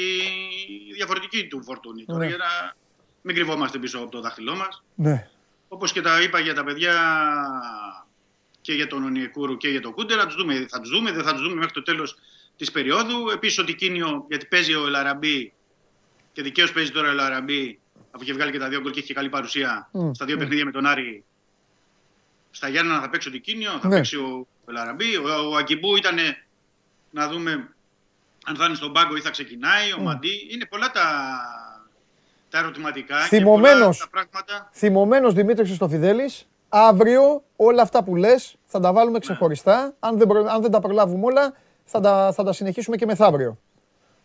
διαφορετική 0.94 1.46
του 1.46 1.62
φορτούνη. 1.62 2.04
Ναι. 2.06 2.14
Τώρα 2.14 2.26
για 2.26 2.36
να 2.36 2.76
μην 3.22 3.34
κρυβόμαστε 3.34 3.78
πίσω 3.78 3.98
από 3.98 4.10
το 4.10 4.20
δάχτυλό 4.20 4.54
μας. 4.56 4.82
Ναι. 4.94 5.28
Όπως 5.68 5.92
και 5.92 6.00
τα 6.00 6.22
είπα 6.22 6.40
για 6.40 6.54
τα 6.54 6.64
παιδιά 6.64 6.94
και 8.60 8.72
για 8.72 8.86
τον 8.86 9.04
Ονιεκούρου 9.04 9.56
και 9.56 9.68
για 9.68 9.80
τον 9.80 9.92
Κούντερα, 9.92 10.26
τους 10.26 10.34
δούμε. 10.34 10.66
θα 10.68 10.80
τους 10.80 10.90
δούμε, 10.90 11.12
δεν 11.12 11.24
θα 11.24 11.32
τους 11.32 11.42
δούμε 11.42 11.54
μέχρι 11.54 11.72
το 11.72 11.82
τέλος 11.82 12.16
της 12.56 12.70
περίοδου. 12.70 13.28
Επίσης 13.30 13.58
ο 13.58 13.64
Τικίνιο, 13.64 14.24
γιατί 14.28 14.46
παίζει 14.46 14.74
ο 14.74 14.86
Ελαραμπή 14.86 15.52
και 16.32 16.42
δικαίως 16.42 16.72
παίζει 16.72 16.90
τώρα 16.90 17.08
ο 17.08 17.10
Ελαραμπή, 17.10 17.78
αφού 18.10 18.22
είχε 18.22 18.32
βγάλει 18.32 18.50
και 18.50 18.58
τα 18.58 18.68
δύο 18.68 18.80
γκολ 18.80 18.90
και 18.90 19.00
έχει 19.00 19.14
καλή 19.14 19.28
παρουσία 19.28 19.90
mm. 19.92 20.10
στα 20.14 20.24
δύο 20.24 20.36
mm. 20.36 20.38
παιχνίδια 20.38 20.64
με 20.64 20.70
τον 20.70 20.86
Άρη. 20.86 21.24
Στα 22.50 22.68
Γιάννα 22.68 23.00
θα 23.00 23.10
παίξει 23.10 23.28
ο 23.28 23.30
Τικίνιο, 23.30 23.70
θα 23.70 23.88
mm. 23.88 23.90
παίξει 23.90 24.16
ο 24.16 24.46
Ελαραμπή. 24.66 25.16
Ο, 25.16 25.50
ο 25.50 25.56
Αγκιμπού 25.56 25.96
ήταν 25.96 26.18
να 27.10 27.28
δούμε 27.28 27.74
αν 28.44 28.56
θα 28.56 28.64
είναι 28.64 28.74
στον 28.74 28.92
πάγκο 28.92 29.16
ή 29.16 29.20
θα 29.20 29.30
ξεκινάει. 29.30 29.92
Ο 29.92 30.00
Μαντί. 30.00 30.48
Είναι 30.50 30.66
πολλά 30.66 30.90
τα, 30.90 31.06
τα 32.50 32.58
ερωτηματικά 32.58 33.16
θυμωμένος, 33.16 33.98
και 33.98 34.06
πολλά 34.10 34.26
τα 34.26 34.38
πράγματα. 34.40 34.68
Θυμωμένος 34.72 35.34
Δημήτρης 35.34 35.66
Χριστοφιδέλης, 35.66 36.48
αύριο 36.68 37.42
όλα 37.56 37.82
αυτά 37.82 38.04
που 38.04 38.16
λες 38.16 38.56
θα 38.66 38.80
τα 38.80 38.92
βάλουμε 38.92 39.18
ξεχωριστά. 39.18 39.94
Αν, 39.98 40.18
δεν 40.18 40.48
αν 40.48 40.62
δεν 40.62 40.70
τα 40.70 40.80
προλάβουμε 40.80 41.24
όλα 41.24 41.54
θα 41.84 42.00
τα, 42.00 42.32
θα 42.34 42.42
τα 42.42 42.52
συνεχίσουμε 42.52 42.96
και 42.96 43.06
μεθαύριο. 43.06 43.58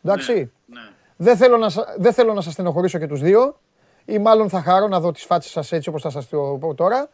Εντάξει. 0.04 0.34
Ναι, 0.34 0.80
ναι. 0.80 0.90
Δεν, 1.16 1.38
θέλω 1.38 1.58
να, 1.58 1.68
δεν 1.98 2.14
θέλω 2.14 2.34
να 2.34 2.42
σας 2.42 2.54
στενοχωρήσω 2.54 3.00
και 3.00 3.08
τους 3.08 3.22
δύο 3.22 3.60
ή 4.06 4.18
μάλλον 4.18 4.50
θα 4.50 4.62
χαρώ 4.62 4.88
να 4.88 5.00
δω 5.00 5.12
τις 5.12 5.24
φάτσες 5.24 5.52
σας 5.52 5.72
έτσι 5.72 5.90
όπως 5.90 6.02
θα 6.02 6.10
σας 6.10 6.30
το 6.30 6.58
πω 6.60 6.74
τώρα. 6.74 7.10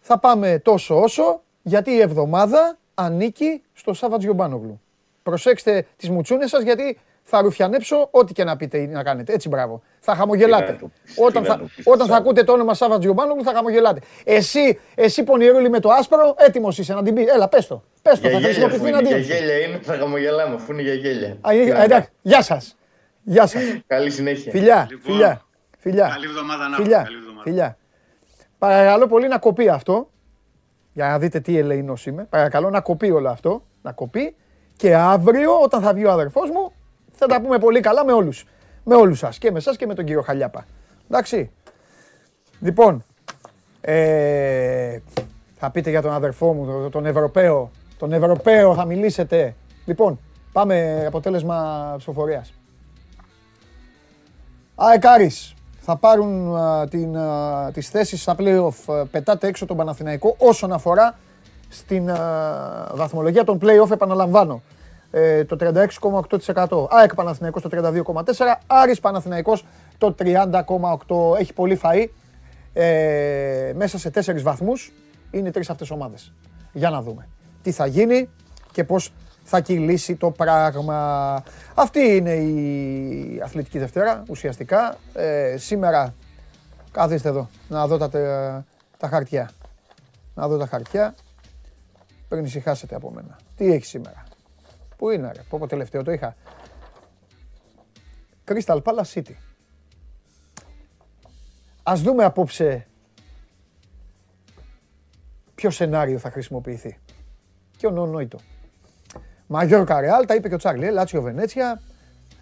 Θα 0.00 0.18
πάμε 0.18 0.58
τόσο 0.58 1.00
όσο 1.00 1.42
γιατί 1.62 1.90
η 1.90 2.00
εβδομάδα 2.00 2.78
ανήκει 2.94 3.62
στο 3.72 3.92
Σάββατ 3.92 4.20
Γιομπάνογλου. 4.20 4.80
Προσέξτε 5.22 5.86
τις 5.96 6.10
μουτσούνες 6.10 6.50
σας 6.50 6.62
γιατί 6.62 6.98
θα 7.22 7.40
ρουφιανέψω 7.40 8.08
ό,τι 8.10 8.32
και 8.32 8.44
να 8.44 8.56
πείτε 8.56 8.78
ή 8.78 8.86
να 8.86 9.02
κάνετε. 9.02 9.32
Έτσι, 9.32 9.48
μπράβο. 9.48 9.82
Θα 10.00 10.14
χαμογελάτε. 10.14 10.78
Όταν, 11.16 11.44
θα, 11.44 11.60
όταν 11.84 12.06
θα 12.06 12.16
ακούτε 12.16 12.44
το 12.44 12.52
όνομα 12.52 12.74
Σάββα 12.74 12.98
Τζιουμπάνογλου 12.98 13.44
θα 13.44 13.52
χαμογελάτε. 13.52 14.00
Εσύ, 14.24 14.78
εσύ 14.94 15.24
πονηρούλη 15.24 15.70
με 15.70 15.80
το 15.80 15.90
άσπρο, 15.90 16.34
έτοιμος 16.38 16.78
είσαι 16.78 16.94
να 16.94 17.02
την 17.02 17.14
πει. 17.14 17.22
Έλα, 17.22 17.48
πες 17.48 17.66
το. 17.66 17.82
Πες 18.02 18.20
το, 18.20 18.28
θα 18.28 18.38
χρησιμοποιηθεί 18.40 18.90
να 18.90 19.00
Για 19.00 19.16
γέλια 19.16 19.58
είναι, 19.58 19.78
θα 19.82 19.94
χαμογελάμε, 19.94 20.54
αφού 20.54 20.72
είναι 20.72 20.82
για 20.82 20.94
γέλια. 20.94 21.36
εντάξει, 21.82 22.08
γεια 22.22 22.42
σας. 22.42 22.76
Γεια 23.22 23.46
σας. 23.46 23.62
Καλή 23.86 24.10
συνέχεια. 24.10 24.52
Φιλιά, 24.52 24.86
λοιπόν, 24.90 25.12
φιλιά. 25.12 25.42
φιλιά. 25.78 26.08
Καλή 26.08 26.26
εβδομάδα 26.26 26.68
να 26.68 26.76
φιλιά, 26.76 27.06
φιλιά. 27.42 27.76
Παρακαλώ 28.58 29.06
πολύ 29.06 29.28
να 29.28 29.38
κοπεί 29.38 29.68
αυτό. 29.68 30.10
Για 30.92 31.08
να 31.08 31.18
δείτε 31.18 31.40
τι 31.40 31.58
ελεηνός 31.58 32.06
είμαι. 32.06 32.26
Παρακαλώ 32.30 32.70
να 32.70 32.80
κοπεί 32.80 33.10
όλο 33.10 33.28
αυτό. 33.28 33.64
Να 33.82 33.92
κοπεί. 33.92 34.36
Και 34.76 34.94
αύριο, 34.94 35.60
όταν 35.62 35.82
θα 35.82 35.94
βγει 35.94 36.04
ο 36.04 36.10
αδερφός 36.10 36.50
μου, 36.50 36.72
θα 37.22 37.28
τα 37.28 37.40
πούμε 37.40 37.58
πολύ 37.58 37.80
καλά 37.80 38.04
με 38.04 38.12
όλους. 38.12 38.44
Με 38.84 38.94
όλους 38.94 39.18
σας 39.18 39.38
και 39.38 39.50
με 39.50 39.58
εσάς 39.58 39.76
και 39.76 39.86
με 39.86 39.94
τον 39.94 40.04
κύριο 40.04 40.22
Χαλιάπα. 40.22 40.66
Εντάξει. 41.10 41.50
Λοιπόν, 42.60 43.04
ε, 43.80 44.98
θα 45.56 45.70
πείτε 45.70 45.90
για 45.90 46.02
τον 46.02 46.12
αδερφό 46.12 46.52
μου, 46.52 46.88
τον 46.88 47.06
Ευρωπαίο. 47.06 47.70
Τον 47.98 48.12
Ευρωπαίο 48.12 48.74
θα 48.74 48.84
μιλήσετε. 48.84 49.54
Λοιπόν, 49.84 50.18
πάμε 50.52 51.04
αποτέλεσμα 51.06 51.94
ψηφοφορίας. 51.96 52.54
Αεκάρης 54.74 55.54
θα 55.78 55.96
πάρουν 55.96 56.56
α, 56.56 56.86
την, 56.88 57.16
α, 57.16 57.70
τις 57.72 57.88
θέσεις 57.88 58.22
στα 58.22 58.34
play-off. 58.38 59.06
Πετάτε 59.10 59.46
έξω 59.46 59.66
τον 59.66 59.76
Παναθηναϊκό 59.76 60.34
όσον 60.38 60.72
αφορά 60.72 61.18
στην 61.68 62.10
α, 62.10 62.16
βαθμολογία 62.94 63.44
των 63.44 63.58
play-off, 63.62 63.90
επαναλαμβάνω. 63.90 64.62
Ε, 65.14 65.44
το 65.44 65.56
36,8%. 65.60 66.86
ΑΕΚ 66.90 67.14
Παναθηναϊκός 67.14 67.62
το 67.62 67.68
32,4%. 67.72 68.58
Άρης 68.66 69.00
Παναθηναϊκός 69.00 69.66
το 69.98 70.14
30,8%. 70.18 71.36
Έχει 71.38 71.52
πολύ 71.52 71.80
φαΐ. 71.82 72.06
Ε, 72.72 73.72
μέσα 73.76 73.98
σε 73.98 74.10
τέσσερις 74.10 74.42
βαθμούς 74.42 74.92
είναι 75.30 75.50
τρεις 75.50 75.70
αυτές 75.70 75.90
ομάδες. 75.90 76.32
Για 76.72 76.90
να 76.90 77.02
δούμε 77.02 77.28
τι 77.62 77.72
θα 77.72 77.86
γίνει 77.86 78.28
και 78.72 78.84
πώς 78.84 79.12
θα 79.42 79.60
κυλήσει 79.60 80.16
το 80.16 80.30
πράγμα. 80.30 81.42
Αυτή 81.74 82.00
είναι 82.00 82.32
η 82.32 83.40
Αθλητική 83.44 83.78
Δευτέρα 83.78 84.22
ουσιαστικά. 84.28 84.96
Ε, 85.14 85.54
σήμερα 85.56 86.14
καθίστε 86.92 87.28
εδώ 87.28 87.48
να 87.68 87.86
δω 87.86 87.98
τα, 87.98 88.08
τα 88.98 89.08
χαρτιά. 89.08 89.50
Να 90.34 90.48
δω 90.48 90.56
τα 90.56 90.66
χαρτιά 90.66 91.14
πριν 92.28 92.44
ησυχάσετε 92.44 92.94
από 92.94 93.10
μένα. 93.10 93.38
Τι 93.56 93.72
έχει 93.72 93.84
σήμερα; 93.84 94.22
Πού 95.02 95.10
είναι, 95.10 95.32
ρε, 95.36 95.42
πω, 95.48 95.66
τελευταίο 95.66 96.02
το 96.02 96.12
είχα. 96.12 96.36
Crystal 98.44 98.82
Palace 98.82 99.12
City. 99.14 99.34
Ας 101.82 102.00
δούμε 102.00 102.24
απόψε 102.24 102.86
ποιο 105.54 105.70
σενάριο 105.70 106.18
θα 106.18 106.30
χρησιμοποιηθεί. 106.30 106.98
Και 107.76 107.86
ο 107.86 107.90
Νονόιτο. 107.90 108.38
Μαγιόρ 109.46 109.84
Καρεάλ, 109.84 110.26
τα 110.26 110.34
είπε 110.34 110.48
και 110.48 110.54
ο 110.54 110.58
Τσάρλι, 110.58 110.90
Λάτσιο 110.90 111.22
Βενέτσια, 111.22 111.80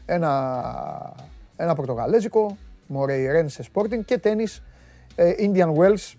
ένα, 0.06 1.16
ένα 1.56 1.74
πορτογαλέζικο, 1.74 2.56
Μορέι 2.86 3.26
Ρένσε 3.26 3.64
Sporting 3.72 4.04
και 4.04 4.18
τένις 4.18 4.62
ε, 5.14 5.32
Indian 5.38 5.74
Wells, 5.74 6.14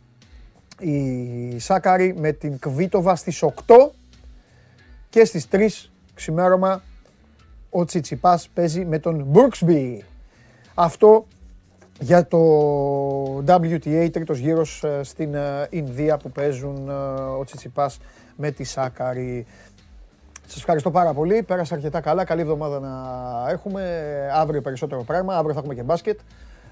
η 0.79 1.59
Σάκαρη 1.59 2.13
με 2.17 2.31
την 2.31 2.59
Κβίτοβα 2.59 3.15
στις 3.15 3.43
8 3.43 3.51
και 5.09 5.25
στις 5.25 5.47
3 5.51 5.90
ξημέρωμα 6.21 6.81
ο 7.69 7.85
Τσιτσιπάς 7.85 8.49
παίζει 8.53 8.85
με 8.85 8.99
τον 8.99 9.23
Μπουρξμπι. 9.23 10.05
Αυτό 10.73 11.25
για 11.99 12.27
το 12.27 12.37
WTA 13.37 14.09
τρίτος 14.11 14.37
γύρος 14.37 14.83
ε, 14.83 15.03
στην 15.03 15.33
ε, 15.33 15.67
Ινδία 15.69 16.17
που 16.17 16.31
παίζουν 16.31 16.89
ε, 16.89 16.93
ο 17.39 17.43
Τσιτσιπάς 17.43 17.97
με 18.35 18.51
τη 18.51 18.63
Σάκαρη. 18.63 19.45
Σας 20.45 20.57
ευχαριστώ 20.57 20.91
πάρα 20.91 21.13
πολύ. 21.13 21.43
Πέρασα 21.43 21.75
αρκετά 21.75 22.01
καλά. 22.01 22.23
Καλή 22.23 22.41
εβδομάδα 22.41 22.79
να 22.79 22.91
έχουμε. 23.51 24.07
Αύριο 24.33 24.61
περισσότερο 24.61 25.03
πράγμα. 25.03 25.35
Αύριο 25.35 25.53
θα 25.53 25.59
έχουμε 25.59 25.75
και 25.75 25.83
μπάσκετ. 25.83 26.19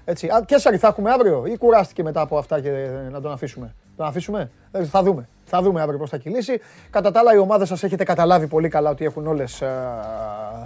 Έτσι. 0.04 0.26
Α, 0.26 0.44
και 0.46 0.58
θα 0.58 0.86
έχουμε 0.86 1.10
αύριο 1.10 1.46
ή 1.46 1.56
κουράστηκε 1.56 2.02
μετά 2.02 2.20
από 2.20 2.38
αυτά 2.38 2.60
και 2.60 2.70
να 3.10 3.20
τον 3.20 3.32
αφήσουμε. 3.32 3.74
Τον 3.96 4.06
αφήσουμε. 4.06 4.50
Θα 4.90 5.02
δούμε. 5.02 5.28
Θα 5.44 5.62
δούμε 5.62 5.80
αύριο 5.80 5.98
πώς 5.98 6.10
θα 6.10 6.16
κυλήσει. 6.16 6.60
Κατά 6.90 7.10
τα 7.10 7.20
άλλα, 7.20 7.34
η 7.34 7.38
ομάδα 7.38 7.64
σας 7.64 7.82
έχετε 7.82 8.04
καταλάβει 8.04 8.46
πολύ 8.46 8.68
καλά 8.68 8.90
ότι 8.90 9.04
έχουν 9.04 9.26
όλες 9.26 9.62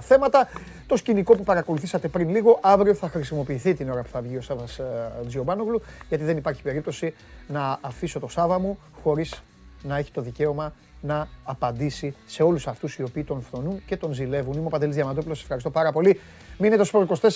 θέματα. 0.00 0.48
Το 0.86 0.96
σκηνικό 0.96 1.36
που 1.36 1.42
παρακολουθήσατε 1.42 2.08
πριν 2.08 2.28
λίγο, 2.28 2.58
αύριο 2.62 2.94
θα 2.94 3.08
χρησιμοποιηθεί 3.08 3.74
την 3.74 3.90
ώρα 3.90 4.02
που 4.02 4.08
θα 4.08 4.20
βγει 4.20 4.36
ο 4.36 4.40
Σάβα 4.40 4.64
uh, 4.64 5.26
Τζιομπάνογλου, 5.26 5.82
γιατί 6.08 6.24
δεν 6.24 6.36
υπάρχει 6.36 6.62
περίπτωση 6.62 7.14
να 7.48 7.78
αφήσω 7.80 8.20
το 8.20 8.28
Σάβα 8.28 8.58
μου 8.58 8.78
χωρίς 9.02 9.42
να 9.82 9.96
έχει 9.96 10.12
το 10.12 10.20
δικαίωμα 10.20 10.72
να 11.00 11.28
απαντήσει 11.44 12.14
σε 12.26 12.42
όλους 12.42 12.66
αυτούς 12.66 12.96
οι 12.96 13.02
οποίοι 13.02 13.24
τον 13.24 13.42
φθονούν 13.42 13.82
και 13.86 13.96
τον 13.96 14.12
ζηλεύουν. 14.12 14.52
Είμαι 14.56 14.66
ο 14.66 14.68
Παντελής 14.68 14.94
Διαμαντόπουλος. 14.94 15.40
Ευχαριστώ 15.42 15.70
πάρα 15.70 15.92
πολύ. 15.92 16.20
Μείνετε 16.58 16.84
στο 16.84 17.06
24 17.08 17.28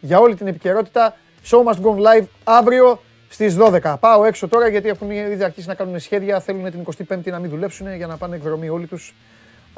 για 0.00 0.18
όλη 0.18 0.34
την 0.34 0.46
επικαιρότητα. 0.46 1.16
Show 1.44 1.64
must 1.64 1.80
go 1.82 1.96
live 1.96 2.24
αύριο 2.44 3.02
στις 3.28 3.56
12. 3.58 3.94
Πάω 4.00 4.24
έξω 4.24 4.48
τώρα 4.48 4.68
γιατί 4.68 4.88
έχουν 4.88 5.10
ήδη 5.10 5.44
αρχίσει 5.44 5.68
να 5.68 5.74
κάνουν 5.74 5.98
σχέδια. 5.98 6.40
Θέλουν 6.40 6.70
την 6.70 6.84
25η 7.08 7.24
να 7.24 7.38
μην 7.38 7.50
δουλέψουν 7.50 7.94
για 7.94 8.06
να 8.06 8.16
πάνε 8.16 8.36
εκδρομή 8.36 8.68
όλοι 8.68 8.86
τους. 8.86 9.14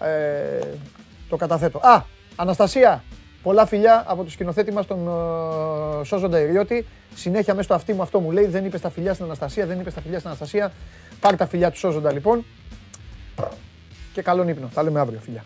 Ε, 0.01 0.59
το 1.29 1.37
καταθέτω. 1.37 1.79
Α, 1.79 2.03
Αναστασία, 2.37 3.05
πολλά 3.43 3.67
φιλιά 3.67 4.05
από 4.07 4.25
το 4.25 4.31
σκηνοθέτη 4.31 4.73
μας, 4.73 4.87
τον 4.87 5.09
uh, 5.09 6.05
Σόζοντα 6.05 6.41
Ιριώτη. 6.41 6.87
Συνέχεια 7.15 7.55
μέσα 7.55 7.65
στο 7.65 7.75
αυτί 7.75 7.93
μου 7.93 8.03
αυτό 8.03 8.21
μου 8.21 8.31
λέει: 8.31 8.47
Δεν 8.47 8.65
είπες 8.65 8.81
τα 8.81 8.91
φιλιά 8.91 9.13
στην 9.13 9.25
Αναστασία, 9.25 9.67
δεν 9.67 9.81
είπες 9.81 9.95
τα 9.95 10.01
φιλιά 10.01 10.19
στην 10.19 10.29
Αναστασία. 10.29 10.73
Πάρ 11.21 11.37
τα 11.37 11.47
φιλιά 11.47 11.71
του 11.71 11.79
Σόζοντα 11.79 12.13
λοιπόν. 12.13 12.45
Και 14.13 14.23
καλό 14.23 14.49
ύπνο. 14.49 14.71
Τα 14.75 14.83
λέμε 14.83 15.01
αύριο, 15.01 15.21
φιλιά. 15.21 15.45